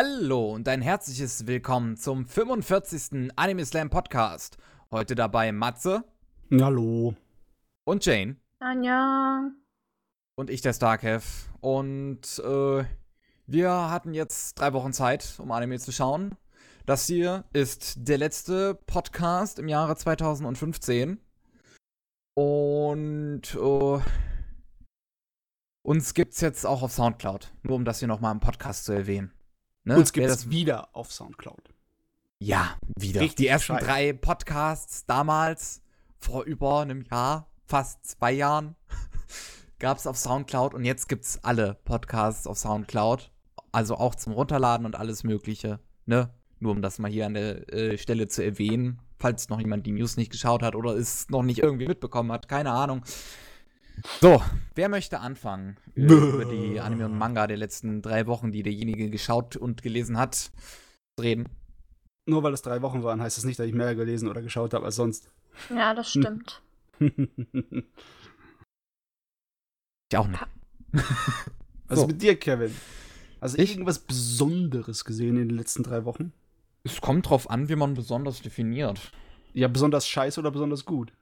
Hallo 0.00 0.54
und 0.54 0.68
ein 0.68 0.80
herzliches 0.80 1.48
Willkommen 1.48 1.96
zum 1.96 2.24
45. 2.24 3.32
Anime 3.34 3.66
Slam 3.66 3.90
Podcast. 3.90 4.56
Heute 4.92 5.16
dabei 5.16 5.50
Matze. 5.50 6.04
Hallo. 6.52 7.16
Und 7.82 8.06
Jane. 8.06 8.36
Anja. 8.60 9.50
Und 10.36 10.50
ich, 10.50 10.60
der 10.60 10.72
Starkev. 10.72 11.48
Und 11.60 12.40
äh, 12.44 12.84
wir 13.48 13.72
hatten 13.90 14.14
jetzt 14.14 14.60
drei 14.60 14.72
Wochen 14.72 14.92
Zeit, 14.92 15.34
um 15.38 15.50
Anime 15.50 15.80
zu 15.80 15.90
schauen. 15.90 16.36
Das 16.86 17.06
hier 17.06 17.42
ist 17.52 17.94
der 17.96 18.18
letzte 18.18 18.76
Podcast 18.86 19.58
im 19.58 19.66
Jahre 19.66 19.96
2015. 19.96 21.18
Und 22.36 23.42
äh, 23.52 23.98
uns 25.82 26.14
gibt's 26.14 26.40
jetzt 26.40 26.64
auch 26.64 26.82
auf 26.84 26.92
Soundcloud. 26.92 27.52
Nur 27.64 27.74
um 27.74 27.84
das 27.84 27.98
hier 27.98 28.06
nochmal 28.06 28.32
im 28.32 28.38
Podcast 28.38 28.84
zu 28.84 28.92
erwähnen. 28.92 29.32
Ne? 29.88 29.96
Uns 29.96 30.12
gibt 30.12 30.26
es 30.26 30.50
wieder 30.50 30.94
auf 30.94 31.10
Soundcloud. 31.10 31.72
Ja, 32.40 32.76
wieder. 32.98 33.22
Richtig 33.22 33.36
die 33.36 33.46
ersten 33.46 33.72
Scheiße. 33.72 33.86
drei 33.86 34.12
Podcasts 34.12 35.06
damals, 35.06 35.80
vor 36.18 36.44
über 36.44 36.80
einem 36.80 37.00
Jahr, 37.10 37.48
fast 37.64 38.04
zwei 38.04 38.32
Jahren, 38.32 38.76
gab 39.78 39.96
es 39.96 40.06
auf 40.06 40.18
Soundcloud 40.18 40.74
und 40.74 40.84
jetzt 40.84 41.08
gibt 41.08 41.24
es 41.24 41.42
alle 41.42 41.78
Podcasts 41.86 42.46
auf 42.46 42.58
Soundcloud. 42.58 43.30
Also 43.72 43.96
auch 43.96 44.14
zum 44.14 44.34
Runterladen 44.34 44.84
und 44.84 44.94
alles 44.94 45.24
Mögliche. 45.24 45.80
Ne? 46.04 46.34
Nur 46.60 46.72
um 46.72 46.82
das 46.82 46.98
mal 46.98 47.10
hier 47.10 47.24
an 47.24 47.32
der 47.32 47.72
äh, 47.72 47.96
Stelle 47.96 48.28
zu 48.28 48.44
erwähnen, 48.44 49.00
falls 49.18 49.48
noch 49.48 49.58
jemand 49.58 49.86
die 49.86 49.92
News 49.92 50.18
nicht 50.18 50.30
geschaut 50.30 50.62
hat 50.62 50.74
oder 50.74 50.96
es 50.96 51.30
noch 51.30 51.42
nicht 51.42 51.60
irgendwie 51.60 51.88
mitbekommen 51.88 52.30
hat, 52.30 52.46
keine 52.46 52.72
Ahnung. 52.72 53.04
So, 54.20 54.42
wer 54.74 54.88
möchte 54.88 55.20
anfangen 55.20 55.76
über 55.94 56.44
die 56.44 56.80
Anime 56.80 57.06
und 57.06 57.16
Manga 57.16 57.46
der 57.46 57.56
letzten 57.56 58.02
drei 58.02 58.26
Wochen, 58.26 58.52
die 58.52 58.62
derjenige 58.62 59.10
geschaut 59.10 59.56
und 59.56 59.82
gelesen 59.82 60.18
hat, 60.18 60.50
reden? 61.20 61.48
Nur 62.26 62.42
weil 62.42 62.52
es 62.52 62.62
drei 62.62 62.82
Wochen 62.82 63.02
waren, 63.02 63.22
heißt 63.22 63.38
das 63.38 63.44
nicht, 63.44 63.58
dass 63.58 63.66
ich 63.66 63.74
mehr 63.74 63.94
gelesen 63.94 64.28
oder 64.28 64.42
geschaut 64.42 64.74
habe 64.74 64.84
als 64.84 64.96
sonst. 64.96 65.30
Ja, 65.70 65.94
das 65.94 66.10
stimmt. 66.10 66.62
ich 66.98 67.12
auch 70.16 70.28
nicht. 70.28 70.46
Was 71.88 72.00
so. 72.00 72.06
mit 72.06 72.20
dir, 72.20 72.38
Kevin? 72.38 72.74
Also 73.40 73.56
ich? 73.58 73.70
irgendwas 73.70 74.00
Besonderes 74.00 75.04
gesehen 75.04 75.36
in 75.36 75.48
den 75.48 75.56
letzten 75.56 75.82
drei 75.82 76.04
Wochen? 76.04 76.32
Es 76.84 77.00
kommt 77.00 77.28
drauf 77.28 77.48
an, 77.48 77.68
wie 77.68 77.76
man 77.76 77.94
besonders 77.94 78.42
definiert. 78.42 79.12
Ja, 79.54 79.68
besonders 79.68 80.06
scheiße 80.06 80.38
oder 80.40 80.50
besonders 80.50 80.84
gut? 80.84 81.12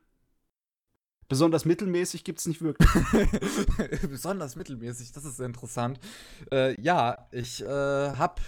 Besonders 1.29 1.65
mittelmäßig 1.65 2.25
gibt 2.25 2.39
es 2.39 2.47
nicht 2.47 2.63
wirklich. 2.63 2.89
besonders 4.09 4.57
mittelmäßig, 4.57 5.13
das 5.13 5.25
ist 5.25 5.41
interessant. 5.41 5.99
Äh, 6.53 6.81
ja, 6.81 7.27
ich 7.33 7.63
äh, 7.63 7.67
habe 7.67 8.41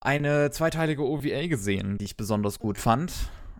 eine 0.00 0.50
zweiteilige 0.50 1.02
OVA 1.02 1.46
gesehen, 1.48 1.98
die 1.98 2.04
ich 2.04 2.16
besonders 2.16 2.58
gut 2.58 2.78
fand. 2.78 3.12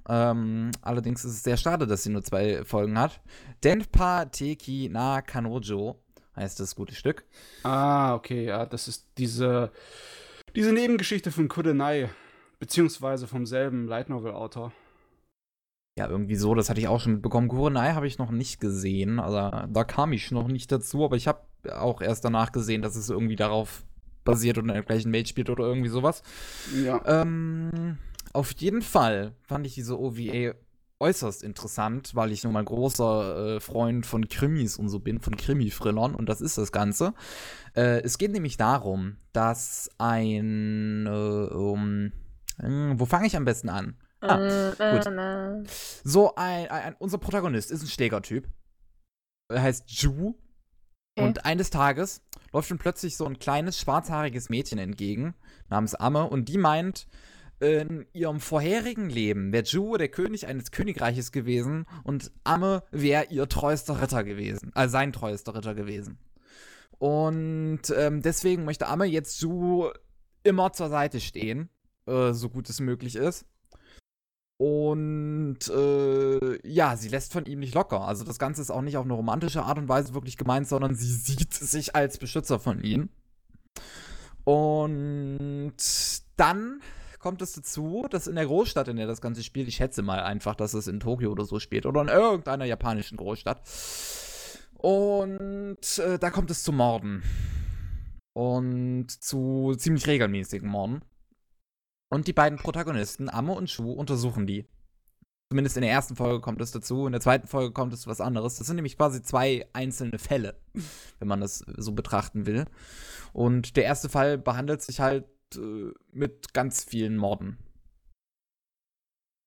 Ähm, 0.09 0.71
allerdings 0.83 1.25
ist 1.25 1.33
es 1.33 1.43
sehr 1.43 1.57
schade, 1.57 1.87
dass 1.87 2.05
sie 2.05 2.11
nur 2.11 2.23
zwei 2.23 2.65
Folgen 2.65 2.99
hat. 2.99 3.21
Denpa 3.65 4.27
Teki 4.27 4.89
na 4.93 5.21
Kanojo 5.21 6.01
heißt 6.37 6.61
das 6.61 6.77
gute 6.77 6.95
Stück. 6.95 7.25
Ah, 7.65 8.15
okay, 8.15 8.45
ja, 8.45 8.67
das 8.67 8.87
ist 8.87 9.07
diese, 9.19 9.73
diese 10.55 10.73
Nebengeschichte 10.73 11.33
von 11.33 11.49
Kudenai, 11.49 12.11
beziehungsweise 12.61 13.27
vom 13.27 13.47
selben 13.47 13.89
Light 13.89 14.09
Novel 14.09 14.33
Autor. 14.33 14.73
Ja, 15.99 16.09
irgendwie 16.09 16.37
so, 16.37 16.55
das 16.55 16.69
hatte 16.69 16.81
ich 16.81 16.89
auch 16.89 17.01
schon 17.01 17.15
mitbekommen. 17.15 17.49
Kurenai 17.49 17.95
habe 17.95 18.07
ich 18.07 18.19
noch 18.19 18.31
nicht 18.31 18.61
gesehen, 18.61 19.19
also 19.19 19.67
da 19.67 19.85
kam 19.85 20.13
ich 20.13 20.31
noch 20.31 20.47
nicht 20.47 20.71
dazu, 20.71 21.05
aber 21.05 21.17
ich 21.17 21.27
habe 21.27 21.41
auch 21.75 22.03
erst 22.03 22.25
danach 22.25 22.53
gesehen, 22.53 22.83
dass 22.83 22.97
es 22.97 23.09
irgendwie 23.09 23.37
darauf 23.37 23.83
basiert 24.25 24.59
und 24.59 24.69
in 24.69 24.75
der 24.75 24.83
gleichen 24.83 25.13
Welt 25.13 25.29
spielt 25.29 25.49
oder 25.49 25.65
irgendwie 25.65 25.89
sowas. 25.89 26.23
Ja. 26.85 27.01
Ähm, 27.07 27.97
auf 28.35 28.53
jeden 28.53 28.83
Fall 28.83 29.33
fand 29.41 29.67
ich 29.67 29.75
diese 29.75 29.99
OVA 29.99 30.55
äußerst 30.99 31.43
interessant, 31.43 32.15
weil 32.15 32.33
ich 32.33 32.45
nun 32.45 32.53
mal 32.53 32.65
großer 32.65 33.57
äh, 33.57 33.61
Freund 33.61 34.05
von 34.05 34.29
Krimis 34.29 34.77
und 34.77 34.91
so 34.91 34.99
bin, 34.99 35.21
von 35.21 35.37
Krimi-Thrillern 35.37 36.15
und 36.15 36.29
das 36.29 36.43
ist 36.43 36.59
das 36.59 36.73
Ganze. 36.73 37.15
Äh, 37.75 38.03
es 38.03 38.19
geht 38.19 38.33
nämlich 38.33 38.59
darum, 38.59 39.17
dass 39.33 39.91
ein, 39.99 41.07
äh, 41.07 41.11
um, 41.55 42.13
hm, 42.59 43.01
wo 43.01 43.07
fange 43.07 43.27
ich 43.27 43.37
am 43.37 43.45
besten 43.45 43.69
an? 43.71 43.97
Ah, 44.21 44.71
gut. 44.71 45.69
So, 46.05 46.35
ein, 46.37 46.69
ein, 46.69 46.97
unser 46.99 47.19
Protagonist 47.19 47.71
ist 47.71 47.83
ein 47.83 47.89
Schlägertyp. 47.89 48.49
Er 49.49 49.63
heißt 49.63 49.91
Ju. 49.91 50.35
Okay. 51.19 51.27
Und 51.29 51.45
eines 51.45 51.71
Tages 51.71 52.23
läuft 52.53 52.71
ihm 52.71 52.79
plötzlich 52.79 53.17
so 53.17 53.25
ein 53.27 53.39
kleines 53.39 53.79
schwarzhaariges 53.79 54.49
Mädchen 54.51 54.79
entgegen, 54.79 55.35
namens 55.69 55.95
Amme, 55.95 56.29
und 56.29 56.49
die 56.49 56.59
meint, 56.59 57.07
in 57.59 58.07
ihrem 58.13 58.41
vorherigen 58.41 59.09
Leben 59.09 59.51
wäre 59.53 59.65
Ju 59.65 59.97
der 59.97 60.09
König 60.09 60.47
eines 60.47 60.71
Königreiches 60.71 61.33
gewesen 61.33 61.87
und 62.05 62.31
Amme 62.45 62.83
wäre 62.91 63.27
ihr 63.31 63.49
treuester 63.49 64.03
Ritter 64.03 64.25
gewesen, 64.25 64.73
also 64.75 64.93
sein 64.93 65.13
treuester 65.13 65.55
Ritter 65.55 65.75
gewesen. 65.75 66.19
Und 66.99 67.83
ähm, 67.97 68.23
deswegen 68.23 68.65
möchte 68.65 68.89
Amme 68.89 69.07
jetzt 69.07 69.41
Ju 69.41 69.89
immer 70.43 70.73
zur 70.73 70.91
Seite 70.91 71.21
stehen, 71.21 71.71
äh, 72.07 72.33
so 72.33 72.51
gut 72.51 72.69
es 72.69 72.81
möglich 72.81 73.17
ist. 73.17 73.47
Und 74.59 75.59
äh, 75.69 76.69
ja, 76.69 76.97
sie 76.97 77.09
lässt 77.09 77.33
von 77.33 77.45
ihm 77.45 77.61
nicht 77.61 77.75
locker. 77.75 78.03
Also 78.03 78.25
das 78.25 78.39
Ganze 78.39 78.63
ist 78.63 78.71
auch 78.71 78.81
nicht 78.81 78.97
auf 78.97 79.05
eine 79.05 79.13
romantische 79.13 79.63
Art 79.63 79.79
und 79.79 79.89
Weise 79.89 80.15
wirklich 80.15 80.37
gemeint, 80.37 80.67
sondern 80.67 80.95
sie 80.95 81.13
sieht 81.13 81.53
sich 81.53 81.95
als 81.95 82.19
Beschützer 82.19 82.59
von 82.59 82.83
ihm. 82.83 83.11
Und 84.45 85.75
dann 86.37 86.81
kommt 87.19 87.43
es 87.43 87.53
dazu, 87.53 88.07
dass 88.09 88.29
in 88.29 88.37
der 88.37 88.47
Großstadt, 88.47 88.89
in 88.89 88.97
der 88.97 89.07
das 89.07 89.21
Ganze 89.21 89.43
spielt, 89.43 89.69
ich 89.69 89.77
schätze 89.77 90.03
mal 90.03 90.21
einfach, 90.21 90.55
dass 90.55 90.75
es 90.75 90.87
in 90.87 91.01
Tokio 91.01 91.33
oder 91.33 91.45
so 91.45 91.59
spielt 91.59 91.85
oder 91.85 92.01
in 92.01 92.09
irgendeiner 92.09 92.65
japanischen 92.65 93.17
Großstadt. 93.17 93.61
Und 94.75 95.99
äh, 95.99 96.19
da 96.19 96.31
kommt 96.31 96.51
es 96.51 96.63
zu 96.63 96.73
Morden. 96.73 97.23
Und 98.33 99.09
zu 99.11 99.75
ziemlich 99.77 100.07
regelmäßigen 100.07 100.69
Morden. 100.69 101.01
Und 102.09 102.29
die 102.29 102.33
beiden 102.33 102.59
Protagonisten, 102.59 103.29
Amme 103.29 103.53
und 103.53 103.71
Shu, 103.71 103.93
untersuchen 103.93 104.47
die. 104.47 104.65
Zumindest 105.51 105.77
in 105.77 105.83
der 105.83 105.93
ersten 105.93 106.17
Folge 106.17 106.41
kommt 106.41 106.61
es 106.61 106.73
dazu, 106.73 107.07
in 107.07 107.13
der 107.13 107.21
zweiten 107.21 107.47
Folge 107.47 107.73
kommt 107.73 107.93
es 107.93 108.07
was 108.07 108.21
anderes. 108.21 108.57
Das 108.57 108.67
sind 108.67 108.77
nämlich 108.77 108.97
quasi 108.97 109.23
zwei 109.23 109.67
einzelne 109.73 110.19
Fälle, 110.19 110.57
wenn 111.19 111.29
man 111.29 111.41
das 111.41 111.65
so 111.77 111.93
betrachten 111.93 112.47
will. 112.47 112.65
Und 113.33 113.77
der 113.77 113.85
erste 113.85 114.09
Fall 114.09 114.39
behandelt 114.39 114.83
sich 114.83 115.01
halt 115.01 115.27
äh, 115.55 115.93
mit 116.11 116.53
ganz 116.53 116.85
vielen 116.85 117.17
Morden. 117.17 117.59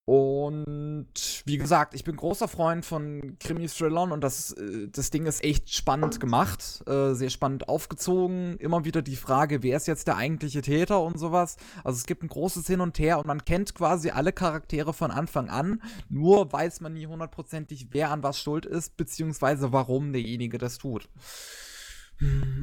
Und 0.10 1.44
wie 1.46 1.60
gesagt, 1.60 1.94
ich 1.94 2.04
bin 2.04 2.16
großer 2.16 2.48
Freund 2.48 2.84
von 2.84 3.38
Krimi-Thrillern 3.40 4.12
und 4.12 4.22
das, 4.22 4.54
äh, 4.54 4.88
das 4.88 5.12
Ding 5.12 5.28
ist 5.28 5.44
echt 5.44 5.72
spannend 5.72 6.20
gemacht, 6.20 6.82
äh, 6.88 7.14
sehr 7.14 7.30
spannend 7.30 7.70
aufgezogen. 7.70 8.58
Immer 8.58 8.86
wieder 8.86 9.04
die 9.04 9.16
Frage, 9.16 9.62
wer 9.62 9.78
ist 9.78 9.86
jetzt 9.86 10.08
der 10.08 10.16
eigentliche 10.18 10.64
Täter 10.64 11.00
und 11.04 11.20
sowas. 11.20 11.58
Also 11.84 11.98
es 11.98 12.08
gibt 12.08 12.24
ein 12.24 12.28
großes 12.28 12.66
Hin 12.66 12.82
und 12.82 12.98
Her 12.98 13.20
und 13.20 13.28
man 13.28 13.46
kennt 13.46 13.76
quasi 13.76 14.10
alle 14.10 14.34
Charaktere 14.34 14.94
von 14.94 15.12
Anfang 15.12 15.48
an, 15.48 15.80
nur 16.10 16.52
weiß 16.52 16.82
man 16.82 16.96
nie 16.96 17.06
hundertprozentig, 17.06 17.90
wer 17.92 18.10
an 18.10 18.24
was 18.24 18.40
schuld 18.40 18.66
ist, 18.66 18.98
beziehungsweise 18.98 19.74
warum 19.74 20.12
derjenige 20.12 20.58
das 20.58 20.80
tut. 20.80 21.08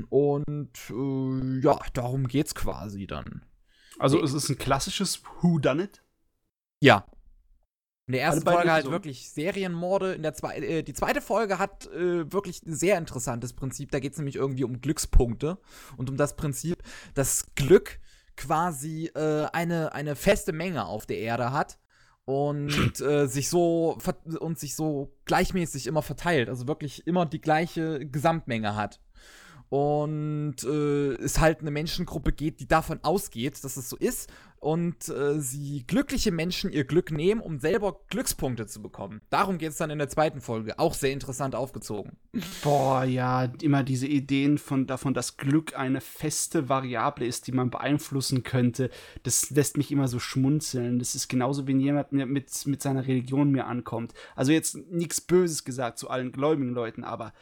Und 0.08 0.72
äh, 0.90 1.60
ja, 1.60 1.78
darum 1.92 2.26
geht's 2.26 2.56
quasi 2.56 3.06
dann. 3.06 3.44
Also 4.00 4.20
es 4.20 4.32
ist 4.32 4.48
ein 4.48 4.58
klassisches 4.58 5.22
Who 5.42 5.60
Done 5.60 5.84
It? 5.84 6.02
Ja, 6.80 7.06
in 8.06 8.12
der 8.12 8.22
ersten 8.22 8.42
Folge 8.42 8.70
halt 8.70 8.84
so. 8.84 8.90
wirklich 8.92 9.28
Serienmorde. 9.30 10.14
In 10.14 10.22
der 10.22 10.32
zwe 10.32 10.54
äh, 10.54 10.82
die 10.82 10.94
zweite 10.94 11.20
Folge 11.20 11.58
hat 11.58 11.86
äh, 11.86 12.32
wirklich 12.32 12.62
ein 12.64 12.74
sehr 12.74 12.98
interessantes 12.98 13.52
Prinzip. 13.52 13.90
Da 13.90 13.98
geht 13.98 14.12
es 14.12 14.18
nämlich 14.18 14.36
irgendwie 14.36 14.64
um 14.64 14.80
Glückspunkte 14.80 15.58
und 15.96 16.08
um 16.08 16.16
das 16.16 16.36
Prinzip, 16.36 16.82
dass 17.14 17.46
Glück 17.56 17.98
quasi 18.36 19.10
äh, 19.14 19.46
eine, 19.52 19.92
eine 19.92 20.14
feste 20.14 20.52
Menge 20.52 20.86
auf 20.86 21.06
der 21.06 21.18
Erde 21.18 21.52
hat 21.52 21.78
und 22.24 23.00
äh, 23.00 23.26
sich 23.26 23.48
so 23.48 23.98
und 24.38 24.58
sich 24.58 24.76
so 24.76 25.12
gleichmäßig 25.24 25.86
immer 25.86 26.02
verteilt, 26.02 26.48
also 26.48 26.68
wirklich 26.68 27.06
immer 27.06 27.26
die 27.26 27.40
gleiche 27.40 28.06
Gesamtmenge 28.06 28.76
hat 28.76 29.00
und 29.68 30.56
äh, 30.62 31.14
es 31.14 31.40
halt 31.40 31.60
eine 31.60 31.70
Menschengruppe 31.70 32.32
geht, 32.32 32.60
die 32.60 32.68
davon 32.68 33.00
ausgeht, 33.02 33.62
dass 33.64 33.76
es 33.76 33.88
so 33.88 33.96
ist 33.96 34.30
und 34.58 35.08
äh, 35.08 35.40
sie 35.40 35.84
glückliche 35.86 36.32
Menschen 36.32 36.72
ihr 36.72 36.84
Glück 36.84 37.10
nehmen, 37.10 37.40
um 37.40 37.60
selber 37.60 38.00
Glückspunkte 38.08 38.66
zu 38.66 38.82
bekommen. 38.82 39.20
Darum 39.30 39.58
geht 39.58 39.70
es 39.70 39.76
dann 39.76 39.90
in 39.90 39.98
der 39.98 40.08
zweiten 40.08 40.40
Folge, 40.40 40.78
auch 40.78 40.94
sehr 40.94 41.12
interessant 41.12 41.54
aufgezogen. 41.54 42.16
Boah, 42.62 43.04
ja, 43.04 43.44
immer 43.62 43.82
diese 43.82 44.06
Ideen 44.06 44.58
von 44.58 44.86
davon, 44.86 45.14
dass 45.14 45.36
Glück 45.36 45.76
eine 45.78 46.00
feste 46.00 46.68
Variable 46.68 47.26
ist, 47.26 47.46
die 47.46 47.52
man 47.52 47.70
beeinflussen 47.70 48.42
könnte, 48.42 48.90
das 49.22 49.50
lässt 49.50 49.76
mich 49.76 49.92
immer 49.92 50.08
so 50.08 50.18
schmunzeln. 50.18 50.98
Das 50.98 51.14
ist 51.14 51.28
genauso, 51.28 51.66
wenn 51.66 51.80
jemand 51.80 52.12
mit, 52.12 52.66
mit 52.66 52.82
seiner 52.82 53.06
Religion 53.06 53.50
mir 53.50 53.66
ankommt. 53.66 54.14
Also 54.34 54.52
jetzt 54.52 54.76
nichts 54.90 55.20
Böses 55.20 55.64
gesagt 55.64 55.98
zu 55.98 56.10
allen 56.10 56.32
gläubigen 56.32 56.72
Leuten, 56.72 57.04
aber 57.04 57.32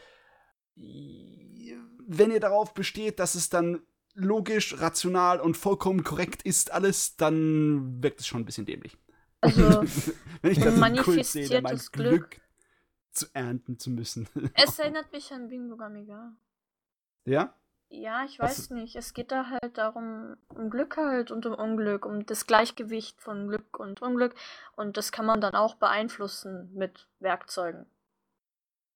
wenn 0.76 2.30
ihr 2.30 2.40
darauf 2.40 2.74
besteht, 2.74 3.18
dass 3.18 3.34
es 3.34 3.48
dann 3.48 3.80
logisch, 4.14 4.80
rational 4.80 5.40
und 5.40 5.56
vollkommen 5.56 6.04
korrekt 6.04 6.42
ist 6.42 6.72
alles, 6.72 7.16
dann 7.16 8.02
wirkt 8.02 8.20
es 8.20 8.26
schon 8.26 8.42
ein 8.42 8.44
bisschen 8.44 8.66
dämlich. 8.66 8.96
Also, 9.40 9.82
Wenn 10.42 10.52
ich 10.52 10.58
einen 10.66 10.96
Kult 10.96 11.24
sehe, 11.26 11.48
mein 11.48 11.62
manifestiertes 11.62 11.92
Glück, 11.92 12.30
Glück. 12.30 12.40
zu 13.10 13.26
ernten 13.34 13.78
zu 13.78 13.90
müssen. 13.90 14.28
es 14.54 14.78
erinnert 14.78 15.12
mich 15.12 15.32
an 15.32 15.48
Bingo 15.48 15.76
Gamiga. 15.76 16.32
ja? 17.24 17.54
Ja, 17.90 18.24
ich 18.24 18.40
Was- 18.40 18.58
weiß 18.58 18.70
nicht. 18.70 18.96
Es 18.96 19.14
geht 19.14 19.30
da 19.30 19.50
halt 19.50 19.78
darum, 19.78 20.36
um 20.48 20.68
Glück 20.70 20.96
halt 20.96 21.30
und 21.30 21.46
um 21.46 21.54
Unglück, 21.54 22.06
um 22.06 22.26
das 22.26 22.46
Gleichgewicht 22.46 23.20
von 23.20 23.46
Glück 23.46 23.78
und 23.78 24.02
Unglück. 24.02 24.34
Und 24.74 24.96
das 24.96 25.12
kann 25.12 25.26
man 25.26 25.40
dann 25.40 25.54
auch 25.54 25.76
beeinflussen 25.76 26.70
mit 26.74 27.06
Werkzeugen. 27.20 27.86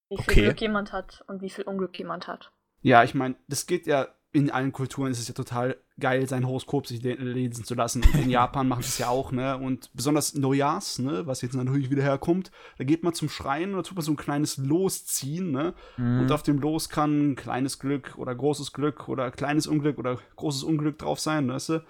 Wie 0.09 0.17
viel 0.17 0.25
Okay. 0.31 0.44
Glück 0.47 0.61
jemand 0.62 0.93
hat 0.93 1.23
und 1.29 1.43
wie 1.43 1.50
viel 1.50 1.65
Unglück 1.65 1.97
jemand 1.97 2.26
hat. 2.26 2.50
Ja, 2.81 3.05
ich 3.05 3.15
meine, 3.15 3.37
das 3.47 3.67
geht 3.67 3.87
ja 3.87 4.09
in 4.30 4.50
allen 4.50 4.72
Kulturen 4.72 5.10
ist 5.10 5.19
es 5.20 5.28
ja 5.28 5.32
total 5.32 5.78
geil, 5.98 6.28
sein 6.28 6.46
Horoskop 6.46 6.86
sich 6.86 7.02
le- 7.02 7.14
lesen 7.14 7.64
zu 7.64 7.75
lassen. 7.75 8.02
In 8.14 8.28
Japan 8.30 8.69
machen 8.69 8.82
das 8.82 8.98
ja 8.98 9.08
auch, 9.08 9.32
ne? 9.32 9.56
Und 9.56 9.90
besonders 9.94 10.34
Neujahrs, 10.34 10.98
ne, 10.98 11.26
was 11.26 11.40
jetzt 11.40 11.54
natürlich 11.54 11.90
wieder 11.90 12.02
herkommt, 12.02 12.50
da 12.76 12.84
geht 12.84 13.02
man 13.02 13.14
zum 13.14 13.30
Schrein 13.30 13.70
und 13.70 13.76
da 13.76 13.82
tut 13.82 13.96
man 13.96 14.04
so 14.04 14.12
ein 14.12 14.16
kleines 14.16 14.58
Los 14.58 15.06
ziehen, 15.06 15.50
ne? 15.50 15.75
Mhm. 15.96 16.20
Und 16.20 16.32
auf 16.32 16.42
dem 16.42 16.58
Los 16.58 16.90
kann 16.90 17.36
kleines 17.36 17.78
Glück 17.78 18.16
oder 18.19 18.34
großes 18.34 18.75
Glück 18.75 19.08
oder 19.08 19.30
kleines 19.30 19.66
Unglück 19.66 19.96
oder 19.98 20.19
großes 20.36 20.62
Unglück 20.62 20.98
drauf 20.98 21.19
sein, 21.20 21.48
weißt 21.48 21.70
du? 21.70 21.84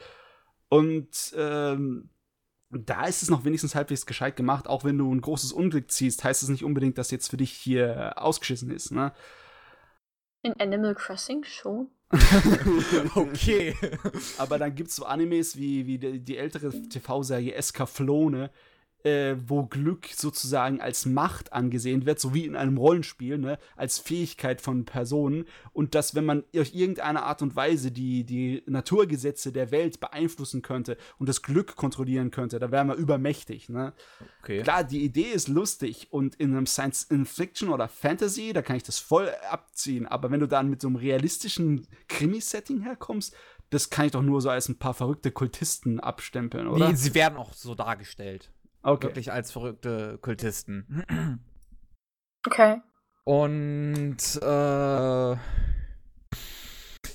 Und 0.68 1.34
ähm, 1.36 2.10
da 2.70 3.06
ist 3.06 3.22
es 3.22 3.30
noch 3.30 3.44
wenigstens 3.44 3.74
halbwegs 3.74 4.06
gescheit 4.06 4.36
gemacht, 4.36 4.68
auch 4.68 4.84
wenn 4.84 4.96
du 4.98 5.12
ein 5.12 5.22
großes 5.22 5.52
Unglück 5.52 5.90
ziehst, 5.90 6.22
heißt 6.22 6.42
es 6.44 6.50
nicht 6.50 6.64
unbedingt, 6.64 6.98
dass 6.98 7.10
jetzt 7.10 7.28
für 7.30 7.36
dich 7.38 7.50
hier 7.50 8.12
ausgeschissen 8.16 8.70
ist, 8.70 8.92
ne? 8.92 9.12
In 10.42 10.52
Animal 10.60 10.94
Crossing 10.94 11.42
schon. 11.42 11.88
okay. 13.14 13.74
Aber 14.38 14.58
dann 14.58 14.74
gibt 14.74 14.90
es 14.90 14.96
so 14.96 15.04
Animes 15.04 15.56
wie, 15.56 15.86
wie 15.86 15.98
die, 15.98 16.20
die 16.20 16.36
ältere 16.36 16.70
TV-Serie 16.70 17.54
Escaflone, 17.54 18.50
äh, 19.08 19.36
wo 19.46 19.64
Glück 19.64 20.06
sozusagen 20.14 20.80
als 20.80 21.06
Macht 21.06 21.52
angesehen 21.52 22.06
wird, 22.06 22.20
so 22.20 22.34
wie 22.34 22.44
in 22.44 22.56
einem 22.56 22.76
Rollenspiel, 22.76 23.38
ne, 23.38 23.58
als 23.76 23.98
Fähigkeit 23.98 24.60
von 24.60 24.84
Personen. 24.84 25.46
Und 25.72 25.94
dass, 25.94 26.14
wenn 26.14 26.24
man 26.24 26.44
auf 26.56 26.74
irgendeine 26.74 27.22
Art 27.22 27.42
und 27.42 27.56
Weise 27.56 27.90
die, 27.90 28.24
die 28.24 28.62
Naturgesetze 28.66 29.52
der 29.52 29.70
Welt 29.70 30.00
beeinflussen 30.00 30.62
könnte 30.62 30.96
und 31.18 31.28
das 31.28 31.42
Glück 31.42 31.76
kontrollieren 31.76 32.30
könnte, 32.30 32.58
da 32.58 32.70
wäre 32.70 32.84
man 32.84 32.98
übermächtig. 32.98 33.68
Ne? 33.68 33.92
okay. 34.42 34.62
Klar, 34.62 34.84
die 34.84 35.04
Idee 35.04 35.30
ist 35.32 35.48
lustig 35.48 36.08
und 36.10 36.34
in 36.36 36.52
einem 36.52 36.66
Science-Fiction 36.66 37.70
oder 37.70 37.88
Fantasy, 37.88 38.52
da 38.52 38.62
kann 38.62 38.76
ich 38.76 38.82
das 38.82 38.98
voll 38.98 39.30
abziehen. 39.50 40.06
Aber 40.06 40.30
wenn 40.30 40.40
du 40.40 40.48
dann 40.48 40.68
mit 40.68 40.80
so 40.80 40.88
einem 40.88 40.96
realistischen 40.96 41.86
Krimi-Setting 42.08 42.82
herkommst, 42.82 43.34
das 43.70 43.90
kann 43.90 44.06
ich 44.06 44.12
doch 44.12 44.22
nur 44.22 44.40
so 44.40 44.50
als 44.50 44.68
ein 44.68 44.78
paar 44.78 44.94
verrückte 44.94 45.30
Kultisten 45.30 46.00
abstempeln, 46.00 46.66
oder? 46.68 46.88
Nee, 46.88 46.94
sie 46.94 47.14
werden 47.14 47.36
auch 47.36 47.52
so 47.52 47.74
dargestellt. 47.74 48.50
Okay. 48.82 49.08
Wirklich 49.08 49.32
als 49.32 49.50
verrückte 49.52 50.18
Kultisten. 50.18 51.40
Okay. 52.46 52.80
Und 53.24 54.16
äh, 54.40 55.36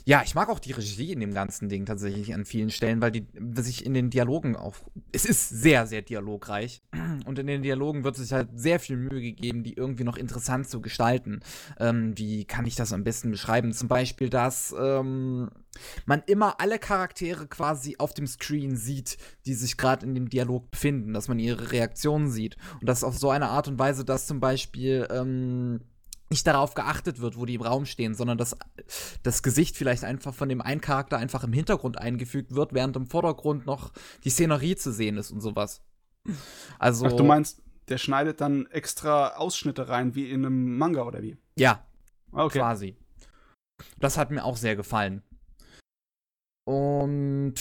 ja, 0.05 0.21
ich 0.23 0.35
mag 0.35 0.49
auch 0.49 0.59
die 0.59 0.73
Regie 0.73 1.13
in 1.13 1.21
dem 1.21 1.33
ganzen 1.33 1.69
Ding 1.69 1.85
tatsächlich 1.85 2.33
an 2.33 2.43
vielen 2.43 2.71
Stellen, 2.71 3.01
weil 3.01 3.11
die 3.11 3.25
sich 3.55 3.85
in 3.85 3.93
den 3.93 4.09
Dialogen 4.09 4.55
auch. 4.55 4.75
Es 5.13 5.23
ist 5.23 5.49
sehr, 5.49 5.87
sehr 5.87 6.01
dialogreich. 6.01 6.81
Und 7.25 7.39
in 7.39 7.47
den 7.47 7.61
Dialogen 7.61 8.03
wird 8.03 8.17
sich 8.17 8.33
halt 8.33 8.49
sehr 8.53 8.79
viel 8.79 8.97
Mühe 8.97 9.21
gegeben, 9.21 9.63
die 9.63 9.73
irgendwie 9.73 10.03
noch 10.03 10.17
interessant 10.17 10.67
zu 10.67 10.81
gestalten. 10.81 11.39
Ähm, 11.79 12.17
wie 12.17 12.43
kann 12.43 12.65
ich 12.65 12.75
das 12.75 12.91
am 12.91 13.05
besten 13.05 13.31
beschreiben? 13.31 13.71
Zum 13.71 13.87
Beispiel, 13.87 14.29
dass 14.29 14.75
ähm, 14.77 15.49
man 16.05 16.21
immer 16.25 16.59
alle 16.59 16.79
Charaktere 16.79 17.47
quasi 17.47 17.95
auf 17.97 18.13
dem 18.13 18.27
Screen 18.27 18.75
sieht, 18.75 19.17
die 19.45 19.53
sich 19.53 19.77
gerade 19.77 20.05
in 20.05 20.15
dem 20.15 20.27
Dialog 20.27 20.69
befinden, 20.69 21.13
dass 21.13 21.29
man 21.29 21.39
ihre 21.39 21.71
Reaktionen 21.71 22.29
sieht. 22.29 22.57
Und 22.81 22.89
das 22.89 23.05
auf 23.05 23.17
so 23.17 23.29
eine 23.29 23.47
Art 23.47 23.69
und 23.69 23.79
Weise, 23.79 24.03
dass 24.03 24.27
zum 24.27 24.41
Beispiel 24.41 25.07
ähm, 25.09 25.79
nicht 26.33 26.45
darauf 26.47 26.73
geachtet 26.73 27.19
wird, 27.21 27.37
wo 27.37 27.45
die 27.45 27.55
im 27.55 27.61
Raum 27.61 27.85
stehen, 27.85 28.15
sondern 28.15 28.37
dass 28.37 28.57
das 29.21 29.43
Gesicht 29.43 29.77
vielleicht 29.77 30.03
einfach 30.03 30.33
von 30.33 30.49
dem 30.49 30.61
einen 30.61 30.81
Charakter 30.81 31.17
einfach 31.17 31.43
im 31.43 31.53
Hintergrund 31.53 31.99
eingefügt 31.99 32.55
wird, 32.55 32.73
während 32.73 32.95
im 32.95 33.05
Vordergrund 33.07 33.65
noch 33.65 33.93
die 34.23 34.31
Szenerie 34.31 34.75
zu 34.75 34.91
sehen 34.91 35.17
ist 35.17 35.31
und 35.31 35.41
sowas. 35.41 35.81
Also, 36.79 37.05
Ach, 37.05 37.13
du 37.13 37.23
meinst, 37.23 37.61
der 37.89 37.97
schneidet 37.99 38.41
dann 38.41 38.65
extra 38.67 39.35
Ausschnitte 39.35 39.89
rein, 39.89 40.15
wie 40.15 40.29
in 40.29 40.45
einem 40.45 40.77
Manga 40.77 41.03
oder 41.03 41.21
wie? 41.21 41.37
ja, 41.57 41.85
Okay. 42.31 42.59
quasi. 42.59 42.97
Das 43.99 44.17
hat 44.17 44.31
mir 44.31 44.43
auch 44.43 44.57
sehr 44.57 44.75
gefallen. 44.75 45.21
Und 46.65 47.55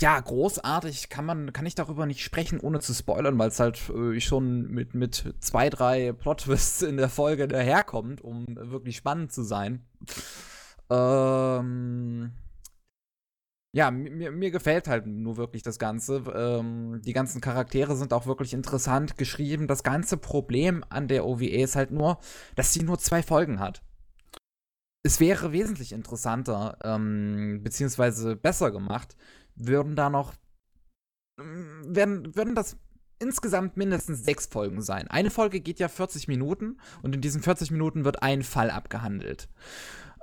ja, 0.00 0.18
großartig 0.18 1.10
kann 1.10 1.26
man, 1.26 1.52
kann 1.52 1.66
ich 1.66 1.74
darüber 1.74 2.06
nicht 2.06 2.22
sprechen, 2.22 2.58
ohne 2.58 2.80
zu 2.80 2.94
spoilern, 2.94 3.38
weil 3.38 3.48
es 3.48 3.60
halt 3.60 3.90
äh, 3.90 4.18
schon 4.20 4.70
mit, 4.70 4.94
mit 4.94 5.34
zwei, 5.40 5.68
drei 5.68 6.12
Plot-Twists 6.12 6.82
in 6.82 6.96
der 6.96 7.10
Folge 7.10 7.48
daherkommt, 7.48 8.22
um 8.22 8.46
wirklich 8.48 8.96
spannend 8.96 9.30
zu 9.32 9.42
sein. 9.42 9.84
Ähm, 10.88 12.32
ja, 13.74 13.90
mir, 13.90 14.30
mir 14.30 14.50
gefällt 14.50 14.88
halt 14.88 15.06
nur 15.06 15.36
wirklich 15.36 15.62
das 15.62 15.78
Ganze. 15.78 16.22
Ähm, 16.34 17.02
die 17.04 17.12
ganzen 17.12 17.42
Charaktere 17.42 17.94
sind 17.94 18.14
auch 18.14 18.26
wirklich 18.26 18.54
interessant 18.54 19.18
geschrieben. 19.18 19.66
Das 19.66 19.82
ganze 19.82 20.16
Problem 20.16 20.82
an 20.88 21.08
der 21.08 21.26
OVA 21.26 21.44
ist 21.44 21.76
halt 21.76 21.90
nur, 21.90 22.18
dass 22.54 22.72
sie 22.72 22.84
nur 22.84 22.98
zwei 22.98 23.22
Folgen 23.22 23.60
hat. 23.60 23.82
Es 25.06 25.20
wäre 25.20 25.52
wesentlich 25.52 25.92
interessanter, 25.92 26.78
ähm, 26.82 27.60
beziehungsweise 27.62 28.36
besser 28.36 28.70
gemacht, 28.70 29.16
würden 29.54 29.96
da 29.96 30.08
noch, 30.08 30.32
ähm, 31.38 31.82
werden, 31.86 32.34
würden 32.34 32.54
das 32.54 32.78
insgesamt 33.18 33.76
mindestens 33.76 34.24
sechs 34.24 34.46
Folgen 34.46 34.80
sein. 34.80 35.06
Eine 35.08 35.30
Folge 35.30 35.60
geht 35.60 35.78
ja 35.78 35.88
40 35.88 36.26
Minuten 36.26 36.78
und 37.02 37.14
in 37.14 37.20
diesen 37.20 37.42
40 37.42 37.70
Minuten 37.70 38.06
wird 38.06 38.22
ein 38.22 38.42
Fall 38.42 38.70
abgehandelt. 38.70 39.48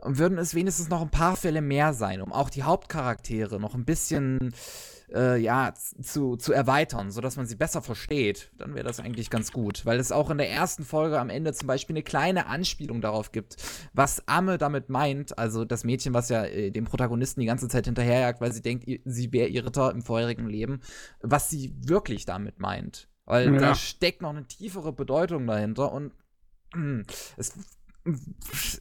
Würden 0.04 0.40
es 0.40 0.56
wenigstens 0.56 0.90
noch 0.90 1.02
ein 1.04 1.12
paar 1.12 1.36
Fälle 1.36 1.62
mehr 1.62 1.94
sein, 1.94 2.20
um 2.20 2.34
auch 2.34 2.50
die 2.50 2.64
Hauptcharaktere 2.64 3.60
noch 3.60 3.76
ein 3.76 3.86
bisschen 3.86 4.52
äh, 5.14 5.38
ja, 5.38 5.74
zu, 5.74 6.36
zu 6.36 6.54
erweitern, 6.54 7.12
sodass 7.12 7.38
man 7.38 7.46
sie 7.46 7.56
besser 7.56 7.82
versteht, 7.82 8.52
dann 8.58 8.74
wäre 8.76 8.86
das 8.86 9.00
eigentlich 9.00 9.30
ganz 9.30 9.52
gut. 9.52 9.86
Weil 9.86 10.00
es 10.00 10.12
auch 10.12 10.30
in 10.30 10.38
der 10.38 10.50
ersten 10.50 10.84
Folge 10.84 11.20
am 11.20 11.30
Ende 11.30 11.54
zum 11.54 11.68
Beispiel 11.68 11.96
eine 11.96 12.04
kleine 12.04 12.48
Anspielung 12.48 13.02
darauf 13.02 13.32
gibt, 13.32 13.58
was 13.94 14.28
Amme 14.28 14.58
damit 14.58 14.90
meint, 14.90 15.38
also 15.38 15.66
das 15.66 15.84
Mädchen, 15.84 16.14
was 16.14 16.30
ja 16.30 16.44
äh, 16.46 16.72
dem 16.72 16.86
Protagonisten 16.86 17.40
die 17.42 17.46
ganze 17.48 17.68
Zeit 17.68 17.86
hinterherjagt, 17.86 18.42
weil 18.42 18.52
sie 18.54 18.62
denkt, 18.62 18.86
sie 19.06 19.32
wäre 19.34 19.48
ihr 19.50 19.66
Ritter 19.66 19.92
im 19.92 20.02
vorherigen 20.02 20.48
Leben, 20.48 20.82
was 21.22 21.50
sie 21.50 21.74
wirklich 21.78 22.26
damit 22.26 22.60
meint. 22.60 23.10
Weil 23.26 23.54
Ja. 23.54 23.60
da 23.60 23.76
steckt 23.76 24.22
noch 24.22 24.32
eine 24.32 24.48
tiefere 24.48 24.94
Bedeutung 24.94 25.46
dahinter 25.48 25.92
und 25.92 26.12
mm, 26.74 27.02
es 27.38 27.54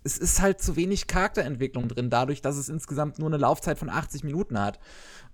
es 0.04 0.18
ist 0.18 0.40
halt 0.40 0.60
zu 0.60 0.76
wenig 0.76 1.06
Charakterentwicklung 1.06 1.88
drin, 1.88 2.10
dadurch, 2.10 2.40
dass 2.42 2.56
es 2.56 2.68
insgesamt 2.68 3.18
nur 3.18 3.28
eine 3.28 3.36
Laufzeit 3.36 3.78
von 3.78 3.90
80 3.90 4.24
Minuten 4.24 4.58
hat. 4.58 4.78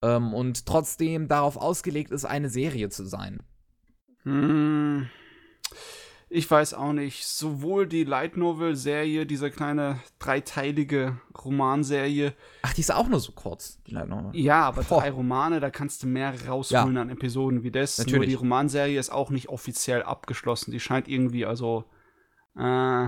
Ähm, 0.03 0.35
und 0.35 0.67
trotzdem 0.67 1.29
darauf 1.29 1.57
ausgelegt 1.57 2.11
ist, 2.11 2.25
eine 2.25 2.49
Serie 2.51 2.89
zu 2.89 3.05
sein. 3.07 3.41
Hm, 4.25 5.09
ich 6.29 6.51
weiß 6.51 6.75
auch 6.75 6.93
nicht. 6.93 7.25
Sowohl 7.25 7.87
die 7.87 8.03
Light 8.03 8.37
Novel-Serie, 8.37 9.27
diese 9.27 9.51
kleine 9.51 10.01
dreiteilige 10.19 11.21
Romanserie, 11.45 12.35
Ach, 12.63 12.75
die 12.75 12.81
ist 12.81 12.93
auch 12.93 13.07
nur 13.09 13.21
so 13.21 13.31
kurz, 13.33 13.81
die 13.85 13.93
Light 13.93 14.09
Novel. 14.09 14.35
ja, 14.35 14.63
aber 14.63 14.83
Boah. 14.83 15.01
drei 15.01 15.11
Romane, 15.11 15.61
da 15.61 15.71
kannst 15.71 16.03
du 16.03 16.09
mehr 16.09 16.35
rausholen 16.49 16.97
an 16.97 17.11
Episoden 17.11 17.63
wie 17.63 17.71
das. 17.71 17.99
Nur 17.99 18.07
Natürlich. 18.07 18.31
die 18.31 18.35
Romanserie 18.35 18.99
ist 18.99 19.11
auch 19.11 19.31
nicht 19.31 19.49
offiziell 19.49 20.03
abgeschlossen. 20.03 20.73
Die 20.73 20.81
scheint 20.81 21.07
irgendwie, 21.07 21.47
also, 21.47 21.85
äh, 22.59 23.07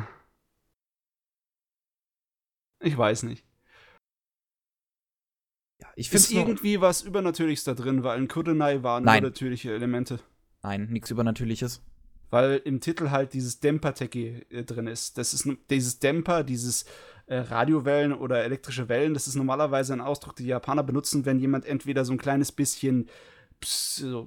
ich 2.80 2.96
weiß 2.96 3.24
nicht. 3.24 3.44
Ja, 5.80 5.88
ich 5.94 6.12
Ist 6.12 6.26
finde 6.26 6.42
irgendwie 6.42 6.80
was 6.80 7.02
Übernatürliches 7.02 7.64
da 7.64 7.74
drin, 7.74 8.02
weil 8.02 8.18
in 8.18 8.28
Kurenai 8.28 8.82
waren 8.82 9.04
Nein. 9.04 9.22
übernatürliche 9.22 9.72
Elemente. 9.72 10.20
Nein, 10.62 10.88
nichts 10.90 11.10
Übernatürliches. 11.10 11.82
weil 12.30 12.60
im 12.64 12.80
Titel 12.80 13.10
halt 13.10 13.32
dieses 13.32 13.60
Dämper-Techie 13.60 14.44
äh, 14.50 14.64
drin 14.64 14.86
ist. 14.86 15.16
Das 15.18 15.32
ist 15.32 15.48
dieses 15.70 15.98
Dämper, 16.00 16.42
dieses 16.42 16.84
äh, 17.26 17.38
Radiowellen 17.38 18.12
oder 18.12 18.42
elektrische 18.44 18.88
Wellen, 18.88 19.14
das 19.14 19.28
ist 19.28 19.36
normalerweise 19.36 19.92
ein 19.92 20.00
Ausdruck, 20.00 20.34
den 20.36 20.44
die 20.44 20.50
Japaner 20.50 20.82
benutzen, 20.82 21.24
wenn 21.24 21.38
jemand 21.38 21.64
entweder 21.64 22.04
so 22.04 22.12
ein 22.12 22.18
kleines 22.18 22.52
bisschen 22.52 23.08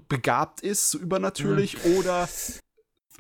begabt 0.08 0.62
ist, 0.62 0.92
so 0.92 0.98
übernatürlich, 1.00 1.78
oder 1.98 2.28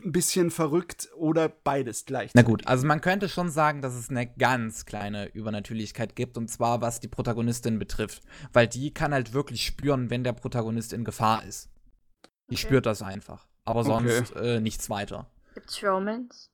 ein 0.03 0.11
bisschen 0.11 0.51
verrückt 0.51 1.09
oder 1.15 1.49
beides 1.49 2.05
gleich. 2.05 2.31
Na 2.33 2.41
gut, 2.43 2.65
also 2.65 2.87
man 2.87 3.01
könnte 3.01 3.27
schon 3.29 3.49
sagen, 3.49 3.81
dass 3.81 3.93
es 3.93 4.09
eine 4.09 4.25
ganz 4.27 4.85
kleine 4.85 5.27
Übernatürlichkeit 5.27 6.15
gibt, 6.15 6.37
und 6.37 6.47
zwar 6.49 6.81
was 6.81 6.99
die 6.99 7.07
Protagonistin 7.07 7.77
betrifft. 7.77 8.23
Weil 8.53 8.67
die 8.67 8.93
kann 8.93 9.13
halt 9.13 9.33
wirklich 9.33 9.65
spüren, 9.65 10.09
wenn 10.09 10.23
der 10.23 10.33
Protagonist 10.33 10.93
in 10.93 11.03
Gefahr 11.03 11.43
ist. 11.45 11.69
Die 12.49 12.55
Okay. 12.55 12.65
spürt 12.67 12.85
das 12.85 13.01
einfach. 13.01 13.47
Aber 13.65 13.81
Okay. 13.81 14.09
sonst 14.09 14.35
äh, 14.35 14.59
nichts 14.59 14.89
weiter. 14.89 15.29
Gibt's 15.53 15.83
Romance? 15.83 16.49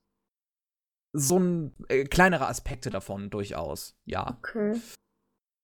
So 1.12 1.38
ein 1.38 1.74
äh, 1.88 2.04
kleinere 2.04 2.48
Aspekte 2.48 2.90
davon 2.90 3.30
durchaus, 3.30 3.96
ja. 4.04 4.36
Okay. 4.38 4.80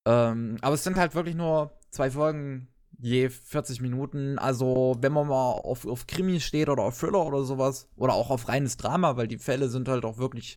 Ähm, 0.07 0.57
aber 0.63 0.75
es 0.75 0.85
sind 0.85 0.97
halt 0.97 1.15
wirklich 1.15 1.35
nur 1.35 1.79
zwei 1.91 2.11
Folgen 2.11 2.69
je 3.05 3.29
40 3.29 3.81
Minuten. 3.83 4.39
Also, 4.39 4.97
wenn 5.01 5.13
man 5.13 5.29
mal 5.29 5.53
auf, 5.53 5.87
auf 5.87 6.07
Krimi 6.07 6.41
steht 6.41 6.69
oder 6.71 6.85
auf 6.85 6.99
Thriller 6.99 7.25
oder 7.27 7.45
sowas, 7.45 7.87
oder 7.97 8.15
auch 8.15 8.31
auf 8.31 8.49
reines 8.49 8.77
Drama, 8.79 9.17
weil 9.17 9.29
die 9.29 9.39
Fälle 9.39 9.69
sind 9.69 9.89
halt 9.89 10.05
auch 10.05 10.17
wirklich 10.17 10.57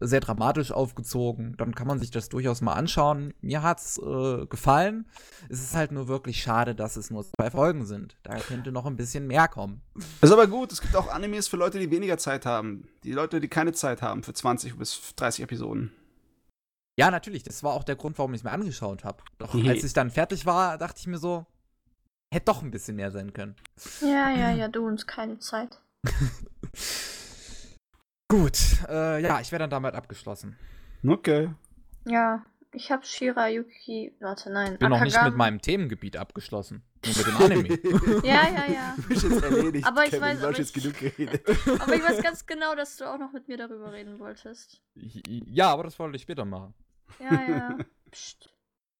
sehr 0.00 0.20
dramatisch 0.20 0.70
aufgezogen, 0.70 1.56
dann 1.56 1.74
kann 1.74 1.88
man 1.88 1.98
sich 1.98 2.10
das 2.12 2.28
durchaus 2.28 2.60
mal 2.60 2.74
anschauen. 2.74 3.32
Mir 3.40 3.62
hat's 3.62 3.98
äh, 3.98 4.46
gefallen. 4.46 5.08
Es 5.48 5.60
ist 5.60 5.74
halt 5.74 5.90
nur 5.90 6.06
wirklich 6.06 6.40
schade, 6.40 6.74
dass 6.76 6.96
es 6.96 7.10
nur 7.10 7.24
zwei 7.24 7.50
Folgen 7.50 7.84
sind. 7.84 8.16
Da 8.22 8.36
könnte 8.38 8.70
noch 8.70 8.86
ein 8.86 8.94
bisschen 8.96 9.26
mehr 9.26 9.48
kommen. 9.48 9.80
Ist 10.20 10.30
aber 10.30 10.46
gut, 10.46 10.70
es 10.70 10.80
gibt 10.82 10.94
auch 10.94 11.08
Animes 11.08 11.48
für 11.48 11.56
Leute, 11.56 11.80
die 11.80 11.90
weniger 11.90 12.16
Zeit 12.18 12.46
haben. 12.46 12.86
Die 13.02 13.12
Leute, 13.12 13.40
die 13.40 13.48
keine 13.48 13.72
Zeit 13.72 14.02
haben 14.02 14.22
für 14.22 14.34
20 14.34 14.76
bis 14.78 15.14
30 15.16 15.42
Episoden. 15.44 15.90
Ja, 16.96 17.10
natürlich. 17.10 17.42
Das 17.42 17.62
war 17.64 17.72
auch 17.72 17.82
der 17.84 17.96
Grund, 17.96 18.18
warum 18.18 18.34
ich 18.34 18.40
es 18.40 18.44
mir 18.44 18.52
angeschaut 18.52 19.04
habe. 19.04 19.22
Doch 19.38 19.54
Mhm. 19.54 19.68
als 19.68 19.82
ich 19.84 19.94
dann 19.94 20.10
fertig 20.10 20.46
war, 20.46 20.78
dachte 20.78 21.00
ich 21.00 21.06
mir 21.08 21.18
so, 21.18 21.46
hätte 22.32 22.46
doch 22.46 22.62
ein 22.62 22.70
bisschen 22.70 22.96
mehr 22.96 23.10
sein 23.10 23.32
können. 23.32 23.56
Ja, 24.00 24.30
ja, 24.30 24.50
ja, 24.56 24.68
du 24.68 24.86
uns 24.86 25.06
keine 25.06 25.38
Zeit. 25.38 25.80
Gut, 28.30 28.58
äh, 28.88 29.22
ja, 29.22 29.40
ich 29.40 29.50
wäre 29.52 29.60
dann 29.60 29.70
damit 29.70 29.94
abgeschlossen. 29.94 30.56
Okay. 31.06 31.50
Ja, 32.04 32.44
ich 32.72 32.90
habe 32.90 33.04
Shirayuki. 33.06 34.14
Warte, 34.20 34.50
nein. 34.50 34.78
Bin 34.78 34.90
noch 34.90 35.00
nicht 35.00 35.20
mit 35.22 35.34
meinem 35.36 35.62
Themengebiet 35.62 36.16
abgeschlossen. 36.18 36.82
Nur 37.06 37.16
mit 37.16 37.26
dem 37.26 37.36
Anime. 37.36 38.22
Ja, 38.26 38.48
ja, 38.48 38.70
ja. 38.70 38.94
Du 38.96 39.02
bist 39.08 39.22
jetzt 39.22 39.42
erledigt. 39.42 39.86
Aber 39.86 40.04
ich 40.04 40.10
Kevin, 40.10 40.22
weiß- 40.24 40.42
aber 40.42 40.56
jetzt 40.58 40.76
ich- 40.76 40.82
genug 40.82 40.98
geredet. 40.98 41.42
Aber 41.80 41.94
ich 41.94 42.02
weiß 42.02 42.22
ganz 42.22 42.44
genau, 42.44 42.74
dass 42.74 42.96
du 42.96 43.04
auch 43.10 43.18
noch 43.18 43.32
mit 43.32 43.48
mir 43.48 43.56
darüber 43.56 43.92
reden 43.92 44.18
wolltest. 44.18 44.82
ja, 44.94 45.70
aber 45.72 45.84
das 45.84 45.98
wollte 45.98 46.16
ich 46.16 46.22
später 46.22 46.44
machen. 46.44 46.74
Ja, 47.20 47.42
ja. 47.48 47.78
Psst. 48.10 48.50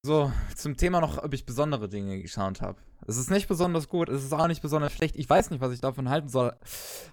So, 0.03 0.31
zum 0.55 0.77
Thema 0.77 1.01
noch, 1.01 1.21
ob 1.21 1.33
ich 1.33 1.45
besondere 1.45 1.89
Dinge 1.89 2.19
geschaut 2.21 2.61
habe. 2.61 2.81
Es 3.09 3.17
ist 3.17 3.31
nicht 3.31 3.47
besonders 3.47 3.89
gut, 3.89 4.07
es 4.07 4.23
ist 4.23 4.33
auch 4.33 4.47
nicht 4.47 4.61
besonders 4.61 4.93
schlecht. 4.93 5.15
Ich 5.15 5.27
weiß 5.27 5.49
nicht, 5.49 5.61
was 5.61 5.73
ich 5.73 5.81
davon 5.81 6.09
halten 6.09 6.29
soll. 6.29 6.55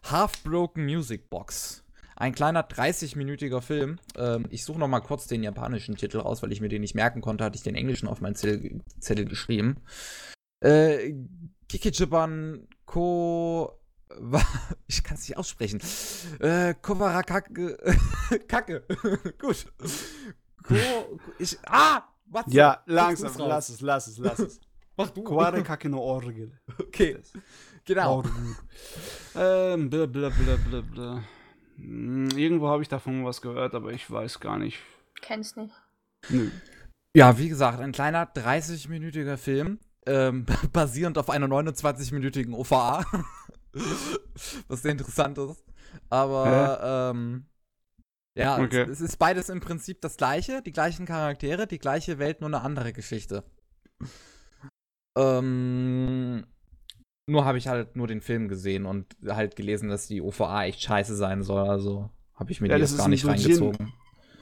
Half 0.04 0.42
Broken 0.42 0.84
Music 0.84 1.30
Box. 1.30 1.84
Ein 2.16 2.34
kleiner 2.34 2.68
30-minütiger 2.68 3.62
Film. 3.62 3.98
Ähm, 4.14 4.44
ich 4.50 4.62
suche 4.62 4.78
noch 4.78 4.88
mal 4.88 5.00
kurz 5.00 5.26
den 5.26 5.42
japanischen 5.42 5.96
Titel 5.96 6.18
raus, 6.18 6.42
weil 6.42 6.52
ich 6.52 6.60
mir 6.60 6.68
den 6.68 6.82
nicht 6.82 6.94
merken 6.94 7.22
konnte, 7.22 7.44
hatte 7.44 7.56
ich 7.56 7.62
den 7.62 7.74
englischen 7.74 8.08
auf 8.08 8.20
meinen 8.20 8.34
Zettel, 8.34 8.82
Zettel 9.00 9.24
geschrieben. 9.24 9.76
Äh, 10.60 11.14
Kikichiban 11.68 12.68
Ko... 12.84 13.72
Ich 14.88 15.02
kann 15.02 15.16
es 15.16 15.26
nicht 15.26 15.38
aussprechen. 15.38 15.80
Äh, 16.40 16.74
Kowarakake... 16.74 17.78
Kacke. 18.48 18.84
Gut. 19.38 19.72
Ko... 20.62 20.74
Ich... 21.38 21.58
Ah! 21.66 22.02
Was? 22.26 22.44
Ja, 22.48 22.82
langsam, 22.84 23.32
lass 23.38 23.70
es, 23.70 23.80
lass 23.80 24.08
es, 24.08 24.18
lass 24.18 24.38
es. 24.40 24.60
Mach 24.96 25.10
du. 25.10 25.22
Quare 25.24 25.62
Kake 25.64 25.88
no 25.88 25.98
Orgel. 26.00 26.58
Okay, 26.80 27.18
genau. 27.84 28.16
Orgel. 28.16 28.32
Ähm, 29.34 29.90
bla 29.90 30.06
bla 30.06 30.28
bla 30.30 30.56
bla 30.68 30.80
bla. 30.80 31.22
Hm, 31.76 32.30
Irgendwo 32.36 32.68
habe 32.68 32.82
ich 32.82 32.88
davon 32.88 33.24
was 33.24 33.42
gehört, 33.42 33.74
aber 33.74 33.92
ich 33.92 34.10
weiß 34.10 34.40
gar 34.40 34.58
nicht. 34.58 34.78
Kenn's 35.20 35.56
nicht. 35.56 35.74
Nö. 36.30 36.50
Ja, 37.14 37.38
wie 37.38 37.48
gesagt, 37.48 37.80
ein 37.80 37.92
kleiner 37.92 38.24
30-minütiger 38.26 39.36
Film, 39.36 39.78
ähm, 40.06 40.44
basierend 40.72 41.18
auf 41.18 41.30
einer 41.30 41.46
29-minütigen 41.46 42.52
OVA. 42.54 43.04
Was 44.68 44.82
sehr 44.82 44.92
interessant 44.92 45.38
ist. 45.38 45.62
Aber, 46.10 47.12
ähm, 47.14 47.46
ja, 48.36 48.58
Okay. 48.58 48.82
es, 48.82 48.88
es 48.88 49.00
ist 49.00 49.16
beides 49.18 49.48
im 49.48 49.60
Prinzip 49.60 50.00
das 50.02 50.16
gleiche, 50.16 50.62
die 50.62 50.72
gleichen 50.72 51.06
Charaktere, 51.06 51.66
die 51.66 51.78
gleiche 51.78 52.18
Welt, 52.18 52.40
nur 52.40 52.48
eine 52.48 52.60
andere 52.60 52.92
Geschichte. 52.92 53.44
Ähm, 55.16 56.46
nur 57.26 57.44
habe 57.44 57.58
ich 57.58 57.68
halt 57.68 57.96
nur 57.96 58.06
den 58.06 58.20
Film 58.20 58.48
gesehen 58.48 58.86
und 58.86 59.16
halt 59.26 59.56
gelesen, 59.56 59.88
dass 59.88 60.06
die 60.06 60.20
OVA 60.20 60.64
echt 60.64 60.82
scheiße 60.82 61.16
sein 61.16 61.42
soll, 61.42 61.68
also 61.68 62.10
habe 62.34 62.52
ich 62.52 62.60
mir 62.60 62.68
Ja, 62.68 62.76
die 62.76 62.82
das 62.82 62.90
jetzt 62.92 62.98
gar 62.98 63.08
nicht 63.08 63.26
reingezogen. 63.26 63.92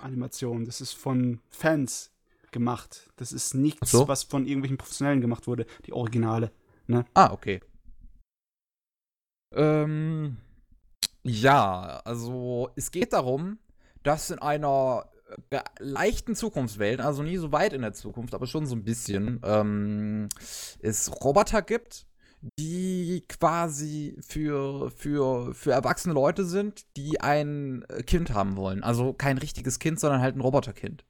Animation. 0.00 0.64
Das 0.66 0.80
ist 0.80 0.92
von 0.92 1.40
Fans 1.48 2.12
gemacht. 2.50 3.10
Das 3.16 3.32
ist 3.32 3.54
nichts, 3.54 3.90
so. 3.90 4.06
was 4.06 4.24
von 4.24 4.46
irgendwelchen 4.46 4.76
Professionellen 4.76 5.20
gemacht 5.20 5.46
wurde. 5.46 5.66
Die 5.86 5.92
Originale. 5.92 6.52
Ah, 7.14 7.32
okay. 7.32 7.60
Ähm, 9.54 10.36
ja, 11.22 12.02
also 12.04 12.70
es 12.76 12.90
geht 12.90 13.12
darum, 13.12 13.58
dass 14.02 14.30
in 14.30 14.38
einer 14.40 15.08
leichten 15.78 16.34
Zukunftswelt, 16.34 17.00
also 17.00 17.22
nie 17.22 17.36
so 17.36 17.52
weit 17.52 17.72
in 17.72 17.82
der 17.82 17.92
Zukunft, 17.92 18.34
aber 18.34 18.46
schon 18.46 18.66
so 18.66 18.74
ein 18.74 18.84
bisschen, 18.84 19.40
ähm, 19.44 20.28
es 20.80 21.10
Roboter 21.24 21.62
gibt, 21.62 22.06
die 22.58 23.24
quasi 23.28 24.16
für, 24.20 24.90
für, 24.90 25.54
für 25.54 25.72
erwachsene 25.72 26.14
Leute 26.14 26.44
sind, 26.44 26.84
die 26.96 27.20
ein 27.20 27.84
äh, 27.88 28.02
Kind 28.02 28.34
haben 28.34 28.56
wollen. 28.56 28.82
Also 28.82 29.14
kein 29.14 29.38
richtiges 29.38 29.78
Kind, 29.78 29.98
sondern 29.98 30.20
halt 30.20 30.36
ein 30.36 30.40
Roboterkind, 30.40 31.04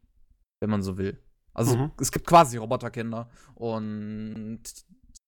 wenn 0.60 0.70
man 0.70 0.82
so 0.82 0.96
will. 0.96 1.18
Also 1.52 1.76
Mhm. 1.76 1.92
es 2.00 2.12
gibt 2.12 2.26
quasi 2.26 2.56
Roboterkinder 2.56 3.30
und 3.54 4.60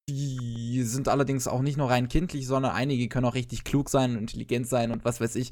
die 0.09 0.85
sind 0.85 1.09
allerdings 1.09 1.49
auch 1.49 1.63
nicht 1.63 1.77
nur 1.77 1.91
rein 1.91 2.09
kindlich, 2.09 2.47
sondern 2.47 2.73
einige 2.73 3.09
können 3.09 3.27
auch 3.27 3.35
richtig 3.35 3.65
klug 3.65 3.91
sein 3.91 4.13
und 4.13 4.19
intelligent 4.19 4.69
sein 4.69 4.93
und 4.93 5.05
was 5.05 5.21
weiß 5.21 5.35
ich, 5.35 5.51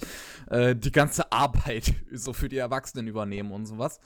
äh, 0.48 0.76
die 0.76 0.92
ganze 0.92 1.32
Arbeit 1.32 1.94
so 2.12 2.32
für 2.32 2.48
die 2.48 2.58
Erwachsenen 2.58 3.08
übernehmen 3.08 3.50
und 3.50 3.66
sowas. 3.66 3.98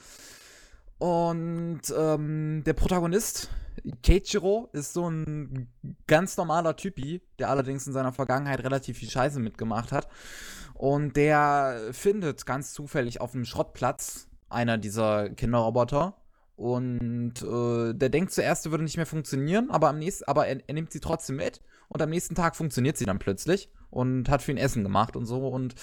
Und 0.97 1.81
ähm, 1.95 2.63
der 2.65 2.73
Protagonist, 2.73 3.49
Keiichiro, 4.03 4.69
ist 4.73 4.93
so 4.93 5.09
ein 5.09 5.69
ganz 6.07 6.35
normaler 6.35 6.75
Typi, 6.75 7.21
der 7.37 7.49
allerdings 7.49 7.87
in 7.87 7.93
seiner 7.93 8.11
Vergangenheit 8.11 8.63
relativ 8.63 8.97
viel 8.97 9.09
Scheiße 9.09 9.39
mitgemacht 9.39 9.91
hat. 9.91 10.09
Und 10.73 11.15
der 11.15 11.89
findet 11.91 12.45
ganz 12.45 12.73
zufällig 12.73 13.21
auf 13.21 13.33
einem 13.33 13.45
Schrottplatz 13.45 14.27
einer 14.49 14.77
dieser 14.77 15.29
Kinderroboter. 15.29 16.18
Und 16.59 17.41
äh, 17.41 17.93
der 17.93 18.09
denkt 18.09 18.33
zuerst, 18.33 18.63
sie 18.63 18.71
würde 18.71 18.83
nicht 18.83 18.97
mehr 18.97 19.05
funktionieren, 19.05 19.71
aber, 19.71 19.87
am 19.87 19.97
nächsten, 19.97 20.25
aber 20.25 20.45
er, 20.45 20.59
er 20.67 20.73
nimmt 20.73 20.91
sie 20.91 20.99
trotzdem 20.99 21.37
mit. 21.37 21.61
Und 21.87 22.01
am 22.01 22.09
nächsten 22.09 22.35
Tag 22.35 22.57
funktioniert 22.57 22.97
sie 22.97 23.05
dann 23.05 23.17
plötzlich 23.17 23.71
und 23.89 24.27
hat 24.27 24.41
für 24.41 24.51
ihn 24.51 24.57
Essen 24.57 24.83
gemacht 24.83 25.15
und 25.15 25.25
so. 25.25 25.47
Und 25.47 25.75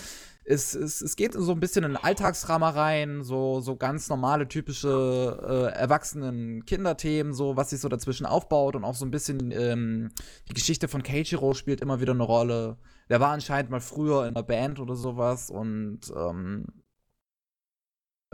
es, 0.45 0.75
es, 0.75 1.00
es 1.00 1.16
geht 1.16 1.33
so 1.33 1.50
ein 1.50 1.61
bisschen 1.61 1.85
in 1.85 1.97
Alltagsdrama 1.97 2.68
rein, 2.68 3.23
so, 3.23 3.61
so 3.61 3.76
ganz 3.76 4.11
normale, 4.11 4.49
typische 4.49 5.73
äh, 5.73 5.78
Erwachsenen-Kinderthemen, 5.78 7.33
so 7.33 7.56
was 7.56 7.71
sich 7.71 7.80
so 7.80 7.88
dazwischen 7.88 8.26
aufbaut 8.26 8.76
und 8.76 8.85
auch 8.85 8.95
so 8.95 9.06
ein 9.06 9.11
bisschen 9.11 9.50
ähm, 9.52 10.11
die 10.50 10.54
Geschichte 10.54 10.88
von 10.88 11.02
Keiichiro 11.02 11.54
spielt 11.54 11.80
immer 11.80 12.02
wieder 12.02 12.12
eine 12.12 12.23
Rolle. 12.23 12.76
Der 13.09 13.18
war 13.21 13.30
anscheinend 13.30 13.71
mal 13.71 13.80
früher 13.80 14.26
in 14.26 14.37
einer 14.37 14.42
Band 14.42 14.78
oder 14.78 14.95
sowas 14.95 15.49
und 15.49 16.00
ähm, 16.14 16.66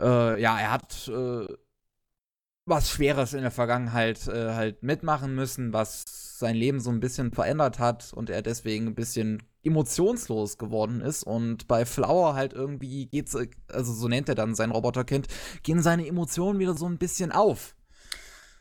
äh, 0.01 0.41
ja, 0.41 0.59
er 0.59 0.71
hat 0.71 1.07
äh, 1.07 1.47
was 2.65 2.89
Schweres 2.89 3.33
in 3.33 3.41
der 3.41 3.51
Vergangenheit 3.51 4.27
äh, 4.27 4.53
halt 4.53 4.83
mitmachen 4.83 5.35
müssen, 5.35 5.73
was 5.73 6.05
sein 6.39 6.55
Leben 6.55 6.79
so 6.79 6.89
ein 6.91 6.99
bisschen 6.99 7.31
verändert 7.31 7.79
hat 7.79 8.13
und 8.13 8.29
er 8.29 8.41
deswegen 8.41 8.87
ein 8.87 8.95
bisschen 8.95 9.43
emotionslos 9.63 10.57
geworden 10.57 11.01
ist 11.01 11.23
und 11.23 11.67
bei 11.67 11.85
Flower 11.85 12.35
halt 12.35 12.53
irgendwie 12.53 13.07
geht's, 13.07 13.33
äh, 13.35 13.49
also 13.71 13.93
so 13.93 14.07
nennt 14.07 14.29
er 14.29 14.35
dann 14.35 14.55
sein 14.55 14.71
Roboterkind, 14.71 15.27
gehen 15.63 15.81
seine 15.81 16.07
Emotionen 16.07 16.59
wieder 16.59 16.73
so 16.75 16.87
ein 16.87 16.97
bisschen 16.97 17.31
auf. 17.31 17.75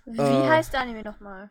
Wie 0.04 0.18
Äh. 0.18 0.48
heißt 0.48 0.72
der 0.72 0.80
Anime 0.80 1.02
nochmal? 1.02 1.50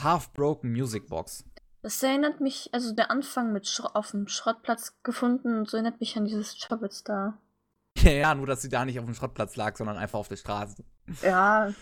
Half 0.00 0.32
Broken 0.32 0.72
Music 0.72 1.08
Box. 1.08 1.44
Das 1.82 2.02
erinnert 2.02 2.40
mich, 2.40 2.70
also 2.72 2.94
der 2.94 3.10
Anfang 3.10 3.52
mit 3.52 3.68
Schro 3.68 3.88
auf 3.88 4.12
dem 4.12 4.26
Schrottplatz 4.26 4.94
gefunden 5.02 5.58
und 5.58 5.68
so 5.68 5.76
erinnert 5.76 6.00
mich 6.00 6.16
an 6.16 6.24
dieses 6.24 6.56
Chobits 6.58 7.04
da. 7.04 7.38
Ja, 8.04 8.12
ja, 8.12 8.34
nur 8.34 8.46
dass 8.46 8.62
sie 8.62 8.68
da 8.68 8.84
nicht 8.84 8.98
auf 8.98 9.06
dem 9.06 9.14
Schrottplatz 9.14 9.56
lag, 9.56 9.76
sondern 9.76 9.96
einfach 9.96 10.18
auf 10.18 10.28
der 10.28 10.36
Straße. 10.36 10.84
Ja, 11.22 11.72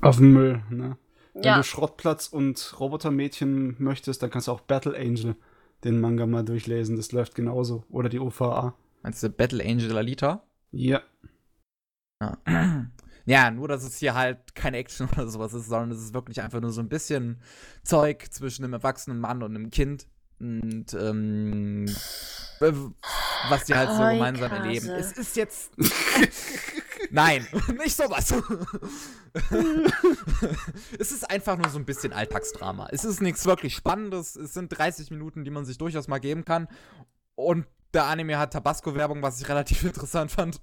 Auf 0.00 0.16
dem 0.16 0.32
Müll, 0.32 0.62
ne? 0.70 0.96
Wenn 1.32 1.42
ja. 1.42 1.56
du 1.56 1.64
Schrottplatz 1.64 2.28
und 2.28 2.78
Robotermädchen 2.78 3.76
möchtest, 3.78 4.22
dann 4.22 4.30
kannst 4.30 4.46
du 4.48 4.52
auch 4.52 4.60
Battle 4.60 4.96
Angel 4.96 5.36
den 5.82 6.00
Manga 6.00 6.26
mal 6.26 6.44
durchlesen. 6.44 6.96
Das 6.96 7.12
läuft 7.12 7.34
genauso. 7.34 7.84
Oder 7.90 8.08
die 8.08 8.20
OVA. 8.20 8.74
Meinst 9.02 9.22
du 9.22 9.30
Battle 9.30 9.64
Angel 9.64 9.96
Alita? 9.96 10.44
Ja. 10.70 11.02
Ja. 12.22 12.38
ja, 13.26 13.50
nur 13.50 13.66
dass 13.66 13.82
es 13.82 13.98
hier 13.98 14.14
halt 14.14 14.54
keine 14.54 14.76
Action 14.76 15.08
oder 15.12 15.28
sowas 15.28 15.54
ist, 15.54 15.68
sondern 15.68 15.90
es 15.90 16.02
ist 16.02 16.14
wirklich 16.14 16.40
einfach 16.40 16.60
nur 16.60 16.70
so 16.70 16.80
ein 16.80 16.88
bisschen 16.88 17.40
Zeug 17.82 18.26
zwischen 18.30 18.64
einem 18.64 18.74
erwachsenen 18.74 19.18
Mann 19.18 19.42
und 19.42 19.56
einem 19.56 19.70
Kind. 19.70 20.06
Und 20.40 20.92
ähm, 20.94 21.86
äh, 22.60 22.72
was 23.48 23.64
die 23.64 23.74
halt 23.74 23.90
so 23.90 23.98
gemeinsam 23.98 24.50
Heukase. 24.50 24.62
erleben. 24.66 24.88
Es 24.90 25.12
ist 25.12 25.36
jetzt. 25.36 25.72
Nein, 27.10 27.46
nicht 27.78 27.96
sowas. 27.96 28.32
es 30.98 31.12
ist 31.12 31.30
einfach 31.30 31.56
nur 31.56 31.68
so 31.70 31.78
ein 31.78 31.84
bisschen 31.84 32.12
Alltagsdrama. 32.12 32.88
Es 32.90 33.04
ist 33.04 33.20
nichts 33.20 33.46
wirklich 33.46 33.74
Spannendes. 33.74 34.36
Es 34.36 34.54
sind 34.54 34.76
30 34.76 35.10
Minuten, 35.10 35.44
die 35.44 35.50
man 35.50 35.64
sich 35.64 35.78
durchaus 35.78 36.08
mal 36.08 36.18
geben 36.18 36.44
kann. 36.44 36.68
Und 37.36 37.66
der 37.92 38.06
Anime 38.06 38.38
hat 38.38 38.52
Tabasco-Werbung, 38.52 39.22
was 39.22 39.40
ich 39.40 39.48
relativ 39.48 39.84
interessant 39.84 40.30
fand. 40.32 40.60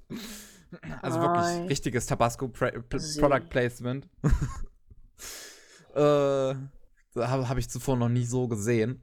Also 1.01 1.19
Nein. 1.19 1.27
wirklich 1.27 1.69
richtiges 1.69 2.05
Tabasco 2.05 2.47
Pra 2.47 2.71
P 2.71 2.97
See. 2.99 3.19
Product 3.19 3.49
Placement. 3.49 4.07
äh, 5.95 6.55
habe 7.15 7.49
hab 7.49 7.57
ich 7.57 7.69
zuvor 7.69 7.97
noch 7.97 8.09
nie 8.09 8.25
so 8.25 8.47
gesehen. 8.47 9.01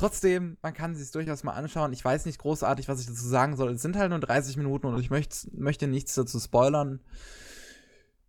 Trotzdem, 0.00 0.56
man 0.62 0.72
kann 0.72 0.94
sich 0.94 1.10
durchaus 1.10 1.44
mal 1.44 1.52
anschauen. 1.52 1.92
Ich 1.92 2.02
weiß 2.02 2.24
nicht 2.24 2.38
großartig, 2.38 2.88
was 2.88 3.02
ich 3.02 3.06
dazu 3.06 3.28
sagen 3.28 3.54
soll. 3.58 3.72
Es 3.72 3.82
sind 3.82 3.96
halt 3.96 4.08
nur 4.08 4.18
30 4.18 4.56
Minuten 4.56 4.86
und 4.86 4.98
ich 4.98 5.10
möcht, 5.10 5.52
möchte 5.52 5.86
nichts 5.88 6.14
dazu 6.14 6.40
spoilern. 6.40 7.00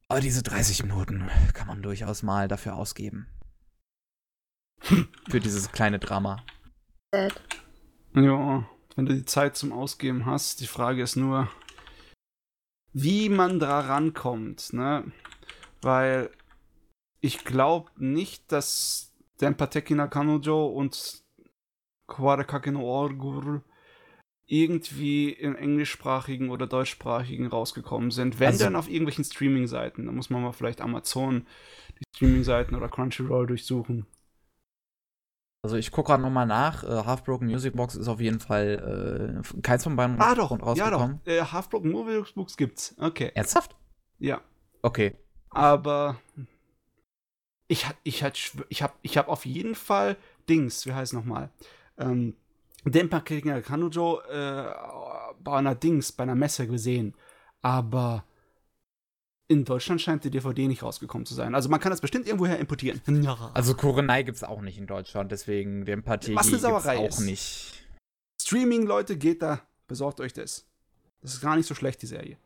Aber 0.09 0.19
diese 0.19 0.43
30 0.43 0.83
Minuten 0.83 1.29
kann 1.53 1.67
man 1.67 1.81
durchaus 1.81 2.23
mal 2.23 2.49
dafür 2.49 2.75
ausgeben. 2.75 3.27
Für 4.81 5.39
dieses 5.39 5.71
kleine 5.71 5.97
Drama. 5.97 6.43
Sad. 7.15 7.41
Ja, 8.15 8.67
wenn 8.97 9.05
du 9.05 9.13
die 9.13 9.23
Zeit 9.23 9.55
zum 9.55 9.71
Ausgeben 9.71 10.25
hast, 10.25 10.59
die 10.59 10.67
Frage 10.67 11.01
ist 11.01 11.15
nur, 11.15 11.49
wie 12.91 13.29
man 13.29 13.59
da 13.59 13.79
rankommt, 13.79 14.73
ne? 14.73 15.09
Weil 15.81 16.31
ich 17.21 17.45
glaube 17.45 17.89
nicht, 17.95 18.51
dass 18.51 19.13
Denpateki 19.39 19.95
na 19.95 20.07
Kanojo 20.07 20.65
und 20.65 21.21
Kwarekake 22.11 22.71
no 22.71 22.81
Orgur 22.83 23.63
irgendwie 24.47 25.29
im 25.31 25.55
englischsprachigen 25.55 26.49
oder 26.49 26.67
deutschsprachigen 26.67 27.47
rausgekommen 27.47 28.11
sind. 28.11 28.39
Wenn 28.39 28.47
Also- 28.47 28.65
dann 28.65 28.75
auf 28.75 28.89
irgendwelchen 28.89 29.23
Streaming-Seiten. 29.23 30.05
Da 30.05 30.11
muss 30.11 30.29
man 30.29 30.41
mal 30.43 30.51
vielleicht 30.51 30.81
Amazon, 30.81 31.47
die 31.97 32.03
Streaming-Seiten 32.17 32.75
oder 32.75 32.89
Crunchyroll 32.89 33.47
durchsuchen. 33.47 34.05
Also 35.63 35.77
ich 35.77 35.91
gucke 35.91 36.07
gerade 36.07 36.23
nochmal 36.23 36.47
nach. 36.47 36.83
Äh, 36.83 37.05
Half 37.05 37.23
Broken 37.23 37.45
Music 37.47 37.75
Box 37.75 37.95
ist 37.95 38.07
auf 38.07 38.19
jeden 38.19 38.39
Fall 38.39 39.43
äh, 39.55 39.61
keins 39.61 39.83
von 39.83 39.95
beiden 39.95 40.19
Ah 40.19 40.33
doch, 40.35 40.51
ja 40.51 40.57
rausgekommen. 40.57 41.21
doch. 41.23 41.31
Äh, 41.31 41.41
Half-Broken 41.43 41.91
Movie 41.91 42.23
Books 42.33 42.57
gibt's. 42.57 42.95
Okay. 42.99 43.31
Ernsthaft? 43.35 43.75
Ja. 44.19 44.41
Okay. 44.81 45.15
Aber 45.51 46.19
ich 47.67 47.85
ich 48.03 48.23
schw- 48.23 48.65
ich 48.69 48.81
hab, 48.81 48.97
ich 49.03 49.17
hab 49.17 49.27
auf 49.29 49.45
jeden 49.45 49.75
Fall 49.75 50.17
Dings, 50.49 50.85
wie 50.87 50.93
heißt 50.93 51.13
nochmal? 51.13 51.51
Ähm, 52.01 52.35
Denpa 52.83 53.19
gegen 53.19 53.61
Kanujo 53.61 54.21
äh, 54.21 54.73
bei 55.43 55.53
einer 55.57 55.75
Dings, 55.75 56.11
bei 56.11 56.23
einer 56.23 56.35
Messe 56.35 56.67
gesehen. 56.67 57.13
Aber 57.61 58.25
in 59.47 59.65
Deutschland 59.65 60.01
scheint 60.01 60.23
die 60.23 60.31
DVD 60.31 60.67
nicht 60.67 60.81
rausgekommen 60.81 61.25
zu 61.25 61.33
sein. 61.33 61.53
Also 61.55 61.69
man 61.69 61.79
kann 61.79 61.91
das 61.91 62.01
bestimmt 62.01 62.25
irgendwoher 62.25 62.57
importieren. 62.57 63.01
Ja. 63.21 63.51
Also 63.53 63.75
Kurenai 63.75 64.23
gibt's 64.23 64.43
auch 64.43 64.61
nicht 64.61 64.77
in 64.77 64.87
Deutschland, 64.87 65.31
deswegen 65.31 65.85
den 65.85 66.03
Partie 66.03 66.33
gibt's 66.35 66.49
Sauerei 66.61 66.97
auch 66.97 67.09
ist. 67.09 67.19
nicht. 67.19 67.85
Streaming, 68.41 68.83
Leute, 68.87 69.17
geht 69.17 69.41
da, 69.43 69.61
besorgt 69.87 70.19
euch 70.19 70.33
das. 70.33 70.65
Das 71.21 71.33
ist 71.33 71.41
gar 71.41 71.55
nicht 71.55 71.67
so 71.67 71.75
schlecht, 71.75 72.01
die 72.01 72.07
Serie. 72.07 72.37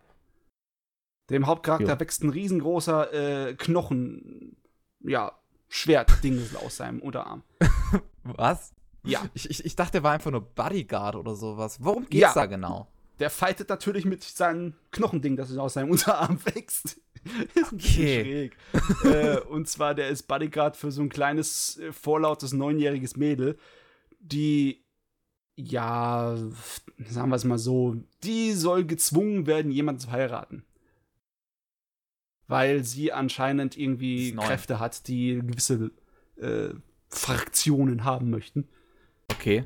Dem 1.30 1.48
Hauptcharakter 1.48 1.88
Ja. 1.88 2.00
wächst 2.00 2.24
ein 2.24 2.30
riesengroßer 2.30 3.14
äh, 3.50 3.54
Knochen, 3.56 4.58
ja, 5.00 5.32
Schwert-Ding 5.70 6.46
aus 6.66 6.78
seinem 6.78 7.00
Unterarm. 7.00 7.44
Was? 8.24 8.75
Ja. 9.06 9.26
Ich, 9.34 9.50
ich, 9.50 9.64
ich 9.66 9.76
dachte, 9.76 9.94
der 9.94 10.04
war 10.04 10.12
einfach 10.14 10.32
nur 10.32 10.42
Bodyguard 10.42 11.16
oder 11.16 11.36
sowas. 11.36 11.78
Worum 11.82 12.04
geht's 12.06 12.22
Ja. 12.22 12.34
da 12.34 12.46
genau? 12.46 12.88
Der 13.20 13.30
fightet 13.30 13.70
natürlich 13.70 14.04
mit 14.06 14.24
seinem 14.24 14.74
Knochending, 14.92 15.36
das 15.38 15.56
aus 15.58 15.74
seinem 15.74 15.90
Unterarm 15.92 16.40
wächst. 16.46 17.00
ist 17.56 17.72
ein 17.72 17.78
bisschen 17.78 17.80
Okay. 17.80 18.52
schräg. 19.04 19.14
äh, 19.14 19.40
und 19.42 19.68
zwar, 19.70 19.96
der 19.96 20.10
ist 20.10 20.24
Bodyguard 20.24 20.76
für 20.78 20.92
so 20.92 21.02
ein 21.02 21.10
kleines, 21.10 21.78
äh, 21.80 21.92
vorlautes, 21.92 22.52
neunjähriges 22.54 23.16
Mädel, 23.16 23.58
die, 24.20 24.84
ja, 25.56 26.36
sagen 27.08 27.30
wir 27.30 27.36
es 27.36 27.46
mal 27.46 27.58
so, 27.58 27.96
die 28.24 28.52
soll 28.54 28.84
gezwungen 28.86 29.48
werden, 29.48 29.72
jemanden 29.72 30.02
zu 30.02 30.12
heiraten. 30.12 30.66
Weil 32.48 32.84
sie 32.84 33.12
anscheinend 33.12 33.78
irgendwie. 33.78 34.34
Kräfte 34.36 34.80
hat, 34.80 35.08
die 35.08 35.40
gewisse 35.44 35.92
äh, 36.38 36.70
Fraktionen 37.10 38.04
haben 38.04 38.30
möchten. 38.30 38.68
Okay. 39.36 39.66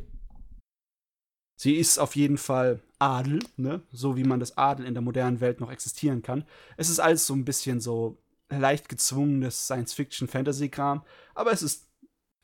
Sie 1.60 1.76
ist 1.76 1.98
auf 1.98 2.16
jeden 2.16 2.38
Fall 2.38 2.82
Adel, 3.00 3.40
ne? 3.58 3.82
So 3.92 4.16
wie 4.16 4.24
man 4.24 4.40
das 4.40 4.58
Adel 4.58 4.86
in 4.86 4.94
der 4.94 5.04
modernen 5.04 5.42
Welt 5.42 5.60
noch 5.60 5.72
existieren 5.72 6.22
kann. 6.22 6.46
Es 6.78 6.90
ist 6.90 7.00
alles 7.00 7.28
so 7.28 7.34
ein 7.34 7.46
bisschen 7.46 7.82
so 7.82 8.18
leicht 8.50 8.90
gezwungenes 8.90 9.66
Science-Fiction-Fantasy-Kram, 9.66 11.04
aber 11.36 11.52
es 11.52 11.62
ist, 11.62 11.88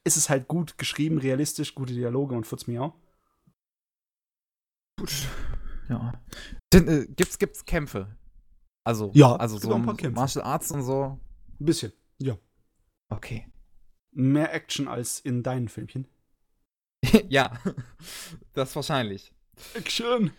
es 0.03 0.17
ist 0.17 0.29
halt 0.29 0.47
gut 0.47 0.77
geschrieben, 0.77 1.17
realistisch, 1.17 1.75
gute 1.75 1.93
Dialoge 1.93 2.35
und 2.35 2.45
futz 2.45 2.67
mir 2.67 2.83
auch. 2.83 2.93
Gut. 4.99 5.27
Ja. 5.89 6.13
Denn, 6.73 6.87
äh, 6.87 7.05
gibt's, 7.07 7.39
gibt's 7.39 7.65
Kämpfe? 7.65 8.15
Also, 8.83 9.11
Ja, 9.13 9.35
also 9.35 9.55
es 9.55 9.63
so 9.63 9.73
ein 9.73 9.83
paar 9.85 9.97
Kämpfe. 9.97 10.19
Martial 10.19 10.45
Arts 10.45 10.71
und 10.71 10.83
so. 10.83 11.19
Ein 11.59 11.65
bisschen, 11.65 11.93
ja. 12.19 12.37
Okay. 13.09 13.47
Mehr 14.11 14.53
Action 14.53 14.87
als 14.87 15.19
in 15.19 15.41
deinen 15.41 15.69
Filmchen. 15.69 16.07
ja, 17.29 17.51
das 18.53 18.75
wahrscheinlich. 18.75 19.33
Action! 19.73 20.31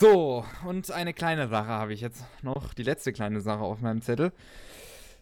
So, 0.00 0.44
und 0.66 0.90
eine 0.90 1.14
kleine 1.14 1.48
Sache 1.48 1.68
habe 1.68 1.92
ich 1.92 2.00
jetzt 2.00 2.24
noch. 2.42 2.74
Die 2.74 2.82
letzte 2.82 3.12
kleine 3.12 3.40
Sache 3.40 3.60
auf 3.60 3.80
meinem 3.80 4.02
Zettel. 4.02 4.32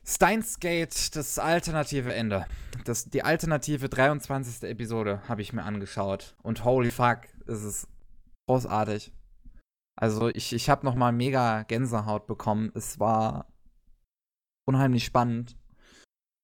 Steins 0.06 0.58
Gate, 0.58 1.14
das 1.14 1.38
alternative 1.38 2.14
Ende. 2.14 2.46
Das, 2.84 3.04
die 3.04 3.22
alternative 3.22 3.90
23. 3.90 4.68
Episode 4.68 5.20
habe 5.28 5.42
ich 5.42 5.52
mir 5.52 5.64
angeschaut. 5.64 6.34
Und 6.42 6.64
holy 6.64 6.90
fuck, 6.90 7.20
ist 7.46 7.62
es 7.62 7.88
großartig. 8.48 9.12
Also 9.96 10.28
ich, 10.28 10.54
ich 10.54 10.70
habe 10.70 10.86
nochmal 10.86 11.12
mega 11.12 11.62
Gänsehaut 11.64 12.26
bekommen. 12.26 12.72
Es 12.74 12.98
war 12.98 13.52
unheimlich 14.66 15.04
spannend. 15.04 15.56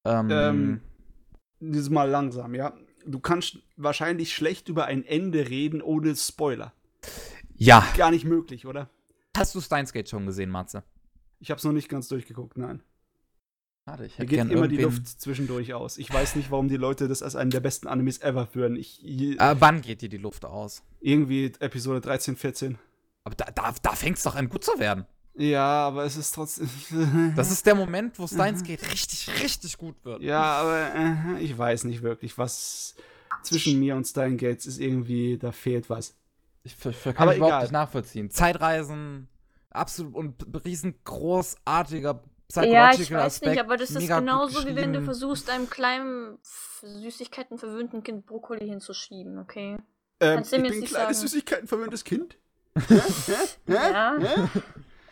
Ähm, 0.05 0.31
Ähm, 0.31 0.81
Diesmal 1.59 2.11
langsam, 2.11 2.55
ja. 2.55 2.75
Du 3.07 3.21
kannst 3.21 3.59
wahrscheinlich 3.77 4.35
schlecht 4.35 4.69
über 4.69 4.87
ein 4.87 5.05
Ende 5.05 5.49
reden 5.49 5.81
ohne 5.81 6.15
Spoiler. 6.17 6.73
ja. 7.55 7.87
Gar 7.97 8.11
nicht 8.11 8.25
möglich, 8.25 8.67
oder? 8.67 8.91
Hast 9.37 9.55
du 9.55 9.61
Steins 9.61 9.93
Gate 9.93 10.09
schon 10.09 10.27
gesehen, 10.27 10.51
Matze? 10.51 10.83
Ich 11.39 11.51
hab's 11.51 11.65
noch 11.65 11.73
nicht 11.73 11.89
ganz 11.89 12.09
durchgeguckt, 12.09 12.57
nein. 12.57 12.83
Schade, 13.85 14.07
ich 14.07 14.13
Mir 14.13 14.17
hätte 14.25 14.27
geht 14.27 14.37
gern 14.39 14.51
immer 14.51 14.67
die 14.69 14.79
Luft 14.79 15.07
zwischendurch 15.07 15.73
aus. 15.75 15.99
Ich 15.99 16.13
weiß 16.13 16.35
nicht, 16.35 16.51
warum 16.51 16.69
die 16.69 16.77
Leute 16.77 17.07
das 17.07 17.23
als 17.23 17.37
einen 17.37 17.51
der 17.51 17.61
besten 17.61 17.87
Animes 17.87 18.21
ever 18.21 18.47
führen. 18.47 18.75
Ich, 18.75 19.05
Äh, 19.05 19.57
wann 19.61 19.81
geht 19.83 20.03
dir 20.03 20.09
die 20.09 20.17
Luft 20.17 20.45
aus? 20.45 20.83
irgendwie 21.01 21.53
Episode 21.61 22.01
13, 22.01 22.35
14. 22.37 22.79
Aber 23.23 23.37
da, 23.37 23.45
da, 23.55 23.73
da 23.83 23.93
fängt 23.93 24.17
es 24.17 24.25
doch 24.25 24.35
an, 24.35 24.49
gut 24.49 24.65
zu 24.65 24.79
werden. 24.81 25.07
Ja, 25.39 25.87
aber 25.89 26.05
es 26.05 26.17
ist 26.17 26.35
trotzdem. 26.35 26.69
Das 27.37 27.51
ist 27.51 27.67
der 27.67 27.75
Moment, 27.75 28.19
wo 28.19 28.27
Steins 28.27 28.63
Gate 28.63 28.83
richtig, 28.91 29.29
richtig 29.43 29.77
gut 29.77 29.97
wird. 30.05 30.23
ja, 30.23 30.41
aber 30.43 30.95
äh, 30.95 31.41
ich 31.41 31.57
weiß 31.57 31.85
nicht 31.85 32.03
wirklich, 32.03 32.39
was 32.39 32.95
zwischen 33.43 33.79
mir 33.79 33.97
und 33.97 34.07
Stein 34.07 34.39
Gates 34.39 34.67
ist 34.67 34.79
irgendwie, 34.79 35.37
da 35.39 35.53
fehlt 35.53 35.91
was. 35.91 36.17
Ich, 36.65 36.75
ich, 36.85 36.87
ich 36.97 37.03
kann 37.03 37.15
Aber 37.17 37.33
ich 37.33 37.37
überhaupt 37.39 37.53
egal. 37.53 37.63
nicht 37.63 37.73
nachvollziehen. 37.73 38.31
Zeitreisen, 38.31 39.29
absolut 39.71 40.15
und 40.15 40.65
riesengroßartiger 40.65 42.23
Ja, 42.63 42.93
ich 42.93 43.11
weiß 43.11 43.35
Aspekt. 43.35 43.51
nicht, 43.53 43.61
aber 43.61 43.77
das 43.77 43.91
ist 43.91 44.09
genauso, 44.09 44.67
wie 44.67 44.75
wenn 44.75 44.93
du 44.93 45.03
versuchst, 45.03 45.51
einem 45.51 45.69
kleinen, 45.69 46.39
Süßigkeiten 46.81 47.59
verwöhnten 47.59 48.03
Kind 48.03 48.27
Brokkoli 48.27 48.67
hinzuschieben, 48.67 49.39
okay? 49.39 49.77
Ähm, 50.21 50.37
Kannst 50.37 50.53
du 50.53 50.57
ich 50.57 50.63
mir 50.63 50.69
bin 50.71 50.79
ein 50.83 50.85
kleines. 50.87 51.21
Süßigkeiten 51.21 51.69
verwöhntes 51.69 52.05
Kind. 52.05 52.39
Hä? 52.89 53.01
Hä? 53.67 53.73
Ja. 53.73 54.17
Hä? 54.19 54.49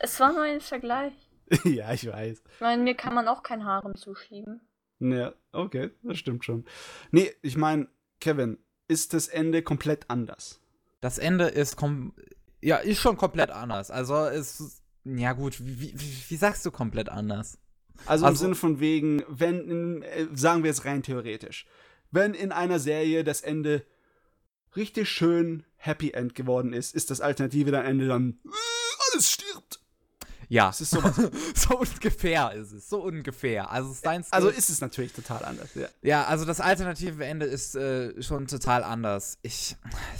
Es 0.04 0.20
war 0.20 0.32
nur 0.32 0.42
ein 0.42 0.60
Vergleich. 0.60 1.14
ja, 1.64 1.92
ich 1.92 2.06
weiß. 2.06 2.42
Ich 2.54 2.60
meine, 2.60 2.82
mir 2.82 2.94
kann 2.94 3.14
man 3.14 3.26
auch 3.26 3.42
kein 3.42 3.64
Harem 3.64 3.94
zuschieben. 3.96 4.60
Ja, 5.00 5.32
okay, 5.52 5.90
das 6.02 6.18
stimmt 6.18 6.44
schon. 6.44 6.64
Nee, 7.10 7.32
ich 7.42 7.56
meine, 7.56 7.88
Kevin, 8.20 8.58
ist 8.86 9.14
das 9.14 9.28
Ende 9.28 9.62
komplett 9.62 10.10
anders? 10.10 10.60
Das 11.00 11.18
Ende 11.18 11.46
ist 11.46 11.76
kom 11.76 12.14
ja, 12.60 12.76
ist 12.76 13.00
schon 13.00 13.16
komplett 13.16 13.50
anders. 13.50 13.90
Also 13.90 14.14
es 14.26 14.60
ist- 14.60 14.82
ja 15.04 15.32
gut, 15.34 15.58
wie, 15.60 15.80
wie, 15.98 16.16
wie 16.28 16.36
sagst 16.36 16.64
du 16.64 16.70
komplett 16.70 17.08
anders? 17.10 17.58
Also, 18.06 18.24
im 18.24 18.28
Also- 18.28 18.42
Sinne 18.44 18.54
von 18.54 18.80
wegen, 18.80 19.22
wenn, 19.28 19.68
in, 19.70 20.02
äh, 20.02 20.26
sagen 20.34 20.62
wir 20.62 20.68
jetzt 20.70 20.84
rein 20.86 21.02
theoretisch, 21.02 21.66
wenn 22.10 22.32
in 22.34 22.52
einer 22.52 22.78
Serie 22.78 23.22
das 23.24 23.40
Ende 23.42 23.84
richtig 24.76 25.08
schön 25.10 25.64
Happy 25.76 26.10
End 26.12 26.34
geworden 26.34 26.72
ist, 26.72 26.94
ist 26.94 27.10
das 27.10 27.20
Alternative 27.20 27.70
dann 27.70 27.84
Ende 27.84 28.08
dann 28.08 28.38
äh, 28.44 29.12
alles 29.12 29.30
stirbt. 29.30 29.80
Ja, 30.54 30.68
Es 30.70 30.80
ist 30.80 30.90
sowas. 30.90 31.16
so 31.56 31.78
ungefähr 31.80 32.52
ist 32.52 32.70
es, 32.70 32.88
so 32.88 33.02
ungefähr. 33.02 33.72
Also 33.72 33.92
Steins 33.92 34.32
Also 34.32 34.48
ist 34.50 34.70
es 34.70 34.80
natürlich 34.80 35.12
total 35.12 35.44
anders. 35.44 35.74
Ja. 35.74 35.88
Ja, 36.00 36.24
also 36.26 36.44
das 36.44 36.60
alternative 36.60 37.24
Ende 37.24 37.44
ist 37.44 37.74
äh, 37.74 38.22
schon 38.22 38.46
total 38.46 38.84
anders. 38.84 39.36
Ich, 39.42 39.74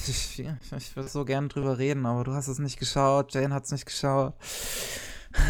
ich, 0.08 0.40
ich 0.76 0.96
würde 0.96 1.08
so 1.08 1.24
gerne 1.24 1.46
drüber 1.46 1.78
reden, 1.78 2.04
aber 2.04 2.24
du 2.24 2.32
hast 2.32 2.48
es 2.48 2.58
nicht 2.58 2.80
geschaut, 2.80 3.32
Jane 3.32 3.54
hat 3.54 3.64
es 3.66 3.70
nicht 3.70 3.86
geschaut. 3.86 4.34
Das, 5.30 5.40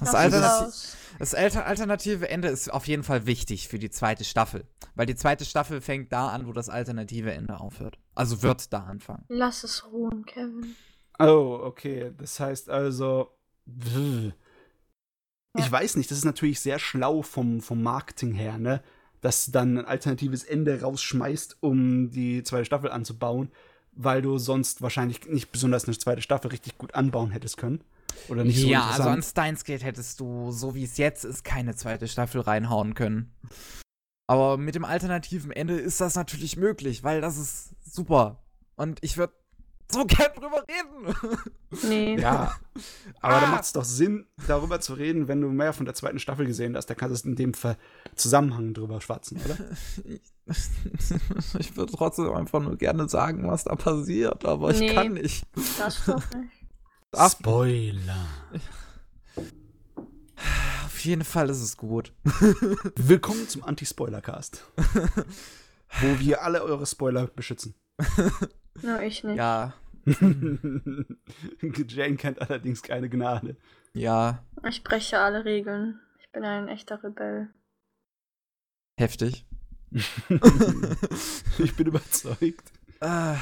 Lass 0.00 0.08
es 0.10 0.14
Alternati 0.14 0.64
raus. 0.64 0.96
das 1.18 1.34
alter 1.34 1.64
alternative 1.64 2.28
Ende 2.28 2.48
ist 2.48 2.70
auf 2.70 2.86
jeden 2.86 3.02
Fall 3.02 3.24
wichtig 3.24 3.66
für 3.68 3.78
die 3.78 3.88
zweite 3.88 4.24
Staffel. 4.24 4.66
Weil 4.94 5.06
die 5.06 5.16
zweite 5.16 5.46
Staffel 5.46 5.80
fängt 5.80 6.12
da 6.12 6.28
an, 6.28 6.46
wo 6.46 6.52
das 6.52 6.68
alternative 6.68 7.32
Ende 7.32 7.58
aufhört. 7.60 7.98
Also 8.14 8.42
wird 8.42 8.74
da 8.74 8.80
anfangen. 8.80 9.24
Lass 9.28 9.64
es 9.64 9.90
ruhen, 9.90 10.26
Kevin. 10.26 10.76
Oh, 11.18 11.60
okay. 11.62 12.12
Das 12.18 12.38
heißt 12.38 12.68
also. 12.68 13.32
Ich 15.58 15.70
weiß 15.70 15.96
nicht, 15.96 16.10
das 16.10 16.18
ist 16.18 16.24
natürlich 16.24 16.60
sehr 16.60 16.78
schlau 16.78 17.22
vom, 17.22 17.60
vom 17.60 17.82
Marketing 17.82 18.32
her, 18.32 18.58
ne? 18.58 18.82
Dass 19.20 19.46
du 19.46 19.52
dann 19.52 19.78
ein 19.78 19.84
alternatives 19.84 20.44
Ende 20.44 20.82
rausschmeißt, 20.82 21.58
um 21.60 22.10
die 22.10 22.42
zweite 22.42 22.66
Staffel 22.66 22.90
anzubauen, 22.90 23.50
weil 23.92 24.22
du 24.22 24.38
sonst 24.38 24.82
wahrscheinlich 24.82 25.26
nicht 25.26 25.50
besonders 25.50 25.86
eine 25.86 25.98
zweite 25.98 26.22
Staffel 26.22 26.50
richtig 26.50 26.78
gut 26.78 26.94
anbauen 26.94 27.30
hättest 27.30 27.56
können. 27.56 27.82
Oder 28.28 28.44
nicht 28.44 28.60
so 28.60 28.66
ja, 28.66 28.90
also 28.90 29.08
an 29.08 29.22
Steins 29.22 29.64
Gate 29.64 29.82
hättest 29.82 30.20
du, 30.20 30.50
so 30.50 30.74
wie 30.74 30.84
es 30.84 30.96
jetzt 30.98 31.24
ist, 31.24 31.44
keine 31.44 31.74
zweite 31.74 32.08
Staffel 32.08 32.40
reinhauen 32.40 32.94
können. 32.94 33.34
Aber 34.28 34.56
mit 34.56 34.74
dem 34.74 34.84
alternativen 34.84 35.50
Ende 35.50 35.74
ist 35.74 36.00
das 36.00 36.16
natürlich 36.16 36.56
möglich, 36.56 37.04
weil 37.04 37.20
das 37.20 37.36
ist 37.38 37.74
super. 37.84 38.42
Und 38.74 38.98
ich 39.02 39.16
würde 39.16 39.32
so 39.90 40.04
gern 40.04 40.32
drüber 40.34 40.64
reden. 40.68 41.14
Nee. 41.88 42.18
Ja, 42.20 42.54
aber 43.20 43.40
da 43.40 43.46
Ah! 43.46 43.50
macht 43.50 43.64
es 43.64 43.72
doch 43.72 43.84
Sinn, 43.84 44.26
darüber 44.46 44.80
zu 44.80 44.94
reden, 44.94 45.28
wenn 45.28 45.40
du 45.40 45.48
mehr 45.48 45.72
von 45.72 45.84
der 45.86 45.94
zweiten 45.94 46.18
Staffel 46.18 46.46
gesehen 46.46 46.76
hast. 46.76 46.86
Da 46.86 46.94
kannst 46.94 47.24
du 47.24 47.28
in 47.30 47.36
dem 47.36 47.54
Ver 47.54 47.76
Zusammenhang 48.14 48.74
drüber 48.74 49.00
schwatzen, 49.00 49.40
oder? 49.44 49.56
ich 51.58 51.76
würde 51.76 51.92
trotzdem 51.92 52.32
einfach 52.32 52.60
nur 52.60 52.76
gerne 52.76 53.08
sagen, 53.08 53.48
was 53.48 53.64
da 53.64 53.74
passiert, 53.74 54.44
aber 54.44 54.70
ich 54.70 54.80
Nee. 54.80 54.94
kann 54.94 55.12
nicht. 55.14 55.44
Das 55.78 56.04
doch 56.06 56.22
nicht. 56.34 56.52
Spoiler. 57.32 58.26
Auf 60.84 60.98
jeden 61.04 61.24
Fall 61.24 61.48
ist 61.50 61.62
es 61.62 61.76
gut. 61.76 62.12
Willkommen 62.96 63.48
zum 63.48 63.62
Anti-Spoiler-Cast. 63.64 64.64
wo 66.00 66.18
wir 66.18 66.42
alle 66.42 66.62
eure 66.62 66.84
Spoiler 66.86 67.26
beschützen. 67.28 67.74
Nur 68.82 69.00
ich 69.02 69.24
nicht. 69.24 69.36
Ja, 69.36 69.74
Jane 71.88 72.16
kennt 72.16 72.40
allerdings 72.40 72.82
keine 72.82 73.08
Gnade. 73.08 73.56
ja, 73.92 74.44
Ich 74.68 74.84
breche 74.84 75.18
alle 75.18 75.44
Regeln. 75.44 76.00
Ich 76.20 76.30
bin 76.32 76.44
ein 76.44 76.68
echter 76.68 77.02
Rebell. 77.02 77.48
heftig. 78.98 79.44
ich 81.58 81.76
bin 81.76 81.86
überzeugt. 81.86 82.72
Äh, 83.00 83.34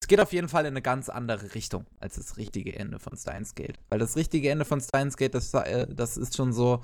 es 0.00 0.06
geht 0.08 0.20
auf 0.20 0.32
jeden 0.32 0.48
Fall 0.48 0.64
in 0.64 0.68
eine 0.72 0.82
ganz 0.82 1.08
andere 1.08 1.54
Richtung 1.54 1.86
als 2.00 2.14
das 2.16 2.36
richtige 2.38 2.74
Ende 2.76 2.98
von 2.98 3.16
Steins 3.16 3.54
Gate. 3.54 3.78
Weil 3.90 3.98
das 3.98 4.16
richtige 4.16 4.50
Ende 4.50 4.64
von 4.64 4.80
Steins 4.80 5.16
Gate, 5.16 5.34
das, 5.34 5.52
äh, 5.54 5.86
das 5.92 6.16
ist 6.16 6.36
schon 6.36 6.52
so, 6.52 6.80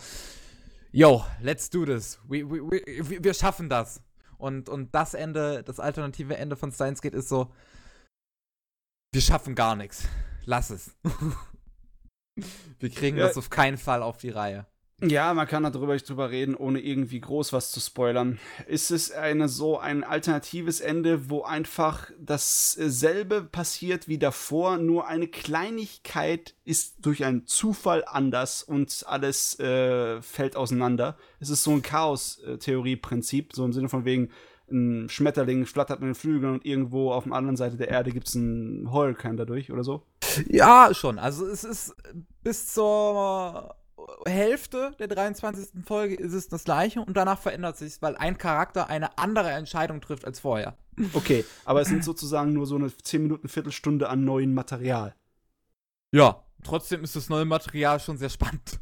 yo, 0.92 1.24
let's 1.40 1.70
do 1.70 1.84
this. 1.86 2.18
We, 2.28 2.48
we, 2.48 2.60
we, 2.60 3.24
wir 3.24 3.34
schaffen 3.34 3.68
das. 3.68 4.02
Und, 4.44 4.68
und 4.68 4.94
das 4.94 5.14
Ende, 5.14 5.62
das 5.64 5.80
alternative 5.80 6.36
Ende 6.36 6.54
von 6.54 6.70
Steins 6.70 7.00
Gate 7.00 7.14
ist 7.14 7.30
so, 7.30 7.50
wir 9.14 9.22
schaffen 9.22 9.54
gar 9.54 9.74
nichts. 9.74 10.06
Lass 10.44 10.68
es. 10.68 10.94
wir 12.78 12.90
kriegen 12.90 13.16
Ja. 13.16 13.26
das 13.26 13.38
auf 13.38 13.48
keinen 13.48 13.78
Fall 13.78 14.02
auf 14.02 14.18
die 14.18 14.28
Reihe. 14.28 14.66
Ja, 15.08 15.34
man 15.34 15.46
kann 15.46 15.62
darüber 15.62 15.96
drüber 15.96 16.30
reden, 16.30 16.54
ohne 16.54 16.80
irgendwie 16.80 17.20
groß 17.20 17.52
was 17.52 17.70
zu 17.70 17.80
spoilern. 17.80 18.38
Ist 18.66 18.90
es 18.90 19.10
eine 19.12 19.48
so 19.48 19.78
ein 19.78 20.04
alternatives 20.04 20.80
Ende, 20.80 21.30
wo 21.30 21.42
einfach 21.42 22.10
dasselbe 22.18 23.42
passiert 23.42 24.08
wie 24.08 24.18
davor, 24.18 24.78
nur 24.78 25.06
eine 25.06 25.28
Kleinigkeit 25.28 26.54
ist 26.64 26.96
durch 27.04 27.24
einen 27.24 27.46
Zufall 27.46 28.04
anders 28.06 28.62
und 28.62 29.04
alles 29.06 29.58
äh, 29.60 30.22
fällt 30.22 30.56
auseinander? 30.56 31.16
Es 31.40 31.50
ist 31.50 31.64
so 31.64 31.72
ein 31.72 31.82
Chaos-Theorie-Prinzip, 31.82 33.52
so 33.52 33.64
im 33.64 33.72
Sinne 33.72 33.88
von 33.88 34.04
wegen, 34.04 34.30
ein 34.70 35.08
Schmetterling 35.10 35.66
flattert 35.66 36.00
mit 36.00 36.08
den 36.08 36.14
Flügeln 36.14 36.54
und 36.54 36.64
irgendwo 36.64 37.12
auf 37.12 37.24
der 37.24 37.34
anderen 37.34 37.56
Seite 37.56 37.76
der 37.76 37.88
Erde 37.88 38.12
gibt 38.12 38.28
es 38.28 38.34
einen 38.34 38.90
Hurricane 38.90 39.36
dadurch 39.36 39.70
oder 39.70 39.84
so. 39.84 40.02
Ja, 40.48 40.92
schon. 40.94 41.18
Also 41.18 41.46
es 41.46 41.64
ist 41.64 41.94
bis 42.42 42.72
zur 42.72 43.76
Hälfte 44.26 44.94
der 44.98 45.08
23. 45.08 45.84
Folge 45.84 46.14
ist 46.14 46.32
es 46.32 46.48
das 46.48 46.64
gleiche 46.64 47.00
und 47.00 47.16
danach 47.16 47.38
verändert 47.38 47.76
sich 47.76 48.00
weil 48.00 48.16
ein 48.16 48.38
Charakter 48.38 48.88
eine 48.88 49.18
andere 49.18 49.50
Entscheidung 49.50 50.00
trifft 50.00 50.24
als 50.24 50.40
vorher. 50.40 50.76
Okay, 51.12 51.44
aber 51.64 51.80
es 51.80 51.88
sind 51.88 52.04
sozusagen 52.04 52.52
nur 52.52 52.66
so 52.66 52.76
eine 52.76 52.96
10 52.96 53.22
Minuten, 53.22 53.48
Viertelstunde 53.48 54.08
an 54.08 54.24
neuem 54.24 54.54
Material. 54.54 55.14
Ja, 56.12 56.44
trotzdem 56.62 57.02
ist 57.02 57.16
das 57.16 57.28
neue 57.28 57.44
Material 57.44 57.98
schon 58.00 58.16
sehr 58.16 58.30
spannend. 58.30 58.80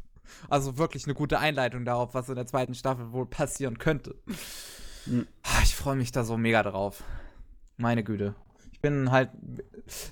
Also 0.49 0.77
wirklich 0.77 1.05
eine 1.05 1.13
gute 1.13 1.39
Einleitung 1.39 1.85
darauf, 1.85 2.13
was 2.13 2.29
in 2.29 2.35
der 2.35 2.45
zweiten 2.45 2.75
Staffel 2.75 3.11
wohl 3.11 3.25
passieren 3.25 3.77
könnte. 3.77 4.15
Mhm. 5.05 5.27
Ich 5.63 5.75
freue 5.75 5.95
mich 5.95 6.11
da 6.11 6.23
so 6.23 6.37
mega 6.37 6.63
drauf. 6.63 7.03
Meine 7.77 8.03
Güte. 8.03 8.35
Ich 8.85 8.89
bin 8.89 9.11
halt, 9.11 9.29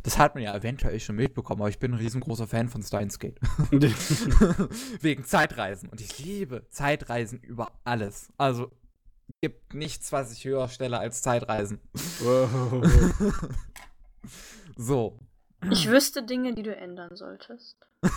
das 0.03 0.17
hat 0.17 0.33
man 0.33 0.45
ja 0.45 0.55
eventuell 0.55 0.97
schon 1.01 1.17
mitbekommen, 1.17 1.59
aber 1.59 1.67
ich 1.67 1.77
bin 1.77 1.91
ein 1.91 1.97
riesengroßer 1.97 2.47
Fan 2.47 2.69
von 2.69 2.81
Steins 2.81 3.19
Gate. 3.19 3.37
Wegen 5.01 5.25
Zeitreisen. 5.25 5.89
Und 5.89 5.99
ich 5.99 6.17
liebe 6.19 6.65
Zeitreisen 6.69 7.41
über 7.41 7.73
alles. 7.83 8.31
Also 8.37 8.71
gibt 9.41 9.73
nichts, 9.73 10.13
was 10.13 10.31
ich 10.31 10.45
höher 10.45 10.69
stelle 10.69 10.99
als 10.99 11.21
Zeitreisen. 11.21 11.81
Wow. 12.21 12.81
So. 14.77 15.19
Ich 15.69 15.89
wüsste 15.89 16.23
Dinge, 16.23 16.55
die 16.55 16.63
du 16.63 16.73
ändern 16.73 17.17
solltest. 17.17 17.75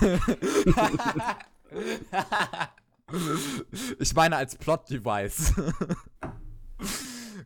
ich 3.98 4.14
meine 4.14 4.36
als 4.36 4.54
Plot-Device. 4.54 5.54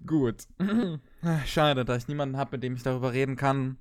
Gut. 0.09 0.47
Schade, 1.47 1.85
da 1.85 1.95
ich 1.97 2.09
niemanden 2.09 2.37
habe, 2.37 2.53
mit 2.57 2.63
dem 2.65 2.75
ich 2.75 2.83
darüber 2.83 3.13
reden 3.13 3.37
kann, 3.37 3.77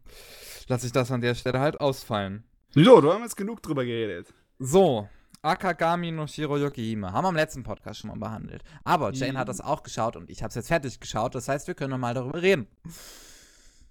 lasse 0.68 0.86
ich 0.86 0.92
das 0.92 1.12
an 1.12 1.22
der 1.22 1.34
Stelle 1.36 1.60
halt 1.60 1.80
ausfallen. 1.82 2.44
so, 2.72 3.02
da 3.02 3.14
haben 3.14 3.20
wir 3.22 3.26
jetzt 3.26 3.38
genug 3.38 3.64
drüber 3.64 3.84
geredet. 3.86 4.34
So, 4.60 5.08
Akagami 5.42 6.12
no 6.12 6.28
Shiroyuki 6.28 6.84
Hime. 6.84 7.12
Haben 7.14 7.26
wir 7.26 7.30
im 7.30 7.36
letzten 7.36 7.64
Podcast 7.64 8.00
schon 8.02 8.10
mal 8.10 8.18
behandelt. 8.18 8.64
Aber 8.84 9.12
Jane 9.14 9.34
Mhm. 9.34 9.38
hat 9.38 9.48
das 9.50 9.62
auch 9.62 9.84
geschaut 9.84 10.16
und 10.16 10.30
ich 10.30 10.42
habe 10.44 10.50
es 10.50 10.56
jetzt 10.56 10.68
fertig 10.68 11.00
geschaut. 11.00 11.34
Das 11.36 11.48
heißt, 11.48 11.68
wir 11.68 11.76
können 11.76 11.92
noch 11.92 11.98
mal 11.98 12.14
darüber 12.14 12.42
reden. 12.42 12.68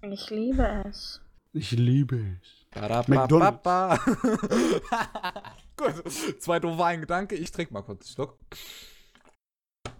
Ich 0.01 0.29
liebe 0.29 0.83
es. 0.87 1.21
Ich 1.53 1.71
liebe 1.71 2.17
es. 2.41 2.79
Ba-da-ba-ba-ba. 2.79 3.97
Gut, 5.77 6.11
zwei 6.41 6.59
doofe 6.59 6.83
ein 6.85 6.99
Gedanke. 7.01 7.35
Ich 7.35 7.51
trinke 7.51 7.73
mal 7.73 7.81
kurz 7.81 8.05
einen 8.05 8.13
Schluck. 8.13 8.37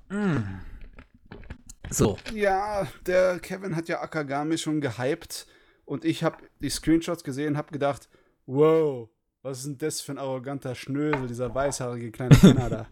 Mm. 0.10 0.60
So, 1.90 2.18
Ja, 2.34 2.88
der 3.06 3.40
Kevin 3.40 3.76
hat 3.76 3.88
ja 3.88 4.02
Akagami 4.02 4.58
schon 4.58 4.82
gehypt 4.82 5.48
und 5.86 6.06
ich 6.06 6.24
habe 6.24 6.38
die 6.60 6.70
Screenshots 6.70 7.24
gesehen 7.24 7.54
und 7.54 7.58
habe 7.58 7.72
gedacht, 7.72 8.10
wow, 8.46 9.10
was 9.42 9.60
ist 9.60 9.68
denn 9.68 9.78
das 9.78 10.02
für 10.02 10.12
ein 10.12 10.18
arroganter 10.18 10.76
Schnösel, 10.76 11.28
dieser 11.28 11.54
weißhaarige 11.54 12.12
kleine 12.12 12.36
Penner 12.36 12.70
da. 12.70 12.88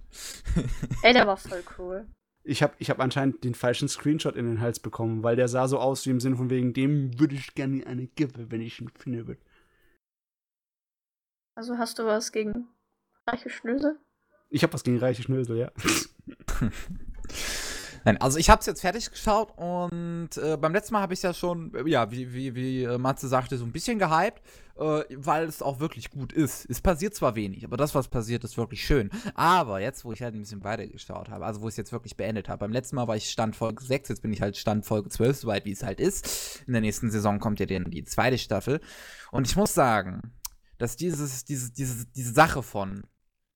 Ey, 1.01 1.13
der 1.13 1.27
war 1.27 1.37
voll 1.37 1.63
cool. 1.77 2.07
Ich 2.43 2.61
habe 2.61 2.73
ich 2.77 2.89
hab 2.89 2.99
anscheinend 2.99 3.43
den 3.43 3.55
falschen 3.55 3.89
Screenshot 3.89 4.35
in 4.35 4.45
den 4.45 4.61
Hals 4.61 4.79
bekommen, 4.79 5.23
weil 5.23 5.35
der 5.35 5.47
sah 5.47 5.67
so 5.67 5.79
aus 5.79 6.05
wie 6.05 6.11
im 6.11 6.19
Sinne 6.19 6.37
von 6.37 6.49
wegen, 6.49 6.73
dem 6.73 7.19
würde 7.19 7.35
ich 7.35 7.55
gerne 7.55 7.85
eine 7.87 8.07
geben, 8.07 8.51
wenn 8.51 8.61
ich 8.61 8.79
ihn 8.79 8.89
finden 8.89 9.27
würde. 9.27 9.41
Also 11.55 11.77
hast 11.77 11.99
du 11.99 12.05
was 12.05 12.31
gegen 12.31 12.67
reiche 13.27 13.49
Schnösel? 13.49 13.97
Ich 14.49 14.61
habe 14.63 14.73
was 14.73 14.83
gegen 14.83 14.99
reiche 14.99 15.23
Schnösel, 15.23 15.57
ja. 15.57 15.71
Nein, 18.05 18.21
also 18.21 18.37
ich 18.37 18.51
habe 18.51 18.59
es 18.59 18.67
jetzt 18.67 18.81
fertig 18.81 19.09
geschaut 19.09 19.51
und 19.57 20.37
äh, 20.37 20.57
beim 20.57 20.73
letzten 20.73 20.93
Mal 20.93 21.01
habe 21.01 21.15
ich 21.15 21.23
ja 21.23 21.33
schon, 21.33 21.73
äh, 21.73 21.89
ja, 21.89 22.11
wie, 22.11 22.31
wie, 22.35 22.53
wie 22.53 22.83
äh, 22.83 22.99
Matze 22.99 23.27
sagte, 23.27 23.57
so 23.57 23.65
ein 23.65 23.71
bisschen 23.71 23.97
gehypt, 23.97 24.43
äh, 24.77 25.03
weil 25.15 25.45
es 25.45 25.63
auch 25.63 25.79
wirklich 25.79 26.11
gut 26.11 26.31
ist. 26.31 26.69
Es 26.69 26.81
passiert 26.81 27.15
zwar 27.15 27.33
wenig, 27.33 27.65
aber 27.65 27.77
das, 27.77 27.95
was 27.95 28.07
passiert, 28.07 28.43
ist 28.43 28.57
wirklich 28.57 28.85
schön. 28.85 29.09
Aber 29.33 29.79
jetzt, 29.79 30.05
wo 30.05 30.11
ich 30.11 30.21
halt 30.21 30.35
ein 30.35 30.41
bisschen 30.41 30.63
weiter 30.63 30.85
geschaut 30.85 31.29
habe, 31.29 31.47
also 31.47 31.61
wo 31.61 31.67
ich 31.67 31.71
es 31.71 31.77
jetzt 31.77 31.91
wirklich 31.91 32.15
beendet 32.15 32.47
habe, 32.47 32.59
beim 32.59 32.71
letzten 32.71 32.95
Mal 32.95 33.07
war 33.07 33.15
ich 33.15 33.31
Stand 33.31 33.55
Folge 33.55 33.83
6, 33.83 34.09
jetzt 34.09 34.21
bin 34.21 34.31
ich 34.31 34.41
halt 34.41 34.55
Stand 34.55 34.85
Folge 34.85 35.09
12, 35.09 35.37
soweit 35.37 35.65
wie 35.65 35.71
es 35.71 35.81
halt 35.81 35.99
ist. 35.99 36.63
In 36.67 36.73
der 36.73 36.83
nächsten 36.83 37.09
Saison 37.09 37.39
kommt 37.39 37.59
ja 37.59 37.65
dann 37.65 37.89
die 37.89 38.03
zweite 38.03 38.37
Staffel. 38.37 38.81
Und 39.31 39.47
ich 39.47 39.55
muss 39.55 39.73
sagen, 39.73 40.21
dass 40.77 40.95
dieses, 40.95 41.43
diese, 41.45 41.73
diese, 41.73 42.05
diese 42.05 42.33
Sache 42.33 42.61
von, 42.61 43.01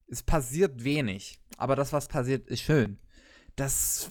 es 0.08 0.24
passiert 0.24 0.84
wenig, 0.84 1.40
aber 1.58 1.76
das, 1.76 1.94
was 1.94 2.08
passiert, 2.08 2.48
ist 2.48 2.62
schön 2.62 2.98
das 3.60 4.10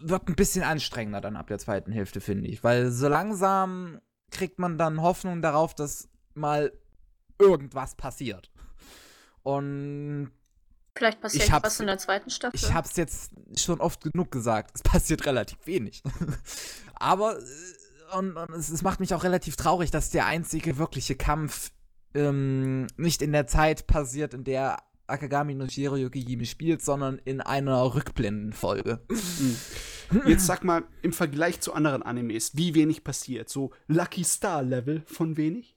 wird 0.00 0.28
ein 0.28 0.34
bisschen 0.34 0.62
anstrengender 0.62 1.20
dann 1.20 1.36
ab 1.36 1.46
der 1.48 1.58
zweiten 1.58 1.92
Hälfte, 1.92 2.20
finde 2.20 2.48
ich. 2.48 2.64
Weil 2.64 2.90
so 2.90 3.08
langsam 3.08 4.00
kriegt 4.30 4.58
man 4.58 4.78
dann 4.78 5.02
Hoffnung 5.02 5.42
darauf, 5.42 5.74
dass 5.74 6.08
mal 6.34 6.72
irgendwas 7.38 7.94
passiert. 7.94 8.50
Und 9.42 10.30
Vielleicht 10.96 11.20
passiert 11.20 11.50
hab's- 11.50 11.64
was 11.64 11.80
in 11.80 11.86
der 11.86 11.98
zweiten 11.98 12.30
Staffel. 12.30 12.56
ich 12.56 12.72
habe 12.72 12.86
es 12.88 12.96
jetzt 12.96 13.32
schon 13.56 13.80
oft 13.80 14.02
genug 14.02 14.30
gesagt, 14.30 14.72
es 14.74 14.82
passiert 14.82 15.24
relativ 15.26 15.58
wenig. 15.66 16.02
Aber 16.94 17.38
äh, 17.38 18.16
und, 18.16 18.36
und 18.36 18.50
es, 18.50 18.70
es 18.70 18.82
macht 18.82 19.00
mich 19.00 19.14
auch 19.14 19.22
relativ 19.24 19.56
traurig, 19.56 19.90
dass 19.90 20.10
der 20.10 20.26
einzige 20.26 20.78
wirkliche 20.78 21.14
Kampf 21.14 21.70
ähm, 22.14 22.88
nicht 22.96 23.22
in 23.22 23.32
der 23.32 23.46
Zeit 23.46 23.86
passiert, 23.86 24.34
in 24.34 24.44
der 24.44 24.78
Akagami 25.10 25.54
no 25.54 25.66
Shiroyuki 25.66 26.22
Hime 26.22 26.46
spielt, 26.46 26.82
sondern 26.82 27.20
in 27.24 27.40
einer 27.40 27.94
Rückblendenfolge. 27.94 29.00
Jetzt 30.26 30.46
sag 30.46 30.64
mal, 30.64 30.84
im 31.02 31.12
Vergleich 31.12 31.60
zu 31.60 31.72
anderen 31.72 32.02
Animes, 32.02 32.56
wie 32.56 32.74
wenig 32.74 33.04
passiert? 33.04 33.48
So 33.48 33.70
Lucky 33.86 34.24
Star 34.24 34.62
Level 34.62 35.02
von 35.06 35.36
wenig? 35.36 35.76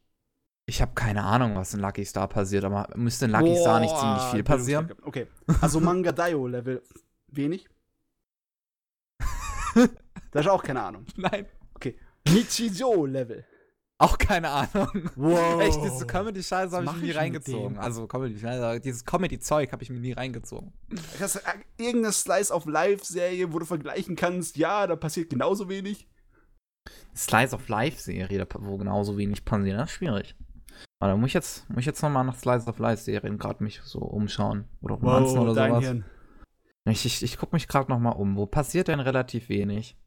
Ich 0.65 0.81
habe 0.81 0.93
keine 0.95 1.23
Ahnung, 1.23 1.55
was 1.55 1.73
in 1.73 1.81
Lucky 1.81 2.05
Star 2.05 2.27
passiert, 2.27 2.63
aber 2.63 2.87
müsste 2.95 3.25
in 3.25 3.31
Lucky 3.31 3.55
Star 3.55 3.79
nicht 3.79 3.97
ziemlich 3.97 4.23
Boah, 4.23 4.31
viel 4.31 4.43
passieren? 4.43 4.93
Okay. 5.03 5.27
Also 5.61 5.79
Manga 5.79 6.11
Daio 6.11 6.47
Level 6.47 6.81
wenig. 7.27 7.67
da 10.31 10.39
ist 10.39 10.47
auch 10.47 10.63
keine 10.63 10.81
Ahnung. 10.81 11.05
Nein. 11.17 11.45
Nichijou 12.25 13.05
Level. 13.05 13.45
Auch 14.03 14.17
keine 14.17 14.49
Ahnung. 14.49 15.09
Wow. 15.15 15.61
Echt, 15.61 15.79
diese 15.83 16.05
Comedy-Scheiße 16.05 16.75
habe 16.75 16.83
ich 16.85 16.91
mach 16.91 16.95
mir 16.97 17.03
nie 17.03 17.09
ich 17.11 17.17
reingezogen. 17.17 17.77
Also 17.77 18.07
Comedy-Scheiße, 18.07 18.79
dieses 18.81 19.05
Comedy-Zeug 19.05 19.71
habe 19.71 19.83
ich 19.83 19.89
mir 19.89 19.99
nie 19.99 20.11
reingezogen. 20.11 20.73
Hast 21.19 21.35
du 21.35 21.39
äh, 21.39 21.43
irgendeine 21.83 22.11
Slice 22.13 22.51
of 22.53 22.65
Life-Serie, 22.65 23.53
wo 23.53 23.59
du 23.59 23.65
vergleichen 23.65 24.15
kannst, 24.15 24.57
ja, 24.57 24.85
da 24.87 24.95
passiert 24.95 25.29
genauso 25.29 25.69
wenig? 25.69 26.07
Slice 27.15 27.53
of 27.55 27.67
Life-Serie, 27.69 28.45
da- 28.45 28.47
wo 28.59 28.77
genauso 28.77 29.17
wenig 29.17 29.45
passiert, 29.45 29.77
das 29.77 29.89
ist 29.89 29.95
schwierig. 29.95 30.35
Aber 30.99 31.11
da 31.11 31.17
muss 31.17 31.27
ich 31.27 31.33
jetzt, 31.33 31.69
muss 31.69 31.79
ich 31.79 31.85
jetzt 31.85 32.01
nochmal 32.01 32.23
nach 32.25 32.37
Slice 32.37 32.67
of 32.67 32.79
Life-Serien 32.79 33.37
gerade 33.37 33.63
mich 33.63 33.81
so 33.83 33.99
umschauen. 33.99 34.65
Oder 34.81 34.95
Romanzen 34.95 35.39
oder 35.39 35.53
dein 35.53 35.71
sowas. 35.71 35.83
Hirn. 35.83 36.05
Ich, 36.85 37.05
ich, 37.05 37.23
ich 37.23 37.37
gucke 37.37 37.55
mich 37.55 37.67
gerade 37.67 37.89
nochmal 37.89 38.15
um. 38.17 38.35
Wo 38.35 38.45
passiert 38.45 38.89
denn 38.89 38.99
relativ 38.99 39.47
wenig? 39.49 39.97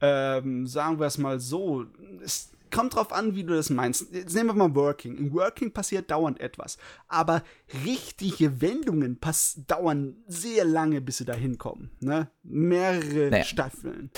Ähm, 0.00 0.66
sagen 0.66 0.98
wir 0.98 1.06
es 1.06 1.18
mal 1.18 1.40
so, 1.40 1.84
es 2.22 2.52
kommt 2.70 2.94
drauf 2.94 3.12
an, 3.12 3.34
wie 3.34 3.44
du 3.44 3.54
das 3.54 3.70
meinst. 3.70 4.12
Jetzt 4.12 4.34
nehmen 4.34 4.48
wir 4.48 4.54
mal 4.54 4.74
Working. 4.74 5.16
Im 5.16 5.32
Working 5.32 5.72
passiert 5.72 6.10
dauernd 6.10 6.40
etwas. 6.40 6.78
Aber 7.08 7.42
richtige 7.84 8.60
Wendungen 8.60 9.18
dauern 9.66 10.16
sehr 10.26 10.64
lange, 10.64 11.00
bis 11.00 11.18
sie 11.18 11.24
da 11.24 11.34
hinkommen. 11.34 11.90
Ne? 12.00 12.30
Mehrere 12.42 13.30
Naja. 13.30 13.44
Staffeln. 13.44 14.10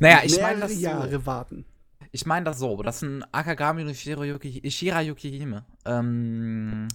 Naja, 0.00 0.20
ich 0.24 0.40
meine 0.40 0.60
das 0.60 0.72
so. 0.72 0.80
Jahre 0.80 1.26
warten. 1.26 1.64
Ich 2.12 2.24
meine 2.24 2.44
das 2.44 2.58
so, 2.58 2.82
das 2.82 3.00
sind 3.00 3.24
Akagami 3.32 3.82
und 3.82 3.94
Shirayuki, 3.94 4.70
Shirayuki 4.70 5.30
Hime. 5.38 5.66
Ähm, 5.84 6.88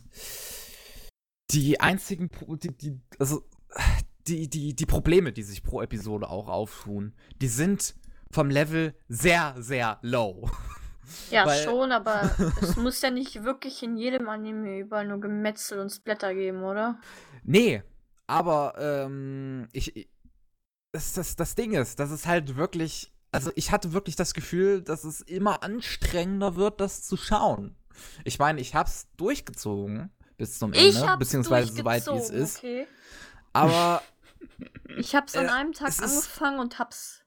die 1.51 1.79
einzigen, 1.79 2.29
die, 2.63 2.75
die, 2.75 2.99
also, 3.19 3.43
die, 4.27 4.49
die, 4.49 4.75
die 4.75 4.85
Probleme, 4.85 5.31
die 5.31 5.43
sich 5.43 5.63
pro 5.63 5.81
Episode 5.81 6.29
auch 6.29 6.47
auftun, 6.47 7.13
die 7.41 7.47
sind 7.47 7.95
vom 8.31 8.49
Level 8.49 8.95
sehr, 9.09 9.55
sehr 9.59 9.99
low. 10.01 10.49
Ja, 11.29 11.45
Weil- 11.45 11.63
schon, 11.63 11.91
aber 11.91 12.29
es 12.61 12.75
muss 12.75 13.01
ja 13.01 13.09
nicht 13.11 13.43
wirklich 13.43 13.81
in 13.83 13.97
jedem 13.97 14.27
Anime 14.29 14.79
überall 14.79 15.07
nur 15.07 15.19
Gemetzel 15.19 15.79
und 15.79 15.89
Splatter 15.89 16.33
geben, 16.33 16.63
oder? 16.63 16.99
Nee, 17.43 17.83
aber 18.27 18.75
ähm, 18.77 19.67
ich, 19.73 19.95
ich 19.95 20.09
das, 20.93 21.13
das, 21.13 21.35
das 21.37 21.55
Ding 21.55 21.73
ist, 21.73 21.99
dass 21.99 22.11
es 22.11 22.25
halt 22.27 22.57
wirklich, 22.57 23.13
also 23.31 23.49
ich 23.55 23.71
hatte 23.71 23.93
wirklich 23.93 24.15
das 24.17 24.33
Gefühl, 24.33 24.81
dass 24.81 25.05
es 25.05 25.21
immer 25.21 25.63
anstrengender 25.63 26.55
wird, 26.57 26.81
das 26.81 27.03
zu 27.03 27.15
schauen. 27.15 27.75
Ich 28.25 28.39
meine, 28.39 28.59
ich 28.59 28.75
hab's 28.75 29.07
durchgezogen 29.15 30.11
bis 30.37 30.59
zum 30.59 30.73
Ich 30.73 30.95
Ende, 30.95 31.07
hab's 31.07 31.19
beziehungsweise 31.19 31.71
soweit 31.73 32.05
wie 32.07 32.17
es 32.17 32.29
ist. 32.29 32.57
Okay. 32.57 32.87
Aber 33.53 34.01
Ich 34.97 35.15
hab's 35.15 35.35
an 35.35 35.45
Äh, 35.45 35.49
einem 35.49 35.71
Tag 35.73 35.89
es 35.89 35.99
ist- 35.99 36.03
angefangen 36.11 36.59
und 36.59 36.77
hab's 36.79 37.21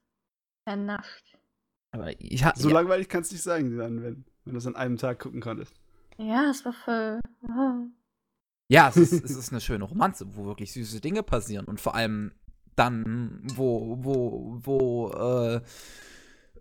vernascht. 0.69 1.24
Aber 1.95 2.11
ich 2.21 2.45
ha 2.45 2.53
So 2.57 2.69
ja, 2.69 2.75
langweilig 2.75 3.09
kannst 3.09 3.31
du 3.31 3.37
nicht 3.37 3.43
sagen, 3.43 3.79
dann, 3.79 4.03
wenn, 4.03 4.25
wenn 4.45 4.53
du 4.53 4.59
es 4.59 4.67
an 4.67 4.75
einem 4.75 4.97
Tag 4.97 5.21
gucken 5.21 5.41
konntest. 5.41 5.73
Ja, 6.19 6.51
es 6.51 6.65
war 6.65 6.73
voll. 6.73 7.21
ah. 7.49 7.85
ja 8.69 8.89
es, 8.89 8.97
ist, 8.97 9.13
es 9.25 9.37
ist 9.37 9.53
eine 9.53 9.61
schöne 9.61 9.85
Romanze, 9.85 10.27
wo 10.35 10.45
wirklich 10.45 10.73
süße 10.73 11.01
Dinge 11.01 11.23
passieren 11.23 11.67
und 11.67 11.81
vor 11.81 11.95
allem 11.95 12.33
dann, 12.75 13.43
wo, 13.55 13.99
wo, 14.01 14.59
wo, 14.61 15.11
äh, 15.11 15.61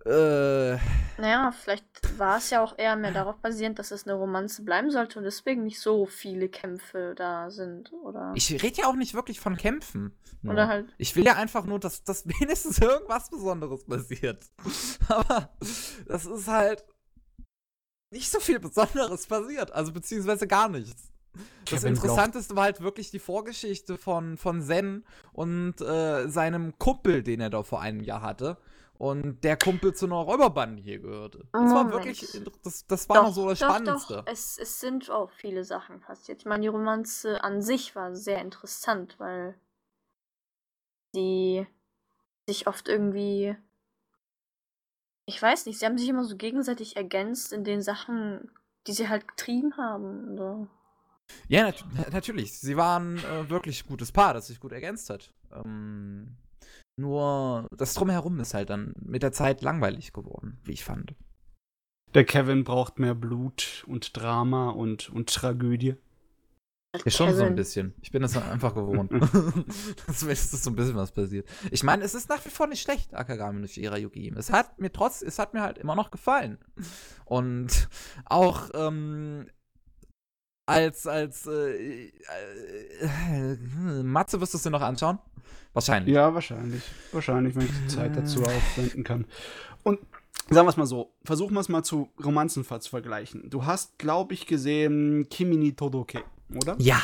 äh, 0.05 0.77
Naja, 1.17 1.51
vielleicht 1.51 1.85
war 2.19 2.37
es 2.37 2.49
ja 2.49 2.63
auch 2.63 2.77
eher 2.77 2.95
mehr 2.95 3.11
darauf 3.11 3.37
basierend, 3.37 3.79
dass 3.79 3.91
es 3.91 4.05
eine 4.05 4.15
Romanze 4.15 4.63
bleiben 4.63 4.91
sollte 4.91 5.19
und 5.19 5.25
deswegen 5.25 5.63
nicht 5.63 5.79
so 5.79 6.05
viele 6.05 6.49
Kämpfe 6.49 7.13
da 7.15 7.49
sind, 7.49 7.91
oder? 7.93 8.33
ich 8.35 8.51
rede 8.61 8.81
ja 8.81 8.87
auch 8.87 8.95
nicht 8.95 9.13
wirklich 9.13 9.39
von 9.39 9.55
Kämpfen. 9.55 10.13
nur. 10.41 10.53
oder 10.53 10.67
halt. 10.67 10.93
Ich 10.97 11.15
will 11.15 11.25
ja 11.25 11.35
einfach 11.35 11.65
nur, 11.65 11.79
dass, 11.79 12.03
dass 12.03 12.27
wenigstens 12.39 12.79
irgendwas 12.79 13.29
Besonderes 13.29 13.85
passiert. 13.85 14.45
Aber 15.07 15.49
das 16.07 16.25
ist 16.25 16.47
halt 16.47 16.83
nicht 18.11 18.29
so 18.29 18.39
viel 18.39 18.59
Besonderes 18.59 19.27
passiert. 19.27 19.71
Also 19.71 19.91
beziehungsweise 19.91 20.47
gar 20.47 20.69
nichts. 20.69 21.11
Das 21.65 21.81
Kevin 21.81 21.95
Interessanteste 21.95 22.55
war 22.55 22.63
halt 22.63 22.81
wirklich 22.81 23.09
die 23.09 23.19
Vorgeschichte 23.19 23.97
von, 23.97 24.37
von 24.37 24.61
Zen 24.61 25.03
und 25.31 25.81
äh, 25.81 26.27
seinem 26.27 26.77
Kumpel, 26.77 27.23
den 27.23 27.39
er 27.39 27.49
da 27.49 27.63
vor 27.63 27.81
einem 27.81 28.01
Jahr 28.01 28.21
hatte. 28.21 28.57
Und 28.97 29.43
der 29.43 29.57
Kumpel 29.57 29.93
zu 29.93 30.05
einer 30.05 30.15
Räuberbande 30.15 30.81
hier 30.81 30.99
gehörte. 30.99 31.47
Das 31.51 31.61
war 31.73 31.83
Moment. 31.83 32.05
wirklich, 32.05 32.41
das, 32.63 32.85
das 32.85 33.09
war 33.09 33.23
noch 33.23 33.33
so 33.33 33.49
das 33.49 33.59
doch, 33.59 33.69
Spannendste. 33.69 34.13
Doch, 34.17 34.27
es, 34.27 34.57
es 34.57 34.79
sind 34.79 35.09
auch 35.09 35.31
viele 35.31 35.63
Sachen 35.63 35.99
passiert. 35.99 36.41
Ich 36.41 36.45
meine, 36.45 36.61
die 36.61 36.67
Romanze 36.67 37.43
an 37.43 37.61
sich 37.61 37.95
war 37.95 38.15
sehr 38.15 38.39
interessant, 38.39 39.15
weil 39.17 39.55
sie 41.13 41.67
sich 42.47 42.67
oft 42.67 42.87
irgendwie. 42.87 43.55
Ich 45.25 45.41
weiß 45.41 45.65
nicht, 45.65 45.79
sie 45.79 45.85
haben 45.85 45.97
sich 45.97 46.09
immer 46.09 46.25
so 46.25 46.35
gegenseitig 46.35 46.95
ergänzt 46.95 47.53
in 47.53 47.63
den 47.63 47.81
Sachen, 47.81 48.51
die 48.87 48.91
sie 48.91 49.09
halt 49.09 49.27
getrieben 49.27 49.75
haben. 49.77 50.33
Oder? 50.33 50.67
Ja, 51.47 51.63
nat 51.63 51.83
natürlich. 52.11 52.59
Sie 52.59 52.77
waren 52.77 53.17
äh, 53.17 53.49
wirklich 53.49 53.87
gutes 53.87 54.11
Paar, 54.11 54.33
das 54.33 54.47
sich 54.47 54.59
gut 54.59 54.71
ergänzt 54.71 55.09
hat. 55.09 55.33
Ähm, 55.51 56.37
nur 56.97 57.67
das 57.75 57.93
Drumherum 57.93 58.39
ist 58.39 58.53
halt 58.53 58.69
dann 58.69 58.93
mit 58.99 59.23
der 59.23 59.31
Zeit 59.31 59.61
langweilig 59.61 60.13
geworden, 60.13 60.59
wie 60.63 60.73
ich 60.73 60.83
fand. 60.83 61.15
Der 62.13 62.25
Kevin 62.25 62.63
braucht 62.63 62.99
mehr 62.99 63.15
Blut 63.15 63.83
und 63.87 64.15
Drama 64.15 64.69
und, 64.69 65.09
und 65.09 65.33
Tragödie. 65.33 65.95
Ja, 66.95 67.09
schon 67.09 67.33
so 67.33 67.43
ein 67.43 67.55
bisschen. 67.55 67.95
Ich 68.01 68.11
bin 68.11 68.21
das 68.21 68.37
einfach 68.37 68.75
gewohnt. 68.75 69.11
dass 70.07 70.23
wenigstens 70.25 70.63
so 70.63 70.69
ein 70.69 70.75
bisschen 70.75 70.95
was 70.95 71.11
passiert. 71.11 71.49
Ich 71.71 71.83
meine, 71.83 72.03
es 72.03 72.13
ist 72.13 72.29
nach 72.29 72.45
wie 72.45 72.49
vor 72.49 72.67
nicht 72.67 72.83
schlecht, 72.83 73.15
Akagami 73.15 73.61
no 73.61 73.67
Shirayuki. 73.67 74.31
Es 74.37 74.51
hat 74.51 74.79
mir 74.79 74.91
trotz, 74.91 75.23
es 75.23 75.39
hat 75.39 75.55
mir 75.55 75.61
halt 75.61 75.79
immer 75.79 75.95
noch 75.95 76.11
gefallen. 76.11 76.59
Und 77.25 77.89
auch 78.25 78.69
ähm, 78.75 79.47
als, 80.67 81.07
als, 81.07 81.47
äh, 81.47 82.07
äh, 82.07 83.53
äh, 83.53 83.57
Matze 84.03 84.39
wirst 84.39 84.53
du 84.53 84.57
es 84.57 84.63
dir 84.63 84.69
noch 84.69 84.81
anschauen? 84.81 85.17
Wahrscheinlich. 85.73 86.13
Ja, 86.13 86.33
wahrscheinlich. 86.33 86.83
Wahrscheinlich, 87.11 87.55
wenn 87.55 87.65
ich 87.65 87.71
die 87.71 87.87
Zeit 87.87 88.15
dazu 88.15 88.43
aufwenden 88.43 89.03
kann. 89.03 89.25
Und 89.83 89.99
sagen 90.49 90.65
wir 90.65 90.69
es 90.69 90.77
mal 90.77 90.85
so, 90.85 91.13
versuchen 91.23 91.53
wir 91.53 91.59
es 91.59 91.69
mal 91.69 91.83
zu 91.83 92.09
Romanzen 92.23 92.63
zu 92.63 92.89
vergleichen. 92.89 93.49
Du 93.49 93.65
hast, 93.65 93.97
glaube 93.97 94.33
ich, 94.33 94.45
gesehen 94.45 95.27
Kimi 95.29 95.73
Todoke, 95.73 96.23
oder? 96.55 96.75
Ja. 96.79 97.01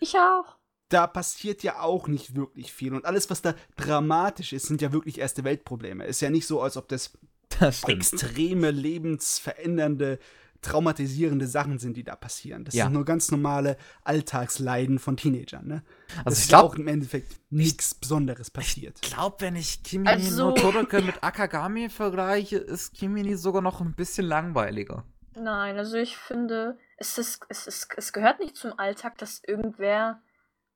Ich 0.00 0.14
auch. 0.16 0.56
Da 0.88 1.06
passiert 1.06 1.62
ja 1.62 1.80
auch 1.80 2.06
nicht 2.06 2.36
wirklich 2.36 2.72
viel. 2.72 2.94
Und 2.94 3.06
alles, 3.06 3.28
was 3.28 3.42
da 3.42 3.54
dramatisch 3.76 4.52
ist, 4.52 4.66
sind 4.66 4.80
ja 4.80 4.92
wirklich 4.92 5.18
erste 5.18 5.42
Weltprobleme. 5.42 6.04
Ist 6.04 6.20
ja 6.20 6.30
nicht 6.30 6.46
so, 6.46 6.62
als 6.62 6.76
ob 6.76 6.88
das 6.88 7.12
Das 7.58 7.84
extreme, 7.84 8.70
lebensverändernde, 8.70 10.18
traumatisierende 10.60 11.46
Sachen 11.46 11.78
sind, 11.78 11.96
die 11.96 12.04
da 12.04 12.16
passieren. 12.16 12.64
Das 12.64 12.74
Ja. 12.74 12.84
sind 12.84 12.94
nur 12.94 13.04
ganz 13.04 13.30
normale 13.30 13.76
Alltagsleiden 14.04 14.98
von 14.98 15.16
Teenagern. 15.16 15.66
Ne? 15.66 15.82
Also 16.18 16.30
Das 16.30 16.40
ich 16.40 16.48
glaube, 16.48 16.64
auch 16.66 16.74
im 16.76 16.88
Endeffekt 16.88 17.38
nichts 17.50 17.94
Besonderes 17.94 18.50
passiert. 18.50 19.00
glaub, 19.02 19.40
wenn 19.40 19.56
ich 19.56 19.82
Kimi 19.82 20.08
Also- 20.08 20.48
no 20.48 20.52
Todoroki 20.54 21.02
mit 21.02 21.22
Akagami 21.22 21.88
vergleiche, 21.88 22.56
ist 22.58 22.94
Kimi 22.94 23.36
sogar 23.36 23.62
noch 23.62 23.80
ein 23.80 23.94
bisschen 23.94 24.26
langweiliger. 24.26 25.04
Nein, 25.38 25.76
also 25.76 25.96
ich 25.96 26.16
finde, 26.16 26.78
es, 26.96 27.18
ist, 27.18 27.44
es, 27.48 27.66
ist, 27.66 27.88
es 27.96 28.12
gehört 28.12 28.40
nicht 28.40 28.56
zum 28.56 28.78
Alltag, 28.78 29.18
dass 29.18 29.42
irgendwer 29.46 30.20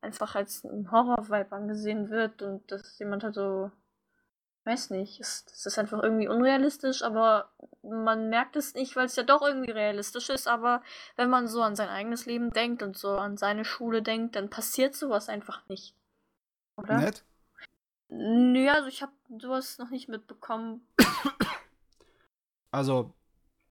einfach 0.03 0.35
als 0.35 0.65
ein 0.65 0.91
Horror-Vibe 0.91 1.53
angesehen 1.53 2.11
wird 2.11 2.43
und 2.43 2.71
dass 2.71 2.99
jemand 2.99 3.23
halt 3.25 3.35
so, 3.35 3.71
weiß 4.65 4.91
nicht, 4.91 5.21
es, 5.21 5.47
es 5.53 5.67
ist 5.67 5.79
einfach 5.79 6.03
irgendwie 6.03 6.29
unrealistisch, 6.29 7.03
aber 7.03 7.51
man 7.83 8.29
merkt 8.29 8.57
es 8.57 8.75
nicht, 8.75 8.95
weil 8.95 9.07
es 9.07 9.17
ja 9.17 9.23
doch 9.23 9.43
irgendwie 9.43 9.71
realistisch 9.71 10.29
ist, 10.29 10.47
aber 10.47 10.83
wenn 11.17 11.31
man 11.31 11.49
so 11.49 11.63
an 11.63 11.77
sein 11.77 11.89
eigenes 11.89 12.27
Leben 12.27 12.51
denkt 12.51 12.83
und 12.83 12.97
so 12.97 13.13
an 13.13 13.37
seine 13.37 13.65
Schule 13.65 14.03
denkt, 14.03 14.37
dann 14.37 14.51
passiert 14.51 14.95
sowas 14.95 15.29
einfach 15.29 15.67
nicht. 15.69 15.97
Oder? 16.77 16.99
Nett? 16.99 17.25
Nö, 18.09 18.69
also 18.69 18.89
ich 18.89 19.03
habe 19.03 19.13
sowas 19.39 19.79
noch 19.79 19.91
nicht 19.91 20.09
mitbekommen. 20.09 20.87
Also, 22.73 23.13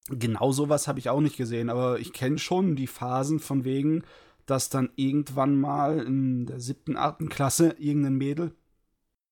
genau 0.10 0.52
sowas 0.52 0.90
habe 0.90 1.00
ich 1.00 1.10
auch 1.10 1.22
nicht 1.22 1.38
gesehen, 1.38 1.70
aber 1.70 2.00
ich 2.00 2.12
kenne 2.12 2.38
schon 2.38 2.76
die 2.76 2.86
Phasen 2.86 3.40
von 3.40 3.64
wegen, 3.64 4.04
dass 4.46 4.70
dann 4.70 4.92
irgendwann 4.98 5.56
mal 5.56 6.00
in 6.00 6.48
der 6.48 6.60
siebten, 6.60 6.98
achten 6.98 7.30
Klasse 7.30 7.78
irgendein 7.78 8.16
Mädel 8.16 8.54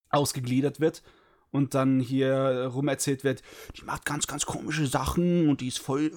ausgegliedert 0.09 0.79
wird 0.79 1.03
und 1.51 1.73
dann 1.73 1.99
hier 1.99 2.69
rum 2.73 2.87
erzählt 2.87 3.23
wird, 3.23 3.41
die 3.77 3.83
macht 3.83 4.05
ganz, 4.05 4.27
ganz 4.27 4.45
komische 4.45 4.87
Sachen 4.87 5.49
und 5.49 5.61
die 5.61 5.67
ist 5.67 5.79
voll, 5.79 6.11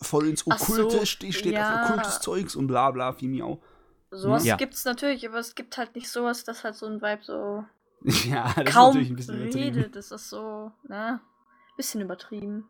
voll 0.00 0.28
ins 0.28 0.44
Ach 0.48 0.58
so, 0.58 0.84
Okkulte, 0.84 1.04
die 1.20 1.32
steht 1.32 1.52
ja. 1.54 1.68
auf 1.84 1.90
okkultes 1.90 2.20
Zeugs 2.20 2.56
und 2.56 2.66
bla 2.66 2.90
bla, 2.90 3.20
wie 3.20 3.28
miau. 3.28 3.62
Sowas 4.10 4.44
Ja. 4.44 4.56
gibt's 4.56 4.84
natürlich, 4.84 5.26
aber 5.28 5.38
es 5.38 5.54
gibt 5.54 5.76
halt 5.76 5.94
nicht 5.96 6.08
sowas, 6.08 6.44
das 6.44 6.62
halt 6.64 6.76
so 6.76 6.86
ein 6.86 7.02
Vibe 7.02 7.22
so 7.24 7.64
Ja, 8.28 8.52
das 8.54 8.72
kaum 8.72 8.90
ist 8.90 8.94
natürlich 8.94 9.10
ein 9.10 9.16
bisschen 9.16 9.40
übertrieben. 9.42 9.76
redet. 9.76 9.96
Das 9.96 10.10
ist 10.12 10.28
so, 10.28 10.70
ne? 10.88 11.20
Bisschen 11.76 12.00
übertrieben. 12.00 12.68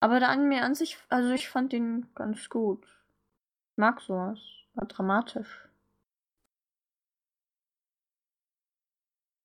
Aber 0.00 0.20
der 0.20 0.28
Anime 0.28 0.62
an 0.62 0.74
sich, 0.74 0.98
also 1.08 1.30
ich 1.30 1.48
fand 1.48 1.72
ihn 1.72 2.06
ganz 2.14 2.48
gut. 2.48 2.84
Ich 2.84 3.78
mag 3.78 4.00
sowas. 4.00 4.38
War 4.74 4.86
dramatisch. 4.86 5.68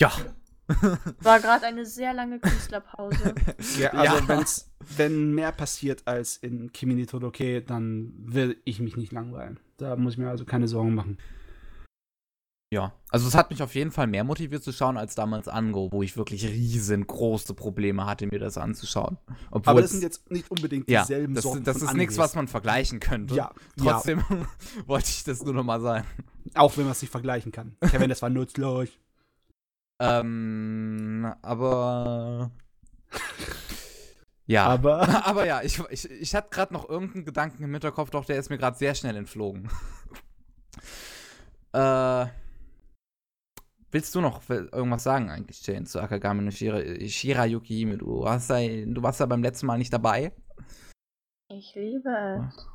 Ja. 0.01 0.11
War 1.21 1.39
gerade 1.39 1.65
eine 1.65 1.85
sehr 1.85 2.13
lange 2.13 2.39
Künstlerpause. 2.39 3.35
Ja, 3.79 3.89
also 3.91 4.17
Ja. 4.17 4.27
Wenn's, 4.27 4.71
wenn 4.97 5.33
mehr 5.33 5.51
passiert 5.51 6.03
als 6.05 6.37
in 6.37 6.71
Kimi 6.71 6.95
ni 6.95 7.05
Todoke, 7.05 7.61
dann 7.61 8.13
will 8.17 8.57
ich 8.65 8.79
mich 8.79 8.97
nicht 8.97 9.11
langweilen. 9.11 9.59
Da 9.77 9.95
muss 9.95 10.13
ich 10.13 10.19
mir 10.19 10.29
also 10.29 10.45
keine 10.45 10.67
Sorgen 10.67 10.95
machen. 10.95 11.17
Ja, 12.73 12.91
also 13.09 13.27
es 13.27 13.35
hat 13.35 13.51
mich 13.51 13.61
auf 13.61 13.75
jeden 13.75 13.91
Fall 13.91 14.07
mehr 14.07 14.23
motiviert 14.23 14.63
zu 14.63 14.71
schauen 14.71 14.97
als 14.97 15.13
damals 15.13 15.47
Ango, 15.47 15.89
wo 15.91 16.01
ich 16.01 16.17
wirklich 16.17 16.43
riesengroße 16.47 17.53
Probleme 17.53 18.07
hatte, 18.07 18.25
mir 18.25 18.39
das 18.39 18.57
anzuschauen. 18.57 19.19
Obwohl 19.51 19.71
Aber 19.71 19.81
das 19.83 19.91
sind 19.91 20.01
jetzt 20.01 20.31
nicht 20.31 20.49
unbedingt 20.49 20.89
ja, 20.89 21.01
dieselben 21.01 21.35
das, 21.35 21.43
Sorten 21.43 21.63
das 21.63 21.77
von 21.77 21.89
ist 21.89 21.93
nichts, 21.93 22.17
was 22.17 22.33
man 22.33 22.47
vergleichen 22.47 22.99
könnte. 22.99 23.35
Ja, 23.35 23.53
Trotzdem 23.77 24.23
wollte 24.87 25.09
ich 25.09 25.23
das 25.23 25.43
nur 25.43 25.53
noch 25.53 25.63
mal 25.63 25.81
sagen. 25.81 26.07
ja, 26.45 26.61
auch 26.61 26.75
wenn 26.75 26.85
man 26.85 26.93
es 26.93 27.01
nicht 27.03 27.11
vergleichen 27.11 27.51
kann. 27.51 27.75
Kevin, 27.79 28.09
das 28.09 28.23
war 28.23 28.31
nutzlos. 28.31 28.89
Ähm, 29.99 31.33
aber 31.41 32.51
ja, 34.45 34.65
Aber 34.65 35.01
aber 35.25 35.45
ja, 35.45 35.61
ich, 35.61 35.79
ich, 35.89 36.09
ich 36.09 36.35
hatte 36.35 36.49
gerade 36.49 36.73
noch 36.73 36.89
irgendeinen 36.89 37.25
Gedanken 37.25 37.63
im 37.63 37.71
Hinterkopf, 37.71 38.09
doch 38.09 38.25
der 38.25 38.37
ist 38.37 38.49
mir 38.49 38.57
gerade 38.57 38.77
sehr 38.77 38.95
schnell 38.95 39.15
entflogen. 39.15 39.69
äh, 41.73 42.25
willst 43.91 44.13
du 44.15 44.21
noch 44.21 44.47
irgendwas 44.49 45.03
sagen 45.03 45.29
eigentlich, 45.29 45.65
Jane, 45.65 45.85
zu 45.85 46.01
Akagami 46.01 46.41
no 46.41 46.51
Shira, 46.51 46.81
Shirayuki 47.07 47.73
Hime? 47.73 47.97
Du, 47.97 48.27
hast 48.27 48.49
da, 48.49 48.59
du 48.59 49.01
warst 49.01 49.21
da 49.21 49.25
beim 49.25 49.43
letzten 49.43 49.67
Mal 49.67 49.77
nicht 49.77 49.93
dabei. 49.93 50.33
Ich 51.49 51.73
liebe 51.75 52.49
es. 52.49 52.67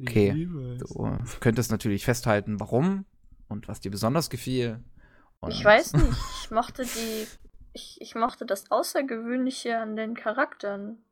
Okay. 0.00 0.28
Ich 0.28 0.34
liebe 0.34 0.72
es. 0.72 0.78
Du 0.80 1.18
könntest 1.40 1.70
natürlich 1.70 2.04
festhalten, 2.04 2.58
warum 2.58 3.04
und 3.48 3.68
was 3.68 3.80
dir 3.80 3.90
besonders 3.90 4.30
gefiel. 4.30 4.82
Und 5.40 5.50
Ich 5.52 5.64
weiß 5.64 5.92
nicht, 5.94 6.18
ich 6.42 6.50
mochte 6.50 6.84
die. 6.84 7.26
Ich, 7.72 8.00
ich 8.00 8.14
mochte 8.14 8.46
das 8.46 8.70
Außergewöhnliche 8.70 9.78
an 9.78 9.96
den 9.96 10.14
Charakteren. 10.14 11.04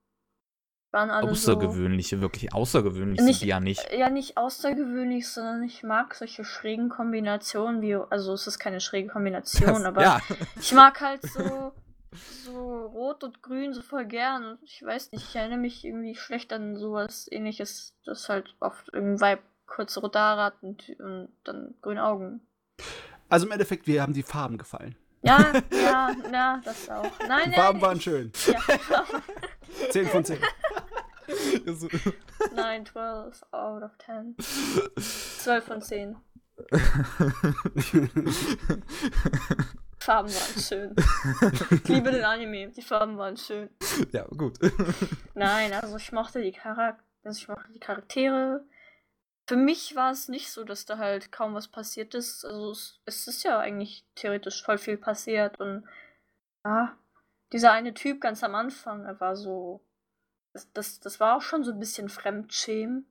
Waren 0.92 1.11
alle 1.11 1.30
Außergewöhnliche, 1.30 2.20
wirklich 2.20 2.52
außergewöhnlich 2.54 3.20
Nicht- 3.20 3.38
sind 3.40 3.44
die 3.46 3.48
ja 3.48 3.61
nicht. 3.61 3.80
so. 3.90 3.96
Ja, 3.96 4.11
nicht 4.11 4.37
außergewöhnlich, 4.37 5.28
sondern 5.28 5.62
ich 5.62 5.82
mag 5.82 6.14
solche 6.14 6.44
schrägen 6.44 6.88
Kombinationen 6.90 7.80
wie. 7.80 7.94
Also, 7.94 8.35
es 8.35 8.46
ist 8.46 8.58
keine 8.58 8.80
schräge 8.80 9.08
Kombination, 9.08 9.87
aber 9.87 10.02
ja, 10.02 10.20
ich 10.61 10.72
mag 10.72 11.00
halt 11.00 11.22
so. 11.22 11.72
So 12.44 12.52
rot 12.88 13.24
und 13.24 13.40
grün 13.42 13.72
so 13.72 13.80
voll 13.80 14.04
gern. 14.04 14.58
Ich 14.62 14.82
weiß 14.85 15.12
nicht, 15.12 15.26
ich 15.30 15.35
erinnere 15.35 15.58
mich 15.58 15.82
irgendwie 15.82 16.14
schlecht 16.14 16.52
an 16.52 16.76
sowas 16.76 17.26
ähnliches, 17.30 17.96
das 18.04 18.28
halt 18.28 18.54
oft 18.61 18.92
irgendein 18.92 19.37
Vibe 19.37 19.42
kurze 19.66 20.00
rote 20.00 20.18
Haare 20.18 20.42
hat 20.42 20.62
und, 20.62 20.90
und 21.00 21.30
dann 21.44 21.74
grüne 21.80 22.04
Augen. 22.04 22.46
Also 23.32 23.46
im 23.46 23.52
Endeffekt, 23.52 23.86
wir 23.86 24.02
haben 24.02 24.12
die 24.12 24.22
Farben 24.22 24.58
gefallen. 24.58 24.94
Ja, 25.22 25.52
ja, 25.72 26.14
ja, 26.30 26.60
das 26.62 26.90
auch. 26.90 27.02
Nein, 27.26 27.44
Die 27.46 27.50
nein, 27.50 27.54
Farben 27.54 27.78
ich- 27.78 27.82
waren 27.84 27.98
schön. 28.00 28.30
Ja, 28.46 28.60
10 29.90 30.06
von 30.08 30.22
10. 30.22 30.38
nein, 32.54 32.84
12 32.84 33.42
out 33.52 33.82
of 33.84 33.92
10. 34.04 34.36
12 35.38 35.64
von 35.64 35.80
10. 35.80 36.16
Farben 39.98 40.28
waren 40.28 40.60
schön. 40.60 40.94
Ich 41.70 41.88
liebe 41.88 42.10
den 42.10 42.24
Anime, 42.24 42.68
die 42.68 42.82
Farben 42.82 43.16
waren 43.16 43.36
schön. 43.38 43.70
ja, 44.12 44.24
gut. 44.24 44.58
Nein, 45.34 45.72
also 45.72 45.96
ich 45.96 46.12
mochte 46.12 46.42
die 46.42 46.52
Charaktere, 46.52 46.98
also 47.24 47.38
ich 47.40 47.48
mochte 47.48 47.72
die 47.72 47.78
Charaktere. 47.80 48.64
Für 49.48 49.57
mich 49.57 49.96
war 49.96 50.12
es 50.12 50.28
nicht 50.28 50.50
so, 50.50 50.64
dass 50.64 50.85
da 50.85 50.98
halt 50.98 51.33
kaum 51.33 51.55
was 51.55 51.68
passiert 51.68 52.14
ist. 52.14 52.44
Also 52.44 52.70
es, 52.70 53.00
es 53.07 53.26
ist 53.26 53.42
ja 53.42 53.59
eigentlich 53.59 54.07
theoretisch 54.14 54.62
voll 54.64 54.78
viel 54.78 54.96
passiert 54.96 55.59
und 55.59 55.87
ja, 56.64 56.96
dieser 57.52 57.72
eine 57.72 57.92
Typ 57.94 58.20
ganz 58.20 58.42
am 58.42 58.55
Anfang, 58.55 59.05
er 59.05 59.20
war 59.20 59.37
so. 59.37 59.85
Das, 60.55 60.70
das, 60.72 61.00
das 61.00 61.18
war 61.18 61.37
auch 61.37 61.42
schon 61.42 61.64
so 61.64 61.72
ein 61.72 61.78
bisschen 61.78 62.09
Fremdschämen. 62.09 63.07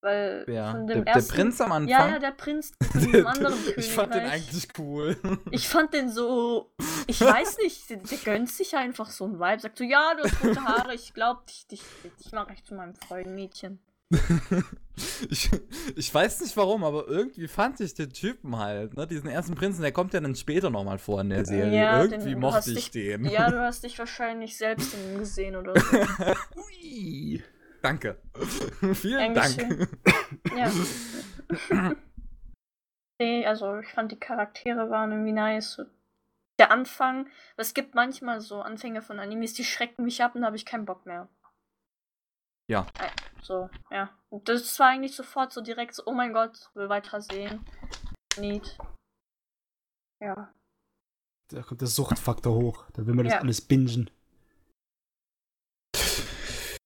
Weil 0.00 0.44
Ja, 0.48 0.72
von 0.72 0.86
der, 0.86 0.96
dem 0.96 1.04
der 1.04 1.14
ersten. 1.14 1.34
Prinz 1.34 1.60
am 1.60 1.72
Anfang. 1.72 1.88
Ja, 1.88 2.08
ja, 2.08 2.18
der 2.18 2.32
Prinz 2.32 2.72
von 2.92 3.00
diesem 3.00 3.26
anderen 3.26 3.54
Königreich. 3.54 3.78
ich 3.78 3.92
fand 3.92 4.14
den 4.14 4.26
eigentlich 4.26 4.68
cool. 4.78 5.16
Ich 5.52 5.68
fand 5.68 5.94
den 5.94 6.08
so, 6.08 6.74
ich 7.06 7.20
weiß 7.20 7.58
nicht, 7.58 7.88
der, 7.88 7.98
der 7.98 8.18
gönnt 8.18 8.50
sich 8.50 8.76
einfach 8.76 9.10
so 9.10 9.26
ein 9.26 9.38
Vibe. 9.38 9.60
Sagt 9.60 9.78
so, 9.78 9.84
ja, 9.84 10.14
du 10.14 10.24
hast 10.24 10.42
rote 10.42 10.64
Haare, 10.64 10.94
ich 10.94 11.14
glaub 11.14 11.46
dich, 11.46 11.66
dich, 11.68 11.82
dich 12.18 12.32
mache 12.32 12.52
ich 12.52 12.64
zu 12.64 12.74
meinem 12.74 12.96
Freudenmädchen. 12.96 13.80
ich, 15.30 15.50
ich 15.96 16.14
weiß 16.14 16.40
nicht 16.42 16.56
warum, 16.56 16.84
aber 16.84 17.08
irgendwie 17.08 17.48
fand 17.48 17.80
ich 17.80 17.94
den 17.94 18.12
Typen 18.12 18.58
halt, 18.58 18.94
ne? 18.96 19.06
Diesen 19.06 19.28
ersten 19.30 19.54
Prinzen, 19.54 19.82
der 19.82 19.92
kommt 19.92 20.12
ja 20.14 20.20
dann 20.20 20.34
später 20.34 20.70
nochmal 20.70 20.98
vor 20.98 21.20
in 21.22 21.30
der 21.30 21.44
Serie. 21.46 21.74
Ja, 21.74 22.02
irgendwie 22.02 22.30
den- 22.30 22.40
mochte 22.40 22.70
ich 22.70 22.90
dich- 22.90 22.90
den. 22.90 23.24
Ja, 23.24 23.50
du 23.50 23.60
hast 23.60 23.84
dich 23.84 23.98
wahrscheinlich 23.98 24.56
selbst 24.56 24.94
in 24.94 25.12
ihm 25.14 25.18
gesehen 25.18 25.56
oder 25.56 25.74
so. 25.80 25.96
Ui. 26.56 27.42
Danke. 27.80 28.16
Vielen. 28.94 29.34
Dank. 29.34 29.88
Ja. 30.56 30.70
nee, 33.18 33.46
also 33.46 33.78
ich 33.78 33.88
fand 33.88 34.12
die 34.12 34.20
Charaktere 34.20 34.90
waren 34.90 35.10
irgendwie 35.12 35.32
nice. 35.32 35.80
Der 36.58 36.70
Anfang, 36.70 37.26
es 37.56 37.74
gibt 37.74 37.94
manchmal 37.94 38.40
so 38.40 38.60
Anfänge 38.60 39.02
von 39.02 39.18
Animes, 39.18 39.54
die 39.54 39.64
schrecken 39.64 40.04
mich 40.04 40.22
ab 40.22 40.34
und 40.34 40.42
da 40.42 40.48
habe 40.48 40.56
ich 40.56 40.66
keinen 40.66 40.84
Bock 40.84 41.06
mehr. 41.06 41.28
Ja. 42.68 42.86
Äh, 42.98 43.10
So, 43.42 43.68
ja. 43.90 44.10
Und 44.30 44.48
das 44.48 44.78
war 44.78 44.88
eigentlich 44.90 45.16
sofort 45.16 45.52
so 45.52 45.60
direkt 45.60 45.94
so, 45.94 46.04
oh 46.06 46.12
mein 46.12 46.32
Gott, 46.32 46.70
will 46.74 46.88
weiter 46.88 47.20
sehen. 47.20 47.64
Neat. 48.38 48.78
Ja. 50.20 50.54
Da 51.48 51.62
kommt 51.62 51.80
der 51.80 51.88
Suchtfaktor 51.88 52.54
hoch. 52.54 52.84
Da 52.92 53.04
will 53.06 53.14
man 53.14 53.24
das 53.24 53.34
Ja. 53.34 53.40
alles 53.40 53.60
bingen. 53.60 54.10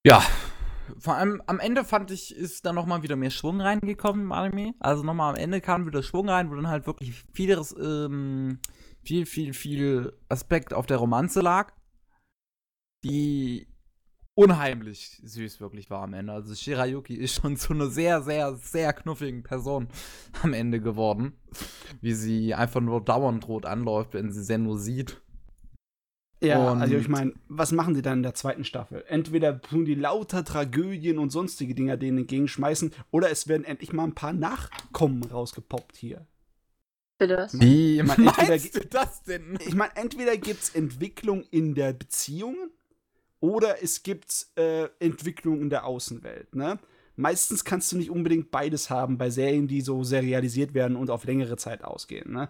Ja. 0.05 0.23
Vor 0.99 1.15
allem 1.15 1.43
am 1.47 1.59
Ende 1.61 1.85
fand 1.85 2.11
ich, 2.11 2.35
ist 2.35 2.65
da 2.65 2.73
nochmal 2.73 3.03
wieder 3.03 3.17
mehr 3.17 3.31
Schwung 3.31 3.61
reingekommen 3.61 4.23
im 4.23 4.33
Anime. 4.33 4.75
Also 4.79 5.03
nochmal 5.03 5.35
am 5.35 5.37
Ende 5.41 5.61
kam 5.61 5.85
wieder 5.87 6.03
Schwung 6.03 6.29
rein, 6.29 6.49
wo 6.51 6.55
dann 6.55 6.69
halt 6.69 6.87
wirklich 6.87 7.25
vieles, 7.33 7.75
ähm, 7.79 8.61
viel, 9.05 9.27
viel, 9.27 9.53
viel 9.53 10.17
Aspekt 10.29 10.73
auf 10.73 10.87
der 10.87 10.99
Romanze 10.99 11.41
lag, 11.41 11.73
die 13.05 13.69
unheimlich 14.37 15.19
süß 15.25 15.61
wirklich 15.61 15.91
war 15.91 16.03
am 16.03 16.15
Ende. 16.15 16.33
Also 16.33 16.55
Shirayuki 16.55 17.15
ist 17.15 17.35
schon 17.41 17.57
zu 17.57 17.73
einer 17.73 17.89
sehr, 17.89 18.23
sehr, 18.23 18.55
sehr 18.55 18.93
knuffigen 18.93 19.43
Person 19.43 19.89
am 20.43 20.53
Ende 20.53 20.81
geworden. 20.81 21.33
Wie 22.01 22.13
sie 22.15 22.55
einfach 22.55 22.81
nur 22.81 23.01
dauernd 23.05 23.49
rot 23.49 23.67
anläuft, 23.67 24.15
wenn 24.15 24.31
sie 24.31 24.45
Senno 24.45 24.77
sieht. 24.77 25.21
Ja, 26.43 26.73
Und- 26.73 26.83
also 26.83 26.97
ich 26.97 27.09
meine, 27.09 27.33
was 27.49 27.73
machen 27.73 27.95
die 27.95 28.03
dann 28.03 28.19
in 28.19 28.23
der 28.23 28.35
zweiten 28.35 28.65
Staffel? 28.65 29.03
Entweder 29.09 29.61
tun 29.61 29.87
die 29.87 29.95
lauter 29.95 30.45
Tragödien 30.45 31.19
und 31.19 31.31
sonstige 31.31 31.75
Dinger 31.75 31.97
denen 31.97 32.19
entgegenschmeißen, 32.19 32.93
oder 33.11 33.31
es 33.31 33.49
werden 33.49 33.65
endlich 33.65 33.95
mal 33.95 34.05
ein 34.05 34.15
paar 34.15 34.35
Nachkommen 34.35 35.23
rausgepoppt 35.25 35.97
hier. 35.97 36.27
Bitte 37.19 37.39
was? 37.39 37.59
Wie 37.59 38.03
Man, 38.03 38.19
entweder 38.27 38.49
meinst 38.49 38.77
du 38.77 38.85
das 38.85 39.23
denn? 39.23 39.59
Ich 39.67 39.75
meine, 39.75 39.97
entweder 39.97 40.37
gibt 40.37 40.63
es 40.63 40.75
Entwicklung 40.75 41.43
in 41.51 41.75
der 41.75 41.95
Beziehung 41.95 42.55
oder 43.41 43.83
es 43.83 44.03
gibt 44.03 44.47
äh, 44.57 44.89
Entwicklung 44.99 45.61
in 45.61 45.71
der 45.71 45.85
Außenwelt. 45.85 46.55
Ne? 46.55 46.79
Meistens 47.17 47.65
kannst 47.65 47.93
du 47.93 47.97
nicht 47.97 48.11
unbedingt 48.11 48.51
beides 48.51 48.91
haben 48.91 49.19
bei 49.19 49.31
Serien, 49.31 49.69
die 49.69 49.81
so 49.81 50.05
serialisiert 50.05 50.75
werden 50.75 50.97
und 50.97 51.11
auf 51.11 51.25
längere 51.25 51.57
Zeit 51.57 51.85
ausgehen. 51.85 52.33
Ne? 52.33 52.49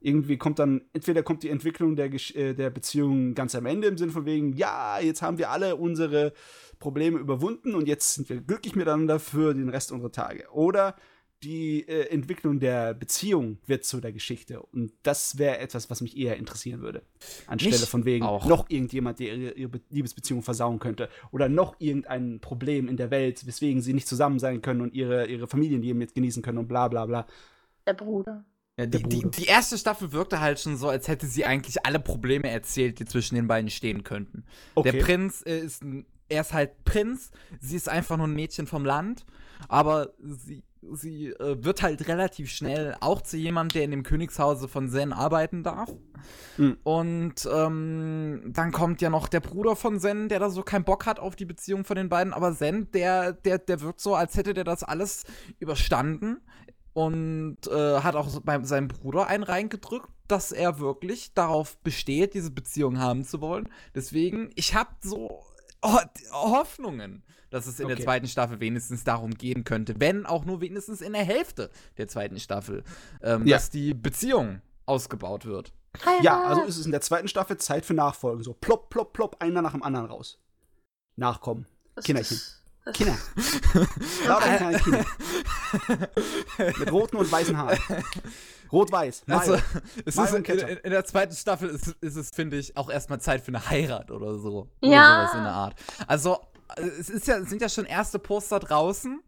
Irgendwie 0.00 0.36
kommt 0.36 0.58
dann, 0.58 0.82
entweder 0.92 1.22
kommt 1.22 1.42
die 1.42 1.50
Entwicklung 1.50 1.96
der, 1.96 2.12
äh, 2.12 2.54
der 2.54 2.70
Beziehung 2.70 3.34
ganz 3.34 3.54
am 3.54 3.66
Ende 3.66 3.88
im 3.88 3.98
Sinne 3.98 4.12
von 4.12 4.26
wegen, 4.26 4.52
ja, 4.54 5.00
jetzt 5.00 5.22
haben 5.22 5.38
wir 5.38 5.50
alle 5.50 5.76
unsere 5.76 6.32
Probleme 6.78 7.18
überwunden 7.18 7.74
und 7.74 7.88
jetzt 7.88 8.14
sind 8.14 8.28
wir 8.28 8.40
glücklich 8.40 8.76
miteinander 8.76 9.18
für 9.18 9.54
den 9.54 9.68
Rest 9.68 9.92
unserer 9.92 10.12
Tage. 10.12 10.44
Oder 10.52 10.94
die 11.42 11.86
äh, 11.88 12.08
Entwicklung 12.08 12.58
der 12.58 12.94
Beziehung 12.94 13.58
wird 13.66 13.84
zu 13.84 14.00
der 14.00 14.12
Geschichte. 14.12 14.60
Und 14.60 14.92
das 15.02 15.38
wäre 15.38 15.58
etwas, 15.58 15.88
was 15.88 16.00
mich 16.00 16.16
eher 16.16 16.36
interessieren 16.36 16.80
würde. 16.80 17.02
Anstelle 17.46 17.78
Mich 17.78 17.88
von 17.88 18.04
wegen 18.04 18.24
auch. 18.24 18.46
noch 18.46 18.68
irgendjemand, 18.68 19.20
der 19.20 19.34
ihre, 19.34 19.52
ihre 19.52 19.68
Be- 19.68 19.80
Liebesbeziehung 19.90 20.42
versauen 20.42 20.78
könnte. 20.78 21.08
Oder 21.30 21.48
noch 21.48 21.76
irgendein 21.78 22.40
Problem 22.40 22.88
in 22.88 22.96
der 22.96 23.10
Welt, 23.10 23.46
weswegen 23.46 23.82
sie 23.82 23.94
nicht 23.94 24.08
zusammen 24.08 24.38
sein 24.38 24.62
können 24.62 24.80
und 24.80 24.94
ihre, 24.94 25.26
ihre 25.26 25.46
Familienleben 25.46 26.00
jetzt 26.00 26.14
genießen 26.14 26.42
können 26.42 26.58
und 26.58 26.68
bla 26.68 26.88
bla 26.88 27.06
bla. 27.06 27.26
Der 27.86 27.94
Bruder. 27.94 28.44
Ja, 28.76 28.86
die, 28.86 29.02
die, 29.02 29.28
die 29.28 29.46
erste 29.46 29.76
Staffel 29.76 30.12
wirkte 30.12 30.40
halt 30.40 30.60
schon 30.60 30.76
so, 30.76 30.88
als 30.88 31.08
hätte 31.08 31.26
sie 31.26 31.44
eigentlich 31.44 31.84
alle 31.84 31.98
Probleme 31.98 32.48
erzählt, 32.48 33.00
die 33.00 33.06
zwischen 33.06 33.34
den 33.34 33.48
beiden 33.48 33.70
stehen 33.70 34.04
könnten. 34.04 34.44
Okay. 34.76 34.92
Der 34.92 35.02
Prinz 35.02 35.42
äh, 35.46 35.58
ist 35.58 35.82
ein, 35.82 36.06
er 36.28 36.42
ist 36.42 36.52
halt 36.52 36.84
Prinz, 36.84 37.30
sie 37.60 37.74
ist 37.74 37.88
einfach 37.88 38.16
nur 38.16 38.28
ein 38.28 38.34
Mädchen 38.34 38.66
vom 38.66 38.84
Land, 38.84 39.24
aber 39.66 40.12
sie 40.20 40.62
sie 40.92 41.28
äh, 41.28 41.62
wird 41.62 41.82
halt 41.82 42.06
relativ 42.08 42.50
schnell 42.50 42.96
auch 43.00 43.22
zu 43.22 43.36
jemandem, 43.36 43.74
der 43.74 43.84
in 43.84 43.90
dem 43.90 44.02
Königshause 44.02 44.68
von 44.68 44.88
Zen 44.88 45.12
arbeiten 45.12 45.62
darf. 45.62 45.90
Mhm. 46.56 46.78
Und 46.82 47.48
ähm, 47.52 48.42
dann 48.46 48.72
kommt 48.72 49.00
ja 49.00 49.10
noch 49.10 49.28
der 49.28 49.40
Bruder 49.40 49.76
von 49.76 50.00
Zen, 50.00 50.28
der 50.28 50.40
da 50.40 50.50
so 50.50 50.62
keinen 50.62 50.84
Bock 50.84 51.06
hat 51.06 51.20
auf 51.20 51.36
die 51.36 51.44
Beziehung 51.44 51.84
von 51.84 51.96
den 51.96 52.08
beiden. 52.08 52.32
Aber 52.32 52.54
Zen, 52.54 52.90
der, 52.92 53.32
der, 53.32 53.58
der 53.58 53.80
wirkt 53.80 54.00
so, 54.00 54.14
als 54.14 54.36
hätte 54.36 54.54
der 54.54 54.64
das 54.64 54.82
alles 54.82 55.24
überstanden 55.58 56.38
und 56.92 57.58
äh, 57.68 58.00
hat 58.00 58.16
auch 58.16 58.40
bei 58.40 58.62
seinem 58.64 58.88
Bruder 58.88 59.26
einen 59.28 59.44
reingedrückt, 59.44 60.08
dass 60.26 60.52
er 60.52 60.78
wirklich 60.78 61.32
darauf 61.32 61.78
besteht, 61.78 62.34
diese 62.34 62.50
Beziehung 62.50 62.98
haben 62.98 63.24
zu 63.24 63.40
wollen. 63.40 63.68
Deswegen, 63.94 64.50
ich 64.56 64.74
habe 64.74 64.90
so 65.00 65.42
Ho 65.84 66.00
Hoffnungen, 66.32 67.22
dass 67.50 67.66
es 67.66 67.78
in 67.80 67.86
Okay. 67.86 67.96
der 67.96 68.04
zweiten 68.04 68.26
Staffel 68.28 68.60
wenigstens 68.60 69.04
darum 69.04 69.32
gehen 69.32 69.64
könnte, 69.64 69.94
wenn 69.98 70.26
auch 70.26 70.44
nur 70.44 70.60
wenigstens 70.60 71.00
in 71.00 71.12
der 71.12 71.24
Hälfte 71.24 71.70
der 71.96 72.08
zweiten 72.08 72.38
Staffel, 72.38 72.84
ähm, 73.22 73.46
Ja. 73.46 73.56
dass 73.56 73.70
die 73.70 73.94
Beziehung 73.94 74.60
ausgebaut 74.86 75.44
wird. 75.46 75.72
Ja, 76.22 76.42
also 76.44 76.62
ist 76.62 76.76
es 76.76 76.84
in 76.86 76.92
der 76.92 77.00
zweiten 77.00 77.28
Staffel 77.28 77.56
Zeit 77.56 77.84
für 77.84 77.94
Nachfolgen. 77.94 78.44
So 78.44 78.52
plopp, 78.52 78.90
plopp, 78.90 79.12
plopp, 79.12 79.42
einer 79.42 79.62
nach 79.62 79.72
dem 79.72 79.82
anderen 79.82 80.06
raus. 80.06 80.38
Nachkommen. 81.16 81.66
Das 81.94 82.04
Kinderchen. 82.04 82.38
Kinder. 82.92 83.16
Lauter 84.26 84.56
kleine 84.56 84.78
Kinder. 84.78 85.04
Mit 86.78 86.92
roten 86.92 87.16
und 87.16 87.30
weißen 87.30 87.56
Haaren. 87.56 87.78
Rot-weiß. 88.70 89.22
Also, 89.28 89.56
es 90.04 90.16
Mayo 90.16 90.36
ist 90.36 90.48
in, 90.48 90.58
in, 90.58 90.76
in 90.76 90.90
der 90.90 91.04
zweiten 91.04 91.34
Staffel 91.34 91.70
ist, 91.70 91.88
ist 92.00 92.16
es, 92.16 92.30
finde 92.30 92.58
ich, 92.58 92.76
auch 92.76 92.90
erstmal 92.90 93.20
Zeit 93.20 93.40
für 93.40 93.48
eine 93.48 93.68
Heirat 93.68 94.10
oder 94.10 94.38
so. 94.38 94.68
Ja. 94.82 94.90
Oder 94.90 95.22
sowas 95.28 95.34
in 95.38 95.42
der 95.44 95.52
Art. 95.52 95.74
Also, 96.06 96.38
es 96.76 97.08
ist 97.10 97.26
ja, 97.26 97.38
es 97.38 97.48
sind 97.50 97.62
ja 97.62 97.68
schon 97.68 97.84
erste 97.86 98.18
Poster 98.18 98.58
draußen. 98.60 99.22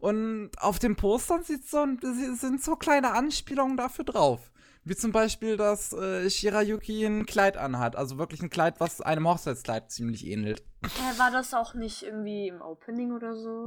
Und 0.00 0.50
auf 0.58 0.78
den 0.78 0.96
Postern 0.96 1.42
sieht 1.44 1.66
so, 1.66 1.78
ein- 1.78 1.98
sind 2.36 2.62
so 2.62 2.76
kleine 2.76 3.12
Anspielungen 3.12 3.76
dafür 3.76 4.04
drauf. 4.04 4.50
Wie 4.84 4.94
zum 4.94 5.12
Beispiel, 5.12 5.56
dass 5.56 5.94
äh, 5.94 6.28
Shirayuki 6.28 7.06
ein 7.06 7.24
Kleid 7.24 7.56
anhat. 7.56 7.96
Also 7.96 8.18
wirklich 8.18 8.42
ein 8.42 8.50
Kleid, 8.50 8.80
was 8.80 9.00
einem 9.00 9.26
Hochzeitskleid 9.26 9.90
ziemlich 9.90 10.26
ähnelt. 10.26 10.62
Hä, 10.82 11.18
war 11.18 11.30
das 11.30 11.54
auch 11.54 11.72
nicht 11.72 12.02
irgendwie 12.02 12.48
im 12.48 12.60
Opening 12.60 13.12
oder 13.12 13.34
so? 13.34 13.66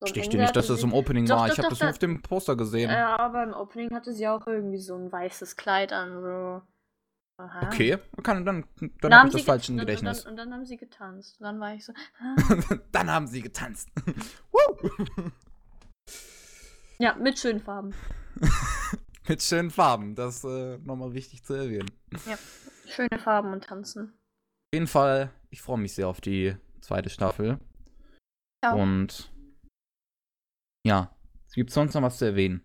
So 0.00 0.14
Ende 0.14 0.28
dir 0.30 0.40
nicht, 0.40 0.56
dass 0.56 0.68
das 0.68 0.82
im 0.82 0.94
Opening 0.94 1.26
Doch, 1.26 1.36
war. 1.36 1.48
doch, 1.48 1.52
Ich 1.52 1.58
habe 1.58 1.68
das 1.68 1.80
nur 1.80 1.88
da- 1.88 1.92
auf 1.92 1.98
dem 1.98 2.22
Poster 2.22 2.56
gesehen. 2.56 2.90
Ja, 2.90 3.18
aber 3.18 3.42
im 3.42 3.52
Opening 3.52 3.94
hatte 3.94 4.14
sie 4.14 4.26
auch 4.26 4.46
irgendwie 4.46 4.78
so 4.80 4.94
ein 4.96 5.12
weißes 5.12 5.56
Kleid 5.56 5.92
an, 5.92 6.22
so. 6.22 6.62
Aha. 7.36 7.66
Okay, 7.66 7.98
kann, 8.22 8.44
dann, 8.44 8.64
dann 8.78 8.92
Dann 9.00 9.14
habe 9.14 9.28
ich 9.28 9.34
das 9.34 9.42
falsch 9.42 9.68
im 9.68 9.78
Gedächtnis. 9.78 10.20
Und 10.20 10.24
dann, 10.24 10.30
und 10.30 10.36
dann 10.36 10.54
haben 10.54 10.66
sie 10.66 10.76
getanzt. 10.76 11.40
Dann 11.40 11.58
war 11.58 11.74
ich 11.74 11.84
so, 11.84 11.92
ah. 12.20 12.36
dann 12.92 13.10
haben 13.10 13.26
sie 13.26 13.42
getanzt. 13.42 13.88
Ja, 16.98 17.16
mit 17.16 17.38
schönen 17.38 17.60
Farben. 17.60 17.92
Mit 19.28 19.42
schönen 19.42 19.70
Farben, 19.70 20.14
das 20.14 20.44
äh, 20.44 20.78
nochmal 20.78 21.12
wichtig 21.12 21.42
zu 21.42 21.54
erwähnen. 21.54 21.90
Schöne 22.86 23.18
Farben 23.18 23.52
und 23.52 23.64
tanzen. 23.64 24.10
Auf 24.12 24.74
jeden 24.74 24.86
Fall, 24.86 25.32
ich 25.50 25.60
freue 25.60 25.78
mich 25.78 25.94
sehr 25.94 26.08
auf 26.08 26.20
die 26.20 26.56
zweite 26.80 27.10
Staffel. 27.10 27.58
Ja. 28.62 28.74
Und 28.74 29.32
ja, 30.86 31.16
es 31.48 31.54
gibt 31.54 31.70
sonst 31.70 31.94
noch 31.94 32.02
was 32.02 32.18
zu 32.18 32.26
erwähnen. 32.26 32.62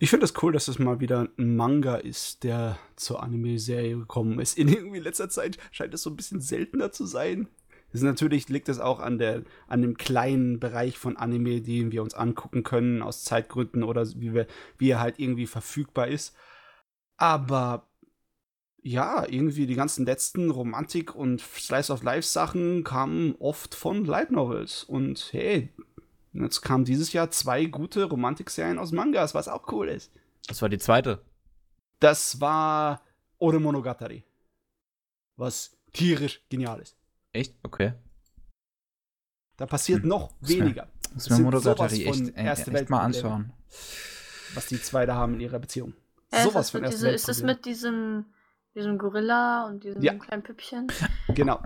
Ich 0.00 0.10
finde 0.10 0.24
es 0.24 0.32
das 0.32 0.42
cool, 0.42 0.52
dass 0.52 0.68
es 0.68 0.78
mal 0.78 1.00
wieder 1.00 1.28
ein 1.38 1.56
Manga 1.56 1.96
ist, 1.96 2.44
der 2.44 2.78
zur 2.94 3.22
Anime-Serie 3.22 3.96
gekommen 3.96 4.38
ist. 4.38 4.56
In 4.56 4.68
irgendwie 4.68 5.00
letzter 5.00 5.28
Zeit 5.28 5.58
scheint 5.72 5.92
es 5.92 6.02
so 6.02 6.10
ein 6.10 6.16
bisschen 6.16 6.40
seltener 6.40 6.92
zu 6.92 7.04
sein. 7.04 7.48
Das 7.92 8.02
natürlich 8.02 8.48
liegt 8.48 8.68
es 8.68 8.78
auch 8.80 9.00
an 9.00 9.18
der 9.18 9.44
an 9.66 9.82
dem 9.82 9.96
kleinen 9.96 10.60
Bereich 10.60 10.98
von 10.98 11.16
Anime, 11.16 11.62
den 11.62 11.90
wir 11.90 12.02
uns 12.02 12.14
angucken 12.14 12.62
können 12.62 13.02
aus 13.02 13.24
Zeitgründen 13.24 13.82
oder 13.82 14.06
wie 14.16 14.34
wir 14.34 14.46
wie 14.76 14.90
er 14.90 15.00
halt 15.00 15.18
irgendwie 15.18 15.46
verfügbar 15.46 16.08
ist. 16.08 16.36
Aber 17.16 17.88
ja, 18.82 19.26
irgendwie 19.28 19.66
die 19.66 19.74
ganzen 19.74 20.06
letzten 20.06 20.50
Romantik 20.50 21.14
und 21.14 21.40
Slice 21.40 21.92
of 21.92 22.02
Life 22.02 22.28
Sachen 22.28 22.84
kamen 22.84 23.34
oft 23.38 23.74
von 23.74 24.04
Light 24.04 24.30
Novels 24.30 24.84
und 24.84 25.30
hey, 25.32 25.70
jetzt 26.42 26.60
kamen 26.62 26.84
dieses 26.84 27.12
Jahr 27.12 27.30
zwei 27.30 27.64
gute 27.66 28.04
Romantikserien 28.04 28.78
aus 28.78 28.92
Mangas, 28.92 29.34
was 29.34 29.48
auch 29.48 29.70
cool 29.72 29.88
ist. 29.88 30.12
Das 30.46 30.60
war 30.62 30.68
die 30.68 30.78
zweite. 30.78 31.22
Das 32.00 32.40
war 32.40 33.02
Ore 33.38 33.60
Monogatari. 33.60 34.24
Was 35.36 35.76
tierisch 35.92 36.42
genial 36.48 36.80
ist. 36.80 36.96
Echt? 37.32 37.54
Okay. 37.62 37.94
Da 39.56 39.66
passiert 39.66 40.02
Hm. 40.02 40.08
noch 40.08 40.32
weniger, 40.40 40.88
Das 41.14 41.28
mir 41.30 41.38
Monogatari 41.40 42.04
echt, 42.06 42.36
äh, 42.36 42.44
Erste 42.44 42.70
echt 42.72 42.90
mal 42.90 43.00
anschauen. 43.00 43.52
was 44.54 44.66
die 44.66 44.80
zwei 44.80 45.04
da 45.06 45.14
haben 45.14 45.34
in 45.34 45.40
ihrer 45.40 45.58
Beziehung. 45.58 45.94
Äh, 46.30 46.42
Sowas 46.44 46.66
ist, 46.66 46.70
von 46.72 46.82
diese, 46.84 47.10
ist 47.10 47.28
das 47.28 47.42
mit 47.42 47.64
diesem, 47.64 48.26
diesem 48.74 48.98
Gorilla 48.98 49.66
und 49.66 49.82
diesem 49.82 50.02
Ja. 50.02 50.14
kleinen 50.14 50.42
Püppchen? 50.42 50.86
Genau. 51.28 51.60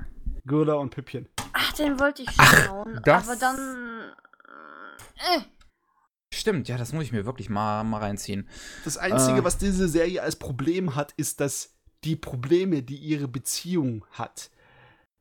Gurda 0.46 0.74
und 0.74 0.90
Püppchen. 0.90 1.28
Ach, 1.52 1.72
den 1.74 2.00
wollte 2.00 2.22
ich 2.22 2.30
schauen, 2.30 3.00
das- 3.04 3.28
aber 3.28 3.36
dann. 3.38 3.91
Äh, 5.22 5.40
Stimmt, 6.34 6.68
ja, 6.68 6.78
das 6.78 6.92
muss 6.92 7.04
ich 7.04 7.12
mir 7.12 7.26
wirklich 7.26 7.50
mal, 7.50 7.84
mal 7.84 7.98
reinziehen. 7.98 8.48
Das 8.84 8.96
Einzige, 8.96 9.38
Äh. 9.40 9.44
was 9.44 9.58
diese 9.58 9.86
Serie 9.88 10.22
als 10.22 10.36
Problem 10.36 10.94
hat, 10.96 11.12
ist, 11.12 11.40
dass 11.40 11.74
die 12.04 12.16
Probleme, 12.16 12.82
die 12.82 12.96
ihre 12.96 13.28
Beziehung 13.28 14.04
hat, 14.12 14.50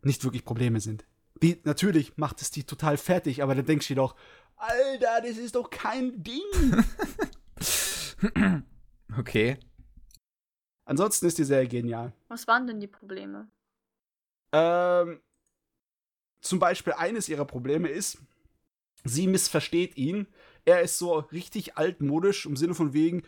nicht 0.02 0.24
wirklich 0.24 0.46
Probleme 0.46 0.80
sind. 0.80 1.06
Die, 1.44 1.60
natürlich 1.64 2.18
macht 2.18 2.42
es 2.42 2.50
die 2.52 2.64
total 2.64 2.98
fertig, 2.98 3.44
aber 3.44 3.56
dann 3.56 3.66
denkst 3.66 3.88
du 3.88 3.94
dir 3.94 4.02
doch, 4.02 4.16
Alter, 4.56 5.22
das 5.22 5.38
ist 5.38 5.56
doch 5.56 5.70
kein 5.70 6.24
Ding. 6.24 6.44
Okay. 9.18 9.58
Ansonsten 10.86 11.26
ist 11.26 11.38
die 11.38 11.44
Serie 11.44 11.68
genial. 11.68 12.14
was 12.30 12.48
waren 12.48 12.66
denn 12.68 12.80
die 12.80 12.88
Probleme? 12.88 13.50
Ähm, 14.54 15.20
zum 16.42 16.60
Beispiel 16.60 16.94
eines 16.94 17.28
ihrer 17.28 17.46
Probleme 17.46 17.90
ist, 17.90 18.20
sie 19.04 19.28
missversteht 19.28 19.98
ihn. 19.98 20.28
Er 20.66 20.82
ist 20.82 20.98
so 20.98 21.14
richtig 21.14 21.78
altmodisch 21.78 22.46
im 22.46 22.56
Sinne 22.56 22.76
von 22.76 22.94
wegen, 22.94 23.24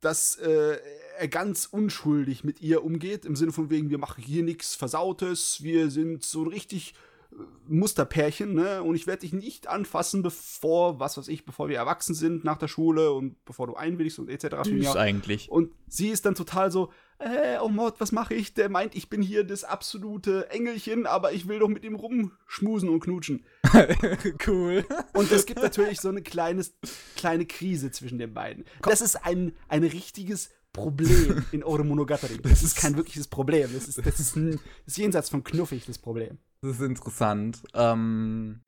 dass 0.00 0.36
äh, 0.36 0.78
er 1.18 1.28
ganz 1.28 1.66
unschuldig 1.66 2.44
mit 2.44 2.60
ihr 2.60 2.84
umgeht. 2.84 3.24
Im 3.24 3.36
Sinne 3.36 3.52
von 3.52 3.70
wegen, 3.70 3.90
wir 3.90 3.98
machen 3.98 4.22
hier 4.22 4.42
nichts 4.42 4.74
Versautes, 4.74 5.62
wir 5.62 5.90
sind 5.90 6.24
so 6.24 6.42
ein 6.42 6.48
richtig 6.48 6.94
äh, 7.32 7.36
Musterpärchen, 7.68 8.54
ne? 8.54 8.82
Und 8.82 8.94
ich 8.94 9.06
werde 9.06 9.20
dich 9.20 9.34
nicht 9.34 9.66
anfassen, 9.66 10.22
bevor, 10.22 11.00
was 11.00 11.18
weiß 11.18 11.28
ich, 11.28 11.44
bevor 11.44 11.68
wir 11.68 11.76
erwachsen 11.76 12.14
sind 12.14 12.44
nach 12.44 12.56
der 12.56 12.68
Schule 12.68 13.12
und 13.12 13.44
bevor 13.44 13.66
du 13.66 13.74
einwilligst 13.74 14.18
und 14.18 14.30
etc. 14.30 14.64
Süß 14.64 14.96
eigentlich. 14.96 15.50
Und 15.50 15.72
sie 15.86 16.08
ist 16.08 16.24
dann 16.24 16.34
total 16.34 16.70
so, 16.70 16.90
äh, 17.20 17.58
oh 17.60 17.68
Mord, 17.68 18.00
was 18.00 18.12
mache 18.12 18.34
ich? 18.34 18.54
Der 18.54 18.68
meint, 18.68 18.94
ich 18.94 19.10
bin 19.10 19.20
hier 19.22 19.44
das 19.44 19.64
absolute 19.64 20.50
Engelchen, 20.50 21.06
aber 21.06 21.32
ich 21.32 21.46
will 21.46 21.58
doch 21.58 21.68
mit 21.68 21.84
ihm 21.84 21.94
rumschmusen 21.94 22.88
und 22.88 23.00
knutschen. 23.00 23.44
cool. 24.46 24.86
Und 25.12 25.30
es 25.30 25.46
gibt 25.46 25.62
natürlich 25.62 26.00
so 26.00 26.08
eine 26.08 26.22
kleines, 26.22 26.74
kleine 27.16 27.46
Krise 27.46 27.90
zwischen 27.90 28.18
den 28.18 28.32
beiden. 28.32 28.64
Das 28.82 29.00
ist 29.00 29.16
ein, 29.16 29.52
ein 29.68 29.84
richtiges 29.84 30.50
Problem 30.72 31.44
in 31.52 31.62
Ore 31.62 31.84
Monogatari. 31.84 32.38
Das 32.42 32.62
ist 32.62 32.76
kein 32.76 32.96
wirkliches 32.96 33.28
Problem. 33.28 33.70
Das 33.72 33.86
ist, 33.88 34.04
das 34.04 34.18
ist, 34.18 34.36
ein, 34.36 34.52
das 34.52 34.94
ist 34.94 34.98
jenseits 34.98 35.28
von 35.28 35.44
knuffig, 35.44 35.84
das 35.86 35.98
Problem. 35.98 36.38
Das 36.62 36.76
ist 36.76 36.82
interessant. 36.82 37.62
Ähm, 37.74 38.60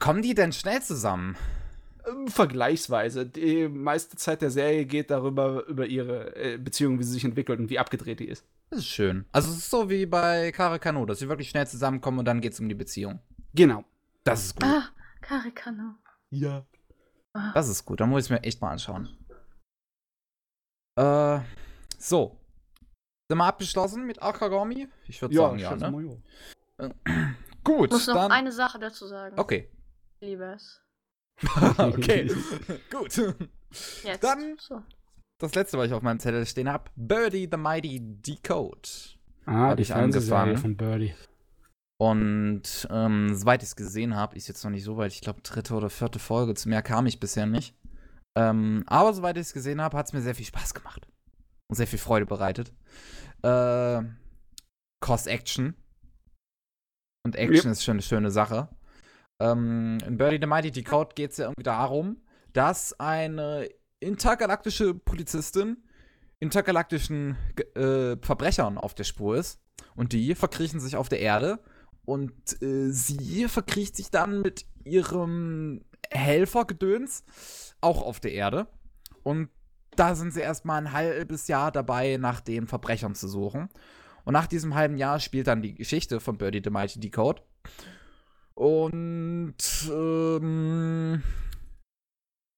kommen 0.00 0.22
die 0.22 0.34
denn 0.34 0.52
schnell 0.52 0.82
zusammen? 0.82 1.36
Ähm, 2.06 2.28
Vergleichsweise. 2.28 3.26
Die 3.26 3.68
meiste 3.68 4.16
Zeit 4.16 4.42
der 4.42 4.50
Serie 4.50 4.84
geht 4.86 5.10
darüber, 5.10 5.64
über 5.66 5.86
ihre 5.86 6.34
äh, 6.36 6.58
Beziehung, 6.58 6.98
wie 6.98 7.04
sie 7.04 7.12
sich 7.12 7.24
entwickelt 7.24 7.60
und 7.60 7.70
wie 7.70 7.78
abgedreht 7.78 8.20
die 8.20 8.28
ist. 8.28 8.44
Das 8.70 8.80
ist 8.80 8.88
schön. 8.88 9.24
Also 9.32 9.50
es 9.50 9.58
ist 9.58 9.70
so 9.70 9.88
wie 9.90 10.06
bei 10.06 10.52
Kare 10.52 10.78
Kano, 10.78 11.06
dass 11.06 11.18
sie 11.20 11.28
wirklich 11.28 11.50
schnell 11.50 11.66
zusammenkommen 11.66 12.18
und 12.18 12.24
dann 12.24 12.40
geht's 12.40 12.60
um 12.60 12.68
die 12.68 12.74
Beziehung. 12.74 13.20
Genau. 13.54 13.84
Das 14.24 14.44
ist 14.46 14.56
gut. 14.56 14.64
Ah, 14.64 14.88
Karikano. 15.20 15.94
Ja. 16.30 16.66
Ah. 17.34 17.52
Das 17.52 17.68
ist 17.68 17.84
gut. 17.84 18.00
Da 18.00 18.06
muss 18.06 18.24
ich 18.24 18.30
mir 18.30 18.42
echt 18.42 18.60
mal 18.60 18.70
anschauen. 18.72 19.08
Äh, 20.96 21.40
so. 21.98 22.38
Sind 23.28 23.38
wir 23.38 23.44
abgeschlossen 23.44 24.06
mit 24.06 24.22
Akagami? 24.22 24.88
Ich 25.06 25.20
würde 25.22 25.34
sagen, 25.34 25.58
ja, 25.58 25.74
ne? 25.76 25.90
mal, 25.90 26.04
ja. 26.04 26.90
Gut, 27.64 27.86
Ich 27.86 27.92
muss 27.92 28.06
noch 28.08 28.14
dann. 28.14 28.32
eine 28.32 28.52
Sache 28.52 28.78
dazu 28.78 29.06
sagen. 29.06 29.38
Okay. 29.38 29.70
Ich 30.20 30.28
liebe 30.28 30.44
es. 30.54 30.83
okay. 31.78 32.30
Gut. 32.90 33.16
Jetzt. 34.04 34.22
Dann-. 34.24 34.56
Das 35.40 35.54
letzte, 35.54 35.78
was 35.78 35.86
ich 35.88 35.92
auf 35.92 36.02
meinem 36.02 36.20
Zettel 36.20 36.46
stehen 36.46 36.68
habe: 36.68 36.90
Birdie 36.96 37.48
the 37.50 37.56
Mighty 37.58 38.00
Decode. 38.00 38.88
Ah, 39.46 39.68
Hab 39.70 39.76
die 39.76 39.82
ich 39.82 39.94
angefangen. 39.94 40.56
von 40.56 40.76
Birdie. 40.76 41.14
Und 42.00 42.88
ähm, 42.90 43.34
soweit 43.34 43.62
ich 43.62 43.68
es 43.70 43.76
gesehen 43.76 44.16
habe, 44.16 44.36
ist 44.36 44.48
jetzt 44.48 44.64
noch 44.64 44.70
nicht 44.70 44.84
so 44.84 44.96
weit. 44.96 45.12
Ich 45.12 45.20
glaube, 45.20 45.42
dritte 45.42 45.74
oder 45.74 45.90
vierte 45.90 46.18
Folge. 46.18 46.54
Zu 46.54 46.68
mehr 46.68 46.82
kam 46.82 47.06
ich 47.06 47.20
bisher 47.20 47.46
nicht. 47.46 47.74
Ähm, 48.36 48.82
aber 48.86 49.12
soweit 49.12 49.36
ich 49.36 49.42
es 49.42 49.52
gesehen 49.52 49.80
habe, 49.80 49.96
hat 49.96 50.06
es 50.06 50.12
mir 50.12 50.20
sehr 50.22 50.34
viel 50.34 50.46
Spaß 50.46 50.74
gemacht. 50.74 51.06
Und 51.68 51.76
sehr 51.76 51.86
viel 51.86 51.98
Freude 51.98 52.26
bereitet. 52.26 52.72
Äh, 53.42 54.02
Cost 55.00 55.26
Action. 55.28 55.74
Und 57.24 57.36
Action 57.36 57.66
Yep. 57.68 57.72
ist 57.72 57.84
schon 57.84 57.92
eine 57.92 58.02
schöne 58.02 58.30
Sache. 58.30 58.68
Ähm, 59.40 59.98
in 60.06 60.16
Birdie 60.16 60.38
the 60.40 60.46
Mighty 60.46 60.70
Decode 60.70 61.14
geht 61.14 61.32
es 61.32 61.38
ja 61.38 61.46
irgendwie 61.46 61.64
darum, 61.64 62.22
dass 62.52 62.98
eine 62.98 63.68
intergalaktische 64.00 64.94
Polizistin 64.94 65.82
intergalaktischen 66.40 67.36
äh, 67.74 68.16
Verbrechern 68.20 68.78
auf 68.78 68.94
der 68.94 69.04
Spur 69.04 69.36
ist. 69.36 69.60
Und 69.96 70.12
die 70.12 70.34
verkriechen 70.34 70.80
sich 70.80 70.96
auf 70.96 71.08
der 71.08 71.20
Erde. 71.20 71.60
Und 72.04 72.32
äh, 72.62 72.90
sie 72.90 73.48
verkriecht 73.48 73.96
sich 73.96 74.10
dann 74.10 74.42
mit 74.42 74.66
ihrem 74.84 75.84
Helfergedöns 76.10 77.24
auch 77.80 78.02
auf 78.02 78.20
der 78.20 78.32
Erde. 78.32 78.66
Und 79.22 79.48
da 79.96 80.14
sind 80.14 80.32
sie 80.34 80.40
erstmal 80.40 80.78
ein 80.78 80.92
halbes 80.92 81.48
Jahr 81.48 81.72
dabei, 81.72 82.18
nach 82.18 82.40
den 82.40 82.66
Verbrechern 82.66 83.14
zu 83.14 83.28
suchen. 83.28 83.68
Und 84.24 84.32
nach 84.32 84.46
diesem 84.46 84.74
halben 84.74 84.98
Jahr 84.98 85.20
spielt 85.20 85.46
dann 85.46 85.62
die 85.62 85.74
Geschichte 85.74 86.20
von 86.20 86.36
Birdie 86.36 86.62
the 86.62 86.70
Mighty 86.70 87.00
Decode. 87.00 87.42
Und, 88.54 89.56
ähm, 89.90 91.22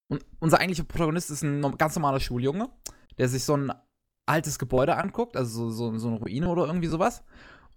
und 0.08 0.24
unser 0.40 0.58
eigentlicher 0.58 0.84
Protagonist 0.84 1.30
ist 1.30 1.42
ein 1.42 1.62
ganz 1.78 1.96
normaler 1.96 2.20
Schuljunge, 2.20 2.68
der 3.18 3.28
sich 3.28 3.44
so 3.44 3.56
ein 3.56 3.72
altes 4.26 4.58
Gebäude 4.58 4.96
anguckt, 4.96 5.36
also 5.36 5.70
so, 5.70 5.92
so, 5.92 5.98
so 5.98 6.08
eine 6.08 6.18
Ruine 6.18 6.48
oder 6.48 6.66
irgendwie 6.66 6.88
sowas. 6.88 7.22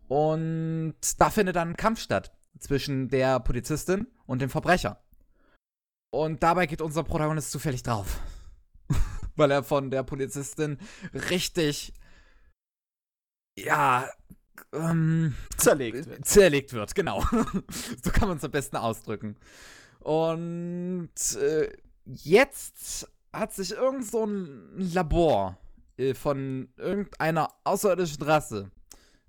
Und 0.07 0.95
da 1.20 1.30
findet 1.30 1.55
dann 1.55 1.70
ein 1.70 1.78
Kampf 1.78 2.01
statt 2.01 2.36
zwischen 2.57 3.09
der 3.09 3.39
Polizistin 3.39 4.07
und 4.26 4.41
dem 4.41 4.49
Verbrecher. 4.49 5.01
Und 6.11 6.41
dabei 6.41 6.65
geht 6.65 6.82
unser 6.82 7.03
Protagonist 7.03 7.51
zufällig 7.51 7.84
drauf. 7.84 8.20
Weil 9.36 9.51
er 9.51 9.63
von 9.63 9.91
der 9.91 10.03
Polizistin 10.03 10.80
richtig, 11.13 11.93
ja, 13.57 14.09
ähm, 14.74 15.36
zerlegt 15.57 16.07
wird. 16.07 16.26
Zerlegt 16.26 16.74
wird, 16.74 16.95
genau. 16.95 17.22
so 18.03 18.12
kann 18.12 18.28
man 18.28 18.38
es 18.38 18.43
am 18.43 18.51
besten 18.51 18.78
ausdrücken. 18.78 19.36
Und 19.99 21.10
äh, 21.41 21.72
jetzt 22.05 23.10
hat 23.34 23.53
sich 23.53 23.72
irgend 23.72 24.05
so 24.05 24.26
ein 24.26 24.78
Labor 24.78 25.57
äh, 25.97 26.14
von 26.14 26.70
irgendeiner 26.78 27.53
außerirdischen 27.64 28.24
Rasse 28.24 28.72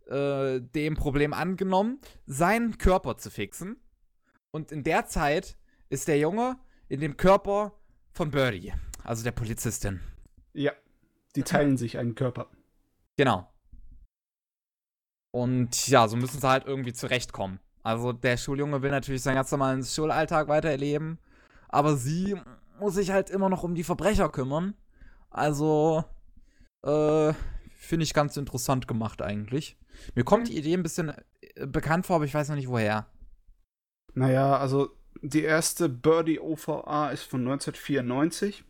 äh, 0.07 0.61
dem 0.61 0.95
Problem 0.95 1.33
angenommen, 1.33 2.01
seinen 2.27 2.79
Körper 2.79 3.17
zu 3.17 3.31
fixen. 3.31 3.77
Und 4.51 4.73
in 4.73 4.83
der 4.83 5.07
Zeit 5.07 5.57
ist 5.89 6.09
der 6.09 6.19
Junge 6.19 6.57
in 6.89 7.01
dem 7.01 7.17
Körper 7.17 7.73
von 8.13 8.31
Birdie, 8.31 8.73
also 9.05 9.23
der 9.23 9.33
Polizistin. 9.33 10.01
Ja, 10.53 10.73
die 11.37 11.43
teilen 11.43 11.77
sich 11.77 11.99
einen 11.99 12.15
Körper. 12.15 12.51
Genau. 13.17 13.50
Und 15.33 15.89
ja, 15.89 16.09
so 16.09 16.17
müssen 16.17 16.41
sie 16.41 16.49
halt 16.49 16.67
irgendwie 16.67 16.93
zurechtkommen. 16.93 17.61
Also 17.83 18.13
der 18.13 18.37
Schuljunge 18.37 18.83
will 18.83 18.91
natürlich 18.91 19.23
seinen 19.23 19.37
ganz 19.37 19.51
normalen 19.51 19.85
Schulalltag 19.85 20.49
weitererleben, 20.49 21.19
aber 21.69 21.97
sie 21.97 22.37
muss 22.79 22.95
sich 22.95 23.11
halt 23.11 23.31
immer 23.31 23.49
noch 23.49 23.63
um 23.63 23.75
die 23.75 23.85
Verbrecher 23.85 24.29
kümmern. 24.29 24.75
Also, 25.31 26.05
äh, 26.83 27.33
finde 27.77 28.05
ich 28.05 28.15
ganz 28.15 28.37
interessant 28.37 28.89
gemacht 28.89 29.23
eigentlich. 29.23 29.77
Mir 30.15 30.25
kommt 30.25 30.49
die 30.49 30.59
Idee 30.59 30.75
ein 30.75 30.83
bisschen 30.83 31.13
äh, 31.41 31.67
bekannt 31.67 32.07
vor, 32.07 32.17
aber 32.17 32.25
ich 32.25 32.35
weiß 32.35 32.49
noch 32.49 32.57
nicht 32.57 32.69
woher. 32.69 33.07
Naja, 34.15 34.57
also 34.57 34.91
die 35.23 35.43
erste 35.43 35.89
Birdie 35.89 36.41
OVA 36.41 37.11
ist 37.11 37.25
von 37.25 37.41
1994. 37.41 38.65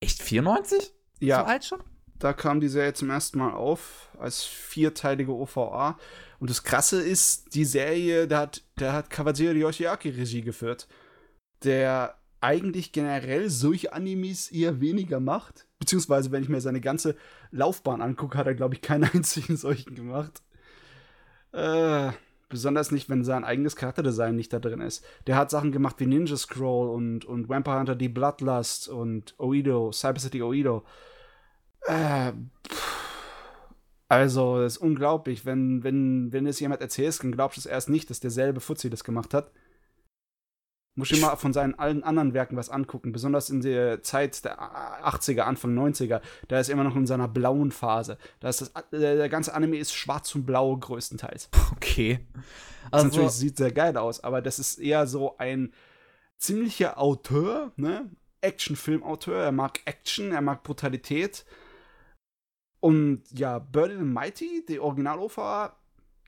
Echt 0.00 0.22
94? 0.22 0.92
Ja. 1.20 1.40
So 1.40 1.44
alt 1.44 1.64
schon? 1.64 1.82
Da 2.24 2.32
kam 2.32 2.58
die 2.58 2.68
Serie 2.68 2.94
zum 2.94 3.10
ersten 3.10 3.36
Mal 3.36 3.52
auf 3.52 4.08
als 4.18 4.44
vierteilige 4.44 5.30
OVA. 5.30 5.98
Und 6.40 6.48
das 6.48 6.62
Krasse 6.62 7.02
ist, 7.02 7.54
die 7.54 7.66
Serie, 7.66 8.26
da 8.26 8.38
hat, 8.38 8.62
da 8.76 8.94
hat 8.94 9.10
Kawajiri 9.10 9.58
Yoshiaki 9.58 10.08
Regie 10.08 10.40
geführt, 10.40 10.88
der 11.64 12.14
eigentlich 12.40 12.92
generell 12.92 13.50
solche 13.50 13.92
Animes 13.92 14.50
eher 14.50 14.80
weniger 14.80 15.20
macht. 15.20 15.66
Beziehungsweise, 15.78 16.32
wenn 16.32 16.42
ich 16.42 16.48
mir 16.48 16.62
seine 16.62 16.80
ganze 16.80 17.14
Laufbahn 17.50 18.00
angucke, 18.00 18.38
hat 18.38 18.46
er, 18.46 18.54
glaube 18.54 18.74
ich, 18.74 18.80
keinen 18.80 19.04
einzigen 19.12 19.58
solchen 19.58 19.94
gemacht. 19.94 20.40
Äh, 21.52 22.10
besonders 22.48 22.90
nicht, 22.90 23.10
wenn 23.10 23.22
sein 23.22 23.44
eigenes 23.44 23.76
Charakterdesign 23.76 24.34
nicht 24.34 24.50
da 24.50 24.60
drin 24.60 24.80
ist. 24.80 25.04
Der 25.26 25.36
hat 25.36 25.50
Sachen 25.50 25.72
gemacht 25.72 25.96
wie 25.98 26.06
Ninja 26.06 26.38
Scroll 26.38 26.88
und, 26.88 27.26
und 27.26 27.50
Vampire 27.50 27.80
Hunter 27.80 27.96
The 28.00 28.08
Bloodlust 28.08 28.88
und 28.88 29.34
Oido, 29.36 29.92
Cyber 29.92 30.20
City 30.20 30.40
Oido. 30.42 30.84
Äh, 31.86 32.32
also, 34.08 34.60
das 34.60 34.74
ist 34.74 34.78
unglaublich. 34.78 35.44
Wenn, 35.44 35.82
wenn, 35.82 36.32
wenn 36.32 36.46
es 36.46 36.60
jemand 36.60 36.80
erzählt, 36.80 37.22
dann 37.22 37.32
glaubst 37.32 37.56
du 37.56 37.60
es 37.60 37.66
erst 37.66 37.88
nicht, 37.88 38.10
dass 38.10 38.20
derselbe 38.20 38.60
Fuzzi 38.60 38.90
das 38.90 39.04
gemacht 39.04 39.34
hat. 39.34 39.50
Muss 40.96 41.10
ich 41.10 41.20
mal 41.20 41.34
von 41.34 41.52
seinen 41.52 41.76
allen 41.76 42.04
anderen 42.04 42.34
Werken 42.34 42.56
was 42.56 42.70
angucken, 42.70 43.10
besonders 43.10 43.50
in 43.50 43.62
der 43.62 44.04
Zeit 44.04 44.44
der 44.44 44.60
80er, 44.60 45.40
Anfang 45.40 45.76
90er. 45.76 46.20
Da 46.46 46.60
ist 46.60 46.68
er 46.68 46.74
immer 46.74 46.84
noch 46.84 46.94
in 46.94 47.08
seiner 47.08 47.26
blauen 47.26 47.72
Phase. 47.72 48.16
Da 48.38 48.48
ist 48.48 48.60
das, 48.60 48.72
der 48.92 49.28
ganze 49.28 49.54
Anime 49.54 49.76
ist 49.76 49.92
schwarz 49.92 50.32
und 50.36 50.46
blau 50.46 50.76
größtenteils. 50.76 51.50
Okay. 51.74 52.20
Also, 52.90 53.06
das 53.06 53.14
natürlich 53.14 53.32
sieht 53.32 53.56
sehr 53.56 53.72
geil 53.72 53.96
aus, 53.96 54.22
aber 54.22 54.40
das 54.42 54.58
ist 54.58 54.78
eher 54.78 55.06
so 55.06 55.36
ein 55.38 55.72
ziemlicher 56.38 56.98
Auteur, 56.98 57.72
ne? 57.76 58.10
Actionfilmauteur. 58.40 59.42
Er 59.42 59.52
mag 59.52 59.80
Action, 59.86 60.32
er 60.32 60.40
mag 60.40 60.62
Brutalität. 60.62 61.44
Und 62.84 63.22
ja, 63.30 63.60
Birdie 63.60 63.96
the 63.96 64.04
Mighty, 64.04 64.62
die 64.68 64.78
Originalofa, 64.78 65.74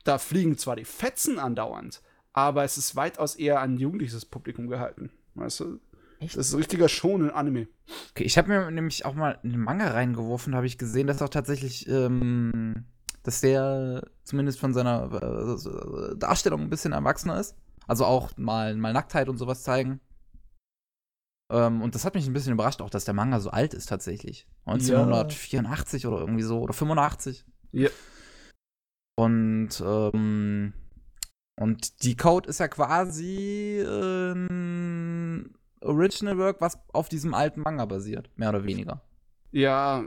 da 0.03 0.17
fliegen 0.17 0.57
zwar 0.57 0.75
die 0.75 0.85
Fetzen 0.85 1.37
andauernd, 1.37 2.01
aber 2.33 2.63
es 2.63 2.79
ist 2.79 2.95
weitaus 2.95 3.35
eher 3.35 3.61
ein 3.61 3.77
jugendliches 3.77 4.25
Publikum 4.25 4.67
gehalten. 4.67 5.11
Weißt 5.35 5.59
du? 5.59 5.79
Echt? 6.19 6.35
Das 6.35 6.47
ist 6.47 6.53
ein 6.53 6.57
richtiger 6.57 6.89
schonen 6.89 7.29
Anime. 7.29 7.67
Okay, 8.09 8.23
ich 8.23 8.39
habe 8.39 8.47
mir 8.47 8.71
nämlich 8.71 9.05
auch 9.05 9.13
mal 9.13 9.37
einen 9.43 9.59
Manga 9.59 9.91
reingeworfen, 9.91 10.53
da 10.53 10.55
habe 10.55 10.65
ich 10.65 10.79
gesehen, 10.79 11.05
dass 11.05 11.21
auch 11.21 11.29
tatsächlich, 11.29 11.87
ähm, 11.89 12.85
dass 13.21 13.41
der 13.41 14.07
zumindest 14.23 14.59
von 14.59 14.73
seiner 14.73 15.13
äh, 15.13 16.17
Darstellung 16.17 16.61
ein 16.61 16.71
bisschen 16.71 16.91
erwachsener 16.91 17.39
ist. 17.39 17.55
Also 17.85 18.03
auch 18.03 18.31
mal, 18.35 18.75
mal 18.75 18.93
Nacktheit 18.93 19.29
und 19.29 19.37
sowas 19.37 19.61
zeigen. 19.61 19.99
Ähm, 21.49 21.81
und 21.81 21.95
das 21.95 22.05
hat 22.05 22.15
mich 22.15 22.27
ein 22.27 22.33
bisschen 22.33 22.53
überrascht, 22.53 22.81
auch 22.81 22.89
dass 22.89 23.05
der 23.05 23.13
Manga 23.13 23.39
so 23.39 23.49
alt 23.49 23.73
ist 23.73 23.87
tatsächlich. 23.87 24.47
1984 24.65 26.03
ja. 26.03 26.09
oder 26.09 26.19
irgendwie 26.19 26.43
so, 26.43 26.59
oder 26.59 26.73
85. 26.73 27.45
Ja. 27.71 27.89
Und 29.15 29.81
ähm, 29.83 30.73
und 31.59 32.03
die 32.03 32.15
Code 32.15 32.49
ist 32.49 32.59
ja 32.59 32.67
quasi 32.67 33.81
ein 33.81 35.55
Original 35.81 36.37
Work, 36.37 36.61
was 36.61 36.77
auf 36.93 37.09
diesem 37.09 37.33
alten 37.33 37.61
Manga 37.61 37.85
basiert, 37.85 38.29
mehr 38.35 38.49
oder 38.49 38.63
weniger. 38.63 39.01
Ja, 39.51 40.03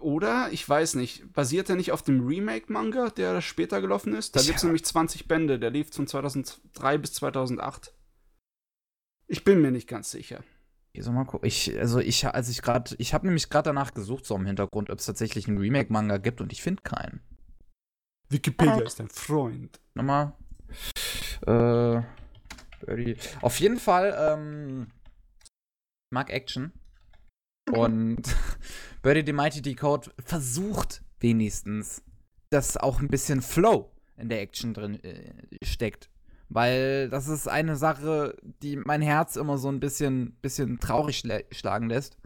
oder? 0.00 0.48
Ich 0.52 0.68
weiß 0.68 0.96
nicht. 0.96 1.32
Basiert 1.32 1.70
er 1.70 1.76
nicht 1.76 1.92
auf 1.92 2.02
dem 2.02 2.26
Remake-Manga, 2.26 3.10
der 3.10 3.40
später 3.40 3.80
gelaufen 3.80 4.14
ist? 4.14 4.36
Da 4.36 4.42
gibt 4.42 4.58
es 4.58 4.64
nämlich 4.64 4.84
20 4.84 5.26
Bände, 5.28 5.58
der 5.58 5.70
lief 5.70 5.94
von 5.94 6.06
2003 6.06 6.98
bis 6.98 7.14
2008. 7.14 7.94
Ich 9.26 9.44
bin 9.44 9.62
mir 9.62 9.70
nicht 9.70 9.88
ganz 9.88 10.10
sicher. 10.10 10.42
Ich 10.92 11.04
soll 11.04 11.14
mal 11.14 11.24
gucken. 11.24 11.46
Ich, 11.46 11.78
also 11.78 12.00
ich, 12.00 12.26
als 12.26 12.48
ich 12.48 12.62
gerade, 12.62 12.94
ich 12.98 13.14
habe 13.14 13.26
nämlich 13.26 13.48
gerade 13.48 13.68
danach 13.68 13.94
gesucht, 13.94 14.26
so 14.26 14.34
im 14.36 14.46
Hintergrund, 14.46 14.90
ob 14.90 14.98
es 14.98 15.06
tatsächlich 15.06 15.46
einen 15.46 15.58
Remake-Manga 15.58 16.18
gibt 16.18 16.40
und 16.40 16.52
ich 16.52 16.62
finde 16.62 16.82
keinen. 16.82 17.20
Wikipedia 18.28 18.80
ist 18.80 19.00
dein 19.00 19.08
Freund. 19.08 19.80
Nochmal. 19.94 20.32
Äh, 21.46 22.02
Birdie. 22.84 23.16
Auf 23.40 23.60
jeden 23.60 23.78
Fall, 23.78 24.16
ähm, 24.18 24.88
mag 26.12 26.30
Action. 26.30 26.72
Und 27.72 28.22
Birdie 29.02 29.24
the 29.24 29.32
Mighty 29.32 29.62
Decode 29.62 30.10
versucht 30.24 31.02
wenigstens, 31.20 32.02
dass 32.50 32.76
auch 32.76 33.00
ein 33.00 33.08
bisschen 33.08 33.42
Flow 33.42 33.90
in 34.16 34.28
der 34.28 34.40
Action 34.40 34.74
drin 34.74 35.02
äh, 35.04 35.32
steckt. 35.62 36.10
Weil 36.50 37.08
das 37.08 37.28
ist 37.28 37.48
eine 37.48 37.76
Sache, 37.76 38.36
die 38.62 38.76
mein 38.76 39.02
Herz 39.02 39.36
immer 39.36 39.56
so 39.56 39.68
ein 39.68 39.80
bisschen, 39.80 40.36
bisschen 40.42 40.80
traurig 40.80 41.22
schlagen 41.52 41.88
lässt 41.88 42.16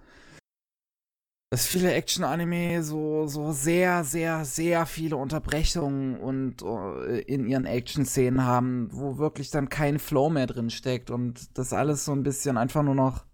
dass 1.55 1.67
viele 1.69 1.93
Action-Anime 1.93 2.83
so, 2.83 3.29
so 3.29 3.53
sehr, 3.53 4.03
sehr, 4.03 4.45
sehr 4.45 4.87
viele 4.87 5.17
Unterbrechungen 5.17 6.19
und 6.19 6.63
uh, 6.63 6.99
in 7.05 7.47
ihren 7.47 7.65
Action-Szenen 7.65 8.45
haben, 8.45 8.89
wo 8.91 9.19
wirklich 9.19 9.51
dann 9.51 9.69
kein 9.69 10.01
Flow 10.01 10.31
mehr 10.31 10.49
drin 10.49 10.69
steckt 10.69 11.13
und 11.13 11.57
das 11.57 11.73
alles 11.73 12.07
so 12.07 12.11
ein 12.11 12.25
bisschen 12.25 12.57
einfach 12.57 12.83
nur 12.83 12.97
noch 12.97 13.25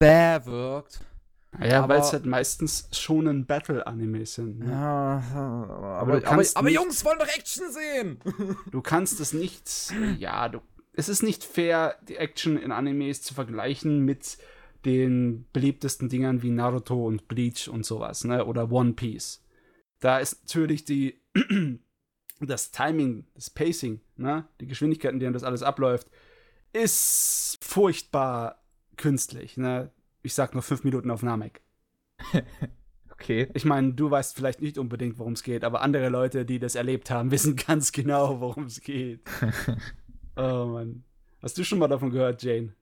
bäh 0.00 0.40
wirkt. 0.46 0.98
Ja, 1.60 1.88
weil 1.88 2.00
es 2.00 2.12
halt 2.12 2.26
meistens 2.26 2.88
schon 2.92 3.26
ein 3.26 3.46
Battle-Anime 3.46 4.26
sind. 4.26 4.60
Ne? 4.60 4.70
Ja, 4.70 5.22
aber, 5.32 6.16
aber, 6.16 6.26
aber, 6.28 6.44
aber 6.54 6.70
Jungs 6.70 7.04
wollen 7.04 7.18
doch 7.18 7.28
Action 7.28 7.64
sehen! 7.72 8.20
du 8.70 8.82
kannst 8.82 9.18
es 9.20 9.32
nicht, 9.32 9.92
ja, 10.18 10.48
du, 10.48 10.60
es 10.92 11.08
ist 11.08 11.22
nicht 11.22 11.44
fair, 11.44 11.96
die 12.06 12.16
Action 12.16 12.58
in 12.58 12.70
Animes 12.70 13.22
zu 13.22 13.34
vergleichen 13.34 14.04
mit 14.04 14.38
den 14.84 15.46
beliebtesten 15.52 16.08
Dingern 16.08 16.42
wie 16.42 16.50
Naruto 16.50 17.06
und 17.06 17.28
Bleach 17.28 17.68
und 17.68 17.84
sowas, 17.84 18.24
ne? 18.24 18.44
Oder 18.44 18.70
One 18.70 18.92
Piece. 18.92 19.42
Da 20.00 20.18
ist 20.18 20.42
natürlich 20.44 20.84
die 20.84 21.20
das 22.40 22.70
Timing, 22.70 23.26
das 23.34 23.50
Pacing, 23.50 24.00
ne? 24.16 24.46
Die 24.60 24.66
Geschwindigkeit, 24.66 25.12
in 25.12 25.20
der 25.20 25.30
das 25.30 25.44
alles 25.44 25.62
abläuft, 25.62 26.08
ist 26.72 27.58
furchtbar 27.60 28.62
künstlich. 28.96 29.56
Ne? 29.56 29.90
Ich 30.28 30.34
sag 30.34 30.52
nur 30.52 30.62
fünf 30.62 30.84
Minuten 30.84 31.10
auf 31.10 31.22
Namek. 31.22 31.62
Okay. 33.20 33.48
Ich 33.54 33.64
meine, 33.64 33.94
du 33.94 34.08
weißt 34.12 34.36
vielleicht 34.36 34.62
nicht 34.62 34.78
unbedingt, 34.78 35.18
worum 35.18 35.32
es 35.32 35.42
geht, 35.42 35.64
aber 35.64 35.80
andere 35.80 36.08
Leute, 36.08 36.44
die 36.44 36.60
das 36.60 36.76
erlebt 36.76 37.10
haben, 37.10 37.30
wissen 37.32 37.56
ganz 37.56 37.90
genau, 37.90 38.38
worum 38.40 38.66
es 38.66 38.80
geht. 38.80 39.28
oh 40.36 40.66
Mann. 40.66 41.02
Hast 41.42 41.58
du 41.58 41.64
schon 41.64 41.80
mal 41.80 41.88
davon 41.88 42.10
gehört, 42.10 42.42
Jane? 42.44 42.76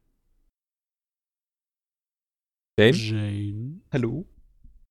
Jane? 2.78 2.92
Jane? 2.96 3.80
Hallo? 3.90 4.26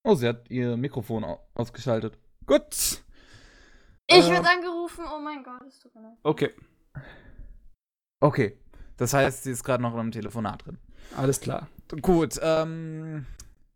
Oh, 0.03 0.15
sie 0.15 0.27
hat 0.29 0.49
ihr 0.49 0.75
Mikrofon 0.77 1.23
au- 1.23 1.45
ausgeschaltet. 1.53 2.17
Gut. 2.47 2.73
Ich 4.07 4.15
Äh, 4.15 4.31
werde 4.31 4.49
angerufen, 4.49 5.05
oh 5.13 5.19
mein 5.19 5.43
Gott, 5.43 5.61
es 5.67 5.79
tut 5.79 5.93
mir 5.93 6.01
leid. 6.03 6.17
Okay, 6.23 6.51
Okay. 8.19 8.57
Das 8.97 9.13
heißt, 9.13 9.43
sie 9.43 9.51
ist 9.51 9.63
gerade 9.63 9.83
noch 9.83 9.93
in 9.93 9.99
einem 9.99 10.11
Telefonat 10.11 10.65
drin. 10.65 10.79
alles 11.15 11.39
klar. 11.39 11.67
Gut, 12.01 12.39
ähm. 12.41 13.25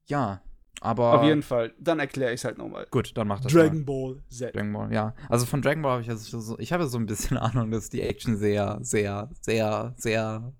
Ja. 0.07 0.41
Aber. 0.81 1.19
Auf 1.19 1.25
jeden 1.25 1.43
Fall. 1.43 1.73
Dann 1.79 1.99
erkläre 1.99 2.33
ich 2.33 2.41
es 2.41 2.45
halt 2.45 2.57
nochmal. 2.57 2.87
Gut, 2.89 3.11
dann 3.15 3.27
macht 3.27 3.45
das 3.45 3.53
mal. 3.53 3.63
Dragon 3.63 3.85
Ball 3.85 4.21
Z. 4.29 4.55
Dragon 4.55 4.73
Ball, 4.73 4.93
ja. 4.93 5.13
Also 5.27 5.45
von 5.45 5.61
Dragon 5.61 5.81
Ball 5.81 5.91
habe 5.93 6.01
ich 6.01 6.07
ja 6.07 6.15
so, 6.15 6.57
ich 6.57 6.71
habe 6.71 6.87
so 6.87 6.97
ein 6.97 7.05
bisschen 7.05 7.37
Ahnung, 7.37 7.71
dass 7.71 7.89
die 7.89 8.01
Action 8.01 8.37
sehr, 8.37 8.79
sehr, 8.81 9.29
sehr, 9.41 9.93
sehr. 9.97 10.53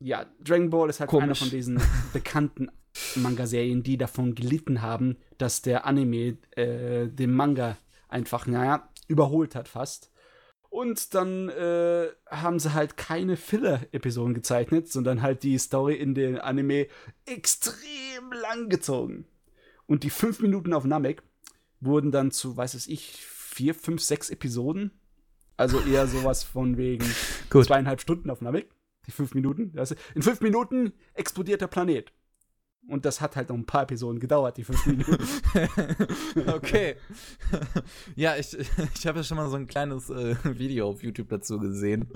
Ja, 0.00 0.26
Dragon 0.40 0.70
Ball 0.70 0.90
ist 0.90 1.00
halt 1.00 1.10
Komisch. 1.10 1.24
einer 1.24 1.34
von 1.34 1.50
diesen 1.50 1.80
bekannten 2.12 2.70
Manga-Serien, 3.16 3.82
die 3.82 3.96
davon 3.98 4.34
gelitten 4.34 4.82
haben, 4.82 5.16
dass 5.38 5.62
der 5.62 5.86
Anime 5.86 6.36
äh, 6.52 7.08
den 7.08 7.32
Manga 7.32 7.76
einfach, 8.08 8.46
naja, 8.46 8.88
überholt 9.08 9.54
hat 9.54 9.68
fast. 9.68 10.10
Und 10.74 11.14
dann 11.14 11.50
äh, 11.50 12.08
haben 12.28 12.58
sie 12.58 12.74
halt 12.74 12.96
keine 12.96 13.36
Filler-Episoden 13.36 14.34
gezeichnet, 14.34 14.90
sondern 14.90 15.22
halt 15.22 15.44
die 15.44 15.56
Story 15.56 15.94
in 15.94 16.16
den 16.16 16.36
Anime 16.36 16.88
extrem 17.26 18.32
lang 18.32 18.68
gezogen. 18.70 19.24
Und 19.86 20.02
die 20.02 20.10
fünf 20.10 20.40
Minuten 20.40 20.72
auf 20.72 20.84
Namek 20.84 21.22
wurden 21.78 22.10
dann 22.10 22.32
zu, 22.32 22.56
weiß 22.56 22.74
es 22.74 22.88
ich, 22.88 23.24
vier, 23.24 23.72
fünf, 23.72 24.02
sechs 24.02 24.30
Episoden. 24.30 24.90
Also 25.56 25.78
eher 25.78 26.08
sowas 26.08 26.42
von 26.42 26.76
wegen 26.76 27.06
Gut. 27.50 27.66
zweieinhalb 27.66 28.00
Stunden 28.00 28.28
auf 28.28 28.40
Namek. 28.40 28.68
Die 29.06 29.12
fünf 29.12 29.32
Minuten. 29.34 29.78
In 30.16 30.22
fünf 30.22 30.40
Minuten 30.40 30.92
explodiert 31.12 31.60
der 31.60 31.68
Planet. 31.68 32.12
Und 32.86 33.06
das 33.06 33.20
hat 33.20 33.34
halt 33.36 33.48
noch 33.48 33.56
ein 33.56 33.64
paar 33.64 33.84
Episoden 33.84 34.20
gedauert, 34.20 34.58
die 34.58 34.64
fünf 34.64 34.84
Minuten. 34.86 35.16
okay. 36.54 36.96
ja, 38.16 38.36
ich, 38.36 38.56
ich 38.94 39.06
habe 39.06 39.18
ja 39.18 39.24
schon 39.24 39.38
mal 39.38 39.48
so 39.48 39.56
ein 39.56 39.66
kleines 39.66 40.10
äh, 40.10 40.36
Video 40.58 40.88
auf 40.88 41.02
YouTube 41.02 41.30
dazu 41.30 41.58
gesehen. 41.58 42.08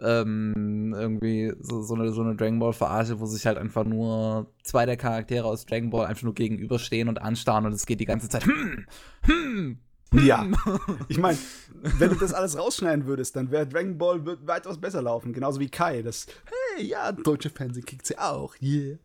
Ähm, 0.00 0.94
irgendwie 0.96 1.52
so, 1.60 1.82
so, 1.82 1.94
eine, 1.94 2.10
so 2.12 2.22
eine 2.22 2.36
Dragon 2.36 2.58
Ball 2.58 2.72
Verarsche, 2.72 3.20
wo 3.20 3.26
sich 3.26 3.44
halt 3.44 3.58
einfach 3.58 3.84
nur 3.84 4.50
zwei 4.62 4.86
der 4.86 4.96
Charaktere 4.96 5.44
aus 5.44 5.66
Dragon 5.66 5.90
Ball 5.90 6.06
einfach 6.06 6.22
nur 6.22 6.34
gegenüberstehen 6.34 7.08
und 7.08 7.20
anstarren 7.20 7.66
und 7.66 7.72
es 7.72 7.84
geht 7.84 8.00
die 8.00 8.06
ganze 8.06 8.30
Zeit. 8.30 8.46
Hm, 8.46 8.86
hm, 9.24 9.78
ja. 10.12 10.46
Ich 11.08 11.18
meine, 11.18 11.36
wenn 11.98 12.10
du 12.10 12.16
das 12.16 12.32
alles 12.32 12.56
rausschneiden 12.56 13.04
würdest, 13.04 13.36
dann 13.36 13.50
wäre 13.50 13.66
Dragon 13.66 13.98
Ball 13.98 14.24
wird 14.24 14.46
weitaus 14.46 14.80
besser 14.80 15.02
laufen. 15.02 15.34
Genauso 15.34 15.60
wie 15.60 15.68
Kai. 15.68 16.00
Das, 16.00 16.26
hey, 16.76 16.86
ja, 16.86 17.12
deutsche 17.12 17.50
Fernsehen 17.50 17.84
kriegt 17.84 18.06
sie 18.06 18.18
auch. 18.18 18.54
Yeah. 18.62 18.98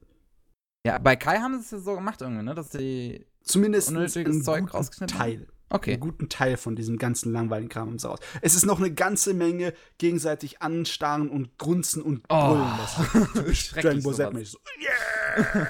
Ja, 0.86 0.98
bei 0.98 1.16
Kai 1.16 1.40
haben 1.40 1.56
sie 1.56 1.66
es 1.66 1.72
ja 1.72 1.80
so 1.80 1.96
gemacht 1.96 2.22
irgendwie, 2.22 2.44
ne? 2.44 2.56
Dass 2.56 2.70
die. 2.70 3.26
Zumindest 3.44 3.90
Unnötiges 3.90 4.34
einen 4.34 4.44
Zeug 4.44 4.62
guten 4.62 4.72
rausgeschnitten 4.78 5.18
Teil. 5.18 5.48
Okay. 5.70 5.94
Einen 5.94 6.00
guten 6.00 6.30
Teil 6.30 6.58
von 6.58 6.76
diesem 6.76 6.98
ganzen 6.98 7.32
langweiligen 7.32 7.70
Kram 7.70 7.90
und 7.90 8.02
so 8.02 8.10
aus. 8.10 8.20
Es 8.42 8.56
ist 8.56 8.66
noch 8.66 8.80
eine 8.80 8.92
ganze 8.92 9.34
Menge 9.34 9.74
gegenseitig 9.98 10.62
anstarren 10.62 11.30
und 11.30 11.58
grunzen 11.58 12.02
und 12.02 12.28
brüllen. 12.28 12.68
das 12.78 13.70
Dragon 13.74 14.02
Ball 14.02 14.16
Z 14.16 14.48
so, 14.48 14.60
yeah! 14.80 15.70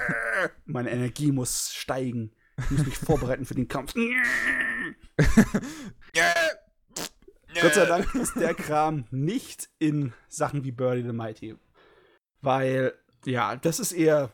Meine 0.65 0.89
Energie 0.91 1.31
muss 1.31 1.73
steigen. 1.73 2.31
Ich 2.57 2.71
muss 2.71 2.85
mich 2.85 2.97
vorbereiten 2.97 3.45
für 3.45 3.55
den 3.55 3.67
Kampf. 3.67 3.93
Gott 7.61 7.73
sei 7.73 7.85
Dank 7.85 8.15
ist 8.15 8.35
der 8.35 8.53
Kram 8.53 9.05
nicht 9.11 9.69
in 9.79 10.13
Sachen 10.29 10.63
wie 10.63 10.71
Birdie 10.71 11.03
the 11.03 11.11
Mighty. 11.13 11.55
Weil, 12.41 12.93
ja, 13.25 13.57
das 13.57 13.79
ist 13.79 13.91
eher 13.91 14.31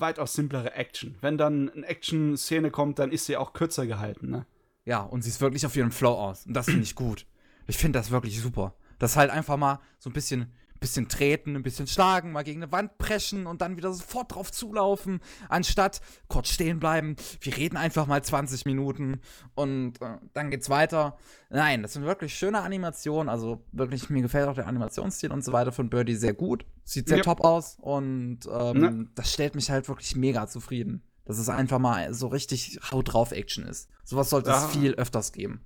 weitaus 0.00 0.34
simplere 0.34 0.74
Action. 0.74 1.16
Wenn 1.20 1.38
dann 1.38 1.70
eine 1.70 1.86
Action-Szene 1.86 2.70
kommt, 2.70 2.98
dann 2.98 3.12
ist 3.12 3.26
sie 3.26 3.36
auch 3.36 3.52
kürzer 3.52 3.86
gehalten, 3.86 4.30
ne? 4.30 4.46
Ja, 4.84 5.00
und 5.00 5.22
sie 5.22 5.30
ist 5.30 5.40
wirklich 5.40 5.64
auf 5.64 5.76
ihren 5.76 5.92
Flow 5.92 6.12
aus. 6.12 6.46
Und 6.46 6.54
das 6.54 6.66
finde 6.66 6.82
ich 6.82 6.94
gut. 6.94 7.26
Ich 7.66 7.78
finde 7.78 7.98
das 7.98 8.10
wirklich 8.10 8.40
super. 8.40 8.74
Das 8.98 9.16
halt 9.16 9.30
einfach 9.30 9.56
mal 9.56 9.80
so 9.98 10.10
ein 10.10 10.12
bisschen, 10.12 10.52
bisschen 10.84 11.08
treten, 11.08 11.56
ein 11.56 11.62
bisschen 11.62 11.86
schlagen, 11.86 12.32
mal 12.32 12.44
gegen 12.44 12.62
eine 12.62 12.70
Wand 12.72 12.98
preschen 12.98 13.46
und 13.46 13.60
dann 13.62 13.76
wieder 13.76 13.92
sofort 13.92 14.34
drauf 14.34 14.52
zulaufen, 14.52 15.20
anstatt 15.48 16.00
kurz 16.28 16.48
stehen 16.48 16.78
bleiben. 16.78 17.16
Wir 17.40 17.56
reden 17.56 17.76
einfach 17.76 18.06
mal 18.06 18.22
20 18.22 18.66
Minuten 18.66 19.20
und 19.54 20.00
äh, 20.02 20.18
dann 20.34 20.50
geht's 20.50 20.68
weiter. 20.68 21.16
Nein, 21.50 21.82
das 21.82 21.94
sind 21.94 22.04
wirklich 22.04 22.34
schöne 22.34 22.60
Animationen. 22.62 23.28
Also 23.28 23.64
wirklich, 23.72 24.10
mir 24.10 24.22
gefällt 24.22 24.48
auch 24.48 24.54
der 24.54 24.66
Animationsstil 24.66 25.32
und 25.32 25.42
so 25.42 25.52
weiter 25.52 25.72
von 25.72 25.88
Birdie 25.88 26.16
sehr 26.16 26.34
gut. 26.34 26.66
Sieht 26.84 27.08
sehr 27.08 27.18
Ja. 27.18 27.24
top 27.24 27.40
aus 27.44 27.78
und 27.80 28.40
ähm, 28.52 28.82
Ja. 28.82 28.92
das 29.14 29.32
stellt 29.32 29.54
mich 29.54 29.70
halt 29.70 29.88
wirklich 29.88 30.16
mega 30.16 30.46
zufrieden. 30.46 31.02
Dass 31.26 31.38
es 31.38 31.48
einfach 31.48 31.78
mal 31.78 32.12
so 32.12 32.26
richtig 32.26 32.78
Haut 32.92 33.14
drauf 33.14 33.32
Action 33.32 33.64
ist. 33.64 33.88
Sowas 34.04 34.28
sollte 34.28 34.50
Ja. 34.50 34.66
es 34.66 34.76
viel 34.76 34.92
öfters 34.94 35.32
geben. 35.32 35.64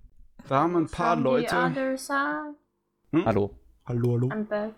Da 0.48 0.60
haben 0.60 0.76
ein 0.76 0.86
paar 0.86 1.14
From 1.14 1.24
Leute. 1.24 1.56
Hm? 3.10 3.24
Hallo. 3.24 3.58
Hallo, 3.86 4.12
hallo. 4.12 4.28
I'm 4.28 4.44
back. 4.44 4.74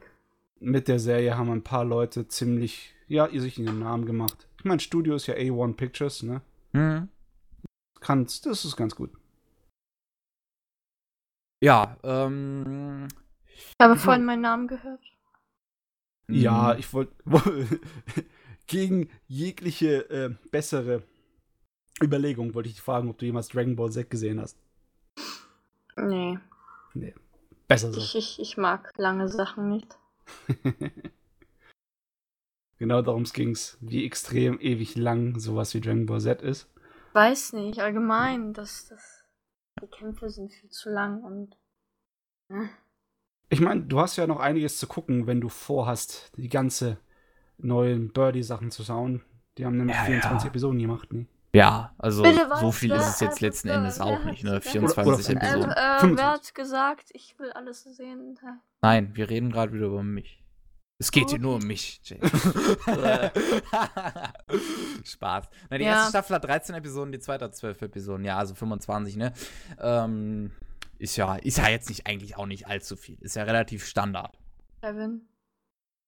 Mit 0.63 0.89
der 0.89 0.99
Serie 0.99 1.37
haben 1.39 1.51
ein 1.51 1.65
paar 1.65 1.85
Leute 1.85 2.29
ziemlich, 2.29 2.95
ja, 3.09 3.27
ihr 3.27 3.41
sich 3.41 3.59
ihren 3.59 3.79
Namen 3.79 4.05
gemacht. 4.05 4.47
Ich 4.59 4.65
meine, 4.65 4.81
Studio 4.81 5.15
ist 5.15 5.27
ja 5.27 5.35
A1 5.35 5.75
Pictures, 5.75 6.23
ne? 6.23 6.43
Hm. 6.73 7.09
Kann, 8.01 8.25
das 8.25 8.65
ist 8.65 8.77
ganz 8.77 8.95
gut. 8.95 9.11
Ja, 11.63 11.97
ähm. 12.03 13.09
Ich 13.49 13.75
habe 13.81 13.95
Mhm. 13.95 13.99
vorhin 13.99 14.25
meinen 14.25 14.43
Namen 14.43 14.69
gehört. 14.69 15.01
Ja, 16.29 16.73
hm, 16.73 16.79
ich 16.79 16.93
wollte 16.93 17.13
gegen 18.67 19.11
jegliche 19.27 20.09
äh, 20.11 20.35
bessere 20.51 21.03
Überlegung 22.03 22.55
wollte 22.55 22.69
ich 22.69 22.77
dich 22.77 22.83
fragen, 22.83 23.11
ob 23.11 23.19
du 23.19 23.27
jemals 23.27 23.49
Dragon 23.49 23.77
Ball 23.77 23.91
Z 23.91 24.09
gesehen 24.09 24.41
hast. 24.41 24.57
Nee, 25.97 26.39
Besser 27.69 27.93
so. 27.93 28.01
ich, 28.01 28.15
ich, 28.17 28.41
ich 28.41 28.57
mag 28.57 28.91
lange 28.97 29.29
Sachen 29.29 29.69
nicht. 29.69 29.99
genau 32.79 33.03
darum 33.03 33.25
ging's, 33.25 33.77
wie 33.81 34.05
extrem 34.05 34.61
ewig 34.61 34.97
lang 34.97 35.39
sowas 35.39 35.75
wie 35.75 35.81
Dragon 35.81 36.07
Ball 36.07 36.21
Z 36.21 36.43
ist. 36.43 36.69
Weiß 37.13 37.53
nicht, 37.55 37.81
allgemein, 37.81 38.53
dass 38.53 38.87
das, 38.89 39.25
die 39.83 39.87
Kämpfe 39.89 40.31
sind 40.31 40.53
viel 40.53 40.71
zu 40.71 40.91
lang 40.91 41.23
und. 41.23 41.57
äh, 42.51 42.67
Ich 43.49 43.61
meine, 43.61 43.83
du 43.83 43.99
hast 44.01 44.17
ja 44.17 44.27
noch 44.27 44.39
einiges 44.41 44.79
zu 44.79 44.87
gucken, 44.87 45.27
wenn 45.27 45.41
du 45.41 45.49
vorhast, 45.49 46.33
die 46.37 46.49
ganze 46.49 46.99
neuen 47.59 48.13
Birdie-Sachen 48.13 48.71
zu 48.71 48.85
schauen. 48.85 49.23
Die 49.59 49.67
haben 49.67 49.77
nämlich 49.77 49.97
Ja, 49.97 50.05
24 50.05 50.45
ja. 50.45 50.49
Episoden 50.51 50.79
gemacht, 50.79 51.13
ne? 51.13 51.27
Ja, 51.53 51.93
also 51.99 52.23
Bitte 52.23 52.49
so 52.61 52.71
viel 52.71 52.93
ist 52.93 53.09
es 53.09 53.21
jetzt 53.21 53.41
letzten 53.41 53.69
Endes 53.71 54.01
auch 54.01 54.23
nicht, 54.25 54.45
ne? 54.45 54.61
gesagt? 54.61 54.67
24 54.69 55.07
Oder- 55.07 55.17
oder- 55.17 55.31
Äh, 55.31 55.53
Episoden. 55.53 55.71
äh, 55.73 56.01
25. 56.01 56.17
wer 56.19 56.31
hat 56.31 56.55
gesagt, 56.55 57.11
ich 57.13 57.37
will 57.41 57.51
alles 57.53 57.83
sehen? 57.83 58.39
Nein, 58.83 59.17
wir 59.17 59.29
reden 59.29 59.51
gerade 59.51 59.73
wieder 59.73 59.87
über 59.87 60.03
mich. 60.05 60.45
Es 60.99 61.11
geht 61.11 61.31
hier 61.31 61.39
Okay. 61.39 61.43
nur 61.43 61.55
um 61.57 61.63
mich, 61.67 62.01
Jay. 62.05 62.21
Spaß. 65.05 65.49
Na, 65.71 65.79
die 65.79 65.85
Ja. 65.85 65.91
erste 65.93 66.11
Staffel 66.11 66.37
hat 66.37 66.45
13 66.45 66.75
Episoden, 66.75 67.13
die 67.13 67.19
zweite 67.19 67.47
hat 67.47 67.57
12 67.57 67.81
Episoden. 67.83 68.25
Ja, 68.25 68.39
also 68.39 68.55
25, 68.55 69.17
ne? 69.17 69.33
Ähm, 69.81 70.53
ist 70.99 71.17
ja, 71.17 71.37
ist 71.37 71.59
ja 71.59 71.69
jetzt 71.69 71.89
nicht 71.89 72.07
eigentlich 72.07 72.37
auch 72.37 72.47
nicht 72.47 72.67
allzu 72.67 72.97
viel. 72.97 73.17
Ist 73.23 73.37
ja 73.37 73.45
relativ 73.45 73.85
Standard. 73.87 74.39
Kevin, 74.83 75.27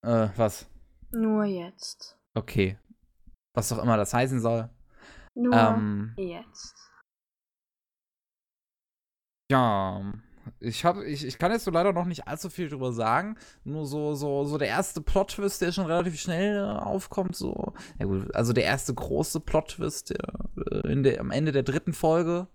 Äh, 0.02 0.28
was? 0.36 0.66
nur 1.10 1.44
jetzt. 1.44 2.18
Okay. 2.34 2.78
Was 3.54 3.72
auch 3.72 3.82
immer 3.82 3.96
das 3.96 4.14
heißen 4.14 4.40
soll. 4.40 4.68
Nur 5.34 5.54
Ähm, 5.54 6.14
jetzt. 6.16 6.74
Ja, 9.50 10.12
ich 10.60 10.84
habe, 10.84 11.04
ich, 11.04 11.24
ich 11.24 11.38
kann 11.38 11.52
jetzt 11.52 11.64
so 11.64 11.70
leider 11.70 11.92
noch 11.92 12.04
nicht 12.04 12.26
allzu 12.26 12.50
viel 12.50 12.68
drüber 12.68 12.92
sagen. 12.92 13.36
Nur 13.64 13.86
so, 13.86 14.14
so, 14.14 14.44
so 14.44 14.58
der 14.58 14.68
erste 14.68 15.00
Plot-Twist, 15.00 15.60
der 15.60 15.72
schon 15.72 15.86
relativ 15.86 16.18
schnell 16.20 16.56
äh, 16.56 16.78
aufkommt, 16.80 17.36
so. 17.36 17.74
Ja 17.98 18.06
gut, 18.06 18.34
also 18.34 18.52
der 18.52 18.64
erste 18.64 18.94
große 18.94 19.40
Plot-Twist 19.40 20.10
der, 20.10 20.50
äh, 20.70 20.92
in 20.92 21.02
der, 21.02 21.20
am 21.20 21.30
Ende 21.30 21.52
der 21.52 21.62
dritten 21.62 21.92
Folge, 21.92 22.48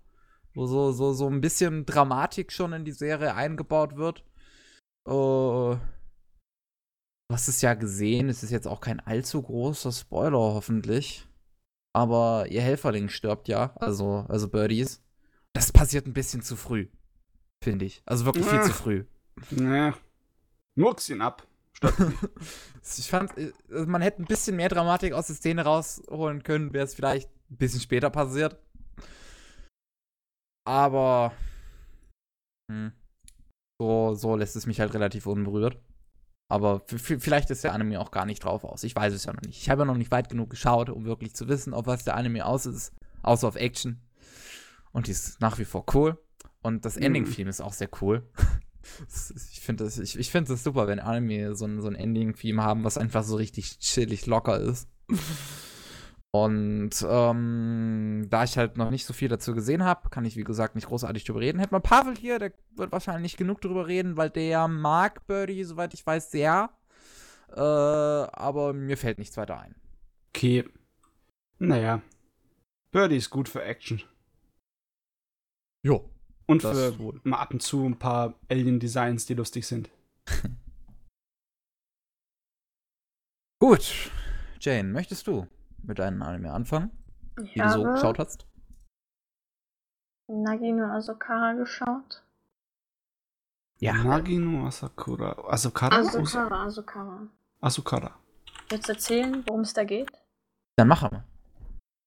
wo 0.54 0.66
so, 0.66 0.92
so, 0.92 1.12
so 1.12 1.28
ein 1.28 1.40
bisschen 1.40 1.86
Dramatik 1.86 2.52
schon 2.52 2.72
in 2.72 2.84
die 2.84 2.92
Serie 2.92 3.34
eingebaut 3.34 3.96
wird. 3.96 4.24
Äh, 5.06 5.10
du 5.12 5.78
hast 7.32 7.48
es 7.48 7.62
ja 7.62 7.74
gesehen, 7.74 8.28
es 8.28 8.42
ist 8.42 8.50
jetzt 8.50 8.68
auch 8.68 8.80
kein 8.80 9.00
allzu 9.00 9.42
großer 9.42 9.92
Spoiler, 9.92 10.38
hoffentlich. 10.38 11.26
Aber 11.98 12.46
ihr 12.48 12.62
Helferling 12.62 13.08
stirbt 13.08 13.48
ja, 13.48 13.74
also, 13.74 14.24
also 14.28 14.48
Birdies. 14.48 15.02
Das 15.52 15.72
passiert 15.72 16.06
ein 16.06 16.12
bisschen 16.12 16.42
zu 16.42 16.54
früh, 16.54 16.86
finde 17.60 17.86
ich. 17.86 18.02
Also 18.06 18.24
wirklich 18.24 18.46
viel 18.46 18.62
zu 18.62 18.72
früh. 18.72 19.04
Ne. 19.50 19.92
Murks 20.76 21.08
ihn 21.08 21.20
ab. 21.20 21.44
ich 22.98 23.10
fand, 23.10 23.36
äh, 23.36 23.52
man 23.68 24.00
hätte 24.00 24.22
ein 24.22 24.26
bisschen 24.26 24.54
mehr 24.54 24.68
Dramatik 24.68 25.12
aus 25.12 25.26
der 25.26 25.34
Szene 25.34 25.64
rausholen 25.64 26.44
können, 26.44 26.72
wäre 26.72 26.84
es 26.84 26.94
vielleicht 26.94 27.32
ein 27.50 27.56
bisschen 27.56 27.80
später 27.80 28.10
passiert. 28.10 28.60
Aber 30.64 31.32
hm, 32.70 32.92
so, 33.80 34.14
so 34.14 34.36
lässt 34.36 34.54
es 34.54 34.66
mich 34.66 34.78
halt 34.78 34.94
relativ 34.94 35.26
unberührt. 35.26 35.80
Aber 36.48 36.82
vielleicht 36.86 37.50
ist 37.50 37.62
der 37.62 37.74
Anime 37.74 38.00
auch 38.00 38.10
gar 38.10 38.24
nicht 38.24 38.42
drauf 38.42 38.64
aus. 38.64 38.82
Ich 38.82 38.96
weiß 38.96 39.12
es 39.12 39.24
ja 39.24 39.34
noch 39.34 39.42
nicht. 39.42 39.60
Ich 39.60 39.68
habe 39.68 39.82
ja 39.82 39.84
noch 39.84 39.98
nicht 39.98 40.10
weit 40.10 40.30
genug 40.30 40.48
geschaut, 40.48 40.88
um 40.88 41.04
wirklich 41.04 41.34
zu 41.34 41.46
wissen, 41.46 41.74
auf 41.74 41.86
was 41.86 42.04
der 42.04 42.16
Anime 42.16 42.46
aus 42.46 42.64
ist. 42.64 42.92
Außer 43.22 43.48
auf 43.48 43.56
Action. 43.56 44.00
Und 44.92 45.06
die 45.06 45.10
ist 45.10 45.40
nach 45.40 45.58
wie 45.58 45.66
vor 45.66 45.84
cool. 45.94 46.18
Und 46.62 46.86
das 46.86 46.96
Ending-Theme 46.96 47.44
mhm. 47.44 47.50
ist 47.50 47.60
auch 47.60 47.74
sehr 47.74 47.90
cool. 48.00 48.26
ich 49.52 49.60
finde 49.60 49.84
das, 49.84 49.98
ich, 49.98 50.18
ich 50.18 50.30
super, 50.62 50.86
wenn 50.86 51.00
Anime 51.00 51.54
so 51.54 51.66
ein, 51.66 51.82
so 51.82 51.88
ein 51.88 51.94
Ending-Theme 51.94 52.62
haben, 52.62 52.84
was 52.84 52.96
einfach 52.96 53.24
so 53.24 53.36
richtig 53.36 53.78
chillig 53.78 54.26
locker 54.26 54.58
ist. 54.58 54.88
Und 56.44 56.90
ähm, 57.08 58.26
da 58.28 58.44
ich 58.44 58.58
halt 58.58 58.76
noch 58.76 58.90
nicht 58.90 59.06
so 59.06 59.12
viel 59.12 59.28
dazu 59.28 59.54
gesehen 59.54 59.84
habe, 59.84 60.10
kann 60.10 60.24
ich 60.24 60.36
wie 60.36 60.44
gesagt 60.44 60.74
nicht 60.74 60.88
großartig 60.88 61.24
drüber 61.24 61.40
reden. 61.40 61.58
Hätte 61.58 61.72
man 61.72 61.82
Pavel 61.82 62.16
hier, 62.16 62.38
der 62.38 62.52
wird 62.76 62.92
wahrscheinlich 62.92 63.22
nicht 63.22 63.36
genug 63.36 63.60
drüber 63.60 63.86
reden, 63.86 64.16
weil 64.16 64.30
der 64.30 64.68
mag 64.68 65.26
Birdie, 65.26 65.64
soweit 65.64 65.94
ich 65.94 66.06
weiß, 66.06 66.30
sehr. 66.30 66.70
Äh, 67.50 67.60
aber 67.60 68.72
mir 68.72 68.96
fällt 68.96 69.18
nichts 69.18 69.36
weiter 69.36 69.58
ein. 69.58 69.74
Okay. 70.30 70.64
Naja. 71.58 72.02
Birdie 72.90 73.16
ist 73.16 73.30
gut 73.30 73.48
für 73.48 73.62
Action. 73.62 74.02
Jo. 75.82 76.10
Und 76.46 76.62
für 76.62 76.98
wohl. 76.98 77.20
mal 77.24 77.38
ab 77.38 77.52
und 77.52 77.62
zu 77.62 77.84
ein 77.84 77.98
paar 77.98 78.34
Alien-Designs, 78.48 79.26
die 79.26 79.34
lustig 79.34 79.66
sind. 79.66 79.90
Gut. 83.60 84.10
Jane, 84.60 84.88
möchtest 84.88 85.26
du 85.26 85.46
mit 85.88 85.98
deinem 85.98 86.22
Anime 86.22 86.52
anfangen? 86.52 86.90
Ich 87.42 87.54
wie 87.54 87.60
du 87.60 87.68
so 87.70 87.82
geschaut 87.82 88.18
hast? 88.18 88.46
Nagino 90.28 90.84
Asokara 90.86 91.54
geschaut. 91.54 92.22
Ja. 93.78 93.94
Nagino 93.94 94.66
Asakura. 94.66 95.36
Asokara? 95.48 95.96
Asokara, 95.96 96.64
Asokara. 96.64 97.28
Asokara. 97.60 98.14
Jetzt 98.70 98.88
erzählen, 98.88 99.44
worum 99.46 99.62
es 99.62 99.72
da 99.72 99.84
geht? 99.84 100.10
Dann 100.76 100.88
machen 100.88 101.10
wir. 101.10 101.24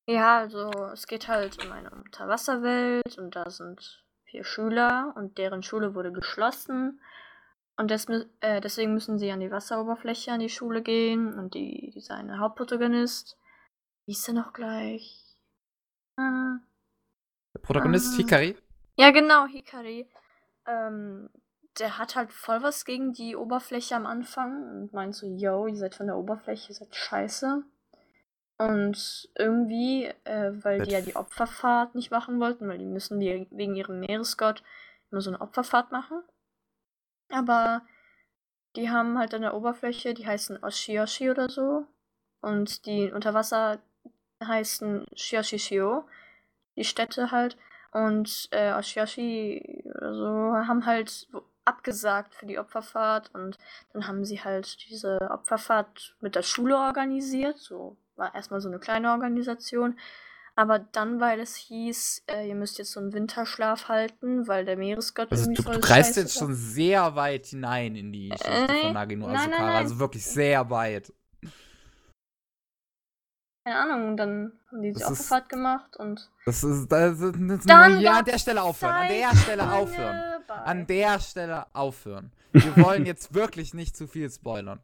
Ja, 0.08 0.40
also 0.40 0.70
es 0.94 1.08
geht 1.08 1.28
halt 1.28 1.64
um 1.64 1.72
eine 1.72 1.90
Unterwasserwelt 1.90 3.18
und 3.18 3.36
da 3.36 3.50
sind 3.50 4.04
vier 4.26 4.44
Schüler 4.44 5.14
und 5.16 5.38
deren 5.38 5.64
Schule 5.64 5.96
wurde 5.96 6.12
geschlossen. 6.12 7.00
Und 7.78 7.90
des, 7.90 8.08
äh, 8.42 8.62
deswegen 8.62 8.94
müssen 8.94 9.18
sie 9.18 9.32
an 9.32 9.40
die 9.40 9.52
Wasseroberfläche 9.52 10.32
an 10.32 10.40
die 10.40 10.50
Schule 10.50 10.82
gehen. 10.82 11.34
Und 11.34 11.54
die, 11.54 11.92
die 11.94 12.02
seine 12.02 12.40
Hauptprotagonist, 12.40 13.38
wie 14.12 14.14
ist 14.14 14.28
er 14.28 14.34
noch 14.34 14.52
gleich? 14.52 15.24
Ah, 16.18 16.58
der 17.54 17.60
Protagonist 17.62 18.14
ah, 18.14 18.18
Hikari? 18.18 18.58
Ja, 18.98 19.12
genau, 19.12 19.46
Hikari. 19.46 20.06
Ähm, 20.68 21.30
der 21.80 21.98
hat 21.98 22.18
halt 22.18 22.34
voll 22.34 22.62
was 22.62 22.84
gegen 22.84 23.14
die 23.14 23.38
Oberfläche 23.38 23.96
am 23.96 24.06
Anfang 24.06 24.70
und 24.70 24.92
meint 24.92 25.16
so, 25.16 25.26
yo, 25.26 25.66
ihr 25.66 25.78
seid 25.78 25.96
von 25.96 26.08
der 26.08 26.18
Oberfläche, 26.18 26.74
ihr 26.74 26.76
seid 26.76 26.94
scheiße. 26.94 27.64
Und 28.58 29.30
irgendwie, 29.36 30.08
äh, 30.26 30.52
weil 30.62 30.82
die 30.82 30.92
ja 30.92 31.00
die 31.00 31.16
Opferfahrt 31.16 31.96
nicht 31.96 32.12
machen 32.12 32.38
wollten, 32.42 32.68
weil 32.68 32.80
die 32.80 32.86
müssen 32.86 33.18
die 33.22 33.48
wegen 33.50 33.78
ihrem 33.78 34.02
Meeresgott 34.02 34.62
immer 35.10 35.22
so 35.22 35.30
eine 35.30 35.40
Opferfahrt 35.40 35.94
machen. 35.94 36.22
Aber 37.30 37.82
die 38.76 38.90
haben 38.90 39.18
halt 39.18 39.34
an 39.34 39.44
der 39.44 39.54
Oberfläche, 39.54 40.14
die 40.14 40.28
heißen 40.28 40.62
Oshioshi 40.62 41.32
oder 41.32 41.48
so. 41.48 41.86
Und 42.42 42.86
die 42.86 43.10
unter 43.14 43.34
Wasser 43.34 43.80
heißen 44.48 45.06
Shioshishio, 45.16 46.06
die 46.76 46.84
Städte 46.84 47.32
halt. 47.32 47.58
Und 47.92 48.48
äh, 48.52 48.72
Oshioshi 48.74 49.84
oder 49.96 50.14
so 50.14 50.28
haben 50.68 50.86
halt 50.86 51.28
abgesagt 51.66 52.34
für 52.34 52.46
die 52.46 52.60
Opferfahrt. 52.60 53.32
Und 53.34 53.58
dann 53.94 54.08
haben 54.08 54.26
sie 54.26 54.44
halt 54.44 54.90
diese 54.90 55.20
Opferfahrt 55.30 56.16
mit 56.22 56.36
der 56.36 56.44
Schule 56.44 56.78
organisiert, 56.78 57.58
so 57.58 57.98
war 58.16 58.34
erstmal 58.36 58.62
so 58.62 58.70
eine 58.70 58.80
kleine 58.80 59.12
Organisation. 59.12 59.98
Aber 60.56 60.80
dann, 60.80 61.22
weil 61.22 61.40
es 61.40 61.56
hieß, 61.56 62.24
äh, 62.28 62.48
ihr 62.48 62.56
müsst 62.56 62.78
jetzt 62.78 62.92
so 62.92 63.00
einen 63.00 63.14
Winterschlaf 63.14 63.88
halten, 63.88 64.48
weil 64.48 64.66
der 64.66 64.76
Meeresgott 64.76 65.32
also 65.32 65.46
irgendwie 65.46 65.56
du, 65.56 65.64
voll 65.64 65.76
Du 65.76 65.80
kreist 65.80 66.18
jetzt 66.18 66.38
schon 66.38 66.54
sehr 66.54 67.16
weit 67.16 67.48
hinein 67.48 67.96
in 67.96 68.12
die 68.12 68.30
Geschichte 68.30 68.74
äh, 68.74 68.82
von 68.82 68.94
Nagino 68.94 69.28
Asukara. 69.28 69.78
Also 69.78 69.98
wirklich 70.00 70.26
sehr 70.26 70.70
weit. 70.70 71.14
Keine 73.64 73.78
Ahnung, 73.78 74.18
dann 74.18 74.54
haben 74.70 74.82
die 74.82 74.92
die 74.92 75.04
Autofahrt 75.04 75.48
gemacht 75.50 75.96
und. 75.98 76.30
Das 76.46 76.64
ist. 76.64 76.88
Das 76.92 77.20
ist, 77.20 77.36
das 77.36 77.60
ist 77.60 77.70
dann 77.70 78.00
ja, 78.00 78.20
an 78.20 78.26
der 78.26 78.40
Stelle 78.40 78.64
aufhören. 78.64 78.94
An 78.94 79.08
der 79.08 79.36
Stelle 79.36 79.72
aufhören. 79.72 80.44
An 80.48 80.88
der 80.88 81.20
Stelle 81.20 81.66
aufhören. 81.74 82.32
Wir 82.54 82.76
wollen 82.78 83.06
jetzt 83.06 83.34
wirklich 83.36 83.74
nicht 83.74 83.96
zu 83.96 84.08
viel 84.08 84.30
spoilern. 84.32 84.80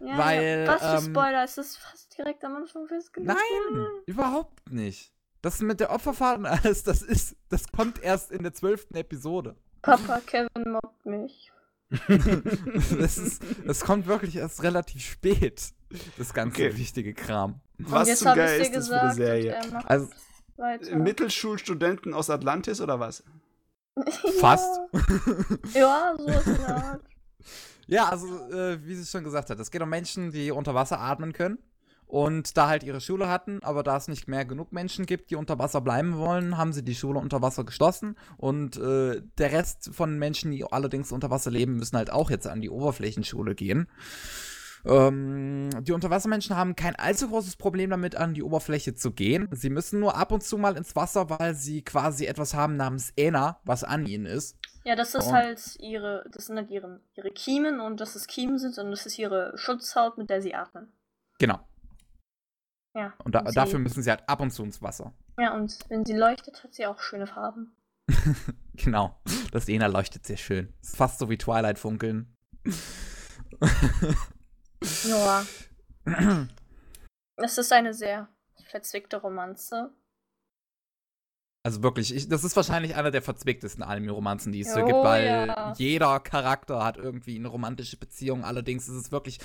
Ja, 0.00 0.18
weil. 0.18 0.68
Was 0.68 0.80
für 0.80 1.06
ähm, 1.06 1.14
Spoiler? 1.14 1.44
Ist 1.44 1.58
das 1.58 1.76
fast 1.76 2.18
direkt 2.18 2.44
am 2.44 2.56
Anfang 2.56 2.86
festgelegt? 2.86 3.32
Nein, 3.32 3.86
überhaupt 4.06 4.70
nicht. 4.70 5.12
Das 5.42 5.60
mit 5.60 5.80
der 5.80 5.90
Opferfahrt 5.90 6.38
und 6.38 6.46
alles, 6.46 6.82
das 6.82 7.00
ist, 7.00 7.36
das 7.48 7.72
kommt 7.72 8.02
erst 8.02 8.30
in 8.30 8.42
der 8.42 8.52
zwölften 8.52 8.94
Episode. 8.96 9.56
Papa 9.80 10.20
Kevin 10.26 10.72
mobbt 10.72 11.06
mich. 11.06 11.50
das, 12.98 13.18
ist, 13.18 13.42
das 13.66 13.80
kommt 13.80 14.06
wirklich 14.06 14.36
erst 14.36 14.62
relativ 14.62 15.02
spät, 15.02 15.72
das 16.18 16.34
ganze 16.34 16.66
okay. 16.66 16.76
wichtige 16.76 17.14
Kram. 17.14 17.60
Was 17.88 18.18
zum 18.18 18.34
Geil 18.34 18.60
ist 18.60 18.74
das 18.74 18.88
für 18.88 19.00
eine 19.00 19.14
Serie? 19.14 19.58
Also, 19.86 20.08
weiter. 20.56 20.96
Mittelschulstudenten 20.96 22.14
aus 22.14 22.30
Atlantis 22.30 22.80
oder 22.80 23.00
was? 23.00 23.24
Fast. 24.40 24.80
ja, 25.74 26.14
so 26.16 26.26
ist 26.26 26.46
es. 26.46 26.58
Ja, 27.86 28.08
also, 28.08 28.26
äh, 28.50 28.78
wie 28.86 28.94
sie 28.94 29.04
schon 29.04 29.24
gesagt 29.24 29.50
hat, 29.50 29.58
es 29.58 29.70
geht 29.70 29.82
um 29.82 29.88
Menschen, 29.88 30.30
die 30.30 30.52
unter 30.52 30.74
Wasser 30.74 31.00
atmen 31.00 31.32
können 31.32 31.58
und 32.10 32.56
da 32.56 32.68
halt 32.68 32.82
ihre 32.82 33.00
Schule 33.00 33.28
hatten, 33.28 33.60
aber 33.62 33.82
da 33.82 33.96
es 33.96 34.08
nicht 34.08 34.28
mehr 34.28 34.44
genug 34.44 34.72
Menschen 34.72 35.06
gibt, 35.06 35.30
die 35.30 35.36
unter 35.36 35.58
Wasser 35.58 35.80
bleiben 35.80 36.16
wollen, 36.16 36.56
haben 36.56 36.72
sie 36.72 36.84
die 36.84 36.94
Schule 36.94 37.18
unter 37.18 37.40
Wasser 37.40 37.64
geschlossen 37.64 38.16
und 38.36 38.76
äh, 38.76 39.22
der 39.38 39.52
Rest 39.52 39.90
von 39.92 40.18
Menschen, 40.18 40.50
die 40.50 40.64
allerdings 40.64 41.12
unter 41.12 41.30
Wasser 41.30 41.50
leben, 41.50 41.76
müssen 41.76 41.96
halt 41.96 42.12
auch 42.12 42.30
jetzt 42.30 42.46
an 42.46 42.60
die 42.60 42.70
Oberflächenschule 42.70 43.54
gehen. 43.54 43.88
Ähm, 44.84 45.70
die 45.82 45.92
Unterwassermenschen 45.92 46.56
haben 46.56 46.76
kein 46.76 46.96
allzu 46.96 47.28
großes 47.28 47.56
Problem 47.56 47.90
damit, 47.90 48.16
an 48.16 48.34
die 48.34 48.42
Oberfläche 48.42 48.94
zu 48.94 49.12
gehen. 49.12 49.48
Sie 49.52 49.70
müssen 49.70 50.00
nur 50.00 50.16
ab 50.16 50.32
und 50.32 50.42
zu 50.42 50.58
mal 50.58 50.76
ins 50.76 50.96
Wasser, 50.96 51.30
weil 51.30 51.54
sie 51.54 51.82
quasi 51.82 52.26
etwas 52.26 52.54
haben 52.54 52.76
namens 52.76 53.12
Äna, 53.16 53.60
was 53.64 53.84
an 53.84 54.06
ihnen 54.06 54.26
ist. 54.26 54.56
Ja, 54.84 54.96
das 54.96 55.14
ist 55.14 55.26
und 55.26 55.32
halt 55.34 55.76
ihre, 55.78 56.24
das 56.32 56.46
sind 56.46 56.56
halt 56.56 56.70
ihre, 56.70 57.00
ihre 57.14 57.30
Kiemen 57.30 57.80
und 57.80 58.00
dass 58.00 58.14
es 58.14 58.26
Kiemen 58.26 58.58
sind 58.58 58.78
und 58.78 58.90
das 58.90 59.04
ist 59.06 59.18
ihre 59.18 59.52
Schutzhaut, 59.56 60.16
mit 60.16 60.30
der 60.30 60.40
sie 60.40 60.54
atmen. 60.54 60.92
Genau. 61.38 61.58
Ja. 62.94 63.12
Und, 63.24 63.34
da, 63.34 63.40
und 63.40 63.56
dafür 63.56 63.78
müssen 63.78 64.02
sie 64.02 64.10
halt 64.10 64.28
ab 64.28 64.40
und 64.40 64.50
zu 64.50 64.64
ins 64.64 64.82
Wasser. 64.82 65.12
Ja, 65.38 65.54
und 65.54 65.78
wenn 65.88 66.04
sie 66.04 66.16
leuchtet, 66.16 66.64
hat 66.64 66.74
sie 66.74 66.86
auch 66.86 66.98
schöne 67.00 67.26
Farben. 67.26 67.76
genau. 68.74 69.16
Das 69.52 69.68
Ena 69.68 69.86
leuchtet 69.86 70.26
sehr 70.26 70.36
schön. 70.36 70.72
Ist 70.80 70.96
fast 70.96 71.18
so 71.18 71.30
wie 71.30 71.38
Twilight 71.38 71.78
funkeln. 71.78 72.34
Ja. 75.04 75.44
es 77.36 77.58
ist 77.58 77.72
eine 77.72 77.94
sehr 77.94 78.28
verzwickte 78.70 79.18
Romanze. 79.18 79.92
Also 81.62 81.82
wirklich, 81.82 82.14
ich, 82.14 82.28
das 82.28 82.42
ist 82.42 82.56
wahrscheinlich 82.56 82.94
einer 82.94 83.10
der 83.10 83.20
verzwicktesten 83.20 83.82
Anime-Romanzen, 83.82 84.50
die 84.50 84.60
es 84.60 84.72
so 84.72 84.80
oh, 84.80 84.86
gibt, 84.86 84.98
weil 84.98 85.48
ja. 85.48 85.74
jeder 85.76 86.18
Charakter 86.20 86.82
hat 86.82 86.96
irgendwie 86.96 87.36
eine 87.36 87.48
romantische 87.48 87.98
Beziehung. 87.98 88.44
Allerdings 88.44 88.88
ist 88.88 88.94
es 88.94 89.12
wirklich 89.12 89.38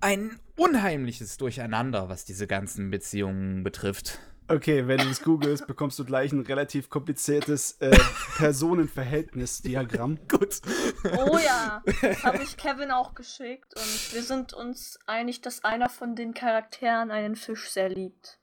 ein 0.00 0.38
unheimliches 0.56 1.36
Durcheinander, 1.38 2.08
was 2.08 2.24
diese 2.24 2.46
ganzen 2.46 2.90
Beziehungen 2.90 3.64
betrifft. 3.64 4.20
Okay, 4.50 4.88
wenn 4.88 4.98
du 4.98 5.08
es 5.08 5.22
googelst, 5.22 5.68
bekommst 5.68 5.96
du 6.00 6.04
gleich 6.04 6.32
ein 6.32 6.40
relativ 6.40 6.90
kompliziertes 6.90 7.76
äh, 7.78 7.96
Personenverhältnisdiagramm. 8.36 10.18
Gut. 10.28 10.60
Oh 11.04 11.38
ja, 11.38 11.84
das 12.02 12.24
habe 12.24 12.42
ich 12.42 12.56
Kevin 12.56 12.90
auch 12.90 13.14
geschickt 13.14 13.72
und 13.76 14.12
wir 14.12 14.24
sind 14.24 14.52
uns 14.52 14.98
einig, 15.06 15.40
dass 15.40 15.62
einer 15.62 15.88
von 15.88 16.16
den 16.16 16.34
Charakteren 16.34 17.12
einen 17.12 17.36
Fisch 17.36 17.70
sehr 17.70 17.90
liebt. 17.90 18.40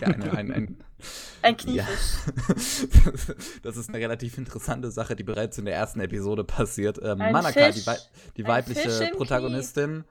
ja, 0.00 0.06
ein, 0.06 0.22
ein, 0.30 0.52
ein, 0.52 0.84
ein 1.42 1.56
Kniefisch. 1.56 1.88
Ja. 2.26 3.34
Das 3.62 3.76
ist 3.76 3.88
eine 3.88 3.98
relativ 3.98 4.38
interessante 4.38 4.92
Sache, 4.92 5.16
die 5.16 5.24
bereits 5.24 5.58
in 5.58 5.64
der 5.64 5.74
ersten 5.74 5.98
Episode 6.00 6.44
passiert. 6.44 7.00
Ähm, 7.02 7.18
Manaka, 7.18 7.72
die, 7.72 7.82
die 8.36 8.44
weibliche 8.44 9.10
Protagonistin, 9.16 10.04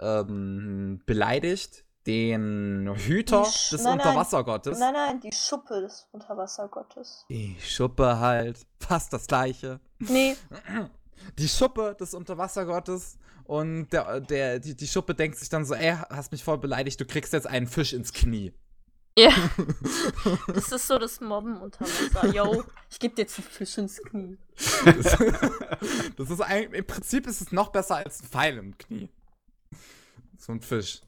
ähm, 0.00 1.00
beleidigt 1.04 1.84
den 2.08 2.90
Hüter 2.96 3.42
die 3.42 3.76
des 3.76 3.82
nein, 3.82 3.98
Unterwassergottes. 3.98 4.78
Nein, 4.78 4.94
nein, 4.94 5.20
die 5.20 5.30
Schuppe 5.30 5.82
des 5.82 6.08
Unterwassergottes. 6.10 7.26
Die 7.28 7.56
Schuppe 7.60 8.18
halt, 8.18 8.66
fast 8.80 9.12
das 9.12 9.26
gleiche. 9.26 9.78
Nee. 9.98 10.34
Die 11.38 11.48
Schuppe 11.48 11.94
des 12.00 12.14
Unterwassergottes 12.14 13.18
Und 13.44 13.90
der, 13.90 14.20
der, 14.20 14.58
die, 14.58 14.74
die 14.74 14.86
Schuppe 14.86 15.14
denkt 15.14 15.36
sich 15.36 15.50
dann 15.50 15.66
so, 15.66 15.74
ey, 15.74 15.96
hast 16.08 16.32
mich 16.32 16.42
voll 16.42 16.58
beleidigt, 16.58 16.98
du 16.98 17.04
kriegst 17.04 17.34
jetzt 17.34 17.46
einen 17.46 17.66
Fisch 17.66 17.92
ins 17.92 18.12
Knie. 18.12 18.54
Ja. 19.18 19.32
das 20.54 20.72
ist 20.72 20.86
so 20.86 20.98
das 20.98 21.20
Mobben 21.20 21.60
unter 21.60 21.84
Wasser. 21.84 22.32
Yo, 22.32 22.64
ich 22.88 22.98
geb 22.98 23.16
dir 23.16 23.22
jetzt 23.22 23.38
einen 23.38 23.48
Fisch 23.48 23.76
ins 23.76 24.02
Knie. 24.02 24.38
Das, 24.84 25.18
das 26.16 26.30
ist 26.30 26.40
eigentlich, 26.40 26.78
im 26.78 26.86
Prinzip 26.86 27.26
ist 27.26 27.42
es 27.42 27.52
noch 27.52 27.68
besser 27.68 27.96
als 27.96 28.22
ein 28.22 28.28
Pfeil 28.28 28.56
im 28.58 28.78
Knie. 28.78 29.10
So 30.38 30.52
ein 30.52 30.60
Fisch. 30.60 31.02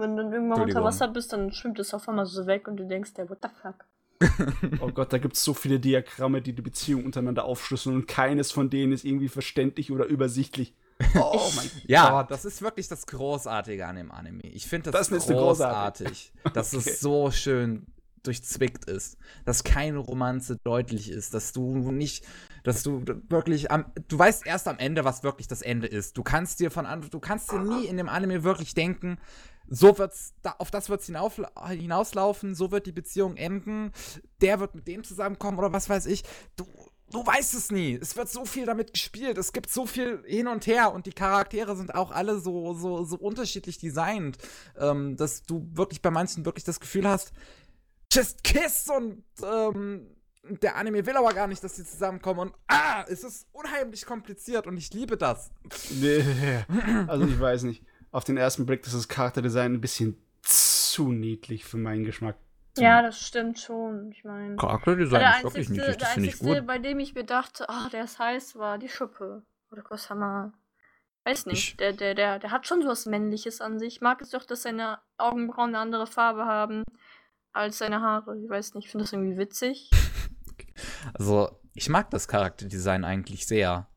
Wenn 0.00 0.16
du 0.16 0.22
dann 0.24 0.32
irgendwann 0.32 0.60
unter. 0.62 0.82
Wasser 0.84 1.08
bist, 1.08 1.32
dann 1.32 1.52
schwimmt 1.52 1.78
es 1.78 1.94
auf 1.94 2.08
einmal 2.08 2.26
so 2.26 2.46
weg 2.46 2.66
und 2.68 2.76
du 2.76 2.86
denkst 2.86 3.14
dir, 3.14 3.28
what 3.28 3.38
the 3.42 3.48
fuck? 3.62 3.84
Oh 4.80 4.90
Gott, 4.90 5.12
da 5.12 5.18
gibt 5.18 5.34
es 5.36 5.44
so 5.44 5.54
viele 5.54 5.80
Diagramme, 5.80 6.42
die 6.42 6.52
die 6.52 6.62
Beziehung 6.62 7.04
untereinander 7.04 7.44
aufschlüsseln 7.44 7.96
und 7.96 8.06
keines 8.06 8.52
von 8.52 8.68
denen 8.70 8.92
ist 8.92 9.04
irgendwie 9.04 9.28
verständlich 9.28 9.90
oder 9.90 10.06
übersichtlich. 10.06 10.74
Oh 11.14 11.50
mein 11.56 11.70
Ja, 11.86 12.10
Gott. 12.10 12.30
das 12.30 12.44
ist 12.44 12.60
wirklich 12.60 12.86
das 12.88 13.06
Großartige 13.06 13.86
an 13.86 13.96
dem 13.96 14.10
Anime. 14.10 14.42
Ich 14.42 14.66
finde 14.66 14.90
Das 14.90 15.08
das, 15.08 15.22
ist 15.22 15.30
eine 15.30 15.38
großartig, 15.38 16.32
dass 16.52 16.74
Okay. 16.74 16.90
es 16.90 17.00
so 17.00 17.30
schön 17.30 17.86
durchzwickt 18.22 18.84
ist, 18.84 19.16
dass 19.46 19.64
keine 19.64 19.96
Romanze 19.96 20.58
deutlich 20.62 21.10
ist, 21.10 21.32
dass 21.32 21.52
du 21.52 21.90
nicht, 21.90 22.26
dass 22.64 22.82
du 22.82 23.02
wirklich 23.30 23.70
am, 23.70 23.86
du 24.08 24.18
weißt 24.18 24.46
erst 24.46 24.68
am 24.68 24.78
Ende, 24.78 25.06
was 25.06 25.22
wirklich 25.22 25.48
das 25.48 25.62
Ende 25.62 25.86
ist. 25.86 26.18
Du 26.18 26.22
kannst 26.22 26.60
dir 26.60 26.70
von 26.70 26.84
an, 26.84 27.00
du 27.10 27.18
kannst 27.18 27.50
dir 27.50 27.60
nie 27.60 27.86
in 27.86 27.96
dem 27.96 28.10
Anime 28.10 28.44
wirklich 28.44 28.74
denken, 28.74 29.16
so 29.70 29.96
wird's, 29.98 30.34
da, 30.42 30.56
auf 30.58 30.70
das 30.70 30.88
wird's 30.88 31.06
hinauf, 31.06 31.40
hinauslaufen, 31.68 32.54
so 32.54 32.72
wird 32.72 32.86
die 32.86 32.92
Beziehung 32.92 33.36
enden, 33.36 33.92
der 34.40 34.60
wird 34.60 34.74
mit 34.74 34.88
dem 34.88 35.04
zusammenkommen 35.04 35.58
oder 35.58 35.72
was 35.72 35.88
weiß 35.88 36.06
ich. 36.06 36.24
Du, 36.56 36.66
du 37.10 37.24
weißt 37.24 37.54
es 37.54 37.70
nie. 37.70 37.94
Es 37.94 38.16
wird 38.16 38.28
so 38.28 38.44
viel 38.44 38.66
damit 38.66 38.92
gespielt. 38.92 39.38
Es 39.38 39.52
gibt 39.52 39.70
so 39.70 39.86
viel 39.86 40.22
hin 40.26 40.48
und 40.48 40.66
her 40.66 40.92
und 40.92 41.06
die 41.06 41.12
Charaktere 41.12 41.76
sind 41.76 41.94
auch 41.94 42.10
alle 42.10 42.40
so, 42.40 42.74
so, 42.74 43.04
so 43.04 43.16
unterschiedlich 43.16 43.78
designt, 43.78 44.38
ähm, 44.76 45.16
dass 45.16 45.44
du 45.44 45.68
wirklich 45.72 46.02
bei 46.02 46.10
manchen 46.10 46.44
wirklich 46.44 46.64
das 46.64 46.80
Gefühl 46.80 47.08
hast, 47.08 47.32
just 48.12 48.42
kiss 48.42 48.88
und 48.88 49.22
ähm, 49.44 50.08
der 50.42 50.76
Anime 50.76 51.06
will 51.06 51.16
aber 51.16 51.32
gar 51.32 51.46
nicht, 51.46 51.62
dass 51.62 51.76
sie 51.76 51.84
zusammenkommen 51.84 52.40
und 52.40 52.54
ah, 52.66 53.04
es 53.08 53.22
ist 53.22 53.46
unheimlich 53.52 54.04
kompliziert 54.04 54.66
und 54.66 54.76
ich 54.76 54.92
liebe 54.92 55.16
das. 55.16 55.52
Nee, 55.90 56.24
also 57.06 57.24
ich 57.26 57.38
weiß 57.38 57.64
nicht. 57.64 57.84
Auf 58.12 58.24
den 58.24 58.36
ersten 58.36 58.66
Blick 58.66 58.84
ist 58.86 58.94
das 58.94 59.08
Charakterdesign 59.08 59.74
ein 59.74 59.80
bisschen 59.80 60.16
zu 60.42 61.12
niedlich 61.12 61.64
für 61.64 61.76
meinen 61.76 62.04
Geschmack. 62.04 62.36
Ja, 62.78 63.02
das 63.02 63.20
stimmt 63.20 63.58
schon. 63.58 64.10
Ich 64.12 64.24
meine. 64.24 64.56
Charakterdesign 64.56 65.20
Der 65.20 65.34
einzigste, 65.36 65.74
der 65.74 66.08
einzigste 66.10 66.44
gut. 66.44 66.66
bei 66.66 66.78
dem 66.78 66.98
ich 67.00 67.14
mir 67.14 67.24
dachte, 67.24 67.68
ah, 67.68 67.88
der 67.92 68.04
ist 68.04 68.18
heiß, 68.18 68.56
war 68.56 68.78
die 68.78 68.88
Schuppe. 68.88 69.42
Oder 69.70 69.82
Kosama. 69.82 70.52
Weiß 71.24 71.46
nicht. 71.46 71.70
Ich- 71.72 71.76
Der, 71.76 71.92
der, 71.92 72.14
der, 72.14 72.38
der 72.38 72.50
hat 72.50 72.66
schon 72.66 72.82
so 72.82 72.88
was 72.88 73.06
Männliches 73.06 73.60
an 73.60 73.78
sich. 73.78 73.96
Ich 73.96 74.00
mag 74.00 74.20
es 74.22 74.30
doch, 74.30 74.44
dass 74.44 74.62
seine 74.62 74.98
Augenbrauen 75.18 75.70
eine 75.70 75.78
andere 75.78 76.06
Farbe 76.06 76.46
haben 76.46 76.82
als 77.52 77.78
seine 77.78 78.00
Haare. 78.00 78.36
Ich 78.42 78.48
weiß 78.48 78.74
nicht, 78.74 78.86
ich 78.86 78.90
finde 78.90 79.04
das 79.04 79.12
irgendwie 79.12 79.36
witzig. 79.38 79.90
Also, 81.14 81.50
ich 81.74 81.88
mag 81.88 82.10
das 82.10 82.28
Charakterdesign 82.28 83.04
eigentlich 83.04 83.46
sehr 83.46 83.88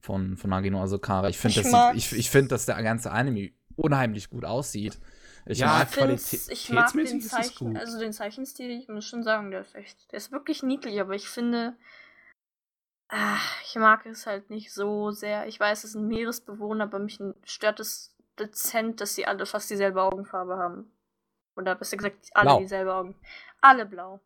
von, 0.00 0.36
von 0.36 0.50
Nagino 0.50 0.82
Asokara. 0.82 1.28
Ich 1.28 1.38
finde, 1.38 1.60
Ich 1.60 1.70
das 1.70 1.92
sieht- 1.92 1.96
ich, 2.12 2.18
ich 2.18 2.30
find, 2.30 2.50
dass 2.50 2.66
der 2.66 2.82
ganze 2.82 3.12
Anime 3.12 3.52
unheimlich 3.82 4.30
gut 4.30 4.44
aussieht. 4.44 4.98
Ich 5.44 5.58
Ja, 5.58 5.66
mag 5.66 5.88
ich, 5.90 5.94
find's- 5.94 6.48
ich 6.48 6.70
mag 6.70 6.92
den 6.92 7.20
Zeichen, 7.20 7.72
gut. 7.72 7.76
also 7.76 7.98
den 7.98 8.12
Zeichenstil, 8.12 8.70
ich 8.70 8.88
muss 8.88 9.04
schon 9.06 9.24
sagen, 9.24 9.50
der 9.50 9.62
ist 9.62 9.74
echt, 9.74 10.12
der 10.12 10.18
ist 10.18 10.30
wirklich 10.30 10.62
niedlich, 10.62 11.00
aber 11.00 11.14
ich 11.14 11.28
finde, 11.28 11.74
ah, 13.08 13.38
ich 13.64 13.74
mag 13.74 14.06
es 14.06 14.26
halt 14.26 14.50
nicht 14.50 14.72
so 14.72 15.10
sehr. 15.10 15.46
Ich 15.48 15.58
weiß, 15.58 15.84
es 15.84 15.92
sind 15.92 16.06
Meeresbewohner, 16.06 16.84
aber 16.84 16.98
mich 17.00 17.18
stört 17.44 17.80
es 17.80 18.14
dezent, 18.38 19.00
dass 19.00 19.14
sie 19.14 19.26
alle 19.26 19.44
fast 19.46 19.68
dieselbe 19.68 20.00
Augenfarbe 20.02 20.56
haben. 20.56 20.90
Oder 21.56 21.74
besser 21.74 21.96
gesagt, 21.96 22.30
alle 22.34 22.46
Blau. 22.46 22.58
dieselbe 22.60 22.94
Augen. 22.94 23.14
Alle 23.60 23.84
blau. 23.84 24.20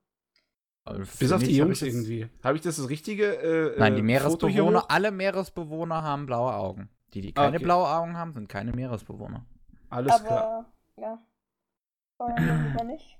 Bis 1.18 1.32
auf 1.32 1.42
die 1.42 1.46
hab 1.60 1.66
Jungs 1.66 1.80
jetzt- 1.80 1.94
irgendwie. 1.94 2.28
Habe 2.44 2.56
ich 2.56 2.62
das 2.62 2.76
das 2.76 2.88
richtige? 2.88 3.34
Äh, 3.34 3.78
Nein, 3.78 3.96
die 3.96 4.12
äh, 4.12 4.20
Foto 4.20 4.46
hier 4.46 4.62
Meeresbewohner, 4.62 4.90
alle 4.90 5.10
Meeresbewohner 5.10 6.02
haben 6.04 6.26
blaue 6.26 6.52
Augen. 6.54 6.88
Die, 7.16 7.22
die 7.22 7.36
Ah, 7.36 7.44
keine 7.44 7.56
okay. 7.56 7.64
blaue 7.64 7.88
Augen 7.88 8.16
haben, 8.18 8.34
sind 8.34 8.46
keine 8.48 8.72
Meeresbewohner. 8.72 9.46
Alles 9.88 10.22
klar. 10.22 10.66
ja. 11.00 11.18
Lieber 12.20 12.84
nicht. 12.84 13.16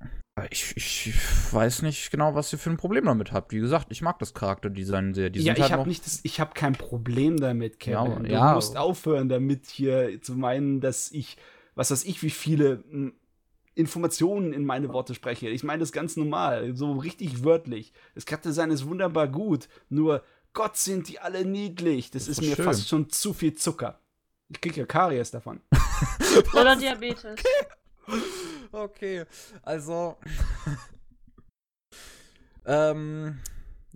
Ich, 0.51 0.77
ich, 0.77 1.15
weiß 1.53 1.81
nicht 1.81 2.11
genau, 2.11 2.35
was 2.35 2.53
ihr 2.53 2.59
für 2.59 2.69
ein 2.69 2.77
Problem 2.77 3.07
damit 3.07 3.33
habt. 3.33 3.53
Wie 3.53 3.59
gesagt, 3.59 3.87
ich 3.91 4.03
mag 4.03 4.19
das 4.19 4.35
Charakterdesign 4.35 5.15
sehr. 5.15 5.31
Die 5.31 5.39
Ja, 5.41 5.55
sind 5.55 5.57
ich 5.57 5.63
halt 5.63 5.73
habe 5.81 5.89
nicht 5.89 6.05
das, 6.05 6.21
ich 6.25 6.41
habe 6.41 6.53
kein 6.53 6.75
Problem 6.75 7.39
damit, 7.39 7.81
Kevin. 7.81 7.95
Ja, 7.97 8.19
du 8.19 8.29
ja. 8.29 8.55
musst 8.55 8.77
aufhören 8.77 9.31
damit 9.31 9.67
hier 9.67 10.21
zu 10.21 10.35
meinen, 10.35 10.81
dass 10.83 11.11
ich, 11.11 11.39
was 11.75 11.91
weiß 11.91 12.05
ich, 12.05 12.23
wie 12.23 12.29
viele 12.31 12.85
mh, 12.91 13.13
Informationen 13.75 14.53
in 14.53 14.67
meine 14.67 14.93
Worte 14.93 15.15
spreche. 15.15 15.49
Ich 15.49 15.65
meine 15.65 15.81
das 15.81 15.93
ganz 15.93 16.17
normal, 16.17 16.77
so 16.77 16.93
richtig 16.93 17.43
wörtlich. 17.43 17.95
Das 18.15 18.27
Charakterdesign 18.27 18.71
ist 18.71 18.87
wunderbar 18.87 19.29
gut, 19.29 19.69
nur 19.89 20.23
Gott 20.57 20.79
sind 20.79 21.09
die 21.09 21.21
alle 21.21 21.45
niedlich. 21.45 22.11
Das, 22.11 22.25
Das 22.25 22.31
ist 22.31 22.39
ist 22.39 22.49
mir 22.49 22.57
schön. 22.57 22.65
fast 22.65 22.89
schon 22.89 23.11
zu 23.11 23.35
viel 23.35 23.55
Zucker. 23.55 24.01
Ich 24.49 24.59
krieg 24.59 24.75
ja 24.75 24.87
Karies 24.87 25.31
davon. 25.31 25.61
Oder 26.55 26.75
Diabetes. 26.75 27.39
Okay, 28.73 29.25
also. 29.63 30.17
ähm, 32.65 33.39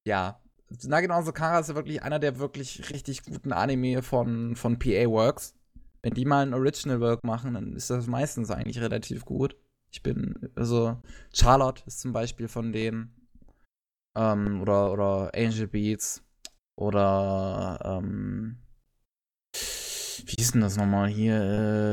ja. 0.05 0.39
Nagino 0.85 1.15
Asokara 1.15 1.61
ist 1.61 1.71
ja 1.71 1.75
wirklich 1.75 2.03
einer 2.03 2.19
der 2.19 2.39
wirklich 2.39 2.91
richtig 2.91 3.25
guten 3.25 3.53
Anime 3.53 4.03
von, 4.03 4.55
von 4.55 4.79
PA 4.79 5.07
Works. 5.09 5.55
Wenn 6.03 6.13
die 6.13 6.27
mal 6.27 6.47
ein 6.47 6.55
Original 6.55 7.01
Work 7.01 7.25
machen, 7.25 7.55
dann 7.55 7.75
ist 7.75 7.89
das 7.89 8.07
meistens 8.07 8.51
eigentlich 8.51 8.81
relativ 8.81 9.25
gut. 9.25 9.57
Ich 9.91 10.03
bin, 10.03 10.51
also, 10.57 11.01
Charlotte 11.35 11.83
ist 11.87 12.01
zum 12.01 12.13
Beispiel 12.13 12.49
von 12.49 12.73
denen. 12.73 13.15
Ähm, 14.15 14.61
oder, 14.61 14.93
oder 14.93 15.31
Angel 15.35 15.67
Beats. 15.67 16.23
Oder, 16.81 17.79
ähm, 17.85 18.57
wie 19.53 20.37
ist 20.41 20.55
denn 20.55 20.63
das 20.63 20.79
nochmal 20.79 21.09
hier? 21.09 21.35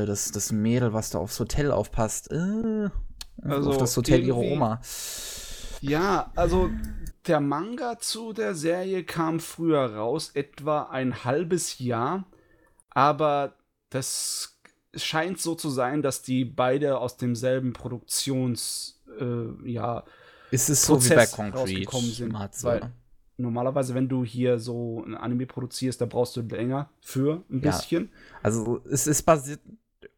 Äh, 0.02 0.06
das, 0.06 0.30
das 0.32 0.50
Mädel, 0.50 0.94
was 0.94 1.10
da 1.10 1.18
aufs 1.18 1.38
Hotel 1.38 1.70
aufpasst. 1.70 2.30
Äh, 2.32 2.88
Also 3.42 3.68
auf 3.70 3.76
das 3.76 3.94
Hotel 3.98 4.24
ihrer 4.24 4.38
Oma. 4.38 4.80
Ja, 5.82 6.32
also 6.36 6.70
der 7.26 7.40
Manga 7.40 7.98
zu 7.98 8.32
der 8.32 8.54
Serie 8.54 9.04
kam 9.04 9.40
früher 9.40 9.94
raus, 9.94 10.30
etwa 10.32 10.84
ein 10.84 11.22
halbes 11.22 11.78
Jahr, 11.78 12.24
aber 12.88 13.52
das 13.90 14.58
scheint 14.94 15.38
so 15.38 15.54
zu 15.54 15.68
sein, 15.68 16.00
dass 16.00 16.22
die 16.22 16.46
beide 16.46 16.98
aus 16.98 17.18
demselben 17.18 17.74
Produktions, 17.74 19.02
äh, 19.20 19.70
ja, 19.70 20.04
Ist 20.50 20.70
es 20.70 20.86
so 20.86 21.04
wie 21.04 21.08
bei 21.10 21.26
Prozess 21.26 21.32
Concrete, 21.32 21.96
sind, 22.14 22.32
weil- 22.62 22.90
normalerweise, 23.38 23.94
wenn 23.94 24.08
du 24.08 24.24
hier 24.24 24.58
so 24.58 25.02
ein 25.06 25.14
Anime 25.14 25.46
produzierst, 25.46 26.00
da 26.00 26.06
brauchst 26.06 26.36
du 26.36 26.42
länger 26.42 26.90
für 27.00 27.42
ein 27.50 27.62
Ja. 27.62 27.70
bisschen. 27.70 28.10
Also 28.42 28.80
es 28.90 29.06
ist 29.06 29.22
basiert 29.22 29.60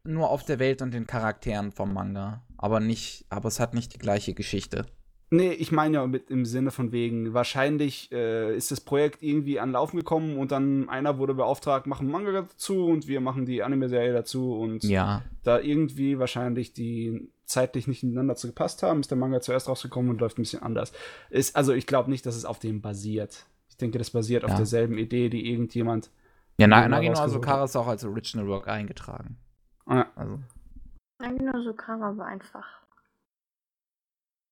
nur 0.03 0.29
auf 0.29 0.43
der 0.43 0.59
Welt 0.59 0.81
und 0.81 0.93
den 0.93 1.07
Charakteren 1.07 1.71
vom 1.71 1.93
Manga, 1.93 2.43
aber 2.57 2.79
nicht, 2.79 3.25
aber 3.29 3.47
es 3.47 3.59
hat 3.59 3.73
nicht 3.73 3.93
die 3.93 3.99
gleiche 3.99 4.33
Geschichte. 4.33 4.85
Nee, 5.33 5.53
ich 5.53 5.71
meine 5.71 5.95
ja 5.95 6.07
mit 6.07 6.29
im 6.29 6.43
Sinne 6.45 6.71
von 6.71 6.91
wegen, 6.91 7.33
wahrscheinlich 7.33 8.11
äh, 8.11 8.53
ist 8.55 8.69
das 8.71 8.81
Projekt 8.81 9.23
irgendwie 9.23 9.61
an 9.61 9.71
Laufen 9.71 9.95
gekommen 9.95 10.37
und 10.37 10.51
dann 10.51 10.89
einer 10.89 11.19
wurde 11.19 11.33
beauftragt, 11.33 11.87
machen 11.87 12.11
Manga 12.11 12.31
dazu 12.33 12.85
und 12.87 13.07
wir 13.07 13.21
machen 13.21 13.45
die 13.45 13.63
Anime-Serie 13.63 14.11
dazu 14.11 14.53
und 14.57 14.83
Ja, 14.83 15.21
da 15.43 15.59
irgendwie 15.59 16.19
wahrscheinlich 16.19 16.73
die 16.73 17.29
zeitlich 17.51 17.87
nicht 17.87 18.03
miteinander 18.03 18.35
zu 18.35 18.47
gepasst 18.47 18.81
haben, 18.83 19.01
ist 19.01 19.11
der 19.11 19.17
Manga 19.17 19.41
zuerst 19.41 19.67
rausgekommen 19.67 20.09
und 20.11 20.21
läuft 20.21 20.37
ein 20.37 20.43
bisschen 20.43 20.63
anders. 20.63 20.91
Ist, 21.29 21.55
also 21.55 21.73
ich 21.73 21.85
glaube 21.87 22.09
nicht, 22.09 22.25
dass 22.25 22.35
es 22.35 22.45
auf 22.45 22.59
dem 22.59 22.81
basiert. 22.81 23.45
Ich 23.69 23.77
denke, 23.77 23.97
das 23.97 24.09
basiert 24.11 24.43
auf 24.43 24.51
Ja. 24.51 24.57
derselben 24.57 24.97
Idee, 24.97 25.29
die 25.29 25.51
irgendjemand. 25.51 26.09
ja 26.57 26.67
Na 26.67 26.87
Nagino 26.87 27.13
Asokara 27.19 27.63
ist 27.65 27.75
auch 27.75 27.87
als 27.87 28.03
Original 28.05 28.47
Work 28.47 28.67
eingetragen. 28.67 29.37
Ah, 29.85 30.05
Also 30.15 30.39
Nagino 31.19 31.61
Sukara 31.63 32.17
war 32.17 32.25
einfach. 32.27 32.65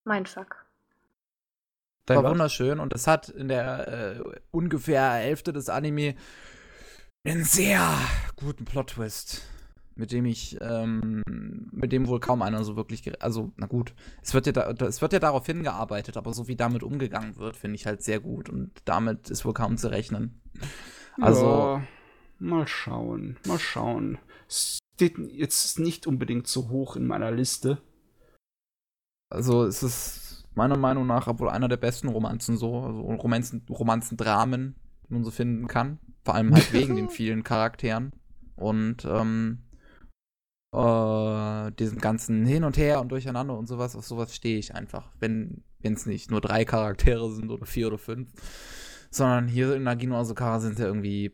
Mein 0.06 0.26
Fuck. 0.26 0.66
war 2.08 2.24
wunderschön 2.24 2.80
und 2.80 2.94
es 2.94 3.06
hat 3.06 3.30
in 3.30 3.48
der 3.48 3.88
äh, 3.88 4.24
ungefähr 4.52 5.12
Hälfte 5.14 5.54
des 5.54 5.70
Anime 5.70 6.16
einen 7.24 7.44
sehr 7.44 7.88
guten 8.36 8.66
Plot-Twist, 8.66 9.44
mit 10.00 10.14
dem 10.14 10.26
ich, 10.26 10.58
ähm, 10.62 11.22
mit 11.72 11.92
dem 11.92 12.08
wohl 12.08 12.22
kaum 12.22 12.42
einer 12.42 12.64
so 12.64 12.78
wirklich, 12.78 13.22
also 13.22 13.52
na 13.58 13.68
gut, 13.68 13.94
es 14.22 14.34
wird 14.34 14.46
ja, 14.48 14.54
da, 14.54 14.86
es 14.86 15.02
wird 15.02 15.12
ja 15.12 15.20
darauf 15.20 15.46
hingearbeitet, 15.46 16.16
aber 16.16 16.34
so 16.34 16.48
wie 16.48 16.56
damit 16.56 16.84
umgegangen 16.84 17.36
wird, 17.36 17.58
finde 17.58 17.76
ich 17.76 17.86
halt 17.86 18.02
sehr 18.02 18.22
gut 18.22 18.50
und 18.50 18.72
damit 18.86 19.30
ist 19.30 19.44
wohl 19.44 19.54
kaum 19.54 19.78
zu 19.78 19.92
rechnen. 19.92 20.42
Also 21.20 21.46
Ja, 21.46 21.84
mal 22.40 22.66
schauen, 22.66 23.38
mal 23.46 23.60
schauen. 23.60 24.18
Steht 24.48 25.18
jetzt 25.18 25.80
nicht 25.80 26.08
unbedingt 26.08 26.48
so 26.48 26.70
hoch 26.70 26.96
in 26.96 27.06
meiner 27.06 27.32
Liste. 27.32 27.82
Also 29.30 29.66
es 29.66 29.84
ist 29.84 30.48
meiner 30.56 30.78
Meinung 30.78 31.06
nach 31.08 31.28
wohl 31.40 31.50
einer 31.50 31.68
der 31.68 31.78
besten 31.78 32.08
Romanzen 32.08 32.58
so, 32.58 32.80
also 32.80 33.02
Romanzen, 33.02 33.66
Romanzen-Dramen, 33.70 34.76
die 35.08 35.14
man 35.14 35.26
so 35.26 35.32
finden 35.32 35.68
kann. 35.68 36.00
Vor 36.24 36.36
allem 36.36 36.54
halt 36.54 36.72
wegen 36.74 36.96
den 36.96 37.10
vielen 37.10 37.44
Charakteren 37.44 38.14
und 38.56 39.06
ähm, 39.06 39.64
äh, 40.72 41.72
diesem 41.72 42.00
ganzen 42.00 42.46
Hin 42.46 42.64
und 42.64 42.78
Her 42.78 43.02
und 43.02 43.10
Durcheinander 43.10 43.58
und 43.58 43.68
sowas, 43.68 43.96
auf 43.96 44.06
sowas 44.06 44.36
stehe 44.36 44.60
ich 44.60 44.76
einfach. 44.76 45.12
Wenn 45.20 45.64
es 45.82 46.06
nicht 46.06 46.30
nur 46.30 46.42
drei 46.42 46.66
Charaktere 46.66 47.32
sind 47.32 47.50
oder 47.50 47.66
vier 47.66 47.88
oder 47.88 47.98
fünf, 47.98 48.30
sondern 49.10 49.48
hier 49.48 49.76
in 49.76 49.84
Nagino 49.84 50.18
Asukara 50.18 50.60
sind 50.60 50.78
ja 50.78 50.86
irgendwie 50.86 51.32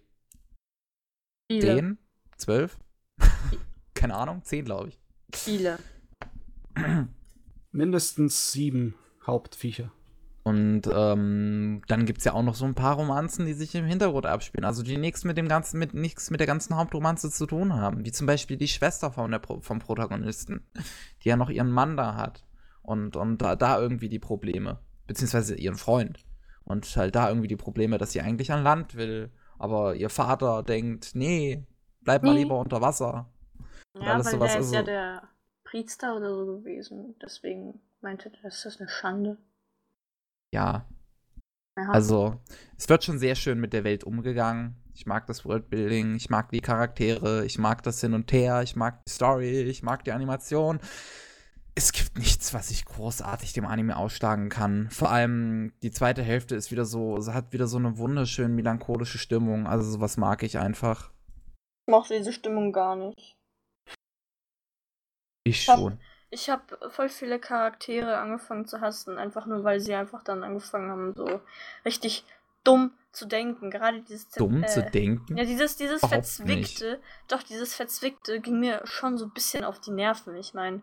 Viele. 1.51 1.75
zehn, 1.75 1.97
zwölf, 2.37 2.77
keine 3.93 4.15
Ahnung, 4.15 4.43
zehn 4.43 4.65
glaube 4.65 4.89
ich. 4.89 4.99
Viele. 5.33 5.79
Mindestens 7.71 8.51
sieben 8.51 8.95
Hauptviecher. 9.25 9.91
Und 10.47 10.83
ähm, 10.93 11.81
dann 11.87 12.05
gibt 12.05 12.19
es 12.19 12.25
ja 12.25 12.33
auch 12.33 12.43
noch 12.43 12.53
so 12.53 12.65
ein 12.65 12.75
paar 12.75 12.97
Romanzen, 12.97 13.47
die 13.47 13.53
sich 13.53 13.73
im 13.73 13.85
Hintergrund 13.85 14.27
abspielen. 14.27 14.63
Also 14.63 14.83
die 14.83 14.95
nichts 14.97 15.23
mit 15.23 15.37
dem 15.37 15.47
ganzen, 15.47 15.79
mit 15.79 15.95
nichts 15.95 16.29
mit 16.29 16.39
der 16.39 16.45
ganzen 16.45 16.75
Hauptromanze 16.77 17.31
zu 17.31 17.47
tun 17.47 17.73
haben. 17.73 18.05
Wie 18.05 18.11
zum 18.11 18.27
Beispiel 18.27 18.55
die 18.55 18.67
Schwester 18.67 19.11
von 19.11 19.31
der, 19.31 19.39
Pro- 19.39 19.61
vom 19.61 19.79
Protagonisten, 19.79 20.63
die 21.23 21.29
ja 21.29 21.35
noch 21.35 21.49
ihren 21.49 21.71
Mann 21.71 21.97
da 21.97 22.13
hat. 22.15 22.45
Und, 22.83 23.15
und 23.15 23.39
da, 23.41 23.55
da 23.55 23.79
irgendwie 23.79 24.07
die 24.07 24.19
Probleme. 24.19 24.77
Beziehungsweise 25.07 25.55
ihren 25.55 25.77
Freund. 25.77 26.23
Und 26.63 26.85
halt 26.95 27.15
da 27.15 27.27
irgendwie 27.29 27.47
die 27.47 27.55
Probleme, 27.55 27.97
dass 27.97 28.11
sie 28.11 28.21
eigentlich 28.21 28.51
an 28.51 28.61
Land 28.63 28.93
will. 28.95 29.31
Aber 29.57 29.95
ihr 29.95 30.11
Vater 30.11 30.61
denkt, 30.61 31.15
nee, 31.15 31.65
bleib 32.01 32.21
mal 32.21 32.35
Nee. 32.35 32.43
lieber 32.43 32.59
unter 32.59 32.81
Wasser. 32.81 33.31
Ja, 33.95 34.13
alles 34.13 34.27
weil 34.27 34.33
sowas, 34.33 34.51
der 34.51 34.61
ist 34.61 34.71
ja 34.73 34.79
also- 34.81 34.91
der 34.91 35.23
Priester 35.63 36.15
oder 36.17 36.35
so 36.35 36.45
gewesen. 36.59 37.15
Deswegen 37.19 37.81
meinte 38.01 38.29
er, 38.31 38.41
das 38.43 38.63
ist 38.63 38.79
eine 38.79 38.89
Schande. 38.89 39.39
Ja. 40.55 40.85
Also, 41.75 42.39
es 42.77 42.87
wird 42.87 43.03
schon 43.03 43.19
sehr 43.19 43.35
schön 43.35 43.59
mit 43.59 43.73
der 43.73 43.83
Welt 43.83 44.05
umgegangen. 44.05 44.77
Ich 44.93 45.05
mag 45.05 45.27
das 45.27 45.43
Worldbuilding, 45.43 46.15
ich 46.15 46.29
mag 46.29 46.49
die 46.49 46.61
Charaktere, 46.61 47.43
ich 47.43 47.59
mag 47.59 47.83
das 47.83 47.99
Hin 47.99 48.13
und 48.13 48.31
Her, 48.31 48.61
ich 48.63 48.77
mag 48.77 49.03
die 49.03 49.11
Story, 49.11 49.63
ich 49.63 49.83
mag 49.83 50.05
die 50.05 50.13
Animation. 50.13 50.79
Es 51.77 51.91
gibt 51.91 52.17
nichts, 52.17 52.53
was 52.53 52.71
ich 52.71 52.85
großartig 52.85 53.51
dem 53.51 53.65
Anime 53.65 53.97
ausschlagen 53.97 54.47
kann. 54.47 54.89
Vor 54.89 55.11
allem 55.11 55.73
die 55.83 55.91
zweite 55.91 56.23
Hälfte 56.23 56.55
ist 56.55 56.71
wieder 56.71 56.85
so, 56.85 57.17
hat 57.33 57.51
wieder 57.51 57.67
so 57.67 57.75
eine 57.75 57.97
wunderschön 57.97 58.55
melancholische 58.55 59.17
Stimmung. 59.17 59.67
Also 59.67 59.91
sowas 59.91 60.15
mag 60.15 60.41
ich 60.43 60.57
einfach. 60.57 61.11
Ich 61.85 61.91
mochte 61.91 62.17
diese 62.17 62.31
Stimmung 62.31 62.71
gar 62.71 62.95
nicht. 62.95 63.35
Ich 65.43 65.63
schon. 65.63 65.99
Ich 66.35 66.49
habe 66.49 66.77
voll 66.89 67.07
viele 67.07 67.39
Charaktere 67.39 68.17
angefangen 68.17 68.65
zu 68.67 68.81
hassen, 68.81 69.17
einfach 69.17 69.45
nur 69.45 69.63
weil 69.63 69.79
sie 69.79 69.93
einfach 69.95 70.21
dann 70.21 70.43
angefangen 70.43 70.91
haben, 70.91 71.13
so 71.15 71.39
richtig 71.85 72.25
dumm 72.65 72.91
zu 73.13 73.25
denken. 73.25 73.71
Gerade 73.71 74.01
dieses 74.01 74.27
Dumm 74.31 74.61
äh, 74.61 74.67
zu 74.67 74.83
denken. 74.83 75.37
Ja, 75.37 75.45
dieses, 75.45 75.77
dieses 75.77 75.99
Überhaupt 76.03 76.25
Verzwickte, 76.25 76.99
doch, 77.29 77.41
dieses 77.41 77.73
Verzwickte 77.73 78.41
ging 78.41 78.59
mir 78.59 78.81
schon 78.83 79.17
so 79.17 79.23
ein 79.27 79.31
bisschen 79.31 79.63
auf 79.63 79.79
die 79.79 79.91
Nerven. 79.91 80.35
Ich 80.35 80.53
meine, 80.53 80.81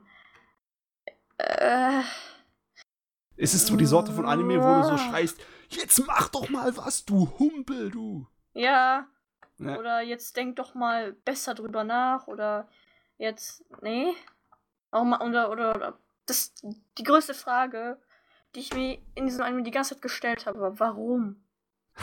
äh, 1.36 2.00
Ist 3.36 3.53
es 3.53 3.66
so 3.66 3.76
die 3.76 3.84
Sorte 3.84 4.12
von 4.12 4.24
Anime, 4.24 4.59
wo 4.59 4.74
du 4.80 4.84
so 4.84 4.96
schreist, 4.96 5.38
jetzt 5.68 5.98
mach 6.07 6.30
doch 6.30 6.48
mal 6.48 6.74
was, 6.78 7.05
du 7.05 7.30
Humpel, 7.38 7.90
du. 7.90 8.26
ja, 8.55 9.07
Ja. 9.59 9.76
oder 9.76 10.00
jetzt 10.00 10.34
denk 10.38 10.57
doch 10.57 10.74
mal 10.74 11.12
besser 11.12 11.53
drüber 11.53 11.84
nach, 11.84 12.26
oder 12.26 12.68
jetzt, 13.18 13.66
nee. 13.82 14.14
Auch 14.93 15.05
mal, 15.05 15.26
oder, 15.26 15.51
oder, 15.51 15.74
oder, 15.74 15.99
das, 16.26 16.55
die 16.99 17.03
größte 17.03 17.34
Frage, 17.34 17.99
die 18.55 18.61
ich 18.61 18.72
mir 18.74 18.99
in 19.14 19.26
diesem 19.26 19.43
Anime 19.43 19.64
die 19.64 19.70
ganze 19.70 19.95
Zeit 19.95 20.03
gestellt 20.03 20.47
habe, 20.47 20.61
war, 20.61 20.78
warum? 20.78 21.36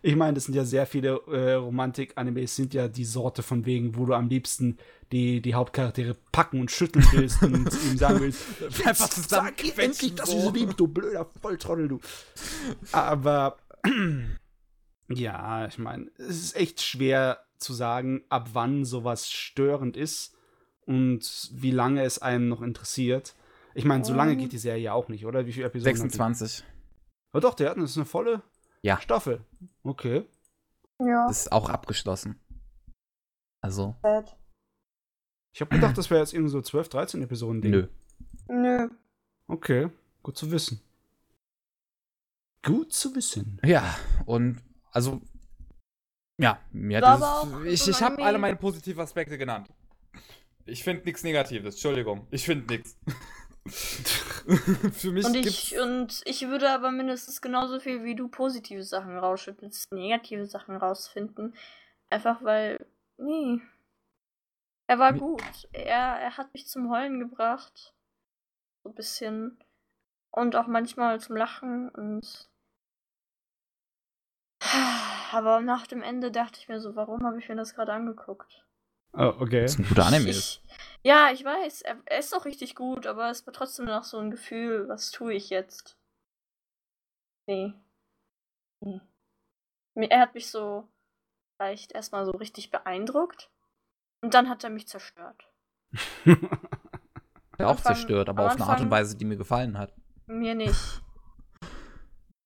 Ich 0.00 0.14
meine, 0.14 0.34
das 0.34 0.44
sind 0.44 0.54
ja 0.54 0.64
sehr 0.64 0.86
viele 0.86 1.20
äh, 1.26 1.54
Romantik-Animes, 1.54 2.54
sind 2.54 2.72
ja 2.72 2.86
die 2.86 3.04
Sorte 3.04 3.42
von 3.42 3.66
wegen, 3.66 3.96
wo 3.96 4.06
du 4.06 4.14
am 4.14 4.28
liebsten 4.28 4.78
die, 5.10 5.42
die 5.42 5.54
Hauptcharaktere 5.54 6.16
packen 6.32 6.60
und 6.60 6.70
schütteln 6.70 7.04
willst 7.12 7.42
und 7.42 7.66
ihm 7.84 7.98
sagen 7.98 8.20
willst, 8.20 8.44
Einfach 8.86 9.10
zusammen 9.10 9.52
sag 9.58 9.78
endlich, 9.78 10.14
dass 10.14 10.30
du 10.30 10.40
sie 10.40 10.50
liebst, 10.50 10.78
du 10.78 10.86
blöder 10.86 11.26
Volltrottel, 11.42 11.88
du. 11.88 12.00
Aber 12.92 13.58
ja, 15.08 15.66
ich 15.66 15.78
meine, 15.78 16.10
es 16.16 16.44
ist 16.44 16.56
echt 16.56 16.80
schwer 16.80 17.44
zu 17.58 17.74
sagen, 17.74 18.22
ab 18.28 18.50
wann 18.52 18.84
sowas 18.84 19.28
störend 19.28 19.96
ist 19.96 20.37
und 20.88 21.50
wie 21.52 21.70
lange 21.70 22.02
es 22.02 22.18
einem 22.18 22.48
noch 22.48 22.62
interessiert. 22.62 23.34
Ich 23.74 23.84
meine, 23.84 24.04
so 24.04 24.14
lange 24.14 24.34
Mhm. 24.34 24.38
geht 24.38 24.52
die 24.52 24.58
Serie 24.58 24.82
ja 24.82 24.92
auch 24.94 25.08
nicht, 25.08 25.26
oder? 25.26 25.46
Wie 25.46 25.52
viele 25.52 25.66
Episoden? 25.66 25.90
hat 25.90 25.96
die? 25.96 26.00
26. 26.16 26.64
Oh 27.34 27.40
doch, 27.40 27.54
der 27.54 27.70
hat 27.70 27.76
das 27.76 27.90
ist 27.90 27.96
eine 27.98 28.06
volle 28.06 28.42
Ja. 28.82 28.98
Staffel. 29.00 29.44
Okay. 29.82 30.24
Ja, 31.00 31.26
Das 31.28 31.40
ist 31.42 31.52
auch 31.52 31.68
abgeschlossen. 31.68 32.40
Also, 33.60 33.94
Ich 35.54 35.60
habe 35.60 35.74
gedacht, 35.74 35.96
das 35.98 36.08
wäre 36.10 36.20
jetzt 36.20 36.32
irgendwie 36.32 36.50
so 36.52 36.60
12, 36.62 36.88
13 36.88 37.22
Episoden 37.22 37.60
Ding. 37.60 37.70
nö. 37.72 37.88
Nö. 38.48 38.88
Okay, 39.46 39.90
gut 40.22 40.36
zu 40.36 40.50
wissen. 40.50 40.80
Gut 42.64 42.92
zu 42.92 43.14
wissen. 43.14 43.60
Ja, 43.64 43.96
und 44.26 44.62
also, 44.90 45.20
ja, 46.40 46.60
mir 46.72 47.00
War 47.02 47.12
hat 47.12 47.22
auch 47.22 47.60
ich, 47.64 47.86
ich 47.88 48.02
habe 48.02 48.22
alle 48.24 48.38
meine 48.38 48.56
positiven 48.56 49.00
Aspekte 49.00 49.36
genannt. 49.38 49.68
Ich 50.68 50.84
finde 50.84 51.04
nichts 51.04 51.22
Negatives, 51.22 51.74
Entschuldigung. 51.74 52.26
Ich 52.30 52.44
finde 52.46 52.74
nichts. 52.74 52.96
Für 54.92 55.12
mich 55.12 55.26
Und 55.26 55.32
gibt's. 55.34 55.72
ich, 55.72 55.78
und 55.78 56.22
ich 56.24 56.46
würde 56.48 56.70
aber 56.70 56.90
mindestens 56.90 57.40
genauso 57.42 57.80
viel 57.80 58.02
wie 58.04 58.14
du 58.14 58.28
positive 58.28 58.82
Sachen 58.82 59.18
rausschüttelst, 59.18 59.92
negative 59.92 60.46
Sachen 60.46 60.76
rausfinden. 60.76 61.54
Einfach 62.10 62.42
weil, 62.42 62.86
nee. 63.18 63.60
Er 64.86 64.98
war 64.98 65.12
Mi- 65.12 65.18
gut. 65.18 65.68
Er, 65.72 66.18
er 66.18 66.36
hat 66.38 66.54
mich 66.54 66.66
zum 66.66 66.90
Heulen 66.90 67.20
gebracht. 67.20 67.94
So 68.82 68.90
ein 68.90 68.94
bisschen. 68.94 69.62
Und 70.30 70.56
auch 70.56 70.66
manchmal 70.66 71.20
zum 71.20 71.36
Lachen 71.36 71.90
und. 71.90 72.48
Aber 75.32 75.60
nach 75.60 75.86
dem 75.86 76.02
Ende 76.02 76.30
dachte 76.30 76.58
ich 76.58 76.68
mir 76.68 76.80
so, 76.80 76.96
warum 76.96 77.22
habe 77.26 77.38
ich 77.38 77.48
mir 77.50 77.56
das 77.56 77.74
gerade 77.74 77.92
angeguckt? 77.92 78.64
Oh, 79.12 79.34
okay. 79.40 79.62
Das 79.62 79.72
ist 79.72 79.78
ein 79.80 79.88
guter 79.88 80.06
Anime. 80.06 80.28
Ich, 80.30 80.62
ja, 81.02 81.30
ich 81.32 81.44
weiß, 81.44 81.82
er, 81.82 81.96
er 82.06 82.18
ist 82.18 82.34
auch 82.34 82.44
richtig 82.44 82.74
gut, 82.74 83.06
aber 83.06 83.30
es 83.30 83.46
war 83.46 83.52
trotzdem 83.54 83.86
noch 83.86 84.04
so 84.04 84.18
ein 84.18 84.30
Gefühl, 84.30 84.88
was 84.88 85.10
tue 85.10 85.34
ich 85.34 85.50
jetzt? 85.50 85.96
Nee. 87.46 87.72
Mir- 89.94 90.10
Er 90.10 90.20
hat 90.20 90.34
mich 90.34 90.50
so 90.50 90.88
vielleicht 91.56 91.92
erstmal 91.92 92.24
so 92.26 92.32
richtig 92.32 92.70
beeindruckt 92.70 93.50
und 94.20 94.34
dann 94.34 94.48
hat 94.48 94.62
er 94.64 94.70
mich 94.70 94.86
zerstört. 94.88 95.48
Ja, 97.60 97.66
auch 97.66 97.70
Anfang- 97.72 97.96
zerstört, 97.96 98.28
aber 98.28 98.46
auf 98.46 98.52
eine 98.54 98.66
Art 98.66 98.80
und 98.80 98.90
Weise, 98.92 99.16
die 99.16 99.24
mir 99.24 99.36
gefallen 99.36 99.78
hat. 99.78 99.92
Mir 100.26 100.54
nicht. 100.54 101.02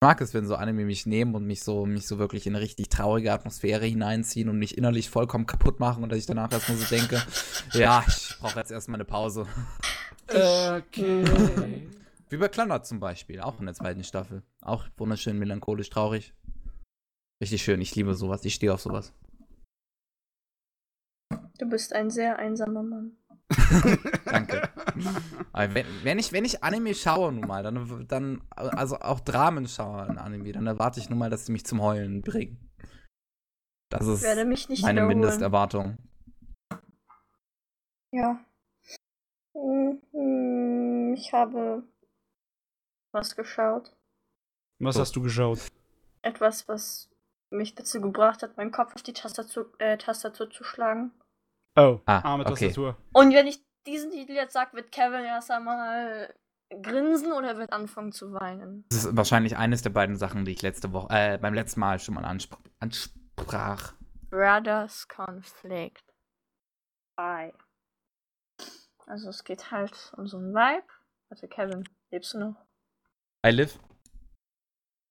Ich 0.02 0.04
mag 0.04 0.20
es, 0.20 0.34
wenn 0.34 0.48
so 0.48 0.56
Anime 0.56 0.84
mich 0.84 1.06
nehmen 1.06 1.36
und 1.36 1.46
mich 1.46 1.62
so, 1.62 1.86
mich 1.86 2.08
so 2.08 2.18
wirklich 2.18 2.48
in 2.48 2.56
eine 2.56 2.64
richtig 2.64 2.88
traurige 2.88 3.32
Atmosphäre 3.32 3.86
hineinziehen 3.86 4.48
und 4.48 4.58
mich 4.58 4.76
innerlich 4.76 5.08
vollkommen 5.08 5.46
kaputt 5.46 5.78
machen 5.78 6.02
und 6.02 6.10
dass 6.10 6.18
ich 6.18 6.26
danach 6.26 6.50
erstmal 6.50 6.76
so 6.76 6.92
denke, 6.92 7.22
ja, 7.72 8.04
ich 8.08 8.36
brauche 8.40 8.58
jetzt 8.58 8.72
erstmal 8.72 8.96
eine 8.96 9.04
Pause. 9.04 9.46
Okay. 10.28 11.88
Wie 12.30 12.36
bei 12.36 12.48
Klannert 12.48 12.86
zum 12.86 12.98
Beispiel, 12.98 13.40
auch 13.40 13.60
in 13.60 13.66
der 13.66 13.74
zweiten 13.74 14.02
Staffel. 14.02 14.42
Auch 14.60 14.86
wunderschön, 14.96 15.38
melancholisch, 15.38 15.90
traurig. 15.90 16.32
Richtig 17.40 17.62
schön, 17.62 17.80
ich 17.80 17.94
liebe 17.94 18.14
sowas, 18.14 18.44
ich 18.44 18.54
stehe 18.54 18.72
auf 18.72 18.80
sowas. 18.80 19.12
Du 21.58 21.68
bist 21.68 21.92
ein 21.92 22.10
sehr 22.10 22.38
einsamer 22.40 22.82
Mann. 22.82 23.18
Danke. 24.24 24.68
Wenn, 25.52 25.86
wenn, 26.02 26.18
ich, 26.18 26.32
wenn 26.32 26.44
ich 26.44 26.62
Anime 26.62 26.94
schaue 26.94 27.32
nun 27.32 27.46
mal, 27.46 27.62
dann, 27.62 28.06
dann 28.08 28.42
also 28.50 28.98
auch 28.98 29.20
Dramen 29.20 29.68
schaue 29.68 30.06
in 30.06 30.18
Anime, 30.18 30.52
dann 30.52 30.66
erwarte 30.66 31.00
ich 31.00 31.10
nun 31.10 31.18
mal, 31.18 31.30
dass 31.30 31.46
sie 31.46 31.52
mich 31.52 31.64
zum 31.64 31.82
Heulen 31.82 32.22
bringen. 32.22 32.70
Das 33.90 34.06
ist 34.06 34.22
werde 34.22 34.44
mich 34.44 34.68
nicht 34.68 34.82
meine. 34.82 35.02
Mindesterwartung. 35.02 35.98
Ja. 38.10 38.44
Mhm, 39.54 41.14
Ich 41.16 41.32
habe 41.32 41.82
was 43.12 43.36
geschaut. 43.36 43.94
Was 44.78 44.98
hast 44.98 45.14
du 45.14 45.22
geschaut? 45.22 45.60
Etwas, 46.22 46.66
was 46.68 47.10
mich 47.50 47.74
dazu 47.74 48.00
gebracht 48.00 48.42
hat, 48.42 48.56
meinen 48.56 48.72
Kopf 48.72 48.94
auf 48.94 49.02
die 49.02 49.12
Tastatur, 49.12 49.70
äh, 49.78 49.98
Tastatur 49.98 50.50
zu 50.50 50.64
schlagen. 50.64 51.12
Oh, 51.76 52.00
Ah, 52.06 52.20
arme 52.20 52.44
okay. 52.44 52.66
Tastatur. 52.66 52.96
Und 53.12 53.32
wenn 53.34 53.46
ich 53.46 53.64
diesen 53.86 54.10
Titel 54.10 54.32
jetzt 54.32 54.52
sage, 54.52 54.74
wird 54.74 54.92
Kevin 54.92 55.24
erst 55.24 55.50
einmal 55.50 56.34
grinsen 56.82 57.32
oder 57.32 57.56
wird 57.58 57.72
anfangen 57.72 58.12
zu 58.12 58.32
weinen. 58.32 58.84
Das 58.90 59.04
ist 59.04 59.16
wahrscheinlich 59.16 59.56
eines 59.56 59.82
der 59.82 59.90
beiden 59.90 60.16
Sachen, 60.16 60.44
die 60.44 60.52
ich 60.52 60.62
letzte 60.62 60.92
Woche, 60.92 61.08
äh, 61.10 61.38
beim 61.38 61.54
letzten 61.54 61.80
Mal 61.80 61.98
schon 61.98 62.14
mal 62.14 62.24
anspr 62.24 62.58
ansprach. 62.80 63.94
Brothers 64.30 65.06
Conflict. 65.08 66.02
Bye. 67.16 67.52
Also 69.06 69.28
es 69.30 69.44
geht 69.44 69.70
halt 69.70 70.12
um 70.16 70.26
so 70.26 70.38
einen 70.38 70.54
Vibe. 70.54 70.86
Warte, 71.28 71.48
Kevin, 71.48 71.84
lebst 72.10 72.34
du 72.34 72.38
noch? 72.38 72.56
I 73.44 73.50
live? 73.50 73.78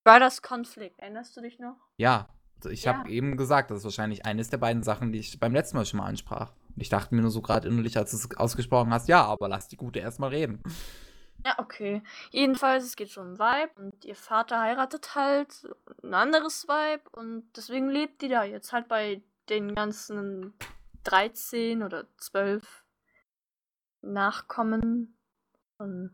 Brothers 0.04 0.42
Conflict, 0.42 0.98
erinnerst 1.00 1.36
du 1.38 1.42
dich 1.42 1.60
noch? 1.60 1.78
Ja, 1.98 2.28
ich 2.66 2.84
Ja. 2.84 2.98
habe 2.98 3.10
eben 3.10 3.38
gesagt, 3.38 3.72
das 3.72 3.80
ist 3.80 3.84
wahrscheinlich 3.86 4.26
eines 4.26 4.50
der 4.50 4.58
beiden 4.58 4.84
Sachen, 4.84 5.12
die 5.12 5.20
ich 5.20 5.40
beim 5.40 5.54
letzten 5.54 5.78
Mal 5.78 5.86
schon 5.86 6.00
mal 6.00 6.06
ansprach. 6.08 6.52
Und 6.76 6.82
ich 6.82 6.90
dachte 6.90 7.14
mir 7.16 7.22
nur 7.22 7.32
so 7.32 7.42
gerade 7.42 7.68
innerlich, 7.68 7.98
als 7.98 8.12
du 8.12 8.18
es 8.18 8.38
ausgesprochen 8.38 8.94
hast, 8.94 9.08
ja, 9.08 9.24
aber 9.26 9.48
lass 9.50 9.68
die 9.68 9.78
Gute 9.78 10.00
erstmal 10.00 10.30
reden. 10.30 10.62
Ja, 11.44 11.58
okay. 11.58 12.04
Jedenfalls, 12.30 12.84
es 12.84 12.96
geht 12.96 13.10
so 13.10 13.22
um 13.22 13.40
Vibe 13.40 13.72
und 13.82 14.06
ihr 14.06 14.16
Vater 14.16 14.60
heiratet 14.62 15.16
halt 15.16 15.68
ein 16.04 16.14
anderes 16.14 16.68
Vibe 16.68 17.10
und 17.14 17.46
deswegen 17.58 17.90
lebt 17.90 18.22
die 18.22 18.28
da 18.30 18.44
jetzt 18.44 18.74
halt 18.74 18.88
bei 18.88 19.22
den 19.50 19.74
ganzen 19.74 20.54
13 21.04 21.82
oder 21.82 22.06
12 22.18 22.84
Nachkommen 24.02 25.18
von 25.78 26.12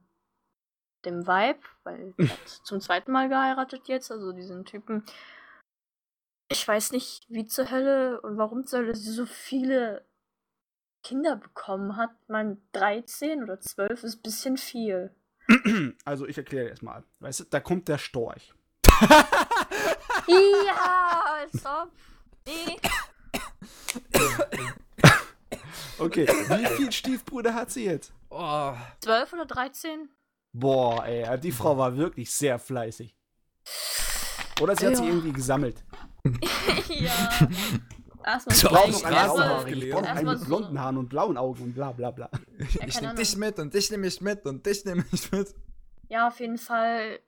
dem 1.05 1.27
Vibe, 1.27 1.59
weil 1.83 2.13
die 2.17 2.29
hat 2.29 2.47
zum 2.63 2.81
zweiten 2.81 3.11
Mal 3.11 3.29
geheiratet 3.29 3.87
jetzt, 3.87 4.11
also 4.11 4.31
diesen 4.31 4.65
Typen. 4.65 5.03
Ich 6.49 6.65
weiß 6.67 6.91
nicht, 6.91 7.25
wie 7.29 7.45
zur 7.45 7.69
Hölle 7.71 8.21
und 8.21 8.37
warum 8.37 8.65
zur 8.65 8.79
Hölle 8.79 8.95
sie 8.95 9.11
so 9.11 9.25
viele 9.25 10.05
Kinder 11.03 11.35
bekommen 11.35 11.97
hat. 11.97 12.11
Ich 12.23 12.29
meine, 12.29 12.57
13 12.73 13.43
oder 13.43 13.59
12 13.59 14.03
ist 14.03 14.15
ein 14.17 14.21
bisschen 14.21 14.57
viel. 14.57 15.13
Also 16.05 16.25
ich 16.27 16.37
erkläre 16.37 16.69
erstmal. 16.69 17.03
Weißt 17.19 17.41
du, 17.41 17.43
da 17.45 17.59
kommt 17.59 17.87
der 17.87 17.97
Storch. 17.97 18.53
Ja, 20.27 21.23
als 21.35 21.65
ob. 21.65 21.91
Nee. 22.45 22.77
Okay, 25.99 26.27
wie 26.27 26.65
viel 26.75 26.91
Stiefbrüder 26.91 27.55
hat 27.55 27.71
sie 27.71 27.85
jetzt? 27.85 28.13
Oh, 28.29 28.71
12 29.01 29.33
oder 29.33 29.45
13? 29.47 30.07
Boah, 30.53 31.03
ey, 31.05 31.39
die 31.39 31.51
Frau 31.51 31.75
war 31.75 31.97
wirklich 31.97 32.31
sehr 32.31 32.59
fleißig. 32.59 33.15
Oder 34.61 34.75
sie 34.75 34.85
hat 34.85 34.95
sie 34.97 35.03
Ja. 35.03 35.09
irgendwie 35.09 35.33
gesammelt. 35.33 35.83
ja. 36.89 37.49
Erstmal 38.25 38.55
Ich 38.55 38.63
Ich. 38.63 39.83
Ich 39.83 39.89
noch 39.93 39.97
einen 39.99 40.05
erstmal 40.05 40.23
mit 40.35 40.39
so- 40.39 40.45
blonden 40.45 40.79
Haaren 40.81 40.97
und 40.97 41.09
blauen 41.09 41.37
Augen 41.37 41.63
und 41.63 41.73
bla 41.73 41.91
bla 41.91 42.11
bla. 42.11 42.29
ich 42.57 42.77
keine 42.79 43.07
nehme 43.07 43.15
dich 43.15 43.37
mit 43.37 43.59
und 43.59 43.73
dich 43.73 43.89
nehme 43.89 44.07
ich 44.07 44.21
mit 44.21 44.45
und 44.45 44.65
dich 44.65 44.83
nehme 44.85 45.05
ich 45.11 45.31
mit. 45.31 45.55
Ja, 46.09 46.27
auf 46.27 46.39
jeden 46.39 46.57
Fall. 46.57 47.19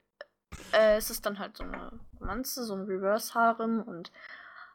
Äh, 0.72 0.96
es 0.96 1.10
ist 1.10 1.24
dann 1.24 1.38
halt 1.38 1.56
so 1.56 1.62
eine 1.64 1.92
Romanze, 2.18 2.64
so 2.64 2.74
ein 2.74 2.82
Reverse-Harem 2.82 3.82
und 3.82 4.10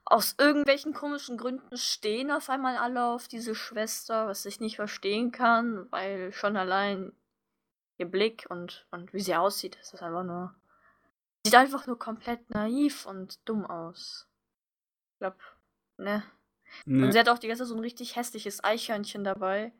aus 0.05 0.35
irgendwelchen 0.37 0.93
komischen 0.93 1.37
Gründen 1.37 1.77
stehen 1.77 2.31
auf 2.31 2.49
einmal 2.49 2.77
alle 2.77 3.05
auf 3.05 3.27
diese 3.27 3.55
Schwester, 3.55 4.27
was 4.27 4.45
ich 4.45 4.59
nicht 4.59 4.75
verstehen 4.77 5.31
kann, 5.31 5.87
weil 5.91 6.31
schon 6.31 6.55
allein 6.57 7.11
ihr 7.97 8.05
Blick 8.09 8.45
und, 8.49 8.85
und 8.91 9.13
wie 9.13 9.19
sie 9.19 9.35
aussieht, 9.35 9.77
das 9.79 9.93
ist 9.93 10.01
einfach 10.03 10.23
nur. 10.23 10.53
Sieht 11.45 11.55
einfach 11.55 11.85
nur 11.85 11.99
komplett 11.99 12.49
naiv 12.49 13.05
und 13.05 13.39
dumm 13.47 13.65
aus. 13.65 14.27
Ich 15.13 15.19
glaub, 15.19 15.37
ne. 15.97 16.23
Und 16.87 16.97
Ne. 16.97 17.11
sie 17.11 17.19
hat 17.19 17.29
auch 17.29 17.37
die 17.37 17.47
ganze 17.47 17.61
Zeit 17.63 17.69
so 17.69 17.75
ein 17.75 17.79
richtig 17.81 18.15
hässliches 18.15 18.63
Eichhörnchen 18.63 19.23
dabei. 19.23 19.71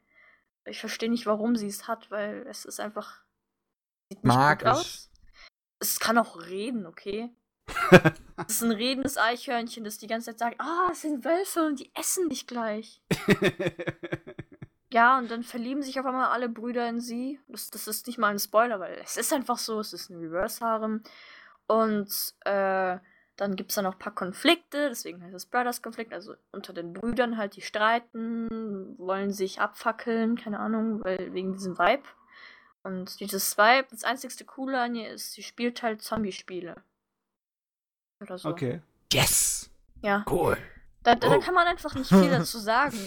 Ich 0.65 0.79
verstehe 0.79 1.09
nicht, 1.09 1.25
warum 1.25 1.55
sie 1.55 1.67
es 1.67 1.87
hat, 1.87 2.09
weil 2.11 2.45
es 2.47 2.65
ist 2.65 2.79
einfach. 2.79 3.23
Sieht 4.09 4.23
nicht 4.23 4.35
Magisch. 4.35 4.63
gut 4.69 4.77
aus. 4.77 5.11
Es 5.79 5.99
kann 5.99 6.17
auch 6.19 6.39
reden, 6.45 6.85
okay? 6.85 7.35
Es 8.47 8.55
ist 8.57 8.63
ein 8.63 8.71
redendes 8.71 9.17
Eichhörnchen, 9.17 9.83
das 9.85 9.97
die 9.97 10.07
ganze 10.07 10.25
Zeit 10.31 10.39
sagt, 10.39 10.61
ah, 10.61 10.89
es 10.91 11.01
sind 11.01 11.23
Wölfe 11.25 11.65
und 11.65 11.79
die 11.79 11.89
essen 11.95 12.29
dich 12.29 12.45
gleich. 12.47 13.01
Ja, 14.93 15.17
und 15.17 15.29
dann 15.29 15.43
verlieben 15.43 15.81
sich 15.83 15.99
auf 15.99 16.05
einmal 16.05 16.29
alle 16.29 16.47
Brüder 16.47 16.87
in 16.87 17.01
sie. 17.01 17.37
Das, 17.49 17.69
das 17.69 17.85
ist 17.85 18.07
nicht 18.07 18.17
mal 18.17 18.29
ein 18.29 18.39
Spoiler, 18.39 18.79
weil 18.79 18.93
es 19.03 19.17
ist 19.17 19.33
einfach 19.33 19.57
so, 19.57 19.79
es 19.81 19.91
ist 19.91 20.09
ein 20.09 20.19
Reverse-Harem. 20.19 21.03
Und 21.67 22.33
äh, 22.45 22.97
dann 23.37 23.55
gibt 23.55 23.71
es 23.71 23.75
da 23.75 23.81
noch 23.81 23.93
ein 23.93 23.99
paar 23.99 24.15
Konflikte, 24.15 24.89
deswegen 24.89 25.21
heißt 25.23 25.33
es 25.35 25.45
Brothers-Konflikt, 25.45 26.13
also 26.13 26.35
unter 26.51 26.71
den 26.73 26.93
Brüdern 26.93 27.37
halt, 27.37 27.55
die 27.57 27.61
streiten, 27.61 28.97
wollen 28.97 29.31
sich 29.33 29.59
abfackeln, 29.59 30.37
keine 30.37 30.59
Ahnung, 30.59 31.03
weil 31.03 31.33
wegen 31.33 31.53
diesem 31.53 31.77
Vibe. 31.77 32.03
Und 32.83 33.19
dieses 33.19 33.57
Vibe, 33.57 33.87
das 33.91 34.03
einzigste 34.03 34.45
Coole 34.45 34.79
an 34.79 34.95
ihr 34.95 35.09
ist, 35.09 35.33
sie 35.33 35.43
spielt 35.43 35.81
halt 35.83 36.01
Zombie-Spiele. 36.01 36.81
Oder 38.21 38.37
so. 38.37 38.49
okay. 38.49 38.81
Yes! 39.11 39.69
Ja. 40.01 40.23
Cool. 40.29 40.57
Da, 41.03 41.15
da, 41.15 41.29
da 41.29 41.35
Oh. 41.35 41.39
kann 41.39 41.53
man 41.55 41.67
einfach 41.67 41.93
nicht 41.95 42.07
viel 42.09 42.29
dazu 42.29 42.59
sagen. 42.59 42.97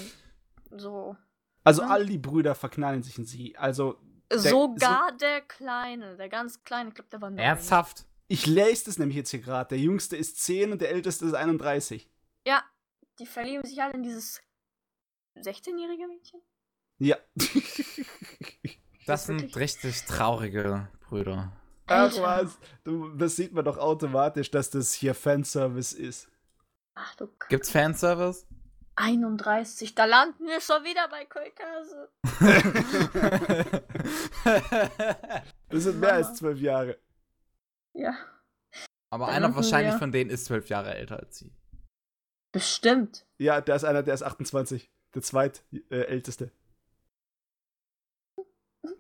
So. 0.71 1.17
Also 1.65 1.83
all 1.83 2.05
die 2.07 2.19
Brüder 2.19 2.55
verknallen 2.55 3.03
sich 3.03 3.19
in 3.19 3.25
sie. 3.25 3.57
Also 3.57 3.99
Sogar 4.31 5.13
der 5.13 5.41
Kleine, 5.43 6.17
der 6.17 6.29
ganz 6.29 6.63
Kleine, 6.65 6.91
ich 6.91 6.95
glaube, 6.97 7.09
der 7.11 7.21
war 7.23 7.31
neun. 7.31 7.39
Ernsthaft? 7.39 8.05
Ich 8.29 8.47
lese 8.47 8.91
es 8.91 8.99
nämlich 8.99 9.16
jetzt 9.16 9.31
hier 9.31 9.41
gerade. 9.41 9.70
Der 9.70 9.79
jüngste 9.79 10.16
ist 10.16 10.41
10 10.43 10.72
und 10.72 10.81
der 10.81 10.91
älteste 10.91 11.24
ist 11.26 11.35
31. 11.35 12.09
Ja, 12.47 12.62
die 13.18 13.26
verlieben 13.26 13.64
sich 13.64 13.81
alle 13.83 13.95
in 13.95 14.03
dieses 14.03 14.41
16-jährige 15.37 16.07
Mädchen. 16.07 16.41
Ja. 16.99 17.16
Das 19.07 19.24
sind 19.24 19.57
richtig 19.57 20.05
traurige 20.05 20.87
Brüder. 21.09 21.51
Ach 21.87 22.14
was. 22.20 22.59
Du, 22.85 23.09
das 23.16 23.37
sieht 23.37 23.55
man 23.55 23.64
doch 23.64 23.79
automatisch, 23.79 24.51
dass 24.51 24.68
das 24.68 24.93
hier 24.93 25.14
Fanservice 25.14 25.95
ist. 25.95 26.29
Ach 26.95 27.14
du 27.16 27.26
K 27.29 27.47
Gibt's 27.49 27.70
Fanservice? 27.70 28.47
31, 28.97 29.95
da 29.95 30.05
landen 30.05 30.45
wir 30.47 30.61
schon 30.61 30.85
wieder 30.85 31.09
bei 31.09 31.24
Kolkase. 31.24 32.11
Das 35.70 35.85
sind 35.85 36.01
mehr 36.01 36.12
Mama. 36.12 36.26
als 36.29 36.39
zwölf 36.39 36.61
Jahre. 36.61 36.99
Ja, 37.99 38.16
Aber 39.11 39.26
Dann 39.26 39.34
einer 39.44 39.57
wahrscheinlich 39.57 39.94
wir- 39.94 39.99
von 39.99 40.12
denen 40.12 40.30
ist 40.30 40.44
zwölf 40.44 40.68
Jahre 40.68 40.94
älter 40.94 41.18
als 41.18 41.38
sie. 41.38 41.53
bestimmt. 42.53 43.26
Ja, 43.38 43.61
da 43.61 43.74
ist 43.74 43.84
einer, 43.84 44.03
der 44.03 44.14
ist 44.14 44.22
28. 44.22 44.90
Der 45.14 45.22
zweitälteste. 45.22 46.44
Äh, 46.44 46.51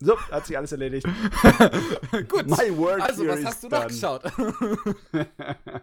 so, 0.00 0.18
hat 0.30 0.46
sich 0.46 0.56
alles 0.56 0.72
erledigt. 0.72 1.06
Gut. 2.28 2.46
My 2.48 2.76
work 2.76 3.00
Also, 3.00 3.26
was 3.26 3.44
hast 3.44 3.62
du 3.64 3.68
nachgeschaut? 3.68 4.22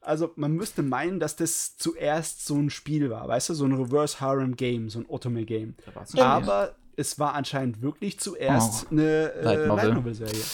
also, 0.00 0.32
man 0.36 0.52
müsste 0.52 0.82
meinen, 0.82 1.18
dass 1.20 1.36
das 1.36 1.76
zuerst 1.76 2.44
so 2.46 2.56
ein 2.56 2.70
Spiel 2.70 3.10
war, 3.10 3.26
weißt 3.28 3.48
du, 3.50 3.54
so 3.54 3.64
ein 3.64 3.72
Reverse 3.72 4.20
Harem 4.20 4.56
Game, 4.56 4.88
so 4.90 5.00
ein 5.00 5.06
Otome 5.08 5.44
Game. 5.44 5.74
Aber 6.16 6.76
es 6.96 7.18
war 7.18 7.34
anscheinend 7.34 7.82
wirklich 7.82 8.18
zuerst 8.20 8.86
Oh, 8.86 8.92
eine 8.92 9.32
äh, 9.32 9.42
Light 9.42 9.66
Novel. 9.66 9.84
Light 9.86 9.94
Novel 9.94 10.14
Serie. 10.14 10.44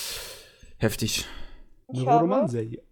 Heftig. 0.79 1.27
Ich 1.93 2.09
Eine 2.09 2.19
Romanserie. 2.21 2.83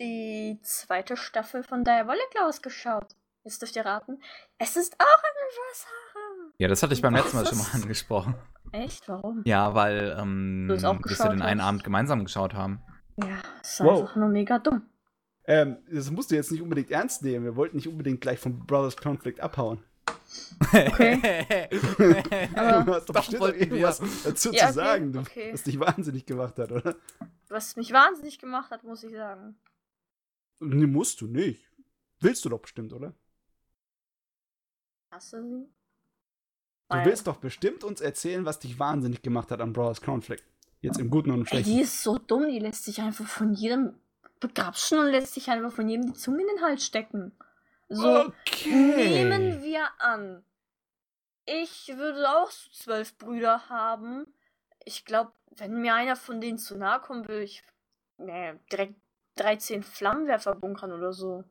die 0.00 0.58
zweite 0.62 1.16
Staffel 1.16 1.62
von 1.62 1.84
Diabolic 1.84 2.22
ausgeschaut. 2.42 3.14
Jetzt 3.44 3.60
dürft 3.60 3.76
ihr 3.76 3.84
raten. 3.84 4.20
Es 4.58 4.76
ist 4.76 4.94
auch 4.98 5.04
ein 5.04 5.34
Reverse 5.36 5.86
Harem. 6.14 6.52
Ja, 6.58 6.68
das 6.68 6.82
hatte 6.82 6.94
ich 6.94 7.02
beim 7.02 7.12
Was 7.14 7.22
letzten 7.24 7.36
Mal 7.36 7.46
schon 7.46 7.58
mal 7.58 7.66
angesprochen. 7.74 8.34
Echt? 8.72 9.06
Warum? 9.08 9.42
Ja, 9.44 9.74
weil 9.74 10.16
ähm, 10.18 10.66
Du 10.68 10.74
es 10.74 10.84
auch 10.84 10.98
dass 11.02 11.18
wir 11.18 11.28
den 11.30 11.42
einen 11.42 11.60
hast. 11.60 11.68
Abend 11.68 11.84
gemeinsam 11.84 12.24
geschaut 12.24 12.54
haben. 12.54 12.82
Ja, 13.16 13.38
es 13.62 13.74
ist 13.74 13.80
Wow. 13.80 14.00
einfach 14.02 14.16
nur 14.16 14.28
mega 14.28 14.58
dumm. 14.58 14.82
Ähm, 15.46 15.76
das 15.92 16.10
musst 16.10 16.30
du 16.30 16.34
jetzt 16.36 16.50
nicht 16.50 16.62
unbedingt 16.62 16.90
ernst 16.90 17.22
nehmen. 17.22 17.44
Wir 17.44 17.54
wollten 17.54 17.76
nicht 17.76 17.86
unbedingt 17.88 18.20
gleich 18.22 18.38
vom 18.40 18.64
Brothers 18.66 18.96
Conflict 18.96 19.40
abhauen. 19.40 19.84
Okay. 20.72 21.68
Aber- 22.54 22.84
du 22.84 22.94
hast 22.94 23.08
doch 23.08 23.14
Doch, 23.14 23.20
bestimmt 23.20 23.40
wollten 23.40 23.60
irgendwas 23.60 24.00
wir. 24.00 24.08
dazu 24.30 24.52
Ja, 24.52 24.58
zu 24.58 24.64
okay, 24.64 24.72
sagen, 24.72 25.12
du, 25.12 25.18
okay. 25.20 25.52
was 25.52 25.62
dich 25.62 25.78
wahnsinnig 25.80 26.26
gemacht 26.26 26.58
hat, 26.58 26.72
oder? 26.72 26.96
Was 27.48 27.76
mich 27.76 27.92
wahnsinnig 27.92 28.38
gemacht 28.38 28.70
hat, 28.70 28.84
muss 28.84 29.02
ich 29.02 29.12
sagen. 29.12 29.56
Nee, 30.60 30.86
musst 30.86 31.20
du 31.20 31.26
nicht. 31.26 31.68
Willst 32.20 32.44
du 32.44 32.48
doch 32.48 32.60
bestimmt, 32.60 32.92
oder? 32.92 33.14
Hasse 35.10 35.42
sie? 35.42 35.68
Du 36.88 36.96
Weil- 36.96 37.06
willst 37.06 37.26
doch 37.26 37.36
bestimmt 37.36 37.84
uns 37.84 38.00
erzählen, 38.00 38.44
was 38.44 38.58
dich 38.58 38.78
wahnsinnig 38.78 39.22
gemacht 39.22 39.50
hat 39.50 39.60
an 39.60 39.72
Brothers 39.72 40.00
Conflict. 40.00 40.44
Jetzt 40.80 40.98
im 40.98 41.08
Guten 41.10 41.30
und 41.30 41.36
im 41.38 41.42
Ey, 41.44 41.48
Schlechten. 41.48 41.70
die 41.72 41.80
ist 41.80 42.02
so 42.02 42.18
dumm, 42.18 42.48
die 42.48 42.58
lässt 42.58 42.84
sich 42.84 43.00
einfach 43.00 43.26
von 43.26 43.54
jedem 43.54 43.94
begrapschen 44.40 44.98
und 44.98 45.06
lässt 45.06 45.32
sich 45.34 45.48
einfach 45.48 45.72
von 45.72 45.88
jedem 45.88 46.12
die 46.12 46.18
Zunge 46.18 46.42
in 46.42 46.48
den 46.48 46.62
Hals 46.62 46.84
stecken. 46.84 47.32
So, 47.88 48.26
okay. 48.26 49.24
nehmen 49.24 49.62
wir 49.62 49.88
an. 49.98 50.44
Ich 51.46 51.88
würde 51.94 52.28
auch 52.30 52.50
so 52.50 52.70
zwölf 52.70 53.16
Brüder 53.18 53.68
haben. 53.68 54.26
Ich 54.84 55.04
glaube, 55.04 55.32
wenn 55.56 55.80
mir 55.80 55.94
einer 55.94 56.16
von 56.16 56.40
denen 56.40 56.58
zu 56.58 56.76
nahe 56.76 57.00
kommen 57.00 57.28
will, 57.28 57.42
ich 57.42 57.62
nee, 58.16 58.54
direkt 58.72 58.94
13 59.36 59.82
Flammenwerfer 59.82 60.54
bunkern 60.54 60.92
oder 60.92 61.12
so. 61.12 61.44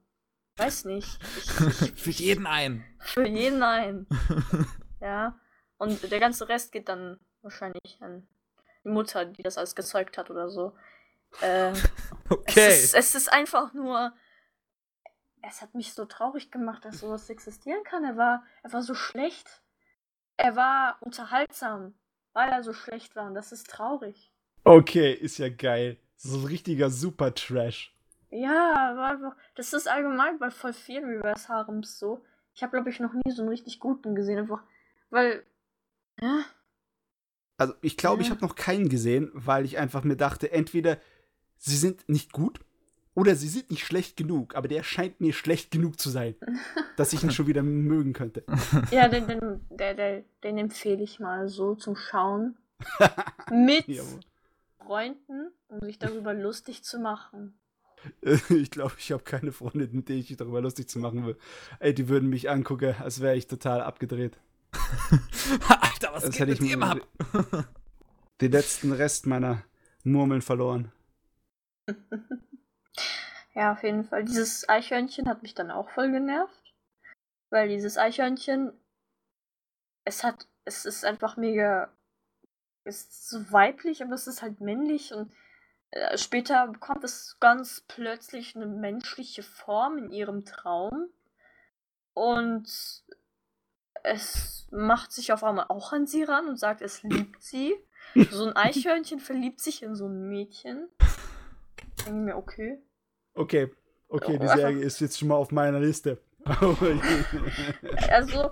Weiß 0.57 0.85
nicht. 0.85 1.19
Ich, 1.37 1.59
ich, 1.81 2.01
Für 2.01 2.09
jeden 2.11 2.47
einen. 2.47 2.83
Für 2.99 3.27
jeden 3.27 3.63
ein. 3.63 4.07
ja. 5.01 5.39
Und 5.77 6.11
der 6.11 6.19
ganze 6.19 6.47
Rest 6.47 6.71
geht 6.71 6.89
dann 6.89 7.19
wahrscheinlich 7.41 7.97
an 7.99 8.27
die 8.83 8.89
Mutter, 8.89 9.25
die 9.25 9.43
das 9.43 9.57
alles 9.57 9.75
gezeugt 9.75 10.17
hat 10.17 10.29
oder 10.29 10.49
so. 10.49 10.75
Äh, 11.41 11.73
Okay. 12.29 12.67
es, 12.67 12.83
ist, 12.85 12.95
es 12.95 13.15
ist 13.15 13.33
einfach 13.33 13.73
nur. 13.73 14.13
Es 15.45 15.61
hat 15.61 15.75
mich 15.75 15.93
so 15.93 16.05
traurig 16.05 16.51
gemacht, 16.51 16.85
dass 16.85 16.99
sowas 17.01 17.29
existieren 17.29 17.83
kann. 17.83 18.05
Er 18.05 18.15
war, 18.15 18.45
er 18.63 18.71
war 18.71 18.81
so 18.81 18.93
schlecht. 18.95 19.61
Er 20.37 20.55
war 20.55 20.97
unterhaltsam, 21.01 21.93
weil 22.31 22.49
er 22.49 22.63
so 22.63 22.71
schlecht 22.73 23.15
war. 23.15 23.27
Und 23.27 23.35
das 23.35 23.51
ist 23.51 23.69
traurig. 23.69 24.31
Okay, 24.63 25.11
ist 25.13 25.37
ja 25.39 25.49
geil. 25.49 25.97
So 26.15 26.39
ein 26.39 26.45
richtiger 26.45 26.89
Super-Trash. 26.89 27.93
Ja, 28.31 28.91
aber 28.91 29.05
einfach, 29.05 29.35
das 29.55 29.73
ist 29.73 29.87
allgemein 29.87 30.39
bei 30.39 30.49
voll 30.49 30.73
vielen 30.73 31.05
Reverse 31.05 31.49
Harems 31.49 31.99
so. 31.99 32.23
Ich 32.55 32.63
habe, 32.63 32.71
glaube 32.71 32.89
ich, 32.89 32.99
noch 33.01 33.13
nie 33.13 33.31
so 33.31 33.41
einen 33.41 33.49
richtig 33.49 33.79
guten 33.79 34.15
gesehen, 34.15 34.39
einfach, 34.39 34.63
weil, 35.09 35.45
ja, 36.21 36.43
Also 37.57 37.73
ich 37.81 37.97
glaube, 37.97 38.21
ich 38.21 38.29
Ja. 38.29 38.35
habe 38.35 38.45
noch 38.45 38.55
keinen 38.55 38.89
gesehen, 38.89 39.29
weil 39.33 39.65
ich 39.65 39.77
einfach 39.77 40.03
mir 40.03 40.15
dachte, 40.15 40.51
entweder 40.51 40.97
sie 41.57 41.77
sind 41.77 42.07
nicht 42.09 42.31
gut 42.31 42.59
oder 43.15 43.35
sie 43.35 43.47
sind 43.47 43.69
nicht 43.71 43.85
schlecht 43.85 44.17
genug, 44.17 44.55
aber 44.55 44.67
der 44.67 44.83
scheint 44.83 45.21
mir 45.21 45.33
schlecht 45.33 45.71
genug 45.71 45.99
zu 45.99 46.09
sein, 46.09 46.35
dass 46.97 47.13
ich 47.13 47.23
ihn 47.23 47.31
schon 47.31 47.47
wieder 47.47 47.63
mögen 47.63 48.13
könnte. 48.13 48.43
ja, 48.91 49.07
den, 49.07 49.27
den, 49.27 49.61
der, 49.69 49.93
der, 49.93 50.23
den 50.43 50.57
empfehle 50.57 51.03
ich 51.03 51.19
mal 51.19 51.47
so 51.47 51.75
zum 51.75 51.95
Schauen. 51.95 52.57
Mit 53.51 53.87
Jawohl. 53.87 54.19
Freunden, 54.79 55.51
um 55.69 55.79
sich 55.81 55.97
darüber 55.99 56.33
lustig 56.33 56.83
zu 56.83 56.99
machen. 56.99 57.57
Ich 58.49 58.69
glaube, 58.69 58.93
ich 58.97 59.13
habe 59.13 59.23
keine 59.23 59.53
Freunde, 59.53 59.87
mit 59.91 60.09
denen 60.09 60.19
ich 60.19 60.29
mich 60.29 60.37
darüber 60.37 60.59
lustig 60.59 60.89
zu 60.89 60.99
machen 60.99 61.25
will. 61.25 61.37
Ey, 61.79 61.93
die 61.93 62.09
würden 62.09 62.27
mich 62.29 62.49
angucken, 62.49 62.95
als 62.99 63.21
wäre 63.21 63.37
ich 63.37 63.47
total 63.47 63.79
abgedreht. 63.81 64.37
Alter, 65.69 66.11
was 66.11 66.25
Das 66.25 66.35
geht 66.35 66.47
mit 66.49 66.59
mir- 66.61 66.81
ab? 66.81 66.97
Den 68.41 68.51
letzten 68.51 68.91
Rest 68.91 69.25
meiner 69.25 69.63
Murmeln 70.03 70.41
verloren. 70.41 70.91
Ja, 73.53 73.73
auf 73.73 73.83
jeden 73.83 74.03
Fall. 74.03 74.23
Dieses 74.23 74.67
Eichhörnchen 74.67 75.29
hat 75.29 75.43
mich 75.43 75.53
dann 75.53 75.71
auch 75.71 75.89
voll 75.89 76.11
genervt. 76.11 76.73
Weil 77.49 77.67
dieses 77.67 77.97
Eichhörnchen, 77.97 78.73
es 80.05 80.23
hat, 80.23 80.47
es 80.65 80.85
ist 80.85 81.05
einfach 81.05 81.37
mega, 81.37 81.91
es 82.83 83.01
ist 83.01 83.29
so 83.29 83.51
weiblich, 83.51 84.01
aber 84.01 84.13
es 84.13 84.25
ist 84.25 84.41
halt 84.41 84.59
männlich 84.59 85.13
und 85.13 85.31
äh, 85.91 86.17
später 86.17 86.67
bekommt 86.67 87.03
es 87.03 87.37
ganz 87.39 87.81
plötzlich 87.87 88.55
eine 88.55 88.65
menschliche 88.65 89.43
Form 89.43 89.99
in 89.99 90.11
ihrem 90.11 90.45
Traum. 90.45 91.09
Und 92.15 92.67
es 94.03 94.67
macht 94.71 95.11
sich 95.11 95.31
auf 95.31 95.43
einmal 95.43 95.67
auch 95.69 95.93
an 95.93 96.07
sie 96.07 96.23
ran 96.23 96.47
und 96.47 96.57
sagt, 96.57 96.81
es 96.81 97.03
liebt 97.03 97.43
sie. 97.43 97.75
So 98.31 98.47
ein 98.47 98.55
Eichhörnchen 98.55 99.19
verliebt 99.19 99.59
sich 99.59 99.83
in 99.83 99.95
so 99.95 100.07
ein 100.07 100.27
Mädchen. 100.27 100.89
Denke 102.05 102.19
mir, 102.19 102.37
okay. 102.37 102.81
Okay, 103.33 103.71
okay, 104.09 104.37
die 104.37 104.47
Serie 104.47 104.83
ist 104.83 104.99
jetzt 104.99 105.17
schon 105.17 105.29
mal 105.29 105.35
auf 105.35 105.51
meiner 105.51 105.79
Liste. 105.79 106.21
Also, 108.09 108.51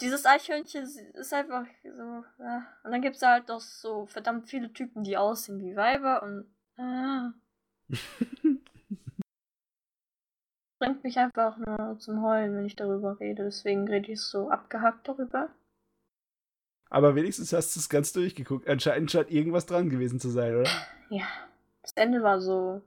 dieses 0.00 0.24
Eichhörnchen 0.24 0.84
ist 1.14 1.34
einfach 1.34 1.66
so. 1.82 2.24
Ja. 2.38 2.66
Und 2.82 2.92
dann 2.92 3.02
gibt 3.02 3.16
es 3.16 3.22
halt 3.22 3.50
auch 3.50 3.60
so 3.60 4.06
verdammt 4.06 4.48
viele 4.48 4.72
Typen, 4.72 5.04
die 5.04 5.16
aussehen 5.16 5.60
wie 5.60 5.76
Weiber 5.76 6.22
und. 6.22 6.46
Ah. 6.78 7.32
bringt 10.78 11.04
mich 11.04 11.18
einfach 11.18 11.56
nur 11.56 11.98
zum 11.98 12.22
Heulen, 12.22 12.56
wenn 12.56 12.66
ich 12.66 12.76
darüber 12.76 13.18
rede. 13.18 13.44
Deswegen 13.44 13.88
rede 13.88 14.12
ich 14.12 14.20
so 14.20 14.50
abgehackt 14.50 15.08
darüber. 15.08 15.48
Aber 16.88 17.14
wenigstens 17.14 17.52
hast 17.52 17.74
du 17.74 17.80
es 17.80 17.88
ganz 17.88 18.12
durchgeguckt. 18.12 18.68
Anscheinend 18.68 19.10
scheint 19.10 19.30
irgendwas 19.30 19.66
dran 19.66 19.90
gewesen 19.90 20.20
zu 20.20 20.30
sein, 20.30 20.54
oder? 20.54 20.70
Ja. 21.10 21.26
Das 21.86 21.92
Ende 21.92 22.24
war 22.24 22.40
so. 22.40 22.82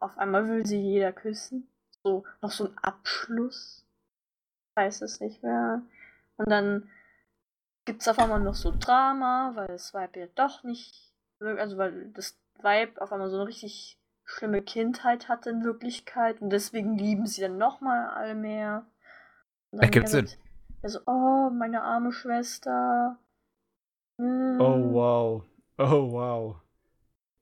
Auf 0.00 0.16
einmal 0.16 0.48
will 0.48 0.64
sie 0.64 0.80
jeder 0.80 1.12
küssen. 1.12 1.68
So, 2.02 2.24
noch 2.40 2.50
so 2.50 2.68
ein 2.68 2.78
Abschluss. 2.78 3.86
Ich 4.70 4.76
weiß 4.76 5.02
es 5.02 5.20
nicht 5.20 5.42
mehr. 5.42 5.82
Und 6.38 6.48
dann 6.50 6.88
gibt 7.84 8.00
es 8.00 8.08
auf 8.08 8.18
einmal 8.18 8.40
noch 8.40 8.54
so 8.54 8.72
Drama, 8.78 9.52
weil 9.54 9.66
das 9.66 9.92
Weib 9.92 10.16
ja 10.16 10.26
doch 10.34 10.62
nicht. 10.62 11.12
Also, 11.40 11.76
weil 11.76 12.10
das 12.12 12.40
Weib 12.54 12.96
auf 12.98 13.12
einmal 13.12 13.28
so 13.28 13.36
eine 13.36 13.48
richtig 13.48 14.00
schlimme 14.24 14.62
Kindheit 14.62 15.28
hatte 15.28 15.50
in 15.50 15.62
Wirklichkeit. 15.62 16.40
Und 16.40 16.48
deswegen 16.48 16.96
lieben 16.96 17.26
sie 17.26 17.42
dann 17.42 17.58
nochmal 17.58 18.08
alle 18.08 18.34
mehr. 18.34 18.86
Dann 19.72 19.80
Ergibt 19.82 20.06
er 20.06 20.10
Sinn. 20.10 20.28
Er 20.80 20.88
so, 20.88 21.00
oh, 21.04 21.50
meine 21.50 21.82
arme 21.82 22.12
Schwester. 22.12 23.18
Mm. 24.16 24.58
Oh 24.58 24.92
wow. 24.94 25.44
Oh 25.76 26.12
wow. 26.12 26.62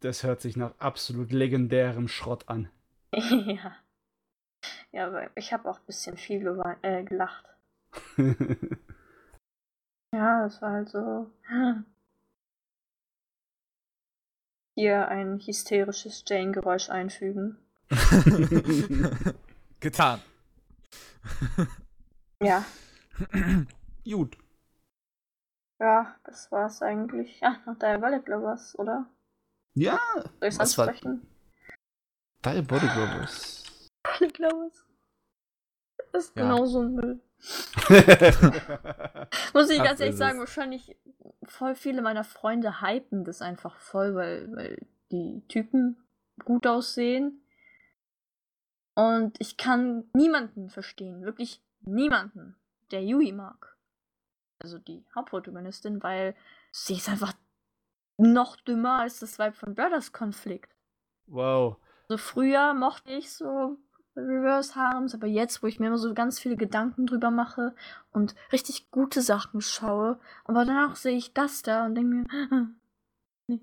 Das 0.01 0.23
hört 0.23 0.41
sich 0.41 0.57
nach 0.57 0.73
absolut 0.79 1.33
legendärem 1.33 2.09
Schrott 2.09 2.49
an. 2.49 2.71
ja. 3.13 3.77
Ja, 4.93 5.07
aber 5.07 5.31
ich 5.37 5.53
habe 5.53 5.69
auch 5.71 5.79
ein 5.79 5.87
bisschen 5.87 6.17
viel 6.17 6.41
gewein- 6.41 6.83
äh, 6.83 7.05
gelacht. 7.05 7.45
Ja, 10.13 10.47
es 10.47 10.63
war 10.63 10.73
halt 10.73 10.89
so. 10.89 11.31
Hier 14.75 15.09
ein 15.09 15.39
hysterisches 15.41 16.25
Jane-Geräusch 16.27 16.89
einfügen. 16.91 17.59
Getan. 19.81 20.21
Ja, 22.41 22.65
Gut. 24.05 24.37
ja, 25.81 26.15
das 26.25 26.53
war's 26.53 26.83
eigentlich. 26.83 27.41
Ja, 27.41 27.57
noch 27.67 27.79
Diabolic 27.79 28.29
Lovers, 28.29 28.79
oder? 28.79 29.07
Ja, 29.77 29.99
Soll 30.15 30.49
ich's 30.49 30.59
Was 30.59 30.79
war- 30.79 30.89
ansprechen? 30.89 31.27
Diabolic 32.45 32.95
Lovers. 32.95 33.89
Diabolic 34.05 34.39
Lovers. 34.39 34.85
Das 36.13 36.25
ist 36.25 36.37
Ja. 36.37 36.43
genauso 36.43 36.83
ein 36.83 36.95
Müll. 36.95 37.21
Muss 39.53 39.71
ich 39.71 39.83
ganz 39.83 40.01
ehrlich 40.01 40.17
sagen, 40.17 40.39
wahrscheinlich 40.39 40.97
voll 41.45 41.75
viele 41.75 42.01
meiner 42.03 42.25
Freunde 42.25 42.81
hypen 42.81 43.25
das 43.25 43.43
einfach 43.43 43.79
voll, 43.79 44.15
weil, 44.15 44.51
weil 44.57 44.87
die 45.13 45.45
Typen 45.49 45.97
gut 46.45 46.67
aussehen. 46.67 47.43
Und 48.95 49.39
ich 49.41 49.57
kann 49.59 50.09
niemanden 50.15 50.71
verstehen, 50.71 51.23
wirklich 51.25 51.63
niemanden, 51.81 52.57
der 52.91 53.05
Yui 53.05 53.33
mag. 53.33 53.77
Also 54.59 54.79
die 54.79 55.05
Hauptprotagonistin, 55.15 56.03
weil 56.03 56.35
sie 56.73 56.95
ist 56.95 57.09
einfach 57.11 57.35
noch 58.17 58.57
dümmer 58.57 59.01
als 59.01 59.21
das 59.21 59.39
Weib 59.39 59.57
von 59.57 59.75
Brothers 59.75 60.13
Konflikt. 60.13 60.75
wow. 61.27 61.77
So 62.09 62.19
früher 62.19 62.73
mochte 62.73 63.11
ich 63.11 63.33
so 63.33 63.79
Reverse 64.17 64.75
Harems, 64.75 65.15
aber 65.15 65.27
jetzt, 65.27 65.63
wo 65.63 65.67
ich 65.67 65.79
mir 65.79 65.89
immer 65.89 65.99
so 65.99 66.15
ganz 66.15 66.39
viele 66.39 66.57
Gedanken 66.57 67.07
drüber 67.07 67.31
mache 67.31 67.75
und 68.13 68.35
richtig 68.53 68.91
gute 68.91 69.21
Sachen 69.21 69.61
schaue, 69.61 70.19
aber 70.45 70.65
danach 70.65 70.97
sehe 70.97 71.17
ich 71.17 71.35
das 71.35 71.63
da 71.63 71.85
und 71.85 71.95
denke 71.97 72.15
mir, 72.15 72.25
nee. 73.49 73.61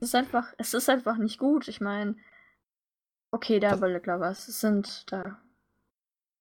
es 0.00 0.08
ist 0.08 0.14
einfach, 0.14 0.52
es 0.58 0.74
ist 0.74 0.88
einfach 0.88 1.16
nicht 1.16 1.38
gut. 1.38 1.68
Ich 1.68 1.80
meine, 1.80 2.16
okay, 3.30 3.58
der 3.60 3.76
Bullet 3.76 4.02
Lovers, 4.04 4.48
es 4.48 4.60
sind 4.60 5.10
da 5.10 5.22
ein 5.22 5.36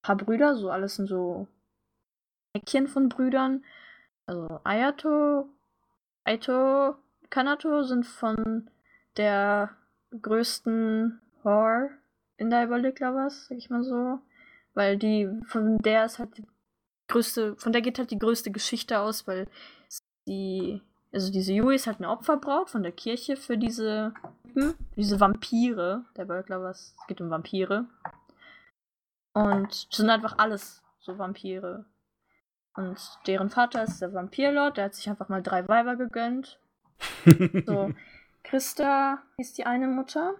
paar 0.02 0.18
Brüder, 0.18 0.56
so 0.56 0.70
alles 0.70 0.96
sind 0.96 1.08
so 1.08 1.48
Eckchen 2.54 2.88
von 2.88 3.10
Brüdern. 3.10 3.64
Also 4.26 4.60
Ayato, 4.64 5.50
Aito, 6.28 6.96
Kanato 7.30 7.84
sind 7.84 8.06
von 8.06 8.70
der 9.16 9.72
größten 10.22 11.20
Whore 11.44 11.90
in 12.38 12.50
Diabolic 12.50 13.00
Lovers, 13.00 13.48
sag 13.48 13.58
ich 13.58 13.70
mal 13.70 13.84
so. 13.84 14.20
Weil 14.74 14.98
die, 14.98 15.30
von 15.48 15.80
der 15.80 16.06
ist 16.06 16.20
halt 16.20 16.38
die 16.38 16.46
größte, 17.08 17.56
von 17.56 17.72
der 17.72 17.82
geht 17.82 17.98
halt 17.98 18.12
die 18.12 18.20
größte 18.20 18.52
Geschichte 18.52 19.00
aus, 19.00 19.28
weil 19.28 19.48
sie, 20.26 20.82
also 21.12 21.32
diese 21.32 21.54
Yui 21.54 21.76
ist 21.76 21.88
halt 21.88 21.98
eine 21.98 22.10
Opferbraut 22.10 22.70
von 22.70 22.84
der 22.84 22.92
Kirche 22.92 23.38
für 23.38 23.58
diese 23.58 24.14
diese 24.96 25.20
Vampire, 25.20 26.06
Diabolic 26.16 26.50
Lovers, 26.50 26.96
es 27.00 27.08
geht 27.08 27.22
um 27.22 27.30
Vampire. 27.30 27.86
Und 29.34 29.88
sind 29.92 30.10
einfach 30.10 30.38
alles 30.38 30.82
so 31.00 31.18
Vampire. 31.18 31.86
Und 32.78 33.00
deren 33.26 33.50
Vater 33.50 33.84
ist 33.84 34.02
der 34.02 34.14
Vampirlord, 34.14 34.78
der 34.78 34.86
hat 34.86 34.96
sich 34.96 35.10
einfach 35.10 35.30
mal 35.30 35.42
drei 35.42 35.68
Weiber 35.68 35.96
gegönnt. 35.96 36.60
So, 37.66 37.92
Christa 38.44 39.24
hieß 39.38 39.54
die 39.54 39.66
eine 39.66 39.88
Mutter 39.88 40.36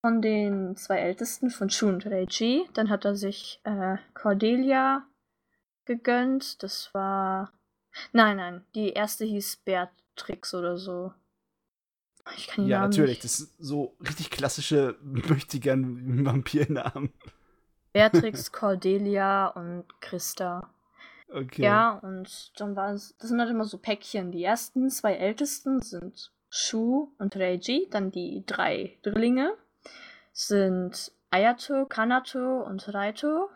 von 0.00 0.20
den 0.20 0.76
zwei 0.76 0.98
Ältesten 0.98 1.50
von 1.50 1.70
Shu 1.70 1.88
und 1.88 2.04
Reiji. 2.04 2.68
Dann 2.74 2.90
hat 2.90 3.04
er 3.04 3.14
sich 3.14 3.60
äh, 3.62 3.96
Cordelia 4.14 5.06
gegönnt. 5.84 6.62
Das 6.64 6.92
war. 6.94 7.52
Nein, 8.12 8.36
nein, 8.36 8.64
die 8.74 8.90
erste 8.90 9.24
hieß 9.24 9.58
Beatrix 9.64 10.52
oder 10.52 10.76
so. 10.76 11.12
Ich 12.36 12.48
kann 12.48 12.64
die 12.64 12.70
Ja, 12.72 12.80
Namen 12.80 12.90
natürlich. 12.90 13.10
nicht. 13.18 13.24
Das 13.24 13.36
sind 13.36 13.50
so 13.58 13.96
richtig 14.00 14.30
klassische 14.30 14.96
möchte 15.02 15.60
gern 15.60 16.24
Vampirnamen. 16.26 17.12
Beatrix, 17.92 18.50
Cordelia 18.50 19.46
und 19.46 19.84
Christa. 20.00 20.68
Okay. 21.28 21.62
Ja, 21.62 21.98
und 22.02 22.52
dann 22.60 22.76
war 22.76 22.92
es, 22.92 23.16
das 23.18 23.30
sind 23.30 23.40
halt 23.40 23.50
immer 23.50 23.64
so 23.64 23.78
Päckchen. 23.78 24.30
Die 24.30 24.44
ersten 24.44 24.88
zwei 24.90 25.14
ältesten 25.14 25.80
sind 25.80 26.32
Shu 26.48 27.12
und 27.18 27.36
Reiji, 27.36 27.88
dann 27.90 28.10
die 28.10 28.44
drei 28.46 28.98
Drillinge 29.02 29.56
sind 30.32 31.12
Ayato, 31.30 31.86
Kanato 31.86 32.62
und 32.62 32.92
Raito. 32.92 33.48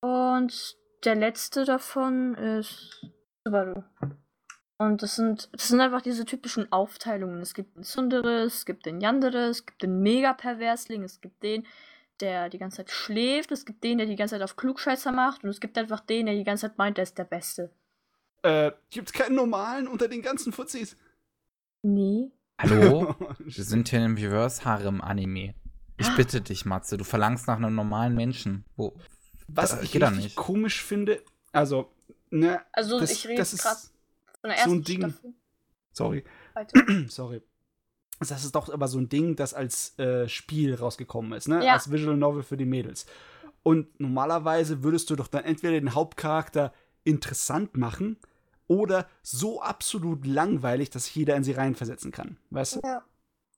Und 0.00 0.76
der 1.04 1.14
letzte 1.14 1.64
davon 1.64 2.34
ist 2.34 3.06
Subaru. 3.44 3.82
Und 4.78 5.02
das 5.02 5.16
sind, 5.16 5.48
das 5.52 5.68
sind 5.68 5.80
einfach 5.80 6.02
diese 6.02 6.24
typischen 6.24 6.72
Aufteilungen. 6.72 7.40
Es 7.40 7.54
gibt 7.54 7.76
den 7.76 7.84
Tsundere, 7.84 8.42
es 8.42 8.66
gibt 8.66 8.84
den 8.84 9.00
Yandere, 9.00 9.44
es 9.44 9.64
gibt 9.64 9.82
den 9.82 10.00
Mega-Perversling, 10.00 11.04
es 11.04 11.20
gibt 11.20 11.42
den, 11.42 11.64
der 12.22 12.48
die 12.48 12.58
ganze 12.58 12.78
Zeit 12.78 12.90
schläft, 12.90 13.52
es 13.52 13.64
gibt 13.66 13.84
den, 13.84 13.98
der 13.98 14.06
die 14.06 14.16
ganze 14.16 14.36
Zeit 14.36 14.42
auf 14.42 14.56
Klugscheißer 14.56 15.12
macht 15.12 15.44
und 15.44 15.50
es 15.50 15.60
gibt 15.60 15.76
einfach 15.76 16.00
den, 16.00 16.26
der 16.26 16.34
die 16.36 16.44
ganze 16.44 16.68
Zeit 16.68 16.78
meint, 16.78 16.96
der 16.96 17.02
ist 17.02 17.18
der 17.18 17.24
Beste. 17.24 17.70
Äh, 18.42 18.72
gibt's 18.90 19.12
keinen 19.12 19.34
normalen 19.36 19.86
unter 19.86 20.08
den 20.08 20.22
ganzen 20.22 20.52
Fuzis? 20.52 20.96
Nee. 21.82 22.30
Hallo? 22.58 23.14
Wir 23.38 23.64
sind 23.64 23.88
hier 23.88 24.04
im 24.04 24.16
Reverse-Harem-Anime. 24.16 25.54
Ich 25.98 26.08
bitte 26.16 26.40
dich, 26.40 26.64
Matze, 26.64 26.96
du 26.96 27.04
verlangst 27.04 27.46
nach 27.46 27.56
einem 27.58 27.74
normalen 27.74 28.14
Menschen. 28.14 28.64
Wo, 28.76 28.96
Was 29.48 29.70
Das 29.70 29.82
ich 29.82 29.92
geht 29.92 30.02
richtig 30.02 30.24
nicht. 30.24 30.36
komisch 30.36 30.82
finde, 30.82 31.22
also, 31.52 31.92
ne, 32.30 32.60
Also 32.72 32.98
das, 32.98 33.12
ich 33.12 33.26
rede 33.26 33.36
das 33.38 33.56
gerade 33.56 33.76
ist, 33.76 33.92
von 34.40 34.50
der 34.50 34.58
so 34.58 34.70
ein 34.70 34.78
ersten 34.78 34.82
Ding. 34.84 35.00
Staffel. 35.10 35.34
sorry, 35.92 36.24
Weiter. 36.54 36.80
sorry. 37.08 37.42
Das 38.30 38.44
ist 38.44 38.54
doch 38.54 38.68
aber 38.72 38.88
so 38.88 38.98
ein 38.98 39.08
Ding, 39.08 39.36
das 39.36 39.54
als 39.54 39.98
äh, 39.98 40.28
Spiel 40.28 40.74
rausgekommen 40.74 41.32
ist, 41.32 41.48
ne? 41.48 41.64
Ja. 41.64 41.74
Als 41.74 41.90
Visual 41.90 42.16
Novel 42.16 42.42
für 42.42 42.56
die 42.56 42.64
Mädels. 42.64 43.06
Und 43.62 44.00
normalerweise 44.00 44.82
würdest 44.82 45.10
du 45.10 45.16
doch 45.16 45.28
dann 45.28 45.44
entweder 45.44 45.72
den 45.72 45.94
Hauptcharakter 45.94 46.72
interessant 47.04 47.76
machen 47.76 48.16
oder 48.66 49.06
so 49.22 49.60
absolut 49.60 50.26
langweilig, 50.26 50.90
dass 50.90 51.12
jeder 51.14 51.36
in 51.36 51.44
sie 51.44 51.52
reinversetzen 51.52 52.10
kann. 52.10 52.38
Weißt 52.50 52.76
du? 52.76 52.80
ja. 52.84 53.04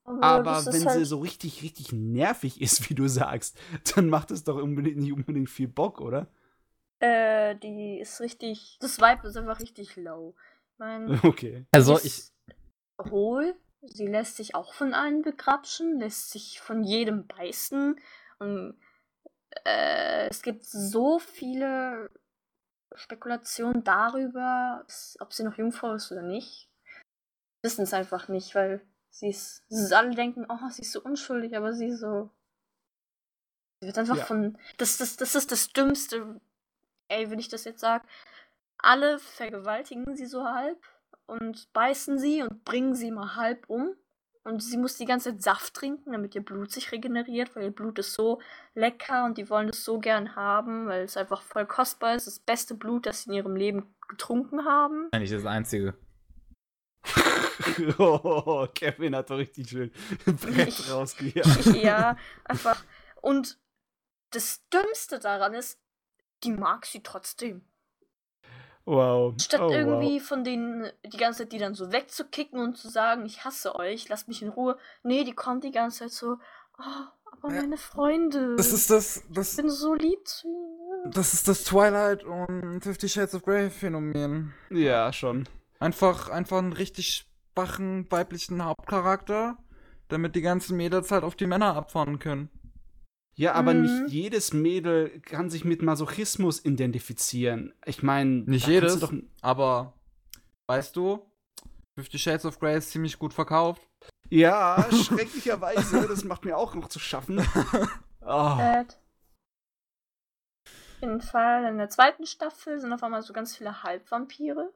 Aber 0.04 0.58
ist 0.58 0.72
wenn 0.72 0.84
halt, 0.84 0.98
sie 0.98 1.04
so 1.06 1.20
richtig, 1.20 1.62
richtig 1.62 1.92
nervig 1.92 2.60
ist, 2.60 2.90
wie 2.90 2.94
du 2.94 3.08
sagst, 3.08 3.58
dann 3.94 4.08
macht 4.08 4.30
es 4.30 4.44
doch 4.44 4.56
unbedingt, 4.56 4.98
nicht 4.98 5.12
unbedingt 5.12 5.48
viel 5.48 5.68
Bock, 5.68 6.00
oder? 6.00 6.28
Äh, 7.00 7.56
die 7.56 7.98
ist 8.00 8.20
richtig. 8.20 8.76
Das 8.80 8.98
Vibe 8.98 9.28
ist 9.28 9.36
einfach 9.36 9.60
richtig 9.60 9.96
low. 9.96 10.34
Ich 10.72 10.78
meine, 10.78 11.20
Okay. 11.24 11.66
Also 11.70 11.98
ich. 12.02 12.24
hohl. 13.10 13.54
Sie 13.86 14.06
lässt 14.06 14.36
sich 14.36 14.54
auch 14.54 14.74
von 14.74 14.94
allen 14.94 15.22
begrapschen, 15.22 15.98
lässt 15.98 16.30
sich 16.30 16.60
von 16.60 16.84
jedem 16.84 17.26
beißen. 17.26 18.00
Und 18.38 18.78
äh, 19.64 20.28
es 20.28 20.42
gibt 20.42 20.64
so 20.64 21.18
viele 21.18 22.10
Spekulationen 22.94 23.84
darüber, 23.84 24.84
ob 25.20 25.32
sie 25.32 25.44
noch 25.44 25.58
Jungfrau 25.58 25.94
ist 25.94 26.10
oder 26.12 26.22
nicht. 26.22 26.68
Wissen 27.62 27.82
es 27.82 27.94
einfach 27.94 28.28
nicht, 28.28 28.54
weil 28.54 28.80
sie 29.10 29.28
ist. 29.28 29.64
Sie 29.68 29.96
alle 29.96 30.14
denken, 30.14 30.46
oh, 30.48 30.68
sie 30.70 30.82
ist 30.82 30.92
so 30.92 31.02
unschuldig, 31.02 31.56
aber 31.56 31.72
sie 31.72 31.88
ist 31.88 32.00
so. 32.00 32.30
Sie 33.80 33.86
wird 33.86 33.98
einfach 33.98 34.16
Ja. 34.16 34.24
von. 34.24 34.58
Das, 34.76 34.96
das, 34.98 35.16
das 35.16 35.34
ist 35.34 35.50
das 35.50 35.68
Dümmste. 35.72 36.40
Ey, 37.08 37.30
wenn 37.30 37.38
ich 37.38 37.48
das 37.48 37.64
jetzt 37.64 37.80
sage. 37.80 38.06
Alle 38.78 39.18
vergewaltigen 39.18 40.14
sie 40.14 40.26
so 40.26 40.44
halb 40.44 40.78
und 41.26 41.72
beißen 41.72 42.18
sie 42.18 42.42
und 42.42 42.64
bringen 42.64 42.94
sie 42.94 43.10
mal 43.10 43.36
halb 43.36 43.68
um. 43.68 43.94
Und 44.44 44.62
sie 44.62 44.76
muss 44.76 44.98
die 44.98 45.06
ganze 45.06 45.30
Zeit 45.30 45.42
Saft 45.42 45.74
trinken, 45.74 46.12
damit 46.12 46.34
ihr 46.34 46.44
Blut 46.44 46.70
sich 46.70 46.92
regeneriert, 46.92 47.56
weil 47.56 47.64
ihr 47.64 47.70
Blut 47.70 47.98
ist 47.98 48.12
so 48.12 48.42
lecker 48.74 49.24
und 49.24 49.38
die 49.38 49.48
wollen 49.48 49.70
es 49.70 49.84
so 49.84 49.98
gern 49.98 50.36
haben, 50.36 50.86
weil 50.86 51.04
es 51.04 51.16
einfach 51.16 51.40
voll 51.40 51.64
kostbar 51.64 52.14
ist. 52.14 52.26
Das 52.26 52.40
beste 52.40 52.74
Blut, 52.74 53.06
das 53.06 53.22
sie 53.22 53.30
in 53.30 53.36
ihrem 53.36 53.56
Leben 53.56 53.94
getrunken 54.06 54.66
haben. 54.66 55.08
Eigentlich 55.12 55.30
das 55.30 55.46
Einzige. 55.46 55.94
oh, 57.98 58.66
Kevin 58.74 59.16
hat 59.16 59.30
doch 59.30 59.38
richtig 59.38 59.68
schön 59.68 59.90
Brett 60.26 60.90
rausgejagt. 60.90 61.66
ja, 61.82 62.16
einfach. 62.44 62.84
Und 63.22 63.58
das 64.30 64.68
Dümmste 64.68 65.18
daran 65.20 65.54
ist, 65.54 65.80
die 66.42 66.52
mag 66.52 66.84
sie 66.84 67.02
trotzdem. 67.02 67.66
Wow. 68.86 69.34
Statt 69.40 69.60
oh, 69.62 69.70
irgendwie 69.70 70.20
von 70.20 70.44
denen 70.44 70.90
die 71.06 71.16
ganze 71.16 71.40
Zeit 71.40 71.52
die 71.52 71.58
dann 71.58 71.74
so 71.74 71.90
wegzukicken 71.90 72.60
und 72.60 72.76
zu 72.76 72.88
sagen, 72.88 73.24
ich 73.24 73.44
hasse 73.44 73.74
euch, 73.76 74.08
lasst 74.08 74.28
mich 74.28 74.42
in 74.42 74.50
Ruhe. 74.50 74.76
Nee, 75.02 75.24
die 75.24 75.32
kommt 75.32 75.64
die 75.64 75.70
ganze 75.70 76.00
Zeit 76.00 76.12
so, 76.12 76.36
oh, 76.78 76.82
aber 77.42 77.54
Ja. 77.54 77.62
meine 77.62 77.78
Freunde. 77.78 78.56
Das 78.56 78.72
ist 78.72 78.90
das. 78.90 79.18
ich 79.18 79.22
Das, 79.32 79.56
bin 79.56 79.70
so 79.70 79.94
lieb 79.94 80.26
zu 80.28 80.48
ihnen. 80.48 81.10
das 81.12 81.32
ist 81.32 81.48
das 81.48 81.64
Twilight 81.64 82.24
und 82.24 82.80
Fifty 82.82 83.08
Shades 83.08 83.34
of 83.34 83.42
Grey 83.42 83.70
Phänomen. 83.70 84.52
Wow. 84.68 84.78
Ja, 84.78 85.12
schon. 85.12 85.48
Einfach, 85.80 86.28
einfach 86.28 86.58
einen 86.58 86.72
richtig 86.74 87.26
schwachen 87.54 88.10
weiblichen 88.10 88.64
Hauptcharakter, 88.64 89.56
damit 90.08 90.34
die 90.36 90.42
ganzen 90.42 90.76
Mädels 90.76 91.10
halt 91.10 91.24
auf 91.24 91.36
die 91.36 91.46
Männer 91.46 91.74
abfahren 91.74 92.18
können. 92.18 92.50
Ja, 93.36 93.52
aber 93.54 93.74
Mhm. 93.74 93.82
nicht 94.04 94.12
jedes 94.12 94.52
Mädel 94.52 95.20
kann 95.20 95.50
sich 95.50 95.64
mit 95.64 95.82
Masochismus 95.82 96.64
identifizieren. 96.64 97.74
Ich 97.84 98.02
meine, 98.02 98.42
Nicht 98.42 98.66
jedes, 98.68 99.04
aber 99.42 99.92
weißt 100.68 100.94
du, 100.96 101.24
Fifty 101.98 102.18
Shades 102.18 102.44
of 102.44 102.58
Grey 102.58 102.76
ist 102.78 102.90
ziemlich 102.90 103.18
gut 103.18 103.32
verkauft. 103.34 103.82
Ja, 104.30 104.86
schrecklicherweise. 104.92 106.06
das 106.08 106.24
macht 106.24 106.44
mir 106.44 106.56
auch 106.56 106.74
noch 106.74 106.88
zu 106.88 106.98
schaffen. 106.98 107.38
Oh. 108.26 108.30
Auf 108.30 108.86
jeden 111.02 111.20
Fall, 111.20 111.66
in 111.66 111.76
der 111.76 111.90
zweiten 111.90 112.24
Staffel 112.24 112.80
sind 112.80 112.90
auf 112.94 113.02
einmal 113.02 113.20
so 113.20 113.34
ganz 113.34 113.54
viele 113.54 113.82
Halbvampire. 113.82 114.72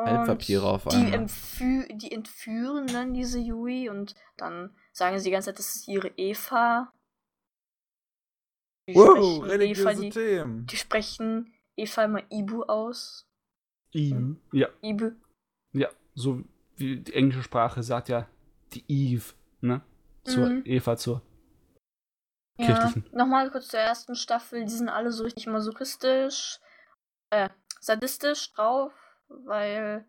Halbvampire 0.00 0.64
auf 0.68 0.84
die, 0.88 0.96
einmal. 0.96 1.12
entfü 1.14 1.86
die 1.92 2.10
entführen 2.10 2.88
dann 2.88 3.14
diese 3.14 3.38
Yui 3.38 3.88
und 3.88 4.16
dann 4.36 4.76
sagen 4.96 5.18
sie 5.18 5.24
die 5.24 5.30
ganze 5.32 5.50
Zeit, 5.50 5.58
das 5.58 5.76
ist 5.76 5.88
ihre 5.88 6.08
Eva. 6.16 6.90
Die 8.88 8.94
Wow, 8.94 9.44
sprechen 9.44 9.60
Eva, 9.62 9.92
die, 9.94 10.10
Themen. 10.10 10.66
die 10.66 10.76
sprechen 10.76 11.54
Eva 11.76 12.04
immer 12.04 12.22
Ibu 12.30 12.62
aus. 12.62 13.28
Ihm. 13.92 14.40
Ja, 14.52 14.68
Ibu. 14.82 15.10
ja. 15.72 15.88
So 16.14 16.42
wie 16.76 17.00
die 17.00 17.12
englische 17.14 17.42
Sprache 17.42 17.82
sagt 17.82 18.08
ja 18.08 18.28
die 18.72 18.84
Eve, 18.88 19.34
ne? 19.60 19.82
Zur 20.24 20.48
Mhm. 20.48 20.62
Eva, 20.64 20.96
zur. 20.96 21.22
Ja, 22.58 22.66
Kirchlichen. 22.66 23.06
nochmal 23.12 23.50
kurz 23.50 23.68
zur 23.68 23.80
ersten 23.80 24.14
Staffel. 24.14 24.64
Die 24.64 24.70
sind 24.72 24.88
alle 24.88 25.12
so 25.12 25.24
richtig 25.24 25.46
masochistisch, 25.46 26.58
äh, 27.30 27.50
sadistisch 27.80 28.52
drauf, 28.54 28.92
weil 29.28 30.06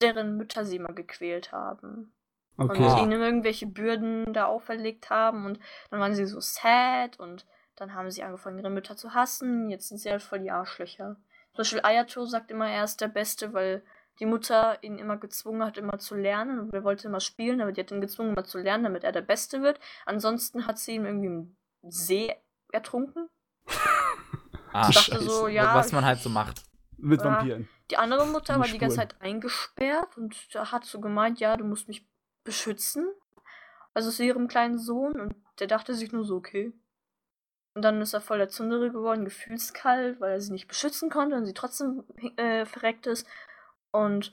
deren 0.00 0.36
Mütter 0.36 0.64
sie 0.64 0.76
immer 0.76 0.92
gequält 0.94 1.52
haben. 1.52 2.14
Okay. 2.56 2.84
Und 2.84 2.98
ihnen 3.02 3.22
irgendwelche 3.22 3.66
Bürden 3.66 4.32
da 4.32 4.46
auferlegt 4.46 5.10
haben 5.10 5.46
und 5.46 5.58
dann 5.90 6.00
waren 6.00 6.14
sie 6.14 6.26
so 6.26 6.38
sad 6.40 7.18
und 7.18 7.46
dann 7.76 7.94
haben 7.94 8.10
sie 8.10 8.22
angefangen, 8.22 8.58
ihre 8.58 8.70
Mütter 8.70 8.96
zu 8.96 9.14
hassen. 9.14 9.70
Jetzt 9.70 9.88
sind 9.88 9.98
sie 9.98 10.10
halt 10.10 10.22
voll 10.22 10.40
die 10.40 10.50
Arschlöcher. 10.50 11.16
Zum 11.52 11.56
Beispiel 11.58 11.80
Ayato 11.82 12.24
sagt 12.26 12.50
immer, 12.50 12.68
er 12.68 12.84
ist 12.84 13.00
der 13.00 13.08
Beste, 13.08 13.52
weil 13.54 13.82
die 14.20 14.26
Mutter 14.26 14.78
ihn 14.82 14.98
immer 14.98 15.16
gezwungen 15.16 15.64
hat, 15.64 15.78
immer 15.78 15.98
zu 15.98 16.14
lernen 16.14 16.58
und 16.60 16.74
er 16.74 16.84
wollte 16.84 17.08
immer 17.08 17.20
spielen, 17.20 17.60
aber 17.62 17.72
die 17.72 17.80
hat 17.80 17.90
ihn 17.90 18.00
gezwungen, 18.02 18.32
immer 18.32 18.44
zu 18.44 18.58
lernen, 18.58 18.84
damit 18.84 19.04
er 19.04 19.12
der 19.12 19.22
Beste 19.22 19.62
wird. 19.62 19.80
Ansonsten 20.04 20.66
hat 20.66 20.78
sie 20.78 20.94
ihn 20.94 21.06
irgendwie 21.06 21.28
im 21.28 21.56
See 21.88 22.34
ertrunken. 22.70 23.28
Ah, 24.74 24.88
Ich 24.88 24.94
dachte 24.96 25.10
Scheiße. 25.16 25.24
so, 25.28 25.48
ja. 25.48 25.74
was 25.74 25.92
man 25.92 26.02
halt 26.02 26.20
so 26.20 26.30
macht. 26.30 26.62
Mit. 26.96 27.22
Vampiren. 27.22 27.68
Die 27.90 27.98
andere 27.98 28.26
Mutter 28.26 28.54
Die 28.54 28.60
war 28.60 28.66
die 28.66 28.78
ganze. 28.78 28.96
Zeit 28.96 29.20
eingesperrt 29.20 30.16
und 30.16 30.34
da 30.54 30.72
hat 30.72 30.86
so 30.86 30.98
gemeint, 30.98 31.40
ja, 31.40 31.58
du 31.58 31.64
musst 31.64 31.88
mich 31.88 32.06
beschützen. 32.44 33.08
Also 33.94 34.10
zu 34.10 34.24
ihrem 34.24 34.48
kleinen 34.48 34.78
Sohn 34.78 35.20
und 35.20 35.34
der 35.58 35.66
dachte 35.66 35.94
sich 35.94 36.12
nur 36.12 36.24
so, 36.24 36.36
okay. 36.36 36.72
Und 37.74 37.82
dann 37.82 38.00
ist 38.00 38.12
er 38.12 38.20
voll 38.20 38.38
der 38.38 38.48
Zundere 38.48 38.90
geworden, 38.90 39.24
gefühlskalt, 39.24 40.20
weil 40.20 40.32
er 40.32 40.40
sie 40.40 40.52
nicht 40.52 40.68
beschützen 40.68 41.10
konnte 41.10 41.36
und 41.36 41.46
sie 41.46 41.54
trotzdem 41.54 42.04
äh, 42.36 42.66
verreckt 42.66 43.06
ist. 43.06 43.26
Und 43.90 44.32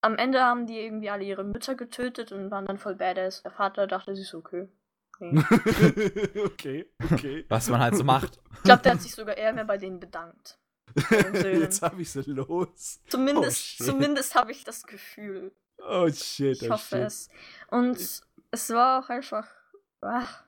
am 0.00 0.16
Ende 0.16 0.42
haben 0.42 0.66
die 0.66 0.80
irgendwie 0.80 1.10
alle 1.10 1.24
ihre 1.24 1.44
Mütter 1.44 1.76
getötet 1.76 2.32
und 2.32 2.50
waren 2.50 2.66
dann 2.66 2.78
voll 2.78 2.96
badass. 2.96 3.42
Der 3.42 3.52
Vater 3.52 3.86
dachte 3.86 4.16
sich 4.16 4.28
so, 4.28 4.38
okay. 4.38 4.68
Nee. 5.20 5.38
okay, 6.44 6.90
okay. 7.12 7.44
Was 7.48 7.68
man 7.68 7.80
halt 7.80 7.96
so 7.96 8.04
macht. 8.04 8.40
Ich 8.54 8.64
glaube, 8.64 8.82
der 8.82 8.92
hat 8.92 9.02
sich 9.02 9.14
sogar 9.14 9.36
eher 9.36 9.52
mehr 9.52 9.64
bei 9.64 9.76
denen 9.76 9.98
bedankt. 9.98 10.56
Jetzt 11.34 11.82
hab 11.82 11.98
ich 11.98 12.12
sie 12.12 12.22
los. 12.22 13.00
Zumindest, 13.08 13.58
shit. 13.58 13.86
zumindest 13.86 14.36
habe 14.36 14.52
ich 14.52 14.62
das 14.62 14.84
Gefühl. 14.84 15.52
Oh 15.88 16.08
shit, 16.10 16.62
Ich 16.62 16.68
oh 16.68 16.74
hoffe 16.74 16.96
shit. 16.96 17.06
es. 17.06 17.28
Und 17.68 17.96
es 18.50 18.70
war 18.70 19.00
auch 19.04 19.08
einfach. 19.08 19.46
Ach, 20.00 20.44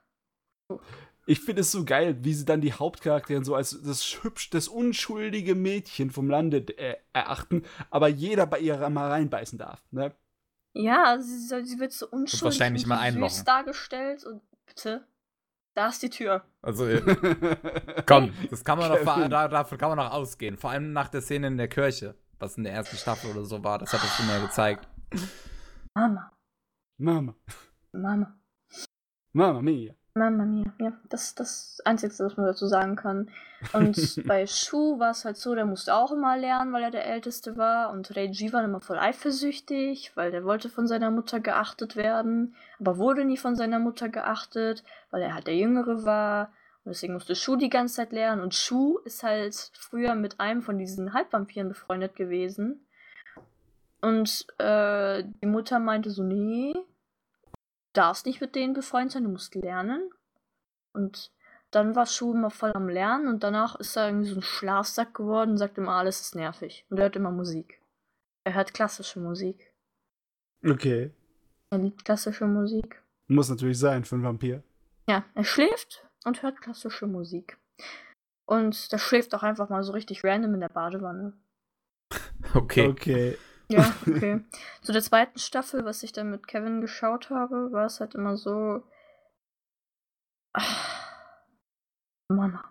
Ich 1.27 1.41
finde 1.41 1.63
es 1.63 1.73
so 1.73 1.85
geil, 1.85 2.17
wie 2.23 2.35
sie 2.35 2.45
dann 2.45 2.61
die 2.61 2.73
Hauptcharakterin 2.73 3.45
so 3.45 3.55
als 3.55 3.81
das 3.83 4.23
hübsch, 4.23 4.51
das 4.51 4.69
unschuldige 4.69 5.55
Mädchen 5.55 6.11
vom 6.11 6.29
Lande 6.29 6.59
äh, 6.77 6.97
erachten, 7.13 7.63
aber 7.91 8.09
jeder 8.09 8.47
bei 8.47 8.59
ihr 8.59 8.77
mal 8.91 9.11
reinbeißen 9.11 9.59
darf. 9.59 9.83
Ne? 9.91 10.15
ja, 10.75 11.19
sie, 11.21 11.65
sie 11.65 11.79
wird 11.79 11.93
so 11.93 12.09
unschuldig 12.09 12.43
wahrscheinlich 12.43 12.83
und 12.83 12.89
mal 12.89 12.97
so 12.97 13.03
einloggen. 13.03 13.35
süß 13.35 13.45
dargestellt 13.45 14.25
und 14.25 14.43
bitte, 14.67 15.07
da 15.75 15.89
ist 15.89 16.03
die 16.03 16.11
Tür. 16.11 16.45
Also, 16.63 16.87
äh, 16.87 17.01
komm, 18.07 18.33
das 18.51 18.65
kann 18.65 18.79
man 18.79 18.93
Kevin. 18.93 19.31
da, 19.31 19.49
davon 19.49 19.79
kann 19.79 19.91
man 19.91 19.99
noch 19.99 20.13
ausgehen. 20.13 20.57
Vor 20.57 20.71
allem 20.71 20.93
nach 20.93 21.09
der 21.09 21.21
Szene 21.23 21.47
in 21.47 21.57
der 21.57 21.69
Kirche, 21.69 22.17
was 22.39 22.57
in 22.57 22.65
der 22.65 22.73
ersten 22.73 22.97
Staffel 22.97 23.31
oder 23.31 23.45
so 23.45 23.63
war. 23.63 23.79
Das 23.79 23.93
hat 23.93 24.03
das 24.03 24.11
Film 24.17 24.29
ja 24.29 24.45
gezeigt. 24.45 24.89
Mama, 25.95 26.33
Mama, 26.99 27.35
Mama. 27.93 28.37
Mama 29.33 29.63
mia. 29.63 29.95
Mama 30.17 30.45
mia, 30.45 30.73
ja, 30.79 30.93
das 31.09 31.25
ist 31.25 31.41
das 31.41 31.81
Einzige, 31.85 32.13
was 32.21 32.37
man 32.37 32.47
dazu 32.47 32.67
sagen 32.67 32.95
kann. 32.95 33.31
Und 33.73 33.97
bei 34.27 34.47
Shu 34.47 34.99
war 35.01 35.11
es 35.11 35.25
halt 35.25 35.37
so, 35.37 35.55
der 35.57 35.67
musste 35.67 35.95
auch 35.95 36.13
immer 36.13 36.37
lernen, 36.37 36.73
weil 36.73 36.85
er 36.85 36.93
der 36.93 37.07
Älteste 37.07 37.57
war. 37.57 37.91
Und 37.91 38.17
Reiji 38.17 38.53
war 38.53 38.63
immer 38.63 38.81
voll 38.81 38.99
eifersüchtig, 38.99 40.13
weil 40.15 40.31
der 40.31 40.45
wollte 40.45 40.69
von 40.69 40.87
seiner 40.87 41.11
Mutter 41.11 41.41
geachtet 41.41 41.97
werden, 41.97 42.55
aber 42.79 42.99
wurde 42.99 43.25
nie 43.25 43.37
von 43.37 43.57
seiner 43.57 43.81
Mutter 43.81 44.09
geachtet, 44.09 44.85
weil 45.11 45.23
er 45.23 45.35
halt 45.35 45.49
der 45.49 45.57
Jüngere 45.57 46.05
war. 46.05 46.53
Und 46.85 46.91
deswegen 46.91 47.15
musste 47.15 47.35
Shu 47.35 47.57
die 47.57 47.71
ganze 47.71 47.97
Zeit 47.97 48.13
lernen. 48.13 48.41
Und 48.41 48.55
Shu 48.55 48.99
ist 48.99 49.25
halt 49.25 49.73
früher 49.75 50.15
mit 50.15 50.39
einem 50.39 50.63
von 50.63 50.79
diesen 50.79 51.13
Halbvampiren 51.13 51.69
befreundet 51.69 52.15
gewesen. 52.15 52.84
Und 54.05 54.47
äh, 54.59 55.25
die 55.41 55.47
Mutter 55.47 55.79
meinte 55.79 56.11
so, 56.11 56.23
nee, 56.23 56.75
darfst 57.95 58.27
nicht 58.27 58.43
mit 58.43 58.55
denen 58.55 58.75
befreundet 58.75 59.13
sein, 59.13 59.25
du 59.25 59.31
musst 59.31 59.55
lernen. 59.55 60.11
Und 60.93 61.33
dann 61.71 61.97
war 61.97 62.05
Schuh 62.05 62.35
immer 62.35 62.51
voll 62.51 62.73
am 62.75 62.91
Lernen 62.91 63.29
und 63.29 63.43
danach 63.43 63.77
ist 63.77 63.97
er 63.97 64.09
irgendwie 64.09 64.29
so 64.29 64.37
ein 64.37 64.43
Schlafsack 64.43 65.15
geworden 65.15 65.53
und 65.53 65.57
sagt 65.57 65.79
immer, 65.79 65.93
alles 65.93 66.21
ist 66.21 66.35
nervig. 66.35 66.85
Und 66.91 66.99
er 66.99 67.05
hört 67.05 67.17
immer 67.17 67.31
Musik. 67.31 67.81
Er 68.45 68.53
hört 68.53 68.75
klassische 68.75 69.21
Musik. 69.21 69.73
Okay. 70.63 71.11
Er 71.71 71.79
liebt 71.79 72.05
klassische 72.05 72.47
Musik. 72.47 73.03
Muss 73.29 73.49
natürlich 73.49 73.79
sein 73.79 74.05
für 74.05 74.17
einen 74.17 74.25
Vampir. 74.25 74.63
Ja, 75.09 75.25
er 75.35 75.45
schläft 75.45 76.07
und 76.27 76.43
hört 76.43 76.61
klassische 76.61 77.07
Musik. 77.07 77.57
Und 78.45 78.93
der 78.93 78.99
schläft 78.99 79.35
auch 79.35 79.43
einfach 79.43 79.71
mal 79.71 79.83
so 79.83 79.93
richtig 79.93 80.23
random 80.25 80.53
in 80.53 80.61
der 80.61 80.69
Badewanne. 80.69 81.33
Okay. 82.53 82.87
Okay. 82.87 83.39
Ja, 83.75 83.95
okay. 84.07 84.45
Zu 84.83 84.93
der 84.93 85.03
zweiten 85.03 85.39
Staffel, 85.39 85.85
was 85.85 86.03
ich 86.03 86.13
dann 86.13 86.31
mit 86.31 86.47
Kevin 86.47 86.81
geschaut 86.81 87.31
habe, 87.31 87.73
war 87.73 87.87
es 87.87 88.01
halt 88.01 88.15
immer 88.15 88.37
so. 88.37 88.83
Ah, 90.53 90.63
Mama. 92.29 92.65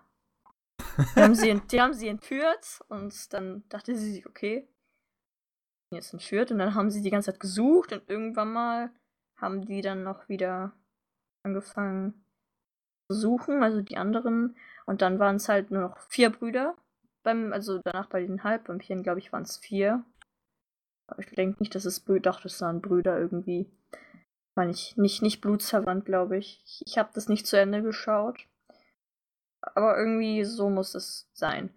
Die 1.16 1.20
haben, 1.20 1.34
sie, 1.34 1.60
die 1.70 1.80
haben 1.80 1.92
sie 1.92 2.08
entführt 2.08 2.80
und 2.88 3.32
dann 3.32 3.68
dachte 3.68 3.96
sie 3.96 4.12
sich, 4.12 4.26
okay, 4.26 4.68
jetzt 5.92 6.12
entführt 6.12 6.50
und 6.50 6.58
dann 6.58 6.74
haben 6.74 6.90
sie 6.90 7.02
die 7.02 7.10
ganze 7.10 7.32
Zeit 7.32 7.40
gesucht 7.40 7.92
und 7.92 8.08
irgendwann 8.08 8.52
mal 8.52 8.90
haben 9.36 9.66
die 9.66 9.80
dann 9.80 10.04
noch 10.04 10.28
wieder 10.28 10.72
angefangen 11.42 12.24
zu 13.08 13.16
suchen, 13.16 13.62
also 13.62 13.82
die 13.82 13.96
anderen. 13.96 14.56
Und 14.86 15.02
dann 15.02 15.18
waren 15.18 15.36
es 15.36 15.48
halt 15.48 15.70
nur 15.70 15.82
noch 15.82 15.98
vier 16.08 16.30
Brüder. 16.30 16.76
Beim, 17.22 17.52
also 17.52 17.80
danach 17.82 18.08
bei 18.08 18.20
den 18.20 18.44
Halbvampiren, 18.44 19.02
glaube 19.02 19.18
ich, 19.18 19.32
waren 19.32 19.42
es 19.42 19.56
vier. 19.56 20.04
Aber 21.06 21.20
ich 21.20 21.30
denke 21.30 21.60
nicht, 21.60 21.74
dass 21.74 21.84
es 21.84 22.00
Brüder, 22.00 22.32
doch, 22.32 22.40
das 22.40 22.60
waren 22.60 22.80
Brüder 22.80 23.18
irgendwie. 23.18 23.70
War 24.56 24.64
nicht, 24.64 24.96
nicht, 24.96 25.20
nicht 25.22 25.40
blutsverwandt, 25.40 26.04
glaube 26.06 26.38
ich. 26.38 26.62
Ich, 26.64 26.82
ich 26.86 26.98
habe 26.98 27.10
das 27.14 27.28
nicht 27.28 27.46
zu 27.46 27.58
Ende 27.58 27.82
geschaut. 27.82 28.46
Aber 29.60 29.98
irgendwie 29.98 30.44
so 30.44 30.70
muss 30.70 30.94
es 30.94 31.28
sein. 31.32 31.74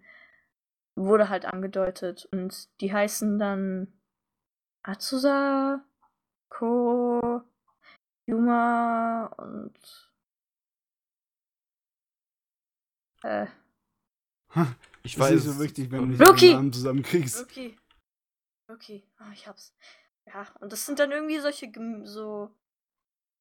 Wurde 0.96 1.28
halt 1.28 1.44
angedeutet. 1.44 2.28
Und 2.32 2.68
die 2.80 2.92
heißen 2.92 3.38
dann 3.38 3.92
Azusa, 4.82 5.84
Ko, 6.50 7.42
Yuma 8.26 9.26
und. 9.38 10.10
Äh, 13.22 13.46
Ich 15.02 15.16
Das 15.16 15.30
ist 15.30 15.46
weiß. 15.46 15.54
so 15.56 15.60
wichtig, 15.60 15.90
wenn 15.90 16.00
du 16.00 16.06
nicht 16.06 16.20
Rookie! 16.20 16.46
den 16.48 16.56
Namen 16.56 16.72
zusammenkriegst. 16.72 17.42
Okay. 17.42 17.76
Okay. 18.68 19.02
Ah, 19.18 19.32
ich 19.32 19.46
hab's. 19.46 19.74
Ja, 20.26 20.46
und 20.60 20.72
das 20.72 20.84
sind 20.84 20.98
dann 20.98 21.10
irgendwie 21.10 21.38
solche 21.38 21.68
Gem 21.68 22.04
so 22.06 22.54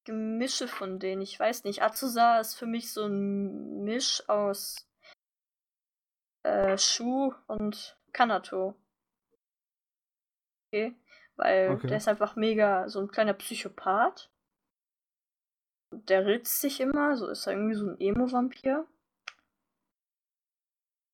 Gemische 0.05 0.69
von 0.69 0.99
denen. 0.99 1.21
Ich 1.21 1.37
weiß 1.37 1.65
nicht. 1.65 1.83
Azusa 1.83 2.39
ist 2.39 2.55
für 2.55 2.65
mich 2.65 2.93
so 2.93 3.05
ein 3.05 3.83
Misch 3.83 4.27
aus 4.29 4.87
äh, 6.43 6.77
Shu 6.77 7.33
und 7.47 7.97
Kanato. 8.13 8.75
Okay. 10.71 10.95
Weil 11.35 11.71
Okay. 11.71 11.87
der 11.87 11.97
ist 11.97 12.07
einfach 12.07 12.35
mega 12.37 12.87
so 12.87 13.01
ein 13.01 13.09
kleiner 13.09 13.33
Psychopath. 13.33 14.31
Der 15.91 16.25
ritzt 16.25 16.61
sich 16.61 16.79
immer, 16.79 17.17
so 17.17 17.27
ist 17.27 17.45
er 17.47 17.53
irgendwie 17.53 17.75
so 17.75 17.89
ein 17.89 17.99
Emo-Vampir. 17.99 18.87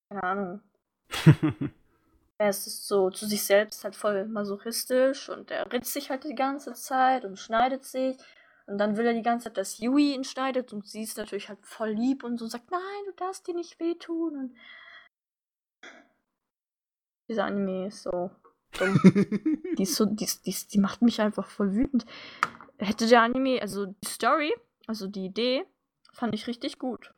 Keine 0.08 0.22
Ahnung. 0.22 0.60
Er 2.38 2.50
ist 2.50 2.86
so 2.86 3.10
zu 3.10 3.26
sich 3.26 3.44
selbst 3.44 3.84
halt 3.84 3.94
voll 3.94 4.26
masochistisch 4.26 5.28
und 5.28 5.50
er 5.50 5.70
ritzt 5.72 5.92
sich 5.92 6.10
halt 6.10 6.24
die 6.24 6.34
ganze 6.34 6.72
Zeit 6.74 7.24
und 7.24 7.38
schneidet 7.38 7.84
sich. 7.84 8.16
Und 8.66 8.78
dann 8.78 8.96
will 8.96 9.06
er 9.06 9.12
die 9.12 9.22
ganze 9.22 9.44
Zeit, 9.44 9.58
dass 9.58 9.78
Yui 9.78 10.14
ihn 10.14 10.24
schneidet 10.24 10.72
und 10.72 10.86
sie 10.86 11.02
ist 11.02 11.18
natürlich 11.18 11.48
halt 11.48 11.64
voll 11.64 11.90
lieb 11.90 12.24
und 12.24 12.38
so 12.38 12.46
sagt, 12.46 12.70
nein, 12.70 12.80
du 13.06 13.12
darfst 13.12 13.46
dir 13.46 13.54
nicht 13.54 13.78
wehtun. 13.78 14.38
Und 14.38 14.56
dieser 17.28 17.44
Anime 17.44 17.88
ist 17.88 18.02
so 18.02 18.30
dumm. 18.78 19.00
die 19.78 19.82
ist 19.82 19.94
so, 19.94 20.06
die, 20.06 20.28
die, 20.44 20.56
die 20.72 20.78
macht 20.78 21.02
mich 21.02 21.20
einfach 21.20 21.46
voll 21.46 21.74
wütend. 21.74 22.06
Hätte 22.78 23.06
der 23.06 23.22
Anime, 23.22 23.60
also 23.60 23.86
die 23.86 24.08
Story, 24.08 24.54
also 24.86 25.06
die 25.06 25.26
Idee, 25.26 25.66
fand 26.12 26.34
ich 26.34 26.46
richtig 26.46 26.78
gut. 26.78 27.14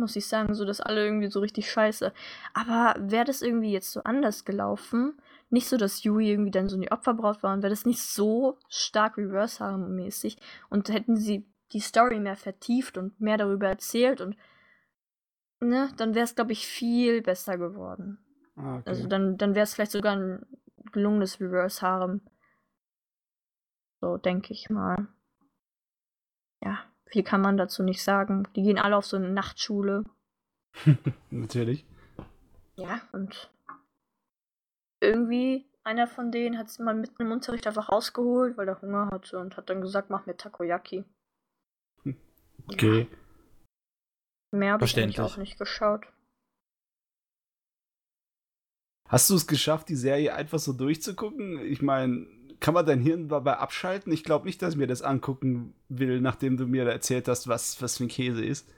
Muss 0.00 0.16
ich 0.16 0.26
sagen, 0.26 0.54
so 0.54 0.64
dass 0.64 0.80
alle 0.80 1.04
irgendwie 1.04 1.30
so 1.30 1.40
richtig 1.40 1.70
scheiße. 1.70 2.12
Aber 2.54 2.94
wäre 2.98 3.24
das 3.24 3.42
irgendwie 3.42 3.72
jetzt 3.72 3.92
so 3.92 4.02
anders 4.02 4.44
gelaufen, 4.44 5.20
nicht 5.50 5.68
so, 5.68 5.76
dass 5.76 6.02
Yui 6.02 6.30
irgendwie 6.30 6.50
dann 6.50 6.68
so 6.68 6.78
die 6.78 6.90
Opferbraut 6.90 7.42
war 7.42 7.52
und 7.52 7.62
wäre 7.62 7.70
das 7.70 7.84
nicht 7.84 8.02
so 8.02 8.58
stark 8.68 9.18
reverse 9.18 9.76
mäßig 9.76 10.38
und 10.70 10.88
hätten 10.88 11.16
sie 11.16 11.46
die 11.72 11.80
Story 11.80 12.18
mehr 12.18 12.36
vertieft 12.36 12.98
und 12.98 13.20
mehr 13.20 13.36
darüber 13.36 13.68
erzählt 13.68 14.20
und 14.20 14.36
ne, 15.60 15.90
dann 15.96 16.14
wäre 16.14 16.24
es 16.24 16.34
glaube 16.34 16.52
ich 16.52 16.66
viel 16.66 17.22
besser 17.22 17.58
geworden. 17.58 18.18
Ah, 18.56 18.76
okay. 18.76 18.90
Also 18.90 19.06
dann, 19.06 19.38
dann 19.38 19.54
wäre 19.54 19.64
es 19.64 19.74
vielleicht 19.74 19.92
sogar 19.92 20.16
ein 20.16 20.46
gelungenes 20.92 21.40
Reverse 21.40 21.82
Harem. 21.82 22.20
So 24.00 24.16
denke 24.16 24.52
ich 24.52 24.70
mal. 24.70 25.08
Ja, 26.62 26.89
viel 27.10 27.22
kann 27.22 27.40
man 27.40 27.56
dazu 27.56 27.82
nicht 27.82 28.02
sagen. 28.02 28.48
Die 28.54 28.62
gehen 28.62 28.78
alle 28.78 28.96
auf 28.96 29.06
so 29.06 29.16
eine 29.16 29.30
Nachtschule. 29.30 30.04
Natürlich. 31.30 31.84
Ja, 32.76 33.02
und 33.12 33.50
irgendwie 35.00 35.66
einer 35.82 36.06
von 36.06 36.30
denen 36.30 36.58
hat 36.58 36.68
es 36.68 36.78
mal 36.78 36.94
mitten 36.94 37.22
im 37.22 37.32
Unterricht 37.32 37.66
einfach 37.66 37.90
rausgeholt, 37.90 38.56
weil 38.56 38.68
er 38.68 38.80
Hunger 38.80 39.10
hatte 39.10 39.38
und 39.38 39.56
hat 39.56 39.70
dann 39.70 39.80
gesagt, 39.80 40.10
mach 40.10 40.26
mir 40.26 40.36
Takoyaki. 40.36 41.04
Okay. 42.70 43.08
Mehr 44.52 44.74
habe 44.74 44.84
ich 44.84 45.20
auch 45.20 45.36
nicht 45.38 45.58
geschaut. 45.58 46.06
Hast 49.08 49.28
du 49.30 49.34
es 49.34 49.46
geschafft, 49.46 49.88
die 49.88 49.96
Serie 49.96 50.34
einfach 50.34 50.58
so 50.60 50.72
durchzugucken? 50.72 51.58
Ich 51.64 51.82
meine, 51.82 52.28
kann 52.60 52.74
man 52.74 52.86
dein 52.86 53.00
Hirn 53.00 53.28
dabei 53.28 53.56
abschalten? 53.56 54.12
Ich 54.12 54.22
glaube 54.22 54.46
nicht, 54.46 54.60
dass 54.62 54.74
ich 54.74 54.78
mir 54.78 54.86
das 54.86 55.02
angucken 55.02 55.74
will, 55.88 56.20
nachdem 56.20 56.56
du 56.56 56.66
mir 56.66 56.86
erzählt 56.88 57.26
hast, 57.26 57.48
was, 57.48 57.80
was 57.82 57.96
für 57.96 58.04
ein 58.04 58.08
Käse 58.08 58.44
ist. 58.44 58.68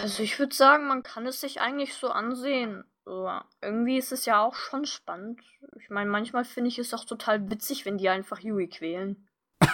Also 0.00 0.22
ich 0.22 0.38
würde 0.38 0.54
sagen, 0.54 0.86
man 0.86 1.02
kann 1.02 1.26
es 1.26 1.40
sich 1.40 1.60
eigentlich 1.60 1.94
so 1.94 2.08
ansehen. 2.08 2.84
So, 3.06 3.30
irgendwie 3.62 3.96
ist 3.96 4.12
es 4.12 4.26
ja 4.26 4.44
auch 4.44 4.54
schon 4.54 4.84
spannend. 4.84 5.40
Ich 5.80 5.90
meine, 5.90 6.10
manchmal 6.10 6.44
finde 6.44 6.68
ich 6.68 6.78
es 6.78 6.92
auch 6.92 7.04
total 7.04 7.50
witzig, 7.50 7.86
wenn 7.86 7.98
die 7.98 8.08
einfach 8.08 8.40
Yui 8.40 8.68
quälen. 8.68 9.26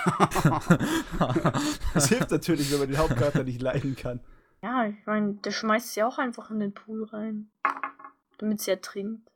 Das 1.94 2.08
hilft 2.08 2.30
natürlich, 2.30 2.70
wenn 2.72 2.78
man 2.78 2.88
den 2.88 2.98
Hauptcharakter 2.98 3.44
nicht 3.44 3.60
leiden 3.60 3.96
kann. 3.96 4.20
Ja, 4.62 4.86
ich 4.86 5.06
meine, 5.06 5.34
der 5.34 5.50
schmeißt 5.50 5.92
sie 5.92 6.02
auch 6.02 6.18
einfach 6.18 6.50
in 6.50 6.60
den 6.60 6.72
Pool 6.72 7.04
rein. 7.04 7.50
Damit 8.38 8.60
sie 8.60 8.70
ertrinkt. 8.70 9.31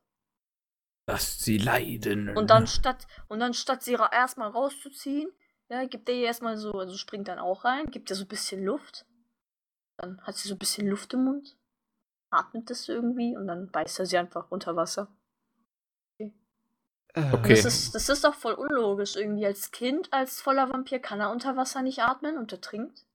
Dass 1.07 1.39
sie 1.39 1.57
leiden. 1.57 2.35
Und 2.35 2.49
dann 2.49 2.67
statt, 2.67 3.07
und 3.29 3.39
dann 3.39 3.53
statt 3.53 3.81
sie 3.81 3.95
ra 3.95 4.11
erstmal 4.11 4.49
rauszuziehen, 4.49 5.31
ja, 5.69 5.85
gibt 5.85 6.09
er 6.09 6.15
ihr 6.15 6.25
erstmal 6.25 6.57
so, 6.57 6.73
also 6.73 6.95
springt 6.97 7.27
dann 7.27 7.39
auch 7.39 7.63
rein, 7.63 7.89
gibt 7.89 8.09
ihr 8.09 8.15
so 8.15 8.25
ein 8.25 8.27
bisschen 8.27 8.63
Luft. 8.63 9.05
Dann 9.97 10.21
hat 10.21 10.35
sie 10.35 10.47
so 10.47 10.55
ein 10.55 10.59
bisschen 10.59 10.87
Luft 10.87 11.13
im 11.13 11.23
Mund, 11.23 11.57
atmet 12.29 12.69
das 12.69 12.87
irgendwie 12.87 13.35
und 13.35 13.47
dann 13.47 13.71
beißt 13.71 13.99
er 13.99 14.05
sie 14.05 14.17
einfach 14.17 14.51
unter 14.51 14.75
Wasser. 14.75 15.07
Äh, 16.19 16.29
Okay. 17.33 17.55
Das 17.55 17.65
ist, 17.65 17.95
das 17.95 18.09
ist 18.09 18.23
doch 18.23 18.35
voll 18.35 18.53
unlogisch. 18.53 19.15
Irgendwie 19.15 19.45
als 19.45 19.71
Kind, 19.71 20.13
als 20.13 20.39
voller 20.39 20.69
Vampir 20.69 20.99
kann 20.99 21.19
er 21.19 21.31
unter 21.31 21.55
Wasser 21.57 21.81
nicht 21.81 22.03
atmen 22.03 22.37
und 22.37 22.51
ertrinkt. 22.51 23.07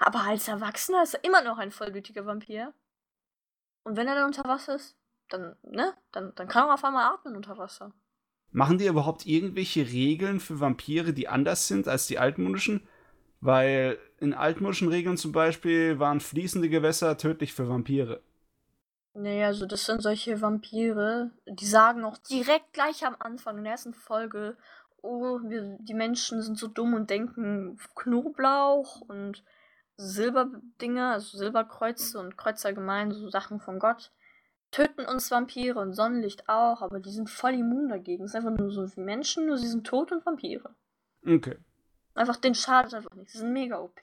Aber 0.00 0.22
als 0.22 0.48
Erwachsener 0.48 1.04
ist 1.04 1.14
er 1.14 1.24
immer 1.24 1.42
noch 1.42 1.58
ein 1.58 1.70
vollblütiger 1.70 2.26
Vampir. 2.26 2.74
Und 3.84 3.96
wenn 3.96 4.08
er 4.08 4.16
dann 4.16 4.26
unter 4.26 4.44
Wasser 4.44 4.74
ist, 4.74 4.97
dann, 5.28 5.56
ne, 5.62 5.94
dann, 6.12 6.32
dann 6.34 6.48
kann 6.48 6.68
er 6.68 6.74
auf 6.74 6.84
einmal 6.84 7.12
atmen 7.12 7.36
unter 7.36 7.58
Wasser. 7.58 7.92
Machen 8.50 8.78
die 8.78 8.86
überhaupt 8.86 9.26
irgendwelche 9.26 9.86
Regeln 9.86 10.40
für 10.40 10.60
Vampire, 10.60 11.12
die 11.12 11.28
anders 11.28 11.68
sind 11.68 11.86
als 11.86 12.06
die 12.06 12.18
altmodischen? 12.18 12.86
Weil 13.40 13.98
in 14.18 14.34
altmodischen 14.34 14.88
Regeln 14.88 15.16
zum 15.16 15.32
Beispiel 15.32 15.98
waren 15.98 16.20
fließende 16.20 16.68
Gewässer 16.68 17.16
tödlich 17.18 17.52
für 17.52 17.68
Vampire. 17.68 18.20
Nee, 19.14 19.44
also 19.44 19.66
das 19.66 19.84
sind 19.84 20.02
solche 20.02 20.40
Vampire, 20.40 21.30
die 21.46 21.66
sagen 21.66 22.04
auch 22.04 22.18
direkt 22.18 22.72
gleich 22.72 23.04
am 23.04 23.16
Anfang 23.18 23.58
in 23.58 23.64
der 23.64 23.72
ersten 23.72 23.94
Folge, 23.94 24.56
oh, 25.02 25.40
wir, 25.42 25.76
die 25.80 25.94
Menschen 25.94 26.42
sind 26.42 26.58
so 26.58 26.68
dumm 26.68 26.94
und 26.94 27.10
denken 27.10 27.78
Knoblauch 27.96 29.00
und 29.02 29.42
Silberdinger, 29.96 31.12
also 31.14 31.36
Silberkreuze 31.36 32.18
und 32.18 32.36
Kreuze 32.36 32.68
allgemein, 32.68 33.10
so 33.10 33.28
Sachen 33.28 33.60
von 33.60 33.78
Gott, 33.78 34.12
töten 34.70 35.06
uns 35.06 35.30
Vampire 35.30 35.78
und 35.78 35.94
Sonnenlicht 35.94 36.48
auch, 36.48 36.82
aber 36.82 37.00
die 37.00 37.10
sind 37.10 37.30
voll 37.30 37.54
immun 37.54 37.88
dagegen. 37.88 38.24
Es 38.24 38.32
ist 38.32 38.36
einfach 38.36 38.56
nur 38.56 38.70
so 38.70 38.84
wie 38.96 39.00
Menschen, 39.00 39.46
nur 39.46 39.58
sie 39.58 39.68
sind 39.68 39.86
tot 39.86 40.12
und 40.12 40.24
Vampire. 40.24 40.74
Okay. 41.26 41.56
Einfach, 42.14 42.36
den 42.36 42.54
schadet 42.54 42.94
einfach 42.94 43.14
nichts. 43.14 43.32
Sie 43.32 43.38
sind 43.38 43.52
mega 43.52 43.78
OP. 43.78 44.00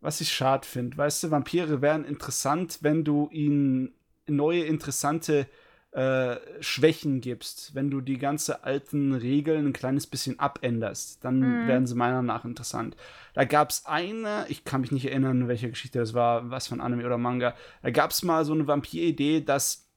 Was 0.00 0.20
ich 0.20 0.32
schade 0.32 0.66
finde, 0.66 0.96
weißt 0.96 1.24
du, 1.24 1.30
Vampire 1.30 1.80
wären 1.80 2.04
interessant, 2.04 2.78
wenn 2.82 3.04
du 3.04 3.28
ihnen 3.30 3.94
neue 4.26 4.64
interessante 4.64 5.46
äh, 5.94 6.36
Schwächen 6.60 7.20
gibst, 7.20 7.74
wenn 7.74 7.88
du 7.88 8.00
die 8.00 8.18
ganze 8.18 8.64
alten 8.64 9.12
Regeln 9.14 9.66
ein 9.66 9.72
kleines 9.72 10.08
bisschen 10.08 10.40
abänderst, 10.40 11.24
dann 11.24 11.38
Mhm. 11.62 11.66
werden 11.68 11.86
sie 11.86 11.94
meiner 11.94 12.20
Nach 12.22 12.44
interessant. 12.44 12.96
Da 13.34 13.44
gab 13.44 13.70
es 13.70 13.86
eine, 13.86 14.44
ich 14.48 14.64
kann 14.64 14.80
mich 14.80 14.90
nicht 14.90 15.06
erinnern, 15.06 15.46
welche 15.46 15.70
Geschichte 15.70 16.00
das 16.00 16.12
war, 16.12 16.50
was 16.50 16.66
von 16.66 16.80
Anime 16.80 17.06
oder 17.06 17.16
Manga. 17.16 17.54
Da 17.82 17.90
gab 17.90 18.10
es 18.10 18.24
mal 18.24 18.44
so 18.44 18.52
eine 18.52 18.66
Vampir-Idee, 18.66 19.40
dass 19.42 19.88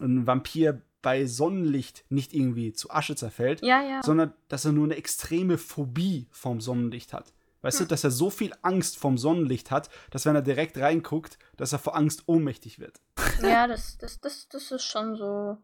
ein 0.00 0.26
Vampir 0.26 0.82
bei 1.02 1.26
Sonnenlicht 1.26 2.04
nicht 2.08 2.32
irgendwie 2.34 2.72
zu 2.72 2.90
Asche 2.90 3.14
zerfällt, 3.16 3.62
Ja, 3.62 3.80
ja. 3.82 4.00
sondern 4.02 4.32
dass 4.48 4.64
er 4.64 4.72
nur 4.72 4.84
eine 4.84 4.96
extreme 4.96 5.56
Phobie 5.58 6.26
vom 6.30 6.60
Sonnenlicht 6.60 7.12
hat. 7.12 7.32
Weißt 7.62 7.80
du, 7.80 7.84
dass 7.84 8.04
er 8.04 8.10
so 8.10 8.28
viel 8.28 8.52
Angst 8.62 8.98
vom 8.98 9.16
Sonnenlicht 9.16 9.70
hat, 9.70 9.88
dass 10.10 10.26
wenn 10.26 10.34
er 10.34 10.42
direkt 10.42 10.76
reinguckt, 10.78 11.38
dass 11.56 11.72
er 11.72 11.78
vor 11.78 11.96
Angst 11.96 12.24
ohnmächtig 12.26 12.78
wird. 12.78 13.00
Ja, 13.42 13.66
das, 13.66 13.96
das, 13.98 14.20
das, 14.20 14.48
das 14.48 14.70
ist 14.70 14.84
schon 14.84 15.16
so. 15.16 15.56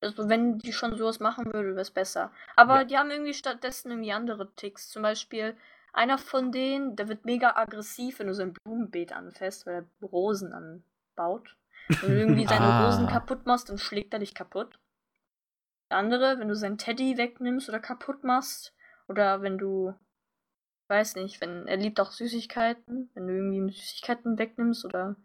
Also, 0.00 0.28
wenn 0.28 0.58
die 0.58 0.72
schon 0.72 0.96
sowas 0.98 1.20
machen 1.20 1.46
würde, 1.46 1.70
wäre 1.70 1.80
es 1.80 1.90
besser. 1.90 2.30
Aber 2.56 2.78
Ja. 2.80 2.84
die 2.84 2.96
haben 2.98 3.10
irgendwie 3.10 3.32
stattdessen 3.34 3.90
irgendwie 3.90 4.12
andere 4.12 4.50
Ticks. 4.54 4.90
Zum 4.90 5.02
Beispiel, 5.02 5.56
einer 5.92 6.18
von 6.18 6.52
denen, 6.52 6.96
der 6.96 7.08
wird 7.08 7.24
mega 7.24 7.56
aggressiv, 7.56 8.18
wenn 8.18 8.26
du 8.26 8.34
sein 8.34 8.52
Blumenbeet 8.52 9.12
anfasst, 9.12 9.66
weil 9.66 9.74
er 10.02 10.06
Rosen 10.06 10.52
anbaut. 10.52 11.56
Wenn 11.88 12.10
du 12.10 12.18
irgendwie 12.18 12.46
seine 12.48 12.66
Ah. 12.66 12.84
Rosen 12.86 13.06
kaputt 13.06 13.46
machst, 13.46 13.68
dann 13.70 13.78
schlägt 13.78 14.12
er 14.12 14.18
dich 14.20 14.34
kaputt. 14.34 14.78
Der 15.90 15.98
andere, 15.98 16.38
wenn 16.38 16.48
du 16.48 16.54
seinen 16.56 16.78
Teddy 16.78 17.16
wegnimmst 17.16 17.68
oder 17.68 17.80
kaputt 17.80 18.24
machst, 18.24 18.74
oder 19.08 19.40
wenn 19.42 19.56
du, 19.56 19.94
weiß 20.88 21.16
nicht, 21.16 21.40
wenn 21.40 21.66
er 21.66 21.76
liebt 21.76 22.00
auch 22.00 22.10
Süßigkeiten, 22.12 23.10
wenn 23.14 23.26
du 23.26 23.34
irgendwie 23.34 23.56
ihm 23.56 23.68
Süßigkeiten 23.70 24.38
wegnimmst 24.38 24.84
oder 24.84 25.16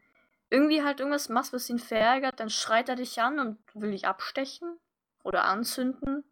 irgendwie 0.50 0.84
halt 0.84 1.00
irgendwas 1.00 1.30
machst, 1.30 1.54
was 1.54 1.70
ihn 1.70 1.80
verärgert, 1.80 2.40
dann 2.40 2.50
schreit 2.50 2.90
er 2.90 2.96
dich 2.96 3.22
an 3.22 3.40
und 3.40 3.58
will 3.74 3.92
dich 3.92 4.08
abstechen 4.08 4.78
oder 5.24 5.46
anzünden. 5.46 6.24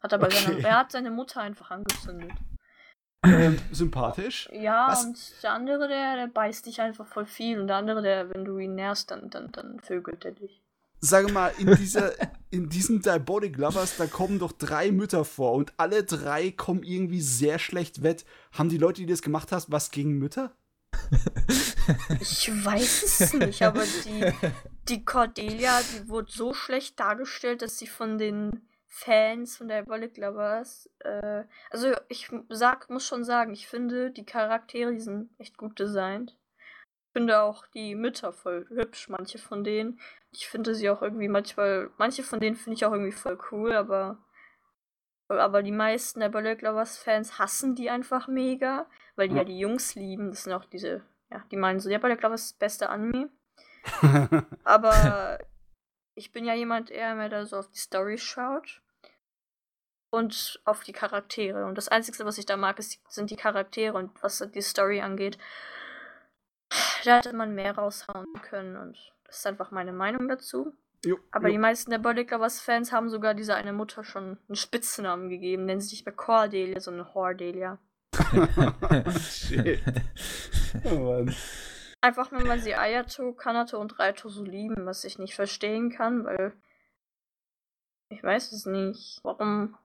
Hat 0.00 0.12
aber 0.12 0.26
Okay. 0.26 0.44
seine, 0.44 0.64
er 0.64 0.78
hat 0.78 0.92
seine 0.92 1.10
Mutter 1.10 1.40
einfach 1.40 1.70
angezündet. 1.70 2.32
Ähm, 3.24 3.58
sympathisch. 3.72 4.48
Ja, 4.52 4.90
Was? 4.90 5.04
und 5.04 5.42
der 5.42 5.52
andere, 5.52 5.88
der, 5.88 6.16
der 6.16 6.26
beißt 6.26 6.66
dich 6.66 6.80
einfach 6.80 7.06
voll 7.06 7.26
viel. 7.26 7.58
Und 7.58 7.68
der 7.68 7.76
andere, 7.76 8.02
der, 8.02 8.32
wenn 8.32 8.44
du 8.44 8.58
ihn 8.58 8.74
nährst, 8.74 9.10
dann, 9.10 9.30
dann, 9.30 9.50
dann 9.50 9.80
vögelt 9.80 10.24
er 10.24 10.32
dich. 10.32 10.63
Sage 11.04 11.30
mal, 11.30 11.52
in, 11.58 11.74
dieser, 11.76 12.12
in 12.50 12.70
diesem 12.70 13.02
Diabolic 13.02 13.58
Lovers, 13.58 13.98
da 13.98 14.06
kommen 14.06 14.38
doch 14.38 14.52
drei 14.52 14.90
Mütter 14.90 15.26
vor 15.26 15.52
und 15.52 15.74
alle 15.76 16.02
drei 16.02 16.50
kommen 16.50 16.82
irgendwie 16.82 17.20
sehr 17.20 17.58
schlecht 17.58 18.02
wett. 18.02 18.24
Haben 18.52 18.70
die 18.70 18.78
Leute, 18.78 19.02
die 19.02 19.06
das 19.06 19.20
gemacht 19.20 19.52
haben, 19.52 19.64
was 19.68 19.90
gegen 19.90 20.18
Mütter? 20.18 20.56
Ich 22.20 22.48
weiß 22.48 23.20
es 23.20 23.34
nicht, 23.34 23.62
aber 23.62 23.82
die, 23.82 24.32
die 24.88 25.04
Cordelia, 25.04 25.78
die 25.82 26.08
wurde 26.08 26.32
so 26.32 26.54
schlecht 26.54 26.98
dargestellt, 26.98 27.60
dass 27.60 27.78
sie 27.78 27.86
von 27.86 28.16
den 28.16 28.66
Fans 28.86 29.58
von 29.58 29.68
Diabolic 29.68 30.16
Lovers, 30.16 30.88
äh, 31.00 31.44
also 31.70 31.92
ich 32.08 32.30
sag, 32.48 32.88
muss 32.88 33.04
schon 33.04 33.24
sagen, 33.24 33.52
ich 33.52 33.66
finde, 33.66 34.10
die 34.10 34.24
Charaktere, 34.24 34.92
die 34.92 35.00
sind 35.00 35.28
echt 35.38 35.58
gut 35.58 35.78
designt. 35.78 36.38
Ich 37.08 37.12
finde 37.12 37.42
auch 37.42 37.66
die 37.74 37.94
Mütter 37.94 38.32
voll 38.32 38.66
hübsch, 38.70 39.08
manche 39.10 39.38
von 39.38 39.64
denen. 39.64 40.00
Ich 40.34 40.48
finde 40.48 40.74
sie 40.74 40.90
auch 40.90 41.02
irgendwie 41.02 41.28
manchmal, 41.28 41.90
manche 41.96 42.22
von 42.22 42.40
denen 42.40 42.56
finde 42.56 42.74
ich 42.74 42.84
auch 42.84 42.92
irgendwie 42.92 43.12
voll 43.12 43.38
cool, 43.50 43.72
aber 43.72 44.18
aber 45.28 45.62
die 45.62 45.72
meisten 45.72 46.20
Diabolic 46.20 46.62
Lovers 46.62 46.98
Fans 46.98 47.38
hassen 47.38 47.74
die 47.74 47.90
einfach 47.90 48.28
mega, 48.28 48.86
weil 49.16 49.28
die 49.28 49.34
Ja. 49.34 49.40
ja 49.40 49.44
die 49.44 49.58
Jungs 49.58 49.94
lieben. 49.94 50.30
Das 50.30 50.44
sind 50.44 50.52
auch 50.52 50.64
diese, 50.66 51.02
ja, 51.30 51.42
die 51.50 51.56
meinen 51.56 51.80
so, 51.80 51.88
Diabolic 51.88 52.22
Lovers 52.22 52.42
ist 52.42 52.52
das 52.52 52.58
beste 52.58 52.88
Anime. 52.90 53.30
Aber 54.64 55.38
ich 56.14 56.32
bin 56.32 56.44
ja 56.44 56.54
jemand 56.54 56.90
eher 56.90 57.14
mehr, 57.14 57.28
der 57.28 57.46
so 57.46 57.56
auf 57.56 57.70
die 57.70 57.78
Story 57.78 58.18
schaut. 58.18 58.82
Und 60.10 60.60
auf 60.64 60.84
die 60.84 60.92
Charaktere. 60.92 61.66
Und 61.66 61.76
das 61.76 61.88
Einzige, 61.88 62.24
was 62.24 62.38
ich 62.38 62.46
da 62.46 62.56
mag, 62.56 62.78
ist, 62.78 63.00
sind 63.08 63.30
die 63.30 63.36
Charaktere. 63.36 63.98
Und 63.98 64.22
was 64.22 64.38
die 64.54 64.62
Story 64.62 65.00
angeht, 65.00 65.38
da 67.04 67.16
hätte 67.16 67.34
man 67.34 67.52
mehr 67.54 67.74
raushauen 67.74 68.32
können. 68.42 68.76
Und 68.76 69.13
das 69.34 69.40
ist 69.40 69.46
einfach 69.48 69.72
meine 69.72 69.92
Meinung 69.92 70.28
dazu. 70.28 70.72
jo, 71.04 71.18
Aber 71.32 71.48
die 71.48 71.56
jo. 71.56 71.60
meisten 71.60 71.90
der 71.90 71.98
Body 71.98 72.22
Lovers 72.22 72.60
Fans 72.60 72.92
haben 72.92 73.08
sogar 73.08 73.34
dieser 73.34 73.56
eine 73.56 73.72
Mutter 73.72 74.04
schon 74.04 74.38
einen 74.48 74.54
Spitznamen 74.54 75.28
gegeben. 75.28 75.64
Nennen 75.64 75.80
sie 75.80 75.90
nicht 75.96 76.06
mehr 76.06 76.14
Cordelia, 76.14 76.78
sondern 76.78 77.12
Hordelia. 77.14 77.78
Shit. 79.18 79.80
Oh 80.84 80.98
Mann. 80.98 81.34
Einfach 82.00 82.32
nur, 82.32 82.46
weil 82.48 82.58
sie 82.58 82.74
Ayato, 82.74 83.32
Kanato 83.32 83.80
und 83.80 83.96
Raito 84.00 84.28
so 84.28 84.42
lieben, 84.42 84.86
was 84.86 85.04
ich 85.04 85.18
nicht 85.20 85.36
verstehen 85.36 85.90
kann, 85.90 86.24
weil 86.24 86.52
ich 88.08 88.22
weiß 88.22 88.50
es 88.50 88.66
nicht, 88.66 89.20
warum 89.22 89.76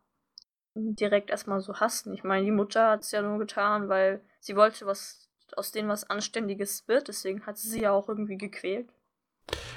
direkt 0.74 1.30
erstmal 1.30 1.62
so 1.62 1.76
hassen. 1.76 2.14
Ich 2.14 2.24
meine, 2.24 2.44
die 2.44 2.52
Mutter 2.52 2.90
hat 2.90 3.04
es 3.04 3.12
ja 3.12 3.22
nur 3.22 3.38
getan, 3.38 3.88
weil 3.88 4.22
sie 4.40 4.56
wollte 4.56 4.88
was 4.88 5.30
aus 5.56 5.72
denen 5.72 5.90
was 5.90 6.10
Anständiges 6.10 6.88
wird, 6.88 7.08
deswegen 7.08 7.46
hat 7.46 7.58
sie 7.58 7.70
sie 7.70 7.82
ja 7.82 7.92
auch 7.92 8.10
irgendwie 8.10 8.38
gequält. 8.38 8.90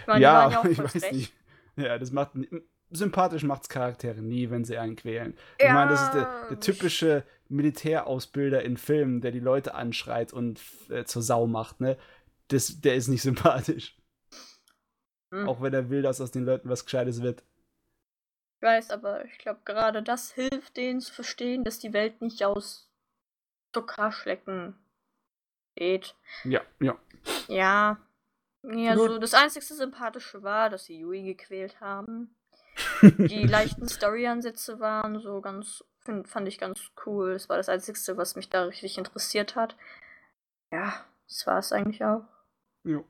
Meine, 0.07 0.19
die 0.19 0.23
ja, 0.23 0.33
waren 0.35 0.53
ja 0.53 0.61
auch 0.61 0.65
ich 0.65 0.79
weiß 0.79 0.91
frech. 0.91 1.13
nicht. 1.13 1.33
Ja, 1.77 1.99
das 1.99 2.13
macht 2.13 2.33
sympathisch 2.91 3.43
macht's 3.45 3.69
Charaktere 3.69 4.21
nie, 4.21 4.51
wenn 4.51 4.65
sie 4.65 4.77
einen 4.77 4.97
quälen. 4.97 5.37
Ich 5.59 5.69
meine, 5.69 5.91
das 5.91 6.03
ist 6.03 6.15
der, 6.15 6.49
der 6.51 6.61
typische 6.61 7.25
Militärausbilder 7.49 8.63
in 8.63 8.77
Filmen, 8.77 9.21
der 9.21 9.31
die 9.33 9.41
Leute 9.41 9.75
anschreit 9.75 10.33
und 10.33 10.61
äh, 10.91 11.05
zur 11.05 11.23
Sau 11.23 11.47
macht, 11.47 11.81
ne? 11.81 11.97
Das, 12.49 12.81
der 12.81 12.95
ist 12.95 13.09
nicht 13.09 13.23
sympathisch. 13.23 13.97
Hm. 15.33 15.49
Auch 15.49 15.63
wenn 15.63 15.73
er 15.73 15.89
will, 15.89 16.03
dass 16.03 16.21
aus 16.21 16.31
den 16.31 16.45
Leuten 16.45 16.69
was 16.69 16.85
Gescheites 16.85 17.23
wird. 17.23 17.43
Ich 18.57 18.63
weiß, 18.63 18.91
aber 18.91 19.25
ich 19.25 19.39
glaube, 19.39 19.61
gerade 19.65 20.03
das 20.03 20.33
hilft 20.33 20.77
denen 20.77 21.01
zu 21.01 21.13
verstehen, 21.13 21.65
dass 21.65 21.79
die 21.79 21.93
Welt 21.95 22.21
nicht 22.21 22.45
aus 22.45 22.91
Zuckerschlecken 23.73 24.77
besteht. 25.75 26.15
Ja, 26.45 26.61
ja. 26.81 26.97
Ja. 27.49 27.99
Nee, 28.63 28.89
also 28.89 29.07
Gut. 29.09 29.23
das 29.23 29.35
einzige 29.35 29.65
Sympathische 29.65 30.43
war, 30.43 30.71
dass 30.71 30.85
sie 30.85 30.99
Yui 30.99 31.23
gequält 31.23 31.81
haben. 31.81 32.35
Die 33.03 33.47
leichten 33.47 33.89
Story-Ansätze 33.89 34.79
waren 34.81 35.19
so 35.21 35.41
ganz, 35.41 35.85
find, 36.05 36.29
fand 36.29 36.47
ich 36.49 36.59
ganz 36.59 36.81
cool. 37.05 37.33
Das 37.33 37.49
war 37.49 37.57
das 37.57 37.69
Einzige, 37.69 37.99
was 38.17 38.37
mich 38.37 38.49
da 38.49 38.65
richtig 38.65 38.99
interessiert 38.99 39.57
hat. 39.57 39.77
Ja, 40.71 40.95
das 41.29 41.47
war 41.47 41.59
es 41.59 41.73
eigentlich 41.73 42.05
auch. 42.05 42.25
Jo. 42.85 43.05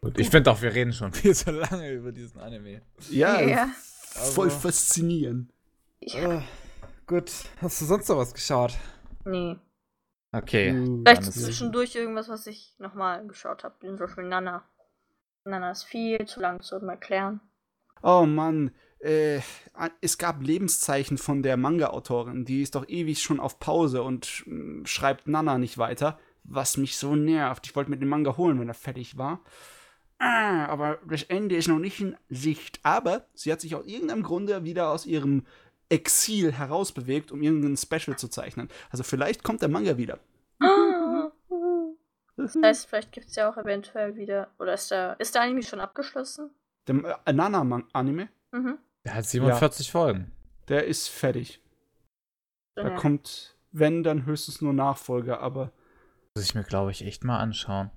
Gut, 0.00 0.18
ich 0.18 0.30
finde 0.30 0.50
auch, 0.50 0.60
wir 0.62 0.74
reden 0.74 0.92
schon 0.92 1.12
viel 1.12 1.34
zu 1.34 1.50
lange 1.50 1.90
über 1.92 2.12
diesen 2.12 2.40
Anime. 2.40 2.82
Ja, 3.10 3.40
Ja. 3.40 3.68
voll 4.12 4.46
Also- 4.48 4.58
faszinierend. 4.60 5.50
Ja, 6.00 6.38
Äh, 6.38 6.42
gut, 7.06 7.30
hast 7.62 7.80
du 7.80 7.84
sonst 7.86 8.08
noch 8.08 8.16
was 8.18 8.32
geschaut? 8.34 8.74
nee. 9.24 9.56
Okay. 10.32 10.72
Uh, 10.76 11.02
Vielleicht 11.04 11.32
zwischendurch 11.32 11.94
irgendwas, 11.94 12.28
was 12.28 12.48
ich 12.48 12.74
nochmal 12.78 13.24
geschaut 13.28 13.62
habe. 13.62 13.76
Zum 13.80 13.96
Beispiel 13.96 14.24
Nana. 14.24 14.64
Nana 15.44 15.70
ist 15.70 15.84
viel 15.84 16.24
zu 16.26 16.40
lang 16.40 16.62
zu 16.62 16.76
erklären. 16.76 17.40
Oh 18.02 18.24
Mann, 18.26 18.70
äh, 18.98 19.40
es 20.00 20.18
gab 20.18 20.42
Lebenszeichen 20.42 21.18
von 21.18 21.42
der 21.42 21.56
Manga-Autorin. 21.56 22.44
Die 22.44 22.62
ist 22.62 22.74
doch 22.74 22.88
ewig 22.88 23.22
schon 23.22 23.40
auf 23.40 23.58
Pause 23.58 24.02
und 24.02 24.26
sch 24.26 24.46
m, 24.46 24.86
schreibt 24.86 25.28
Nana 25.28 25.58
nicht 25.58 25.78
weiter, 25.78 26.18
was 26.44 26.76
mich 26.76 26.96
so 26.96 27.14
nervt. 27.14 27.66
Ich 27.66 27.76
wollte 27.76 27.90
mir 27.90 27.98
den 27.98 28.08
Manga 28.08 28.36
holen, 28.36 28.58
wenn 28.60 28.68
er 28.68 28.74
fertig 28.74 29.18
war. 29.18 29.40
Ah, 30.18 30.66
aber 30.66 30.98
das 31.08 31.24
Ende 31.24 31.56
ist 31.56 31.68
noch 31.68 31.78
nicht 31.78 32.00
in 32.00 32.16
Sicht. 32.30 32.80
Aber 32.82 33.26
sie 33.34 33.52
hat 33.52 33.60
sich 33.60 33.74
aus 33.74 33.86
irgendeinem 33.86 34.22
Grunde 34.22 34.64
wieder 34.64 34.90
aus 34.90 35.04
ihrem 35.06 35.44
Exil 35.90 36.52
herausbewegt, 36.52 37.30
um 37.32 37.42
irgendein 37.42 37.76
Special 37.76 38.16
zu 38.16 38.28
zeichnen. 38.28 38.68
Also 38.90 39.02
vielleicht 39.02 39.42
kommt 39.42 39.60
der 39.60 39.68
Manga 39.68 39.98
wieder. 39.98 40.18
Das 42.36 42.56
heißt, 42.60 42.86
vielleicht 42.88 43.12
gibt 43.12 43.28
es 43.28 43.36
ja 43.36 43.48
auch 43.50 43.56
eventuell 43.56 44.16
wieder. 44.16 44.48
Oder 44.58 44.74
ist 44.74 44.90
der, 44.90 45.14
ist 45.20 45.34
der 45.34 45.42
Anime 45.42 45.62
schon 45.62 45.80
abgeschlossen? 45.80 46.50
Der 46.88 47.20
äh, 47.24 47.32
Nana-Anime, 47.32 48.28
Mhm. 48.52 48.78
Der 49.04 49.14
hat 49.14 49.26
47 49.26 49.90
Folgen. 49.90 50.32
der 50.68 50.86
ist 50.86 51.08
fertig. 51.08 51.60
Da 52.76 52.88
Ja. 52.88 52.96
kommt, 52.96 53.56
wenn, 53.72 54.02
dann 54.02 54.26
höchstens 54.26 54.60
nur 54.60 54.72
Nachfolger, 54.72 55.40
aber 55.40 55.72
Muss 56.36 56.44
ich 56.44 56.54
mir, 56.54 56.64
glaube 56.64 56.90
ich, 56.90 57.04
echt 57.04 57.22
mal 57.24 57.38
anschauen. 57.38 57.90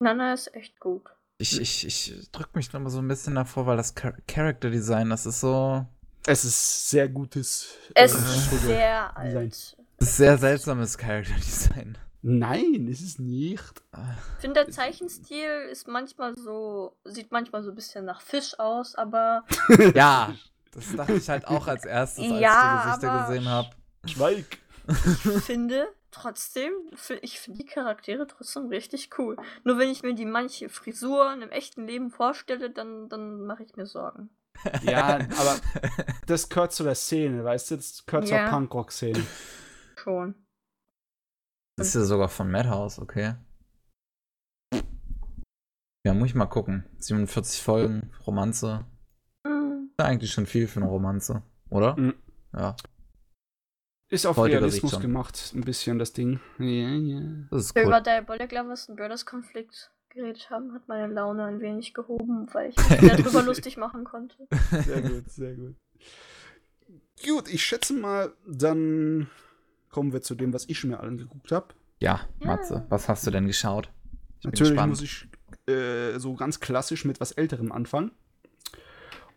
Nana 0.00 0.32
ist 0.32 0.54
echt 0.54 0.80
gut. 0.80 1.02
Ich, 1.38 1.60
ich, 1.60 1.86
ich 1.86 2.30
drück 2.32 2.54
mich 2.56 2.72
noch 2.72 2.80
mal 2.80 2.88
so 2.90 2.98
ein 3.00 3.08
bisschen 3.08 3.34
davor, 3.34 3.66
weil 3.66 3.76
das 3.76 3.94
Char 3.98 4.14
Character 4.26 4.70
Design, 4.70 5.10
das 5.10 5.26
ist 5.26 5.40
so. 5.40 5.84
Es 6.26 6.44
ist 6.44 6.88
sehr 6.90 7.08
gutes. 7.10 7.76
Es 7.94 8.14
äh, 8.14 8.16
ist 8.16 8.50
sehr 8.62 9.08
Design. 9.10 9.36
alt. 9.36 9.76
Das 9.98 10.08
ist 10.08 10.16
sehr 10.16 10.38
seltsames 10.38 10.96
Charakterdesign. 10.98 11.98
Nein, 12.22 12.88
ist 12.88 13.02
es 13.02 13.18
nicht. 13.18 13.62
Ich 14.36 14.40
finde, 14.40 14.64
der 14.64 14.70
Zeichenstil 14.72 15.68
ist 15.70 15.86
manchmal 15.86 16.36
so, 16.36 16.96
sieht 17.04 17.30
manchmal 17.30 17.62
so 17.62 17.70
ein 17.70 17.74
bisschen 17.74 18.04
nach 18.04 18.20
Fisch 18.20 18.58
aus, 18.58 18.94
aber 18.96 19.44
Ja, 19.94 20.34
das 20.72 20.94
dachte 20.96 21.14
ich 21.14 21.28
halt 21.28 21.46
auch 21.46 21.66
als 21.68 21.84
erstes, 21.84 22.24
als 22.30 22.40
Ja, 22.40 22.78
ich 22.78 22.84
die 22.84 22.88
Gesichter 22.88 23.12
aber- 23.12 23.26
gesehen 23.28 23.48
habe. 23.48 23.70
Schweig. 24.06 24.58
ich 24.88 25.42
finde 25.42 25.86
trotzdem, 26.12 26.72
ich 27.22 27.40
finde 27.40 27.58
die 27.60 27.66
Charaktere 27.66 28.26
trotzdem 28.26 28.66
richtig 28.68 29.10
cool. 29.18 29.36
Nur 29.64 29.78
wenn 29.78 29.90
ich 29.90 30.02
mir 30.02 30.14
die 30.14 30.24
manche 30.26 30.68
Frisuren 30.68 31.42
im 31.42 31.50
echten 31.50 31.86
Leben 31.86 32.10
vorstelle, 32.10 32.70
dann, 32.70 33.08
dann 33.08 33.44
mache 33.46 33.62
ich 33.64 33.76
mir 33.76 33.86
Sorgen. 33.86 34.30
Ja, 34.82 35.16
aber 35.38 35.56
das 36.26 36.48
gehört 36.48 36.72
zu 36.72 36.82
der 36.84 36.94
Szene, 36.94 37.44
weißt 37.44 37.70
du? 37.72 37.76
Das 37.76 38.04
gehört 38.06 38.28
Ja. 38.30 38.44
zur 38.44 38.50
Punkrock-Szene. 38.58 39.22
Schon. 40.02 40.34
Das 41.76 41.88
ist 41.88 41.94
ja 41.94 42.04
sogar 42.04 42.28
von 42.28 42.50
Madhouse, 42.50 42.98
okay. 42.98 43.34
Ja, 46.06 46.14
muss 46.14 46.28
ich 46.28 46.34
mal 46.34 46.46
gucken. 46.46 46.84
47 46.98 47.62
Folgen, 47.62 48.10
Romanze. 48.26 48.86
Ist 49.44 50.00
ja 50.00 50.06
eigentlich 50.06 50.32
schon 50.32 50.46
viel 50.46 50.68
für 50.68 50.80
eine 50.80 50.88
Romanze, 50.88 51.42
oder? 51.68 51.96
Mhm. 51.96 52.14
Ja, 52.54 52.76
Ist 54.08 54.24
auf 54.24 54.38
Heutiger 54.38 54.60
Realismus 54.60 54.98
gemacht, 55.00 55.52
ein 55.54 55.62
bisschen 55.62 55.98
das 55.98 56.12
Ding. 56.14 56.40
Ja, 56.58 56.64
ja. 56.64 57.20
das 57.50 57.66
ist 57.66 57.74
Wir 57.74 57.82
cool. 57.82 57.88
über 57.88 58.00
Diabolic 58.00 58.52
Lovers 58.52 58.88
und 58.88 58.96
Brothers 58.96 59.26
Konflikt 59.26 59.90
geredet 60.08 60.48
haben, 60.48 60.72
hat 60.72 60.88
meine 60.88 61.12
Laune 61.12 61.44
ein 61.44 61.60
wenig 61.60 61.92
gehoben, 61.92 62.46
weil 62.54 62.70
ich 62.70 62.76
mich 62.90 63.02
wieder 63.02 63.16
drüber 63.16 63.42
lustig 63.42 63.76
machen 63.76 64.04
konnte. 64.04 64.48
Sehr 64.70 65.02
gut, 65.02 65.30
sehr 65.30 65.54
gut. 65.54 65.76
Gut, 67.22 67.48
ich 67.52 67.62
schätze 67.64 67.92
mal, 67.94 68.32
dann 68.46 69.28
kommen 69.96 70.12
wir 70.12 70.20
zu 70.20 70.34
dem, 70.34 70.52
was 70.52 70.68
ich 70.68 70.84
mir 70.84 71.00
allen 71.00 71.16
geguckt 71.16 71.50
habe. 71.52 71.68
Ja, 72.00 72.20
Ja. 72.40 72.46
Matze, 72.48 72.84
was 72.90 73.08
hast 73.08 73.26
du 73.26 73.30
denn 73.30 73.46
geschaut? 73.46 73.88
Ich 74.40 74.42
bin 74.42 74.50
Natürlich 74.50 74.86
muss 74.86 75.00
ich 75.00 75.26
äh, 75.72 76.18
so 76.18 76.34
ganz 76.34 76.60
klassisch 76.60 77.06
mit 77.06 77.18
was 77.18 77.32
Älterem 77.32 77.72
anfangen. 77.72 78.10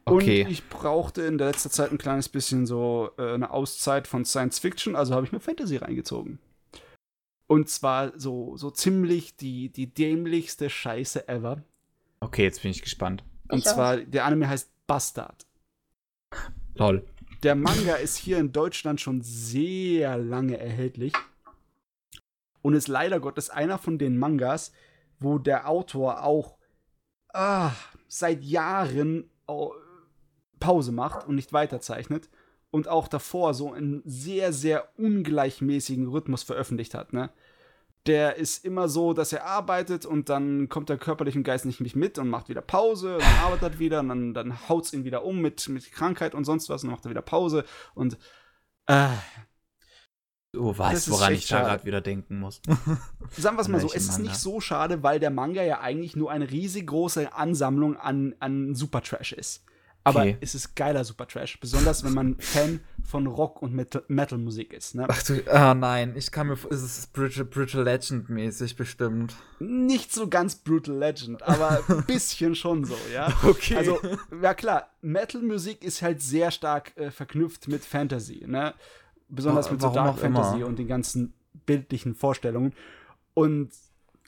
Okay. 0.04 0.44
Und 0.44 0.52
ich 0.52 0.68
brauchte 0.68 1.22
in 1.22 1.38
der 1.38 1.48
letzten 1.48 1.70
Zeit 1.70 1.92
ein 1.94 1.98
kleines 1.98 2.28
bisschen 2.28 2.66
so 2.66 3.12
äh, 3.18 3.36
eine 3.36 3.52
Auszeit 3.52 4.06
von 4.06 4.26
Science 4.26 4.60
Fiction, 4.60 4.98
also 4.98 5.16
habe 5.16 5.26
ich 5.26 5.32
mir 5.32 5.40
Fantasy 5.40 5.78
reingezogen. 5.78 6.40
Und 7.48 7.70
zwar 7.70 8.20
so, 8.20 8.58
so 8.58 8.70
ziemlich 8.70 9.38
die, 9.38 9.70
die 9.70 9.88
dämlichste 9.94 10.70
Scheiße 10.70 11.30
ever. 11.30 11.64
Okay, 12.20 12.44
jetzt 12.44 12.64
bin 12.64 12.72
ich 12.72 12.82
gespannt. 12.82 13.24
Und 13.48 13.60
Ich 13.60 13.68
auch. 13.70 13.76
zwar, 13.76 13.96
der 13.96 14.26
Anime 14.26 14.50
heißt 14.50 14.70
Bastard. 14.88 15.48
Lol. 16.76 17.06
Der 17.44 17.56
Manga 17.56 17.96
ist 17.96 18.18
hier 18.18 18.38
in 18.38 18.52
Deutschland 18.52 19.00
schon 19.00 19.22
sehr 19.22 20.18
lange 20.18 20.58
erhältlich. 20.60 21.14
Und 22.62 22.74
ist 22.74 22.90
leider 22.90 23.20
Gottes 23.22 23.50
einer 23.50 23.78
von 23.78 23.98
den 23.98 24.18
Mangas, 24.18 24.74
wo 25.20 25.38
der 25.38 25.70
Autor 25.70 26.24
auch 26.24 26.58
ah, 27.34 27.72
seit 28.08 28.44
Jahren 28.44 29.30
au- 29.48 29.74
Pause 30.60 30.92
macht 30.92 31.26
und 31.26 31.36
nicht 31.36 31.54
weiterzeichnet. 31.54 32.30
Und 32.72 32.88
auch 32.90 33.08
davor 33.08 33.54
so 33.54 33.72
einen 33.72 34.02
sehr, 34.06 34.52
sehr 34.52 34.90
ungleichmäßigen 35.00 36.08
Rhythmus 36.08 36.44
veröffentlicht 36.44 36.94
hat. 36.94 37.14
Ne? 37.14 37.30
Der 38.08 38.38
ist 38.38 38.64
immer 38.66 38.88
so, 38.88 39.14
dass 39.14 39.34
er 39.34 39.46
arbeitet 39.46 40.06
und 40.06 40.30
dann 40.30 40.70
kommt 40.70 40.90
der 40.90 40.98
körperlich 40.98 41.36
und 41.36 41.44
Geist 41.44 41.66
nicht 41.66 41.96
mit 41.96 42.18
und 42.18 42.30
macht 42.30 42.50
wieder 42.50 42.62
Pause 42.62 43.16
und 43.16 43.24
dann 43.24 43.38
arbeitet 43.40 43.74
er 43.74 43.80
wieder 43.80 44.00
und 44.00 44.10
dann, 44.10 44.34
dann 44.34 44.70
haut 44.70 44.86
es 44.86 44.94
ihn 44.94 45.04
wieder 45.04 45.26
um 45.26 45.42
mit, 45.42 45.68
mit 45.70 45.92
Krankheit 45.92 46.34
und 46.34 46.46
sonst 46.46 46.70
was 46.70 46.84
und 46.84 46.90
dann 46.90 46.96
macht 46.96 47.06
er 47.06 47.12
wieder 47.12 47.22
Pause 47.22 47.66
und 47.94 48.18
äh, 48.88 49.10
Du 50.52 50.76
weißt, 50.76 51.12
woran 51.12 51.34
ich 51.34 51.48
da 51.48 51.62
gerade 51.62 51.86
wieder 51.86 52.02
denken 52.02 52.40
muss. 52.40 52.62
sagen 53.38 53.56
wir 53.56 53.62
es 53.62 53.68
mal 53.68 53.80
so, 53.80 53.88
es 53.88 53.96
ist 53.96 54.14
Manga? 54.14 54.24
nicht 54.24 54.40
so 54.40 54.60
schade, 54.60 55.04
weil 55.04 55.20
der 55.20 55.30
Manga 55.30 55.62
ja 55.62 55.80
eigentlich 55.80 56.16
nur 56.16 56.32
eine 56.32 56.50
riesig 56.50 56.88
große 56.88 57.34
Ansammlung 57.34 57.98
an, 57.98 58.34
an 58.40 58.74
Supertrash 58.74 59.34
ist. 59.34 59.64
Aber 60.04 60.22
Okay. 60.22 60.38
es 60.40 60.56
ist 60.56 60.76
geiler 60.76 61.04
Supertrash, 61.04 61.60
besonders 61.60 62.04
wenn 62.04 62.14
man 62.14 62.36
Fan 62.40 62.80
von 63.04 63.28
Rock- 63.28 63.62
und 63.62 63.74
Metal- 63.76 64.04
Metal-Musik 64.08 64.74
ist. 64.74 64.96
Ne? 64.96 65.06
Ach 65.08 65.22
du, 65.24 65.42
ah 65.52 65.74
nein, 65.74 66.14
ich 66.16 66.32
kann 66.32 66.48
mir, 66.48 66.56
vor- 66.56 66.72
es 66.72 66.82
ist 66.82 67.12
Brutal, 67.14 67.44
Brutal 67.46 67.84
Legend 67.84 68.30
mäßig 68.30 68.76
bestimmt. 68.78 69.36
Nicht 69.60 70.14
so 70.14 70.28
ganz 70.30 70.56
Brutal 70.56 70.96
Legend, 70.98 71.44
aber 71.44 71.84
ein 71.90 72.06
bisschen 72.06 72.56
schon 72.56 72.86
so, 72.86 72.96
ja. 73.14 73.32
Okay. 73.44 73.76
Also, 73.76 74.00
ja 74.42 74.54
klar, 74.54 74.90
Metal-Musik 75.02 75.84
ist 75.84 76.02
halt 76.02 76.22
sehr 76.22 76.50
stark 76.52 76.96
äh, 76.98 77.12
verknüpft 77.12 77.68
mit 77.68 77.84
Fantasy, 77.84 78.46
ne? 78.48 78.74
Besonders 79.28 79.68
Wa- 79.68 79.72
mit 79.74 79.82
so 79.82 79.88
warum 79.88 79.96
Dark 79.96 80.18
auch 80.18 80.24
immer. 80.24 80.44
Fantasy 80.44 80.64
und 80.64 80.80
den 80.80 80.88
ganzen 80.88 81.34
bildlichen 81.66 82.16
Vorstellungen. 82.16 82.74
Und 83.34 83.70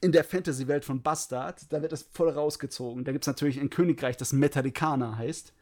in 0.01 0.11
der 0.11 0.23
Fantasy-Welt 0.25 0.83
von 0.83 1.01
Bastard, 1.01 1.71
da 1.71 1.81
wird 1.81 1.91
das 1.91 2.03
voll 2.11 2.29
rausgezogen. 2.29 3.03
Da 3.03 3.11
gibt 3.13 3.23
es 3.23 3.27
natürlich 3.27 3.59
ein 3.59 3.69
Königreich, 3.69 4.17
das 4.17 4.33
Metallicana 4.33 5.15
heißt. 5.17 5.53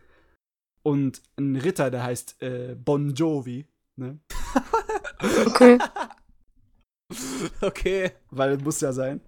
Und 0.84 1.22
ein 1.38 1.56
Ritter, 1.56 1.91
der 1.91 2.03
heißt 2.03 2.41
äh, 2.41 2.76
Bon 2.76 3.14
Jovi, 3.14 3.68
ne? 3.95 4.19
Okay. 5.45 5.77
okay. 7.61 8.11
Weil 8.30 8.57
muss 8.57 8.81
ja 8.81 8.93
sein. 8.93 9.22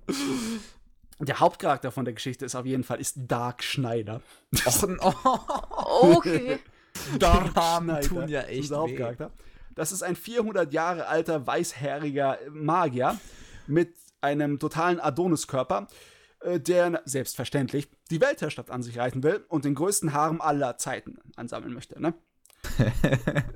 Der 1.19 1.39
Hauptcharakter 1.39 1.91
von 1.91 2.05
der 2.05 2.13
Geschichte 2.13 2.45
ist 2.45 2.55
auf 2.55 2.65
jeden 2.65 2.83
Fall 2.83 2.99
ist 2.99 3.15
Dark 3.17 3.63
Schneider. 3.63 4.21
Oh. 5.93 6.15
Okay. 6.17 6.59
Dark 7.19 7.51
Schneider 7.51 8.01
tun 8.01 8.27
ja 8.27 8.41
ist 8.41 8.49
echt 8.49 8.71
weh. 8.71 8.75
Hauptcharakter. 8.75 9.31
Das 9.75 9.91
ist 9.91 10.03
ein 10.03 10.15
400 10.15 10.73
Jahre 10.73 11.07
alter, 11.07 11.47
weißhaariger 11.47 12.39
Magier 12.49 13.17
mit 13.67 13.93
einem 14.19 14.59
totalen 14.59 14.99
Adoniskörper, 14.99 15.87
äh, 15.87 15.93
der 16.43 17.01
selbstverständlich 17.05 17.87
die 18.09 18.19
Weltherrschaft 18.21 18.71
an 18.71 18.81
sich 18.81 18.97
reißen 18.97 19.21
will 19.21 19.45
und 19.47 19.65
den 19.65 19.75
größten 19.75 20.13
Harem 20.13 20.41
aller 20.41 20.77
Zeiten 20.77 21.17
ansammeln 21.35 21.73
möchte. 21.73 22.01
Ne? 22.01 22.13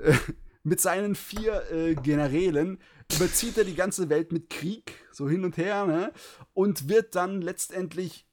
Äh, 0.04 0.14
mit 0.64 0.82
seinen 0.82 1.14
vier 1.16 1.72
äh, 1.72 1.94
Generälen 1.96 2.80
überzieht 3.16 3.58
er 3.58 3.64
die 3.64 3.76
ganze 3.76 4.10
Welt 4.10 4.32
mit 4.32 4.50
Krieg, 4.50 4.94
so 5.12 5.30
hin 5.30 5.46
und 5.46 5.58
her, 5.58 5.86
ne? 5.86 6.12
und 6.54 6.90
wird 6.90 7.16
dann 7.16 7.42
letztendlich 7.42 8.28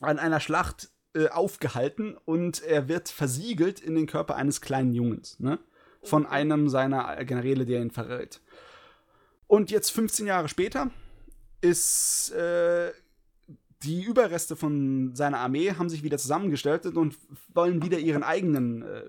an 0.00 0.18
einer 0.18 0.40
Schlacht 0.40 0.90
äh, 1.14 1.28
aufgehalten 1.28 2.16
und 2.24 2.62
er 2.62 2.88
wird 2.88 3.08
versiegelt 3.08 3.80
in 3.80 3.94
den 3.94 4.06
Körper 4.06 4.36
eines 4.36 4.60
kleinen 4.60 4.92
Jungens, 4.92 5.38
ne? 5.38 5.58
Von 6.02 6.24
einem 6.24 6.68
seiner 6.68 7.24
Generäle, 7.24 7.66
der 7.66 7.82
ihn 7.82 7.90
verrät. 7.90 8.40
Und 9.46 9.70
jetzt 9.70 9.90
15 9.90 10.26
Jahre 10.26 10.48
später 10.48 10.90
ist 11.60 12.30
äh, 12.32 12.92
die 13.82 14.02
Überreste 14.02 14.56
von 14.56 15.14
seiner 15.14 15.38
Armee 15.38 15.72
haben 15.72 15.88
sich 15.88 16.02
wieder 16.02 16.18
zusammengestellt 16.18 16.86
und 16.86 17.16
wollen 17.54 17.82
wieder 17.82 17.98
ihren 17.98 18.22
eigenen 18.22 18.82
äh, 18.82 19.02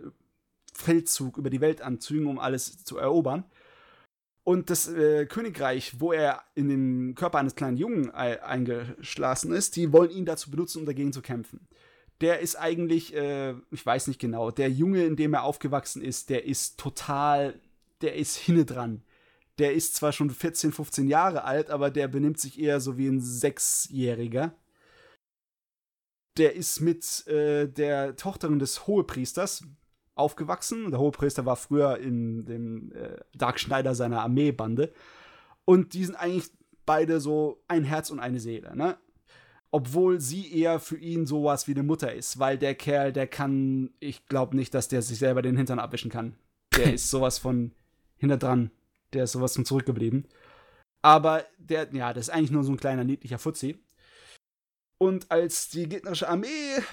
Feldzug 0.73 1.38
über 1.38 1.49
die 1.49 1.61
Welt 1.61 1.81
anzügen, 1.81 2.27
um 2.27 2.39
alles 2.39 2.84
zu 2.84 2.98
erobern. 2.98 3.45
Und 4.44 4.69
das 4.69 4.88
äh, 4.88 5.26
Königreich, 5.26 5.99
wo 5.99 6.14
er 6.14 6.41
in 6.56 6.69
den 6.69 7.15
Körper 7.15 7.39
eines 7.39 7.56
kleinen 7.56 7.77
Jungen 7.77 8.14
ei- 8.14 8.41
eingeschlossen 8.41 9.52
ist, 9.52 9.76
die 9.76 9.91
wollen 9.91 10.11
ihn 10.11 10.26
dazu 10.26 10.49
benutzen, 10.52 10.80
um 10.80 10.85
dagegen 10.85 11.11
zu 11.11 11.22
kämpfen. 11.22 11.68
Der 12.22 12.39
ist 12.39 12.56
eigentlich, 12.56 13.14
äh, 13.14 13.56
ich 13.72 13.85
weiß 13.85 14.07
nicht 14.07 14.19
genau, 14.19 14.49
der 14.52 14.69
Junge, 14.69 15.06
in 15.06 15.15
dem 15.18 15.34
er 15.34 15.44
aufgewachsen 15.44 16.02
ist, 16.02 16.30
der 16.30 16.45
ist 16.45 16.80
total, 16.80 17.60
der 18.02 18.15
ist 18.15 18.38
hinne 18.38 18.64
dran. 18.65 19.02
Der 19.59 19.73
ist 19.73 19.95
zwar 19.95 20.11
schon 20.11 20.29
14, 20.29 20.71
15 20.71 21.07
Jahre 21.07 21.43
alt, 21.43 21.69
aber 21.69 21.89
der 21.89 22.07
benimmt 22.07 22.39
sich 22.39 22.59
eher 22.59 22.79
so 22.79 22.97
wie 22.97 23.07
ein 23.07 23.19
Sechsjähriger. 23.21 24.53
Der 26.38 26.55
ist 26.55 26.79
mit 26.79 27.25
äh, 27.27 27.67
der 27.67 28.15
Tochterin 28.15 28.59
des 28.59 28.85
Hohepriesters 28.85 29.63
aufgewachsen. 30.13 30.91
Der 30.91 30.99
Hohepriester 30.99 31.45
war 31.45 31.55
früher 31.55 31.97
in 31.97 32.45
dem 32.45 32.91
äh, 32.91 33.17
Dark 33.35 33.59
Schneider 33.59 33.95
seiner 33.95 34.21
Armeebande. 34.21 34.93
Und 35.65 35.93
die 35.93 36.05
sind 36.05 36.15
eigentlich 36.15 36.51
beide 36.85 37.19
so 37.19 37.63
ein 37.67 37.84
Herz 37.84 38.09
und 38.11 38.19
eine 38.19 38.39
Seele, 38.39 38.75
ne? 38.75 38.97
Obwohl 39.69 40.21
sie 40.21 40.53
eher 40.53 40.79
für 40.79 40.97
ihn 40.97 41.25
sowas 41.25 41.67
wie 41.67 41.73
eine 41.73 41.84
Mutter 41.84 42.13
ist, 42.13 42.39
weil 42.39 42.57
der 42.57 42.73
Kerl, 42.73 43.11
der 43.11 43.27
kann, 43.27 43.91
ich 43.99 44.25
glaube 44.25 44.55
nicht, 44.55 44.73
dass 44.73 44.88
der 44.88 45.01
sich 45.01 45.19
selber 45.19 45.41
den 45.41 45.57
Hintern 45.57 45.79
abwischen 45.79 46.09
kann. 46.09 46.35
Der 46.77 46.93
ist 46.95 47.09
sowas 47.09 47.38
von 47.38 47.73
hinterdran. 48.15 48.71
Der 49.13 49.23
ist 49.25 49.31
sowas 49.34 49.55
von 49.55 49.65
zurückgeblieben. 49.65 50.27
Aber 51.01 51.45
der, 51.57 51.88
ja, 51.93 52.13
das 52.13 52.27
ist 52.27 52.34
eigentlich 52.34 52.51
nur 52.51 52.63
so 52.63 52.71
ein 52.71 52.77
kleiner 52.77 53.03
niedlicher 53.03 53.39
Fuzzi. 53.39 53.79
Und 54.99 55.29
als 55.29 55.69
die 55.69 55.88
gegnerische 55.88 56.27
Armee 56.27 56.47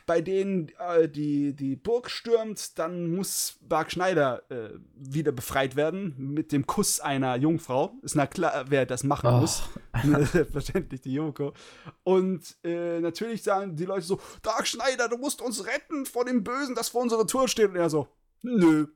bei 0.05 0.21
denen 0.21 0.69
äh, 0.79 1.09
die, 1.09 1.57
die 1.57 1.75
Burg 1.75 2.11
stürmt, 2.11 2.79
dann 2.79 3.15
muss 3.15 3.57
Bark 3.63 3.91
Schneider 3.91 4.43
äh, 4.51 4.75
wieder 4.95 5.33
befreit 5.33 5.75
werden 5.75 6.15
mit 6.19 6.53
dem 6.53 6.67
Kuss 6.67 7.01
einer 7.01 7.35
Jungfrau. 7.37 7.95
Ist 8.03 8.15
na 8.15 8.27
klar, 8.27 8.67
wer 8.69 8.85
das 8.85 9.05
machen 9.05 9.31
Oh. 9.31 9.41
muss. 9.41 9.63
Selbstverständlich 10.33 11.01
die 11.01 11.15
Yoko. 11.15 11.55
Und 12.03 12.43
äh, 12.63 13.01
natürlich 13.01 13.43
sagen 13.43 13.75
die 13.75 13.87
Leute 13.87 14.05
so: 14.05 14.21
Dark 14.43 14.67
Schneider, 14.67 15.09
du 15.09 15.17
musst 15.17 15.41
uns 15.41 15.67
retten 15.67 16.05
vor 16.05 16.27
dem 16.27 16.45
Bösen, 16.45 16.75
das 16.75 16.91
vor 16.91 17.01
unserer 17.01 17.27
Tür 17.27 17.49
steht. 17.49 17.71
Und 17.71 17.77
er 17.77 17.89
so: 17.89 18.07
Nö. 18.43 18.87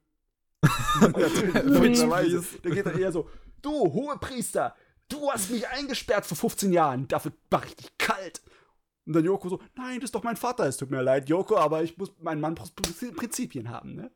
Natürlicherweise. 1.00 2.44
Da 2.62 2.70
geht 2.70 2.86
er 2.86 2.98
eher 2.98 3.12
so, 3.12 3.28
du, 3.62 3.70
hohe 3.70 4.16
Priester, 4.18 4.74
du 5.08 5.30
hast 5.30 5.50
mich 5.50 5.66
eingesperrt 5.68 6.26
vor 6.26 6.36
15 6.36 6.72
Jahren, 6.72 7.08
dafür 7.08 7.32
mach 7.50 7.64
ich 7.66 7.76
dich 7.76 7.98
kalt. 7.98 8.42
Und 9.06 9.14
dann 9.14 9.24
Joko 9.24 9.48
so, 9.48 9.60
nein, 9.74 10.00
das 10.00 10.08
ist 10.08 10.14
doch 10.14 10.22
mein 10.22 10.36
Vater, 10.36 10.66
es 10.66 10.76
tut 10.76 10.90
mir 10.90 11.02
leid, 11.02 11.28
Joko, 11.28 11.56
aber 11.56 11.82
ich 11.82 11.96
muss, 11.96 12.12
mein 12.20 12.40
Mann 12.40 12.54
muss 12.54 12.72
Prinzipien 12.72 13.70
haben, 13.70 13.94
ne? 13.94 14.10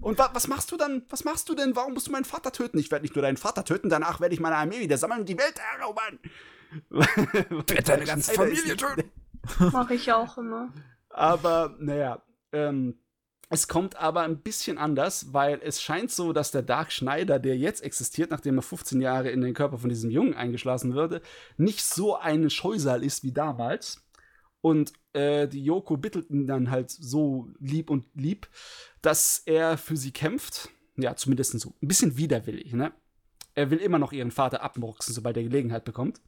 Und 0.00 0.18
wa 0.18 0.30
was 0.32 0.48
machst 0.48 0.72
du 0.72 0.76
dann? 0.76 1.04
Was 1.08 1.24
machst 1.24 1.48
du 1.48 1.54
denn? 1.54 1.76
Warum 1.76 1.94
musst 1.94 2.08
du 2.08 2.10
meinen 2.10 2.24
Vater 2.24 2.50
töten? 2.50 2.78
Ich 2.78 2.90
werde 2.90 3.04
nicht 3.04 3.14
nur 3.14 3.22
deinen 3.22 3.36
Vater 3.36 3.64
töten, 3.64 3.88
danach 3.88 4.20
werde 4.20 4.34
ich 4.34 4.40
meine 4.40 4.56
Armee 4.56 4.80
wieder 4.80 4.98
sammeln 4.98 5.20
und 5.20 5.28
die 5.28 5.38
Welt 5.38 5.54
erobern. 5.78 6.18
Ich 6.90 6.90
werde 7.70 7.82
deine 7.84 8.04
ganze 8.04 8.32
Familie 8.32 8.76
töten. 8.76 9.10
Mach 9.72 9.90
ich 9.90 10.12
auch 10.12 10.36
immer. 10.36 10.72
Aber, 11.08 11.76
naja, 11.78 12.22
ähm, 12.52 12.98
es 13.52 13.68
kommt 13.68 13.96
aber 13.96 14.22
ein 14.22 14.38
bisschen 14.38 14.78
anders, 14.78 15.34
weil 15.34 15.60
es 15.62 15.82
scheint 15.82 16.10
so, 16.10 16.32
dass 16.32 16.52
der 16.52 16.62
Dark 16.62 16.90
Schneider, 16.90 17.38
der 17.38 17.54
jetzt 17.58 17.82
existiert, 17.82 18.30
nachdem 18.30 18.56
er 18.56 18.62
15 18.62 19.02
Jahre 19.02 19.28
in 19.28 19.42
den 19.42 19.52
Körper 19.52 19.76
von 19.76 19.90
diesem 19.90 20.10
Jungen 20.10 20.32
eingeschlossen 20.32 20.94
wurde, 20.94 21.20
nicht 21.58 21.84
so 21.84 22.16
ein 22.16 22.48
Scheusal 22.48 23.04
ist 23.04 23.24
wie 23.24 23.32
damals. 23.32 24.02
Und 24.62 24.94
äh, 25.12 25.48
die 25.48 25.62
Yoko 25.62 25.98
bittet 25.98 26.30
ihn 26.30 26.46
dann 26.46 26.70
halt 26.70 26.90
so 26.90 27.50
lieb 27.58 27.90
und 27.90 28.06
lieb, 28.14 28.48
dass 29.02 29.42
er 29.44 29.76
für 29.76 29.98
sie 29.98 30.12
kämpft. 30.12 30.70
Ja, 30.96 31.14
zumindest 31.14 31.60
so 31.60 31.74
ein 31.82 31.88
bisschen 31.88 32.16
widerwillig, 32.16 32.72
ne? 32.72 32.92
Er 33.54 33.70
will 33.70 33.78
immer 33.78 33.98
noch 33.98 34.12
ihren 34.12 34.30
Vater 34.30 34.62
abmurksen, 34.62 35.14
sobald 35.14 35.36
er 35.36 35.42
Gelegenheit 35.42 35.84
bekommt. 35.84 36.22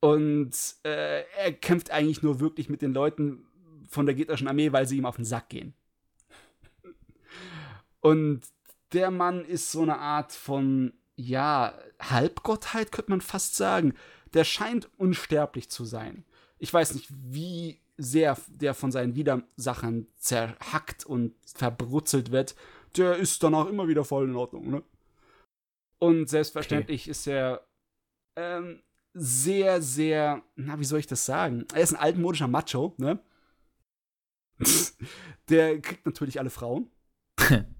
Und 0.00 0.54
äh, 0.82 1.24
er 1.36 1.52
kämpft 1.52 1.90
eigentlich 1.90 2.22
nur 2.22 2.40
wirklich 2.40 2.70
mit 2.70 2.80
den 2.80 2.94
Leuten 2.94 3.46
von 3.94 4.06
der 4.06 4.14
gegnerischen 4.14 4.48
Armee, 4.48 4.72
weil 4.72 4.86
sie 4.86 4.98
ihm 4.98 5.06
auf 5.06 5.16
den 5.16 5.24
Sack 5.24 5.48
gehen. 5.48 5.74
Und 8.00 8.42
der 8.92 9.10
Mann 9.10 9.44
ist 9.44 9.72
so 9.72 9.82
eine 9.82 9.98
Art 9.98 10.32
von, 10.32 10.92
ja, 11.16 11.78
Halbgottheit, 12.00 12.92
könnte 12.92 13.12
man 13.12 13.22
fast 13.22 13.56
sagen. 13.56 13.94
Der 14.34 14.44
scheint 14.44 14.90
unsterblich 14.98 15.70
zu 15.70 15.84
sein. 15.84 16.24
Ich 16.58 16.72
weiß 16.72 16.94
nicht, 16.94 17.08
wie 17.10 17.80
sehr 17.96 18.36
der 18.48 18.74
von 18.74 18.90
seinen 18.90 19.14
Widersachern 19.14 20.06
zerhackt 20.16 21.06
und 21.06 21.34
verbrutzelt 21.46 22.30
wird. 22.30 22.54
Der 22.96 23.16
ist 23.16 23.42
danach 23.42 23.66
immer 23.66 23.88
wieder 23.88 24.04
voll 24.04 24.28
in 24.28 24.36
Ordnung, 24.36 24.70
ne? 24.70 24.82
Und 25.98 26.28
selbstverständlich 26.28 27.02
okay. 27.02 27.10
ist 27.10 27.26
er 27.26 27.66
ähm, 28.36 28.82
sehr, 29.14 29.80
sehr, 29.80 30.42
na, 30.56 30.78
wie 30.78 30.84
soll 30.84 30.98
ich 30.98 31.06
das 31.06 31.24
sagen? 31.24 31.66
Er 31.72 31.82
ist 31.82 31.94
ein 31.94 32.00
altmodischer 32.00 32.48
Macho, 32.48 32.94
ne? 32.98 33.20
Der 35.48 35.80
kriegt 35.80 36.06
natürlich 36.06 36.38
alle 36.38 36.50
Frauen. 36.50 36.90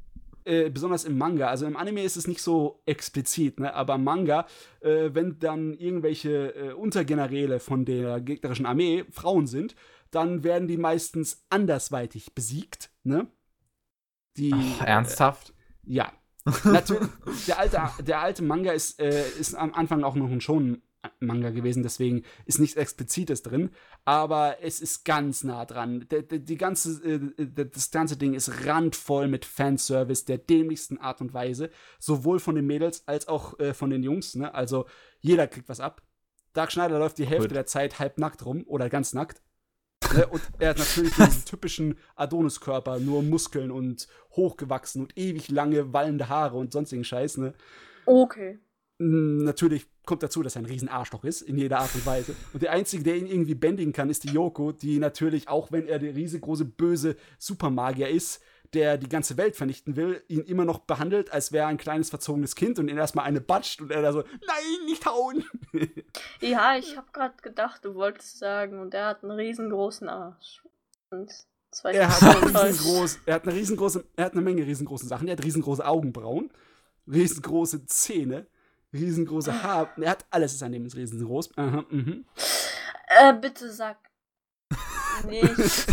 äh, 0.44 0.70
besonders 0.70 1.04
im 1.04 1.16
Manga. 1.18 1.48
Also 1.48 1.66
im 1.66 1.76
Anime 1.76 2.02
ist 2.02 2.16
es 2.16 2.26
nicht 2.26 2.42
so 2.42 2.82
explizit, 2.86 3.60
ne? 3.60 3.74
aber 3.74 3.94
im 3.94 4.04
Manga, 4.04 4.46
äh, 4.80 5.10
wenn 5.12 5.38
dann 5.38 5.74
irgendwelche 5.74 6.54
äh, 6.54 6.72
Untergeneräle 6.72 7.60
von 7.60 7.84
der 7.84 8.20
gegnerischen 8.20 8.66
Armee 8.66 9.04
Frauen 9.10 9.46
sind, 9.46 9.74
dann 10.10 10.44
werden 10.44 10.68
die 10.68 10.76
meistens 10.76 11.44
andersweitig 11.50 12.34
besiegt. 12.34 12.90
Ne? 13.02 13.26
Die, 14.36 14.52
Ach, 14.54 14.86
ernsthaft? 14.86 15.54
ja. 15.84 16.12
Natürlich, 16.64 17.08
der 17.46 17.58
alte, 17.58 17.80
der 18.02 18.20
alte 18.20 18.42
Manga 18.42 18.72
ist, 18.72 19.00
äh, 19.00 19.26
ist 19.40 19.54
am 19.54 19.72
Anfang 19.72 20.04
auch 20.04 20.14
noch 20.14 20.30
ein 20.30 20.42
schon 20.42 20.82
Manga 21.20 21.50
gewesen, 21.50 21.82
deswegen 21.82 22.24
ist 22.46 22.58
nichts 22.58 22.76
Explizites 22.76 23.42
drin, 23.42 23.70
aber 24.04 24.58
es 24.62 24.80
ist 24.80 25.04
ganz 25.04 25.44
nah 25.44 25.64
dran. 25.64 26.06
Die, 26.10 26.26
die, 26.26 26.44
die 26.44 26.56
ganze, 26.56 27.02
äh, 27.04 27.46
das 27.46 27.90
ganze 27.90 28.16
Ding 28.16 28.34
ist 28.34 28.66
randvoll 28.66 29.28
mit 29.28 29.44
Fanservice 29.44 30.24
der 30.24 30.38
dämlichsten 30.38 30.98
Art 30.98 31.20
und 31.20 31.34
Weise, 31.34 31.70
sowohl 31.98 32.40
von 32.40 32.54
den 32.54 32.66
Mädels 32.66 33.06
als 33.06 33.28
auch 33.28 33.58
äh, 33.58 33.74
von 33.74 33.90
den 33.90 34.02
Jungs. 34.02 34.34
Ne? 34.34 34.54
Also 34.54 34.86
jeder 35.20 35.46
kriegt 35.46 35.68
was 35.68 35.80
ab. 35.80 36.02
Dark 36.52 36.70
Schneider 36.70 36.98
läuft 36.98 37.18
die 37.18 37.26
Hälfte 37.26 37.48
Gut. 37.48 37.56
der 37.56 37.66
Zeit 37.66 37.98
halb 37.98 38.18
nackt 38.18 38.44
rum 38.46 38.64
oder 38.66 38.88
ganz 38.88 39.12
nackt. 39.12 39.42
Ne? 40.14 40.26
Und 40.26 40.42
er 40.58 40.70
hat 40.70 40.78
natürlich 40.78 41.14
diesen 41.14 41.44
typischen 41.46 41.98
Adoniskörper, 42.14 43.00
nur 43.00 43.22
Muskeln 43.22 43.70
und 43.70 44.06
hochgewachsen 44.32 45.02
und 45.02 45.18
ewig 45.18 45.48
lange 45.48 45.92
wallende 45.92 46.28
Haare 46.28 46.56
und 46.56 46.72
sonstigen 46.72 47.04
Scheiß. 47.04 47.38
Ne? 47.38 47.54
Okay. 48.06 48.58
Natürlich 48.98 49.86
kommt 50.06 50.22
dazu, 50.22 50.42
dass 50.42 50.54
er 50.54 50.62
ein 50.62 50.66
Riesenarschloch 50.66 51.24
ist, 51.24 51.42
in 51.42 51.58
jeder 51.58 51.80
Art 51.80 51.94
und 51.94 52.06
Weise. 52.06 52.36
Und 52.52 52.62
der 52.62 52.72
Einzige, 52.72 53.02
der 53.02 53.16
ihn 53.16 53.26
irgendwie 53.26 53.54
bändigen 53.56 53.92
kann, 53.92 54.08
ist 54.08 54.22
die 54.22 54.32
Yoko, 54.32 54.70
die 54.70 54.98
natürlich, 54.98 55.48
auch 55.48 55.72
wenn 55.72 55.88
er 55.88 55.98
der 55.98 56.14
riesengroße, 56.14 56.64
böse 56.64 57.16
Supermagier 57.38 58.08
ist, 58.08 58.40
der 58.74 58.98
die 58.98 59.08
ganze 59.08 59.36
Welt 59.36 59.56
vernichten 59.56 59.96
will, 59.96 60.22
ihn 60.28 60.42
immer 60.42 60.64
noch 60.64 60.80
behandelt, 60.80 61.32
als 61.32 61.52
wäre 61.52 61.64
er 61.64 61.68
ein 61.68 61.76
kleines 61.76 62.10
verzogenes 62.10 62.54
Kind 62.54 62.78
und 62.78 62.88
ihn 62.88 62.96
erstmal 62.96 63.24
eine 63.24 63.40
batscht 63.40 63.80
und 63.80 63.90
er 63.90 64.02
da 64.02 64.12
so, 64.12 64.20
nein, 64.20 64.86
nicht 64.86 65.06
hauen. 65.06 65.44
ja, 66.40 66.76
ich 66.76 66.96
habe 66.96 67.06
gerade 67.12 67.34
gedacht, 67.40 67.84
du 67.84 67.94
wolltest 67.94 68.38
sagen, 68.38 68.80
und 68.80 68.94
er 68.94 69.06
hat 69.06 69.22
einen 69.22 69.32
riesengroßen 69.32 70.08
Arsch. 70.08 70.62
Und 71.10 71.32
zwei 71.70 71.92
er 71.92 72.08
hat, 72.08 72.64
riesengroß, 72.64 73.20
er 73.26 73.34
hat 73.34 73.46
eine 73.46 73.56
riesengroße, 73.56 74.04
er 74.16 74.24
hat 74.24 74.32
eine 74.32 74.42
Menge 74.42 74.66
riesengroße 74.66 75.06
Sachen. 75.06 75.28
Er 75.28 75.36
hat 75.36 75.44
riesengroße 75.44 75.86
Augenbrauen, 75.86 76.50
riesengroße 77.06 77.86
Zähne, 77.86 78.46
riesengroße 78.94 79.62
Haar. 79.62 79.92
Er 79.98 80.10
hat 80.10 80.24
alles 80.30 80.54
ist 80.54 80.62
an 80.62 80.72
dem 80.72 80.86
riesengroß. 80.86 81.56
Aha, 81.58 81.84
mhm. 81.90 82.24
Äh, 83.06 83.34
bitte 83.34 83.70
sag 83.70 83.98
nicht. 85.28 85.86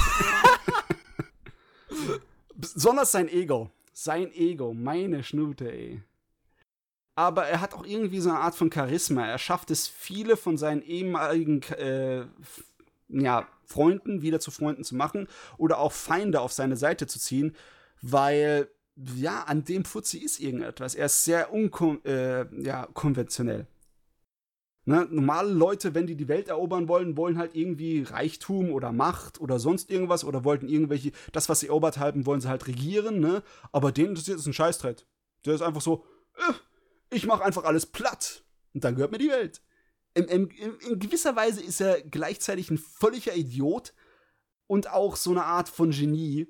Besonders 2.55 3.11
sein 3.11 3.27
Ego. 3.27 3.71
Sein 3.93 4.31
Ego, 4.33 4.73
meine 4.73 5.23
Schnute, 5.23 5.71
ey. 5.71 6.01
Aber 7.15 7.45
er 7.45 7.59
hat 7.59 7.73
auch 7.73 7.85
irgendwie 7.85 8.19
so 8.19 8.29
eine 8.29 8.39
Art 8.39 8.55
von 8.55 8.71
Charisma. 8.71 9.27
Er 9.27 9.37
schafft 9.37 9.69
es, 9.69 9.87
viele 9.87 10.37
von 10.37 10.57
seinen 10.57 10.81
ehemaligen 10.81 11.61
äh, 11.73 12.25
ja, 13.09 13.47
Freunden 13.65 14.21
wieder 14.21 14.39
zu 14.39 14.51
Freunden 14.51 14.83
zu 14.83 14.95
machen 14.95 15.27
oder 15.57 15.79
auch 15.79 15.91
Feinde 15.91 16.41
auf 16.41 16.53
seine 16.53 16.77
Seite 16.77 17.07
zu 17.07 17.19
ziehen, 17.19 17.55
weil 18.01 18.69
ja, 19.15 19.43
an 19.43 19.63
dem 19.63 19.85
Fuzzi 19.85 20.19
ist 20.19 20.39
irgendetwas. 20.39 20.95
Er 20.95 21.07
ist 21.07 21.23
sehr 21.23 21.53
unkonventionell. 21.53 23.59
Äh, 23.59 23.59
ja. 23.59 23.67
Ne? 24.85 25.07
Normale 25.11 25.51
Leute, 25.51 25.93
wenn 25.93 26.07
die 26.07 26.15
die 26.15 26.27
Welt 26.27 26.47
erobern 26.47 26.87
wollen, 26.87 27.15
wollen 27.15 27.37
halt 27.37 27.55
irgendwie 27.55 28.01
Reichtum 28.01 28.71
oder 28.71 28.91
Macht 28.91 29.39
oder 29.39 29.59
sonst 29.59 29.91
irgendwas 29.91 30.23
oder 30.23 30.43
wollten 30.43 30.67
irgendwelche, 30.67 31.11
das, 31.31 31.49
was 31.49 31.59
sie 31.59 31.67
erobert 31.67 31.99
haben, 31.99 32.25
wollen 32.25 32.41
sie 32.41 32.49
halt 32.49 32.67
regieren, 32.67 33.19
ne? 33.19 33.43
Aber 33.71 33.91
denen 33.91 34.09
interessiert 34.09 34.39
es 34.39 34.47
ein 34.47 34.53
Scheißdreck. 34.53 35.05
Der 35.45 35.53
ist 35.53 35.61
einfach 35.61 35.81
so, 35.81 36.03
äh, 36.35 36.53
ich 37.11 37.27
mach 37.27 37.41
einfach 37.41 37.63
alles 37.63 37.85
platt 37.85 38.43
und 38.73 38.83
dann 38.83 38.95
gehört 38.95 39.11
mir 39.11 39.19
die 39.19 39.29
Welt. 39.29 39.61
In, 40.13 40.25
in, 40.25 40.49
in, 40.49 40.99
gewisser 40.99 41.35
Weise 41.35 41.61
ist 41.61 41.79
er 41.79 42.01
gleichzeitig 42.01 42.69
ein 42.69 42.77
völliger 42.77 43.35
Idiot 43.35 43.93
und 44.67 44.89
auch 44.89 45.15
so 45.15 45.31
eine 45.31 45.45
Art 45.45 45.69
von 45.69 45.91
Genie, 45.91 46.47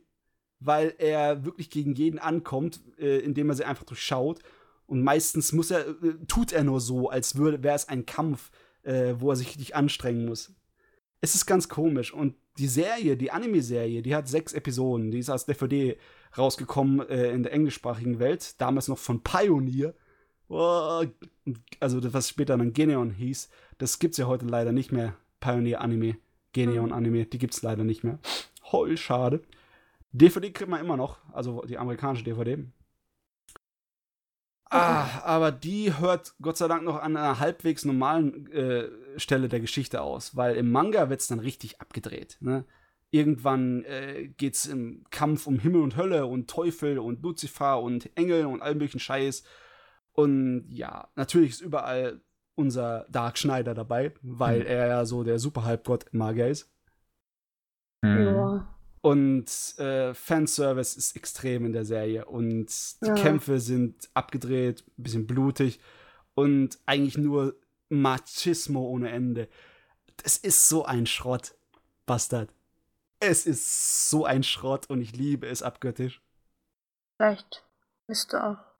weil 0.61 0.93
er 0.99 1.43
wirklich 1.43 1.69
gegen 1.69 1.93
jeden 1.95 2.19
ankommt, 2.19 2.79
äh, 2.97 3.17
indem 3.19 3.49
er 3.49 3.55
sie 3.55 3.65
einfach 3.65 3.83
durchschaut. 3.83 4.39
Und 4.85 5.03
meistens 5.03 5.51
muss 5.51 5.71
er, 5.71 5.87
äh, 5.87 6.13
tut 6.27 6.53
er 6.53 6.63
nur 6.63 6.79
so, 6.79 7.09
als 7.09 7.37
wäre 7.37 7.75
es 7.75 7.89
ein 7.89 8.05
Kampf, 8.05 8.51
äh, 8.83 9.15
wo 9.17 9.31
er 9.31 9.35
sich 9.35 9.47
richtig 9.47 9.75
anstrengen 9.75 10.25
muss. 10.25 10.53
Es 11.19 11.35
ist 11.35 11.45
ganz 11.45 11.67
komisch. 11.67 12.13
Und 12.13 12.35
die 12.57 12.67
Serie, 12.67 13.17
die 13.17 13.31
Anime-Serie, 13.31 14.01
die 14.01 14.15
hat 14.15 14.27
sechs 14.27 14.53
Episoden. 14.53 15.11
Die 15.11 15.19
ist 15.19 15.29
als 15.29 15.45
DVD 15.45 15.97
rausgekommen 16.37 17.07
äh, 17.09 17.31
in 17.31 17.43
der 17.43 17.53
englischsprachigen 17.53 18.19
Welt. 18.19 18.59
Damals 18.61 18.87
noch 18.87 18.97
von 18.97 19.23
Pioneer. 19.23 19.95
Oh, 20.47 21.03
also, 21.79 22.13
was 22.13 22.29
später 22.29 22.57
dann 22.57 22.73
Geneon 22.73 23.11
hieß. 23.11 23.49
Das 23.77 23.97
gibt's 23.99 24.17
ja 24.17 24.27
heute 24.27 24.45
leider 24.45 24.71
nicht 24.71 24.91
mehr. 24.91 25.15
Pioneer 25.39 25.81
Anime. 25.81 26.17
Geneon 26.53 26.91
Anime. 26.91 27.25
Die 27.25 27.39
gibt's 27.39 27.61
leider 27.63 27.83
nicht 27.83 28.03
mehr. 28.03 28.19
Heul, 28.71 28.97
schade. 28.97 29.41
DVD 30.11 30.51
kriegt 30.51 30.69
man 30.69 30.81
immer 30.81 30.97
noch, 30.97 31.17
also 31.33 31.61
die 31.61 31.77
amerikanische 31.77 32.23
DVD. 32.23 32.65
Ah, 34.73 35.21
aber 35.25 35.51
die 35.51 35.97
hört 35.97 36.33
Gott 36.41 36.55
sei 36.55 36.69
Dank 36.69 36.83
noch 36.83 37.01
an 37.01 37.17
einer 37.17 37.39
halbwegs 37.39 37.83
normalen 37.83 38.49
äh, 38.53 38.87
Stelle 39.17 39.49
der 39.49 39.59
Geschichte 39.59 40.01
aus, 40.01 40.37
weil 40.37 40.55
im 40.55 40.71
Manga 40.71 41.09
wird 41.09 41.19
es 41.19 41.27
dann 41.27 41.39
richtig 41.39 41.81
abgedreht. 41.81 42.37
Ne? 42.39 42.63
Irgendwann 43.09 43.83
äh, 43.83 44.29
geht 44.37 44.55
es 44.55 44.67
im 44.67 45.03
Kampf 45.11 45.45
um 45.45 45.59
Himmel 45.59 45.81
und 45.81 45.97
Hölle 45.97 46.25
und 46.25 46.49
Teufel 46.49 46.99
und 46.99 47.21
Luzifer 47.21 47.81
und 47.81 48.15
Engel 48.17 48.45
und 48.45 48.61
all 48.61 48.75
möglichen 48.75 49.01
Scheiß. 49.01 49.43
Und 50.13 50.65
ja, 50.69 51.09
natürlich 51.15 51.49
ist 51.51 51.61
überall 51.61 52.21
unser 52.55 53.05
Dark 53.09 53.37
Schneider 53.37 53.73
dabei, 53.73 54.13
weil 54.21 54.61
mhm. 54.61 54.67
er 54.67 54.87
ja 54.87 55.05
so 55.05 55.25
der 55.25 55.37
Super-Halbgott 55.37 56.13
Magier 56.13 56.47
ist. 56.47 56.71
Mhm. 58.01 58.23
Ja. 58.23 58.80
Und 59.01 59.45
äh, 59.79 60.13
Fanservice 60.13 60.95
ist 60.95 61.15
extrem 61.15 61.65
in 61.65 61.73
der 61.73 61.85
Serie. 61.85 62.25
Und 62.25 62.67
die 63.01 63.07
ja. 63.07 63.15
Kämpfe 63.15 63.59
sind 63.59 64.09
abgedreht, 64.13 64.83
ein 64.97 65.03
bisschen 65.03 65.27
blutig 65.27 65.79
und 66.35 66.79
eigentlich 66.85 67.17
nur 67.17 67.55
Machismo 67.89 68.81
ohne 68.81 69.09
Ende. 69.09 69.49
Das 70.17 70.37
ist 70.37 70.69
so 70.69 70.85
ein 70.85 71.07
Schrott, 71.07 71.55
Bastard. 72.05 72.53
Es 73.19 73.45
ist 73.45 74.09
so 74.09 74.25
ein 74.25 74.43
Schrott 74.43 74.89
und 74.89 75.01
ich 75.01 75.15
liebe 75.15 75.47
es 75.47 75.63
abgöttisch. 75.63 76.21
Vielleicht 77.17 77.63
bist 78.07 78.33
du 78.33 78.43
auch. 78.43 78.70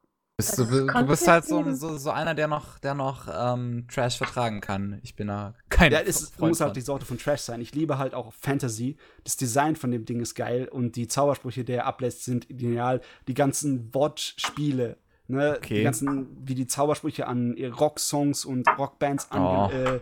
Bist 0.42 0.58
du, 0.58 0.66
du 0.66 1.06
bist 1.06 1.28
halt 1.28 1.46
so, 1.46 1.74
so, 1.74 1.98
so 1.98 2.10
einer, 2.10 2.34
der 2.34 2.48
noch, 2.48 2.80
der 2.80 2.94
noch 2.96 3.28
ähm, 3.32 3.86
Trash 3.88 4.18
vertragen 4.18 4.60
kann. 4.62 5.00
Ich 5.04 5.16
bin 5.16 5.28
da 5.28 5.54
kein 5.70 5.92
Ja, 5.92 6.00
es 6.00 6.30
Freund 6.30 6.50
muss 6.52 6.62
halt 6.62 6.76
die 6.76 6.82
Sorte 6.82 7.06
von 7.06 7.18
Trash 7.18 7.42
sein. 7.42 7.62
Ich 7.62 7.74
liebe 7.76 7.98
halt 7.98 8.14
auch 8.14 8.34
Fantasy. 8.34 8.98
Das 9.24 9.38
Design 9.38 9.76
von 9.76 9.92
dem 9.92 10.06
Ding 10.06 10.20
ist 10.20 10.36
geil 10.36 10.68
und 10.68 10.96
die 10.96 11.08
Zaubersprüche, 11.08 11.64
die 11.64 11.74
er 11.74 11.86
ablässt, 11.86 12.26
sind 12.26 12.50
ideal. 12.50 13.02
Die 13.28 13.34
ganzen 13.34 13.94
Wortspiele, 13.94 14.98
ne, 15.28 15.54
die 15.54 15.58
Okay. 15.58 15.84
ganzen, 15.84 16.28
wie 16.48 16.56
die 16.56 16.68
Zaubersprüche 16.68 17.28
an 17.28 17.56
Rocksongs 17.80 18.44
und 18.46 18.68
Rockbands 18.78 19.28
Oh. 19.32 19.36
angelehnt 19.36 20.02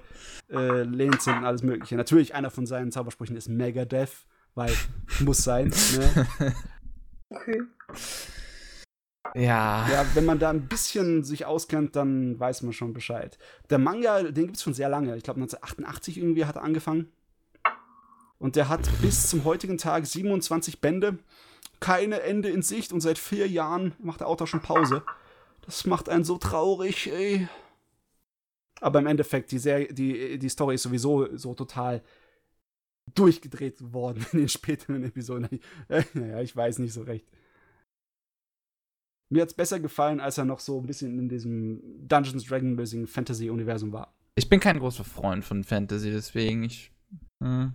äh, 0.51 0.81
äh, 0.81 1.19
sind 1.19 1.37
und 1.37 1.43
alles 1.45 1.63
Mögliche. 1.63 1.95
Natürlich, 1.95 2.33
einer 2.33 2.49
von 2.49 2.65
seinen 2.65 2.91
Zaubersprüchen 2.91 3.35
ist 3.35 3.49
Megadeth, 3.49 4.25
weil 4.55 4.73
muss 5.19 5.43
sein. 5.43 5.67
Ne? 5.69 6.27
Okay. 7.31 7.61
Ja. 9.35 9.87
Ja, 9.89 10.05
wenn 10.13 10.25
man 10.25 10.39
da 10.39 10.49
ein 10.49 10.67
bisschen 10.67 11.23
sich 11.23 11.45
auskennt, 11.45 11.95
dann 11.95 12.39
weiß 12.39 12.63
man 12.63 12.73
schon 12.73 12.93
Bescheid. 12.93 13.37
Der 13.69 13.77
Manga, 13.77 14.23
den 14.23 14.45
gibt 14.45 14.57
es 14.57 14.63
schon 14.63 14.73
sehr 14.73 14.89
lange. 14.89 15.15
Ich 15.15 15.23
glaube 15.23 15.39
1988 15.39 16.17
irgendwie 16.17 16.45
hat 16.45 16.55
er 16.55 16.63
angefangen. 16.63 17.11
Und 18.37 18.55
der 18.55 18.69
hat 18.69 18.89
bis 19.01 19.29
zum 19.29 19.43
heutigen 19.43 19.77
Tag 19.77 20.05
27 20.05 20.79
Bände. 20.81 21.19
Keine 21.79 22.21
Ende 22.21 22.49
in 22.49 22.61
Sicht 22.61 22.91
und 22.91 23.01
seit 23.01 23.17
vier 23.17 23.47
Jahren 23.47 23.93
macht 23.99 24.21
der 24.21 24.27
Autor 24.27 24.47
schon 24.47 24.61
Pause. 24.61 25.03
Das 25.61 25.85
macht 25.85 26.09
einen 26.09 26.23
so 26.23 26.37
traurig, 26.37 27.11
ey. 27.11 27.47
Aber 28.81 28.99
im 28.99 29.07
Endeffekt, 29.07 29.51
die, 29.51 29.59
Serie, 29.59 29.93
die, 29.93 30.39
die 30.39 30.49
Story 30.49 30.75
ist 30.75 30.83
sowieso 30.83 31.35
so 31.37 31.53
total 31.53 32.01
durchgedreht 33.13 33.93
worden 33.93 34.25
in 34.31 34.39
den 34.39 34.49
späteren 34.49 35.03
Episoden. 35.03 35.59
Naja, 36.13 36.41
ich 36.41 36.55
weiß 36.55 36.79
nicht 36.79 36.93
so 36.93 37.01
recht. 37.01 37.25
Mir 39.31 39.43
hat's 39.43 39.53
besser 39.53 39.79
gefallen, 39.79 40.19
als 40.19 40.37
er 40.37 40.45
noch 40.45 40.59
so 40.59 40.79
ein 40.79 40.87
bisschen 40.87 41.19
in 41.19 41.29
diesem 41.29 42.07
Dungeons 42.07 42.45
Dragon-mäßigen 42.45 43.07
Fantasy-Universum 43.07 43.93
war. 43.93 44.13
Ich 44.35 44.49
bin 44.49 44.59
kein 44.59 44.79
großer 44.79 45.03
Freund 45.03 45.45
von 45.45 45.63
Fantasy, 45.63 46.11
deswegen 46.11 46.63
ich. 46.63 46.91
Hm. 47.43 47.73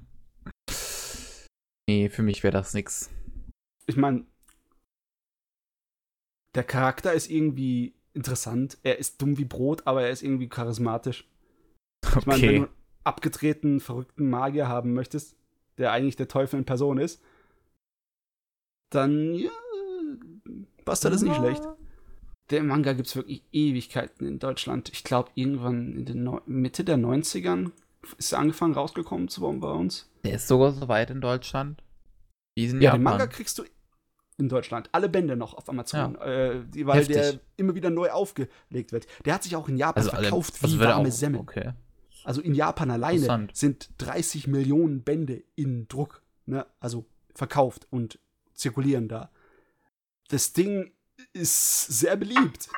Nee, 1.89 2.09
für 2.09 2.23
mich 2.23 2.43
wäre 2.43 2.53
das 2.53 2.75
nix. 2.75 3.11
Ich 3.87 3.97
meine, 3.97 4.25
der 6.55 6.65
Charakter 6.65 7.13
ist 7.13 7.31
irgendwie 7.31 7.95
interessant. 8.15 8.79
Er 8.83 8.99
ist 8.99 9.21
dumm 9.21 9.39
wie 9.39 9.45
Brot, 9.45 9.87
aber 9.87 10.03
er 10.03 10.11
ist 10.11 10.23
irgendwie 10.23 10.49
charismatisch. 10.49 11.29
Ich 12.19 12.27
meine, 12.27 12.43
wenn 12.43 12.49
Okay. 12.49 12.59
du 12.59 12.65
einen 12.65 12.75
abgedrehten, 13.05 13.81
verrückten 13.81 14.29
Magier 14.31 14.67
haben 14.69 14.93
möchtest, 14.95 15.37
der 15.79 15.93
eigentlich 15.93 16.17
der 16.17 16.29
Teufel 16.29 16.59
in 16.59 16.65
Person 16.65 16.99
ist, 16.99 17.23
dann, 18.91 19.35
ja, 19.35 19.51
Bastard 20.85 21.15
ist 21.15 21.23
nicht 21.23 21.37
schlecht. 21.37 21.63
Der 22.51 22.63
Manga 22.63 22.93
gibt 22.93 23.09
es 23.09 23.17
wirklich 23.17 23.43
Ewigkeiten 23.53 24.27
in 24.27 24.39
Deutschland. 24.39 24.91
Ich 24.93 25.03
glaube, 25.05 25.31
irgendwann 25.35 25.95
in 25.95 26.05
den 26.05 26.25
Neu 26.25 26.41
Mitte 26.47 26.85
der 26.85 26.99
90ern 26.99 27.71
ist 28.19 28.33
er 28.33 28.39
angefangen 28.39 28.75
rausgekommen 28.75 29.29
zu 29.29 29.41
bei 29.61 29.71
uns. 29.71 30.11
Der 30.25 30.35
ist 30.35 30.47
sogar 30.49 30.73
so 30.73 30.89
weit 30.89 31.11
in 31.11 31.21
Deutschland. 31.23 31.83
Wie 32.55 32.67
in 32.67 32.77
Ja, 32.77 32.91
Japan. 32.91 33.01
den 33.01 33.05
Manga 33.05 33.27
kriegst 33.27 33.59
du 33.59 33.65
in 34.37 34.49
Deutschland. 34.49 34.91
Alle 34.93 35.09
Bände 35.09 35.37
noch 35.37 35.55
auf 35.55 35.69
Amazon. 35.69 36.17
Äh, 36.17 36.65
die, 36.67 36.87
weil 36.87 36.99
Heftig. 37.01 37.17
der 37.17 37.41
immer 37.57 37.75
wieder 37.75 37.91
neu 37.91 38.11
aufgelegt 38.11 38.93
wird. 38.93 39.07
Der 39.25 39.35
hat 39.35 39.43
sich 39.43 39.57
auch 39.57 39.69
in 39.69 39.77
Japan 39.77 40.03
also 40.03 40.11
alle, 40.11 40.23
verkauft 40.25 40.59
also 40.63 40.77
wie 40.77 40.85
warme 40.85 41.09
auch, 41.09 41.13
Semmeln. 41.13 41.43
Okay. 41.43 41.73
Also 42.25 42.41
in 42.41 42.55
Japan 42.55 42.91
alleine 42.91 43.49
sind 43.53 43.91
30 43.99 44.47
Millionen 44.49 45.03
Bände 45.03 45.45
in 45.55 45.89
Druck. 45.89 46.23
Ne? 46.47 46.67
Also 46.81 47.07
verkauft 47.35 47.87
und 47.91 48.19
zirkulieren 48.55 49.09
da. 49.09 49.31
Das 50.29 50.53
Ding 50.53 50.93
ist 51.33 51.87
sehr 51.87 52.17
beliebt. 52.17 52.69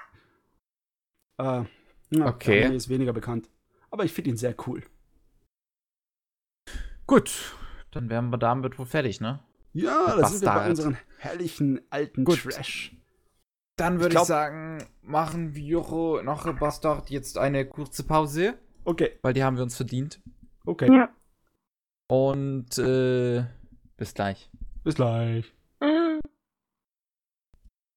Äh, 1.38 1.64
ja, 2.10 2.26
Okay. 2.26 2.74
ist 2.74 2.88
weniger 2.88 3.12
bekannt. 3.12 3.50
Aber 3.90 4.04
ich 4.04 4.12
finde 4.12 4.30
ihn 4.30 4.36
sehr 4.36 4.54
cool. 4.66 4.82
Gut, 7.06 7.54
dann 7.92 8.08
wären 8.10 8.30
wir 8.30 8.38
damit 8.38 8.78
wohl 8.78 8.86
fertig, 8.86 9.20
ne? 9.20 9.40
Ja, 9.72 10.16
da 10.16 10.26
sind 10.28 10.40
wir 10.42 10.48
bei 10.48 10.54
Bastard. 10.54 10.70
unseren 10.70 10.98
herrlichen 11.18 11.80
alten 11.90 12.24
Gut. 12.24 12.42
Trash. 12.42 12.96
Dann 13.76 13.94
Ich 13.94 14.00
würde 14.00 14.08
ich, 14.14 14.16
glaub- 14.16 14.26
sagen, 14.26 14.84
machen 15.02 15.54
wir 15.54 16.22
nach 16.24 16.50
Bastard 16.58 17.10
jetzt 17.10 17.38
eine 17.38 17.66
kurze 17.68 18.04
Pause, 18.04 18.58
Okay, 18.84 19.18
weil 19.22 19.34
die 19.34 19.44
haben 19.44 19.56
wir 19.56 19.62
uns 19.62 19.76
verdient. 19.76 20.20
okay. 20.64 20.88
Ja. 20.94 21.14
Und 22.08 22.78
äh, 22.78 23.44
bis 23.96 24.14
gleich. 24.14 24.50
Bis 24.84 24.94
gleich. 24.94 25.52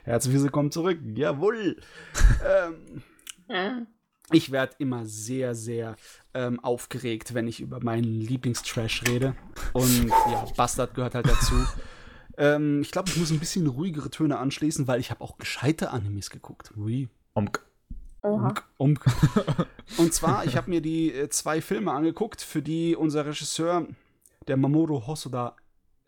Herzlich 0.09 0.41
willkommen 0.41 0.71
zurück. 0.71 0.97
Jawohl. 1.13 1.79
ähm, 2.43 3.03
Ja. 3.47 3.85
ich 4.31 4.51
werde 4.51 4.73
immer 4.79 5.05
sehr, 5.05 5.53
sehr 5.53 5.97
ähm, 6.33 6.59
aufgeregt, 6.61 7.35
wenn 7.35 7.47
ich 7.47 7.59
über 7.61 7.79
meinen 7.83 8.19
Lieblingstrash 8.19 9.03
rede. 9.07 9.35
Und 9.73 10.07
ja, 10.07 10.47
Bastard 10.57 10.95
gehört 10.95 11.13
halt 11.13 11.27
dazu. 11.27 11.53
ähm, 12.39 12.81
ich 12.81 12.89
glaube, 12.89 13.07
ich 13.11 13.17
muss 13.17 13.29
ein 13.29 13.37
bisschen 13.37 13.67
ruhigere 13.67 14.09
Töne 14.09 14.39
anschließen, 14.39 14.87
weil 14.87 14.99
ich 14.99 15.11
habe 15.11 15.21
auch 15.23 15.37
gescheite 15.37 15.91
Animes 15.91 16.31
geguckt. 16.31 16.71
Ui. 16.75 17.07
Umk. 17.35 17.63
Oha. 18.23 18.47
Umk, 18.47 18.65
umk. 18.77 19.05
Und 19.99 20.11
zwar, 20.11 20.43
ich 20.43 20.57
habe 20.57 20.71
mir 20.71 20.81
die 20.81 21.13
äh, 21.13 21.29
zwei 21.29 21.61
Filme 21.61 21.91
angeguckt, 21.91 22.41
für 22.41 22.63
die 22.63 22.95
unser 22.95 23.27
Regisseur, 23.27 23.85
der 24.47 24.57
Mamoru 24.57 25.05
Hosoda, 25.05 25.55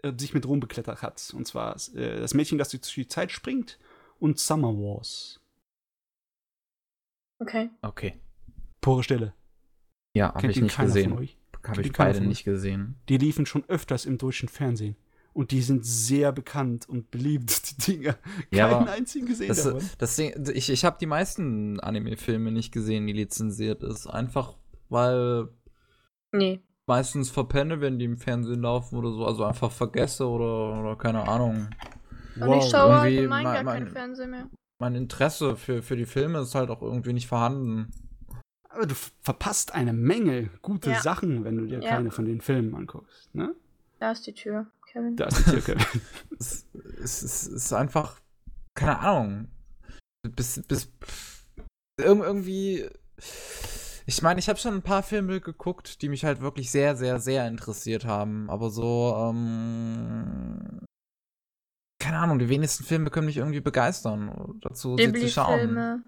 äh, 0.01 0.11
sich 0.17 0.33
mit 0.33 0.47
Ruhm 0.47 0.59
beklettert 0.59 1.03
hat. 1.03 1.31
Und 1.37 1.45
zwar 1.45 1.75
äh, 1.93 2.19
das 2.19 2.33
Mädchen, 2.33 2.57
das 2.57 2.69
durch 2.69 2.81
die 2.95 3.07
Zeit 3.07 3.31
springt 3.31 3.77
und 4.21 4.39
Summer 4.39 4.69
Wars. 4.73 5.39
Okay. 7.39 7.69
Okay. 7.81 8.13
Pure 8.81 9.03
Stille. 9.03 9.33
Ja, 10.13 10.33
habe 10.33 10.51
ich 10.51 10.61
nicht 10.61 10.77
gesehen. 10.77 11.11
Habe 11.13 11.27
Kennt 11.61 11.85
ich 11.85 11.93
beide 11.93 12.21
nicht 12.21 12.43
gesehen. 12.43 12.95
Die 13.09 13.17
liefen 13.17 13.45
schon 13.45 13.63
öfters 13.67 14.05
im 14.05 14.17
deutschen 14.17 14.49
Fernsehen. 14.49 14.95
Und 15.33 15.51
die 15.51 15.61
sind 15.61 15.85
sehr 15.85 16.31
bekannt 16.33 16.89
und 16.89 17.09
beliebt, 17.09 17.69
die 17.87 17.91
Dinger. 17.93 18.17
Ja, 18.51 18.69
Keinen 18.69 18.87
einzigen 18.89 19.27
gesehen 19.27 19.47
Das, 19.47 19.63
davon. 19.63 19.81
das 19.97 20.15
Ding, 20.17 20.33
ich 20.53 20.69
ich 20.69 20.83
habe 20.85 20.97
die 20.99 21.05
meisten 21.05 21.79
Anime-Filme 21.79 22.51
nicht 22.51 22.71
gesehen, 22.73 23.07
die 23.07 23.13
lizenziert 23.13 23.81
ist. 23.83 24.07
Einfach 24.07 24.57
weil 24.89 25.47
Nee. 26.33 26.61
meistens 26.85 27.29
verpenne, 27.29 27.79
wenn 27.79 27.97
die 27.97 28.05
im 28.05 28.17
Fernsehen 28.17 28.61
laufen 28.61 28.97
oder 28.97 29.11
so. 29.13 29.25
Also 29.25 29.45
einfach 29.45 29.71
vergesse 29.71 30.27
oder, 30.27 30.79
oder 30.81 30.95
keine 30.97 31.27
Ahnung. 31.27 31.69
Und 32.39 32.53
ich 32.53 32.69
schaue 32.69 32.91
irgendwie 32.93 33.17
allgemein 33.17 33.43
mein- 33.43 33.53
gar 33.53 33.63
mein- 33.63 33.83
kein 33.85 33.91
Fernsehen 33.93 34.31
mehr. 34.31 34.49
Mein 34.79 34.95
Interesse 34.95 35.55
für, 35.57 35.83
für 35.83 35.95
die 35.95 36.05
Filme 36.05 36.39
ist 36.39 36.55
halt 36.55 36.69
auch 36.69 36.81
irgendwie 36.81 37.13
nicht 37.13 37.27
vorhanden. 37.27 37.91
Aber 38.69 38.85
du 38.85 38.95
verpasst 39.21 39.73
eine 39.75 39.93
Menge 39.93 40.49
gute 40.61 40.91
Ja. 40.91 41.01
Sachen, 41.01 41.43
wenn 41.43 41.57
du 41.57 41.65
dir 41.67 41.79
Ja. 41.81 41.89
keine 41.89 42.09
von 42.11 42.25
den 42.25 42.41
Filmen 42.41 42.73
anguckst. 42.73 43.33
Ne? 43.35 43.53
Da 43.99 44.11
ist 44.11 44.25
die 44.25 44.33
Tür, 44.33 44.65
Kevin. 44.91 45.15
Da 45.17 45.25
ist 45.25 45.39
die 45.45 45.51
Türke. 45.51 45.75
es, 46.39 46.65
es, 47.03 47.21
es 47.21 47.47
ist 47.47 47.73
einfach, 47.73 48.19
keine 48.73 48.99
Ahnung. 48.99 49.47
Bis, 50.23 50.61
bis, 50.67 50.89
irg- 51.99 52.23
irgendwie, 52.23 52.87
ich 54.05 54.21
meine, 54.21 54.39
ich 54.39 54.47
habe 54.49 54.57
schon 54.57 54.73
ein 54.75 54.81
paar 54.81 55.03
Filme 55.03 55.41
geguckt, 55.41 56.01
die 56.01 56.09
mich 56.09 56.23
halt 56.25 56.41
wirklich 56.41 56.71
sehr, 56.71 56.95
sehr, 56.95 57.19
sehr 57.19 57.47
interessiert 57.47 58.05
haben. 58.05 58.49
Aber 58.49 58.69
so, 58.69 59.15
ähm, 59.29 60.79
keine 62.01 62.17
Ahnung, 62.19 62.39
die 62.39 62.49
wenigsten 62.49 62.83
Filme 62.83 63.09
können 63.09 63.27
mich 63.27 63.37
irgendwie 63.37 63.61
begeistern, 63.61 64.59
dazu 64.61 64.97
sie 64.97 65.11
zu 65.13 65.29
schauen. 65.29 66.03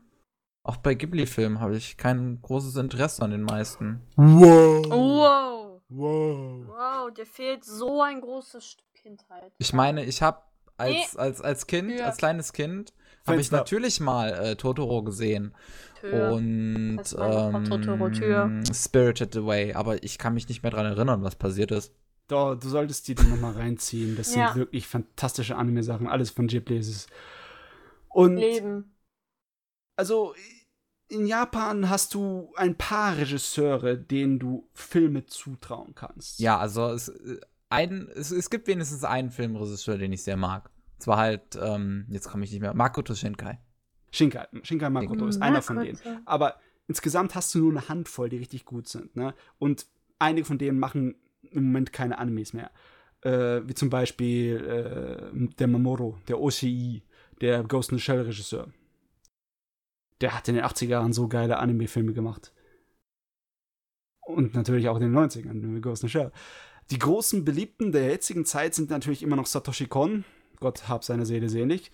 Auch 0.65 0.77
bei 0.77 0.93
Ghibli-Filmen 0.95 1.59
habe 1.59 1.75
ich 1.75 1.97
kein 1.97 2.41
großes 2.41 2.77
Interesse 2.77 3.21
an 3.21 3.31
den 3.31 3.43
meisten. 3.43 4.01
wow. 4.15 4.85
Wow. 4.89 5.81
Wow. 5.89 6.65
Wow, 6.67 7.13
dir 7.13 7.25
fehlt 7.25 7.63
so 7.63 8.01
ein 8.01 8.21
großes 8.21 8.65
Stück 8.65 8.93
Kindheit. 8.95 9.51
Ich 9.59 9.73
meine, 9.73 10.03
ich 10.05 10.21
habe 10.21 10.39
als, 10.77 11.15
als, 11.15 11.41
als 11.41 11.67
Kind, 11.67 11.91
Ja. 11.91 12.05
als 12.07 12.17
kleines 12.17 12.53
Kind, 12.53 12.93
habe 13.27 13.39
ich 13.39 13.51
natürlich 13.51 13.99
mal 13.99 14.29
äh, 14.33 14.55
Totoro 14.55 15.03
gesehen. 15.03 15.53
Tür. 15.99 16.31
Und 16.31 17.01
von 17.05 17.65
Totoro 17.65 18.09
Tür. 18.09 18.45
ähm, 18.45 18.63
Spirited 18.73 19.35
Away, 19.37 19.73
aber 19.73 20.01
ich 20.03 20.17
kann 20.17 20.33
mich 20.33 20.47
nicht 20.49 20.63
mehr 20.63 20.71
dran 20.71 20.85
erinnern, 20.85 21.23
was 21.23 21.35
passiert 21.35 21.71
ist. 21.71 21.93
Doch, 22.27 22.55
du 22.55 22.69
solltest 22.69 23.07
die, 23.07 23.15
die 23.15 23.23
nochmal 23.27 23.53
reinziehen. 23.53 24.15
Das 24.15 24.33
Ja. 24.33 24.47
sind 24.49 24.57
wirklich 24.59 24.87
fantastische 24.87 25.55
Anime-Sachen. 25.55 26.07
Alles 26.07 26.29
von 26.29 26.47
Ghibli 26.47 26.77
ist 26.77 26.87
es. 26.89 27.07
Und 28.09 28.37
Leben. 28.37 28.95
also 29.95 30.33
in 31.09 31.27
Japan 31.27 31.89
hast 31.89 32.13
du 32.13 32.51
ein 32.55 32.75
paar 32.77 33.17
Regisseure, 33.17 33.97
denen 33.97 34.39
du 34.39 34.67
Filme 34.73 35.25
zutrauen 35.25 35.93
kannst. 35.95 36.39
Ja, 36.39 36.57
also 36.57 36.87
es, 36.89 37.09
äh, 37.09 37.39
ein, 37.69 38.07
es, 38.15 38.31
es 38.31 38.49
gibt 38.49 38.67
wenigstens 38.67 39.03
einen 39.03 39.29
Filmregisseur, 39.29 39.97
den 39.97 40.13
ich 40.13 40.23
sehr 40.23 40.37
mag. 40.37 40.69
Zwar 40.99 41.17
halt, 41.17 41.57
ähm, 41.61 42.05
jetzt 42.09 42.29
komme 42.29 42.45
ich 42.45 42.51
nicht 42.51 42.61
mehr, 42.61 42.73
Makoto 42.73 43.13
Shinkai. 43.13 43.59
Shinkai, 44.11 44.47
Shinkai 44.63 44.89
Makoto 44.89 45.27
ist 45.27 45.41
einer 45.41 45.61
von 45.61 45.79
denen. 45.79 45.99
Aber 46.25 46.59
insgesamt 46.87 47.35
hast 47.35 47.53
du 47.53 47.59
nur 47.59 47.71
eine 47.71 47.89
Handvoll, 47.89 48.29
die 48.29 48.37
richtig 48.37 48.63
gut 48.65 48.87
sind. 48.87 49.15
Ne? 49.15 49.33
Und 49.59 49.87
einige 50.19 50.45
von 50.45 50.57
denen 50.57 50.79
machen 50.79 51.15
im 51.53 51.65
Moment 51.65 51.93
keine 51.93 52.17
Animes 52.17 52.53
mehr. 52.53 52.71
Äh, 53.21 53.61
wie 53.67 53.73
zum 53.73 53.89
Beispiel 53.89 54.57
äh, 54.57 55.47
der 55.57 55.67
Mamoru, 55.67 56.17
der 56.27 56.39
Oshii. 56.39 57.03
der 57.41 57.63
Ghost 57.63 57.91
in 57.91 57.97
the 57.97 58.03
Shell 58.03 58.21
Regisseur. 58.21 58.67
Der 60.21 60.35
hat 60.35 60.47
in 60.47 60.55
den 60.55 60.63
80er 60.63 60.87
Jahren 60.87 61.13
so 61.13 61.27
geile 61.27 61.57
Anime-Filme 61.57 62.13
gemacht. 62.13 62.53
Und 64.25 64.53
natürlich 64.53 64.87
auch 64.87 64.95
in 64.97 65.03
den 65.03 65.15
90ern, 65.15 65.81
Ghost 65.81 66.03
in 66.03 66.09
the 66.09 66.11
Shell. 66.11 66.31
Die 66.91 66.99
großen 66.99 67.45
Beliebten 67.45 67.91
der 67.91 68.07
jetzigen 68.07 68.45
Zeit 68.45 68.75
sind 68.75 68.89
natürlich 68.89 69.23
immer 69.23 69.35
noch 69.35 69.45
Satoshi 69.45 69.87
Kon, 69.87 70.25
Gott 70.59 70.87
hab 70.87 71.03
seine 71.03 71.25
Seele 71.25 71.49
selig, 71.49 71.91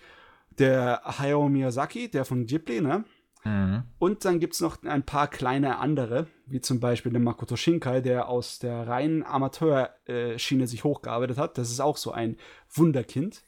der 0.58 1.00
Hayao 1.04 1.48
Miyazaki, 1.48 2.08
der 2.10 2.24
von 2.24 2.46
Ghibli, 2.46 2.80
ne? 2.80 3.04
Mhm. 3.44 3.84
Und 3.98 4.24
dann 4.24 4.38
gibt 4.40 4.54
es 4.54 4.60
noch 4.60 4.82
ein 4.82 5.04
paar 5.04 5.28
kleine 5.28 5.78
andere, 5.78 6.26
wie 6.46 6.60
zum 6.60 6.80
Beispiel 6.80 7.12
der 7.12 7.20
Makoto 7.20 7.56
Shinkai, 7.56 8.00
der 8.00 8.28
aus 8.28 8.58
der 8.58 8.86
reinen 8.86 9.22
Amateurschiene 9.22 10.66
sich 10.66 10.84
hochgearbeitet 10.84 11.38
hat. 11.38 11.58
Das 11.58 11.70
ist 11.70 11.80
auch 11.80 11.96
so 11.96 12.12
ein 12.12 12.36
Wunderkind. 12.70 13.42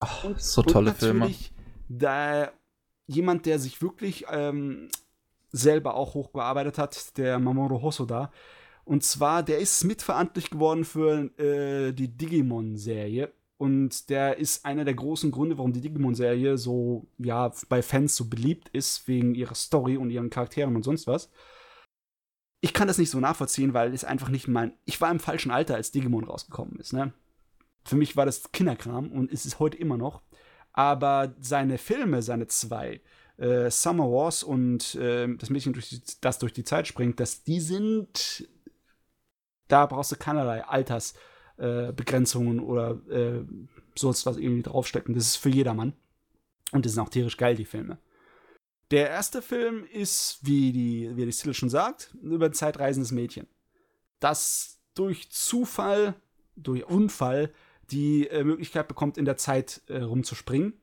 Ach, 0.00 0.24
und, 0.24 0.40
so 0.40 0.62
tolle 0.62 0.90
und 0.90 0.98
Filme. 0.98 1.30
Da 1.88 2.50
jemand, 3.06 3.46
der 3.46 3.58
sich 3.58 3.80
wirklich 3.80 4.26
ähm, 4.30 4.88
selber 5.50 5.94
auch 5.94 6.14
hochgearbeitet 6.14 6.78
hat, 6.78 7.16
der 7.18 7.38
Mamoru 7.38 7.82
Hosoda. 7.82 8.32
Und 8.84 9.04
zwar, 9.04 9.42
der 9.42 9.58
ist 9.58 9.84
mitverantwortlich 9.84 10.50
geworden 10.50 10.84
für 10.84 11.30
äh, 11.38 11.92
die 11.92 12.08
Digimon-Serie. 12.08 13.32
Und 13.62 14.10
der 14.10 14.38
ist 14.38 14.64
einer 14.64 14.84
der 14.84 14.94
großen 14.94 15.30
Gründe, 15.30 15.56
warum 15.56 15.72
die 15.72 15.80
Digimon-Serie 15.80 16.58
so, 16.58 17.06
ja, 17.18 17.52
bei 17.68 17.80
Fans 17.80 18.16
so 18.16 18.24
beliebt 18.28 18.68
ist, 18.70 19.06
wegen 19.06 19.36
ihrer 19.36 19.54
Story 19.54 19.96
und 19.96 20.10
ihren 20.10 20.30
Charakteren 20.30 20.74
und 20.74 20.82
sonst 20.82 21.06
was. 21.06 21.30
Ich 22.60 22.74
kann 22.74 22.88
das 22.88 22.98
nicht 22.98 23.10
so 23.10 23.20
nachvollziehen, 23.20 23.72
weil 23.72 23.94
es 23.94 24.02
einfach 24.02 24.30
nicht 24.30 24.48
mein. 24.48 24.72
Ich 24.84 25.00
war 25.00 25.12
im 25.12 25.20
falschen 25.20 25.52
Alter, 25.52 25.76
als 25.76 25.92
Digimon 25.92 26.24
rausgekommen 26.24 26.74
ist, 26.80 26.92
ne? 26.92 27.12
Für 27.84 27.94
mich 27.94 28.16
war 28.16 28.26
das 28.26 28.50
Kinderkram 28.50 29.12
und 29.12 29.30
ist 29.30 29.46
es 29.46 29.60
heute 29.60 29.76
immer 29.76 29.96
noch. 29.96 30.22
Aber 30.72 31.32
seine 31.38 31.78
Filme, 31.78 32.20
seine 32.22 32.48
zwei, 32.48 33.00
äh, 33.36 33.70
Summer 33.70 34.10
Wars 34.10 34.42
und 34.42 34.96
äh, 34.96 35.32
das 35.36 35.50
Mädchen, 35.50 35.72
durch 35.72 35.88
die, 35.88 36.02
das 36.20 36.40
durch 36.40 36.52
die 36.52 36.64
Zeit 36.64 36.88
springt, 36.88 37.20
dass 37.20 37.44
die 37.44 37.60
sind. 37.60 38.48
Da 39.68 39.86
brauchst 39.86 40.10
du 40.10 40.16
keinerlei 40.16 40.64
Alters 40.64 41.14
äh, 41.56 41.92
Begrenzungen 41.92 42.60
oder 42.60 43.00
äh, 43.10 43.44
sonst 43.94 44.26
was 44.26 44.36
irgendwie 44.36 44.62
draufstecken. 44.62 45.14
Das 45.14 45.26
ist 45.26 45.36
für 45.36 45.50
jedermann. 45.50 45.92
Und 46.72 46.84
die 46.84 46.88
sind 46.88 47.00
auch 47.00 47.08
tierisch 47.08 47.36
geil, 47.36 47.54
die 47.54 47.64
Filme. 47.64 47.98
Der 48.90 49.08
erste 49.08 49.40
Film 49.40 49.86
ist, 49.92 50.38
wie 50.42 50.72
die, 50.72 51.16
wie 51.16 51.24
die 51.24 51.30
Titel 51.30 51.54
schon 51.54 51.70
sagt, 51.70 52.14
über 52.22 52.46
ein 52.46 52.52
zeitreisendes 52.52 53.10
Mädchen. 53.10 53.46
Das 54.20 54.78
durch 54.94 55.30
Zufall, 55.30 56.14
durch 56.56 56.84
Unfall 56.84 57.52
die 57.90 58.26
äh, 58.28 58.44
Möglichkeit 58.44 58.88
bekommt, 58.88 59.18
in 59.18 59.24
der 59.24 59.36
Zeit 59.36 59.82
äh, 59.88 60.02
rumzuspringen. 60.02 60.74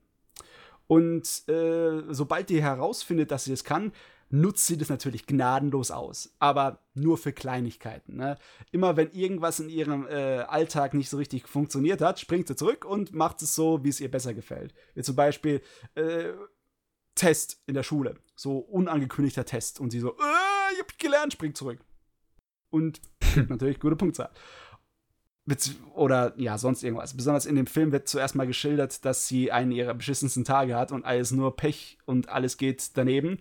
Und 0.86 1.48
äh, 1.48 2.02
sobald 2.12 2.50
die 2.50 2.62
herausfindet, 2.62 3.30
dass 3.30 3.44
sie 3.44 3.52
es 3.52 3.62
kann, 3.62 3.92
nutzt 4.30 4.66
sie 4.66 4.78
das 4.78 4.88
natürlich 4.88 5.26
gnadenlos 5.26 5.90
aus. 5.90 6.34
Aber 6.38 6.80
nur 6.94 7.18
für 7.18 7.32
Kleinigkeiten. 7.32 8.16
Ne? 8.16 8.38
Immer 8.70 8.96
wenn 8.96 9.10
irgendwas 9.10 9.60
in 9.60 9.68
ihrem 9.68 10.06
äh, 10.06 10.40
Alltag 10.40 10.94
nicht 10.94 11.10
so 11.10 11.16
richtig 11.16 11.48
funktioniert 11.48 12.00
hat, 12.00 12.20
springt 12.20 12.48
sie 12.48 12.56
zurück 12.56 12.84
und 12.84 13.12
macht 13.12 13.42
es 13.42 13.54
so, 13.54 13.84
wie 13.84 13.88
es 13.88 14.00
ihr 14.00 14.10
besser 14.10 14.32
gefällt. 14.32 14.72
Wie 14.94 15.02
zum 15.02 15.16
Beispiel 15.16 15.60
äh, 15.94 16.30
Test 17.14 17.60
in 17.66 17.74
der 17.74 17.82
Schule. 17.82 18.16
So 18.36 18.58
unangekündigter 18.58 19.44
Test. 19.44 19.80
Und 19.80 19.90
sie 19.90 20.00
so, 20.00 20.10
äh, 20.12 20.72
ich 20.74 20.80
hab 20.80 20.98
gelernt, 20.98 21.32
springt 21.32 21.56
zurück. 21.56 21.80
Und 22.70 23.00
natürlich 23.48 23.80
gute 23.80 23.96
Punktzahl. 23.96 24.30
Oder 25.94 26.32
ja, 26.36 26.58
sonst 26.58 26.84
irgendwas. 26.84 27.16
Besonders 27.16 27.46
in 27.46 27.56
dem 27.56 27.66
Film 27.66 27.90
wird 27.90 28.06
zuerst 28.06 28.36
mal 28.36 28.46
geschildert, 28.46 29.04
dass 29.04 29.26
sie 29.26 29.50
einen 29.50 29.72
ihrer 29.72 29.94
beschissensten 29.94 30.44
Tage 30.44 30.76
hat 30.76 30.92
und 30.92 31.04
alles 31.04 31.32
nur 31.32 31.56
Pech 31.56 31.98
und 32.06 32.28
alles 32.28 32.56
geht 32.56 32.96
daneben. 32.96 33.40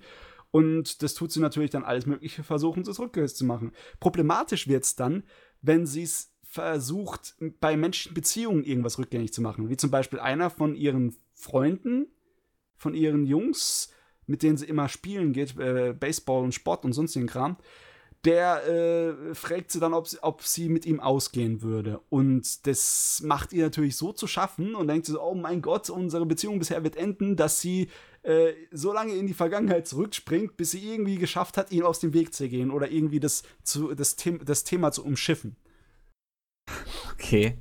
Und 0.51 1.03
das 1.03 1.13
tut 1.13 1.31
sie 1.31 1.39
natürlich 1.39 1.69
dann 1.69 1.83
alles 1.83 2.05
Mögliche 2.05 2.43
versuchen, 2.43 2.83
so 2.83 2.93
zurückgehört 2.93 3.29
zu 3.29 3.45
machen. 3.45 3.71
Problematisch 3.99 4.67
wird 4.67 4.83
es 4.83 4.95
dann, 4.95 5.23
wenn 5.61 5.85
sie 5.85 6.03
es 6.03 6.33
versucht, 6.43 7.35
bei 7.59 7.77
menschlichen 7.77 8.15
Beziehungen 8.15 8.63
irgendwas 8.63 8.97
rückgängig 8.97 9.31
zu 9.31 9.41
machen. 9.41 9.69
Wie 9.69 9.77
zum 9.77 9.91
Beispiel 9.91 10.19
einer 10.19 10.49
von 10.49 10.75
ihren 10.75 11.15
Freunden, 11.35 12.07
von 12.75 12.95
ihren 12.95 13.25
Jungs, 13.25 13.93
mit 14.25 14.41
denen 14.41 14.57
sie 14.57 14.65
immer 14.65 14.89
spielen 14.89 15.33
geht, 15.33 15.57
äh, 15.59 15.93
Baseball 15.93 16.43
und 16.43 16.53
Sport 16.53 16.85
und 16.85 16.93
sonstigen 16.93 17.27
Kram, 17.27 17.57
der 18.25 18.67
äh, 18.67 19.35
fragt 19.35 19.71
sie 19.71 19.79
dann, 19.79 19.93
ob 19.93 20.07
sie, 20.07 20.21
ob 20.21 20.41
sie 20.43 20.69
mit 20.69 20.85
ihm 20.85 20.99
ausgehen 20.99 21.61
würde. 21.61 22.01
Und 22.09 22.67
das 22.67 23.21
macht 23.23 23.53
ihr 23.53 23.63
natürlich 23.63 23.95
so 23.95 24.11
zu 24.11 24.27
schaffen 24.27 24.75
und 24.75 24.87
denkt 24.87 25.05
sie 25.05 25.13
so, 25.13 25.21
oh 25.21 25.35
mein 25.35 25.61
Gott, 25.61 25.89
unsere 25.89 26.25
Beziehung 26.25 26.59
bisher 26.59 26.83
wird 26.83 26.95
enden, 26.95 27.35
dass 27.35 27.61
sie 27.61 27.89
äh, 28.23 28.53
so 28.71 28.93
lange 28.93 29.13
in 29.13 29.27
die 29.27 29.33
Vergangenheit 29.33 29.87
zurückspringt, 29.87 30.57
bis 30.57 30.71
sie 30.71 30.91
irgendwie 30.91 31.17
geschafft 31.17 31.57
hat, 31.57 31.71
ihn 31.71 31.83
aus 31.83 31.99
dem 31.99 32.13
Weg 32.13 32.33
zu 32.33 32.49
gehen 32.49 32.71
oder 32.71 32.91
irgendwie 32.91 33.19
das, 33.19 33.43
zu, 33.63 33.93
das, 33.95 34.15
The 34.19 34.39
das 34.39 34.63
Thema 34.63 34.91
zu 34.91 35.05
umschiffen. 35.05 35.55
Okay. 37.13 37.57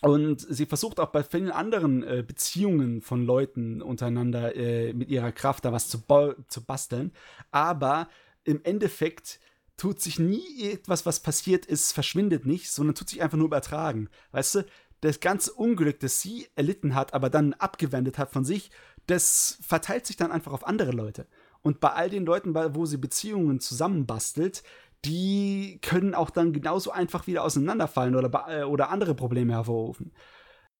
Und 0.00 0.40
sie 0.40 0.66
versucht 0.66 1.00
auch 1.00 1.10
bei 1.10 1.22
vielen 1.22 1.50
anderen 1.50 2.02
äh, 2.02 2.24
Beziehungen 2.26 3.02
von 3.02 3.24
Leuten 3.24 3.82
untereinander 3.82 4.54
äh, 4.54 4.92
mit 4.92 5.08
ihrer 5.08 5.32
Kraft 5.32 5.64
da 5.64 5.72
was 5.72 5.88
zu, 5.88 6.00
zu 6.46 6.64
basteln. 6.64 7.12
Aber 7.50 8.08
im 8.44 8.60
Endeffekt 8.62 9.40
tut 9.76 10.00
sich 10.00 10.18
nie 10.18 10.70
etwas, 10.70 11.04
was 11.04 11.20
passiert 11.20 11.66
ist, 11.66 11.92
verschwindet 11.92 12.46
nicht, 12.46 12.70
sondern 12.70 12.94
tut 12.94 13.08
sich 13.08 13.22
einfach 13.22 13.38
nur 13.38 13.46
übertragen. 13.46 14.08
Weißt 14.30 14.56
du, 14.56 14.64
das 15.00 15.20
ganze 15.20 15.52
Unglück, 15.52 16.00
das 16.00 16.20
sie 16.20 16.48
erlitten 16.54 16.94
hat, 16.94 17.14
aber 17.14 17.30
dann 17.30 17.52
abgewendet 17.54 18.18
hat 18.18 18.30
von 18.30 18.44
sich, 18.44 18.70
das 19.08 19.58
verteilt 19.60 20.06
sich 20.06 20.16
dann 20.16 20.32
einfach 20.32 20.52
auf 20.52 20.66
andere 20.66 20.92
Leute. 20.92 21.26
Und 21.62 21.80
bei 21.80 21.90
all 21.90 22.08
den 22.08 22.24
Leuten, 22.24 22.54
wo 22.54 22.86
sie 22.86 22.98
Beziehungen 22.98 23.58
zusammenbastelt, 23.60 24.62
die 25.04 25.78
können 25.82 26.14
auch 26.14 26.30
dann 26.30 26.52
genauso 26.52 26.90
einfach 26.90 27.26
wieder 27.26 27.44
auseinanderfallen 27.44 28.14
oder, 28.14 28.46
äh, 28.48 28.64
oder 28.64 28.90
andere 28.90 29.14
Probleme 29.14 29.52
hervorrufen. 29.54 30.12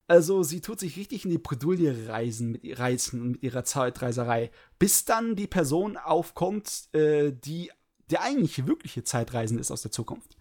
Also 0.08 0.42
sie 0.42 0.60
tut 0.60 0.80
sich 0.80 0.96
richtig 0.96 1.24
in 1.24 1.30
die 1.30 1.38
Bredouille 1.38 2.08
reisen 2.08 2.52
mit, 2.52 2.78
reißen 2.78 3.32
mit 3.32 3.42
ihrer 3.42 3.64
Zeitreiserei, 3.64 4.50
bis 4.78 5.04
dann 5.04 5.36
die 5.36 5.46
Person 5.46 5.96
aufkommt, 5.96 6.88
äh, 6.94 7.32
die 7.32 7.70
der 8.10 8.22
eigentliche 8.22 8.66
wirkliche 8.66 9.04
Zeitreisende 9.04 9.60
ist 9.60 9.70
aus 9.70 9.82
der 9.82 9.90
Zukunft. 9.90 10.36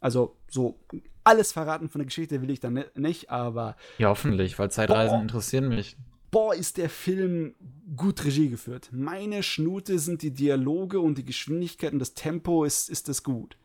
Also 0.00 0.36
so 0.50 0.80
alles 1.22 1.52
verraten 1.52 1.88
von 1.88 2.00
der 2.00 2.06
Geschichte 2.06 2.42
will 2.42 2.50
ich 2.50 2.60
dann 2.60 2.84
nicht, 2.94 3.30
aber 3.30 3.76
ja 3.98 4.08
hoffentlich, 4.08 4.58
weil 4.58 4.70
Zeitreisen 4.70 5.16
boah, 5.16 5.22
interessieren 5.22 5.68
mich. 5.68 5.96
Boah, 6.30 6.54
ist 6.54 6.76
der 6.76 6.90
Film 6.90 7.54
gut 7.96 8.24
Regie 8.24 8.48
geführt. 8.48 8.90
Meine 8.92 9.42
Schnute 9.42 9.98
sind 9.98 10.22
die 10.22 10.32
Dialoge 10.32 11.00
und 11.00 11.18
die 11.18 11.24
Geschwindigkeit 11.24 11.92
und 11.92 11.98
das 11.98 12.14
Tempo 12.14 12.64
ist 12.64 12.88
ist 12.88 13.08
das 13.08 13.22
gut. 13.22 13.56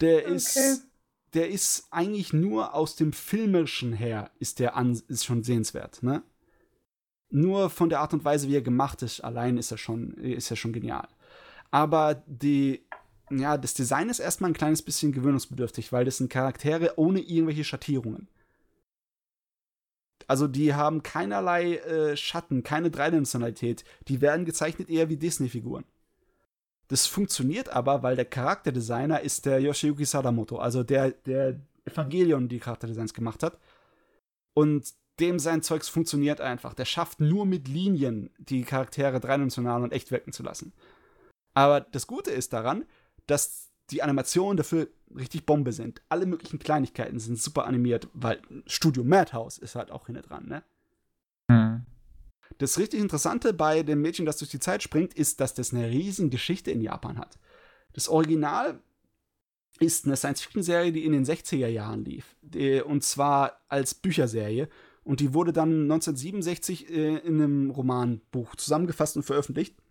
Der 0.00 0.24
okay. 0.24 0.34
ist 0.34 0.88
der 1.34 1.48
ist 1.48 1.86
eigentlich 1.90 2.32
nur 2.32 2.74
aus 2.74 2.96
dem 2.96 3.12
filmischen 3.12 3.92
her 3.92 4.30
ist 4.38 4.58
der 4.58 4.76
an, 4.76 5.00
ist 5.08 5.24
schon 5.24 5.42
sehenswert, 5.42 6.02
ne? 6.02 6.22
Nur 7.30 7.70
von 7.70 7.88
der 7.88 8.00
Art 8.00 8.12
und 8.12 8.24
Weise, 8.24 8.48
wie 8.48 8.56
er 8.56 8.62
gemacht 8.62 9.00
ist, 9.00 9.20
allein 9.20 9.56
ist 9.56 9.70
er 9.70 9.78
schon 9.78 10.12
ist 10.14 10.50
er 10.50 10.56
schon 10.56 10.72
genial. 10.72 11.08
Aber 11.72 12.22
die, 12.26 12.84
ja, 13.30 13.56
das 13.56 13.74
Design 13.74 14.10
ist 14.10 14.20
erstmal 14.20 14.50
ein 14.50 14.54
kleines 14.54 14.82
bisschen 14.82 15.12
gewöhnungsbedürftig, 15.12 15.90
weil 15.90 16.04
das 16.04 16.18
sind 16.18 16.30
Charaktere 16.30 16.98
ohne 16.98 17.20
irgendwelche 17.20 17.64
Schattierungen. 17.64 18.28
Also 20.28 20.46
die 20.46 20.74
haben 20.74 21.02
keinerlei 21.02 21.76
äh, 21.76 22.16
Schatten, 22.16 22.62
keine 22.62 22.90
Dreidimensionalität. 22.90 23.84
Die 24.08 24.20
werden 24.20 24.44
gezeichnet 24.44 24.88
eher 24.88 25.08
wie 25.08 25.16
Disney-Figuren. 25.16 25.84
Das 26.88 27.06
funktioniert 27.06 27.70
aber, 27.70 28.02
weil 28.02 28.16
der 28.16 28.24
Charakterdesigner 28.26 29.20
ist 29.20 29.46
der 29.46 29.60
Yoshiyuki 29.60 30.04
Sadamoto, 30.04 30.58
also 30.58 30.82
der, 30.82 31.12
der 31.12 31.60
Evangelion 31.84 32.48
die 32.48 32.58
Charakterdesigns 32.58 33.14
gemacht 33.14 33.42
hat. 33.42 33.58
Und 34.54 34.92
dem 35.18 35.38
sein 35.38 35.62
Zeugs 35.62 35.88
funktioniert 35.88 36.40
einfach. 36.40 36.74
Der 36.74 36.84
schafft 36.84 37.20
nur 37.20 37.46
mit 37.46 37.68
Linien, 37.68 38.30
die 38.38 38.64
Charaktere 38.64 39.20
dreidimensional 39.20 39.82
und 39.82 39.92
echt 39.92 40.10
wirken 40.10 40.32
zu 40.32 40.42
lassen. 40.42 40.72
Aber 41.54 41.80
das 41.80 42.06
Gute 42.06 42.30
ist 42.30 42.52
daran, 42.52 42.84
dass 43.26 43.71
die 43.92 44.02
Animationen 44.02 44.56
dafür 44.56 44.88
richtig 45.14 45.46
Bombe 45.46 45.72
sind. 45.72 46.02
Alle 46.08 46.26
möglichen 46.26 46.58
Kleinigkeiten 46.58 47.18
sind 47.18 47.38
super 47.38 47.66
animiert, 47.66 48.08
weil 48.14 48.40
Studio 48.66 49.04
Madhouse 49.04 49.58
ist 49.58 49.74
halt 49.74 49.90
auch 49.90 50.06
hinten 50.06 50.22
dran, 50.22 50.48
ne? 50.48 50.62
Mhm. 51.48 51.86
Das 52.58 52.78
richtig 52.78 53.00
Interessante 53.00 53.52
bei 53.52 53.82
dem 53.82 54.02
Mädchen, 54.02 54.26
das 54.26 54.38
durch 54.38 54.50
die 54.50 54.60
Zeit 54.60 54.82
springt, 54.82 55.14
ist, 55.14 55.40
dass 55.40 55.54
das 55.54 55.72
eine 55.72 55.90
riesen 55.90 56.30
Geschichte 56.30 56.70
in 56.70 56.80
Japan 56.80 57.18
hat. 57.18 57.38
Das 57.92 58.08
Original 58.08 58.80
ist 59.80 60.06
eine 60.06 60.16
Science-Fiction-Serie, 60.16 60.92
die 60.92 61.04
in 61.04 61.12
den 61.12 61.24
60er 61.24 61.66
Jahren 61.66 62.04
lief. 62.04 62.36
Und 62.84 63.04
zwar 63.04 63.62
als 63.68 63.94
Bücherserie. 63.94 64.68
Und 65.04 65.20
die 65.20 65.34
wurde 65.34 65.52
dann 65.52 65.82
1967 65.82 66.90
äh, 66.90 67.16
in 67.18 67.42
einem 67.42 67.70
Romanbuch 67.70 68.54
zusammengefasst 68.54 69.16
und 69.16 69.24
veröffentlicht. 69.24 69.81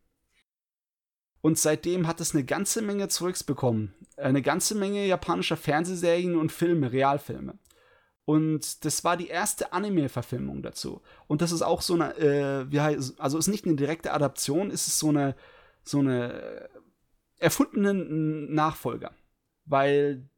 Und 1.41 1.57
seitdem 1.57 2.07
hat 2.07 2.21
es 2.21 2.35
eine 2.35 2.43
ganze 2.43 2.81
Menge 2.81 3.07
zurückbekommen. 3.07 3.93
Eine 4.15 4.41
ganze 4.41 4.75
Menge 4.75 5.05
japanischer 5.07 5.57
Fernsehserien 5.57 6.35
und 6.35 6.51
Filme, 6.51 6.91
Realfilme. 6.91 7.57
Und 8.25 8.85
das 8.85 9.03
war 9.03 9.17
die 9.17 9.27
erste 9.27 9.73
Anime-Verfilmung 9.73 10.61
dazu. 10.61 11.01
Und 11.27 11.41
das 11.41 11.51
ist 11.51 11.63
auch 11.63 11.81
so 11.81 11.95
eine, 11.95 12.15
äh, 12.17 12.71
wie 12.71 12.79
heißt, 12.79 13.19
also 13.19 13.37
ist 13.37 13.47
nicht 13.47 13.65
eine 13.65 13.75
direkte 13.75 14.13
Adaption, 14.13 14.69
ist 14.69 14.87
es 14.87 14.99
so 14.99 15.09
eine, 15.09 15.35
so 15.83 15.99
eine 15.99 16.69
erfundenen 17.39 18.53
Nachfolger. 18.53 19.11
Weil 19.65 20.29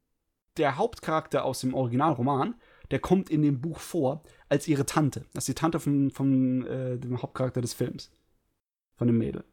der 0.58 0.78
Hauptcharakter 0.78 1.44
aus 1.44 1.60
dem 1.60 1.74
Originalroman, 1.74 2.56
der 2.92 3.00
kommt 3.00 3.30
in 3.30 3.42
dem 3.42 3.60
Buch 3.60 3.80
vor 3.80 4.24
als 4.50 4.68
ihre 4.68 4.86
Tante. 4.86 5.26
Das 5.34 5.44
ist 5.44 5.50
die 5.50 5.60
Tante 5.60 5.80
von, 5.80 6.12
von 6.12 6.66
äh, 6.66 6.98
dem 6.98 7.22
Hauptcharakter 7.22 7.62
des 7.62 7.74
Films. 7.74 8.12
Von 8.96 9.08
dem 9.08 9.18
Mädel. 9.18 9.44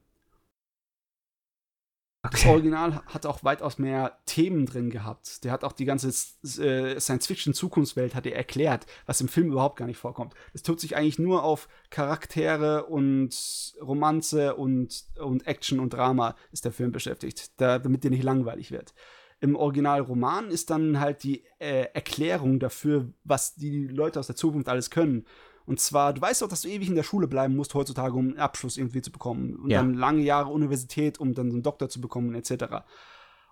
Das 2.23 2.45
Original 2.45 3.03
hat 3.07 3.25
auch 3.25 3.45
weitaus 3.45 3.79
mehr 3.79 4.19
Themen 4.27 4.67
drin 4.67 4.91
gehabt. 4.91 5.43
Der 5.43 5.53
hat 5.53 5.65
auch 5.65 5.73
die 5.73 5.87
ganze 5.87 6.09
äh, 6.09 7.01
Science-Fiction-Zukunftswelt 7.01 8.15
hat 8.15 8.27
er 8.27 8.37
erklärt, 8.37 8.85
was 9.07 9.23
im 9.23 9.29
Film 9.29 9.51
überhaupt 9.51 9.77
gar 9.77 9.87
nicht 9.87 9.97
vorkommt. 9.97 10.35
Es 10.53 10.63
tut 10.63 10.81
sich 10.81 10.97
eigentlich 10.97 11.19
nur 11.19 11.45
auf 11.45 11.67
Charaktere 11.89 12.85
und 12.85 13.35
Romanze 13.81 14.55
und, 14.57 15.05
und 15.19 15.47
Action 15.47 15.81
und 15.81 15.95
Drama 15.95 16.37
ist 16.53 16.67
der 16.67 16.73
Film 16.73 16.93
beschäftigt, 16.93 17.59
da, 17.59 17.79
damit 17.79 18.05
dir 18.05 18.11
nicht 18.11 18.23
langweilig 18.23 18.71
wird. 18.71 18.93
Im 19.41 19.57
Originalroman 19.57 20.51
ist 20.51 20.69
dann 20.69 21.01
halt 21.01 21.23
die 21.23 21.45
äh, 21.59 21.87
Erklärung 21.95 22.61
dafür, 22.61 23.11
was 23.25 23.55
die 23.55 23.87
Leute 23.87 24.21
aus 24.21 24.27
der 24.27 24.37
Zukunft 24.37 24.69
alles 24.69 24.91
können. 24.91 25.25
Und 25.71 25.79
zwar, 25.79 26.13
du 26.13 26.21
weißt 26.21 26.43
doch, 26.43 26.49
dass 26.49 26.63
du 26.63 26.69
ewig 26.69 26.89
in 26.89 26.97
der 26.97 27.05
Schule 27.05 27.29
bleiben 27.29 27.55
musst 27.55 27.75
heutzutage, 27.75 28.17
um 28.17 28.31
einen 28.31 28.39
Abschluss 28.39 28.77
irgendwie 28.77 29.03
zu 29.03 29.13
bekommen. 29.13 29.55
Und 29.55 29.71
ja. 29.71 29.79
dann 29.79 29.95
lange 29.95 30.21
Jahre 30.21 30.51
Universität, 30.51 31.21
um 31.21 31.33
dann 31.33 31.49
einen 31.49 31.63
Doktor 31.63 31.89
zu 31.89 32.01
bekommen, 32.01 32.35
etc. 32.35 32.83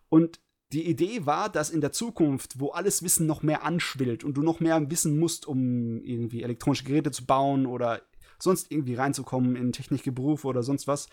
Und 0.09 0.41
die 0.73 0.89
Idee 0.89 1.27
war, 1.27 1.49
dass 1.49 1.71
in 1.71 1.81
der 1.81 1.93
Zukunft, 1.93 2.59
wo 2.59 2.71
alles 2.71 3.05
Wissen 3.05 3.29
noch 3.29 3.45
mehr 3.45 3.63
anschwillt 3.63 4.25
und 4.25 4.37
du 4.37 4.43
noch 4.43 4.59
mehr 4.59 4.91
wissen 4.91 5.17
musst, 5.21 5.47
um 5.47 6.03
irgendwie 6.03 6.43
elektronische 6.43 6.83
Geräte 6.83 7.13
zu 7.13 7.25
bauen 7.25 7.67
oder 7.67 8.03
sonst 8.41 8.73
irgendwie 8.73 8.97
reinzukommen 8.97 9.55
in 9.55 9.71
Technikgeberuf 9.71 10.45
oder 10.45 10.65
sonst 10.65 10.89
was, 10.89 11.09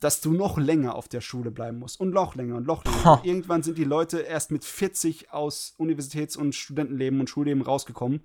dass 0.00 0.20
du 0.20 0.32
noch 0.32 0.58
länger 0.58 0.96
auf 0.96 1.06
der 1.06 1.20
Schule 1.20 1.52
bleiben 1.52 1.78
musst 1.78 2.00
und 2.00 2.10
noch 2.10 2.34
länger 2.34 2.56
und 2.56 2.66
noch 2.66 2.84
länger. 2.84 3.20
Irgendwann 3.22 3.62
sind 3.62 3.78
die 3.78 3.84
Leute 3.84 4.18
erst 4.18 4.50
mit 4.50 4.64
40 4.64 5.30
aus 5.32 5.76
Universitäts- 5.78 6.36
und 6.36 6.56
Studentenleben 6.56 7.20
und 7.20 7.30
Schulleben 7.30 7.62
rausgekommen. 7.62 8.24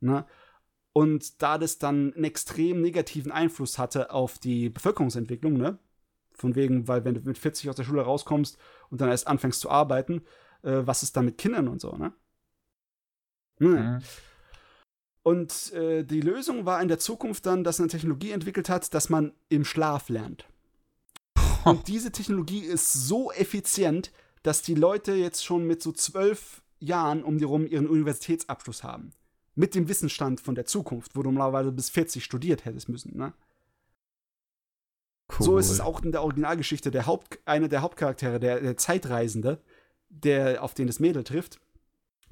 Ne? 0.00 0.26
Und 0.92 1.40
da 1.42 1.58
das 1.58 1.78
dann 1.78 2.12
einen 2.14 2.24
extrem 2.24 2.80
negativen 2.80 3.30
Einfluss 3.30 3.78
hatte 3.78 4.10
auf 4.10 4.38
die 4.38 4.70
Bevölkerungsentwicklung, 4.70 5.54
ne? 5.54 5.78
Von 6.32 6.54
wegen, 6.54 6.88
weil 6.88 7.04
wenn 7.04 7.14
du 7.14 7.20
mit 7.20 7.38
40 7.38 7.68
aus 7.70 7.76
der 7.76 7.84
Schule 7.84 8.02
rauskommst 8.02 8.58
und 8.88 9.00
dann 9.00 9.10
erst 9.10 9.28
anfängst 9.28 9.60
zu 9.60 9.70
arbeiten, 9.70 10.22
äh, 10.62 10.80
was 10.84 11.02
ist 11.02 11.16
da 11.16 11.22
mit 11.22 11.38
Kindern 11.38 11.68
und 11.68 11.80
so, 11.80 11.96
ne? 11.96 12.12
Mhm. 13.58 14.00
Und 15.22 15.72
äh, 15.74 16.02
die 16.02 16.22
Lösung 16.22 16.64
war 16.64 16.80
in 16.80 16.88
der 16.88 16.98
Zukunft 16.98 17.46
dann, 17.46 17.62
dass 17.62 17.78
eine 17.78 17.88
Technologie 17.88 18.30
entwickelt 18.30 18.68
hat, 18.68 18.92
dass 18.94 19.10
man 19.10 19.32
im 19.48 19.64
Schlaf 19.64 20.08
lernt. 20.08 20.48
Und 21.64 21.88
diese 21.88 22.10
Technologie 22.10 22.60
ist 22.60 22.94
so 22.94 23.30
effizient, 23.30 24.12
dass 24.42 24.62
die 24.62 24.74
Leute 24.74 25.12
jetzt 25.12 25.44
schon 25.44 25.66
mit 25.66 25.82
so 25.82 25.92
zwölf 25.92 26.62
Jahren 26.78 27.22
um 27.22 27.36
die 27.36 27.44
rum 27.44 27.66
ihren 27.66 27.86
Universitätsabschluss 27.86 28.82
haben 28.82 29.12
mit 29.54 29.74
dem 29.74 29.88
Wissensstand 29.88 30.40
von 30.40 30.54
der 30.54 30.66
Zukunft, 30.66 31.16
wo 31.16 31.22
du 31.22 31.30
normalerweise 31.30 31.72
bis 31.72 31.90
40 31.90 32.24
studiert 32.24 32.64
hättest 32.64 32.88
müssen, 32.88 33.16
ne? 33.16 33.32
Cool. 35.30 35.46
So 35.46 35.58
ist 35.58 35.70
es 35.70 35.80
auch 35.80 36.02
in 36.02 36.12
der 36.12 36.22
Originalgeschichte 36.22 36.90
der 36.90 37.06
Haupt, 37.06 37.38
einer 37.44 37.68
der 37.68 37.82
Hauptcharaktere, 37.82 38.40
der, 38.40 38.60
der 38.60 38.76
Zeitreisende, 38.76 39.62
der 40.08 40.62
auf 40.62 40.74
den 40.74 40.88
das 40.88 40.98
Mädel 40.98 41.22
trifft, 41.22 41.60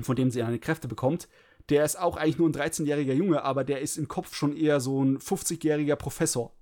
von 0.00 0.16
dem 0.16 0.30
sie 0.30 0.42
eine 0.42 0.58
Kräfte 0.58 0.88
bekommt, 0.88 1.28
der 1.68 1.84
ist 1.84 1.96
auch 1.96 2.16
eigentlich 2.16 2.38
nur 2.38 2.48
ein 2.48 2.54
13-jähriger 2.54 3.12
Junge, 3.12 3.42
aber 3.42 3.62
der 3.62 3.80
ist 3.80 3.98
im 3.98 4.08
Kopf 4.08 4.34
schon 4.34 4.56
eher 4.56 4.80
so 4.80 5.04
ein 5.04 5.18
50-jähriger 5.18 5.96
Professor. 5.96 6.54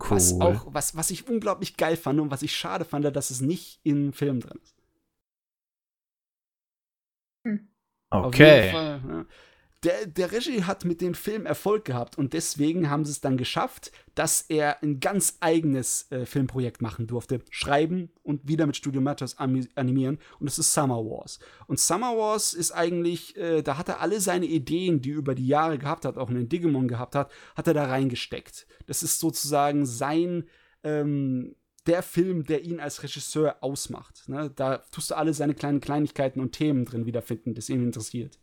Cool. 0.00 0.10
Was 0.10 0.40
auch, 0.40 0.66
was, 0.74 0.96
was 0.96 1.10
ich 1.10 1.28
unglaublich 1.28 1.76
geil 1.76 1.96
fand 1.96 2.20
und 2.20 2.30
was 2.30 2.42
ich 2.42 2.54
schade 2.54 2.84
fand, 2.84 3.04
dass 3.14 3.30
es 3.30 3.40
nicht 3.40 3.80
im 3.82 4.12
Film 4.12 4.40
drin 4.40 4.58
ist. 4.62 4.76
Hm. 7.44 7.68
Okay. 8.10 8.70
Fall, 8.70 9.00
ja. 9.08 9.26
Der, 9.86 10.06
der 10.06 10.32
Regie 10.32 10.64
hat 10.64 10.84
mit 10.84 11.00
dem 11.00 11.14
Film 11.14 11.46
Erfolg 11.46 11.84
gehabt 11.84 12.18
und 12.18 12.32
deswegen 12.32 12.90
haben 12.90 13.04
sie 13.04 13.12
es 13.12 13.20
dann 13.20 13.36
geschafft, 13.36 13.92
dass 14.14 14.40
er 14.40 14.82
ein 14.82 14.98
ganz 14.98 15.36
eigenes 15.40 16.10
äh, 16.10 16.24
Filmprojekt 16.24 16.80
machen 16.80 17.06
durfte. 17.06 17.40
Schreiben 17.50 18.10
und 18.22 18.48
wieder 18.48 18.66
mit 18.66 18.76
Studio 18.76 19.00
Matters 19.00 19.38
animieren. 19.38 20.18
Und 20.40 20.46
das 20.46 20.58
ist 20.58 20.72
Summer 20.72 21.04
Wars. 21.04 21.38
Und 21.66 21.78
Summer 21.78 22.16
Wars 22.16 22.54
ist 22.54 22.72
eigentlich, 22.72 23.36
äh, 23.36 23.62
da 23.62 23.76
hat 23.76 23.88
er 23.88 24.00
alle 24.00 24.20
seine 24.20 24.46
Ideen, 24.46 25.02
die 25.02 25.12
er 25.12 25.18
über 25.18 25.34
die 25.34 25.46
Jahre 25.46 25.78
gehabt 25.78 26.04
hat, 26.04 26.16
auch 26.16 26.30
einen 26.30 26.48
Digimon 26.48 26.88
gehabt 26.88 27.14
hat, 27.14 27.30
hat 27.54 27.68
er 27.68 27.74
da 27.74 27.84
reingesteckt. 27.84 28.66
Das 28.86 29.02
ist 29.02 29.20
sozusagen 29.20 29.84
sein 29.84 30.48
ähm, 30.82 31.54
der 31.86 32.02
Film, 32.02 32.44
der 32.44 32.62
ihn 32.62 32.80
als 32.80 33.02
Regisseur 33.02 33.56
ausmacht. 33.60 34.28
Ne? 34.28 34.50
Da 34.54 34.78
tust 34.90 35.10
du 35.10 35.14
alle 35.16 35.34
seine 35.34 35.54
kleinen 35.54 35.80
Kleinigkeiten 35.80 36.40
und 36.40 36.52
Themen 36.52 36.84
drin 36.84 37.06
wiederfinden, 37.06 37.54
das 37.54 37.68
ihn 37.68 37.82
interessiert. 37.82 38.38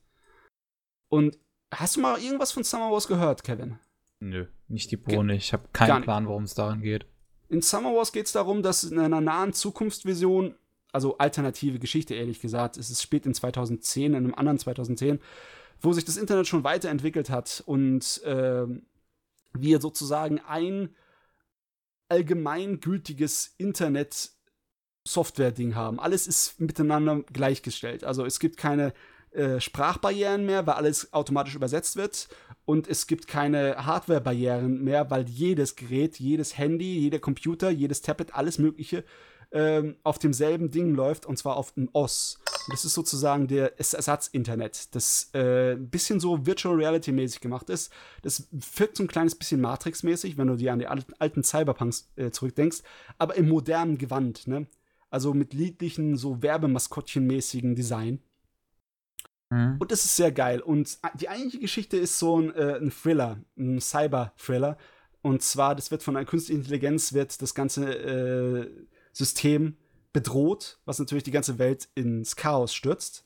Und 1.09 1.37
hast 1.71 1.95
du 1.95 2.01
mal 2.01 2.19
irgendwas 2.19 2.51
von 2.51 2.63
Summer 2.63 2.91
Wars 2.91 3.07
gehört, 3.07 3.43
Kevin? 3.43 3.79
Nö, 4.19 4.47
nicht 4.67 4.89
die 4.91 4.97
Bohne. 4.97 5.35
Ich 5.35 5.53
habe 5.53 5.67
keinen 5.73 6.01
Plan, 6.01 6.27
worum 6.27 6.43
es 6.43 6.53
daran 6.53 6.81
geht. 6.81 7.05
In 7.49 7.61
Summer 7.61 7.93
Wars 7.93 8.13
geht 8.13 8.25
es 8.25 8.31
darum, 8.31 8.63
dass 8.63 8.83
in 8.83 8.97
einer 8.97 9.21
nahen 9.21 9.53
Zukunftsvision, 9.53 10.55
also 10.91 11.17
alternative 11.17 11.79
Geschichte 11.79 12.15
ehrlich 12.15 12.39
gesagt, 12.39 12.77
es 12.77 12.89
ist 12.89 13.01
spät 13.01 13.25
in 13.25 13.33
2010, 13.33 14.13
in 14.13 14.15
einem 14.15 14.33
anderen 14.33 14.57
2010, 14.57 15.19
wo 15.81 15.91
sich 15.91 16.05
das 16.05 16.17
Internet 16.17 16.47
schon 16.47 16.63
weiterentwickelt 16.63 17.29
hat 17.29 17.61
und 17.65 18.23
äh, 18.23 18.65
wir 19.53 19.81
sozusagen 19.81 20.39
ein 20.39 20.95
allgemeingültiges 22.14 23.56
Internet-Software-Ding 23.57 25.73
haben. 25.73 25.99
Alles 25.99 26.27
ist 26.27 26.61
miteinander 26.61 27.23
gleichgestellt. 27.34 28.03
Also 28.03 28.23
es 28.23 28.40
gibt 28.40 28.57
keine 28.57 28.94
äh, 29.31 29.60
Sprachbarrieren 29.60 30.45
mehr, 30.45 30.68
weil 30.68 30.76
alles 30.76 31.11
automatisch 31.11 31.56
übersetzt 31.56 31.95
wird. 31.95 32.27
Und 32.65 32.88
es 32.88 33.07
gibt 33.07 33.27
keine 33.27 33.84
Hardware-Barrieren 33.84 34.84
mehr, 34.84 35.10
weil 35.10 35.27
jedes 35.27 35.76
Gerät, 35.76 36.19
jedes 36.19 36.56
Handy, 36.56 36.99
jeder 36.99 37.18
Computer, 37.18 37.72
jedes 37.72 38.03
Tablet, 38.03 38.35
alles 38.35 38.60
Mögliche 38.60 39.03
ähm, 39.52 39.95
auf 40.03 40.19
demselben 40.19 40.69
Ding 40.69 40.94
läuft, 40.94 41.26
und 41.26 41.38
zwar 41.38 41.57
auf 41.57 41.72
dem 41.72 41.90
OS. 41.94 42.38
Das 42.69 42.85
ist 42.85 42.94
sozusagen 42.94 43.48
der 43.48 43.77
Ersatz-Internet, 43.77 44.95
das 44.95 45.30
äh, 45.34 45.73
ein 45.73 45.90
bisschen 45.90 46.19
so 46.19 46.45
Virtual 46.45 46.76
Reality-mäßig 46.76 47.41
gemacht 47.41 47.69
ist. 47.69 47.91
Das 48.22 48.48
wirkt 48.52 48.98
so 48.98 49.03
ein 49.03 49.07
kleines 49.07 49.35
bisschen 49.35 49.61
Matrix-mäßig, 49.61 50.38
wenn 50.38 50.48
du 50.48 50.56
dir 50.56 50.73
an 50.73 50.80
die 50.80 50.88
alten 50.88 51.44
Cyberpunks 51.44 52.11
äh, 52.15 52.31
zurückdenkst, 52.31 52.81
aber 53.18 53.35
im 53.35 53.49
modernen 53.49 53.98
Gewand, 53.98 54.48
ne? 54.48 54.68
Also 55.10 55.34
mit 55.34 55.53
liedlichen, 55.53 56.18
so 56.18 56.41
Werbemaskottchen-mäßigen 56.41 57.76
Design. 57.76 58.19
Mhm. 59.52 59.77
Und 59.80 59.91
das 59.91 60.06
ist 60.06 60.15
sehr 60.15 60.31
geil. 60.31 60.60
Und 60.60 60.98
die 61.19 61.30
eigentliche 61.30 61.60
Geschichte 61.60 61.98
ist 61.98 62.18
so 62.18 62.41
ein, 62.41 62.53
äh, 62.56 62.77
ein 62.77 62.91
Thriller, 62.91 63.38
ein 63.56 63.80
Cyber-Thriller. 63.80 64.77
Und 65.22 65.44
zwar, 65.44 65.76
das 65.76 65.91
wird 65.91 66.02
von 66.02 66.18
einer 66.18 66.26
künstlichen 66.26 66.61
Intelligenz, 66.61 67.14
wird 67.14 67.41
das 67.41 67.53
Ganze 67.53 67.94
äh, 67.94 68.69
System 69.11 69.77
bedroht, 70.14 70.80
was 70.85 70.99
natürlich 70.99 71.23
die 71.23 71.31
ganze 71.31 71.57
Welt 71.60 71.90
ins 71.95 72.35
Chaos 72.35 72.73
stürzt. 72.73 73.26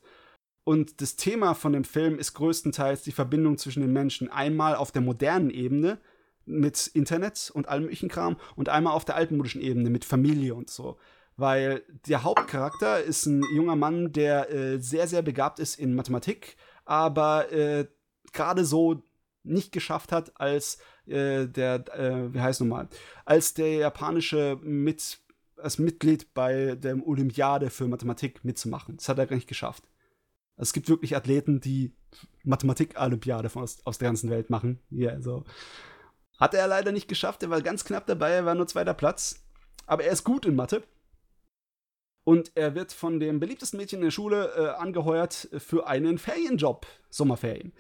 Und 0.63 1.01
das 1.01 1.15
Thema 1.15 1.53
von 1.53 1.73
dem 1.73 1.83
Film 1.83 2.17
ist 2.19 2.33
größtenteils 2.33 3.03
die 3.03 3.11
Verbindung 3.11 3.57
zwischen 3.57 3.81
den 3.81 3.93
Menschen. 3.93 4.29
Einmal 4.29 4.75
auf 4.75 4.91
der 4.91 5.01
modernen 5.01 5.49
Ebene 5.49 5.99
mit 6.45 6.87
Internet 6.87 7.51
und 7.53 7.67
allem 7.67 7.83
möglichen 7.83 8.09
Kram 8.09 8.37
und 8.55 8.69
einmal 8.69 8.93
auf 8.93 9.05
der 9.05 9.15
altmodischen 9.15 9.61
Ebene 9.61 9.89
mit 9.89 10.05
Familie 10.05 10.55
und 10.55 10.69
so. 10.69 10.97
Weil 11.35 11.83
der 12.07 12.23
Hauptcharakter 12.23 13.01
ist 13.01 13.27
ein 13.27 13.43
junger 13.53 13.75
Mann, 13.75 14.11
der 14.11 14.49
äh, 14.49 14.79
sehr, 14.79 15.07
sehr 15.07 15.21
begabt 15.21 15.59
ist 15.59 15.77
in 15.77 15.93
Mathematik, 15.93 16.57
aber 16.83 17.51
äh, 17.51 17.85
gerade 18.33 18.65
so 18.65 19.03
nicht 19.43 19.71
geschafft 19.71 20.11
hat, 20.11 20.39
als 20.39 20.79
äh, 21.05 21.47
der, 21.47 21.85
äh, 21.97 22.33
wie 22.33 22.41
heißt 22.41 22.61
nochmal, 22.61 22.89
als 23.23 23.53
der 23.53 23.73
japanische 23.75 24.57
mit 24.61 25.19
als 25.57 25.79
Mitglied 25.79 26.33
bei 26.33 26.75
der 26.75 27.05
Olympiade 27.05 27.69
für 27.69 27.87
Mathematik 27.87 28.43
mitzumachen. 28.43 28.97
Das 28.97 29.09
hat 29.09 29.17
er 29.17 29.27
gar 29.27 29.35
nicht 29.35 29.47
geschafft. 29.47 29.83
Also 30.55 30.69
es 30.69 30.73
gibt 30.73 30.89
wirklich 30.89 31.15
Athleten, 31.15 31.59
die 31.59 31.93
Mathematik-Olympiade 32.43 33.49
aus, 33.53 33.85
aus 33.85 33.97
der 33.97 34.07
ganzen 34.07 34.29
Welt 34.29 34.49
machen. 34.49 34.79
Ja, 34.89 35.11
also. 35.11 35.43
Hat 36.39 36.53
er 36.53 36.67
leider 36.67 36.91
nicht 36.91 37.07
geschafft, 37.07 37.43
er 37.43 37.49
war 37.49 37.61
ganz 37.61 37.83
knapp 37.83 38.05
dabei, 38.05 38.31
er 38.31 38.45
war 38.45 38.55
nur 38.55 38.67
zweiter 38.67 38.93
Platz. 38.93 39.43
Aber 39.85 40.03
er 40.03 40.11
ist 40.11 40.23
gut 40.23 40.45
in 40.45 40.55
Mathe. 40.55 40.83
Und 42.23 42.51
er 42.55 42.75
wird 42.75 42.91
von 42.91 43.19
dem 43.19 43.39
beliebtesten 43.39 43.79
Mädchen 43.79 43.99
in 43.99 44.05
der 44.05 44.11
Schule 44.11 44.53
äh, 44.55 44.67
angeheuert 44.79 45.47
für 45.57 45.87
einen 45.87 46.17
Ferienjob, 46.17 46.85
Sommerferien. 47.09 47.71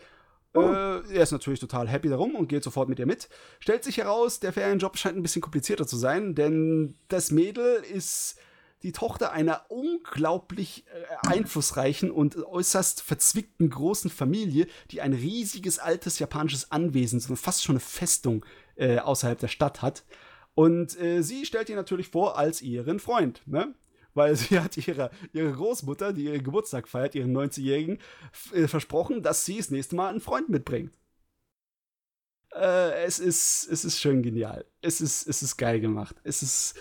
Oh. 0.53 0.61
Äh, 0.61 1.13
er 1.13 1.23
ist 1.23 1.31
natürlich 1.31 1.59
total 1.59 1.87
happy 1.87 2.09
darum 2.09 2.35
und 2.35 2.47
geht 2.47 2.63
sofort 2.63 2.89
mit 2.89 2.99
ihr 2.99 3.05
mit. 3.05 3.29
Stellt 3.59 3.83
sich 3.83 3.97
heraus, 3.97 4.39
der 4.39 4.53
Ferienjob 4.53 4.97
scheint 4.97 5.17
ein 5.17 5.23
bisschen 5.23 5.41
komplizierter 5.41 5.85
zu 5.85 5.97
sein, 5.97 6.35
denn 6.35 6.95
das 7.07 7.31
Mädel 7.31 7.83
ist 7.83 8.39
die 8.83 8.91
Tochter 8.91 9.31
einer 9.31 9.65
unglaublich 9.69 10.85
äh, 10.87 11.27
einflussreichen 11.27 12.11
und 12.11 12.37
äußerst 12.37 13.01
verzwickten 13.01 13.69
großen 13.69 14.11
Familie, 14.11 14.67
die 14.91 15.01
ein 15.01 15.13
riesiges 15.13 15.79
altes 15.79 16.19
japanisches 16.19 16.71
Anwesen, 16.71 17.19
so 17.19 17.35
fast 17.35 17.63
schon 17.63 17.73
eine 17.73 17.79
Festung 17.79 18.45
äh, 18.75 18.99
außerhalb 18.99 19.39
der 19.39 19.47
Stadt 19.47 19.81
hat. 19.81 20.03
Und 20.53 20.99
äh, 20.99 21.21
sie 21.21 21.45
stellt 21.45 21.69
ihn 21.69 21.75
natürlich 21.75 22.09
vor 22.09 22.37
als 22.37 22.61
ihren 22.61 22.99
Freund, 22.99 23.41
ne? 23.45 23.73
Weil 24.17 24.35
sie 24.35 24.59
hat 24.59 24.75
ihrer, 24.75 25.11
ihre 25.31 25.51
Großmutter, 25.53 26.11
die 26.11 26.25
ihren 26.25 26.43
Geburtstag 26.43 26.87
feiert, 26.87 27.13
ihren 27.13 27.37
90-Jährigen, 27.37 27.99
äh, 28.51 28.67
versprochen, 28.67 29.21
dass 29.21 29.45
sie 29.45 29.57
das 29.57 29.69
nächste 29.69 29.95
Mal 29.95 30.09
einen 30.09 30.21
Freund 30.21 30.49
mitbringt. 30.49 30.97
Äh, 32.51 33.03
es, 33.03 33.19
ist, 33.19 33.67
es 33.71 33.85
ist 33.85 33.99
schön 33.99 34.23
genial. 34.23 34.65
Es 34.81 35.01
ist, 35.01 35.27
es 35.27 35.43
ist 35.43 35.57
geil 35.57 35.79
gemacht. 35.79 36.15
Es 36.23 36.41
ist 36.41 36.73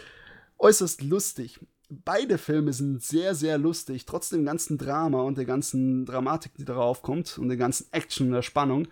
äußerst 0.57 1.03
lustig. 1.03 1.61
Beide 1.91 2.39
Filme 2.39 2.73
sind 2.73 3.03
sehr, 3.03 3.35
sehr 3.35 3.59
lustig, 3.59 4.07
trotz 4.07 4.31
dem 4.31 4.47
ganzen 4.47 4.79
Drama 4.79 5.21
und 5.21 5.37
der 5.37 5.45
ganzen 5.45 6.07
Dramatik, 6.07 6.55
die 6.55 6.65
darauf 6.65 7.03
kommt 7.03 7.37
und 7.39 7.49
der 7.49 7.59
ganzen 7.59 7.87
Action 7.93 8.29
und 8.29 8.33
der 8.33 8.43
Spannung. 8.43 8.89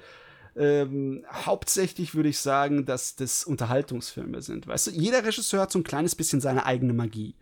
Ähm, 0.54 1.24
hauptsächlich 1.32 2.14
würde 2.14 2.28
ich 2.28 2.38
sagen, 2.38 2.84
dass 2.84 3.16
das 3.16 3.44
Unterhaltungsfilme 3.44 4.42
sind. 4.42 4.66
Weißt 4.66 4.88
du, 4.88 4.90
jeder 4.92 5.24
Regisseur 5.24 5.62
hat 5.62 5.72
so 5.72 5.80
ein 5.80 5.84
kleines 5.84 6.14
bisschen 6.14 6.40
seine 6.40 6.66
eigene 6.66 6.92
Magie. 6.92 7.34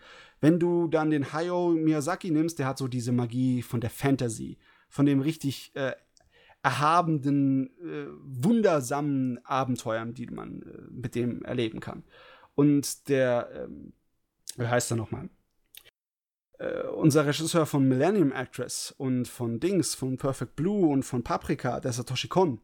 Wenn 0.42 0.58
du 0.58 0.88
dann 0.88 1.10
den 1.10 1.32
Hayao 1.32 1.70
Miyazaki 1.70 2.32
nimmst, 2.32 2.58
der 2.58 2.66
hat 2.66 2.76
so 2.76 2.88
diese 2.88 3.12
Magie 3.12 3.62
von 3.62 3.80
der 3.80 3.90
Fantasy, 3.90 4.58
von 4.88 5.06
dem 5.06 5.20
richtig 5.20 5.70
äh, 5.76 5.92
erhabenen, 6.64 7.68
äh, 7.78 8.08
wundersamen 8.24 9.38
Abenteuern, 9.46 10.14
die 10.14 10.26
man 10.26 10.62
äh, 10.62 10.90
mit 10.90 11.14
dem 11.14 11.44
erleben 11.44 11.78
kann. 11.78 12.02
Und 12.56 13.08
der, 13.08 13.50
ähm, 13.54 13.92
wie 14.56 14.66
heißt 14.66 14.90
er 14.90 14.96
nochmal? 14.96 15.30
Äh, 16.58 16.88
unser 16.88 17.24
Regisseur 17.24 17.64
von 17.64 17.86
Millennium 17.86 18.32
Actress 18.32 18.92
und 18.98 19.28
von 19.28 19.60
Dings, 19.60 19.94
von 19.94 20.18
Perfect 20.18 20.56
Blue 20.56 20.88
und 20.88 21.04
von 21.04 21.22
Paprika, 21.22 21.78
der 21.78 21.92
Satoshi 21.92 22.26
Kon, 22.26 22.60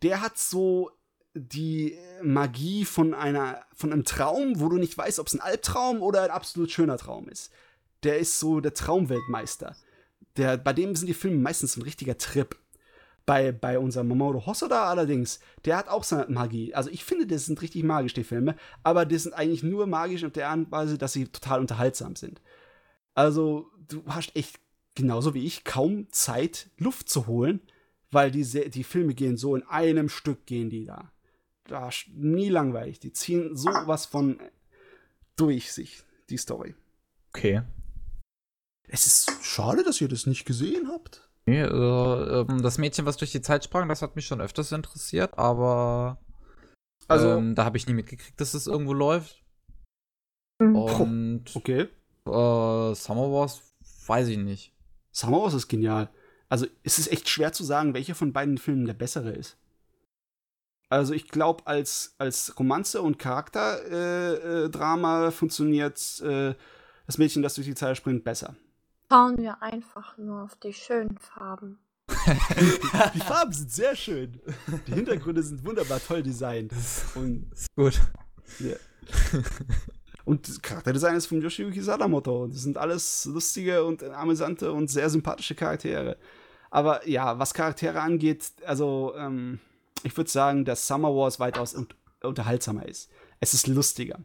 der 0.00 0.22
hat 0.22 0.38
so 0.38 0.90
die 1.38 1.96
Magie 2.22 2.84
von 2.84 3.14
einer 3.14 3.64
von 3.74 3.92
einem 3.92 4.04
Traum, 4.04 4.60
wo 4.60 4.68
du 4.68 4.76
nicht 4.76 4.96
weißt, 4.96 5.18
ob 5.18 5.28
es 5.28 5.34
ein 5.34 5.40
Albtraum 5.40 6.02
oder 6.02 6.22
ein 6.22 6.30
absolut 6.30 6.70
schöner 6.70 6.98
Traum 6.98 7.28
ist. 7.28 7.52
Der 8.02 8.18
ist 8.18 8.38
so 8.38 8.60
der 8.60 8.74
Traumweltmeister. 8.74 9.76
Der, 10.36 10.56
bei 10.56 10.72
dem 10.72 10.94
sind 10.94 11.06
die 11.06 11.14
Filme 11.14 11.38
meistens 11.38 11.76
ein 11.76 11.82
richtiger 11.82 12.16
Trip. 12.18 12.56
Bei, 13.26 13.52
bei 13.52 13.78
unserem 13.78 14.08
Mamoru 14.08 14.46
Hosoda 14.46 14.88
allerdings, 14.88 15.38
der 15.66 15.76
hat 15.76 15.88
auch 15.88 16.02
seine 16.02 16.26
Magie. 16.28 16.74
Also 16.74 16.90
ich 16.90 17.04
finde, 17.04 17.26
das 17.26 17.44
sind 17.44 17.60
richtig 17.60 17.84
magisch, 17.84 18.14
die 18.14 18.24
Filme, 18.24 18.56
aber 18.82 19.04
die 19.04 19.18
sind 19.18 19.34
eigentlich 19.34 19.62
nur 19.62 19.86
magisch 19.86 20.24
auf 20.24 20.32
der 20.32 20.48
Art 20.48 20.58
und 20.58 20.72
Weise, 20.72 20.96
dass 20.96 21.12
sie 21.12 21.26
total 21.26 21.60
unterhaltsam 21.60 22.16
sind. 22.16 22.40
Also 23.14 23.70
du 23.88 24.02
hast 24.06 24.34
echt, 24.34 24.58
genauso 24.94 25.34
wie 25.34 25.44
ich, 25.44 25.64
kaum 25.64 26.10
Zeit, 26.10 26.70
Luft 26.78 27.10
zu 27.10 27.26
holen, 27.26 27.60
weil 28.10 28.30
die, 28.30 28.70
die 28.70 28.84
Filme 28.84 29.14
gehen 29.14 29.36
so 29.36 29.54
in 29.56 29.62
einem 29.64 30.08
Stück, 30.08 30.46
gehen 30.46 30.70
die 30.70 30.86
da. 30.86 31.12
Da 31.68 31.90
nie 32.14 32.48
langweilig. 32.48 32.98
Die 32.98 33.12
ziehen 33.12 33.56
sowas 33.56 34.06
von 34.06 34.40
durch 35.36 35.72
sich, 35.72 36.02
die 36.30 36.38
Story. 36.38 36.74
Okay. 37.28 37.62
Es 38.88 39.06
ist 39.06 39.30
schade, 39.42 39.84
dass 39.84 40.00
ihr 40.00 40.08
das 40.08 40.26
nicht 40.26 40.44
gesehen 40.46 40.88
habt. 40.90 41.28
Nee, 41.46 41.60
äh, 41.60 42.46
das 42.62 42.78
Mädchen, 42.78 43.06
was 43.06 43.16
durch 43.16 43.32
die 43.32 43.42
Zeit 43.42 43.64
sprang, 43.64 43.88
das 43.88 44.02
hat 44.02 44.16
mich 44.16 44.26
schon 44.26 44.40
öfters 44.40 44.72
interessiert, 44.72 45.38
aber 45.38 46.18
also, 47.06 47.28
ähm, 47.30 47.54
da 47.54 47.64
habe 47.64 47.76
ich 47.76 47.86
nie 47.86 47.94
mitgekriegt, 47.94 48.38
dass 48.40 48.54
es 48.54 48.64
das 48.64 48.72
irgendwo 48.72 48.92
läuft. 48.92 49.42
Mhm. 50.58 50.76
Und 50.76 51.44
okay. 51.56 51.88
Äh, 52.26 52.94
Summer 52.94 53.32
Wars 53.32 53.62
weiß 54.06 54.28
ich 54.28 54.38
nicht. 54.38 54.74
Summer 55.10 55.42
Wars 55.42 55.54
ist 55.54 55.68
genial. 55.68 56.10
Also 56.48 56.66
es 56.82 56.98
ist 56.98 57.10
echt 57.10 57.28
schwer 57.28 57.52
zu 57.52 57.64
sagen, 57.64 57.94
welcher 57.94 58.14
von 58.14 58.32
beiden 58.32 58.58
Filmen 58.58 58.86
der 58.86 58.94
bessere 58.94 59.30
ist. 59.30 59.56
Also 60.90 61.12
ich 61.12 61.28
glaube, 61.28 61.66
als, 61.66 62.14
als 62.18 62.58
Romanze 62.58 63.02
und 63.02 63.18
Charakterdrama 63.18 65.24
äh, 65.24 65.28
äh, 65.28 65.30
funktioniert 65.30 66.20
äh, 66.20 66.54
das 67.06 67.18
Mädchen, 67.18 67.42
das 67.42 67.54
durch 67.54 67.66
die 67.66 67.74
Zeit 67.74 67.96
springt, 67.96 68.24
besser. 68.24 68.56
Schauen 69.10 69.38
wir 69.38 69.62
einfach 69.62 70.18
nur 70.18 70.42
auf 70.42 70.56
die 70.56 70.72
schönen 70.72 71.18
Farben. 71.18 71.78
die 73.14 73.20
Farben 73.20 73.52
sind 73.52 73.70
sehr 73.70 73.96
schön. 73.96 74.40
Die 74.86 74.94
Hintergründe 74.94 75.42
sind 75.42 75.64
wunderbar 75.64 76.00
toll 76.00 76.22
designt. 76.22 76.72
Und 77.14 77.50
ist 77.52 77.74
gut. 77.74 78.00
Ja. 78.58 78.76
Und 80.24 80.46
das 80.46 80.60
Charakterdesign 80.60 81.16
ist 81.16 81.26
von 81.26 81.40
Yoshiyuki 81.40 81.80
Sadamoto. 81.80 82.48
Das 82.48 82.60
sind 82.60 82.76
alles 82.76 83.24
lustige 83.24 83.82
und 83.82 84.04
amüsante 84.04 84.70
und 84.70 84.90
sehr 84.90 85.08
sympathische 85.08 85.54
Charaktere. 85.54 86.18
Aber 86.70 87.08
ja, 87.08 87.38
was 87.38 87.54
Charaktere 87.54 87.98
angeht, 87.98 88.52
also 88.66 89.14
ähm, 89.16 89.58
ich 90.02 90.16
würde 90.16 90.30
sagen, 90.30 90.64
dass 90.64 90.86
Summer 90.86 91.14
Wars 91.14 91.40
weitaus 91.40 91.74
un 91.74 91.88
unterhaltsamer 92.20 92.86
ist. 92.86 93.10
Es 93.38 93.54
ist 93.54 93.68
lustiger. 93.68 94.18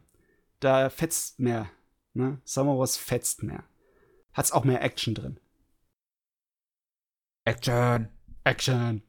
Da 0.58 0.90
fetzt 0.90 1.38
mehr. 1.38 1.70
Ne? 2.12 2.40
Summer 2.44 2.76
Wars 2.78 2.96
fetzt 2.96 3.42
mehr 3.42 3.64
hat 4.34 4.44
es 4.44 4.52
auch 4.52 4.64
mehr 4.64 4.82
Action 4.82 5.14
drin. 5.14 5.40
Action. 7.46 8.08
Action. 8.42 9.02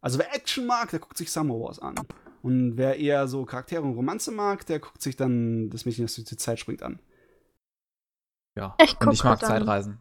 Also 0.00 0.18
wer 0.18 0.32
Action 0.34 0.66
mag, 0.66 0.90
der 0.90 1.00
guckt 1.00 1.16
sich 1.16 1.32
Summer 1.32 1.54
Wars 1.54 1.80
an. 1.80 1.96
Und 2.42 2.76
wer 2.76 2.98
eher 2.98 3.26
so 3.26 3.44
Charaktere 3.44 3.82
und 3.82 3.94
Romanze 3.94 4.30
mag, 4.30 4.64
der 4.66 4.78
guckt 4.78 5.02
sich 5.02 5.16
dann 5.16 5.70
das 5.70 5.84
Mädchen, 5.84 6.04
das 6.04 6.14
durch 6.14 6.28
die 6.28 6.36
Zeit 6.36 6.60
springt, 6.60 6.82
an. 6.82 7.00
Ja. 8.54 8.76
Ich 8.80 9.00
und 9.00 9.12
ich 9.12 9.24
mag 9.24 9.40
Zeitreisen. 9.40 9.98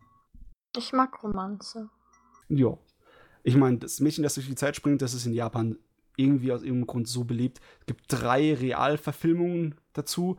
Ich 0.76 0.94
mag 0.94 1.24
Romanze. 1.24 1.90
Ja. 2.50 2.78
Ich 3.44 3.56
meine, 3.56 3.78
das 3.78 4.00
Mädchen, 4.00 4.24
das 4.24 4.36
durch 4.36 4.48
die 4.48 4.56
Zeit 4.56 4.76
springt, 4.76 5.02
das 5.02 5.14
ist 5.14 5.26
in 5.26 5.34
Japan 5.34 5.78
irgendwie 6.18 6.52
aus 6.52 6.62
irgendeinem 6.62 6.88
Grund 6.88 7.08
so 7.08 7.24
beliebt. 7.24 7.60
Es 7.82 7.86
gibt 7.86 8.06
drei 8.08 8.54
Realverfilmungen 8.54 9.76
dazu 9.94 10.38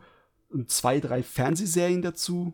und 0.49 0.69
zwei, 0.71 0.99
drei 0.99 1.23
Fernsehserien 1.23 2.01
dazu 2.01 2.53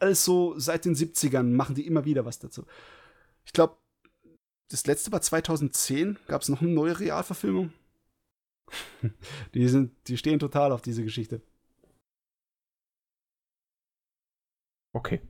alles 0.00 0.24
so 0.24 0.58
seit 0.58 0.84
den 0.84 0.94
70ern 0.94 1.44
machen 1.44 1.74
die 1.74 1.86
immer 1.86 2.04
wieder 2.04 2.24
was 2.24 2.38
dazu. 2.38 2.64
Ich 3.44 3.52
glaube, 3.52 3.76
das 4.70 4.86
letzte 4.86 5.12
war 5.12 5.20
2010. 5.20 6.18
Gab 6.26 6.42
es 6.42 6.48
noch 6.48 6.60
eine 6.60 6.70
neue 6.70 6.98
Realverfilmung? 6.98 7.72
die, 9.54 9.68
sind, 9.68 9.92
die 10.08 10.18
stehen 10.18 10.38
total 10.38 10.72
auf 10.72 10.82
diese 10.82 11.02
Geschichte. 11.02 11.40
Okay. 14.92 15.20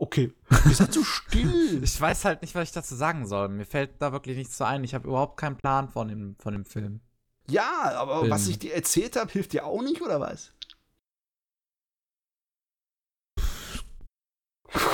Okay. 0.00 0.32
Ihr 0.66 0.74
seid 0.74 0.94
so 0.94 1.04
still. 1.04 1.80
ich 1.84 2.00
weiß 2.00 2.24
halt 2.24 2.40
nicht, 2.40 2.54
was 2.54 2.68
ich 2.68 2.72
dazu 2.72 2.94
sagen 2.94 3.26
soll. 3.26 3.50
Mir 3.50 3.66
fällt 3.66 4.00
da 4.00 4.12
wirklich 4.12 4.34
nichts 4.38 4.56
so 4.56 4.64
ein. 4.64 4.82
Ich 4.82 4.94
habe 4.94 5.06
überhaupt 5.06 5.36
keinen 5.36 5.58
Plan 5.58 5.90
von 5.90 6.08
dem, 6.08 6.36
von 6.38 6.54
dem 6.54 6.64
Film. 6.64 7.00
Ja, 7.50 7.92
aber 7.96 8.20
Film. 8.20 8.30
was 8.30 8.48
ich 8.48 8.58
dir 8.58 8.74
erzählt 8.74 9.16
habe, 9.16 9.30
hilft 9.30 9.52
dir 9.52 9.66
auch 9.66 9.82
nicht, 9.82 10.00
oder 10.00 10.18
was? 10.18 10.54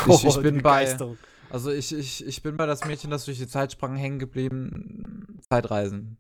ich, 0.08 0.24
ich 0.24 0.40
bin 0.40 0.60
bei. 0.60 0.96
Also 1.50 1.70
ich, 1.70 1.94
ich, 1.94 2.26
ich 2.26 2.42
bin 2.42 2.56
bei 2.56 2.66
das 2.66 2.84
Mädchen, 2.84 3.10
das 3.12 3.26
durch 3.26 3.38
die 3.38 3.46
Zeit 3.46 3.70
sprang, 3.70 3.94
hängen 3.94 4.18
geblieben. 4.18 5.38
Zeitreisen. 5.48 6.18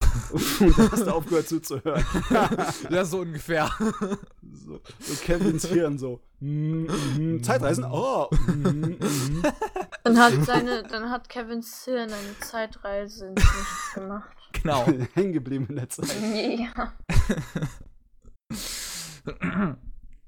Da 0.00 0.90
hast 0.90 1.06
du 1.06 1.14
aufgehört 1.14 1.48
zuzuhören. 1.48 2.04
ja, 2.90 3.04
so 3.04 3.20
ungefähr. 3.20 3.70
So, 4.64 4.80
so 4.98 5.14
Kevins 5.22 5.66
Hirn 5.68 5.98
so. 5.98 6.20
Mm, 6.40 6.86
mm, 6.86 7.42
Zeitreisen? 7.42 7.84
Oh. 7.84 8.28
Mm, 8.46 8.94
dann, 10.04 10.18
hat 10.18 10.32
seine, 10.44 10.82
dann 10.84 11.10
hat 11.10 11.28
Kevins 11.28 11.84
Hirn 11.84 12.10
eine 12.10 12.38
Zeitreise 12.40 13.30
nicht 13.30 13.94
gemacht. 13.94 14.30
Genau. 14.62 14.86
Hängen 15.14 15.32
geblieben 15.32 15.66
in 15.68 15.74
der 15.74 15.88
Zeit. 15.88 16.14
Ja. 16.56 16.92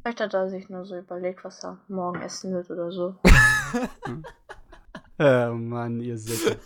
Vielleicht 0.03 0.21
hat 0.21 0.35
er 0.35 0.51
sich 0.51 0.69
nur 0.69 0.85
so 0.85 0.99
überlegt, 0.99 1.45
was 1.45 1.63
er 1.63 1.79
morgen 1.87 2.21
essen 2.21 2.53
wird 2.53 2.69
oder 2.69 2.91
so. 2.91 3.15
oh 5.21 5.55
Mann, 5.55 6.01
ihr 6.01 6.19
Säcke. 6.19 6.59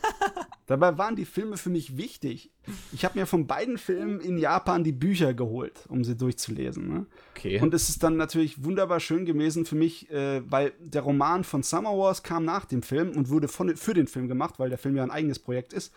Dabei 0.70 0.96
waren 0.98 1.16
die 1.16 1.24
Filme 1.24 1.56
für 1.56 1.68
mich 1.68 1.96
wichtig. 1.96 2.52
Ich 2.92 3.04
habe 3.04 3.18
mir 3.18 3.26
von 3.26 3.48
beiden 3.48 3.76
Filmen 3.76 4.20
in 4.20 4.38
Japan 4.38 4.84
die 4.84 4.92
Bücher 4.92 5.34
geholt, 5.34 5.84
um 5.88 6.04
sie 6.04 6.16
durchzulesen. 6.16 6.88
Ne? 6.88 7.06
Okay. 7.32 7.60
Und 7.60 7.74
es 7.74 7.88
ist 7.88 8.04
dann 8.04 8.16
natürlich 8.16 8.62
wunderbar 8.62 9.00
schön 9.00 9.26
gewesen 9.26 9.66
für 9.66 9.74
mich, 9.74 10.08
äh, 10.12 10.48
weil 10.48 10.72
der 10.78 11.02
Roman 11.02 11.42
von 11.42 11.64
Summer 11.64 11.98
Wars 11.98 12.22
kam 12.22 12.44
nach 12.44 12.66
dem 12.66 12.82
Film 12.82 13.16
und 13.16 13.30
wurde 13.30 13.48
von, 13.48 13.76
für 13.76 13.94
den 13.94 14.06
Film 14.06 14.28
gemacht, 14.28 14.60
weil 14.60 14.68
der 14.68 14.78
Film 14.78 14.94
ja 14.94 15.02
ein 15.02 15.10
eigenes 15.10 15.40
Projekt 15.40 15.72
ist. 15.72 15.92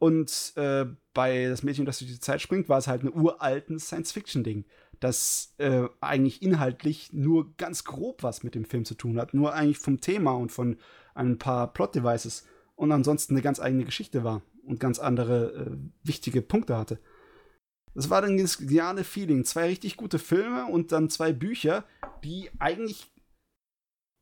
Und 0.00 0.52
äh, 0.56 0.86
bei 1.14 1.46
Das 1.46 1.62
Mädchen, 1.62 1.86
das 1.86 2.00
durch 2.00 2.10
die 2.10 2.18
Zeit 2.18 2.42
springt, 2.42 2.68
war 2.68 2.78
es 2.78 2.88
halt 2.88 3.04
ein 3.04 3.14
uralten 3.14 3.78
Science-Fiction-Ding 3.78 4.64
das 5.00 5.54
äh, 5.58 5.84
eigentlich 6.00 6.42
inhaltlich 6.42 7.12
nur 7.12 7.54
ganz 7.56 7.84
grob 7.84 8.24
was 8.24 8.42
mit 8.42 8.56
dem 8.56 8.64
Film 8.64 8.84
zu 8.84 8.96
tun 8.96 9.16
hat, 9.20 9.32
nur 9.32 9.54
eigentlich 9.54 9.78
vom 9.78 10.00
Thema 10.00 10.32
und 10.32 10.50
von 10.50 10.76
ein 11.14 11.38
paar 11.38 11.72
Plot-Devices 11.72 12.44
und 12.78 12.92
ansonsten 12.92 13.34
eine 13.34 13.42
ganz 13.42 13.60
eigene 13.60 13.84
Geschichte 13.84 14.22
war 14.22 14.40
und 14.62 14.78
ganz 14.78 14.98
andere 15.00 15.52
äh, 15.52 15.76
wichtige 16.04 16.42
Punkte 16.42 16.76
hatte. 16.76 17.00
Das 17.94 18.08
war 18.08 18.22
dann 18.22 18.38
das 18.38 18.58
geniale 18.58 19.02
Feeling. 19.02 19.44
Zwei 19.44 19.66
richtig 19.66 19.96
gute 19.96 20.20
Filme 20.20 20.66
und 20.66 20.92
dann 20.92 21.10
zwei 21.10 21.32
Bücher, 21.32 21.84
die 22.22 22.50
eigentlich 22.60 23.12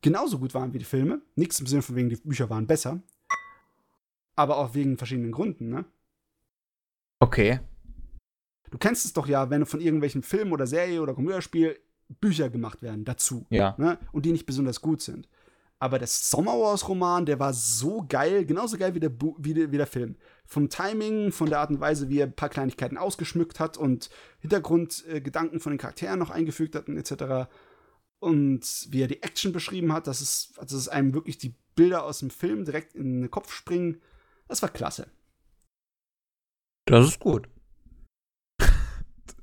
genauso 0.01 0.39
gut 0.39 0.55
waren 0.55 0.73
wie 0.73 0.79
die 0.79 0.85
Filme. 0.85 1.21
Nichts 1.35 1.59
im 1.59 1.67
Sinne 1.67 1.83
von 1.83 1.95
wegen, 1.95 2.09
die 2.09 2.15
Bücher 2.15 2.49
waren 2.49 2.65
besser. 2.65 3.01
Aber 4.35 4.57
auch 4.57 4.73
wegen 4.73 4.97
verschiedenen 4.97 5.31
Gründen, 5.31 5.69
ne? 5.69 5.85
Okay. 7.19 7.59
Du 8.71 8.77
kennst 8.79 9.05
es 9.05 9.13
doch 9.13 9.27
ja, 9.27 9.49
wenn 9.51 9.65
von 9.67 9.81
irgendwelchen 9.81 10.23
Film 10.23 10.51
oder 10.51 10.65
Serie 10.65 11.01
oder 11.01 11.13
Computerspiel 11.13 11.79
Bücher 12.19 12.49
gemacht 12.49 12.81
werden 12.81 13.05
dazu. 13.05 13.45
Ja. 13.49 13.75
Ne? 13.77 13.99
Und 14.11 14.25
die 14.25 14.31
nicht 14.31 14.45
besonders 14.45 14.81
gut 14.81 15.01
sind. 15.01 15.27
Aber 15.79 15.99
der 15.99 16.07
Summer 16.07 16.59
Wars 16.59 16.87
Roman, 16.87 17.25
der 17.25 17.39
war 17.39 17.53
so 17.53 18.03
geil, 18.07 18.45
genauso 18.45 18.77
geil 18.77 18.95
wie 18.95 18.99
der, 18.99 19.09
Bu 19.09 19.35
wie, 19.37 19.53
der, 19.53 19.71
wie 19.71 19.77
der 19.77 19.85
Film. 19.85 20.15
Vom 20.45 20.69
Timing, 20.69 21.31
von 21.31 21.49
der 21.49 21.59
Art 21.59 21.69
und 21.69 21.79
Weise, 21.79 22.09
wie 22.09 22.19
er 22.19 22.25
ein 22.25 22.35
paar 22.35 22.49
Kleinigkeiten 22.49 22.97
ausgeschmückt 22.97 23.59
hat 23.59 23.77
und 23.77 24.09
Hintergrundgedanken 24.39 25.59
äh, 25.59 25.61
von 25.61 25.71
den 25.71 25.77
Charakteren 25.77 26.17
noch 26.17 26.31
eingefügt 26.31 26.73
hat 26.73 26.87
und 26.87 26.97
etc. 26.97 27.47
Und 28.19 28.87
wie 28.89 29.03
er 29.03 29.07
die 29.07 29.21
Action 29.21 29.51
beschrieben 29.51 29.93
hat, 29.93 30.07
dass 30.07 30.21
es, 30.21 30.53
also 30.57 30.75
dass 30.75 30.83
es 30.83 30.89
einem 30.89 31.13
wirklich 31.13 31.37
die 31.37 31.53
Bilder 31.75 32.05
aus 32.05 32.19
dem 32.19 32.31
Film 32.31 32.65
direkt 32.65 32.95
in 32.95 33.21
den 33.21 33.31
Kopf 33.31 33.53
springen. 33.53 34.01
Das 34.47 34.63
war 34.63 34.69
klasse. 34.69 35.07
Das 36.85 37.07
ist 37.07 37.19
gut. 37.19 37.47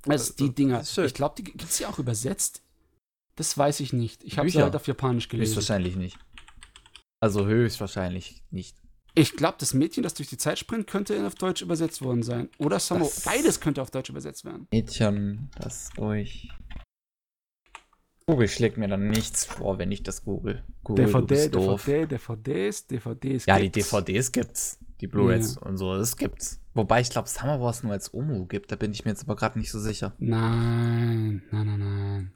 Also 0.06 0.34
die 0.34 0.52
Dinger. 0.52 0.82
Ich 0.82 1.14
glaube, 1.14 1.36
die 1.36 1.44
gibt 1.44 1.62
es 1.62 1.78
ja 1.78 1.88
auch 1.88 1.98
übersetzt. 1.98 2.63
Das 3.36 3.56
weiß 3.58 3.80
ich 3.80 3.92
nicht. 3.92 4.22
Ich 4.24 4.38
habe 4.38 4.48
sie 4.48 4.62
halt 4.62 4.76
auf 4.76 4.86
Japanisch 4.86 5.28
gelesen. 5.28 5.56
Höchstwahrscheinlich 5.56 5.96
nicht. 5.96 6.18
Also 7.20 7.46
höchstwahrscheinlich 7.46 8.42
nicht. 8.50 8.76
Ich 9.16 9.32
glaube, 9.36 9.56
das 9.58 9.74
Mädchen, 9.74 10.02
das 10.02 10.14
durch 10.14 10.28
die 10.28 10.36
Zeit 10.38 10.58
springt, 10.58 10.86
könnte 10.88 11.24
auf 11.26 11.34
Deutsch 11.36 11.62
übersetzt 11.62 12.02
worden 12.02 12.22
sein. 12.22 12.48
Oder 12.58 12.80
Samo. 12.80 13.04
Das- 13.04 13.20
Beides 13.22 13.60
könnte 13.60 13.80
auf 13.80 13.90
Deutsch 13.90 14.10
übersetzt 14.10 14.44
werden. 14.44 14.66
Mädchen, 14.72 15.50
das 15.58 15.90
durch. 15.96 16.48
Google 18.26 18.48
schlägt 18.48 18.78
mir 18.78 18.88
dann 18.88 19.08
nichts 19.08 19.44
vor, 19.44 19.78
wenn 19.78 19.92
ich 19.92 20.02
das 20.02 20.24
google. 20.24 20.64
Google, 20.82 21.06
doof. 21.50 21.84
DVD, 21.84 22.06
DVDs, 22.06 22.86
DVDs. 22.86 23.46
Ja, 23.46 23.58
die 23.58 23.70
gibt's. 23.70 23.90
DVDs 23.90 24.32
gibt's. 24.32 24.78
Die 25.00 25.06
Blu-rays 25.06 25.58
und 25.58 25.76
so, 25.76 25.94
das 25.96 26.16
gibt's. 26.16 26.58
Wobei 26.72 27.00
ich 27.02 27.10
glaube, 27.10 27.28
Summer 27.28 27.60
Wars 27.60 27.82
nur 27.82 27.92
als 27.92 28.14
Omu 28.14 28.46
gibt, 28.46 28.72
da 28.72 28.76
bin 28.76 28.92
ich 28.92 29.04
mir 29.04 29.10
jetzt 29.10 29.24
aber 29.24 29.36
gerade 29.36 29.58
nicht 29.58 29.70
so 29.70 29.78
sicher. 29.78 30.14
Nein, 30.18 31.42
nein, 31.50 31.66
nein, 31.66 31.78
nein. 31.78 32.32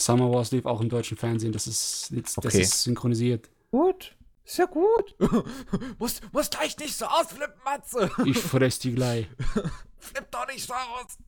Summer 0.00 0.30
Wars 0.30 0.50
lief 0.52 0.66
auch 0.66 0.80
im 0.80 0.88
deutschen 0.88 1.16
Fernsehen. 1.16 1.52
Das 1.52 1.66
ist, 1.66 2.12
das 2.14 2.38
Okay. 2.38 2.60
ist 2.62 2.82
synchronisiert. 2.82 3.48
Gut, 3.70 4.16
ist 4.44 4.58
ja 4.58 4.66
gut. 4.66 5.14
muss, 5.98 6.20
muss 6.32 6.50
gleich 6.50 6.76
nicht 6.78 6.96
so 6.96 7.06
ausflippen, 7.06 7.60
Matze. 7.64 8.10
Ich 8.24 8.38
fress 8.38 8.78
die 8.78 8.94
gleich. 8.94 9.26
Flipp 9.98 10.30
doch 10.30 10.46
nicht 10.46 10.66
so 10.66 10.74
aus. 10.74 11.18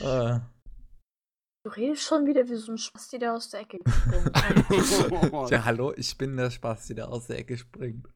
Äh, 0.00 0.40
Du 1.64 1.70
redest 1.70 2.02
schon 2.04 2.24
wieder 2.24 2.48
wie 2.48 2.54
so 2.54 2.70
ein 2.72 2.78
Spasti, 2.78 3.18
der 3.18 3.34
aus 3.34 3.50
der 3.50 3.60
Ecke 3.60 3.78
kommt. 5.30 5.50
ja, 5.50 5.64
hallo, 5.64 5.92
ich 5.96 6.16
bin 6.16 6.36
der 6.36 6.50
Spaß, 6.50 6.86
der 6.88 7.08
aus 7.08 7.26
der 7.26 7.38
Ecke 7.40 7.58
springt. 7.58 8.06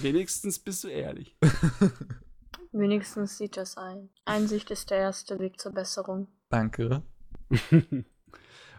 Wenigstens 0.00 0.58
bist 0.58 0.82
du 0.84 0.88
ehrlich. 0.88 1.36
Wenigstens 2.72 3.36
sieht 3.38 3.56
das 3.56 3.76
ein. 3.76 4.08
Einsicht 4.24 4.70
ist 4.70 4.90
der 4.90 4.98
erste 4.98 5.38
Weg 5.38 5.60
zur 5.60 5.72
Besserung. 5.72 6.26
Danke. 6.48 7.02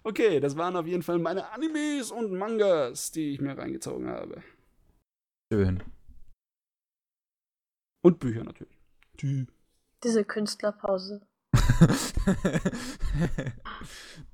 Okay, 0.09 0.39
das 0.39 0.57
waren 0.57 0.75
auf 0.75 0.87
jeden 0.87 1.03
Fall 1.03 1.19
meine 1.19 1.51
Animes 1.51 2.11
und 2.11 2.33
Mangas, 2.33 3.11
die 3.11 3.31
ich 3.33 3.41
mir 3.41 3.57
reingezogen 3.57 4.07
habe. 4.09 4.41
Schön. 5.51 5.83
Und 8.03 8.19
Bücher 8.19 8.43
natürlich. 8.43 8.77
Die. 9.21 9.47
Diese 10.03 10.23
Künstlerpause. 10.23 11.21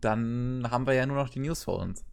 Dann 0.02 0.68
haben 0.70 0.86
wir 0.86 0.94
ja 0.94 1.06
nur 1.06 1.18
noch 1.18 1.30
die 1.30 1.40
News 1.40 1.64
vor 1.64 1.80
uns. 1.80 2.04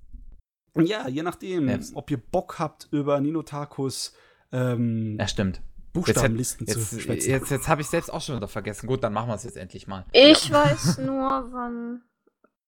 Ja, 0.76 1.06
je 1.08 1.22
nachdem, 1.22 1.68
Yes. 1.68 1.92
ob 1.94 2.10
ihr 2.10 2.16
Bock 2.16 2.58
habt, 2.58 2.88
über 2.92 3.20
Nino 3.20 3.42
Takus 3.42 4.14
ähm, 4.52 5.18
Ja, 5.18 5.28
stimmt. 5.28 5.60
Buchstabenlisten 5.92 6.66
Jetzt, 6.66 6.88
zu 6.88 6.96
jetzt, 6.96 7.04
schwätzen. 7.04 7.30
jetzt, 7.30 7.50
jetzt 7.50 7.68
habe 7.68 7.82
ich 7.82 7.88
selbst 7.88 8.10
auch 8.10 8.22
schon 8.22 8.36
wieder 8.36 8.48
vergessen. 8.48 8.86
Gut, 8.86 9.04
dann 9.04 9.12
machen 9.12 9.28
wir 9.28 9.34
es 9.34 9.44
jetzt 9.44 9.58
endlich 9.58 9.86
mal. 9.86 10.06
Ich 10.12 10.50
weiß 10.50 10.98
nur, 10.98 11.52
wann 11.52 12.02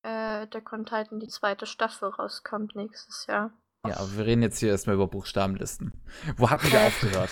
äh, 0.05 0.47
der 0.47 0.65
Titan 0.65 1.19
die 1.21 1.29
zweite 1.29 1.67
Staffel 1.67 2.11
rauskommt 2.11 2.77
nächstes 2.77 3.27
Jahr. 3.27 3.51
Ja, 3.87 3.97
aber 3.99 4.17
wir 4.17 4.27
reden 4.27 4.43
jetzt 4.43 4.59
hier 4.59 4.71
erstmal 4.71 4.95
über 4.95 5.07
Buchstabenlisten. 5.09 5.93
Wo 6.37 6.49
hatten 6.51 6.71
wir 6.71 6.81
aufgehört? 6.87 7.31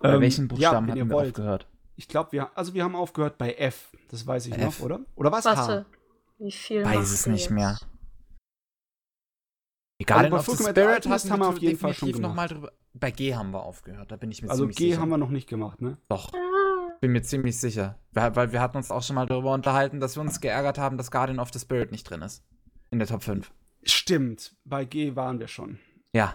Bei 0.00 0.14
Ähm, 0.14 0.20
welchen 0.20 0.48
Buchstaben 0.48 0.86
ja, 0.88 0.92
hatten 0.94 1.08
wir 1.08 1.14
wollt. 1.14 1.28
aufgehört? 1.28 1.66
Ich 1.96 2.08
glaube, 2.08 2.32
wir, 2.32 2.56
also 2.56 2.74
wir 2.74 2.84
haben 2.84 2.96
aufgehört 2.96 3.38
bei 3.38 3.54
F. 3.54 3.92
Das 4.10 4.26
weiß 4.26 4.46
ich 4.46 4.52
Bei 4.54 4.58
noch, 4.64 4.68
F? 4.68 4.82
oder? 4.82 5.00
Oder 5.16 5.32
was? 5.32 5.44
Warte, 5.44 5.86
wie 6.38 6.52
viel 6.52 6.84
Weiß 6.84 7.10
es 7.10 7.26
nicht 7.26 7.42
jetzt? 7.44 7.50
mehr. 7.52 7.78
Egal, 10.00 10.32
Also 10.32 10.52
bei 10.52 10.56
Spirit 10.72 10.78
Alchemist 10.78 11.24
hatten 11.24 11.32
haben 11.32 11.40
wir 11.40 11.48
auf 11.48 11.58
jeden 11.58 11.78
Fall 11.78 11.94
schon 11.94 12.08
definitiv 12.08 12.22
noch 12.22 12.30
gemacht. 12.34 12.50
mal 12.50 12.54
drüber. 12.54 12.72
Bei 12.94 13.10
G 13.10 13.34
haben 13.34 13.50
wir 13.52 13.62
aufgehört, 13.62 14.10
da 14.12 14.16
bin 14.16 14.30
ich 14.30 14.42
mir 14.42 14.50
Also 14.50 14.62
ziemlich 14.64 14.76
G 14.76 14.90
sicher. 14.90 15.00
haben 15.00 15.08
wir 15.08 15.18
noch 15.18 15.30
nicht 15.30 15.48
gemacht, 15.48 15.80
ne? 15.80 15.98
Doch, 16.08 16.32
Ah, 16.32 16.36
bin 17.04 17.12
mir 17.12 17.22
ziemlich 17.22 17.58
sicher. 17.60 17.98
Weil 18.12 18.52
wir 18.52 18.60
hatten 18.62 18.78
uns 18.78 18.90
auch 18.90 19.02
schon 19.02 19.14
mal 19.16 19.26
darüber 19.26 19.52
unterhalten, 19.52 20.00
dass 20.00 20.16
wir 20.16 20.22
uns 20.22 20.40
geärgert 20.40 20.78
haben, 20.78 20.96
dass 20.96 21.10
Guardian 21.10 21.38
of 21.38 21.52
the 21.52 21.58
Spirit 21.58 21.90
nicht 21.92 22.04
drin 22.08 22.22
ist. 22.22 22.42
In 22.90 22.98
der 22.98 23.06
Top 23.06 23.22
5. 23.22 23.52
Stimmt, 23.82 24.56
bei 24.64 24.86
G 24.86 25.14
waren 25.14 25.38
wir 25.38 25.48
schon. 25.48 25.78
Ja. 26.14 26.34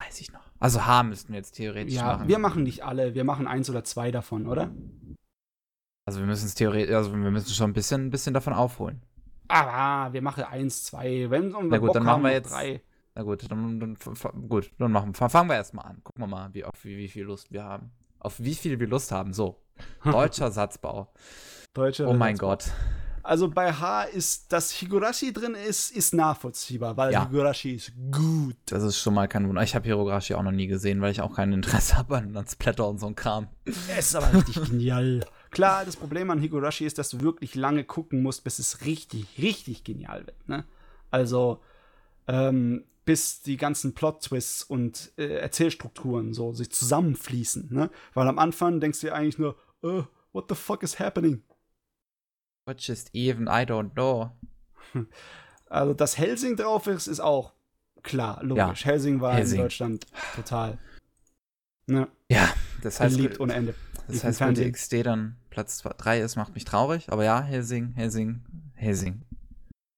Weiß 0.00 0.20
ich 0.20 0.32
noch. 0.32 0.40
Also 0.58 0.84
H 0.84 1.04
müssten 1.04 1.28
wir 1.32 1.36
jetzt 1.38 1.52
theoretisch 1.52 1.94
Ja, 1.94 2.04
machen. 2.14 2.26
wir 2.28 2.38
machen 2.40 2.64
nicht 2.64 2.84
alle, 2.84 3.14
wir 3.14 3.22
machen 3.22 3.46
eins 3.46 3.70
oder 3.70 3.84
zwei 3.84 4.10
davon, 4.10 4.48
oder? 4.48 4.72
Also 6.06 6.18
wir 6.18 6.26
müssen 6.26 6.46
es 6.46 6.54
theoretisch, 6.56 6.92
also 6.94 7.12
wir 7.12 7.30
müssen 7.30 7.54
schon 7.54 7.70
ein 7.70 7.74
bisschen, 7.74 8.06
ein 8.06 8.10
bisschen 8.10 8.34
davon 8.34 8.52
aufholen. 8.52 9.02
Aber 9.46 10.12
wir 10.12 10.22
machen 10.22 10.42
eins, 10.42 10.82
zwei, 10.84 11.30
wenn 11.30 11.54
und 11.54 11.68
Na 11.68 11.78
gut, 11.78 11.88
Bock 11.88 11.94
dann 11.94 12.06
haben, 12.06 12.22
machen 12.22 12.30
wir 12.30 12.32
jetzt- 12.32 12.50
drei. 12.52 12.82
Na 13.14 13.22
gut, 13.22 13.48
dann, 13.48 13.78
dann 13.78 13.96
gut, 14.48 14.72
dann 14.78 14.90
machen 14.90 15.14
fa- 15.14 15.28
fangen 15.28 15.48
wir 15.48 15.54
erstmal 15.54 15.84
an. 15.86 16.02
Gucken 16.02 16.22
wir 16.24 16.26
mal, 16.26 16.52
wie, 16.52 16.64
wie, 16.82 16.96
wie 16.98 17.08
viel 17.08 17.22
Lust 17.24 17.52
wir 17.52 17.62
haben. 17.62 17.92
Auf 18.24 18.34
wie 18.38 18.54
viel 18.54 18.80
wir 18.80 18.86
Lust 18.88 19.12
haben. 19.12 19.32
So. 19.32 19.60
Deutscher 20.04 20.50
Satzbau. 20.50 21.12
Deutsche 21.74 22.06
Oh 22.06 22.12
mein 22.14 22.36
Satzbau. 22.36 22.48
Gott. 22.48 22.64
Also 23.22 23.48
bei 23.48 23.72
H 23.72 24.02
ist, 24.04 24.52
dass 24.52 24.70
Higurashi 24.70 25.32
drin 25.32 25.54
ist, 25.54 25.90
ist 25.90 26.12
nachvollziehbar, 26.12 26.96
weil 26.98 27.12
Ja. 27.12 27.24
Higurashi 27.26 27.72
ist 27.76 27.92
gut. 28.10 28.56
Das 28.66 28.82
ist 28.82 28.98
schon 28.98 29.14
mal 29.14 29.28
kein 29.28 29.48
Wunder. 29.48 29.62
Ich 29.62 29.74
habe 29.74 29.86
Hirogashi 29.86 30.34
auch 30.34 30.42
noch 30.42 30.52
nie 30.52 30.66
gesehen, 30.66 31.00
weil 31.00 31.10
ich 31.10 31.22
auch 31.22 31.34
kein 31.34 31.52
Interesse 31.52 31.96
habe 31.96 32.18
an 32.18 32.36
an 32.36 32.46
Splatter 32.46 32.86
und 32.86 32.98
so 32.98 33.06
ein 33.06 33.14
Kram. 33.14 33.48
Er 33.88 33.98
ist 33.98 34.14
aber 34.14 34.32
richtig 34.34 34.62
genial. 34.70 35.24
Klar, 35.50 35.84
das 35.86 35.96
Problem 35.96 36.30
an 36.30 36.38
Higurashi 36.38 36.84
ist, 36.84 36.98
dass 36.98 37.08
du 37.10 37.20
wirklich 37.20 37.54
lange 37.54 37.84
gucken 37.84 38.22
musst, 38.22 38.44
bis 38.44 38.58
es 38.58 38.84
richtig, 38.84 39.26
richtig 39.38 39.84
genial 39.84 40.26
wird. 40.26 40.48
Ne? 40.48 40.64
Also, 41.10 41.62
ähm, 42.28 42.84
bis 43.04 43.42
die 43.42 43.56
ganzen 43.56 43.94
Plot-Twists 43.94 44.62
und 44.62 45.12
äh, 45.16 45.36
Erzählstrukturen 45.36 46.32
so 46.32 46.52
sich 46.52 46.70
zusammenfließen. 46.70 47.68
Ne? 47.72 47.90
Weil 48.14 48.28
am 48.28 48.38
Anfang 48.38 48.80
denkst 48.80 49.00
du 49.00 49.08
dir 49.08 49.14
eigentlich 49.14 49.38
nur, 49.38 49.56
oh, 49.82 50.04
what 50.32 50.46
the 50.48 50.54
fuck 50.54 50.82
is 50.82 50.98
happening? 50.98 51.42
What 52.66 52.80
just 52.80 53.14
even, 53.14 53.46
I 53.46 53.64
don't 53.66 53.92
know. 53.92 54.30
Also, 55.66 55.92
dass 55.92 56.18
Helsing 56.18 56.56
drauf 56.56 56.86
ist, 56.86 57.08
ist 57.08 57.18
auch 57.18 57.52
klar, 58.04 58.44
logisch. 58.44 58.84
Helsing 58.84 59.20
war 59.20 59.34
Helsing. 59.34 59.56
in 59.56 59.62
Deutschland 59.64 60.06
total. 60.36 60.78
Ne? 61.86 62.06
Ja, 62.30 62.48
das 62.82 63.00
heißt, 63.00 63.16
Beliebt 63.16 63.40
ohne 63.40 63.54
Ende. 63.54 63.74
das 64.06 64.22
heißt 64.22 64.40
wenn 64.40 64.54
Fernsehen. 64.54 64.72
DXD 64.72 65.02
dann 65.02 65.36
Platz 65.50 65.82
3 65.82 66.20
ist, 66.20 66.36
macht 66.36 66.54
mich 66.54 66.64
traurig. 66.64 67.10
Aber 67.10 67.24
ja, 67.24 67.40
Helsing, 67.40 67.92
Helsing, 67.94 68.44
Helsing. 68.74 69.22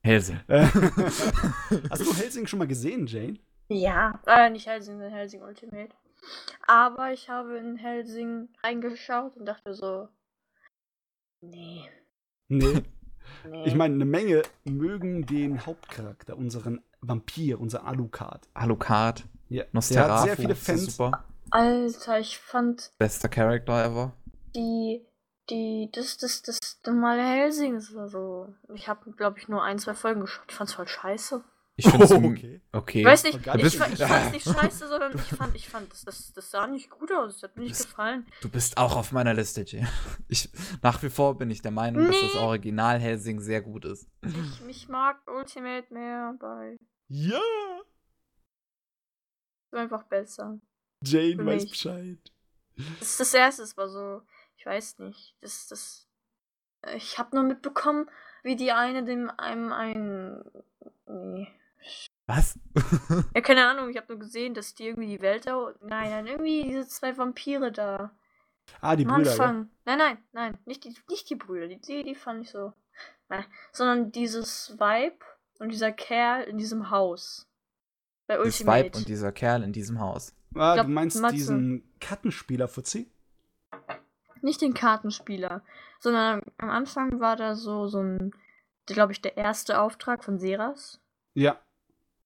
Helsing. 0.07 0.41
Äh, 0.49 0.63
Hast 1.91 2.07
du 2.07 2.15
Helsing 2.15 2.47
schon 2.47 2.59
mal 2.59 2.69
gesehen, 2.69 3.07
Jane? 3.07 3.39
Ja, 3.69 4.21
äh, 4.27 4.49
nicht 4.51 4.67
Helsing, 4.67 4.95
sondern 4.95 5.13
Helsing 5.13 5.43
Ultimate. 5.43 5.91
Aber 6.67 7.13
ich 7.13 7.29
habe 7.29 7.57
in 7.59 7.77
Helsing 7.77 8.49
reingeschaut 8.63 9.37
und 9.37 9.47
dachte 9.47 9.75
so, 9.75 10.09
nee, 11.41 11.83
Nee. 12.49 12.83
nee. 13.51 13.65
Ich 13.65 13.75
meine, 13.75 13.95
eine 13.95 14.05
Menge 14.05 14.43
mögen 14.65 15.27
den 15.27 15.67
Hauptcharakter, 15.67 16.37
unseren 16.37 16.83
Vampir, 17.01 17.61
unser 17.61 17.85
Alucard. 17.85 18.49
Alucard, 18.55 19.25
Ja, 19.49 19.65
der 19.65 19.69
Nosferatu. 19.73 20.13
hat 20.13 20.23
sehr 20.25 20.37
viele 20.37 20.55
Fans. 20.55 20.97
Super. 20.97 21.25
Alter, 21.51 22.19
ich 22.21 22.39
fand 22.39 22.91
Bester 22.99 23.29
Charakter 23.29 23.85
ever. 23.85 24.13
die, 24.55 25.05
die, 25.51 25.89
das, 25.93 26.17
das, 26.19 26.43
das 26.43 26.81
normale 26.87 27.23
Helsing, 27.23 27.75
das 27.75 27.95
war 27.95 28.09
so. 28.09 28.55
Ich 28.75 28.89
habe, 28.89 29.11
glaube 29.13 29.39
ich, 29.39 29.49
nur 29.49 29.63
ein, 29.63 29.79
zwei 29.79 29.95
Folgen 29.95 30.21
geschaut. 30.21 30.45
Ich 30.49 30.55
fand's 30.55 30.75
voll 30.75 30.89
scheiße. 30.89 31.43
Ich 31.79 31.87
finde 31.89 32.05
es 32.07 32.13
Oh, 32.13 32.17
okay. 32.25 32.63
okay. 32.73 33.01
Ich 33.01 33.05
weiß 33.07 33.25
nicht, 33.25 33.37
ich, 33.39 33.77
fa- 33.77 33.87
ich 33.89 34.03
fand's 34.07 34.33
nicht 34.33 34.45
scheiße, 34.47 34.89
sondern 34.89 35.15
ich 35.15 35.23
fand, 35.25 35.55
ich 35.55 35.69
fand, 35.69 35.93
das, 35.93 36.03
das, 36.05 36.33
das 36.33 36.51
sah 36.51 36.67
nicht 36.67 36.89
gut 36.91 37.13
aus. 37.13 37.35
Das 37.35 37.43
hat 37.51 37.57
mir 37.57 37.65
nicht 37.65 37.79
Das- 37.79 37.87
gefallen. 37.87 38.27
Du 38.41 38.49
bist 38.49 38.79
auch 38.79 38.97
auf 38.97 39.13
meiner 39.13 39.35
Liste, 39.35 39.63
Jay. 39.67 39.87
Ich, 40.29 40.51
nach 40.83 41.03
wie 41.03 41.11
vor 41.11 41.37
bin 41.37 41.51
ich 41.51 41.61
der 41.63 41.71
Meinung, 41.71 42.07
dass 42.07 42.19
das 42.21 42.35
Nee. 42.35 42.41
Original 42.41 42.99
Helsing 42.99 43.41
sehr 43.41 43.61
gut 43.61 43.85
ist. 43.85 44.09
Ich, 44.23 44.61
mich 44.63 44.89
mag 44.89 45.21
Ultimate 45.29 45.93
mehr 45.93 46.35
bei. 46.41 46.77
Ja, 47.09 47.39
Ist 49.71 49.79
einfach 49.79 50.05
besser. 50.05 50.59
Jane 51.05 51.45
weiß. 51.45 51.69
Bescheid. 51.69 52.19
Das 52.99 53.11
ist 53.11 53.21
das 53.21 53.35
erste, 53.35 53.63
es 53.63 53.77
war 53.77 53.89
so, 53.89 54.23
ich 54.23 54.36
weiß 54.67 54.99
nicht. 54.99 55.35
Das, 55.41 55.69
das. 55.69 56.09
ich 56.95 57.19
habe 57.19 57.37
nur 57.37 57.45
mitbekommen, 57.45 58.11
wie 58.43 58.57
die 58.57 58.73
eine 58.73 59.05
dem 59.05 59.31
einem 59.31 59.73
ein. 59.73 60.45
Nee. 61.07 61.49
Was? 62.27 62.59
Ja, 63.35 63.41
keine 63.41 63.69
Ahnung, 63.69 63.89
ich 63.91 63.97
habe 63.97 64.13
nur 64.13 64.19
gesehen, 64.19 64.55
dass 64.55 64.75
die 64.75 64.87
irgendwie 64.87 65.09
die 65.09 65.21
Welt 65.21 65.47
da. 65.47 65.73
Nein, 65.81 66.11
nein, 66.11 66.27
irgendwie 66.27 66.65
diese 66.65 66.89
zwei 66.89 67.17
Vampire 67.17 67.71
da. 67.71 68.11
Ah, 68.81 68.97
die 68.97 69.07
Am 69.07 69.15
Brüder. 69.15 69.37
Ja. 69.37 69.53
Nein, 69.85 69.99
nein, 69.99 70.19
nein, 70.33 70.59
nicht 70.65 70.85
die, 70.85 70.95
nicht 71.09 71.31
die 71.31 71.37
Brüder, 71.37 71.69
die, 71.69 71.81
die, 71.81 72.03
die 72.03 72.15
fand 72.15 72.43
ich 72.43 72.51
so. 72.51 72.73
Nein, 73.29 73.45
sondern 73.73 74.11
dieses 74.11 74.77
Vibe 74.79 75.25
und 75.59 75.71
dieser 75.71 75.93
Kerl 75.93 76.45
in 76.45 76.59
diesem 76.59 76.91
Haus. 76.91 77.47
Bei 78.27 78.37
Das 78.37 78.47
Ultimate. 78.47 78.87
Vibe 78.87 78.99
und 78.99 79.09
dieser 79.09 79.33
Kerl 79.33 79.63
in 79.63 79.73
diesem 79.73 80.01
Haus. 80.01 80.35
Ah, 80.55 80.75
glaub, 80.75 80.87
du 80.87 80.93
meinst 80.93 81.21
Matze. 81.21 81.35
diesen 81.35 81.93
Kartenspieler, 82.01 82.69
Fuzzi? 82.69 83.11
Nicht 84.43 84.61
den 84.61 84.75
Kartenspieler, 84.75 85.63
sondern 86.01 86.43
am 86.59 86.71
Anfang 86.71 87.21
war 87.21 87.37
da 87.37 87.55
so, 87.55 87.87
so 87.87 88.01
ein, 88.01 88.33
glaube 88.87 89.13
ich, 89.13 89.21
der 89.23 89.37
erste 89.37 89.81
Auftrag 89.81 90.25
von 90.25 90.39
Seras. 90.39 91.01
Ja. 91.35 91.61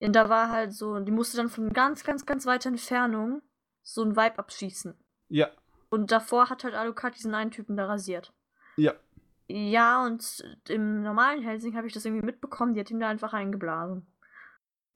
Und 0.01 0.15
da 0.15 0.29
war 0.29 0.51
halt 0.51 0.73
so, 0.73 0.99
die 1.01 1.13
musste 1.13 1.37
dann 1.37 1.49
von 1.49 1.73
ganz, 1.73 2.05
ganz, 2.05 2.25
ganz 2.27 2.47
weiter 2.47 2.71
Entfernung 2.71 3.43
so 3.83 4.03
ein 4.03 4.17
Vibe 4.17 4.39
abschießen. 4.39 4.95
Ja. 5.29 5.51
Und 5.91 6.13
davor 6.13 6.49
hat 6.49 6.65
halt 6.65 6.75
Alucard 6.75 7.17
diesen 7.17 7.35
einen 7.35 7.51
Typen 7.51 7.77
da 7.77 7.87
rasiert. 7.87 8.33
Ja. 8.77 8.95
Ja, 9.49 10.05
und 10.05 10.45
im 10.69 11.03
normalen 11.03 11.43
Helsing 11.43 11.77
habe 11.77 11.89
ich 11.89 11.93
das 11.93 12.05
irgendwie 12.05 12.25
mitbekommen, 12.25 12.75
die 12.75 12.81
hat 12.81 12.91
ihm 12.91 13.01
da 13.01 13.09
einfach 13.09 13.33
eingeblasen. 13.33 14.07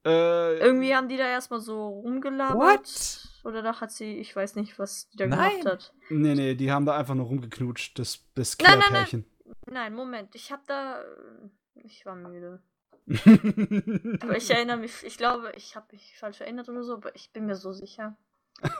Äh, 0.04 0.58
Irgendwie 0.58 0.94
haben 0.94 1.08
die 1.08 1.16
da 1.16 1.26
erstmal 1.26 1.60
so 1.60 1.88
rumgelabert. 1.88 2.56
What? 2.56 3.33
Oder 3.44 3.62
da 3.62 3.80
hat 3.80 3.92
sie, 3.92 4.16
ich 4.16 4.34
weiß 4.34 4.56
nicht, 4.56 4.78
was 4.78 5.08
die 5.10 5.18
da 5.18 5.26
Nein. 5.26 5.50
gemacht 5.60 5.66
hat. 5.66 5.94
Nee, 6.08 6.34
nee, 6.34 6.54
die 6.54 6.72
haben 6.72 6.86
da 6.86 6.96
einfach 6.96 7.14
nur 7.14 7.26
rumgeknutscht, 7.26 7.98
das, 7.98 8.24
das 8.34 8.56
Nein, 8.58 8.80
nein, 8.90 9.24
nein. 9.70 9.94
Moment, 9.94 10.34
ich 10.34 10.50
habe 10.50 10.62
da. 10.66 11.04
Ich 11.74 12.06
war 12.06 12.16
müde. 12.16 12.62
Aber 14.22 14.36
ich 14.36 14.50
erinnere 14.50 14.78
mich, 14.78 15.04
ich 15.04 15.18
glaube, 15.18 15.52
ich 15.56 15.76
habe 15.76 15.86
mich 15.92 16.16
falsch 16.18 16.40
erinnert 16.40 16.70
oder 16.70 16.82
so, 16.82 16.94
aber 16.94 17.14
ich 17.14 17.30
bin 17.32 17.44
mir 17.44 17.54
so 17.54 17.70
sicher. 17.74 18.16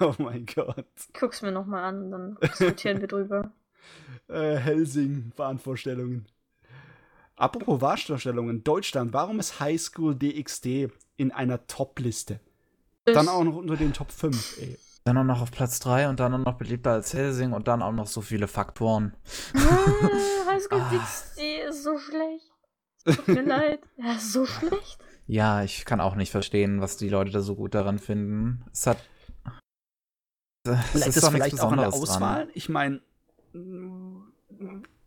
oh 0.01 0.15
mein 0.17 0.47
Gott. 0.47 0.87
Ich 0.97 1.21
guck's 1.21 1.43
mir 1.43 1.53
nochmal 1.53 1.85
an, 1.85 2.11
dann 2.11 2.39
diskutieren 2.41 3.01
wir 3.01 3.09
drüber. 3.09 3.53
Äh, 4.29 4.57
Helsing, 4.57 5.33
Wahnvorstellungen. 5.37 6.27
Apropos 7.37 7.83
Wahnvorstellungen, 7.83 8.65
Deutschland, 8.65 9.13
warum 9.13 9.39
ist 9.39 9.61
Highschool 9.61 10.15
DxD 10.15 10.89
in 11.19 11.33
einer 11.33 11.67
Top-Liste? 11.67 12.41
Dann 13.05 13.29
auch 13.29 13.45
noch 13.45 13.57
unter 13.57 13.77
den 13.77 13.93
Top 13.93 14.11
5, 14.11 14.59
ey. 14.59 14.79
Dann 15.05 15.19
auch 15.19 15.25
noch 15.25 15.43
auf 15.43 15.51
Platz 15.51 15.79
3 15.81 16.09
und 16.09 16.19
dann 16.21 16.33
auch 16.33 16.39
noch 16.39 16.57
beliebter 16.57 16.93
als 16.93 17.13
Helsing 17.13 17.53
und 17.53 17.69
dann 17.69 17.83
auch 17.83 17.93
noch 17.93 18.07
so 18.07 18.23
viele 18.23 18.49
Faktoren. 18.49 19.15
Ah, 19.55 19.59
Highschool 20.51 20.81
Ah. 20.81 20.91
DxD 20.93 21.69
ist 21.69 21.83
so 21.85 21.99
schlecht. 21.99 22.51
Tut 23.05 23.29
mir 23.29 23.43
leid. 23.43 23.81
Ja, 23.99 24.15
ist 24.15 24.33
so 24.33 24.47
schlecht. 24.47 24.99
Ja, 25.27 25.63
ich 25.63 25.85
kann 25.85 26.01
auch 26.01 26.15
nicht 26.15 26.31
verstehen, 26.31 26.81
was 26.81 26.97
die 26.97 27.11
Leute 27.11 27.33
da 27.33 27.43
so 27.43 27.55
gut 27.55 27.75
daran 27.75 27.99
finden. 27.99 28.65
Es 28.73 28.87
hat. 28.87 28.97
Es 30.67 30.79
Vielleicht 30.93 31.09
ist 31.09 31.23
doch 31.23 31.31
nichts 31.33 31.49
vielleicht 31.49 31.61
auch 31.61 31.73
an 31.73 31.79
der 31.79 31.89
Auswahl. 31.93 32.45
dran. 32.47 32.51
Ich 32.55 32.71
meine, 32.71 33.03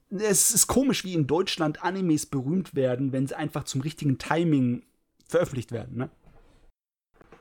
es 0.10 0.52
ist 0.52 0.68
komisch, 0.68 1.04
wie 1.04 1.14
in 1.16 1.26
Deutschland 1.26 1.84
Animes 1.84 2.28
berühmt 2.28 2.76
werden, 2.76 3.12
wenn 3.12 3.26
sie 3.26 3.36
einfach 3.36 3.64
zum 3.64 3.82
richtigen 3.82 4.20
Timing 4.20 4.84
veröffentlicht 5.28 5.72
werden, 5.72 5.98
ne? 5.98 6.10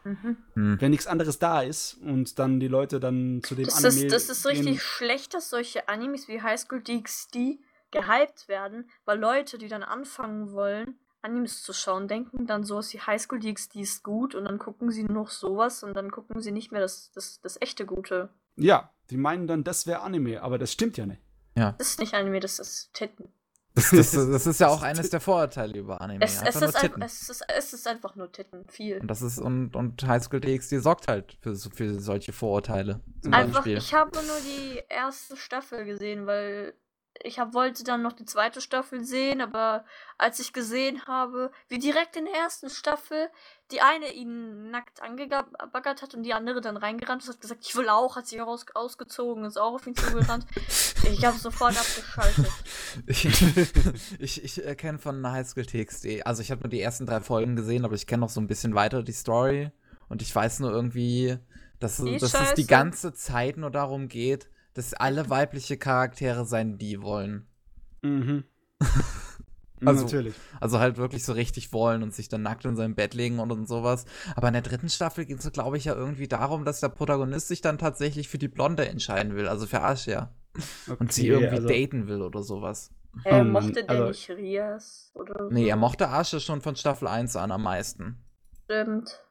Mhm. 0.07 0.37
Hm. 0.55 0.81
Wenn 0.81 0.91
nichts 0.93 1.07
anderes 1.09 1.39
da 1.39 1.63
ist 1.63 1.95
und 1.95 2.39
dann 2.39 2.61
die 2.61 2.69
Leute 2.69 3.01
dann 3.01 3.41
zu 3.43 3.55
dem 3.57 3.65
Das, 3.65 3.85
Anime 3.85 4.07
ist, 4.07 4.15
das 4.15 4.29
ist 4.29 4.47
richtig 4.47 4.67
gehen. 4.67 4.79
schlecht, 4.79 5.35
dass 5.35 5.51
solche 5.51 5.89
Animes 5.89 6.29
wie 6.29 6.41
Highschool 6.41 6.81
DxD 6.81 7.59
gehypt 7.91 8.47
werden, 8.49 8.89
weil 9.05 9.19
Leute, 9.19 9.59
die 9.59 9.69
dann 9.69 9.83
anfangen 9.83 10.53
wollen, 10.53 10.99
Animes 11.23 11.63
zu 11.63 11.73
schauen, 11.73 12.07
denken 12.07 12.47
dann 12.47 12.63
sowas 12.63 12.93
wie 12.93 13.01
Highschool 13.01 13.41
DxD 13.41 13.81
ist 13.81 14.05
gut 14.05 14.37
und 14.37 14.45
dann 14.45 14.59
gucken 14.59 14.93
sie 14.93 15.03
nur 15.03 15.15
noch 15.25 15.31
sowas 15.31 15.83
und 15.83 15.95
dann 15.95 16.11
gucken 16.13 16.41
sie 16.41 16.53
nicht 16.53 16.71
mehr 16.71 16.81
das, 16.81 17.11
das, 17.13 17.41
das 17.41 17.61
echte 17.61 17.85
Gute. 17.85 18.29
Ja, 18.55 18.93
die 19.11 19.17
meinen 19.17 19.47
dann, 19.49 19.65
das 19.65 19.87
wäre 19.89 20.03
Anime, 20.03 20.41
aber 20.43 20.59
das 20.59 20.73
stimmt 20.73 20.97
ja 20.97 21.07
nicht. 21.07 21.21
Ja. 21.57 21.73
Das 21.79 21.89
ist 21.89 22.01
nicht 22.01 22.15
Anime, 22.15 22.39
das 22.39 22.59
ist 22.61 22.93
Titten. 22.95 23.33
Das, 23.77 23.91
das, 23.91 24.13
das 24.13 24.47
ist 24.47 24.59
ja 24.59 24.69
auch 24.71 24.83
eines 24.83 25.11
der 25.11 25.21
Vorurteile 25.21 25.79
über 25.79 26.01
Anime. 26.01 26.25
Es, 26.25 26.41
es, 26.43 26.57
ist 26.57 26.77
ein, 26.77 27.03
es, 27.03 27.29
ist, 27.29 27.45
es 27.47 27.73
ist 27.75 27.87
einfach 27.87 28.17
nur 28.17 28.33
Titten, 28.33 28.65
viel. 28.69 28.99
Und 28.99 29.09
das 29.09 29.21
ist 29.21 29.39
und, 29.39 29.77
und 29.77 30.07
Highschool 30.07 30.41
DxD 30.41 30.79
sorgt 30.79 31.09
halt 31.09 31.37
für, 31.43 31.55
für 31.55 32.01
solche 32.01 32.33
Vorurteile. 32.33 33.01
Zum 33.21 33.35
Einfach, 33.35 33.57
Beispiel. 33.57 33.77
ich 33.77 33.93
habe 33.93 34.13
nur 34.15 34.41
die 34.41 34.83
erste 34.89 35.37
Staffel 35.37 35.85
gesehen, 35.85 36.27
weil 36.27 36.73
ich 37.23 37.39
hab, 37.39 37.55
wollte 37.55 37.85
dann 37.85 38.03
noch 38.03 38.13
die 38.13 38.25
zweite 38.25 38.61
Staffel 38.61 39.05
sehen, 39.05 39.41
aber 39.41 39.85
als 40.19 40.39
ich 40.41 40.53
gesehen 40.53 41.07
habe, 41.07 41.51
wie 41.69 41.79
direkt 41.79 42.17
in 42.17 42.25
der 42.27 42.35
ersten 42.35 42.71
Staffel 42.71 43.29
die 43.73 43.81
eine 43.81 44.13
ihn 44.13 44.71
nackt 44.71 45.03
angebaggert 45.03 46.01
hat 46.01 46.15
und 46.15 46.23
die 46.23 46.33
andere 46.35 46.61
dann 46.61 46.77
reingerannt 46.77 47.23
ist, 47.25 47.29
hat 47.29 47.41
gesagt, 47.41 47.67
ich 47.67 47.75
will 47.75 47.89
auch, 47.89 48.15
hat 48.15 48.27
sich 48.29 48.41
auch 48.41 48.47
aus, 48.47 48.65
ausgezogen, 48.75 49.45
ist 49.45 49.57
auch 49.59 49.75
auf 49.75 49.87
ihn 49.89 49.97
zugerannt. 49.97 50.47
ich 51.03 51.25
habe 51.25 51.37
sofort 51.37 51.77
abgeschaltet. 51.77 52.47
Ich, 53.09 53.25
ich, 54.21 54.45
ich 54.59 54.77
kenne 54.77 54.99
von 54.99 55.29
Highschool 55.29 55.67
TXD, 55.67 56.25
also 56.25 56.43
ich 56.43 56.51
habe 56.53 56.61
nur 56.63 56.71
die 56.71 56.81
ersten 56.81 57.07
drei 57.07 57.21
Folgen 57.21 57.57
gesehen, 57.57 57.85
aber 57.85 57.95
ich 57.95 58.07
kenne 58.07 58.21
noch 58.21 58.31
so 58.31 58.41
ein 58.41 58.47
bisschen 58.47 58.75
weiter 58.75 59.03
die 59.03 59.13
Story 59.13 59.73
und 60.09 60.23
ich 60.23 60.33
weiß 60.35 60.61
nur 60.61 60.71
irgendwie, 60.71 61.37
dass, 61.81 61.97
Die 61.97 62.15
es- 62.15 62.21
dass 62.23 62.41
es 62.41 62.55
die 62.55 62.67
ganze 62.69 63.15
Zeit 63.15 63.57
nur 63.57 63.71
darum 63.71 64.07
geht, 64.09 64.49
dass 64.77 64.95
alle 64.95 65.29
weibliche 65.31 65.77
Charaktere 65.77 66.45
sein, 66.45 66.79
die 66.79 67.01
wollen. 67.03 67.47
Mhm. 68.03 68.45
Also- 69.85 70.05
Natürlich. 70.05 70.35
Also 70.59 70.79
halt 70.81 70.97
wirklich 70.97 71.23
so 71.23 71.35
richtig 71.35 71.71
wollen 71.75 72.03
und 72.03 72.15
sich 72.15 72.31
dann 72.31 72.41
nackt 72.43 72.65
in 72.65 72.77
sein 72.77 72.95
Bett 72.95 73.13
legen 73.13 73.39
und, 73.41 73.53
und 73.53 73.69
sowas. 73.69 74.07
Aber 74.35 74.49
in 74.49 74.55
der 74.55 74.63
dritten 74.63 74.89
Staffel 74.89 75.27
geht 75.27 75.39
es, 75.39 75.53
glaube 75.53 75.77
ich, 75.77 75.85
ja 75.85 75.95
irgendwie 75.95 76.29
darum, 76.29 76.65
dass 76.65 76.81
der 76.81 76.89
Protagonist 76.89 77.49
sich 77.49 77.61
dann 77.61 77.77
tatsächlich 77.77 78.27
für 78.31 78.39
die 78.39 78.49
Blonde 78.49 78.89
entscheiden 78.89 79.37
will, 79.37 79.47
also 79.47 79.67
für 79.67 79.83
Asha. 79.83 80.35
Und 80.99 81.13
sie 81.13 81.31
Okay, 81.31 81.43
irgendwie 81.45 81.57
also- 81.57 81.69
daten 81.69 82.09
will 82.09 82.23
oder 82.23 82.43
sowas. 82.43 82.91
Er 83.25 83.45
Mann, 83.45 83.51
mochte 83.53 83.85
der 83.85 83.91
also- 83.91 84.07
nicht 84.09 84.31
Rias 84.31 85.11
oder 85.15 85.45
so? 85.45 85.51
Nee, 85.51 85.69
er 85.69 85.77
mochte 85.77 86.09
Asche 86.09 86.41
schon 86.41 86.63
von 86.63 86.75
Staffel 86.75 87.07
1 87.07 87.37
an 87.37 87.53
am 87.53 87.63
meisten. 87.63 88.17
Stimmt. 88.65 89.23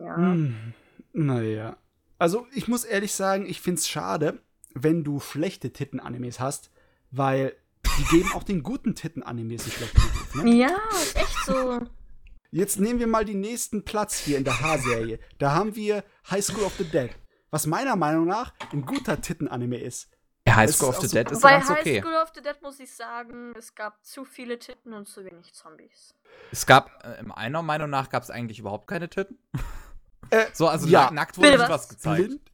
Ja. 0.00 0.16
Hm, 0.16 0.74
naja. 1.12 1.76
Also, 2.18 2.48
ich 2.52 2.66
muss 2.66 2.82
ehrlich 2.84 3.12
sagen, 3.14 3.46
ich 3.46 3.60
find's 3.60 3.88
schade, 3.88 4.40
wenn 4.74 5.04
du 5.04 5.20
schlechte 5.20 5.72
Titten-Animes 5.72 6.40
hast, 6.40 6.70
weil 7.10 7.56
die 7.98 8.04
geben 8.04 8.30
auch 8.34 8.42
den 8.42 8.62
guten 8.62 8.94
Titten-Animes 8.94 9.62
einen 9.64 9.72
schlechten 9.72 10.00
Ruf. 10.00 10.34
Ne? 10.44 10.54
Ja, 10.54 10.76
ist 10.92 11.16
echt 11.16 11.36
so. 11.46 11.80
Jetzt 12.50 12.78
nehmen 12.80 13.00
wir 13.00 13.06
mal 13.06 13.24
den 13.24 13.40
nächsten 13.40 13.84
Platz 13.84 14.18
hier 14.18 14.36
in 14.38 14.44
der 14.44 14.60
H-Serie. 14.60 15.18
Da 15.38 15.52
haben 15.52 15.74
wir 15.74 16.04
High 16.30 16.44
School 16.44 16.64
of 16.64 16.74
the 16.78 16.84
Dead, 16.84 17.10
was 17.50 17.66
meiner 17.66 17.96
Meinung 17.96 18.26
nach 18.26 18.52
ein 18.72 18.84
guter 18.84 19.20
Titten-Anime 19.20 19.78
ist. 19.78 20.10
Ja, 20.46 20.56
High 20.56 20.68
Es 20.70 20.76
School 20.78 20.90
ist 20.90 20.96
of 20.96 21.00
the 21.02 21.08
so- 21.08 21.14
Dead 21.16 21.30
ist 21.30 21.40
Bei 21.40 21.52
ganz 21.52 21.68
High 21.70 21.80
okay. 21.80 22.00
School 22.00 22.14
of 22.14 22.30
the 22.34 22.42
Dead 22.42 22.60
muss 22.62 22.80
ich 22.80 22.92
sagen, 22.92 23.54
es 23.56 23.74
gab 23.74 24.04
zu 24.04 24.24
viele 24.24 24.58
Titten 24.58 24.92
und 24.92 25.06
zu 25.08 25.24
wenig 25.24 25.52
Zombies. 25.54 26.14
Es 26.50 26.66
gab, 26.66 26.90
äh, 27.04 27.22
meiner 27.22 27.62
Meinung 27.62 27.88
nach, 27.90 28.10
gab 28.10 28.22
es 28.22 28.30
eigentlich 28.30 28.58
überhaupt 28.58 28.86
keine 28.86 29.08
Titten. 29.08 29.38
Äh, 30.30 30.46
So, 30.52 30.66
also 30.68 30.86
ja. 30.88 31.04
nack- 31.04 31.12
nackt 31.12 31.38
wurde 31.38 31.50
nicht 31.50 31.60
was? 31.60 31.68
was 31.70 31.88
gezeigt. 31.88 32.26
Blind? 32.26 32.51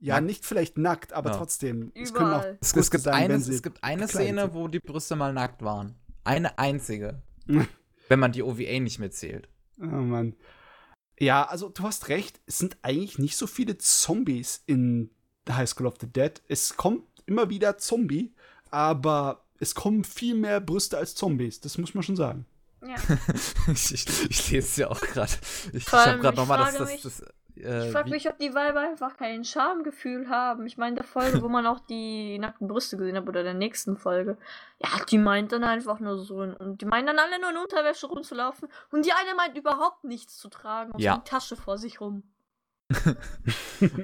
Ja, 0.00 0.14
Nackt. 0.14 0.26
nicht 0.26 0.46
vielleicht 0.46 0.78
nackt, 0.78 1.12
aber 1.12 1.30
Ja. 1.30 1.36
trotzdem. 1.36 1.92
Es 1.94 2.14
können 2.14 2.32
auch. 2.32 2.44
Es, 2.60 2.74
es, 2.74 2.90
gibt 2.90 3.04
sein, 3.04 3.14
eine, 3.14 3.34
es 3.34 3.62
gibt 3.62 3.84
eine 3.84 4.08
Szene, 4.08 4.42
sind. 4.42 4.54
wo 4.54 4.66
die 4.66 4.80
Brüste 4.80 5.14
mal 5.14 5.32
nackt 5.32 5.62
waren. 5.62 5.94
Eine 6.24 6.58
einzige. 6.58 7.22
wenn 8.08 8.18
man 8.18 8.32
die 8.32 8.42
OVA 8.42 8.80
nicht 8.80 8.98
mitzählt. 8.98 9.48
Oh 9.80 9.84
Mann. 9.84 10.34
Ja, 11.18 11.44
also 11.44 11.68
du 11.68 11.82
hast 11.82 12.08
recht, 12.08 12.40
es 12.46 12.58
sind 12.58 12.78
eigentlich 12.82 13.18
nicht 13.18 13.36
so 13.36 13.46
viele 13.46 13.76
Zombies 13.76 14.62
in 14.66 15.10
High 15.48 15.68
School 15.68 15.86
of 15.86 15.94
the 16.00 16.06
Dead. 16.06 16.40
Es 16.48 16.76
kommt 16.76 17.04
immer 17.26 17.50
wieder 17.50 17.76
Zombie, 17.76 18.34
aber 18.70 19.44
es 19.58 19.74
kommen 19.74 20.04
viel 20.04 20.34
mehr 20.34 20.60
Brüste 20.60 20.96
als 20.96 21.14
Zombies, 21.14 21.60
das 21.60 21.76
muss 21.76 21.94
man 21.94 22.02
schon 22.02 22.16
sagen. 22.16 22.46
Ja. 22.82 22.96
ich, 23.72 23.92
ich, 23.92 24.30
ich 24.30 24.50
lese 24.50 24.66
es 24.66 24.76
ja 24.76 24.90
auch 24.90 25.00
gerade. 25.00 25.32
Ich, 25.72 25.86
ich 25.86 25.92
habe 25.92 26.18
gerade 26.20 26.36
nochmal 26.38 26.58
das, 26.58 26.78
das, 26.78 27.02
das 27.02 27.24
äh, 27.64 27.86
Ich 27.86 27.92
frage 27.92 28.10
mich, 28.10 28.28
ob 28.28 28.38
die 28.38 28.54
Weiber 28.54 28.80
einfach 28.80 29.16
kein 29.16 29.44
Schamgefühl 29.44 30.28
haben. 30.28 30.66
Ich 30.66 30.76
meine, 30.78 30.96
der 30.96 31.04
Folge, 31.04 31.42
wo 31.42 31.48
man 31.48 31.66
auch 31.66 31.80
die 31.80 32.38
nackten 32.38 32.68
Brüste 32.68 32.96
gesehen 32.96 33.16
hat, 33.16 33.28
oder 33.28 33.42
der 33.42 33.54
nächsten 33.54 33.96
Folge. 33.96 34.36
Ja, 34.82 34.88
die 35.10 35.18
meint 35.18 35.52
dann 35.52 35.64
einfach 35.64 36.00
nur 36.00 36.18
so. 36.18 36.36
Und 36.36 36.80
die 36.80 36.86
meinen 36.86 37.06
dann 37.06 37.18
alle 37.18 37.40
nur 37.40 37.50
in 37.50 37.56
Unterwäsche 37.56 38.06
rumzulaufen. 38.06 38.68
Und 38.90 39.04
die 39.06 39.12
eine 39.12 39.34
meint 39.36 39.56
überhaupt 39.56 40.04
nichts 40.04 40.38
zu 40.38 40.48
tragen. 40.48 40.92
Und 40.92 41.00
Ja. 41.00 41.14
so 41.14 41.20
die 41.20 41.28
Tasche 41.30 41.56
vor 41.56 41.78
sich 41.78 42.00
rum. 42.00 42.22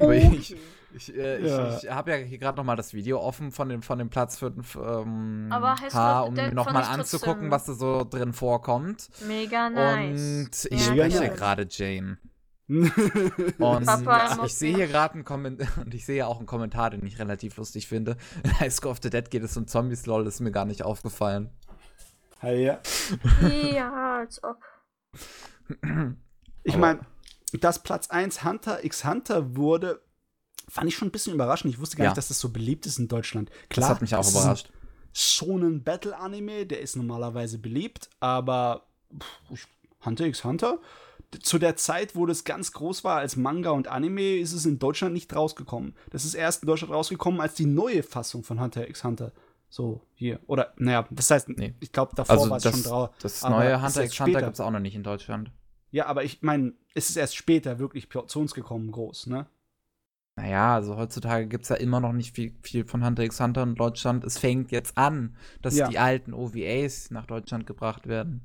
Aber 0.00 0.14
ich, 0.14 0.56
ich, 0.94 1.14
äh, 1.16 1.44
Ja. 1.44 1.76
ich, 1.76 1.84
ich 1.84 1.90
habe 1.90 2.10
ja 2.12 2.16
hier 2.18 2.38
gerade 2.38 2.56
nochmal 2.56 2.76
das 2.76 2.94
Video 2.94 3.20
offen 3.20 3.50
von 3.50 3.68
dem, 3.68 3.82
von 3.82 3.98
dem 3.98 4.10
Platz 4.10 4.38
5 4.38 4.76
ähm, 4.76 5.48
H, 5.52 6.20
um 6.22 6.34
mir 6.34 6.52
nochmal 6.54 6.84
anzugucken, 6.84 7.50
trotzdem- 7.50 7.50
was 7.50 7.64
da 7.66 7.72
so 7.74 8.04
drin 8.04 8.32
vorkommt. 8.32 9.08
Mega 9.26 9.70
nice. 9.70 10.44
Und 10.46 10.72
ich 10.72 10.86
Ja, 10.86 10.92
spreche 11.10 11.30
gerade 11.34 11.66
Jane. 11.68 12.18
Und 12.68 13.88
ich 14.44 14.54
sehe 14.54 14.74
hier 14.74 14.88
gerade 14.88 15.14
einen 15.14 15.24
Kommentar 15.24 15.68
und 15.84 15.94
ich 15.94 16.04
sehe 16.04 16.26
auch 16.26 16.38
einen 16.38 16.46
Kommentar, 16.46 16.90
den 16.90 17.06
ich 17.06 17.18
relativ 17.20 17.56
lustig 17.58 17.86
finde. 17.86 18.16
In 18.42 18.58
High 18.58 18.72
School 18.72 18.90
of 18.90 18.98
the 19.02 19.10
Dead 19.10 19.30
geht 19.30 19.44
es 19.44 19.56
um 19.56 19.68
Zombies, 19.68 20.06
lol, 20.06 20.24
das 20.24 20.34
ist 20.34 20.40
mir 20.40 20.50
gar 20.50 20.64
nicht 20.64 20.82
aufgefallen. 20.82 21.50
Hey, 22.40 22.64
ja. 22.66 22.80
ja, 23.72 24.18
als 24.18 24.42
ob. 24.42 24.56
Ich 26.64 26.76
meine, 26.76 27.00
dass 27.52 27.82
Platz 27.82 28.10
1 28.10 28.44
Hunter 28.44 28.84
x 28.84 29.04
Hunter 29.04 29.56
wurde, 29.56 30.02
fand 30.68 30.88
ich 30.88 30.96
schon 30.96 31.08
ein 31.08 31.12
bisschen 31.12 31.34
überraschend. 31.34 31.72
Ich 31.72 31.78
wusste 31.80 31.96
gar 31.96 32.04
Ja. 32.04 32.10
nicht, 32.10 32.18
dass 32.18 32.28
das 32.28 32.40
so 32.40 32.50
beliebt 32.50 32.84
ist 32.86 32.98
in 32.98 33.06
Deutschland. 33.08 33.48
Das 33.68 33.76
Klar, 33.76 33.88
hat 33.90 34.00
mich 34.02 34.14
auch 34.16 34.24
ein 34.26 34.30
überrascht. 34.32 34.70
Shonen 35.12 35.82
Battle 35.84 36.16
Anime, 36.18 36.66
der 36.66 36.80
ist 36.80 36.96
normalerweise 36.96 37.58
beliebt, 37.58 38.10
aber 38.20 38.86
pff, 39.50 39.66
Hunter 40.04 40.26
x 40.26 40.44
Hunter, 40.44 40.78
zu 41.42 41.58
der 41.58 41.76
Zeit, 41.76 42.14
wo 42.16 42.26
das 42.26 42.44
ganz 42.44 42.72
groß 42.72 43.04
war 43.04 43.18
als 43.18 43.36
Manga 43.36 43.70
und 43.70 43.88
Anime, 43.88 44.36
ist 44.36 44.52
es 44.52 44.66
in 44.66 44.78
Deutschland 44.78 45.14
nicht 45.14 45.34
rausgekommen. 45.34 45.94
Das 46.10 46.24
ist 46.24 46.34
erst 46.34 46.62
in 46.62 46.66
Deutschland 46.66 46.92
rausgekommen 46.92 47.40
als 47.40 47.54
die 47.54 47.66
neue 47.66 48.02
Fassung 48.02 48.42
von 48.44 48.60
Hunter 48.60 48.88
x 48.88 49.04
Hunter. 49.04 49.32
So, 49.68 50.02
hier. 50.14 50.38
Oder, 50.46 50.72
naja, 50.76 51.06
das 51.10 51.30
heißt, 51.30 51.48
Nee. 51.50 51.74
ich 51.80 51.92
glaube, 51.92 52.12
davor 52.14 52.36
Also 52.36 52.50
war 52.50 52.56
es 52.58 52.62
schon 52.62 52.82
drauf. 52.82 53.10
das 53.20 53.42
neue 53.42 53.82
Hunter 53.82 54.04
x 54.04 54.20
Hunter 54.20 54.42
gibt 54.42 54.54
es 54.54 54.60
auch 54.60 54.70
noch 54.70 54.78
nicht 54.80 54.94
in 54.94 55.02
Deutschland. 55.02 55.50
Ja, 55.90 56.06
aber 56.06 56.24
ich 56.24 56.42
meine, 56.42 56.72
es 56.94 57.10
ist 57.10 57.16
erst 57.16 57.36
später 57.36 57.78
wirklich 57.78 58.08
zu 58.26 58.40
uns 58.40 58.54
gekommen, 58.54 58.90
groß, 58.92 59.26
ne? 59.26 59.46
Naja, 60.38 60.74
also 60.74 60.96
heutzutage 60.96 61.46
gibt 61.46 61.62
es 61.64 61.70
ja 61.70 61.76
immer 61.76 61.98
noch 62.00 62.12
nicht 62.12 62.34
viel, 62.34 62.54
viel 62.62 62.84
von 62.84 63.04
Hunter 63.04 63.22
x 63.24 63.40
Hunter 63.40 63.62
in 63.62 63.74
Deutschland. 63.74 64.22
Es 64.24 64.36
fängt 64.38 64.70
jetzt 64.70 64.98
an, 64.98 65.34
dass 65.62 65.76
Ja. 65.76 65.88
die 65.88 65.98
alten 65.98 66.34
OVAs 66.34 67.10
nach 67.10 67.24
Deutschland 67.26 67.66
gebracht 67.66 68.06
werden. 68.06 68.42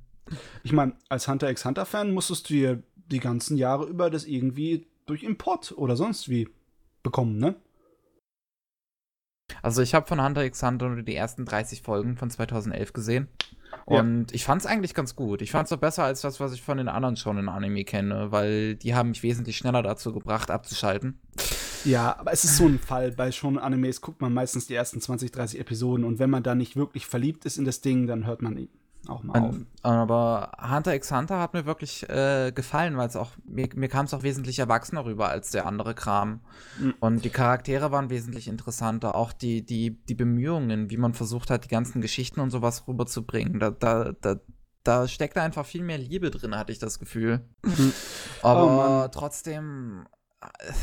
Ich 0.64 0.72
meine, 0.72 0.94
als 1.10 1.28
Hunter 1.28 1.50
x 1.50 1.66
Hunter-Fan 1.66 2.14
musstest 2.14 2.50
du 2.50 2.54
dir 2.54 2.84
die 3.12 3.20
ganzen 3.20 3.58
Jahre 3.58 3.86
über 3.86 4.10
das 4.10 4.26
irgendwie 4.26 4.88
durch 5.06 5.24
Import 5.24 5.74
oder 5.78 5.96
sonst 5.96 6.30
wie 6.30 6.48
bekommen, 7.04 7.38
ne? 7.38 7.56
Also 9.62 9.82
ich 9.82 9.94
habe 9.94 10.08
von 10.08 10.24
Hunter 10.24 10.46
x 10.46 10.64
Hunter 10.64 10.90
nur 10.90 11.04
die 11.04 11.16
ersten 11.16 11.46
30 11.46 11.82
Folgen 11.82 12.16
von 12.16 12.30
2011 12.30 12.94
gesehen. 12.94 13.28
Ja. 13.90 14.00
Und 14.00 14.34
ich 14.34 14.46
fand 14.46 14.62
es 14.62 14.68
eigentlich 14.68 14.94
ganz 14.94 15.16
gut. 15.16 15.42
Ich 15.42 15.52
fand 15.52 15.66
es 15.66 15.74
auch 15.74 15.78
besser 15.78 16.04
als 16.04 16.22
das, 16.22 16.40
was 16.40 16.54
ich 16.54 16.62
von 16.62 16.78
den 16.78 16.88
anderen 16.88 17.18
schon 17.18 17.38
in 17.38 17.50
Anime 17.50 17.84
kenne, 17.84 18.32
weil 18.32 18.76
die 18.76 18.96
haben 18.96 19.10
mich 19.10 19.24
wesentlich 19.24 19.58
schneller 19.58 19.82
dazu 19.82 20.14
gebracht, 20.14 20.52
abzuschalten. 20.52 21.20
Ja, 21.84 22.18
aber 22.20 22.32
es 22.32 22.44
ist 22.44 22.58
so 22.58 22.68
ein 22.68 22.80
Fall. 22.80 23.12
Bei 23.12 23.32
schon 23.32 23.58
Animes 23.58 24.02
guckt 24.02 24.22
man 24.22 24.34
meistens 24.34 24.68
die 24.68 24.76
ersten 24.76 25.02
20, 25.02 25.32
30 25.32 25.60
Episoden 25.60 26.06
und 26.06 26.20
wenn 26.20 26.30
man 26.30 26.44
da 26.44 26.54
nicht 26.54 26.76
wirklich 26.76 27.08
verliebt 27.08 27.46
ist 27.46 27.58
in 27.58 27.66
das 27.66 27.82
Ding, 27.82 28.08
dann 28.08 28.26
hört 28.26 28.42
man 28.42 28.58
ihn 28.58 28.70
auch 29.08 29.24
mal 29.24 29.40
auf. 29.40 29.56
Aber 29.82 30.52
Hunter 30.62 30.94
x 30.94 31.12
Hunter 31.12 31.40
hat 31.40 31.54
mir 31.54 31.66
wirklich 31.66 32.08
äh, 32.10 32.52
gefallen, 32.54 32.98
weil 32.98 33.08
es 33.08 33.16
auch, 33.16 33.32
mir, 33.46 33.68
mir 33.76 33.88
kam 33.90 34.06
es 34.06 34.14
auch 34.14 34.24
wesentlich 34.24 34.60
erwachsener 34.60 35.06
rüber 35.06 35.30
als 35.30 35.52
der 35.52 35.66
andere 35.66 35.96
Kram. 35.96 36.42
Mhm. 36.80 36.94
Und 37.00 37.26
die 37.26 37.30
Charaktere 37.30 37.92
waren 37.92 38.10
wesentlich 38.10 38.48
interessanter. 38.48 39.16
Auch 39.16 39.34
die, 39.34 39.66
die, 39.66 40.04
die 40.06 40.16
Bemühungen, 40.16 40.90
wie 40.90 40.98
man 40.98 41.14
versucht 41.14 41.50
hat, 41.50 41.66
die 41.66 41.70
ganzen 41.70 42.02
Geschichten 42.02 42.40
und 42.40 42.52
sowas 42.52 42.88
rüberzubringen. 42.88 43.60
Da, 43.60 43.72
da, 43.72 44.12
da, 44.22 44.36
da 44.84 45.08
steckt 45.08 45.38
einfach 45.38 45.66
viel 45.66 45.84
mehr 45.84 45.98
Liebe 45.98 46.30
drin, 46.30 46.56
hatte 46.56 46.72
ich 46.72 46.80
das 46.80 47.00
Gefühl. 47.00 47.42
Mhm. 47.64 47.94
Aber 48.44 49.06
Oh 49.06 49.08
trotzdem, 49.12 50.06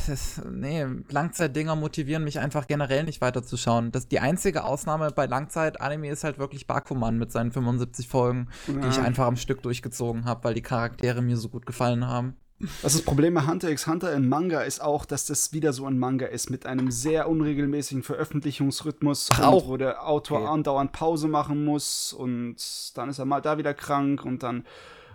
ist, 0.09 0.45
nee, 0.45 0.85
Langzeitdinger 1.11 1.75
motivieren 1.77 2.25
mich 2.25 2.39
einfach 2.39 2.67
generell 2.67 3.05
nicht 3.05 3.21
weiterzuschauen. 3.21 3.91
Das, 3.91 4.07
die 4.09 4.21
einzige 4.21 4.65
Ausnahme 4.65 5.11
bei 5.11 5.27
Langzeit-Anime 5.27 6.09
ist 6.11 6.25
halt 6.25 6.39
wirklich 6.39 6.67
Bakuman 6.67 7.19
mit 7.19 7.33
seinen 7.33 7.51
75 7.53 8.07
Folgen, 8.09 8.49
die 8.67 8.89
ich 8.89 8.97
Ja. 8.97 9.03
einfach 9.03 9.27
am 9.27 9.37
Stück 9.37 9.63
durchgezogen 9.63 10.25
habe, 10.27 10.45
weil 10.45 10.55
die 10.55 10.63
Charaktere 10.63 11.23
mir 11.23 11.37
so 11.37 11.49
gut 11.49 11.67
gefallen 11.67 12.07
haben. 12.07 12.37
Was 12.83 12.93
das 12.95 13.03
Problem 13.03 13.35
bei 13.35 13.47
Hunter 13.47 13.71
x 13.71 13.87
Hunter 13.87 14.13
in 14.13 14.29
Manga 14.29 14.63
ist 14.63 14.81
auch, 14.81 15.05
dass 15.05 15.27
das 15.27 15.53
wieder 15.53 15.73
so 15.73 15.87
ein 15.87 15.97
Manga 15.97 16.27
ist 16.27 16.51
mit 16.51 16.67
einem 16.67 16.91
sehr 16.91 17.29
unregelmäßigen 17.29 18.03
Veröffentlichungsrhythmus, 18.03 19.31
Ach, 19.33 19.39
und 19.39 19.45
auch? 19.45 19.69
wo 19.69 19.77
der 19.77 20.07
Autor 20.07 20.39
Okay. 20.39 20.49
andauernd 20.49 20.91
Pause 20.93 21.29
machen 21.29 21.65
muss 21.65 22.13
und 22.13 22.57
dann 22.97 23.11
ist 23.11 23.19
er 23.21 23.27
mal 23.27 23.41
da 23.41 23.59
wieder 23.59 23.75
krank 23.75 24.25
und 24.25 24.43
dann, 24.43 24.67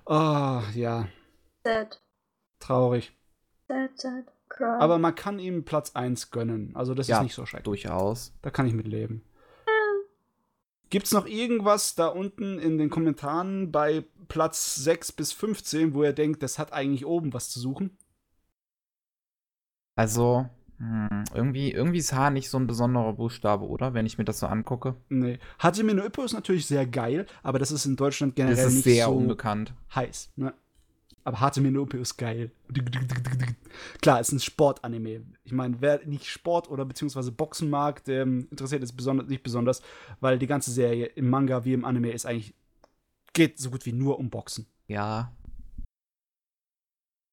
oh, 0.06 0.62
ja, 0.74 1.08
Sad, 1.66 2.02
traurig. 2.60 3.12
sad, 3.68 3.92
sad, 4.00 4.26
cry. 4.54 4.78
Aber 4.80 4.98
man 5.00 5.14
kann 5.16 5.40
ihm 5.40 5.66
Platz 5.66 5.92
1 5.96 6.32
gönnen, 6.32 6.76
also 6.76 6.94
das 6.94 7.08
Ja, 7.08 7.18
ist 7.18 7.24
nicht 7.24 7.36
so 7.36 7.46
schrecklich. 7.46 7.66
Durchaus. 7.84 8.34
Da 8.42 8.50
kann 8.50 8.66
ich 8.66 8.74
mit 8.74 8.88
leben. 8.88 9.24
Gibt's 10.90 11.12
noch 11.12 11.26
irgendwas 11.26 11.96
da 11.96 12.08
unten 12.08 12.60
in 12.60 12.78
den 12.78 12.90
Kommentaren 12.92 13.72
bei 13.72 14.06
Platz 14.28 14.76
6 14.76 15.12
bis 15.14 15.32
15, 15.34 15.94
wo 15.96 16.04
ihr 16.04 16.14
denkt, 16.14 16.44
das 16.44 16.60
hat 16.60 16.72
eigentlich 16.72 17.06
oben 17.06 17.34
was 17.34 17.50
zu 17.50 17.60
suchen? 17.60 17.98
Also, 19.96 20.48
hm, 20.78 21.24
irgendwie, 21.34 21.72
irgendwie 21.72 22.00
ist 22.00 22.14
H 22.14 22.30
nicht 22.30 22.50
so 22.50 22.58
ein 22.58 22.68
besonderer 22.68 23.14
Buchstabe, 23.14 23.66
oder? 23.66 23.94
Wenn 23.94 24.06
ich 24.06 24.18
mir 24.18 24.24
das 24.26 24.40
so 24.40 24.48
angucke. 24.48 24.96
Nee. 25.10 25.40
Hajime 25.60 25.94
no 25.94 26.04
Ippo 26.06 26.24
ist 26.24 26.34
natürlich 26.34 26.66
sehr 26.68 26.86
geil, 26.86 27.26
aber 27.42 27.60
das 27.60 27.72
ist 27.72 27.86
in 27.86 27.96
Deutschland 27.96 28.36
generell 28.36 28.56
Das 28.56 28.66
ist 28.68 28.86
nicht 28.86 28.96
sehr 28.96 29.06
so 29.06 29.16
unbekannt. 29.16 29.74
heiß. 29.96 30.32
Ne? 30.36 30.54
Aber 31.24 31.40
Hajime 31.40 31.72
no 31.72 31.84
Ippo 31.84 31.98
ist 31.98 32.18
geil. 32.18 32.52
Klar, 34.02 34.20
es 34.20 34.28
ist 34.28 34.34
ein 34.34 34.40
Sportanime. 34.40 35.24
Ich 35.46 35.54
meine, 35.54 35.80
wer 35.80 36.06
nicht 36.06 36.28
Sport 36.28 36.70
oder 36.70 36.86
beziehungsweise 36.86 37.32
Boxen 37.32 37.70
mag, 37.70 38.04
der 38.04 38.24
ähm, 38.24 38.48
interessiert 38.52 38.84
es 38.84 38.92
besonders, 38.92 39.28
nicht 39.28 39.44
besonders, 39.44 39.82
weil 40.20 40.38
die 40.38 40.48
ganze 40.48 40.72
Serie 40.72 41.06
im 41.06 41.30
Manga 41.30 41.64
wie 41.64 41.74
im 41.74 41.86
Anime 41.86 42.12
ist 42.12 42.26
eigentlich 42.26 42.54
geht 43.34 43.60
so 43.60 43.72
gut 43.72 43.86
wie 43.86 43.94
nur 43.94 44.20
um 44.20 44.30
Boxen. 44.30 44.68
Ja. 44.88 45.34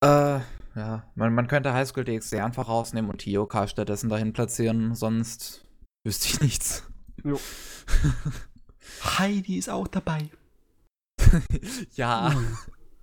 Äh, 0.03 0.41
ja. 0.75 1.05
Man, 1.15 1.35
man 1.35 1.47
könnte 1.47 1.73
Highschool 1.73 2.05
DxD 2.05 2.41
einfach 2.41 2.69
rausnehmen 2.69 3.11
und 3.11 3.23
TOK 3.23 3.69
stattdessen 3.69 4.09
dahin 4.09 4.33
platzieren, 4.33 4.95
sonst 4.95 5.67
wüsste 6.05 6.29
ich 6.29 6.41
nichts. 6.41 6.85
Jo. 7.23 7.39
Heidi 9.19 9.59
ist 9.59 9.69
auch 9.69 9.89
dabei. 9.89 10.31
ja, 11.93 12.35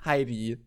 Heidi. 0.03 0.57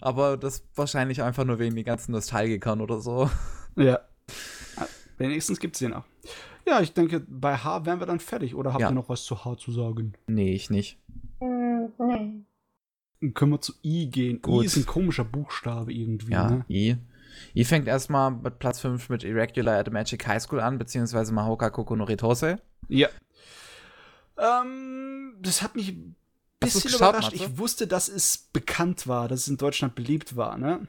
Aber 0.00 0.36
das 0.36 0.62
wahrscheinlich 0.74 1.22
einfach 1.22 1.44
nur 1.44 1.58
wegen 1.58 1.74
den 1.76 1.84
ganzen 1.84 2.12
Nostalgikern 2.12 2.80
oder 2.80 3.00
so. 3.00 3.30
Ja. 3.76 4.00
Wenigstens 5.18 5.60
gibt 5.60 5.76
es 5.76 5.80
den 5.80 5.94
auch. 5.94 6.04
Ja, 6.66 6.80
ich 6.80 6.92
denke, 6.92 7.20
bei 7.20 7.56
H 7.56 7.86
wären 7.86 8.00
wir 8.00 8.06
dann 8.06 8.20
fertig. 8.20 8.54
Oder 8.54 8.72
habt 8.72 8.80
Ja. 8.82 8.88
ihr 8.90 8.94
noch 8.94 9.08
was 9.08 9.24
zu 9.24 9.44
H 9.44 9.56
zu 9.58 9.72
sagen? 9.72 10.14
Nee, 10.26 10.52
ich 10.54 10.68
nicht. 10.70 10.98
Mm, 11.40 11.86
nee. 11.98 12.44
Dann 13.20 13.34
können 13.34 13.52
wir 13.52 13.60
zu 13.60 13.72
I 13.84 14.10
gehen. 14.10 14.42
Gut. 14.42 14.64
I 14.64 14.66
ist 14.66 14.76
ein 14.76 14.84
komischer 14.86 15.24
Buchstabe 15.24 15.92
irgendwie. 15.92 16.32
Ja, 16.32 16.50
Ne? 16.50 16.64
I. 16.68 16.96
I 17.54 17.64
fängt 17.64 17.86
erstmal 17.86 18.30
mit 18.30 18.58
Platz 18.58 18.80
5 18.80 19.08
mit 19.10 19.22
Irregular 19.24 19.78
at 19.78 19.86
the 19.86 19.92
Magic 19.92 20.26
High 20.26 20.42
School 20.42 20.60
an, 20.60 20.78
beziehungsweise 20.78 21.32
Mahoka 21.32 21.70
Kokonoritose. 21.70 22.60
Ja. 22.88 23.08
Ähm, 24.38 25.34
das 25.40 25.62
hat 25.62 25.76
mich 25.76 25.96
bisschen 26.60 26.94
überrascht. 26.94 27.32
Ich 27.32 27.58
wusste, 27.58 27.86
dass 27.86 28.08
es 28.08 28.38
bekannt 28.52 29.06
war, 29.06 29.28
dass 29.28 29.40
es 29.40 29.48
in 29.48 29.56
Deutschland 29.56 29.94
beliebt 29.94 30.36
war, 30.36 30.56
ne? 30.58 30.86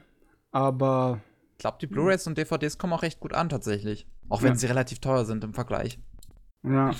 Aber 0.50 1.20
Ich 1.52 1.58
glaube, 1.58 1.78
die 1.80 1.86
Blu-rays 1.86 2.26
und 2.26 2.38
DVDs 2.38 2.78
kommen 2.78 2.92
auch 2.92 3.02
recht 3.02 3.20
gut 3.20 3.32
an, 3.32 3.48
tatsächlich. 3.48 4.06
Auch 4.28 4.42
wenn 4.42 4.52
Ja. 4.52 4.58
sie 4.58 4.66
relativ 4.66 5.00
teuer 5.00 5.24
sind 5.24 5.42
im 5.44 5.54
Vergleich. 5.54 5.98
Ja. 6.62 6.94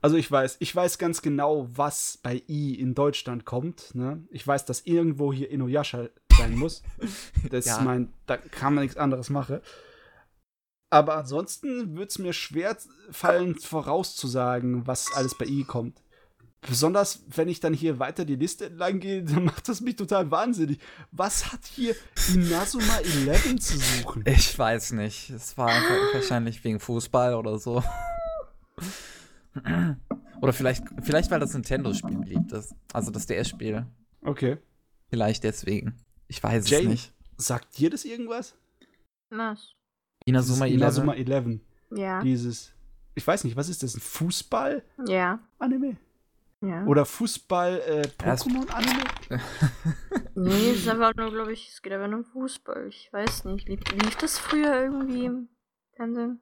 Also 0.00 0.16
ich 0.16 0.28
weiß, 0.30 0.56
ich 0.58 0.74
weiß 0.74 0.98
ganz 0.98 1.22
genau, 1.22 1.68
was 1.72 2.18
bei 2.22 2.42
I 2.48 2.74
in 2.74 2.94
Deutschland 2.94 3.44
kommt. 3.44 3.94
Ne? 3.94 4.26
Ich 4.30 4.44
weiß, 4.44 4.64
dass 4.64 4.80
irgendwo 4.80 5.32
hier 5.32 5.48
Inuyasha 5.50 6.08
sein 6.36 6.56
muss. 6.56 6.82
Das 7.50 7.66
Ja. 7.66 7.80
mein, 7.82 8.12
da 8.26 8.36
kann 8.36 8.74
man 8.74 8.82
nichts 8.82 8.96
anderes 8.96 9.30
machen. 9.30 9.60
Aber 10.90 11.16
ansonsten 11.16 11.96
wird 11.96 12.10
es 12.10 12.18
mir 12.18 12.32
schwer 12.32 12.76
fallen, 13.10 13.54
vorauszusagen, 13.54 14.86
was 14.86 15.12
alles 15.14 15.36
bei 15.38 15.46
I 15.46 15.64
kommt. 15.64 16.02
Besonders, 16.66 17.24
wenn 17.28 17.48
ich 17.48 17.58
dann 17.58 17.74
hier 17.74 17.98
weiter 17.98 18.24
die 18.24 18.36
Liste 18.36 18.66
entlang 18.66 19.00
gehe, 19.00 19.22
dann 19.24 19.44
macht 19.44 19.68
das 19.68 19.80
mich 19.80 19.96
total 19.96 20.30
wahnsinnig. 20.30 20.78
Was 21.10 21.52
hat 21.52 21.64
hier 21.66 21.94
Inazuma 22.32 22.98
11 22.98 23.58
zu 23.60 23.78
suchen? 23.78 24.24
Ich 24.26 24.56
weiß 24.58 24.92
nicht. 24.92 25.30
Es 25.30 25.58
war 25.58 25.68
einfach 25.68 26.14
wahrscheinlich 26.14 26.62
wegen 26.62 26.78
Fußball 26.78 27.34
oder 27.34 27.58
so. 27.58 27.82
oder 30.40 30.52
vielleicht, 30.52 30.84
vielleicht 31.02 31.30
weil 31.30 31.40
das 31.40 31.52
Nintendo-Spiel 31.52 32.18
beliebt 32.18 32.52
ist. 32.52 32.74
Also 32.92 33.10
das 33.10 33.26
DS-Spiel. 33.26 33.84
Okay. 34.24 34.58
Vielleicht 35.08 35.42
deswegen. 35.42 35.94
Ich 36.28 36.42
weiß 36.42 36.70
Jane? 36.70 36.84
es 36.84 36.88
nicht. 36.88 37.12
Sagt 37.36 37.76
dir 37.76 37.90
das 37.90 38.04
irgendwas? 38.04 38.54
Was? 39.30 39.74
Inazuma 40.24 40.66
Dieses 40.66 40.96
11. 40.96 41.04
Inazuma 41.04 41.14
11. 41.14 41.60
Ja. 41.96 42.22
Dieses, 42.22 42.72
ich 43.16 43.26
weiß 43.26 43.42
nicht, 43.44 43.56
was 43.56 43.68
ist 43.68 43.82
das? 43.82 43.96
Ein 43.96 44.00
Fußball-Anime? 44.00 45.10
Ja. 45.10 45.96
Ja. 46.62 46.84
Oder 46.86 47.04
Fußball 47.04 47.80
äh, 47.80 48.08
es-? 48.24 48.46
Nee, 50.34 50.70
es 50.70 50.78
ist 50.78 50.88
einfach 50.88 51.14
nur, 51.16 51.30
glaube 51.30 51.52
ich, 51.52 51.68
es 51.68 51.82
geht 51.82 51.92
einfach 51.92 52.08
nur 52.08 52.20
um 52.20 52.24
Fußball. 52.24 52.86
Ich 52.88 53.12
weiß 53.12 53.44
nicht. 53.46 53.68
Lief, 53.68 53.80
lief 53.92 54.16
das 54.16 54.38
früher 54.38 54.82
irgendwie 54.82 55.24
im 55.26 55.48
Fernsehen? 55.96 56.40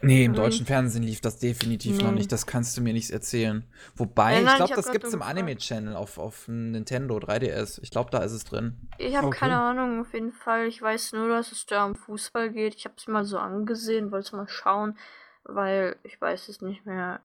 Nee, 0.00 0.24
im 0.24 0.32
deutschen 0.32 0.64
Fernsehen 0.64 1.02
lief 1.02 1.20
das 1.20 1.38
definitiv 1.38 2.00
noch 2.00 2.10
Nee. 2.12 2.20
nicht. 2.20 2.32
Das 2.32 2.46
kannst 2.46 2.74
du 2.76 2.80
mir 2.80 2.94
nicht 2.94 3.10
erzählen. 3.10 3.70
Wobei, 3.94 4.32
Nein, 4.32 4.38
ich 4.40 4.46
nein, 4.46 4.56
glaube, 4.56 4.64
ich 4.72 4.76
hab 4.78 4.84
das 4.84 4.90
gibt's 4.92 5.12
nur 5.12 5.20
im. 5.20 5.28
Anime-Channel 5.28 5.94
auf, 5.96 6.16
auf 6.16 6.48
Nintendo 6.48 7.18
3DS. 7.18 7.78
Ich 7.82 7.90
glaube, 7.90 8.10
da 8.10 8.20
ist 8.20 8.32
es 8.32 8.44
drin. 8.44 8.88
Ich 8.96 9.14
habe 9.16 9.26
Okay. 9.26 9.40
keine 9.40 9.60
Ahnung, 9.60 10.00
auf 10.00 10.14
jeden 10.14 10.32
Fall. 10.32 10.66
Ich 10.66 10.80
weiß 10.80 11.12
nur, 11.12 11.28
dass 11.28 11.52
es 11.52 11.66
da 11.66 11.84
um 11.84 11.94
Fußball 11.94 12.50
geht. 12.50 12.74
Ich 12.74 12.86
habe 12.86 12.94
es 12.96 13.06
mal 13.06 13.26
so 13.26 13.36
angesehen, 13.38 14.10
wollte 14.12 14.34
mal 14.34 14.48
schauen, 14.48 14.96
weil 15.44 15.96
ich 16.04 16.18
weiß 16.18 16.48
es 16.48 16.62
nicht 16.62 16.86
mehr. 16.86 17.20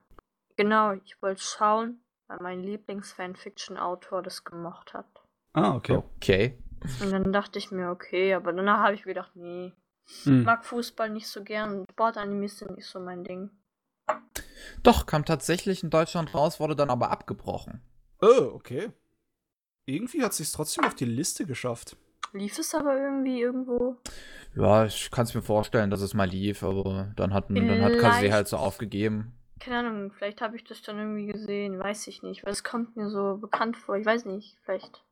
Genau, 0.57 0.91
ich 1.05 1.21
wollte 1.21 1.41
schauen, 1.41 2.01
weil 2.27 2.37
mein 2.41 2.61
Lieblings-Fanfiction-Autor 2.63 4.21
das 4.21 4.43
gemocht 4.43 4.93
hat. 4.93 5.07
Ah, 5.53 5.75
okay. 5.75 5.95
Okay. 5.97 6.57
Und 7.01 7.11
dann 7.11 7.33
dachte 7.33 7.57
ich 7.59 7.71
mir, 7.71 7.89
okay, 7.89 8.33
aber 8.33 8.53
danach 8.53 8.79
habe 8.79 8.93
ich 8.93 9.05
mir 9.05 9.13
gedacht, 9.13 9.35
nee, 9.35 9.73
ich 10.07 10.25
Hm. 10.25 10.43
mag 10.43 10.63
Fußball 10.65 11.09
nicht 11.09 11.27
so 11.27 11.43
gern. 11.43 11.85
Sportanimes 11.91 12.59
sind 12.59 12.75
nicht 12.77 12.87
so 12.87 12.99
mein 12.99 13.23
Ding. 13.23 13.49
Doch, 14.83 15.05
kam 15.05 15.25
tatsächlich 15.25 15.83
in 15.83 15.89
Deutschland 15.89 16.33
raus, 16.33 16.59
wurde 16.59 16.75
dann 16.75 16.89
aber 16.89 17.11
abgebrochen. 17.11 17.81
Oh, 18.21 18.51
okay. 18.53 18.91
Irgendwie 19.85 20.23
hat 20.23 20.33
sich 20.33 20.51
trotzdem 20.51 20.85
auf 20.85 20.95
die 20.95 21.05
Liste 21.05 21.45
geschafft. 21.45 21.97
Lief 22.33 22.57
es 22.59 22.73
aber 22.75 22.97
irgendwie 22.97 23.41
irgendwo? 23.41 23.97
Ja, 24.55 24.85
ich 24.85 25.11
kann 25.11 25.25
es 25.25 25.33
mir 25.33 25.41
vorstellen, 25.41 25.89
dass 25.89 26.01
es 26.01 26.13
mal 26.13 26.27
lief, 26.27 26.63
aber 26.63 27.11
dann 27.15 27.33
hat, 27.33 27.49
dann 27.49 27.81
hat 27.81 27.95
Vielleicht. 27.95 28.33
halt 28.33 28.47
so 28.47 28.57
aufgegeben. 28.57 29.33
Keine 29.59 29.79
Ahnung, 29.79 30.11
vielleicht 30.11 30.41
habe 30.41 30.55
ich 30.55 30.63
das 30.63 30.81
dann 30.81 30.97
irgendwie 30.97 31.27
gesehen, 31.27 31.79
weiß 31.79 32.07
ich 32.07 32.23
nicht, 32.23 32.45
weil 32.45 32.53
es 32.53 32.63
kommt 32.63 32.95
mir 32.95 33.09
so 33.09 33.37
bekannt 33.37 33.77
vor, 33.77 33.95
ich 33.95 34.05
weiß 34.05 34.25
nicht, 34.25 34.57
vielleicht. 34.63 35.03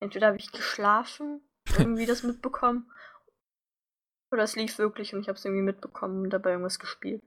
Entweder 0.00 0.28
habe 0.28 0.36
ich 0.36 0.52
geschlafen, 0.52 1.40
irgendwie 1.78 2.06
das 2.06 2.22
mitbekommen, 2.22 2.90
oder 4.30 4.42
es 4.42 4.56
lief 4.56 4.78
wirklich 4.78 5.14
und 5.14 5.20
ich 5.20 5.28
habe 5.28 5.38
es 5.38 5.44
irgendwie 5.44 5.62
mitbekommen 5.62 6.24
und 6.24 6.30
dabei 6.30 6.50
irgendwas 6.50 6.78
gespielt. 6.78 7.22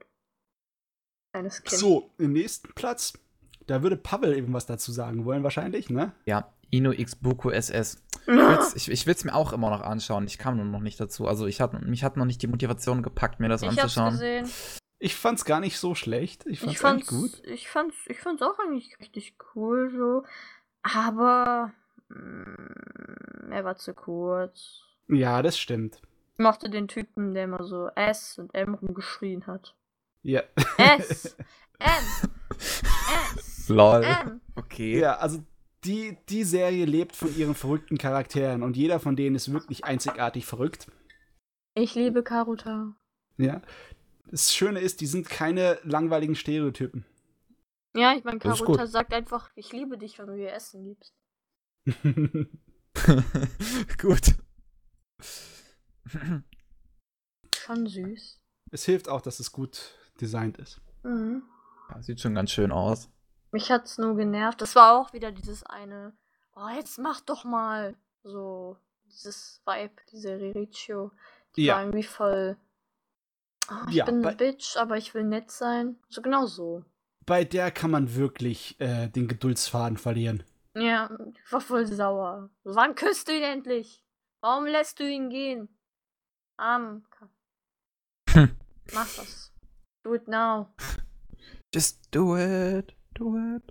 Kleines 1.32 1.64
Kind. 1.64 1.80
So, 1.80 2.12
im 2.18 2.34
nächsten 2.34 2.74
Platz, 2.74 3.14
da 3.68 3.82
würde 3.84 3.98
Pavel 3.98 4.36
eben 4.36 4.54
was 4.54 4.66
dazu 4.66 4.92
sagen 4.92 5.26
wollen, 5.26 5.44
wahrscheinlich, 5.44 5.90
ne? 5.90 6.14
Ja, 6.26 6.52
Ino 6.72 6.92
X 6.92 7.16
Buku 7.16 7.50
SS. 7.50 8.04
Ich 8.76 9.08
will 9.08 9.16
es 9.16 9.24
mir 9.24 9.34
auch 9.34 9.54
immer 9.54 9.72
noch 9.72 9.82
anschauen. 9.82 10.28
Ich 10.28 10.38
kam 10.38 10.58
nur 10.58 10.66
noch 10.66 10.82
nicht 10.82 11.00
dazu. 11.00 11.28
Also 11.28 11.48
ich 11.48 11.62
hat, 11.62 11.82
mich 11.82 12.04
hat 12.04 12.16
noch 12.16 12.26
nicht 12.26 12.42
die 12.44 12.48
Motivation 12.48 13.02
gepackt, 13.02 13.40
mir 13.40 13.50
das 13.50 13.64
ich 13.64 13.70
hab's 13.70 13.80
anzuschauen. 13.98 14.12
gesehen. 14.12 14.79
Ich 15.00 15.16
fand's 15.16 15.46
gar 15.46 15.60
nicht 15.62 15.80
so 15.80 15.96
schlecht. 15.96 16.46
Ich 16.46 16.60
fand's, 16.60 16.74
Ich 16.74 16.80
fand's, 16.80 17.08
gut. 17.08 17.42
ich 17.46 17.70
fand's, 17.70 17.96
ich 18.08 18.20
fand's 18.20 18.42
auch 18.42 18.60
eigentlich 18.60 19.00
richtig 19.00 19.36
cool 19.56 19.90
so, 19.96 20.24
aber 20.84 21.72
mm, 22.10 23.52
er 23.52 23.64
war 23.64 23.78
zu 23.78 23.94
kurz. 23.94 24.82
Ja, 25.08 25.42
das 25.42 25.58
stimmt. 25.58 26.02
Ich 26.38 26.44
mochte 26.44 26.70
den 26.70 26.88
Typen, 26.88 27.34
der 27.34 27.46
immer 27.46 27.64
so 27.64 27.88
S 27.96 28.38
und 28.40 28.54
M 28.54 28.74
rumgeschrien 28.76 29.48
hat. 29.48 29.76
Ja. 30.22 30.44
S, 30.78 31.36
M, 31.80 32.30
S, 33.38 33.70
Lol. 33.70 34.04
M. 34.04 34.42
Okay. 34.56 35.00
ja, 35.00 35.18
also 35.18 35.40
die, 35.86 36.18
die 36.28 36.44
Serie 36.44 36.86
lebt 36.86 37.16
von 37.16 37.34
ihren 37.38 37.56
verrückten 37.56 37.98
Charakteren 37.98 38.64
und 38.64 38.76
jeder 38.76 39.00
von 39.00 39.16
denen 39.16 39.38
ist 39.38 39.54
wirklich 39.54 39.86
einzigartig 39.86 40.46
verrückt. 40.46 40.88
Ich 41.74 41.96
liebe 41.96 42.22
Karuta. 42.22 42.96
Ja. 43.38 43.62
Das 44.32 44.54
Schöne 44.54 44.80
ist, 44.80 45.02
die 45.02 45.08
sind 45.08 45.28
keine 45.28 45.80
langweiligen 45.84 46.36
Stereotypen. 46.36 47.04
Ja, 47.96 48.14
ich 48.16 48.24
meine, 48.24 48.38
gut. 48.40 48.88
sagt 48.88 49.14
einfach, 49.14 49.50
ich 49.56 49.74
liebe 49.74 49.98
dich, 49.98 50.20
wenn 50.20 50.28
du 50.28 50.34
mir 50.34 50.52
Essen 50.52 50.84
gibst. 50.86 51.16
Gut. 54.00 54.36
Schon 57.56 57.88
süß. 57.88 58.40
es 58.72 58.86
hilft 58.86 59.10
auch, 59.10 59.22
dass 59.22 59.40
es 59.40 59.52
gut 59.52 59.96
designt 60.22 60.58
ist. 60.58 60.82
Mhm. 61.04 61.44
Ja, 61.90 62.02
sieht 62.02 62.22
schon 62.22 62.36
ganz 62.36 62.52
schön 62.52 62.72
aus. 62.72 63.10
Mich 63.52 63.72
hat's 63.72 63.98
nur 63.98 64.16
genervt. 64.16 64.62
Das 64.62 64.76
war 64.76 65.00
auch 65.00 65.14
wieder 65.14 65.32
dieses 65.32 65.64
eine, 65.64 66.16
oh, 66.56 66.68
jetzt 66.76 67.00
mach 67.00 67.22
doch 67.22 67.44
mal. 67.44 67.96
So, 68.22 68.78
dieses 69.06 69.62
Vibe, 69.66 69.96
diese 70.12 70.40
Ririchio. 70.40 71.12
Die 71.56 71.66
Ja. 71.66 71.76
war 71.76 71.84
irgendwie 71.84 72.04
voll. 72.04 72.58
Oh, 73.72 73.86
ich 73.90 73.96
Ja, 73.96 74.06
bin 74.06 74.22
bei- 74.22 74.30
eine 74.30 74.38
Bitch, 74.38 74.78
aber 74.78 74.98
ich 74.98 75.14
will 75.14 75.24
nett 75.24 75.52
sein. 75.52 75.98
So 76.10 76.22
genau 76.22 76.46
so. 76.46 76.84
Bei 77.26 77.44
der 77.46 77.70
kann 77.72 77.92
man 77.92 78.16
wirklich 78.16 78.80
äh, 78.80 79.08
den 79.10 79.28
Geduldsfaden 79.28 79.98
verlieren. 79.98 80.44
Ja, 80.76 81.10
ich 81.46 81.52
war 81.52 81.62
voll 81.62 81.86
sauer. 81.86 82.50
Wann 82.64 82.96
küsst 82.96 83.28
du 83.28 83.34
ihn 83.36 83.44
endlich? 83.44 84.04
Warum 84.42 84.66
lässt 84.66 85.00
du 85.00 85.04
ihn 85.10 85.30
gehen? 85.30 85.68
Arm. 86.58 87.06
Hm. 88.30 88.56
Mach 88.94 89.08
das. 89.16 89.52
Do 90.04 90.16
it 90.16 90.28
now. 90.28 90.74
Just 91.74 92.08
do 92.12 92.36
it. 92.38 92.96
Do 93.16 93.36
it. 93.38 93.64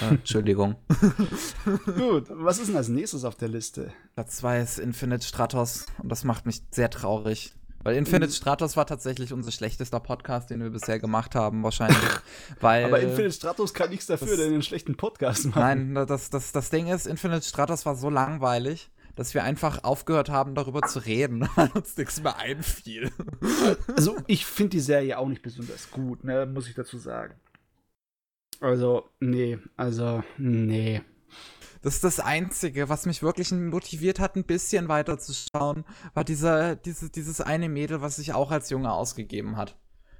Ah, 0.00 0.08
Entschuldigung. 0.10 0.74
Gut, 1.84 2.26
was 2.30 2.58
ist 2.58 2.68
denn 2.68 2.76
als 2.76 2.88
nächstes 2.88 3.24
auf 3.24 3.36
der 3.36 3.48
Liste? 3.48 3.92
Platz 4.14 4.38
2 4.38 4.60
ist 4.60 4.78
Infinite 4.80 5.24
Stratos 5.24 5.86
und 6.02 6.08
das 6.08 6.24
macht 6.24 6.44
mich 6.46 6.62
sehr 6.72 6.90
traurig. 6.90 7.54
Weil 7.86 7.96
Infinite 7.96 8.26
Mhm. 8.28 8.32
Stratos 8.34 8.76
war 8.76 8.84
tatsächlich 8.84 9.32
unser 9.32 9.52
schlechtester 9.52 10.00
Podcast, 10.00 10.50
den 10.50 10.60
wir 10.60 10.70
bisher 10.70 10.98
gemacht 10.98 11.34
haben, 11.36 11.62
wahrscheinlich. 11.62 11.98
weil, 12.60 12.84
Aber 12.86 12.98
Infinite 13.00 13.32
Stratos 13.32 13.72
kann 13.74 13.90
nichts 13.90 14.06
dafür, 14.06 14.26
das- 14.28 14.36
der 14.38 14.46
einen 14.46 14.62
schlechten 14.62 14.96
Podcast 14.96 15.44
macht. 15.46 15.56
Nein, 15.56 15.94
das, 15.94 16.30
das, 16.30 16.50
das 16.50 16.70
Ding 16.70 16.88
ist, 16.88 17.06
Infinite 17.06 17.42
Stratos 17.46 17.86
war 17.86 17.94
so 17.94 18.10
langweilig, 18.10 18.90
dass 19.14 19.34
wir 19.34 19.44
einfach 19.44 19.84
aufgehört 19.84 20.28
haben, 20.30 20.54
darüber 20.56 20.82
zu 20.82 20.98
reden, 20.98 21.48
weil 21.54 21.70
uns 21.74 21.96
nichts 21.96 22.20
mehr 22.20 22.36
einfiel. 22.38 23.12
Also, 23.96 24.16
ich 24.26 24.44
finde 24.46 24.70
die 24.70 24.80
Serie 24.80 25.16
auch 25.18 25.28
nicht 25.28 25.42
besonders 25.42 25.90
gut, 25.92 26.24
ne, 26.24 26.44
muss 26.44 26.68
ich 26.68 26.74
dazu 26.74 26.98
sagen. 26.98 27.34
Also, 28.60 29.08
nee, 29.20 29.58
also, 29.76 30.24
nee. 30.38 31.02
Das 31.82 31.94
ist 31.94 32.04
das 32.04 32.20
Einzige, 32.20 32.88
was 32.88 33.06
mich 33.06 33.22
wirklich 33.22 33.52
motiviert 33.52 34.20
hat, 34.20 34.36
ein 34.36 34.44
bisschen 34.44 34.88
weiter 34.88 35.18
zu 35.18 35.32
schauen, 35.32 35.84
war 36.14 36.24
dieser, 36.24 36.76
diese, 36.76 37.10
dieses 37.10 37.40
eine 37.40 37.68
Mädel, 37.68 38.02
was 38.02 38.16
sich 38.16 38.32
auch 38.32 38.50
als 38.50 38.70
Junge 38.70 38.92
ausgegeben 38.92 39.56
hat. 39.56 39.76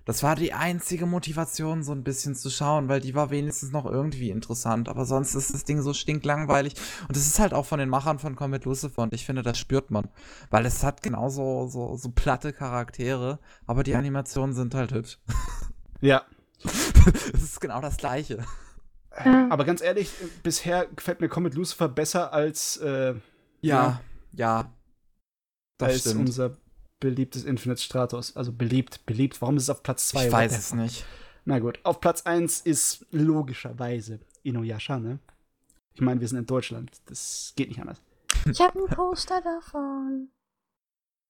Das 0.07 0.23
war 0.23 0.37
die 0.37 0.53
einzige 0.53 1.05
Motivation, 1.05 1.83
so 1.83 1.91
ein 1.91 2.05
bisschen 2.05 2.37
zu 2.37 2.49
schauen, 2.49 2.89
weil 2.89 3.01
die 3.01 3.17
war 3.17 3.31
wenigstens 3.31 3.73
noch 3.73 3.87
irgendwie 3.87 4.31
interessant. 4.31 4.89
Aber 4.89 5.05
sonst 5.05 5.35
ist 5.35 5.53
das 5.53 5.65
Ding 5.65 5.83
so 5.83 5.93
stinklangweilig. 5.93 6.75
Und 7.09 7.17
es 7.17 7.27
ist 7.27 7.41
halt 7.41 7.53
auch 7.53 7.67
von 7.67 7.81
den 7.81 7.89
Machern 7.89 8.21
von 8.21 8.37
Comet 8.37 8.65
Lucifer 8.65 9.03
und 9.03 9.13
ich 9.13 9.27
finde, 9.27 9.43
das 9.43 9.59
spürt 9.59 9.91
man. 9.91 10.09
Weil 10.49 10.65
es 10.65 10.85
hat 10.85 11.03
genauso 11.03 11.67
so, 11.67 11.97
so 11.97 12.11
platte 12.11 12.53
Charaktere, 12.53 13.41
aber 13.67 13.83
die 13.83 13.97
Animationen 13.97 14.55
sind 14.55 14.75
halt 14.75 14.93
hübsch. 14.93 15.19
Ja. 16.03 16.25
es 16.63 17.43
ist 17.43 17.61
genau 17.63 17.81
das 17.81 17.97
Gleiche. 17.97 18.45
Aber 19.51 19.65
ganz 19.65 19.81
ehrlich, 19.81 20.09
äh, 20.23 20.27
bisher 20.43 20.87
gefällt 20.87 21.21
mir 21.21 21.29
Comet 21.29 21.55
Lucifer 21.55 21.89
besser 21.89 22.33
als, 22.33 22.77
äh, 22.79 23.15
Ja, 23.61 24.01
ja. 24.33 24.73
Das 25.79 25.93
als 25.93 26.01
stimmt. 26.03 26.21
unser 26.21 26.57
beliebtes 27.01 27.45
Infinite 27.45 27.81
Stratos. 27.83 28.37
Also 28.37 28.53
beliebt, 28.53 29.05
beliebt. 29.07 29.41
Warum 29.43 29.57
ist 29.57 29.65
es 29.65 29.71
auf 29.71 29.83
Platz 29.83 30.09
2? 30.09 30.27
Ich 30.27 30.33
weiß 30.33 30.59
es 30.59 30.75
nicht. 30.75 31.05
Na 31.45 31.59
gut, 31.59 31.79
auf 31.85 32.01
Platz 32.01 32.23
1 32.23 32.61
ist 32.61 33.07
logischerweise 33.11 34.21
Inuyasha, 34.43 34.99
ne? 34.99 35.19
Ich 35.95 36.01
meine, 36.01 36.21
wir 36.21 36.29
sind 36.29 36.39
in 36.39 36.47
Deutschland. 36.47 36.91
Das 37.07 37.53
geht 37.57 37.69
nicht 37.69 37.81
anders. 37.81 38.01
Ich 38.51 38.61
habe 38.61 38.79
ein 38.79 38.87
Poster 38.87 39.41
davon. 39.41 40.29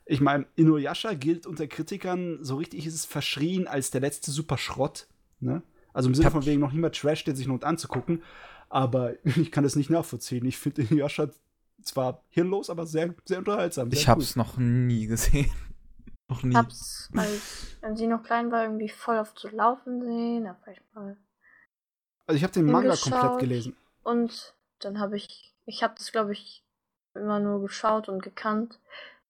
Ich 0.05 0.21
meine, 0.21 0.47
Inuyasha 0.55 1.15
gilt 1.15 1.47
unter 1.47 1.67
Kritikern, 1.67 2.39
so 2.43 2.57
richtig 2.57 2.87
ist 2.87 2.95
es 2.95 3.05
verschrien, 3.05 3.67
als 3.67 3.91
der 3.91 4.01
letzte 4.01 4.31
super 4.31 4.57
Schrott. 4.59 5.09
Ne? 5.41 5.63
Also 5.97 6.11
im 6.11 6.15
Sinne 6.15 6.27
hab- 6.27 6.33
von 6.33 6.45
wegen 6.45 6.61
noch 6.61 6.73
niemand 6.73 6.95
Trash, 6.95 7.25
der 7.25 7.35
sich 7.35 7.47
lohnt 7.47 7.65
anzugucken. 7.65 8.23
Aber 8.69 9.15
ich 9.25 9.51
kann 9.51 9.65
das 9.65 9.77
nicht 9.77 9.89
nachvollziehen. 9.89 10.45
Ich 10.45 10.59
finde 10.59 10.83
Inuyasha 10.83 11.31
zwar 11.83 12.23
hirnlos, 12.29 12.69
aber 12.69 12.85
sehr, 12.87 13.15
sehr 13.25 13.39
unterhaltsam. 13.39 13.91
Sehr 13.91 14.01
Ich 14.01 14.09
hab's 14.09 14.37
noch 14.37 14.59
nie 14.59 15.07
gesehen. 15.07 15.51
noch 16.29 16.43
nie. 16.43 16.51
Ich 16.51 16.57
hab's, 16.57 17.09
als, 17.17 17.79
als 17.81 17.99
sie 17.99 18.07
noch 18.07 18.23
klein 18.23 18.53
war, 18.53 18.65
irgendwie 18.65 18.91
voll 18.91 19.17
oft 19.19 19.39
zu 19.39 19.49
laufen 19.49 20.03
sehen. 20.03 20.45
War 20.45 20.69
ich 20.71 20.81
mal. 20.93 21.17
Also 22.27 22.37
ich 22.37 22.43
habe 22.43 22.53
den 22.53 22.67
Manga 22.67 22.95
komplett 22.97 23.39
gelesen. 23.39 23.77
Und 24.03 24.55
dann 24.81 25.01
habe 25.01 25.17
ich, 25.17 25.55
ich 25.65 25.83
habe 25.83 25.95
das, 25.97 26.13
glaube 26.13 26.33
ich, 26.33 26.63
immer 27.15 27.41
nur 27.41 27.63
geschaut 27.63 28.11
und 28.11 28.23
gekannt, 28.23 28.81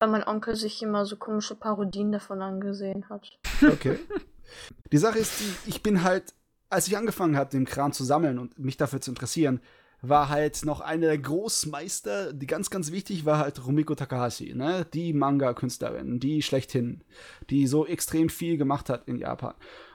weil 0.00 0.08
mein 0.08 0.26
Onkel 0.26 0.56
sich 0.56 0.82
immer 0.82 1.06
so 1.06 1.16
komische 1.16 1.54
Parodien 1.54 2.10
davon 2.10 2.42
angesehen 2.42 3.08
hat. 3.08 3.38
Okay. 3.62 4.00
die 4.92 4.98
Sache 4.98 5.18
ist, 5.20 5.38
die, 5.38 5.70
ich 5.70 5.82
bin 5.82 6.02
halt, 6.02 6.34
als 6.68 6.88
ich 6.88 6.96
angefangen 6.96 7.36
habe, 7.36 7.50
den 7.50 7.64
Kram 7.64 7.92
zu 7.92 8.04
sammeln 8.04 8.38
und 8.38 8.58
mich 8.58 8.76
dafür 8.76 9.00
zu 9.00 9.10
interessieren, 9.10 9.60
war 10.02 10.28
halt 10.28 10.64
noch 10.64 10.80
einer 10.80 11.06
der 11.06 11.18
Großmeister, 11.18 12.32
die 12.32 12.46
ganz, 12.46 12.70
ganz 12.70 12.92
wichtig 12.92 13.24
war 13.24 13.38
halt 13.38 13.64
Rumiko 13.66 13.94
Takahashi, 13.94 14.54
ne? 14.54 14.86
Die 14.92 15.12
Manga-Künstlerin, 15.12 16.20
die 16.20 16.42
schlechthin, 16.42 17.02
die 17.50 17.66
so 17.66 17.86
extrem 17.86 18.28
viel 18.28 18.58
gemacht 18.58 18.88
hat 18.90 19.08
in 19.08 19.16
Japan. 19.16 19.54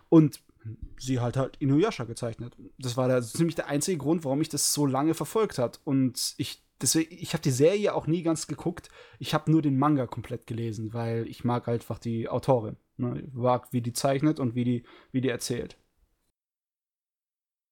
Und 0.10 0.42
sie 0.98 1.20
hat 1.20 1.38
halt 1.38 1.58
Inuyasha 1.58 2.04
gezeichnet. 2.04 2.56
Das 2.78 2.98
war 2.98 3.08
da 3.08 3.22
ziemlich 3.22 3.56
der 3.56 3.68
einzige 3.68 3.98
Grund, 3.98 4.24
warum 4.24 4.40
mich 4.40 4.50
das 4.50 4.74
so 4.74 4.86
lange 4.86 5.14
verfolgt 5.14 5.58
hat. 5.58 5.80
Und 5.84 6.34
ich, 6.38 6.64
deswegen, 6.82 7.16
ich 7.16 7.34
habe 7.34 7.44
die 7.44 7.52
Serie 7.52 7.94
auch 7.94 8.08
nie 8.08 8.24
ganz 8.24 8.48
geguckt. 8.48 8.90
Ich 9.20 9.34
habe 9.34 9.52
nur 9.52 9.62
den 9.62 9.78
Manga 9.78 10.08
komplett 10.08 10.48
gelesen, 10.48 10.94
weil 10.94 11.28
ich 11.28 11.44
mag 11.44 11.68
einfach 11.68 12.00
die 12.00 12.30
Autorin. 12.30 12.78
Ne? 12.98 13.24
Ich 13.26 13.34
mag, 13.34 13.72
wie 13.72 13.82
die 13.82 13.94
zeichnet 13.94 14.40
und 14.40 14.56
wie 14.56 14.64
die, 14.64 14.84
wie 15.12 15.22
die 15.22 15.30
erzählt. 15.30 15.78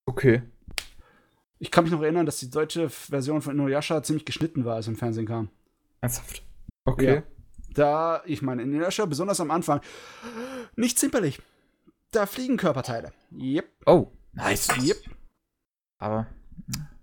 Okay. 0.10 0.42
Ich 1.60 1.70
kann 1.70 1.84
mich 1.84 1.94
noch 1.94 2.02
erinnern, 2.02 2.26
dass 2.26 2.40
die 2.40 2.50
deutsche 2.50 2.90
Version 2.90 3.44
von 3.44 3.54
Inuyasha 3.54 4.02
ziemlich 4.02 4.26
geschnitten 4.26 4.66
war, 4.66 4.76
als 4.76 4.88
im 4.88 4.96
Fernsehen 4.96 5.28
kam. 5.28 5.50
Ernsthaft. 6.02 6.42
Okay. 6.84 7.16
Ja. 7.16 7.24
Da, 7.76 8.24
ich 8.26 8.42
meine, 8.42 8.64
Inuyasha, 8.64 9.06
besonders 9.06 9.40
am 9.40 9.52
Anfang, 9.52 9.82
nicht 10.76 10.98
zimperlich. 10.98 11.40
Da 12.10 12.26
fliegen 12.26 12.58
Körperteile. 12.58 13.14
Yep. 13.32 13.70
Oh, 13.86 14.08
nice. 14.34 14.70
Yep. 14.82 14.98
Aber 16.00 16.26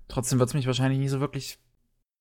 trotzdem 0.09 0.41
wird 0.41 0.49
es 0.49 0.55
mich 0.55 0.67
wahrscheinlich 0.67 0.99
nie 0.99 1.09
so 1.09 1.21
wirklich 1.21 1.61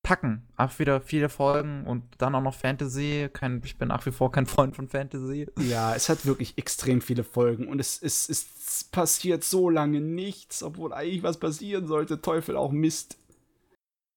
packen. 0.05 0.43
Auch 0.55 0.77
wieder 0.77 1.01
viele 1.01 1.29
Folgen 1.29 1.83
und 1.85 2.03
dann 2.19 2.35
auch 2.35 2.41
noch 2.41 2.53
Fantasy. 2.53 3.27
Kein, 3.33 3.61
ich 3.65 3.77
bin 3.77 3.87
nach 3.87 4.05
wie 4.05 4.11
vor 4.11 4.31
kein 4.31 4.45
Freund 4.45 4.75
von 4.75 4.87
Fantasy. 4.87 5.47
Ja, 5.57 5.95
es 5.95 6.09
hat 6.09 6.27
wirklich 6.27 6.57
extrem 6.57 7.01
viele 7.01 7.23
Folgen 7.23 7.67
und 7.67 7.79
es, 7.79 8.01
es, 8.01 8.29
es 8.29 8.83
passiert 8.83 9.43
so 9.43 9.67
lange 9.67 10.01
nichts, 10.01 10.61
obwohl 10.61 10.93
eigentlich 10.93 11.23
was 11.23 11.39
passieren 11.39 11.87
sollte. 11.87 12.21
Teufel 12.21 12.55
auch 12.55 12.71
Mist. 12.71 13.17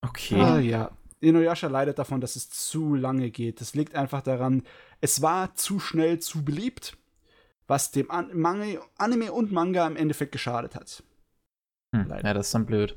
Okay. 0.03 0.41
Ah 0.41 0.59
ja. 0.59 0.91
Inuyasha 1.21 1.69
leidet 1.69 1.99
davon, 1.99 2.21
dass 2.21 2.37
es 2.37 2.51
zu 2.51 2.95
lange 2.95 3.31
geht. 3.31 3.63
Das 3.63 3.75
liegt 3.75 3.95
einfach 3.95 4.21
daran, 4.21 4.65
es 5.01 5.23
war 5.23 5.55
zu 5.55 5.81
schnell 5.81 6.19
zu 6.19 6.45
beliebt, 6.45 6.99
was 7.67 7.93
dem 7.93 8.11
An 8.11 8.29
Manga, 8.35 8.83
Anime 8.99 9.33
und 9.33 9.53
Manga 9.53 9.87
im 9.87 9.97
Endeffekt 9.97 10.33
geschadet 10.33 10.75
hat. 10.75 11.03
Hm, 11.97 12.07
leider. 12.09 12.29
ja, 12.29 12.35
das 12.35 12.49
ist 12.49 12.55
dann 12.55 12.67
blöd. 12.67 12.95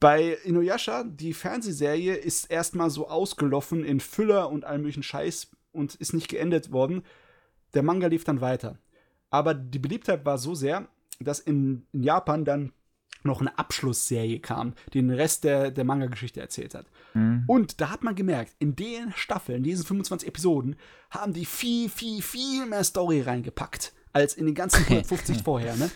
Bei 0.00 0.38
Inuyasha, 0.44 1.04
die 1.04 1.34
Fernsehserie, 1.34 2.14
ist 2.14 2.50
erstmal 2.50 2.88
so 2.88 3.08
ausgelaufen 3.08 3.84
in 3.84 4.00
Füller 4.00 4.48
und 4.48 4.64
allem 4.64 4.80
möglichen 4.80 5.02
Scheiß 5.02 5.50
und 5.72 5.94
ist 5.96 6.14
nicht 6.14 6.28
geendet 6.28 6.72
worden. 6.72 7.02
Der 7.74 7.82
Manga 7.82 8.06
lief 8.06 8.24
dann 8.24 8.40
weiter. 8.40 8.78
Aber 9.28 9.52
die 9.52 9.78
Beliebtheit 9.78 10.24
war 10.24 10.38
so 10.38 10.54
sehr, 10.54 10.88
dass 11.20 11.38
in, 11.38 11.86
in 11.92 12.02
Japan 12.02 12.46
dann 12.46 12.72
noch 13.22 13.42
eine 13.42 13.58
Abschlussserie 13.58 14.40
kam, 14.40 14.72
die 14.94 15.00
den 15.00 15.10
Rest 15.10 15.44
der, 15.44 15.70
der 15.70 15.84
Manga-Geschichte 15.84 16.40
erzählt 16.40 16.74
hat. 16.74 16.86
Hm. 17.12 17.44
Und 17.46 17.82
da 17.82 17.90
hat 17.90 18.02
man 18.02 18.14
gemerkt, 18.14 18.54
in 18.58 18.76
den 18.76 19.12
Staffeln, 19.14 19.58
in 19.58 19.64
diesen 19.64 19.84
25 19.84 20.26
Episoden, 20.26 20.76
haben 21.10 21.34
die 21.34 21.44
viel, 21.44 21.90
viel, 21.90 22.22
viel 22.22 22.64
mehr 22.64 22.84
Story 22.84 23.20
reingepackt, 23.20 23.92
als 24.14 24.32
in 24.32 24.46
den 24.46 24.54
ganzen 24.54 24.82
150 24.84 25.42
vorher, 25.42 25.76
ne? 25.76 25.90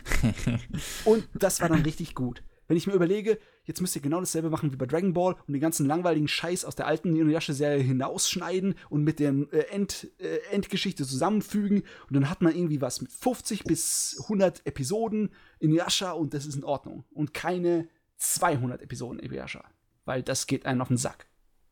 Und 1.06 1.26
das 1.32 1.62
war 1.62 1.70
dann 1.70 1.82
richtig 1.82 2.14
gut. 2.14 2.42
Wenn 2.66 2.76
ich 2.76 2.86
mir 2.86 2.94
überlege, 2.94 3.38
jetzt 3.64 3.80
müsst 3.80 3.94
ihr 3.96 4.02
genau 4.02 4.20
dasselbe 4.20 4.50
machen 4.50 4.72
wie 4.72 4.76
bei 4.76 4.86
Dragon 4.86 5.12
Ball 5.12 5.34
und 5.46 5.52
den 5.52 5.60
ganzen 5.60 5.86
langweiligen 5.86 6.28
Scheiß 6.28 6.64
aus 6.64 6.76
der 6.76 6.86
alten 6.86 7.14
Inuyasha-Serie 7.14 7.82
hinausschneiden 7.82 8.74
und 8.88 9.04
mit 9.04 9.20
der 9.20 9.34
äh, 9.52 9.68
End, 9.70 10.10
äh, 10.18 10.38
Endgeschichte 10.50 11.04
zusammenfügen 11.04 11.82
und 12.08 12.14
dann 12.14 12.30
hat 12.30 12.42
man 12.42 12.54
irgendwie 12.54 12.80
was 12.80 13.00
mit 13.00 13.12
50 13.12 13.64
bis 13.64 14.18
100 14.22 14.66
Episoden 14.66 15.30
Inuyasha 15.58 16.12
und 16.12 16.34
das 16.34 16.46
ist 16.46 16.56
in 16.56 16.64
Ordnung. 16.64 17.04
Und 17.10 17.34
keine 17.34 17.88
200 18.16 18.82
Episoden 18.82 19.18
Inuyasha, 19.18 19.64
weil 20.04 20.22
das 20.22 20.46
geht 20.46 20.66
einen 20.66 20.80
auf 20.80 20.88
den 20.88 20.96
Sack. 20.96 21.26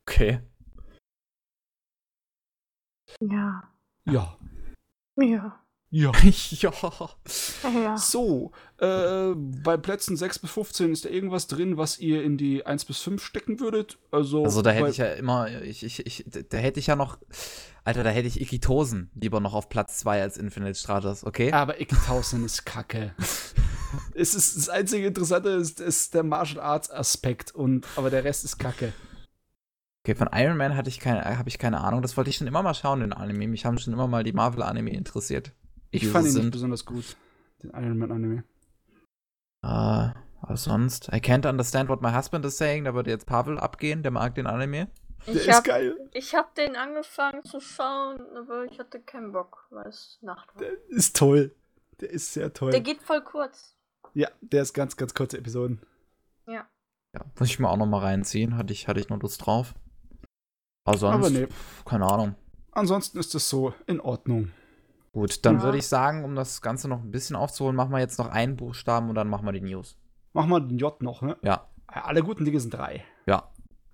Okay. 0.06 0.40
Ja. 3.20 3.70
Ja. 4.04 4.36
Ja. 5.16 5.61
Ja. 5.92 6.10
ja. 6.50 6.72
Ja. 7.62 7.98
So, 7.98 8.50
äh, 8.78 9.34
bei 9.36 9.76
Plätzen 9.76 10.16
6 10.16 10.38
bis 10.38 10.50
15 10.50 10.90
ist 10.90 11.04
da 11.04 11.10
irgendwas 11.10 11.48
drin, 11.48 11.76
was 11.76 11.98
ihr 11.98 12.24
in 12.24 12.38
die 12.38 12.64
1 12.64 12.86
bis 12.86 13.00
5 13.00 13.22
stecken 13.22 13.60
würdet? 13.60 13.98
Also, 14.10 14.42
Also 14.42 14.62
da 14.62 14.70
hätte 14.70 14.88
ich 14.88 14.96
ja 14.96 15.12
immer, 15.12 15.50
ich, 15.62 15.84
ich, 15.84 16.06
ich, 16.06 16.24
da 16.48 16.56
hätte 16.56 16.80
ich 16.80 16.86
ja 16.86 16.96
noch, 16.96 17.18
Alter, 17.84 18.04
da 18.04 18.10
hätte 18.10 18.26
ich 18.26 18.40
Ikitosen 18.40 19.10
lieber 19.14 19.40
noch 19.40 19.52
auf 19.52 19.68
Platz 19.68 19.98
2 19.98 20.22
als 20.22 20.38
Infinite 20.38 20.76
Stratos, 20.76 21.24
okay? 21.24 21.52
Aber 21.52 21.78
Ikitausen 21.78 22.42
ist 22.46 22.64
kacke. 22.64 23.14
es 24.14 24.34
ist, 24.34 24.56
das 24.56 24.70
einzige 24.70 25.06
Interessante 25.06 25.50
ist, 25.50 25.78
ist 25.78 26.14
der 26.14 26.22
Martial 26.22 26.60
Arts 26.60 26.90
Aspekt, 26.90 27.54
und, 27.54 27.86
aber 27.96 28.08
der 28.08 28.24
Rest 28.24 28.46
ist 28.46 28.56
kacke. 28.56 28.94
Okay, 30.04 30.14
von 30.14 30.30
Iron 30.32 30.56
Man 30.56 30.74
hatte 30.74 30.88
ich 30.88 31.00
keine, 31.00 31.22
habe 31.38 31.50
ich 31.50 31.58
keine 31.58 31.82
Ahnung. 31.82 32.00
Das 32.00 32.16
wollte 32.16 32.30
ich 32.30 32.36
schon 32.36 32.48
immer 32.48 32.62
mal 32.62 32.74
schauen, 32.74 33.00
den 33.00 33.12
Anime. 33.12 33.46
Mich 33.46 33.66
haben 33.66 33.78
schon 33.78 33.92
immer 33.92 34.08
mal 34.08 34.24
die 34.24 34.32
Marvel-Anime 34.32 34.90
interessiert. 34.90 35.52
Ich 35.92 36.08
fand 36.08 36.26
ihn 36.26 36.32
nicht 36.34 36.42
sind. 36.42 36.50
besonders 36.50 36.84
gut, 36.84 37.16
den 37.62 37.70
Iron 37.70 37.98
Man 37.98 38.10
Anime. 38.10 38.44
Äh, 39.62 40.10
was 40.42 40.64
sonst? 40.64 41.08
I 41.12 41.16
can't 41.20 41.48
understand 41.48 41.88
what 41.88 42.02
my 42.02 42.12
husband 42.12 42.44
is 42.44 42.56
saying. 42.58 42.84
Da 42.84 42.94
würde 42.94 43.10
jetzt 43.10 43.26
Pavel 43.26 43.58
abgehen, 43.58 44.02
der 44.02 44.10
mag 44.10 44.34
den 44.34 44.46
Anime. 44.46 44.88
Der 45.26 45.34
Ich 45.36 45.46
ist 45.46 45.54
hab, 45.54 45.64
geil. 45.64 45.96
ich 46.12 46.34
hab 46.34 46.54
den 46.56 46.74
angefangen 46.74 47.44
zu 47.44 47.60
schauen, 47.60 48.20
aber 48.36 48.64
ich 48.64 48.78
hatte 48.80 49.00
keinen 49.00 49.32
Bock, 49.32 49.66
weil 49.70 49.86
es 49.86 50.18
Nacht 50.22 50.52
war. 50.54 50.62
Der 50.62 50.72
ist 50.88 51.16
toll. 51.16 51.54
Der 52.00 52.10
ist 52.10 52.32
sehr 52.32 52.52
toll. 52.52 52.72
Der 52.72 52.80
geht 52.80 53.00
voll 53.02 53.22
kurz. 53.22 53.76
ja, 54.14 54.28
der 54.40 54.62
ist 54.62 54.72
ganz, 54.72 54.96
ganz 54.96 55.14
kurze 55.14 55.38
Episoden. 55.38 55.80
Ja. 56.48 56.66
Ja, 57.14 57.20
muss 57.38 57.48
ich 57.50 57.60
mir 57.60 57.68
auch 57.68 57.76
noch 57.76 57.86
mal 57.86 58.00
reinziehen. 58.00 58.56
Hatte 58.56 58.72
ich, 58.72 58.88
hatte 58.88 58.98
ich 58.98 59.08
noch 59.10 59.20
Lust 59.20 59.46
drauf. 59.46 59.74
Aber 60.84 60.98
sonst, 60.98 61.14
Aber 61.14 61.30
nee. 61.30 61.46
pf, 61.46 61.84
keine 61.84 62.06
Ahnung. 62.10 62.34
Ansonsten 62.72 63.18
ist 63.20 63.34
es 63.36 63.48
so 63.48 63.74
in 63.86 64.00
Ordnung. 64.00 64.50
Gut, 65.12 65.44
dann 65.44 65.56
Ja. 65.58 65.62
würde 65.62 65.78
ich 65.78 65.86
sagen, 65.86 66.24
um 66.24 66.34
das 66.34 66.62
Ganze 66.62 66.88
noch 66.88 67.00
ein 67.02 67.10
bisschen 67.10 67.36
aufzuholen, 67.36 67.76
machen 67.76 67.90
wir 67.92 67.98
jetzt 67.98 68.18
noch 68.18 68.28
einen 68.28 68.56
Buchstaben 68.56 69.08
und 69.10 69.14
dann 69.14 69.28
machen 69.28 69.44
wir 69.44 69.52
die 69.52 69.60
News. 69.60 69.98
Mach 70.32 70.46
mal 70.46 70.60
den 70.60 70.78
J 70.78 71.00
noch, 71.02 71.20
ne? 71.22 71.36
Ja, 71.42 71.68
Alle 71.86 72.22
guten 72.22 72.44
Dinge 72.44 72.58
sind 72.60 72.72
drei. 72.74 73.04
ja. 73.26 73.48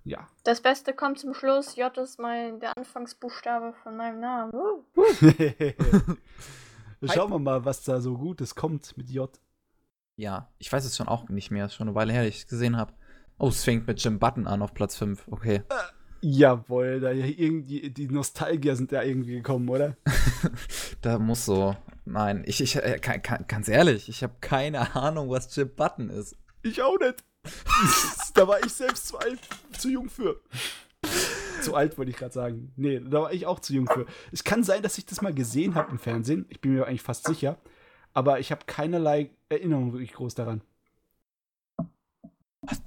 Ja. 0.05 0.27
Das 0.45 0.61
Beste 0.61 0.93
kommt 0.93 1.19
zum 1.19 1.33
Schluss. 1.33 1.75
J 1.75 1.95
ist 1.97 2.19
mein, 2.19 2.59
der 2.61 2.75
Anfangsbuchstabe 2.77 3.73
von 3.83 3.97
meinem 3.97 4.21
Namen. 4.21 4.51
Uh. 4.53 4.83
Schauen 7.13 7.31
wir 7.31 7.37
mal, 7.39 7.65
was 7.65 7.83
da 7.83 7.99
so 7.99 8.17
Gutes 8.17 8.55
kommt 8.55 8.95
mit 8.97 9.09
J. 9.09 9.29
Ja, 10.15 10.49
ich 10.57 10.71
weiß 10.71 10.85
es 10.85 10.95
schon 10.97 11.07
auch 11.09 11.27
nicht 11.29 11.51
mehr. 11.51 11.65
Ist 11.65 11.75
schon 11.75 11.87
eine 11.89 11.95
Weile 11.95 12.13
her, 12.13 12.23
dass 12.23 12.29
ich 12.33 12.39
es 12.43 12.47
gesehen 12.47 12.77
habe. 12.77 12.93
Oh, 13.37 13.49
es 13.49 13.63
fängt 13.63 13.87
mit 13.87 14.01
Jim 14.03 14.19
Button 14.19 14.47
an 14.47 14.61
auf 14.61 14.73
Platz 14.73 14.95
5. 14.95 15.27
Okay. 15.29 15.63
Jawohl, 16.21 16.99
da 16.99 17.11
irgendwie, 17.11 17.89
die 17.89 18.07
Nostalgier 18.07 18.75
sind 18.75 18.91
da 18.91 19.03
irgendwie 19.03 19.35
gekommen, 19.35 19.69
oder? 19.69 19.95
da 21.01 21.19
muss 21.19 21.45
so. 21.45 21.75
Nein, 22.05 22.43
ich, 22.45 22.61
ich 22.61 22.75
äh, 22.75 22.99
kann, 22.99 23.21
kann, 23.21 23.45
ganz 23.47 23.67
ehrlich, 23.67 24.09
ich 24.09 24.23
habe 24.23 24.33
keine 24.41 24.95
Ahnung, 24.95 25.29
was 25.29 25.55
Jim 25.55 25.69
Button 25.73 26.09
ist. 26.09 26.35
Ich 26.63 26.81
auch 26.81 26.97
nicht. 26.99 27.23
da 28.33 28.47
war 28.47 28.59
ich 28.63 28.73
selbst 28.73 29.07
zu 29.07 29.17
alt, 29.17 29.39
zu 29.77 29.89
jung 29.89 30.09
für. 30.09 30.41
zu 31.61 31.75
alt 31.75 31.97
wollte 31.97 32.11
ich 32.11 32.17
gerade 32.17 32.33
sagen. 32.33 32.73
Nee, 32.75 32.99
da 32.99 33.21
war 33.21 33.33
ich 33.33 33.45
auch 33.45 33.59
zu 33.59 33.73
jung 33.73 33.87
für. 33.87 34.05
Es 34.31 34.43
kann 34.43 34.63
sein, 34.63 34.81
dass 34.81 34.97
ich 34.97 35.05
das 35.05 35.21
mal 35.21 35.33
gesehen 35.33 35.75
habe 35.75 35.91
im 35.91 35.99
Fernsehen. 35.99 36.45
Ich 36.49 36.59
bin 36.59 36.73
mir 36.73 36.85
eigentlich 36.85 37.01
fast 37.01 37.27
sicher. 37.27 37.57
Aber 38.13 38.39
ich 38.39 38.51
habe 38.51 38.65
keinerlei 38.65 39.29
Erinnerung 39.49 39.93
wirklich 39.93 40.13
groß 40.13 40.35
daran. 40.35 40.61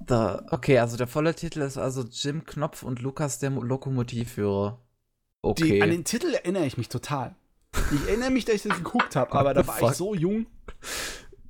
Da, 0.05 0.45
okay, 0.51 0.79
also 0.79 0.97
der 0.97 1.07
volle 1.07 1.33
Titel 1.35 1.61
ist 1.61 1.77
also 1.77 2.03
Jim 2.03 2.45
Knopf 2.45 2.83
und 2.83 3.01
Lukas 3.01 3.39
der 3.39 3.49
Mo- 3.49 3.63
Lokomotivführer. 3.63 4.79
Die, 5.45 5.49
Okay. 5.49 5.81
an 5.81 5.89
den 5.89 6.03
Titel 6.05 6.33
erinnere 6.33 6.65
ich 6.65 6.77
mich 6.77 6.89
total. 6.89 7.35
Ich 7.91 8.07
erinnere 8.07 8.29
mich, 8.29 8.45
dass 8.45 8.55
ich 8.55 8.63
das 8.63 8.77
geguckt 8.77 9.15
habe, 9.15 9.31
aber 9.39 9.53
da 9.53 9.65
war 9.67 9.75
ich 9.75 9.79
Fuck. 9.81 9.93
so 9.95 10.13
jung. 10.15 10.45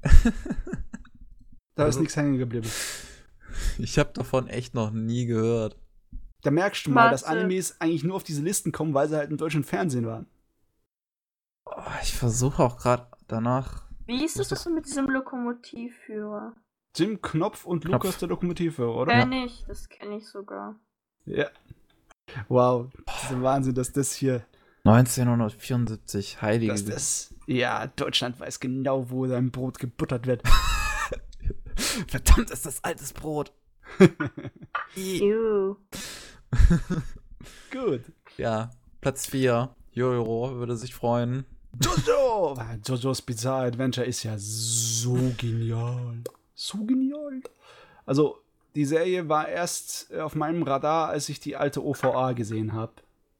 Da 1.75 1.83
ist 1.83 1.87
Also- 1.95 1.99
nichts 2.01 2.15
hängen 2.15 2.37
geblieben. 2.37 2.69
ich 3.79 3.97
habe 3.97 4.11
davon 4.13 4.47
echt 4.47 4.73
noch 4.75 4.91
nie 4.91 5.25
gehört. 5.25 5.77
Da 6.43 6.51
merkst 6.51 6.85
du 6.85 6.91
mal, 6.91 7.09
dass 7.09 7.23
Warte. 7.23 7.39
Animes 7.39 7.79
eigentlich 7.81 8.03
nur 8.03 8.15
auf 8.15 8.23
diese 8.23 8.41
Listen 8.41 8.71
kommen, 8.71 8.93
weil 8.93 9.07
sie 9.09 9.15
halt 9.17 9.31
im 9.31 9.37
deutschen 9.37 9.63
Fernsehen 9.63 10.05
waren. 10.05 10.27
Oh, 11.65 11.81
ich 12.01 12.13
versuche 12.13 12.61
auch 12.61 12.77
gerade 12.77 13.07
danach. 13.27 13.83
Wie 14.05 14.23
ist 14.23 14.37
es 14.39 14.49
das 14.49 14.65
mit 14.67 14.85
diesem 14.85 15.09
Lokomotivführer? 15.09 16.53
Jim 16.95 17.21
Knopf 17.21 17.65
und 17.65 17.85
Knopf. 17.85 18.03
Lukas 18.03 18.19
der 18.19 18.29
Lokomotivführer, 18.29 18.95
oder? 18.95 19.13
Kenn 19.13 19.31
ich, 19.31 19.63
das 19.67 19.89
kenne 19.89 20.17
ich 20.17 20.27
sogar. 20.27 20.79
Ja. 21.25 21.49
Wow, 22.47 22.89
das 23.05 23.23
ist 23.23 23.31
ein 23.31 23.43
Wahnsinn, 23.43 23.75
dass 23.75 23.91
das 23.91 24.13
hier, 24.13 24.45
1974, 24.85 26.41
heilige. 26.41 26.71
dass 26.71 26.85
das, 26.85 27.33
ja, 27.47 27.87
Deutschland 27.87 28.39
weiß 28.39 28.59
genau, 28.59 29.09
wo 29.09 29.27
sein 29.27 29.51
Brot 29.51 29.79
gebuttert 29.79 30.27
wird. 30.27 30.43
Verdammt, 32.07 32.51
ist 32.51 32.65
das 32.65 32.83
altes 32.83 33.13
Brot. 33.13 33.53
Gut. 37.71 38.01
ja, 38.37 38.69
Platz 39.01 39.25
4. 39.27 39.75
Jojo 39.91 40.55
würde 40.55 40.77
sich 40.77 40.93
freuen. 40.93 41.45
Jojo! 41.81 42.55
Jojo's 42.85 43.21
Bizarre 43.21 43.67
Adventure 43.67 44.05
ist 44.05 44.23
ja 44.23 44.35
so 44.37 45.33
genial. 45.37 46.23
So 46.55 46.85
genial. 46.85 47.41
Also, 48.05 48.37
die 48.75 48.85
Serie 48.85 49.29
war 49.29 49.47
erst 49.47 50.11
äh, 50.11 50.19
auf 50.19 50.35
meinem 50.35 50.63
Radar, 50.63 51.09
als 51.09 51.29
ich 51.29 51.39
die 51.39 51.55
alte 51.55 51.83
OVA 51.83 52.33
gesehen 52.33 52.73
habe. 52.73 52.93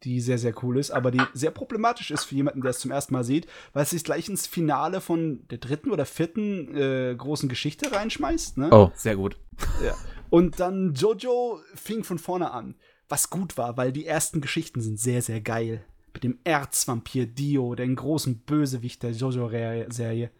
Die 0.04 0.20
sehr, 0.20 0.38
sehr 0.38 0.54
cool 0.64 0.78
ist, 0.78 0.92
aber 0.92 1.12
die 1.12 1.22
sehr 1.34 1.52
problematisch 1.52 2.12
ist 2.12 2.26
für 2.26 2.36
jemanden, 2.36 2.62
der 2.62 2.72
es 2.72 2.80
zum 2.80 2.92
ersten 2.92 3.14
Mal 3.14 3.24
sieht, 3.24 3.48
weil 3.72 3.84
es 3.84 3.92
sich 3.92 4.04
gleich 4.04 4.28
ins 4.28 4.48
Finale 4.48 5.00
von 5.00 5.48
der 5.48 5.60
dritten 5.60 5.92
oder 5.92 6.06
vierten 6.06 6.76
äh, 6.76 7.16
großen 7.18 7.48
Geschichte 7.48 7.90
reinschmeißt. 7.94 8.58
Ne? 8.58 8.70
Oh, 8.72 8.92
sehr 8.96 9.16
gut. 9.16 9.38
Ja. 9.82 9.96
Und 10.30 10.60
dann 10.60 10.94
Jojo 10.94 11.62
fing 11.74 12.04
von 12.04 12.20
vorne 12.20 12.52
an. 12.52 12.76
Was 13.08 13.30
gut 13.30 13.58
war, 13.58 13.78
weil 13.78 13.94
die 13.94 14.06
ersten 14.06 14.42
Geschichten 14.42 14.82
sind 14.82 15.00
sehr, 15.00 15.22
sehr 15.22 15.40
geil. 15.40 15.86
Mit 16.14 16.24
dem 16.24 16.40
Erzvampir 16.44 17.26
Dio, 17.26 17.74
den 17.76 17.96
großen 17.96 18.40
Bösewicht 18.40 19.04
der 19.04 19.12
Jojo-Serie. 19.12 20.32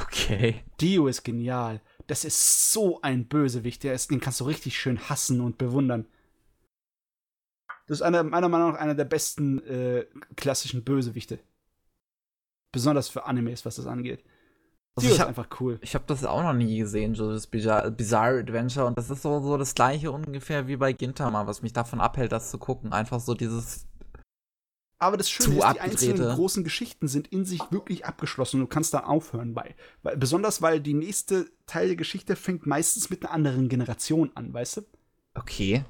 Okay. 0.00 0.62
Dio 0.80 1.06
ist 1.06 1.24
genial. 1.24 1.80
Das 2.06 2.24
ist 2.24 2.72
so 2.72 3.00
ein 3.02 3.26
Bösewicht. 3.26 3.82
Der 3.82 3.94
ist, 3.94 4.10
den 4.10 4.20
kannst 4.20 4.40
du 4.40 4.44
richtig 4.44 4.78
schön 4.78 5.08
hassen 5.08 5.40
und 5.40 5.58
bewundern. 5.58 6.06
Das 7.86 7.98
ist 7.98 8.02
einer, 8.02 8.22
meiner 8.22 8.48
Meinung 8.48 8.72
nach 8.72 8.78
einer 8.78 8.94
der 8.94 9.04
besten 9.04 9.58
äh, 9.66 10.06
klassischen 10.36 10.84
Bösewichte. 10.84 11.38
Besonders 12.72 13.08
für 13.08 13.24
Animes, 13.26 13.64
was 13.64 13.76
das 13.76 13.86
angeht. 13.86 14.24
Also 14.96 15.08
ich 15.08 15.14
ist 15.14 15.20
hab- 15.20 15.28
einfach 15.28 15.48
cool. 15.60 15.78
Ich 15.82 15.94
habe 15.94 16.04
das 16.06 16.24
auch 16.24 16.42
noch 16.42 16.52
nie 16.52 16.78
gesehen, 16.78 17.14
so 17.14 17.30
das 17.32 17.46
Bizarre, 17.46 17.90
Bizarre 17.90 18.38
Adventure. 18.40 18.86
Und 18.86 18.96
das 18.98 19.10
ist 19.10 19.22
so, 19.22 19.40
so 19.40 19.56
das 19.56 19.74
gleiche 19.74 20.12
ungefähr 20.12 20.66
wie 20.66 20.76
bei 20.76 20.92
Gintama, 20.92 21.46
was 21.46 21.62
mich 21.62 21.72
davon 21.72 22.00
abhält, 22.00 22.32
das 22.32 22.50
zu 22.50 22.58
gucken. 22.58 22.92
Einfach 22.92 23.20
so 23.20 23.34
dieses. 23.34 23.86
Aber 24.98 25.16
das 25.16 25.28
Schöne 25.28 25.56
ist, 25.58 25.74
die 25.74 25.80
einzelnen 25.80 26.34
großen 26.34 26.64
Geschichten 26.64 27.08
sind 27.08 27.28
in 27.28 27.44
sich 27.44 27.60
wirklich 27.70 28.06
abgeschlossen. 28.06 28.60
Du 28.60 28.66
kannst 28.66 28.94
da 28.94 29.00
aufhören 29.00 29.52
bei. 29.54 29.74
Weil, 30.02 30.16
besonders 30.16 30.62
weil 30.62 30.80
die 30.80 30.94
nächste 30.94 31.50
Teil 31.66 31.88
der 31.88 31.96
Geschichte 31.96 32.36
fängt 32.36 32.66
meistens 32.66 33.10
mit 33.10 33.24
einer 33.24 33.32
anderen 33.32 33.68
Generation 33.68 34.30
an, 34.34 34.52
weißt 34.54 34.78
du? 34.78 34.82
Okay. 35.34 35.84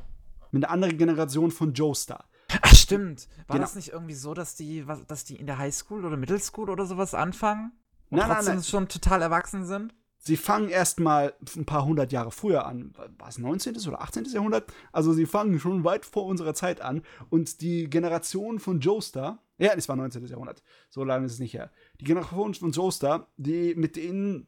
Mit 0.51 0.65
einer 0.65 0.73
anderen 0.73 0.99
Generation 0.99 1.51
von 1.51 1.75
Joestar. 1.75 2.29
Ach, 2.63 2.75
stimmt. 2.75 3.29
War 3.47 3.55
Genau. 3.57 3.67
das 3.67 3.75
nicht 3.75 3.89
irgendwie 3.89 4.15
so, 4.15 4.35
dass 4.35 4.55
die, 4.57 4.87
was, 4.87 5.07
dass 5.07 5.25
die 5.25 5.37
in 5.37 5.47
der 5.47 5.59
Highschool 5.59 6.05
oder 6.05 6.17
Middle 6.17 6.41
School 6.41 6.71
oder 6.71 6.87
sowas 6.87 7.15
anfangen? 7.15 7.73
Und 8.11 8.19
Nein, 8.19 8.29
nein, 8.29 8.45
nein. 8.45 8.63
schon 8.63 8.89
total 8.89 9.23
erwachsen 9.23 9.65
sind? 9.67 9.95
Sie 10.27 10.39
fangen 10.39 10.71
erstmal 10.71 11.35
ein 11.55 11.67
paar 11.67 11.85
hundert 11.85 12.11
Jahre 12.11 12.31
früher 12.31 12.65
an. 12.65 12.95
War 13.19 13.29
es 13.29 13.39
19. 13.39 13.77
oder 13.87 14.01
18. 14.01 14.25
Jahrhundert? 14.25 14.73
Also 14.91 15.13
sie 15.13 15.27
fangen 15.27 15.61
schon 15.61 15.85
weit 15.85 16.07
vor 16.07 16.25
unserer 16.25 16.55
Zeit 16.55 16.81
an. 16.81 17.03
Und 17.29 17.61
die 17.61 17.91
Generation 17.91 18.59
von 18.59 18.81
Joestar, 18.81 19.43
ja, 19.59 19.73
es 19.77 19.87
war 19.87 19.97
19. 19.97 20.27
Jahrhundert, 20.27 20.63
so 20.89 21.05
lange 21.05 21.27
ist 21.27 21.35
es 21.35 21.41
nicht 21.41 21.53
her. 21.53 21.71
Die 22.01 22.05
Generation 22.05 22.55
von 22.55 22.73
Joestar, 22.73 23.29
die 23.37 23.75
mit 23.75 23.97
denen 23.97 24.47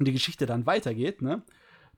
die 0.00 0.12
Geschichte 0.12 0.44
dann 0.46 0.66
weitergeht, 0.66 1.22
ne? 1.22 1.42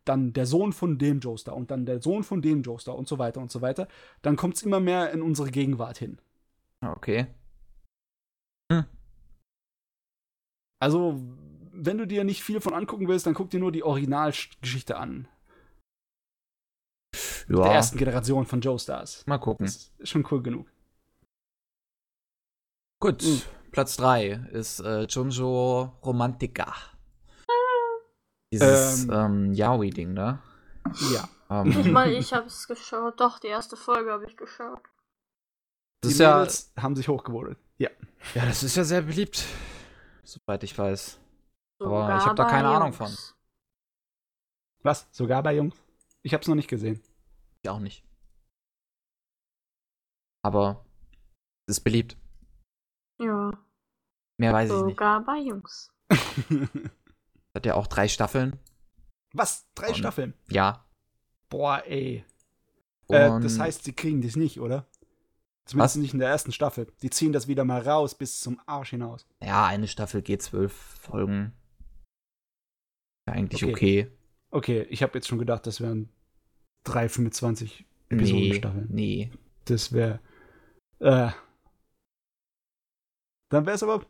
Dann 0.04 0.34
der 0.34 0.44
Sohn 0.44 0.74
von 0.74 0.98
dem 0.98 1.20
Joestar 1.20 1.56
und 1.56 1.70
dann 1.70 1.86
der 1.86 2.02
Sohn 2.02 2.24
von 2.24 2.42
dem 2.42 2.60
Joestar 2.60 2.94
und 2.94 3.08
so 3.08 3.18
weiter 3.18 3.40
und 3.40 3.50
so 3.50 3.62
weiter. 3.62 3.88
Dann 4.20 4.36
kommt 4.36 4.56
es 4.56 4.62
immer 4.62 4.80
mehr 4.80 5.10
in 5.12 5.22
unsere 5.22 5.50
Gegenwart 5.50 5.96
hin. 5.96 6.18
Okay. 6.82 7.28
Also, 10.78 11.22
wenn 11.74 11.98
du 11.98 12.06
dir 12.06 12.24
nicht 12.24 12.42
viel 12.42 12.60
von 12.60 12.74
angucken 12.74 13.08
willst, 13.08 13.26
dann 13.26 13.34
guck 13.34 13.50
dir 13.50 13.60
nur 13.60 13.72
die 13.72 13.82
Originalgeschichte 13.82 14.96
an. 14.96 15.28
Ja. 17.48 17.62
Der 17.62 17.72
ersten 17.72 17.98
Generation 17.98 18.46
von 18.46 18.60
Joestars. 18.60 19.24
Mal 19.26 19.38
gucken. 19.38 19.66
Das 19.66 19.92
ist 19.98 20.08
schon 20.08 20.26
cool 20.30 20.42
genug. 20.42 20.66
Gut. 23.00 23.22
Mhm. 23.22 23.42
Platz 23.70 23.96
3 23.96 24.28
ist 24.52 24.80
äh, 24.80 25.02
Junjo 25.02 25.92
Romantica. 26.04 26.74
Dieses 28.52 29.04
Ähm. 29.04 29.10
ähm, 29.12 29.52
Yaoi-Ding, 29.52 30.12
ne? 30.12 30.40
Ja. 31.12 31.28
Ich 31.66 31.76
Ähm, 31.76 31.92
meine, 31.92 32.14
ich 32.14 32.32
habe 32.32 32.46
es 32.46 32.66
geschaut. 32.68 33.20
Doch, 33.20 33.38
die 33.40 33.48
erste 33.48 33.76
Folge 33.76 34.12
habe 34.12 34.26
ich 34.26 34.36
geschaut. 34.36 34.80
das 36.00 36.08
Die 36.08 36.12
ist 36.12 36.20
ja, 36.20 36.38
Mädels 36.38 36.72
haben 36.78 36.94
sich 36.96 37.08
hochgewotet. 37.08 37.58
Ja. 37.78 37.90
ja, 38.34 38.46
das 38.46 38.62
ist 38.62 38.76
ja 38.76 38.84
sehr 38.84 39.02
beliebt. 39.02 39.44
Soweit 40.22 40.62
ich 40.62 40.76
weiß. 40.78 41.18
Aber 41.80 41.88
Sogar 42.02 42.18
ich 42.18 42.26
hab 42.26 42.36
da 42.36 42.44
keine 42.44 42.68
Ahnung 42.68 42.92
Jungs. 42.92 43.34
Was? 44.82 45.08
Sogar 45.12 45.42
bei 45.42 45.54
Jungs? 45.56 45.76
Ich 46.22 46.32
hab's 46.34 46.46
noch 46.48 46.54
nicht 46.54 46.68
gesehen. 46.68 47.02
Ich 47.62 47.70
auch 47.70 47.80
nicht. 47.80 48.04
Aber 50.42 50.84
es 51.66 51.78
ist 51.78 51.84
beliebt. 51.84 52.16
Ja, 53.20 53.50
Mehr 54.38 54.52
weiß 54.52 54.70
ich 54.70 54.76
nicht. 54.76 54.90
sogar 54.90 55.24
bei 55.24 55.38
Jungs. 55.38 55.92
Hat 57.54 57.64
ja 57.66 57.74
auch 57.74 57.86
drei 57.86 58.08
Staffeln. 58.08 58.58
Was? 59.32 59.66
Drei 59.74 59.88
Und- 59.88 59.96
Staffeln? 59.96 60.34
Ja. 60.48 60.84
Boah, 61.48 61.82
ey. 61.86 62.24
Äh, 63.08 63.40
das 63.40 63.58
heißt, 63.58 63.84
sie 63.84 63.92
kriegen 63.92 64.22
das 64.22 64.34
nicht, 64.36 64.58
oder? 64.60 64.86
Zumindest 65.66 65.96
Was? 65.96 66.02
nicht 66.02 66.14
in 66.14 66.20
der 66.20 66.28
ersten 66.30 66.52
Staffel. 66.52 66.92
Die 67.02 67.10
ziehen 67.10 67.32
das 67.32 67.48
wieder 67.48 67.64
mal 67.64 67.80
raus 67.80 68.14
bis 68.14 68.40
zum 68.40 68.60
Arsch 68.66 68.90
hinaus. 68.90 69.26
ja, 69.42 69.64
eine 69.66 69.88
Staffel 69.88 70.20
geht 70.22 70.42
zwölf 70.42 70.72
Folgen. 70.72 71.52
Eigentlich 73.26 73.64
Okay. 73.64 73.72
okay. 73.72 74.10
Okay, 74.50 74.82
ich 74.90 75.02
habe 75.02 75.14
jetzt 75.18 75.26
schon 75.26 75.38
gedacht, 75.38 75.66
das 75.66 75.80
wären 75.80 76.08
drei 76.84 77.08
25 77.08 77.84
Nee, 78.10 78.16
Episodenstaffeln. 78.16 78.88
nee. 78.90 79.32
Das 79.64 79.92
wäre. 79.92 80.20
Äh, 81.00 81.30
dann 83.50 83.66
wäre 83.66 83.74
es 83.74 83.82
aber 83.82 84.06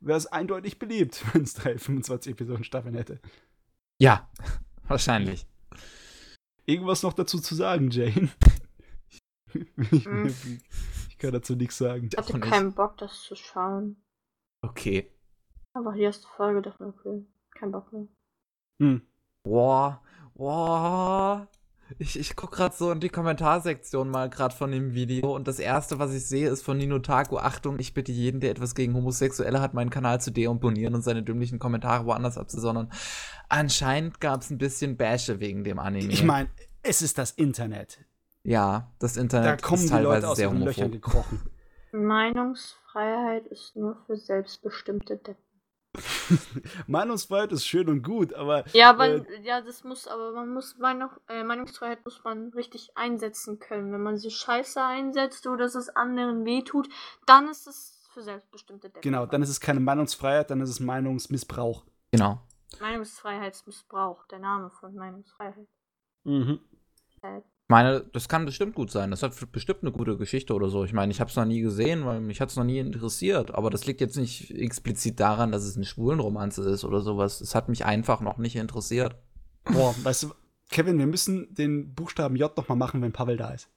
wäre 0.00 0.18
es 0.18 0.26
eindeutig 0.26 0.78
beliebt, 0.78 1.24
wenn 1.34 1.42
es 1.42 1.54
drei 1.54 1.78
25 1.78 2.32
Episoden-Staffeln 2.32 2.94
hätte. 2.94 3.20
Ja, 4.00 4.30
wahrscheinlich. 4.86 5.46
Irgendwas 6.66 7.02
noch 7.02 7.14
dazu 7.14 7.38
zu 7.40 7.54
sagen, 7.54 7.90
Jane? 7.90 8.28
ich, 9.54 10.04
Hm. 10.04 10.26
ich 11.08 11.18
kann 11.18 11.32
dazu 11.32 11.56
nichts 11.56 11.78
sagen. 11.78 12.08
Ich 12.12 12.18
hatte 12.18 12.38
keinen 12.38 12.74
Bock, 12.74 12.98
das 12.98 13.22
zu 13.22 13.34
schauen. 13.34 13.96
Okay. 14.62 15.10
Einfach 15.72 15.94
die 15.94 16.02
erste 16.02 16.28
Folge, 16.36 16.62
dachte 16.62 16.82
mir, 16.84 16.90
okay, 16.90 17.26
kein 17.58 17.72
Bock 17.72 17.92
mehr. 17.92 18.06
Hm. 18.78 19.02
Boah, 19.42 20.02
boah. 20.34 21.48
Ich, 21.98 22.18
ich 22.18 22.36
guck 22.36 22.52
gerade 22.52 22.76
so 22.76 22.90
in 22.92 23.00
die 23.00 23.08
Kommentarsektion 23.08 24.10
mal 24.10 24.28
gerade 24.28 24.54
von 24.54 24.70
dem 24.70 24.92
Video 24.92 25.34
und 25.34 25.48
das 25.48 25.58
erste, 25.58 25.98
was 25.98 26.12
ich 26.12 26.26
sehe, 26.26 26.50
ist 26.50 26.62
von 26.62 26.76
Nino 26.76 26.98
Taku. 26.98 27.38
Achtung, 27.38 27.78
ich 27.78 27.94
bitte 27.94 28.12
jeden, 28.12 28.40
der 28.40 28.50
etwas 28.50 28.74
gegen 28.74 28.92
Homosexuelle 28.94 29.60
hat, 29.62 29.72
meinen 29.72 29.88
Kanal 29.88 30.20
zu 30.20 30.30
deabonnieren 30.30 30.94
und 30.94 31.00
seine 31.02 31.22
dümmlichen 31.22 31.58
Kommentare 31.58 32.04
woanders 32.04 32.36
abzusondern. 32.36 32.92
Anscheinend 33.48 34.20
gab 34.20 34.42
es 34.42 34.50
ein 34.50 34.58
bisschen 34.58 34.98
Bäsche 34.98 35.40
wegen 35.40 35.64
dem 35.64 35.78
Anime. 35.78 36.12
Ich 36.12 36.22
meine, 36.22 36.50
es 36.82 37.00
ist 37.00 37.16
das 37.16 37.30
Internet. 37.30 38.04
ja, 38.44 38.92
das 38.98 39.14
Da 39.14 39.20
Internet 39.22 39.62
kommen 39.62 39.82
ist 39.84 39.90
die 39.94 39.98
Leute 39.98 40.26
teilweise 40.26 40.28
aus 40.28 40.36
sehr 40.36 40.48
ihren 40.48 40.60
Löchern 40.60 40.92
homophob. 40.92 40.92
gekrochen. 40.92 41.40
Meinungsfreiheit 41.92 43.46
ist 43.46 43.76
nur 43.76 43.96
für 44.06 44.16
selbstbestimmte 44.18 45.16
Deppen. 45.16 45.47
Meinungsfreiheit 46.86 47.52
ist 47.52 47.66
schön 47.66 47.88
und 47.88 48.02
gut, 48.02 48.34
aber 48.34 48.64
Ja, 48.72 48.90
aber 48.90 49.06
Äh, 49.08 49.42
ja, 49.42 49.60
das 49.60 49.84
muss, 49.84 50.06
aber 50.06 50.32
man 50.32 50.48
muss 50.50 50.78
Meinung, 50.78 51.10
äh, 51.28 51.42
Meinungsfreiheit 51.42 52.04
muss 52.04 52.22
man 52.24 52.50
richtig 52.50 52.96
einsetzen 52.96 53.58
können. 53.58 53.92
Wenn 53.92 54.02
man 54.02 54.16
sie 54.16 54.30
scheiße 54.30 54.82
einsetzt 54.82 55.46
oder 55.46 55.64
dass 55.64 55.74
es 55.74 55.88
anderen 55.88 56.44
wehtut, 56.44 56.88
dann 57.26 57.48
ist 57.48 57.66
es 57.66 58.08
für 58.12 58.22
selbstbestimmte 58.22 58.88
Deppen. 58.88 59.02
genau, 59.02 59.26
dann 59.26 59.42
ist 59.42 59.48
es 59.48 59.60
keine 59.60 59.80
Meinungsfreiheit, 59.80 60.50
dann 60.50 60.60
ist 60.60 60.70
es 60.70 60.80
Meinungsmissbrauch. 60.80 61.84
Genau. 62.10 62.40
Meinungsfreiheitsmissbrauch, 62.80 64.26
der 64.26 64.38
Name 64.38 64.70
von 64.70 64.94
Meinungsfreiheit. 64.94 65.68
Mhm. 66.24 66.60
Ich 67.68 67.70
meine, 67.70 68.00
das 68.14 68.30
kann 68.30 68.46
bestimmt 68.46 68.74
gut 68.74 68.90
sein. 68.90 69.10
Das 69.10 69.22
hat 69.22 69.34
bestimmt 69.52 69.82
eine 69.82 69.92
gute 69.92 70.16
Geschichte 70.16 70.54
oder 70.54 70.70
so. 70.70 70.84
Ich 70.84 70.94
meine, 70.94 71.12
ich 71.12 71.20
habe 71.20 71.28
es 71.28 71.36
noch 71.36 71.44
nie 71.44 71.60
gesehen, 71.60 72.06
weil 72.06 72.18
mich 72.18 72.40
hat 72.40 72.48
es 72.48 72.56
noch 72.56 72.64
nie 72.64 72.78
interessiert. 72.78 73.54
Aber 73.54 73.68
das 73.68 73.84
liegt 73.84 74.00
jetzt 74.00 74.16
nicht 74.16 74.50
explizit 74.52 75.20
daran, 75.20 75.52
dass 75.52 75.64
es 75.64 75.76
eine 75.76 75.84
Schwulenromanze 75.84 76.62
ist 76.62 76.84
oder 76.84 77.02
sowas. 77.02 77.42
Es 77.42 77.54
hat 77.54 77.68
mich 77.68 77.84
einfach 77.84 78.22
noch 78.22 78.38
nicht 78.38 78.56
interessiert. 78.56 79.16
Boah, 79.64 79.94
weißt 80.02 80.22
du, 80.22 80.28
Kevin, 80.70 80.98
wir 80.98 81.06
müssen 81.06 81.52
den 81.54 81.92
Buchstaben 81.94 82.36
J 82.36 82.56
noch 82.56 82.68
mal 82.68 82.74
machen, 82.74 83.02
wenn 83.02 83.12
Pavel 83.12 83.36
da 83.36 83.50
ist. 83.50 83.68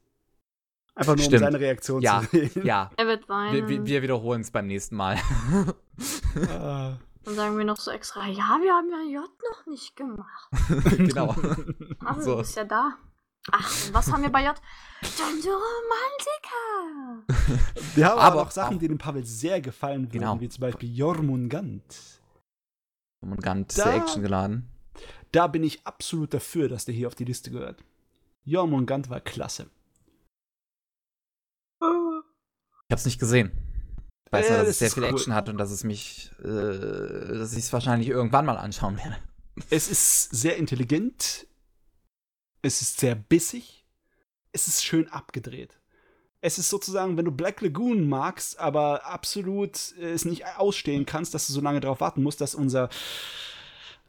Einfach 0.95 1.17
nur, 1.17 1.25
Stimmt. 1.25 1.41
um 1.41 1.47
seine 1.51 1.59
Reaktion 1.59 2.01
Ja, 2.01 2.21
zu 2.21 2.47
sehen. 2.47 2.65
Ja, 2.65 2.91
Er 2.95 3.07
wird 3.07 3.27
weinen. 3.27 3.67
wir, 3.67 3.85
wir, 3.85 4.01
wiederholen 4.01 4.39
es 4.39 4.51
beim 4.51 4.67
nächsten 4.67 4.95
Mal. 4.95 5.17
Ah. 6.49 6.97
Dann 7.25 7.35
sagen 7.35 7.57
wir 7.57 7.65
noch 7.65 7.77
so 7.77 7.91
extra, 7.91 8.25
ja, 8.25 8.57
wir 8.61 8.71
haben 8.73 8.89
ja 8.89 9.19
J 9.19 9.29
noch 9.51 9.65
nicht 9.67 9.97
gemacht. 9.97 10.49
genau. 10.97 11.35
Ach, 12.05 12.21
So. 12.21 12.31
du 12.31 12.37
bist 12.37 12.55
ja 12.55 12.63
da. 12.63 12.93
Ach, 13.51 13.85
und 13.87 13.93
was 13.93 14.11
haben 14.11 14.21
wir 14.21 14.29
bei 14.31 14.43
J? 14.43 14.55
Romantica. 15.01 17.25
Wir 17.95 18.05
haben 18.05 18.19
aber, 18.19 18.33
Aber 18.33 18.43
noch 18.43 18.51
Sachen, 18.51 18.75
auch- 18.75 18.79
die 18.79 18.87
dem 18.87 18.99
Pavel 18.99 19.25
sehr 19.25 19.59
gefallen 19.61 20.03
würden, 20.03 20.11
Genau. 20.11 20.39
wie 20.39 20.49
zum 20.49 20.61
Beispiel 20.61 20.95
Jormungand. 20.95 21.83
Da- 23.21 23.65
sehr 23.67 23.93
actiongeladen. 23.95 24.69
Da 25.31 25.47
bin 25.47 25.63
ich 25.63 25.85
absolut 25.87 26.33
dafür, 26.33 26.69
dass 26.69 26.85
der 26.85 26.93
hier 26.93 27.07
auf 27.07 27.15
die 27.15 27.25
Liste 27.25 27.49
gehört. 27.51 27.83
Jormungand 28.43 29.09
war 29.09 29.21
klasse. 29.21 29.69
Ich 31.81 32.91
hab's 32.91 33.05
nicht 33.05 33.19
gesehen. 33.19 33.51
Ich 34.27 34.33
weiß 34.33 34.47
Äh, 34.47 34.49
nur, 34.49 34.57
dass 34.59 34.67
das 34.67 34.75
es 34.75 34.79
sehr 34.79 34.91
viel 34.91 35.03
cool. 35.03 35.09
Action 35.09 35.33
hat 35.33 35.49
und 35.49 35.57
dass 35.57 35.71
es 35.71 35.83
mich, 35.83 36.31
äh, 36.39 36.43
dass 36.43 37.53
ich 37.53 37.59
es 37.59 37.73
wahrscheinlich 37.73 38.09
irgendwann 38.09 38.45
mal 38.45 38.57
anschauen 38.57 38.97
werde. 38.97 39.17
Es 39.69 39.89
ist 39.89 40.29
sehr 40.31 40.57
intelligent. 40.57 41.47
Es 42.61 42.81
ist 42.81 42.99
sehr 42.99 43.15
bissig. 43.15 43.85
Es 44.51 44.67
ist 44.67 44.83
schön 44.83 45.07
abgedreht. 45.09 45.80
Es 46.41 46.57
ist 46.57 46.69
sozusagen, 46.69 47.17
wenn 47.17 47.25
du 47.25 47.31
Black 47.31 47.61
Lagoon 47.61 48.09
magst, 48.09 48.59
aber 48.59 49.06
absolut 49.06 49.95
äh, 49.99 50.11
es 50.11 50.25
nicht 50.25 50.45
ausstehen 50.57 51.06
kannst, 51.06 51.33
dass 51.33 51.48
du 51.48 51.53
so 51.53 51.61
lange 51.61 51.80
darauf 51.80 52.01
warten 52.01 52.23
musst, 52.23 52.41
dass 52.41 52.56
unser 52.56 52.90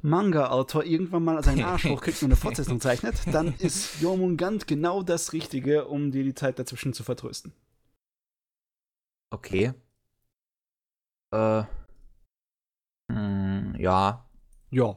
Manga-Autor 0.01 0.85
irgendwann 0.85 1.25
mal 1.25 1.45
seinen 1.45 1.63
Arsch 1.63 1.85
hochkriegt 1.89 2.23
und 2.23 2.29
eine 2.29 2.37
Fortsetzung 2.37 2.81
zeichnet, 2.81 3.17
dann 3.31 3.55
ist 3.59 4.01
Jormungand 4.01 4.67
genau 4.67 5.03
das 5.03 5.33
Richtige, 5.33 5.87
um 5.87 6.11
dir 6.11 6.25
die 6.25 6.35
Zeit 6.35 6.59
dazwischen 6.59 6.93
zu 6.93 7.05
vertrösten. 7.05 7.53
Okay. 9.31 9.73
Äh. 11.33 11.65
Hm, 13.11 13.75
ja. 13.79 14.27
Ja. 14.71 14.97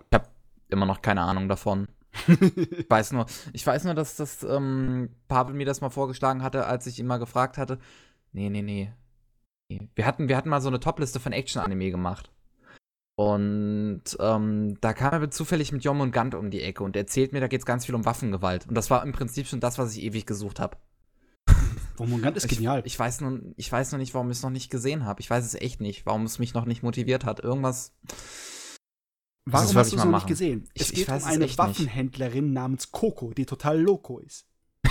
Immer 0.69 0.85
noch 0.85 1.01
keine 1.01 1.21
Ahnung 1.21 1.47
davon. 1.47 1.87
Ich 2.27 2.89
weiß 2.89 3.11
nur, 3.11 3.25
ich 3.53 3.65
weiß 3.65 3.83
nur, 3.83 3.93
dass 3.93 4.15
das 4.15 4.43
ähm, 4.43 5.09
Pavel 5.27 5.53
mir 5.53 5.65
das 5.65 5.81
mal 5.81 5.89
vorgeschlagen 5.89 6.43
hatte, 6.43 6.65
als 6.65 6.87
ich 6.87 6.99
ihn 6.99 7.07
mal 7.07 7.17
gefragt 7.17 7.57
hatte. 7.57 7.79
Nee, 8.31 8.49
nee, 8.49 8.61
nee. 8.61 8.91
nee. 9.69 9.89
Wir 9.95 10.05
hatten, 10.05 10.27
wir 10.27 10.37
hatten 10.37 10.49
mal 10.49 10.61
so 10.61 10.69
eine 10.69 10.79
Topliste 10.79 11.19
von 11.19 11.33
Action-Anime 11.33 11.91
gemacht. 11.91 12.31
Und 13.17 14.03
ähm, 14.19 14.77
da 14.81 14.93
kam 14.93 15.21
er 15.21 15.31
zufällig 15.31 15.71
mit 15.71 15.83
Jom 15.83 16.01
und 16.01 16.11
Gant 16.11 16.35
um 16.35 16.51
die 16.51 16.61
Ecke 16.61 16.83
und 16.83 16.97
erzählt 16.97 17.31
mir, 17.31 17.39
da 17.39 17.47
geht 17.47 17.61
es 17.61 17.65
ganz 17.65 17.85
viel 17.85 17.95
um 17.95 18.03
Waffengewalt. 18.05 18.67
Und 18.67 18.75
das 18.75 18.89
war 18.89 19.03
im 19.03 19.13
Prinzip 19.13 19.47
schon 19.47 19.61
das, 19.61 19.77
was 19.77 19.95
ich 19.95 20.03
ewig 20.03 20.25
gesucht 20.25 20.59
habe. 20.59 20.77
Romongant 21.97 22.35
ist 22.37 22.45
Ich, 22.51 22.57
genial. 22.57 22.81
ich, 22.85 22.99
weiß 22.99 23.21
nur, 23.21 23.39
ich 23.55 23.71
weiß 23.71 23.93
nur 23.93 23.99
nicht, 23.99 24.13
warum 24.13 24.29
ich 24.31 24.37
es 24.37 24.43
noch 24.43 24.49
nicht 24.49 24.69
gesehen 24.69 25.05
habe. 25.05 25.21
Ich 25.21 25.29
weiß 25.29 25.45
es 25.45 25.55
echt 25.55 25.79
nicht, 25.79 26.05
warum 26.05 26.23
es 26.23 26.39
mich 26.39 26.53
noch 26.53 26.65
nicht 26.65 26.83
motiviert 26.83 27.23
hat. 27.23 27.39
Irgendwas. 27.39 27.93
Warum 29.47 29.75
hast 29.75 29.87
ich 29.87 29.93
du 29.93 29.97
mal 29.97 30.03
es 30.03 30.11
noch 30.11 30.17
nicht 30.17 30.27
gesehen? 30.27 30.67
Ich- 30.73 30.81
es 30.81 30.89
ich 30.89 30.95
geht 30.95 31.09
weiß 31.09 31.23
um 31.23 31.29
eine 31.29 31.45
echt 31.45 31.51
nicht. 31.51 31.57
Waffenhändlerin 31.59 32.51
namens 32.53 32.91
Coco, 32.91 33.31
die 33.33 33.45
total 33.45 33.79
loco 33.79 34.19
ist. 34.19 34.47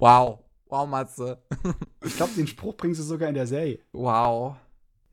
Wow. 0.00 0.44
Wow, 0.66 0.86
Matze. 0.88 1.42
Ich 2.04 2.14
glaube, 2.16 2.32
den 2.34 2.46
Spruch 2.46 2.76
bringst 2.76 3.00
du 3.00 3.04
sogar 3.04 3.28
in 3.28 3.34
der 3.34 3.46
Serie. 3.46 3.80
Wow. 3.92 4.56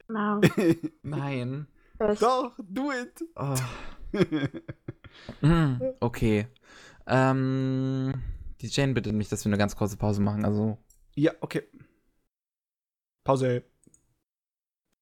Na, 0.07 0.39
Nein. 1.01 1.67
Doch, 2.19 2.53
do 2.59 2.91
it. 2.91 3.23
Oh. 3.35 3.55
Mm, 5.41 5.77
okay. 6.01 6.47
Ähm, 7.07 8.13
die 8.61 8.67
Jane 8.67 8.93
bittet 8.93 9.13
mich, 9.13 9.29
dass 9.29 9.43
wir 9.45 9.49
eine 9.49 9.57
ganz 9.57 9.75
kurze 9.75 9.97
Pause 9.97 10.21
machen. 10.21 10.45
Also, 10.45 10.77
ja, 11.15 11.31
okay. 11.41 11.63
Pause. 13.23 13.63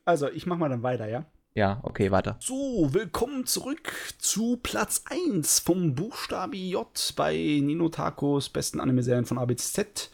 Also, 0.06 0.30
ich 0.30 0.46
mach 0.46 0.58
mal 0.58 0.70
dann 0.70 0.84
weiter, 0.84 1.10
ja? 1.10 1.26
Ja, 1.56 1.80
okay, 1.84 2.10
weiter. 2.12 2.38
So, 2.40 2.90
willkommen 2.94 3.46
zurück 3.46 3.94
zu 4.18 4.58
Platz 4.58 5.04
1 5.10 5.60
vom 5.60 5.94
Buchstabe 5.96 6.58
J 6.58 6.88
bei 7.16 7.36
Ninotakos 7.62 8.50
besten 8.50 8.80
Anime-Serien 8.80 9.26
von 9.26 9.38
A 9.38 9.46
bis 9.46 9.72
Z. 9.74 10.10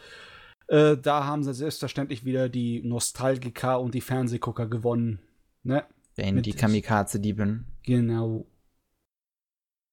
Äh, 0.67 0.97
da 0.97 1.23
haben 1.25 1.43
sie 1.43 1.53
selbstverständlich 1.53 2.25
wieder 2.25 2.49
die 2.49 2.81
Nostalgiker 2.83 3.79
und 3.79 3.93
die 3.95 4.01
Fernsehgucker 4.01 4.67
gewonnen. 4.67 5.19
Ne? 5.63 5.85
Jane, 6.17 6.33
Mit- 6.33 6.45
die 6.45 6.53
Kamikaze-Diebin. 6.53 7.65
Genau. 7.83 8.45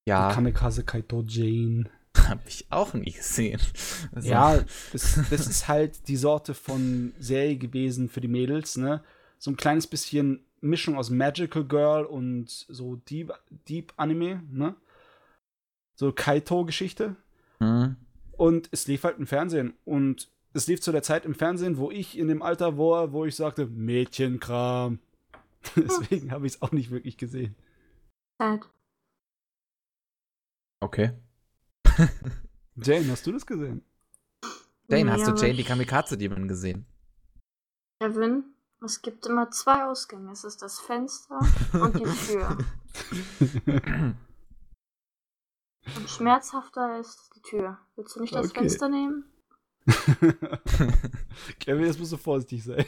Ja, 0.08 0.32
Kamikaze 0.32 0.84
Kaito 0.84 1.22
Jane. 1.26 1.90
hab 2.28 2.46
ich 2.48 2.66
auch 2.70 2.92
nie 2.94 3.12
gesehen. 3.12 3.60
Also, 4.12 4.28
Ja, 4.28 4.64
das, 4.92 5.20
das 5.30 5.46
ist 5.46 5.68
halt 5.68 6.08
die 6.08 6.16
Sorte 6.16 6.54
von 6.54 7.12
Serie 7.18 7.56
gewesen 7.56 8.08
für 8.08 8.20
die 8.20 8.28
Mädels, 8.28 8.76
ne? 8.76 9.02
So 9.38 9.50
ein 9.50 9.56
kleines 9.56 9.86
bisschen 9.86 10.45
Mischung 10.68 10.96
aus 10.96 11.10
Magical 11.10 11.64
Girl 11.64 12.04
und 12.04 12.48
so 12.50 12.96
Deep, 12.96 13.32
Deep 13.68 13.92
Anime, 13.96 14.42
ne? 14.50 14.74
So 15.94 16.12
Kaito-Geschichte. 16.12 17.16
Hm, 17.60 17.96
Und 18.32 18.68
es 18.72 18.86
lief 18.86 19.04
halt 19.04 19.18
im 19.18 19.26
Fernsehen. 19.26 19.74
Und 19.84 20.30
es 20.52 20.66
lief 20.66 20.80
zu 20.80 20.92
der 20.92 21.02
Zeit 21.02 21.24
im 21.24 21.34
Fernsehen, 21.34 21.78
wo 21.78 21.90
ich 21.90 22.18
in 22.18 22.28
dem 22.28 22.42
Alter 22.42 22.76
war, 22.78 23.12
wo 23.12 23.24
ich 23.24 23.34
sagte, 23.36 23.66
Mädchenkram. 23.66 24.98
Deswegen 25.76 26.30
habe 26.32 26.46
ich 26.46 26.54
es 26.54 26.62
auch 26.62 26.72
nicht 26.72 26.90
wirklich 26.90 27.16
gesehen. 27.16 27.54
Sad. 28.38 28.68
okay. 30.80 31.12
Jane, 32.76 33.10
hast 33.10 33.26
du 33.26 33.32
das 33.32 33.46
gesehen? 33.46 33.82
Jane, 34.88 35.10
hast 35.10 35.26
du 35.26 35.32
Jane, 35.34 35.54
die 35.54 35.64
Kamikaze-Diebin 35.64 36.46
gesehen? 36.46 36.84
Kevin, 38.02 38.44
es 38.86 39.02
gibt 39.02 39.26
immer 39.26 39.50
zwei 39.50 39.84
Ausgänge. 39.84 40.32
Es 40.32 40.44
ist 40.44 40.62
das 40.62 40.78
Fenster 40.80 41.38
und 41.74 41.94
die 41.94 42.04
Tür. 42.04 42.56
Und 45.94 46.10
schmerzhafter 46.10 46.98
ist 46.98 47.30
die 47.36 47.42
Tür. 47.42 47.78
Willst 47.94 48.16
du 48.16 48.20
nicht 48.20 48.34
das 48.34 48.50
Okay. 48.50 48.58
Fenster 48.58 48.88
nehmen? 48.88 49.24
Kevin, 51.60 51.86
jetzt 51.86 52.00
musst 52.00 52.12
du 52.12 52.16
vorsichtig 52.16 52.64
sein. 52.64 52.86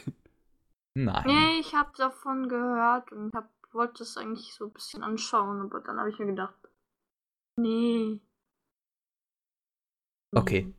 Nein. 0.95 1.23
Nee, 1.25 1.59
ich 1.61 1.73
habe 1.73 1.91
davon 1.95 2.49
gehört 2.49 3.13
und 3.13 3.33
hab, 3.33 3.49
wollte 3.71 4.03
es 4.03 4.17
eigentlich 4.17 4.53
so 4.53 4.65
ein 4.65 4.73
bisschen 4.73 5.03
anschauen, 5.03 5.61
aber 5.61 5.79
dann 5.79 5.97
habe 5.97 6.09
ich 6.09 6.19
mir 6.19 6.25
gedacht, 6.25 6.55
nee. 7.55 8.19
Okay. 10.35 10.73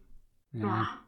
Ja. 0.52 1.02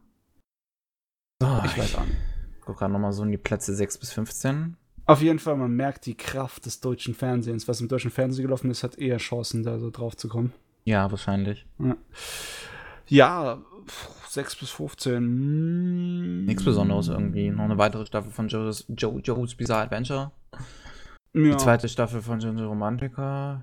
So, 1.43 1.61
Ich 1.67 1.77
weiß 1.77 1.97
auch 1.97 2.07
nicht. 2.07 2.32
Guck 2.65 2.79
gerade 2.79 2.93
nochmal 2.93 3.13
so 3.13 3.23
in 3.25 3.31
die 3.31 3.39
Plätze 3.39 3.75
6 3.75 3.99
bis 3.99 4.13
15. 4.13 4.77
Auf 5.07 5.21
jeden 5.21 5.39
Fall, 5.39 5.57
man 5.57 5.73
merkt 5.75 6.07
die 6.07 6.17
Kraft 6.17 6.65
des 6.67 6.81
deutschen 6.81 7.15
Fernsehens. 7.15 7.67
Was 7.69 7.81
im 7.81 7.89
deutschen 7.89 8.11
Fernsehen 8.11 8.45
gelaufen 8.45 8.71
ist, 8.71 8.83
hat 8.85 8.99
eher 8.99 9.19
Chancen, 9.19 9.63
da 9.65 9.79
so 9.79 9.91
drauf 9.91 10.17
zu 10.17 10.29
kommen. 10.29 10.53
Ja, 10.85 11.11
wahrscheinlich. 11.11 11.67
Ja, 11.79 11.97
ja 13.09 13.63
pff, 13.87 14.29
6 14.29 14.57
bis 14.57 14.71
15. 14.71 15.23
mm, 15.23 16.45
Nichts 16.47 16.65
Besonderes 16.65 17.09
irgendwie. 17.09 17.51
Noch 17.51 17.65
eine 17.65 17.79
weitere 17.79 18.07
Staffel 18.07 18.31
von 18.31 18.49
Joe's, 18.49 18.85
Joe, 18.89 19.21
Joe's 19.21 19.55
Bizarre 19.55 19.83
Adventure. 19.83 20.31
Ja, 21.35 21.51
Die 21.51 21.57
zweite 21.57 21.89
Staffel 21.89 22.23
von 22.23 22.39
Ginger 22.39 22.67
Romantica. 22.67 23.63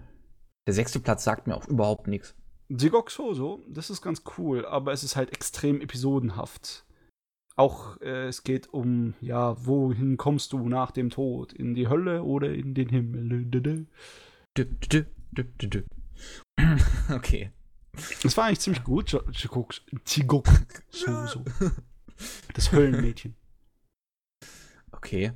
Der 0.67 0.73
sechste 0.73 0.99
Platz 0.99 1.23
sagt 1.23 1.47
mir 1.47 1.55
auch 1.55 1.67
überhaupt 1.67 2.07
nichts. 2.07 2.35
Jigok 2.69 3.09
Soso, 3.09 3.61
das 3.67 3.89
ist 3.89 4.01
ganz 4.01 4.23
cool, 4.37 4.65
aber 4.65 4.91
es 4.91 5.03
ist 5.03 5.15
halt 5.15 5.31
extrem 5.33 5.81
episodenhaft. 5.81 6.85
Auch 7.59 7.99
äh, 7.99 8.27
es 8.27 8.43
geht 8.43 8.73
um, 8.73 9.15
ja, 9.19 9.65
wohin 9.65 10.15
kommst 10.15 10.53
du 10.53 10.69
nach 10.69 10.91
dem 10.91 11.09
Tod? 11.09 11.51
In 11.51 11.75
die 11.75 11.89
Hölle 11.89 12.23
oder 12.23 12.53
in 12.53 12.73
den 12.73 12.87
Himmel? 12.87 13.85
Okay. 17.11 17.51
Das 18.23 18.37
war 18.37 18.45
eigentlich 18.45 18.61
ziemlich 18.61 18.83
gut. 18.85 19.13
Soso. 20.89 21.43
Das 22.53 22.71
Höllenmädchen. 22.71 23.35
Okay. 24.91 25.33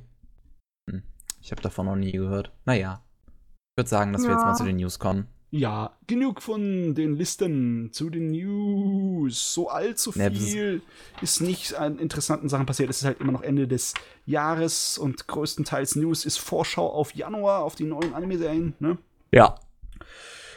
Hm. 0.90 1.02
Ich 1.40 1.50
habe 1.50 1.62
davon 1.62 1.86
noch 1.86 1.96
nie 1.96 2.12
gehört. 2.12 2.52
Naja. 2.64 3.02
Ich 3.26 3.80
würde 3.80 3.88
sagen, 3.88 4.12
dass 4.12 4.22
wir 4.22 4.30
jetzt 4.30 4.44
mal 4.44 4.54
zu 4.54 4.64
den 4.64 4.76
News 4.76 4.98
kommen. 4.98 5.28
Ja, 5.56 5.96
genug 6.08 6.42
von 6.42 6.96
den 6.96 7.14
Listen 7.14 7.90
zu 7.92 8.10
den 8.10 8.32
News. 8.32 9.54
So 9.54 9.68
allzu 9.68 10.10
Ne, 10.16 10.28
das 10.28 10.40
ist- 10.40 10.50
viel 10.50 10.82
ist 11.22 11.40
nicht 11.42 11.74
an 11.74 12.00
interessanten 12.00 12.48
Sachen 12.48 12.66
passiert. 12.66 12.90
Es 12.90 12.98
ist 12.98 13.04
halt 13.04 13.20
immer 13.20 13.30
noch 13.30 13.42
Ende 13.42 13.68
des 13.68 13.94
Jahres 14.26 14.98
und 14.98 15.28
größtenteils 15.28 15.94
News 15.94 16.24
ist 16.24 16.38
Vorschau 16.38 16.88
auf 16.90 17.14
Januar, 17.14 17.62
auf 17.62 17.76
die 17.76 17.84
neuen 17.84 18.14
Anime-Serien. 18.14 18.74
Ne? 18.80 18.98
Ja. 19.30 19.54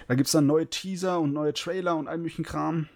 Da 0.07 0.15
gibt 0.15 0.25
es 0.25 0.31
dann 0.31 0.47
neue 0.47 0.67
Teaser 0.67 1.19
und 1.19 1.31
neue 1.31 1.53
Trailer 1.53 1.95
und 1.95 2.07
all 2.07 2.17
möglichen 2.17 2.43
Kram. 2.43 2.89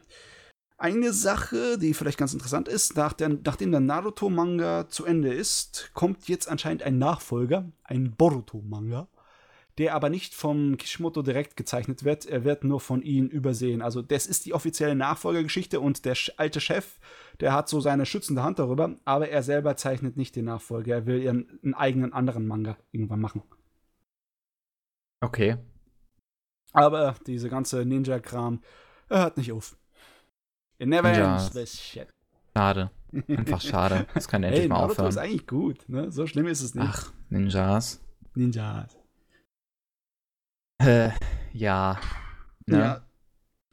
Eine 0.80 1.14
Sache, 1.14 1.78
die 1.78 1.94
vielleicht 1.94 2.18
ganz 2.18 2.34
interessant 2.34 2.68
ist, 2.68 2.96
nach 2.96 3.14
der, 3.14 3.30
nachdem 3.30 3.70
der 3.70 3.80
Naruto-Manga 3.80 4.90
zu 4.90 5.06
Ende 5.06 5.32
ist, 5.32 5.92
kommt 5.94 6.28
jetzt 6.28 6.50
anscheinend 6.50 6.82
ein 6.82 6.98
Nachfolger, 6.98 7.72
ein 7.84 8.16
Boruto-Manga, 8.18 9.08
der 9.78 9.96
aber 9.96 10.10
nicht 10.10 10.36
vom 10.36 10.78
Kishimoto 10.78 11.22
direkt 11.22 11.56
gezeichnet 11.58 12.04
wird, 12.04 12.26
er 12.26 12.44
wird 12.44 12.64
nur 12.64 12.80
von 12.80 13.02
ihm 13.02 13.28
übersehen. 13.28 13.82
Also 13.82 14.02
das 14.02 14.28
ist 14.28 14.46
die 14.46 14.54
offizielle 14.54 14.96
Nachfolgergeschichte 14.96 15.80
und 15.80 16.06
der 16.06 16.16
alte 16.38 16.60
Chef, 16.62 17.00
der 17.40 17.54
hat 17.54 17.70
so 17.70 17.80
seine 17.80 18.06
schützende 18.06 18.44
Hand 18.44 18.60
darüber, 18.60 18.96
aber 19.06 19.30
er 19.30 19.44
selber 19.44 19.76
zeichnet 19.78 20.18
nicht 20.18 20.36
den 20.36 20.46
Nachfolger, 20.46 20.96
er 20.96 21.06
will 21.06 21.22
ihren, 21.22 21.60
einen 21.64 21.74
eigenen 21.74 22.14
anderen 22.14 22.46
Manga 22.48 22.78
irgendwann 22.92 23.22
machen. 23.22 23.44
Okay. 25.22 25.58
Aber 26.74 27.16
diese 27.28 27.50
ganze 27.50 27.86
Ninja-Kram 27.86 28.62
er 29.10 29.24
hört 29.24 29.38
nicht 29.38 29.52
auf. 29.52 29.78
It 30.80 30.88
never 30.88 31.12
Ninjas. 31.12 31.44
ends 31.44 31.54
this 31.54 31.82
shit. 31.82 32.08
Schade. 32.56 32.92
Einfach 33.28 33.60
schade. 33.62 34.08
Das 34.14 34.28
kann 34.30 34.42
endlich 34.42 34.62
Hey, 34.62 34.70
mal 34.70 34.76
Naruto 34.76 34.94
aufhören. 34.94 35.10
ist 35.10 35.18
eigentlich 35.18 35.48
gut, 35.48 35.90
ne? 35.90 36.12
So 36.12 36.28
schlimm 36.28 36.48
ist 36.48 36.62
es 36.62 36.76
nicht. 36.76 36.88
Ach, 36.88 37.12
Ninjas. 37.30 38.02
Ninjas. 38.36 38.98
Äh, 40.86 41.12
ja. 41.54 42.00
Ne? 42.66 42.78
Ja. 42.80 43.02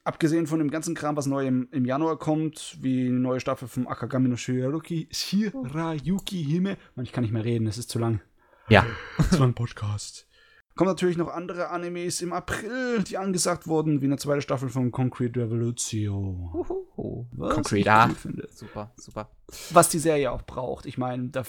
Abgesehen 0.04 0.46
von 0.46 0.58
dem 0.58 0.70
ganzen 0.70 0.94
Kram, 0.94 1.16
was 1.16 1.26
neu 1.26 1.46
im, 1.46 1.68
im 1.70 1.84
Januar 1.84 2.18
kommt, 2.18 2.78
wie 2.80 3.04
die 3.04 3.10
neue 3.10 3.40
Staffel 3.40 3.68
vom 3.68 3.86
Akagami 3.86 4.28
no 4.28 4.36
Shirayuki, 4.36 5.08
Shirayuki 5.10 6.44
Hime. 6.44 6.76
Mann, 6.94 7.04
ich 7.04 7.12
kann 7.12 7.22
nicht 7.22 7.32
mehr 7.32 7.44
reden, 7.44 7.66
es 7.66 7.76
ist 7.78 7.90
zu 7.90 7.98
lang. 7.98 8.20
Ja. 8.68 8.86
zu 9.30 9.38
lang 9.38 9.54
Podcast. 9.54 10.26
Kommen 10.74 10.88
natürlich 10.90 11.16
noch 11.16 11.28
andere 11.28 11.70
Animes 11.70 12.22
im 12.22 12.32
April, 12.32 13.02
die 13.02 13.18
angesagt 13.18 13.66
wurden, 13.66 14.00
wie 14.00 14.06
eine 14.06 14.16
zweite 14.16 14.42
Staffel 14.42 14.68
von 14.68 14.92
Concrete 14.92 15.40
Revolution. 15.40 16.50
Uhuhu. 16.54 17.26
Was 17.32 17.54
Concrete, 17.54 17.80
ich 17.80 17.90
ah. 17.90 18.10
Super, 18.50 18.92
super. 18.96 19.30
was 19.70 19.88
die 19.88 19.98
Serie 19.98 20.30
auch 20.30 20.42
braucht. 20.42 20.86
Ich 20.86 20.96
meine, 20.96 21.28
da, 21.30 21.42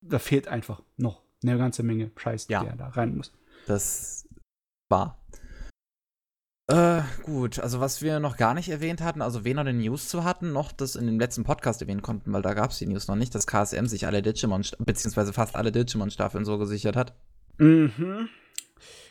da 0.00 0.18
fehlt 0.18 0.48
einfach 0.48 0.82
noch 0.96 1.22
eine 1.42 1.58
ganze 1.58 1.82
Menge 1.82 2.10
Scheiß, 2.16 2.48
Ja. 2.48 2.64
der 2.64 2.76
da 2.76 2.88
rein 2.88 3.16
muss. 3.16 3.32
Das 3.66 4.26
war. 4.90 5.20
Äh, 6.70 7.02
gut, 7.24 7.58
also 7.58 7.80
was 7.80 8.00
wir 8.00 8.20
noch 8.20 8.36
gar 8.36 8.54
nicht 8.54 8.68
erwähnt 8.68 9.00
hatten, 9.00 9.22
also 9.22 9.44
weder 9.44 9.64
den 9.64 9.78
News 9.78 10.08
zu 10.08 10.22
hatten, 10.22 10.52
noch 10.52 10.70
das 10.70 10.94
in 10.94 11.06
dem 11.06 11.18
letzten 11.18 11.42
Podcast 11.42 11.82
erwähnen 11.82 12.02
konnten, 12.02 12.32
weil 12.32 12.42
da 12.42 12.54
gab 12.54 12.70
es 12.70 12.78
die 12.78 12.86
News 12.86 13.08
noch 13.08 13.16
nicht, 13.16 13.34
dass 13.34 13.48
KSM 13.48 13.86
sich 13.86 14.06
alle 14.06 14.22
Digimon, 14.22 14.64
beziehungsweise 14.78 15.32
fast 15.32 15.56
alle 15.56 15.72
Digimon-Staffeln 15.72 16.44
so 16.44 16.58
gesichert 16.58 16.94
hat. 16.94 17.14
Mhm. 17.58 18.28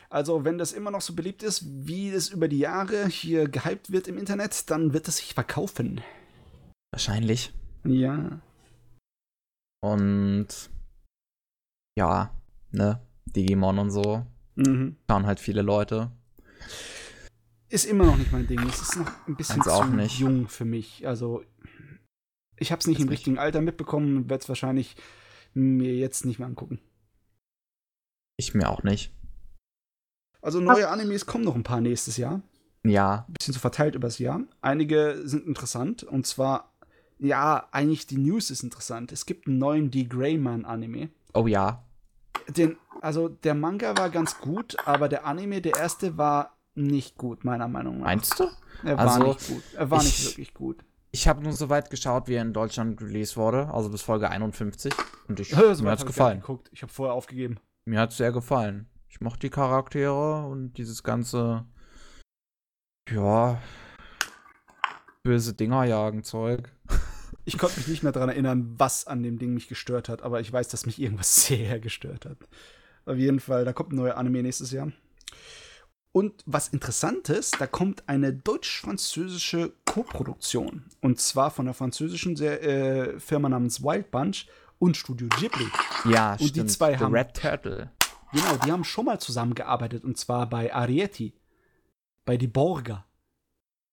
Also, 0.08 0.44
wenn 0.44 0.58
das 0.58 0.72
immer 0.72 0.90
noch 0.90 1.02
so 1.02 1.14
beliebt 1.14 1.42
ist, 1.42 1.64
wie 1.86 2.08
es 2.08 2.30
über 2.30 2.48
die 2.48 2.58
Jahre 2.58 3.06
hier 3.06 3.46
gehypt 3.46 3.92
wird 3.92 4.08
im 4.08 4.18
Internet, 4.18 4.70
dann 4.70 4.94
wird 4.94 5.06
es 5.06 5.18
sich 5.18 5.34
verkaufen. 5.34 6.00
Wahrscheinlich. 6.92 7.52
Ja. 7.84 8.40
Und 9.82 10.48
ja, 11.96 12.34
ne, 12.72 13.00
Digimon 13.26 13.78
und 13.78 13.90
so. 13.90 14.26
Mhm. 14.66 14.96
Schauen 15.08 15.26
halt 15.26 15.40
viele 15.40 15.62
Leute. 15.62 16.10
Ist 17.68 17.84
immer 17.86 18.04
noch 18.04 18.16
nicht 18.16 18.32
mein 18.32 18.46
Ding. 18.46 18.60
Es 18.68 18.80
ist 18.82 18.96
noch 18.98 19.10
ein 19.28 19.36
bisschen 19.36 19.62
zu 19.62 19.70
auch 19.72 19.86
nicht. 19.86 20.18
jung 20.18 20.48
für 20.48 20.64
mich. 20.64 21.06
Also, 21.06 21.42
ich 22.56 22.72
habe 22.72 22.80
es 22.80 22.86
nicht 22.86 22.98
Ist 22.98 23.02
im 23.04 23.08
nicht. 23.08 23.18
richtigen 23.18 23.38
Alter 23.38 23.60
mitbekommen 23.60 24.16
und 24.16 24.30
werde 24.30 24.42
es 24.42 24.48
wahrscheinlich 24.48 24.96
mir 25.54 25.94
jetzt 25.96 26.24
nicht 26.24 26.38
mehr 26.38 26.48
angucken. 26.48 26.80
Ich 28.36 28.54
mir 28.54 28.68
auch 28.68 28.82
nicht. 28.82 29.12
Also, 30.42 30.60
neue 30.60 30.88
Animes 30.88 31.26
kommen 31.26 31.44
noch 31.44 31.54
ein 31.54 31.62
paar 31.62 31.80
nächstes 31.80 32.16
Jahr. 32.16 32.42
Ja, 32.82 33.26
Ein 33.28 33.34
bisschen 33.34 33.54
so 33.54 33.60
verteilt 33.60 33.94
übers 33.94 34.18
Jahr. 34.18 34.40
Einige 34.62 35.20
sind 35.24 35.46
interessant. 35.46 36.02
Und 36.02 36.26
zwar, 36.26 36.72
ja, 37.18 37.68
eigentlich 37.72 38.06
die 38.06 38.16
News 38.16 38.50
ist 38.50 38.62
interessant. 38.62 39.12
Es 39.12 39.26
gibt 39.26 39.46
einen 39.46 39.58
neuen 39.58 39.90
D. 39.90 40.04
Greyman 40.04 40.64
Anime. 40.64 41.10
oh 41.34 41.46
ja. 41.46 41.84
Den, 42.56 42.76
also, 43.00 43.28
der 43.28 43.54
Manga 43.54 43.96
war 43.96 44.10
ganz 44.10 44.38
gut, 44.40 44.76
aber 44.86 45.08
der 45.08 45.24
Anime, 45.26 45.60
der 45.60 45.76
erste, 45.76 46.16
war 46.18 46.56
nicht 46.74 47.16
gut, 47.16 47.44
meiner 47.44 47.68
Meinung 47.68 47.98
nach. 47.98 48.04
Meinst 48.06 48.38
du? 48.38 48.44
Er 48.84 48.96
war 48.96 49.06
Also, 49.14 49.26
nicht 49.28 49.48
gut. 49.48 49.62
Er 49.74 49.90
war 49.90 49.98
nicht 50.02 50.18
ich- 50.18 50.26
wirklich 50.30 50.54
gut. 50.54 50.84
Ich 51.12 51.26
habe 51.26 51.42
nur 51.42 51.52
so 51.52 51.68
weit 51.68 51.90
geschaut, 51.90 52.28
wie 52.28 52.34
er 52.34 52.42
in 52.42 52.52
Deutschland 52.52 53.00
released 53.02 53.36
wurde, 53.36 53.68
also 53.74 53.90
bis 53.90 54.00
Folge 54.02 54.30
51. 54.30 54.94
Und 55.26 55.40
ich, 55.40 55.50
Ja, 55.50 55.74
so 55.74 55.82
mir 55.82 55.90
hat's 55.90 56.02
ich 56.02 56.06
gefallen. 56.06 56.36
nicht 56.36 56.46
geguckt. 56.46 56.68
Ich 56.72 56.82
habe 56.82 56.92
vorher 56.92 57.14
aufgegeben. 57.14 57.58
Mir 57.84 57.98
hat's 57.98 58.16
sehr 58.16 58.30
gefallen. 58.30 58.88
Ich 59.08 59.20
mochte 59.20 59.40
die 59.40 59.50
Charaktere 59.50 60.46
und 60.46 60.74
dieses 60.74 61.02
ganze, 61.02 61.66
ja, 63.10 63.60
böse 65.24 65.52
Dinger 65.54 65.84
jagen 65.84 66.22
Zeug. 66.22 66.70
Ich 67.54 67.58
konnte 67.58 67.78
mich 67.78 67.88
nicht 67.88 68.02
mehr 68.02 68.12
daran 68.12 68.28
erinnern, 68.28 68.74
was 68.78 69.06
an 69.06 69.22
dem 69.22 69.38
Ding 69.38 69.54
mich 69.54 69.68
gestört 69.68 70.08
hat, 70.08 70.22
aber 70.22 70.40
ich 70.40 70.52
weiß, 70.52 70.68
dass 70.68 70.86
mich 70.86 71.00
irgendwas 71.00 71.46
sehr 71.46 71.80
gestört 71.80 72.24
hat. 72.26 72.38
Auf 73.06 73.16
jeden 73.16 73.40
Fall, 73.40 73.64
da 73.64 73.72
kommt 73.72 73.92
ein 73.92 73.96
neuer 73.96 74.16
Anime 74.16 74.42
nächstes 74.42 74.70
Jahr. 74.70 74.92
Und 76.12 76.42
was 76.46 76.68
Interessantes, 76.68 77.52
da 77.52 77.66
kommt 77.66 78.08
eine 78.08 78.32
deutsch-französische 78.32 79.72
Koproduktion. 79.84 80.84
Und 81.00 81.20
zwar 81.20 81.50
von 81.50 81.66
einer 81.66 81.74
französischen 81.74 82.36
äh, 82.40 83.18
Firma 83.20 83.48
namens 83.48 83.82
Wild 83.82 84.10
Bunch 84.10 84.46
und 84.78 84.96
Studio 84.96 85.28
Ghibli. 85.38 85.66
Ja, 86.10 86.32
Und 86.32 86.40
die 86.40 86.48
stimmt. 86.48 86.70
zwei 86.72 86.96
The 86.96 87.04
haben- 87.04 87.14
Red 87.14 87.34
Turtle. 87.34 87.90
Genau, 88.32 88.56
die 88.64 88.70
haben 88.72 88.84
schon 88.84 89.06
mal 89.06 89.20
zusammengearbeitet 89.20 90.04
und 90.04 90.16
zwar 90.18 90.48
bei 90.48 90.72
Arieti, 90.74 91.32
bei 92.24 92.36
Die 92.36 92.46
Borger. 92.48 93.04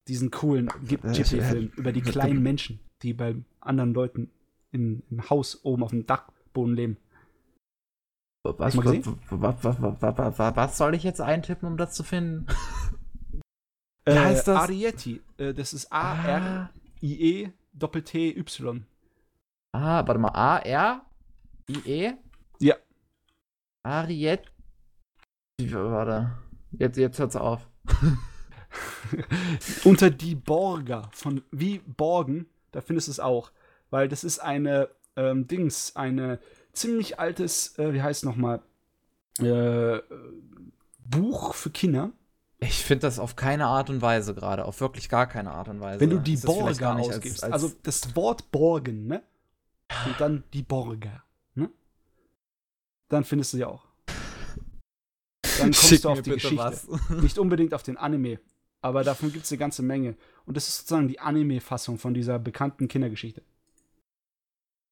Diesen 0.07 0.31
coolen 0.31 0.69
Ghi- 0.85 0.95
Äh, 1.03 1.11
Ghibli-Film 1.11 1.71
über 1.75 1.91
die 1.91 2.01
kleinen 2.01 2.41
Menschen, 2.41 2.79
die 3.01 3.13
bei 3.13 3.35
anderen 3.59 3.93
Leuten 3.93 4.31
in, 4.71 5.03
im 5.09 5.29
Haus 5.29 5.63
oben 5.63 5.83
auf 5.83 5.91
dem 5.91 6.05
Dachboden 6.05 6.75
leben. 6.75 6.97
Was, 8.43 8.77
was, 8.77 9.81
was, 9.81 10.39
was, 10.55 10.77
soll 10.77 10.95
ich 10.95 11.03
jetzt 11.03 11.19
eintippen, 11.21 11.67
um 11.67 11.77
das 11.77 11.93
zu 11.93 12.03
finden? 12.03 12.47
Wie 14.05 14.11
Äh, 14.11 14.15
heißt 14.19 14.47
das? 14.47 14.57
Arieti, 14.57 15.21
äh, 15.37 15.53
das 15.53 15.73
ist 15.73 15.91
A-R-I-E 15.91 17.51
Doppel-T-Y. 17.73 18.85
Ah, 19.73 20.07
warte 20.07 20.19
mal. 20.19 20.29
A, 20.29 20.57
R, 20.59 21.05
I, 21.69 21.77
E? 21.85 22.13
Ja. 22.59 22.75
Ariet. 23.83 24.51
Wie- 25.59 25.73
Warte. 25.73 26.37
Jetzt, 26.71 26.97
jetzt 26.97 27.19
hört's 27.19 27.35
auf. 27.35 27.67
Unter 29.85 30.09
Die 30.09 30.35
Borger, 30.35 31.09
von 31.13 31.43
wie 31.51 31.79
Borgen, 31.79 32.47
da 32.77 32.81
findest 32.81 33.07
du 33.07 33.11
es 33.11 33.19
auch. 33.19 33.51
Weil 33.89 34.07
das 34.07 34.23
ist 34.23 34.37
eine 34.37 34.89
ähm, 35.15 35.47
Dings, 35.47 35.95
eine 35.95 36.39
ziemlich 36.73 37.19
altes, 37.19 37.75
äh, 37.79 37.91
wie 37.91 38.03
heißt 38.03 38.19
es 38.19 38.23
nochmal, 38.23 38.61
äh, 39.39 39.97
Buch 40.99 41.55
für 41.55 41.71
Kinder. 41.71 42.11
Ich 42.59 42.83
finde 42.83 43.01
das 43.07 43.17
auf 43.17 43.35
keine 43.35 43.65
Art 43.65 43.89
und 43.89 44.03
Weise 44.03 44.35
gerade. 44.35 44.65
Auf 44.65 44.79
wirklich 44.79 45.09
gar 45.09 45.25
keine 45.25 45.51
Art 45.51 45.69
und 45.69 45.79
Weise. 45.81 45.99
Wenn 46.01 46.11
du 46.11 46.19
die 46.19 46.33
Ist 46.35 46.45
Borger 46.45 46.93
nicht 46.95 47.07
als- 47.07 47.15
ausgibst, 47.17 47.43
als- 47.43 47.53
also 47.53 47.71
das 47.81 48.15
Wort 48.15 48.51
Borgen, 48.51 49.07
ne? 49.07 49.23
Und 50.05 50.19
dann 50.21 50.43
die 50.53 50.61
Borger, 50.61 51.23
ne? 51.55 51.71
Dann 53.09 53.23
findest 53.23 53.53
du 53.53 53.57
sie 53.57 53.65
auch. 53.65 53.87
Dann 55.41 55.43
kommst 55.71 55.83
Schick 55.87 56.01
du 56.03 56.09
auf 56.09 56.21
die 56.21 56.31
Geschichte. 56.31 56.57
was. 56.57 56.87
Nicht 57.09 57.39
unbedingt 57.39 57.73
auf 57.73 57.81
den 57.81 57.97
Anime, 57.97 58.39
aber 58.81 59.03
davon 59.03 59.31
gibt 59.31 59.45
es 59.45 59.51
eine 59.51 59.59
ganze 59.59 59.83
Menge. 59.83 60.15
Und 60.45 60.55
das 60.57 60.67
ist 60.67 60.77
sozusagen 60.79 61.07
die 61.07 61.19
Anime-Fassung 61.19 61.97
von 61.97 62.13
dieser 62.13 62.39
bekannten 62.39 62.87
Kindergeschichte. 62.87 63.43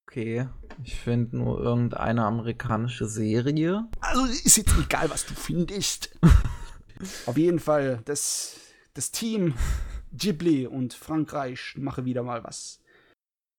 Okay. 0.08 0.48
Ich 0.84 0.96
finde 0.96 1.38
nur 1.38 1.60
irgendeine 1.60 2.24
amerikanische 2.24 3.08
Serie. 3.08 3.88
Also 4.02 4.26
ist 4.26 4.58
jetzt 4.58 4.74
egal, 4.80 5.10
was 5.10 5.26
du 5.26 5.34
findest. 5.34 6.18
auf 7.26 7.38
jeden 7.38 7.60
Fall, 7.60 8.02
das, 8.06 8.58
das 8.94 9.12
Team 9.12 9.56
Ghibli 10.14 10.68
und 10.68 10.94
Frankreich 10.94 11.76
mache 11.78 12.06
wieder 12.06 12.24
mal 12.24 12.44
was. 12.44 12.82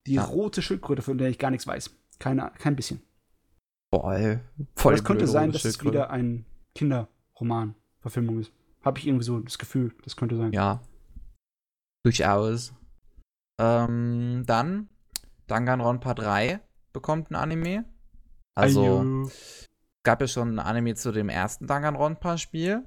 Die 0.07 0.15
Ja. 0.15 0.25
rote 0.25 0.63
Schildkröte, 0.63 1.03
von 1.03 1.19
der 1.19 1.29
ich 1.29 1.39
gar 1.39 1.51
nichts 1.51 1.67
weiß. 1.67 1.91
Keine, 2.19 2.53
kein 2.59 2.77
bisschen. 2.77 3.03
Boah, 3.91 4.15
ey. 4.15 4.33
Aber 4.33 4.67
Voll 4.77 4.95
es 4.95 5.05
könnte 5.05 5.27
sein, 5.27 5.53
dass 5.53 5.65
es 5.65 5.83
wieder 5.85 6.11
ein 6.11 6.47
Kinderroman-Verfilmung 6.75 8.41
ist. 8.41 8.53
Habe 8.87 9.01
ich 9.01 9.07
irgendwie 9.09 9.25
so 9.25 9.41
das 9.41 9.59
Gefühl, 9.59 9.93
das 10.05 10.15
könnte 10.15 10.37
sein. 10.37 10.53
Ja. 10.53 10.81
Durchaus. 12.05 12.73
Ähm, 13.61 14.45
dann 14.47 14.89
Danganronpa 15.49 16.15
3 16.15 16.61
bekommt 16.93 17.33
ein 17.33 17.35
Anime. 17.35 17.85
Also, 18.55 19.01
Ayo. 19.01 19.31
gab 20.05 20.21
ja 20.21 20.29
schon 20.29 20.55
ein 20.55 20.59
Anime 20.61 20.95
zu 20.95 21.11
dem 21.11 21.29
ersten 21.29 21.67
Danganronpa-Spiel. 21.67 22.85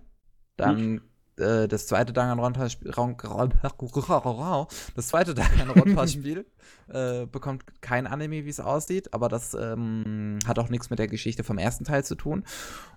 Dann 0.56 1.02
äh, 1.40 1.68
das 1.68 1.88
zweite 1.88 2.14
Danganronpa-Spiel, 2.14 2.92
das 2.94 5.08
zweite 5.08 5.34
Danganronpa-Spiel 5.34 6.46
äh, 6.90 7.26
bekommt 7.26 7.64
kein 7.82 8.08
Anime, 8.08 8.46
wie 8.46 8.50
es 8.50 8.60
aussieht, 8.60 9.14
aber 9.14 9.30
das 9.30 9.54
ähm, 9.54 10.40
hat 10.46 10.60
auch 10.60 10.70
nichts 10.70 10.90
mit 10.90 11.00
der 11.00 11.08
Geschichte 11.08 11.44
vom 11.44 11.58
ersten 11.58 11.86
Teil 11.86 12.04
zu 12.04 12.16
tun. 12.16 12.44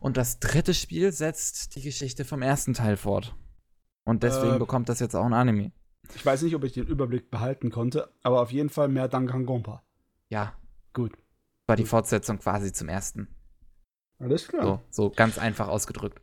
Und 0.00 0.16
das 0.16 0.40
dritte 0.40 0.74
Spiel 0.74 1.12
setzt 1.12 1.76
die 1.76 1.82
Geschichte 1.82 2.24
vom 2.24 2.42
ersten 2.42 2.74
Teil 2.74 2.96
fort. 2.96 3.34
Und 4.04 4.22
deswegen 4.22 4.56
Äh, 4.56 4.58
bekommt 4.58 4.88
das 4.88 5.00
jetzt 5.00 5.14
auch 5.14 5.24
ein 5.24 5.34
Anime. 5.34 5.72
Ich 6.14 6.26
weiß 6.26 6.42
nicht, 6.42 6.54
ob 6.56 6.64
ich 6.64 6.72
den 6.72 6.86
Überblick 6.86 7.30
behalten 7.30 7.70
konnte, 7.70 8.10
aber 8.22 8.42
auf 8.42 8.52
jeden 8.52 8.68
Fall 8.68 8.88
mehr 8.88 9.08
Danganronpa. 9.08 9.82
Ja, 10.28 10.54
Gut. 10.92 11.12
war 11.66 11.76
die 11.76 11.84
Fortsetzung 11.84 12.38
quasi 12.38 12.72
zum 12.72 12.88
ersten. 12.88 13.28
Alles 14.18 14.48
klar. 14.48 14.64
So, 14.64 14.80
so 14.90 15.10
ganz 15.10 15.38
einfach 15.38 15.68
ausgedrückt. 15.68 16.20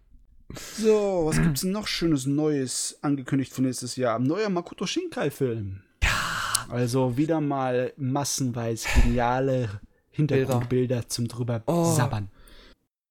So, 0.56 1.26
was 1.26 1.40
gibt's 1.42 1.64
noch 1.64 1.88
schönes 1.88 2.26
Neues 2.26 2.98
angekündigt 3.02 3.54
für 3.54 3.62
nächstes 3.62 3.96
Jahr? 3.96 4.16
Ein 4.18 4.24
neuer 4.24 4.50
Makoto 4.50 4.86
Shinkai-Film. 4.88 5.82
Ja. 6.04 6.66
Also 6.70 7.18
wieder 7.18 7.40
mal 7.40 7.94
massenweise 7.98 8.88
geniale 9.02 9.70
Hintergrundbilder 10.12 11.08
zum 11.08 11.28
drüber 11.28 11.62
Oh. 11.68 11.94
sabbern. 11.94 12.30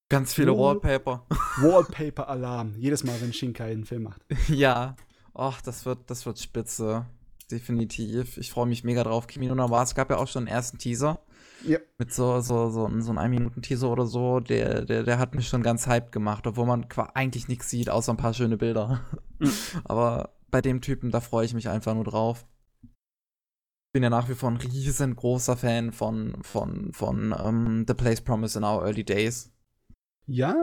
Ganz 0.09 0.35
viele 0.35 0.53
Oh. 0.53 0.59
Wallpaper. 0.59 1.27
Wallpaper-Alarm. 1.61 2.75
Jedes 2.79 3.05
Mal, 3.05 3.21
wenn 3.21 3.33
Shinkai 3.33 3.71
einen 3.73 3.85
Film 3.85 4.05
macht. 4.05 4.23
Ja, 4.49 4.97
ach, 5.35 5.61
das 5.63 5.85
wird, 5.87 5.99
das 6.11 6.27
wird 6.27 6.39
spitze. 6.41 7.07
Definitiv. 7.51 8.37
Ich 8.39 8.51
freue 8.51 8.67
mich 8.67 8.85
mega 8.85 9.05
drauf. 9.05 9.27
Kimi 9.27 9.47
no 9.47 9.55
Na 9.55 9.71
wa, 9.71 9.83
es 9.83 9.95
gab 9.95 10.11
ja 10.11 10.17
auch 10.17 10.29
schon 10.29 10.41
einen 10.47 10.55
ersten 10.55 10.79
Teaser. 10.79 11.21
Ja. 11.65 11.79
Mit 11.99 12.13
so, 12.13 12.41
so, 12.41 12.71
so, 12.71 12.89
so 13.01 13.11
einem 13.11 13.19
1-Minuten-Teaser 13.19 13.91
oder 13.91 14.07
so. 14.07 14.41
Der, 14.41 14.85
der, 14.85 15.03
der 15.03 15.19
hat 15.19 15.35
mich 15.35 15.49
schon 15.49 15.63
ganz 15.63 15.87
hyped 15.87 16.13
gemacht, 16.13 16.47
obwohl 16.47 16.67
man 16.67 16.87
eigentlich 17.15 17.49
nichts 17.49 17.69
sieht, 17.71 17.91
außer 17.91 18.13
ein 18.13 18.17
paar 18.17 18.35
schöne 18.35 18.57
Bilder. 18.57 19.01
Mhm. 19.39 19.53
Aber 19.85 20.35
bei 20.51 20.61
dem 20.61 20.81
Typen, 20.81 21.11
da 21.11 21.21
freue 21.21 21.45
ich 21.45 21.55
mich 21.55 21.69
einfach 21.69 21.95
nur 21.95 22.05
drauf. 22.05 22.47
Ich 22.83 23.93
bin 23.93 24.03
ja 24.03 24.11
nach 24.11 24.29
wie 24.29 24.35
vor 24.35 24.51
ein 24.51 24.57
riesengroßer 24.59 25.57
Fan 25.57 25.93
von, 25.93 26.43
von, 26.43 26.93
von 26.93 27.35
ähm, 27.39 27.85
The 27.89 27.95
Place 27.95 28.21
Promise 28.21 28.59
in 28.59 28.65
Our 28.65 28.85
Early 28.85 29.05
Days. 29.05 29.51
Ja, 30.27 30.55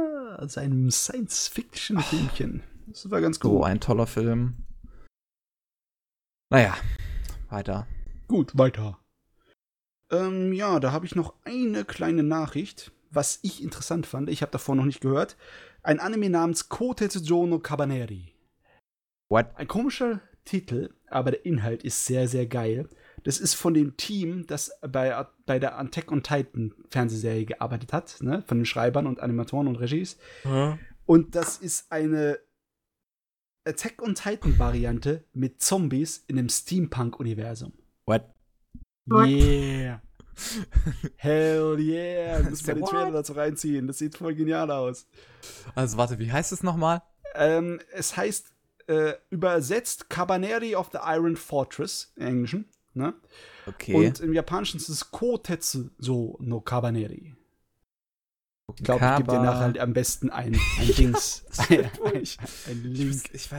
seinem 0.48 0.92
Science-Fiction-Filmchen. 0.92 2.62
Das 2.88 3.10
war 3.10 3.20
ganz 3.20 3.40
So 3.42 3.50
gut. 3.58 3.66
ein 3.66 3.80
toller 3.80 4.06
Film. 4.06 4.64
Naja, 6.52 6.76
weiter. 7.50 7.88
Gut, 8.28 8.56
weiter. 8.58 9.00
Ähm, 10.12 10.54
ja, 10.54 10.80
da 10.80 10.92
habe 10.92 11.06
ich 11.06 11.16
noch 11.16 11.34
eine 11.44 11.86
kleine 11.86 12.24
Nachricht, 12.24 12.92
was 13.12 13.40
ich 13.42 13.64
interessant 13.64 14.06
fand. 14.06 14.30
Ich 14.30 14.42
habe 14.42 14.52
davor 14.52 14.76
noch 14.76 14.86
nicht 14.86 15.02
gehört. 15.02 15.38
Ein 15.84 16.00
Anime 16.00 16.30
namens 16.30 16.70
Kotetsujo 16.70 17.46
no 17.46 17.60
Kabaneri. 17.60 18.34
What? 19.30 19.48
Ein 19.56 19.68
komischer 19.68 20.22
Titel, 20.46 20.94
aber 21.08 21.32
der 21.32 21.46
Inhalt 21.46 21.84
ist 21.84 22.06
sehr, 22.06 22.28
sehr 22.28 22.46
geil. 22.46 22.88
Das 23.24 23.40
ist 23.40 23.56
von 23.56 23.74
dem 23.74 23.98
Team, 23.98 24.46
das 24.46 24.72
bei, 24.82 25.26
bei 25.48 25.58
der 25.58 25.80
Attack 25.80 26.12
on 26.12 26.22
Titan 26.22 26.74
Fernsehserie 26.92 27.46
gearbeitet 27.46 27.92
hat, 27.92 28.18
ne? 28.22 28.44
von 28.46 28.60
den 28.60 28.66
Schreibern 28.66 29.08
und 29.08 29.20
Animatoren 29.20 29.68
und 29.68 29.78
Regies. 29.78 30.18
Hm? 30.44 30.78
Und 31.08 31.36
das 31.36 31.58
ist 31.58 31.92
eine 31.92 32.40
Attack 33.68 34.04
on 34.04 34.14
Titan 34.14 34.60
Variante 34.60 35.24
mit 35.34 35.60
Zombies 35.60 36.24
in 36.28 36.38
einem 36.38 36.50
Steampunk-Universum. 36.50 37.74
What? 38.06 38.35
Yeah. 39.08 40.00
Hell 41.18 41.80
yeah. 41.80 42.40
Müssen 42.40 42.50
wir 42.50 42.56
Say 42.56 42.74
den 42.74 42.82
what? 42.82 42.90
Trailer 42.90 43.12
dazu 43.12 43.34
reinziehen. 43.34 43.88
Das 43.88 44.00
sieht 44.00 44.18
voll 44.18 44.36
genial 44.36 44.72
aus. 44.72 45.08
Also 45.76 45.98
warte, 45.98 46.20
wie 46.20 46.32
heißt 46.32 46.52
es 46.52 46.64
nochmal? 46.64 47.02
Ähm, 47.36 47.80
es 47.94 48.18
heißt 48.18 48.52
äh, 48.88 49.14
übersetzt 49.30 50.10
Cabaneri 50.10 50.76
of 50.76 50.90
the 50.92 51.00
Iron 51.04 51.36
Fortress 51.36 52.14
im 52.16 52.28
Englischen. 52.28 52.70
Ne? 52.94 53.14
Okay. 53.68 53.94
Und 53.94 54.20
im 54.20 54.34
Japanischen 54.34 54.78
ist 54.78 54.90
es 54.90 55.12
Kotetsu 55.12 55.90
so 55.98 56.38
no 56.40 56.62
Cabaneri. 56.62 57.36
Ich 58.78 58.84
glaube, 58.84 59.06
ich 59.06 59.16
gebe 59.18 59.32
dir 59.32 59.40
nachher 59.40 59.82
am 59.82 59.94
besten 59.94 60.30
ein, 60.32 60.56
ein 60.80 60.88
Dings. 60.98 61.46
ein, 61.70 61.90
ein, 62.04 62.22
Ich- 62.22 62.38
ein 62.68 62.84
Link. 62.84 63.24
ich, 63.32 63.50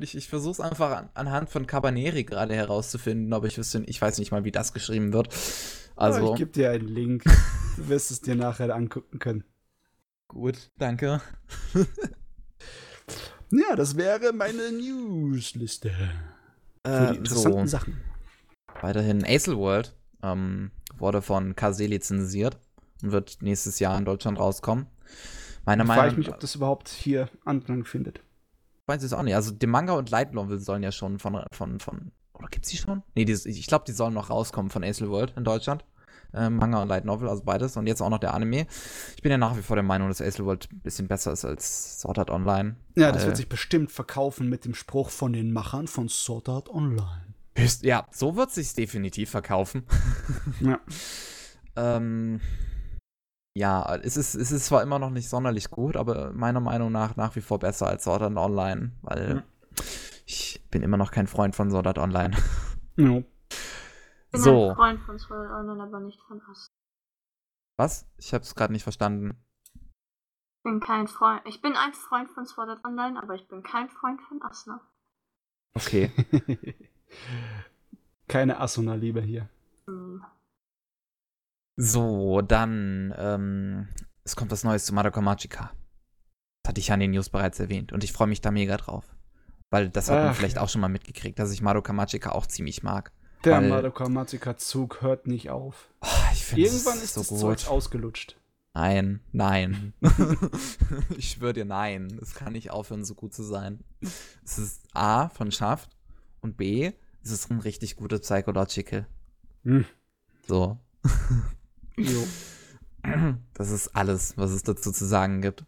ich, 0.00 0.14
ich, 0.14 0.28
versuche 0.28 0.52
es 0.52 0.60
einfach 0.60 0.90
an, 0.96 1.08
anhand 1.14 1.50
von 1.50 1.66
Cabaneri 1.66 2.24
gerade 2.24 2.54
herauszufinden, 2.54 3.32
aber 3.32 3.48
ich 3.48 3.58
wüsste, 3.58 3.82
ich 3.86 4.00
weiß 4.00 4.18
nicht 4.18 4.30
mal, 4.30 4.44
wie 4.44 4.52
das 4.52 4.72
geschrieben 4.72 5.12
wird. 5.12 5.28
Also, 5.96 6.20
Also, 6.20 6.32
ich 6.32 6.38
gebe 6.38 6.52
dir 6.52 6.70
einen 6.70 6.88
Link. 6.88 7.24
Du 7.76 7.88
wirst 7.88 8.10
es 8.10 8.20
dir 8.20 8.36
nachher 8.36 8.74
angucken 8.74 9.18
können. 9.18 9.44
gut, 10.28 10.70
danke. 10.78 11.20
Ja, 13.50 13.76
das 13.76 13.96
wäre 13.96 14.32
meine 14.32 14.72
Newsliste. 14.72 15.92
Für 16.84 17.04
Äh, 17.04 17.12
die 17.12 17.16
interessanten 17.18 17.66
so, 17.68 17.78
Sachen. 17.78 18.00
weiterhin 18.80 19.24
Acel 19.24 19.56
World 19.56 19.94
ähm, 20.22 20.70
wurde 20.98 21.22
von 21.22 21.54
KZ 21.56 21.88
lizenziert 21.88 22.58
und 23.02 23.12
wird 23.12 23.38
nächstes 23.40 23.78
Jahr 23.78 23.96
in 23.98 24.04
Deutschland 24.04 24.38
rauskommen. 24.38 24.86
Meiner 25.64 25.84
Meinung 25.84 26.10
ich 26.12 26.16
mich, 26.16 26.28
ob 26.28 26.40
das 26.40 26.54
überhaupt 26.54 26.88
hier 26.88 27.28
Anklang 27.44 27.84
findet. 27.84 28.20
weiß 28.86 29.02
ich 29.02 29.06
es 29.06 29.12
auch 29.12 29.22
nicht. 29.22 29.34
Also 29.34 29.50
die 29.50 29.66
Manga 29.66 29.94
und 29.94 30.10
Light 30.10 30.32
Novel 30.32 30.58
sollen 30.58 30.82
ja 30.82 30.92
schon 30.92 31.18
von, 31.18 31.42
von, 31.50 31.80
von 31.80 32.12
oder 32.34 32.48
gibt's 32.48 32.68
die 32.68 32.76
schon? 32.76 33.02
Nee, 33.14 33.24
die, 33.24 33.32
ich 33.32 33.66
glaube, 33.66 33.84
die 33.86 33.92
sollen 33.92 34.14
noch 34.14 34.30
rauskommen 34.30 34.70
von 34.70 34.84
Acel 34.84 35.10
World 35.10 35.34
in 35.36 35.44
Deutschland. 35.44 35.84
Äh, 36.32 36.50
Manga 36.50 36.82
und 36.82 36.88
Light 36.88 37.04
Novel, 37.04 37.28
also 37.28 37.42
beides. 37.44 37.76
Und 37.76 37.86
jetzt 37.86 38.00
auch 38.00 38.10
noch 38.10 38.18
der 38.18 38.34
Anime. 38.34 38.66
Ich 39.16 39.22
bin 39.22 39.32
ja 39.32 39.38
nach 39.38 39.56
wie 39.56 39.62
vor 39.62 39.76
der 39.76 39.82
Meinung, 39.82 40.08
dass 40.08 40.20
Acel 40.20 40.44
World 40.44 40.68
ein 40.70 40.80
bisschen 40.80 41.08
besser 41.08 41.32
ist 41.32 41.44
als 41.44 42.00
Sword 42.00 42.18
Art 42.18 42.30
Online. 42.30 42.76
Ja, 42.94 43.10
das 43.12 43.26
wird 43.26 43.36
sich 43.36 43.48
bestimmt 43.48 43.90
verkaufen 43.90 44.48
mit 44.48 44.64
dem 44.64 44.74
Spruch 44.74 45.10
von 45.10 45.32
den 45.32 45.52
Machern 45.52 45.88
von 45.88 46.08
Sword 46.08 46.48
Art 46.48 46.68
Online. 46.68 47.34
Ja, 47.82 48.06
so 48.10 48.36
wird 48.36 48.50
sich's 48.50 48.74
definitiv 48.74 49.30
verkaufen. 49.30 49.84
Ja. 50.60 50.78
ähm, 51.76 52.40
ja, 53.56 53.94
es 54.02 54.16
ist, 54.18 54.34
es 54.34 54.52
ist 54.52 54.66
zwar 54.66 54.82
immer 54.82 54.98
noch 54.98 55.08
nicht 55.10 55.28
sonderlich 55.30 55.70
gut, 55.70 55.96
aber 55.96 56.30
meiner 56.32 56.60
Meinung 56.60 56.92
nach 56.92 57.16
nach 57.16 57.34
wie 57.36 57.40
vor 57.40 57.58
besser 57.58 57.86
als 57.86 58.04
Sword 58.04 58.20
Art 58.22 58.36
Online, 58.36 58.92
weil 59.02 59.36
Mhm. 59.36 59.42
ich 60.26 60.62
bin 60.70 60.82
immer 60.82 60.98
noch 60.98 61.10
kein 61.10 61.26
Freund 61.26 61.56
von 61.56 61.70
Sword 61.70 61.86
Art 61.86 61.98
Online. 61.98 62.36
Ja. 62.98 63.18
Ich 63.18 64.32
bin 64.32 64.40
So. 64.40 64.70
ein 64.70 64.76
Freund 64.76 65.00
von 65.02 65.18
Sword 65.18 65.48
Art 65.50 65.60
Online, 65.60 65.82
aber 65.82 66.00
nicht 66.00 66.20
von 66.28 66.40
Us. 66.48 66.66
Was? 67.78 68.06
Ich 68.18 68.32
hab's 68.34 68.54
gerade 68.54 68.72
nicht 68.72 68.82
verstanden. 68.84 69.36
Ich 69.74 70.62
bin 70.64 70.80
kein 70.80 71.06
Freund. 71.08 71.42
Ich 71.44 71.60
bin 71.62 71.76
ein 71.76 71.92
Freund 71.92 72.30
von 72.30 72.44
Sword 72.46 72.70
Art 72.70 72.84
Online, 72.84 73.22
aber 73.22 73.34
ich 73.34 73.46
bin 73.48 73.62
kein 73.62 73.88
Freund 73.88 74.20
von 74.22 74.42
Asna. 74.42 74.80
Okay. 75.74 76.10
Keine 78.28 78.58
Asuna-Liebe 78.60 79.20
hier. 79.20 79.48
Hm. 79.86 80.24
So, 81.76 82.40
dann, 82.42 83.14
ähm, 83.16 83.88
es 84.24 84.34
kommt 84.36 84.50
was 84.50 84.64
Neues 84.64 84.84
zu 84.86 84.94
Madoka 84.94 85.20
Magica. 85.20 85.72
Das 86.62 86.70
hatte 86.70 86.80
ich 86.80 86.88
ja 86.88 86.94
in 86.94 87.00
den 87.00 87.10
News 87.12 87.28
bereits 87.28 87.60
erwähnt 87.60 87.92
und 87.92 88.02
ich 88.02 88.12
freue 88.12 88.26
mich 88.28 88.40
da 88.40 88.50
mega 88.50 88.76
drauf. 88.76 89.04
Weil 89.70 89.88
das 89.90 90.08
hat 90.08 90.16
man 90.18 90.28
Ach, 90.28 90.34
vielleicht 90.36 90.56
ja. 90.56 90.62
auch 90.62 90.68
schon 90.68 90.80
mal 90.80 90.88
mitgekriegt, 90.88 91.38
dass 91.38 91.52
ich 91.52 91.60
Madoka 91.62 91.92
Magica 91.92 92.32
auch 92.32 92.46
ziemlich 92.46 92.82
mag. 92.82 93.12
Der 93.44 93.58
Weil- 93.58 93.68
Madoka 93.68 94.08
Magica-Zug 94.08 95.02
hört 95.02 95.26
nicht 95.26 95.50
auf. 95.50 95.90
Oh, 96.00 96.06
Irgendwann 96.54 96.98
ist 96.98 97.14
so 97.14 97.20
das 97.20 97.28
gut. 97.28 97.40
Zeug 97.40 97.68
ausgelutscht. 97.68 98.36
Nein, 98.74 99.20
nein. 99.32 99.92
ich 101.16 101.30
schwöre 101.30 101.52
dir, 101.54 101.64
nein. 101.64 102.18
Es 102.20 102.34
kann 102.34 102.52
nicht 102.52 102.70
aufhören, 102.70 103.04
so 103.04 103.14
gut 103.14 103.32
zu 103.32 103.42
sein. 103.42 103.80
Es 104.44 104.58
ist 104.58 104.82
A 104.92 105.28
von 105.28 105.50
schafft 105.50 105.96
und 106.40 106.56
B, 106.56 106.92
es 107.22 107.30
ist 107.30 107.50
ein 107.50 107.60
richtig 107.60 107.96
gutes 107.96 108.20
Psychological. 108.20 109.06
Hm. 109.64 109.84
So. 110.46 110.78
Jo. 111.98 112.26
Das 113.54 113.70
ist 113.70 113.94
alles, 113.94 114.36
was 114.36 114.50
es 114.50 114.62
dazu 114.62 114.92
zu 114.92 115.04
sagen 115.04 115.40
gibt. 115.40 115.64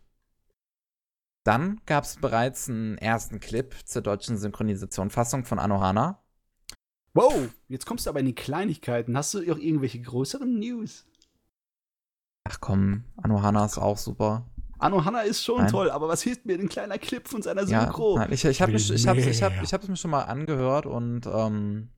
Dann 1.45 1.81
gab 1.87 2.05
es 2.05 2.17
bereits 2.17 2.69
einen 2.69 2.99
ersten 2.99 3.41
Clip 3.41 3.75
zur 3.85 4.03
deutschen 4.03 4.37
Synchronisation-Fassung 4.37 5.45
von 5.45 5.59
Anohana. 5.59 6.23
Wow, 7.15 7.49
jetzt 7.69 7.87
kommst 7.87 8.07
du 8.07 8.11
aber 8.11 8.21
in 8.21 8.27
die 8.27 8.35
Kleinigkeiten. 8.35 9.17
Hast 9.17 9.35
du 9.35 9.39
auch 9.53 9.59
irgendwelche 9.59 10.01
größeren 10.01 10.59
News? 10.59 11.07
Ach 12.45 12.61
komm, 12.61 13.05
Anohana 13.17 13.65
ist 13.65 13.79
auch 13.79 13.99
super. 13.99 14.51
Anno 14.79 15.05
Hanna 15.05 15.23
ist 15.23 15.43
schon 15.45 15.59
Nein. 15.59 15.71
toll, 15.73 15.91
aber 15.91 16.07
was 16.09 16.23
hilft 16.23 16.47
mir 16.47 16.57
ein 16.59 16.69
kleiner 16.69 16.99
Clip 16.99 17.27
von 17.27 17.43
seiner 17.43 17.65
Ja, 17.65 17.83
Synchro? 17.83 18.17
nein, 18.17 18.33
ich, 18.33 18.45
ich 18.45 18.63
habe 18.63 18.73
will 18.73 18.81
ich 18.81 19.07
hab's, 19.09 19.19
ich 19.19 19.43
hab, 19.43 19.63
ich 19.63 19.73
hab's 19.75 19.89
mir 19.89 19.97
schon 19.97 20.13
mal 20.13 20.23
angehört 20.23 20.87
und 20.87 21.27
ähm, 21.27 21.91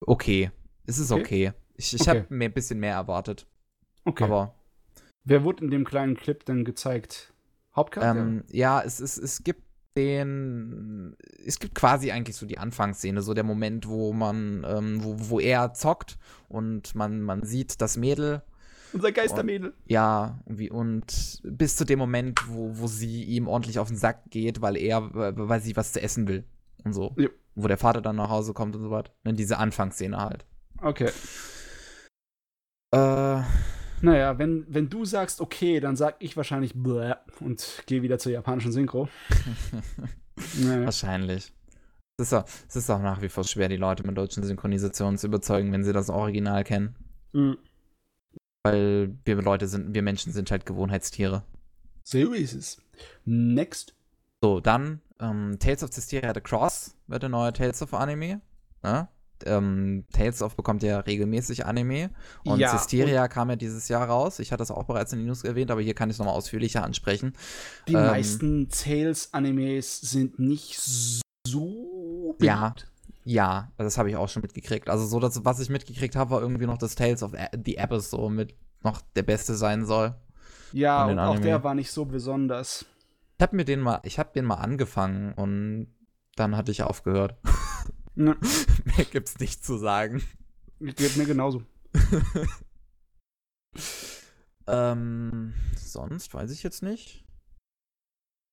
okay. 0.00 0.50
Es 0.86 0.98
ist 0.98 1.10
Okay. 1.12 1.48
okay. 1.48 1.52
Ich, 1.76 1.94
ich 1.94 2.00
Okay. 2.02 2.10
habe 2.10 2.26
mir 2.34 2.46
ein 2.46 2.52
bisschen 2.52 2.78
mehr 2.80 2.94
erwartet. 2.94 3.46
okay. 4.04 4.24
Aber 4.24 4.54
Wer 5.24 5.42
wurde 5.44 5.64
in 5.64 5.70
dem 5.70 5.84
kleinen 5.84 6.16
Clip 6.16 6.44
denn 6.44 6.64
gezeigt? 6.64 7.32
Hauptcharakter? 7.74 8.20
ähm, 8.20 8.44
ja, 8.50 8.82
es, 8.82 9.00
es, 9.00 9.16
es 9.16 9.42
gibt 9.42 9.62
den. 9.96 11.16
Es 11.46 11.58
gibt 11.58 11.74
quasi 11.74 12.10
eigentlich 12.10 12.36
so 12.36 12.46
die 12.46 12.58
Anfangsszene, 12.58 13.22
so 13.22 13.32
der 13.32 13.44
Moment, 13.44 13.88
wo 13.88 14.12
man, 14.12 14.64
ähm, 14.68 15.02
wo, 15.02 15.16
wo 15.30 15.40
er 15.40 15.72
zockt 15.72 16.18
und 16.48 16.94
man, 16.94 17.22
man 17.22 17.44
sieht 17.44 17.80
das 17.80 17.96
Mädel 17.96 18.42
Unser 18.92 19.12
Geistermädel. 19.12 19.72
Ja, 19.86 20.40
wie, 20.46 20.70
und 20.70 21.40
bis 21.44 21.76
zu 21.76 21.84
dem 21.84 21.98
Moment, 21.98 22.48
wo, 22.48 22.78
wo 22.78 22.86
sie 22.86 23.24
ihm 23.24 23.48
ordentlich 23.48 23.78
auf 23.78 23.88
den 23.88 23.96
Sack 23.96 24.30
geht, 24.30 24.60
weil 24.60 24.76
er, 24.76 25.10
weil 25.14 25.60
sie 25.60 25.76
was 25.76 25.92
zu 25.92 26.02
essen 26.02 26.28
will. 26.28 26.44
Und 26.84 26.92
so. 26.92 27.14
Ja. 27.16 27.28
Wo 27.54 27.66
der 27.68 27.78
Vater 27.78 28.02
dann 28.02 28.16
nach 28.16 28.28
Hause 28.30 28.52
kommt 28.52 28.74
und 28.76 28.82
so 28.82 28.90
was. 28.90 29.04
Ne, 29.24 29.32
diese 29.32 29.58
Anfangsszene 29.58 30.16
halt. 30.18 30.44
Okay. 30.84 31.10
Äh, 32.94 33.42
Naja, 34.02 34.38
wenn, 34.38 34.66
wenn 34.68 34.90
du 34.90 35.04
sagst 35.04 35.40
okay, 35.40 35.80
dann 35.80 35.96
sag 35.96 36.16
ich 36.18 36.36
wahrscheinlich 36.36 36.74
bläh 36.74 37.14
und 37.40 37.82
gehe 37.86 38.02
wieder 38.02 38.18
zur 38.18 38.32
japanischen 38.32 38.72
Synchro. 38.72 39.08
Naja. 40.60 40.84
wahrscheinlich. 40.86 41.52
Es 42.18 42.26
ist, 42.26 42.32
auch, 42.32 42.44
es 42.68 42.74
ist 42.74 42.90
auch 42.90 43.00
nach 43.00 43.22
wie 43.22 43.28
vor 43.28 43.44
schwer, 43.44 43.68
die 43.68 43.76
Leute 43.76 44.04
mit 44.04 44.18
deutschen 44.18 44.42
Synchronisationen 44.42 45.16
zu 45.16 45.28
überzeugen, 45.28 45.72
wenn 45.72 45.84
sie 45.84 45.92
das 45.92 46.10
Original 46.10 46.64
kennen. 46.64 46.96
Mhm. 47.32 47.56
Weil 48.64 49.16
wir 49.24 49.36
Leute 49.42 49.68
sind, 49.68 49.94
wir 49.94 50.02
Menschen 50.02 50.32
sind 50.32 50.50
halt 50.50 50.66
Gewohnheitstiere. 50.66 51.44
So 52.02 52.32
ist 52.32 52.54
es. 52.54 52.82
Next. 53.24 53.94
So, 54.42 54.58
dann 54.58 55.00
ähm, 55.20 55.56
Tales 55.60 55.84
of 55.84 55.90
Cestiria 55.90 56.34
The 56.34 56.40
Cross 56.40 56.96
wird 57.06 57.22
der 57.22 57.30
neue 57.30 57.52
Tales 57.52 57.80
of 57.80 57.94
Anime. 57.94 58.40
Ne? 58.82 59.08
Ähm, 59.44 60.04
Tales 60.12 60.42
of 60.42 60.56
bekommt 60.56 60.82
ja 60.82 61.00
regelmäßig 61.00 61.66
Anime. 61.66 62.10
Und 62.44 62.60
Ja, 62.60 62.70
Cestiria 62.70 63.28
kam 63.28 63.50
ja 63.50 63.56
dieses 63.56 63.88
Jahr 63.88 64.08
raus. 64.08 64.38
Ich 64.38 64.52
hatte 64.52 64.60
das 64.62 64.70
auch 64.70 64.84
bereits 64.84 65.12
in 65.12 65.18
den 65.18 65.26
News 65.26 65.44
erwähnt, 65.44 65.70
aber 65.70 65.80
hier 65.82 65.94
kann 65.94 66.08
ich 66.10 66.14
es 66.14 66.18
nochmal 66.18 66.34
ausführlicher 66.34 66.82
ansprechen. 66.84 67.32
Die 67.88 67.94
Ähm, 67.94 68.06
meisten 68.06 68.68
Tales-Animes 68.68 70.00
sind 70.00 70.38
nicht 70.38 70.78
so 71.46 72.36
Ja. 72.40 72.68
beliebt. 72.70 72.90
Ja, 73.26 73.72
das 73.78 73.96
habe 73.96 74.10
ich 74.10 74.16
auch 74.16 74.28
schon 74.28 74.42
mitgekriegt. 74.42 74.88
Also 74.90 75.06
so, 75.06 75.18
das, 75.18 75.44
was 75.44 75.58
ich 75.58 75.70
mitgekriegt 75.70 76.14
habe, 76.14 76.30
war 76.30 76.40
irgendwie 76.42 76.66
noch 76.66 76.76
das 76.78 76.94
Tales 76.94 77.22
of 77.22 77.32
the 77.64 77.78
Abyss 77.78 78.10
so 78.10 78.28
mit 78.28 78.54
noch 78.82 79.00
der 79.16 79.22
Beste 79.22 79.54
sein 79.54 79.86
soll. 79.86 80.14
Ja, 80.72 81.06
und 81.06 81.18
auch 81.18 81.38
der 81.38 81.64
war 81.64 81.74
nicht 81.74 81.90
so 81.90 82.04
besonders. 82.04 82.84
Ich 83.38 83.42
habe 83.42 83.56
mir 83.56 83.64
den 83.64 83.80
mal, 83.80 84.00
ich 84.04 84.18
habe 84.18 84.30
den 84.34 84.44
mal 84.44 84.56
angefangen 84.56 85.32
und 85.32 85.86
dann 86.36 86.56
hatte 86.56 86.70
ich 86.70 86.82
aufgehört. 86.82 87.36
Ne, 88.14 88.36
Mehr 88.84 89.04
gibt's 89.04 89.38
nicht 89.38 89.64
zu 89.64 89.76
sagen. 89.76 90.22
geht 90.80 91.16
mir 91.16 91.26
genauso. 91.26 91.62
Ähm, 94.66 95.54
sonst 95.76 96.32
weiß 96.32 96.50
ich 96.50 96.62
jetzt 96.62 96.82
nicht. 96.82 97.24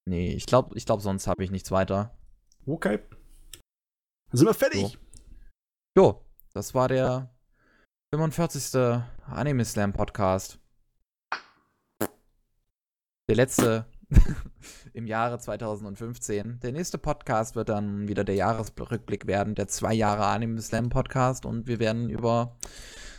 Nee, 0.07 0.33
ich 0.33 0.45
glaube, 0.45 0.77
ich 0.77 0.85
glaub, 0.85 1.01
sonst 1.01 1.27
habe 1.27 1.43
ich 1.43 1.51
nichts 1.51 1.72
weiter. 1.72 2.17
Okay. 2.65 2.99
Dann 4.30 4.38
sind 4.38 4.48
wir 4.48 4.53
fertig. 4.53 4.98
Jo, 5.98 6.25
das 6.53 6.73
war 6.73 6.88
der 6.88 7.33
45. 8.14 9.01
Anime 9.25 9.64
Slam 9.64 9.93
Podcast. 9.93 10.59
Der 13.30 13.35
letzte 13.35 13.85
im 14.93 15.07
Jahre 15.07 15.40
2015. 15.40 16.59
Der 16.61 16.72
nächste 16.72 16.98
Podcast 16.98 17.56
wird 17.56 17.69
dann 17.69 18.07
wieder 18.07 18.23
der 18.23 18.35
Jahresrückblick 18.35 19.27
werden, 19.27 19.56
der 19.56 19.67
zwei 19.67 19.93
Jahre 19.93 20.25
Anime 20.25 20.61
Slam 20.61 20.90
Podcast 20.90 21.45
und 21.45 21.67
wir 21.67 21.80
werden 21.80 22.09
über 22.09 22.57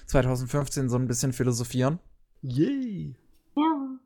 2015 0.06 0.88
so 0.88 0.96
ein 0.96 1.06
bisschen 1.06 1.32
philosophieren. 1.32 1.98
Yay! 2.42 3.16
Ja. 3.56 3.98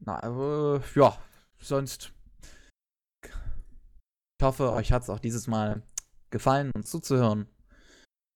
Na, 0.00 0.76
äh, 0.76 0.80
ja, 0.94 1.16
sonst. 1.58 2.12
Ich 3.22 4.44
hoffe, 4.44 4.72
euch 4.72 4.92
hat 4.92 5.02
es 5.02 5.10
auch 5.10 5.18
dieses 5.18 5.46
Mal 5.46 5.82
gefallen, 6.30 6.70
uns 6.74 6.90
zuzuhören. 6.90 7.46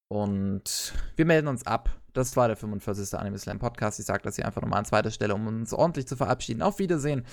Und 0.09 0.93
wir 1.17 1.25
melden 1.25 1.49
uns 1.49 1.67
ab. 1.67 2.04
Das 2.15 2.37
war 2.37 2.47
der 2.49 2.57
45. 2.57 3.19
Anime 3.19 3.39
Slam 3.39 3.59
Podcast. 3.59 4.01
Ich 4.01 4.07
sage 4.07 4.23
das 4.23 4.37
hier 4.37 4.47
einfach 4.47 4.63
nochmal 4.63 4.79
an 4.79 4.85
zweiter 4.85 5.11
Stelle, 5.11 5.35
um 5.35 5.47
uns 5.47 5.73
ordentlich 5.75 6.07
zu 6.07 6.17
verabschieden. 6.17 6.63
Auf 6.63 6.79
Wiedersehen. 6.79 7.27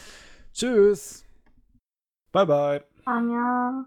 Tschüss. 0.53 1.23
Bye, 2.31 2.45
bye. 2.45 2.83
Anja. 3.05 3.85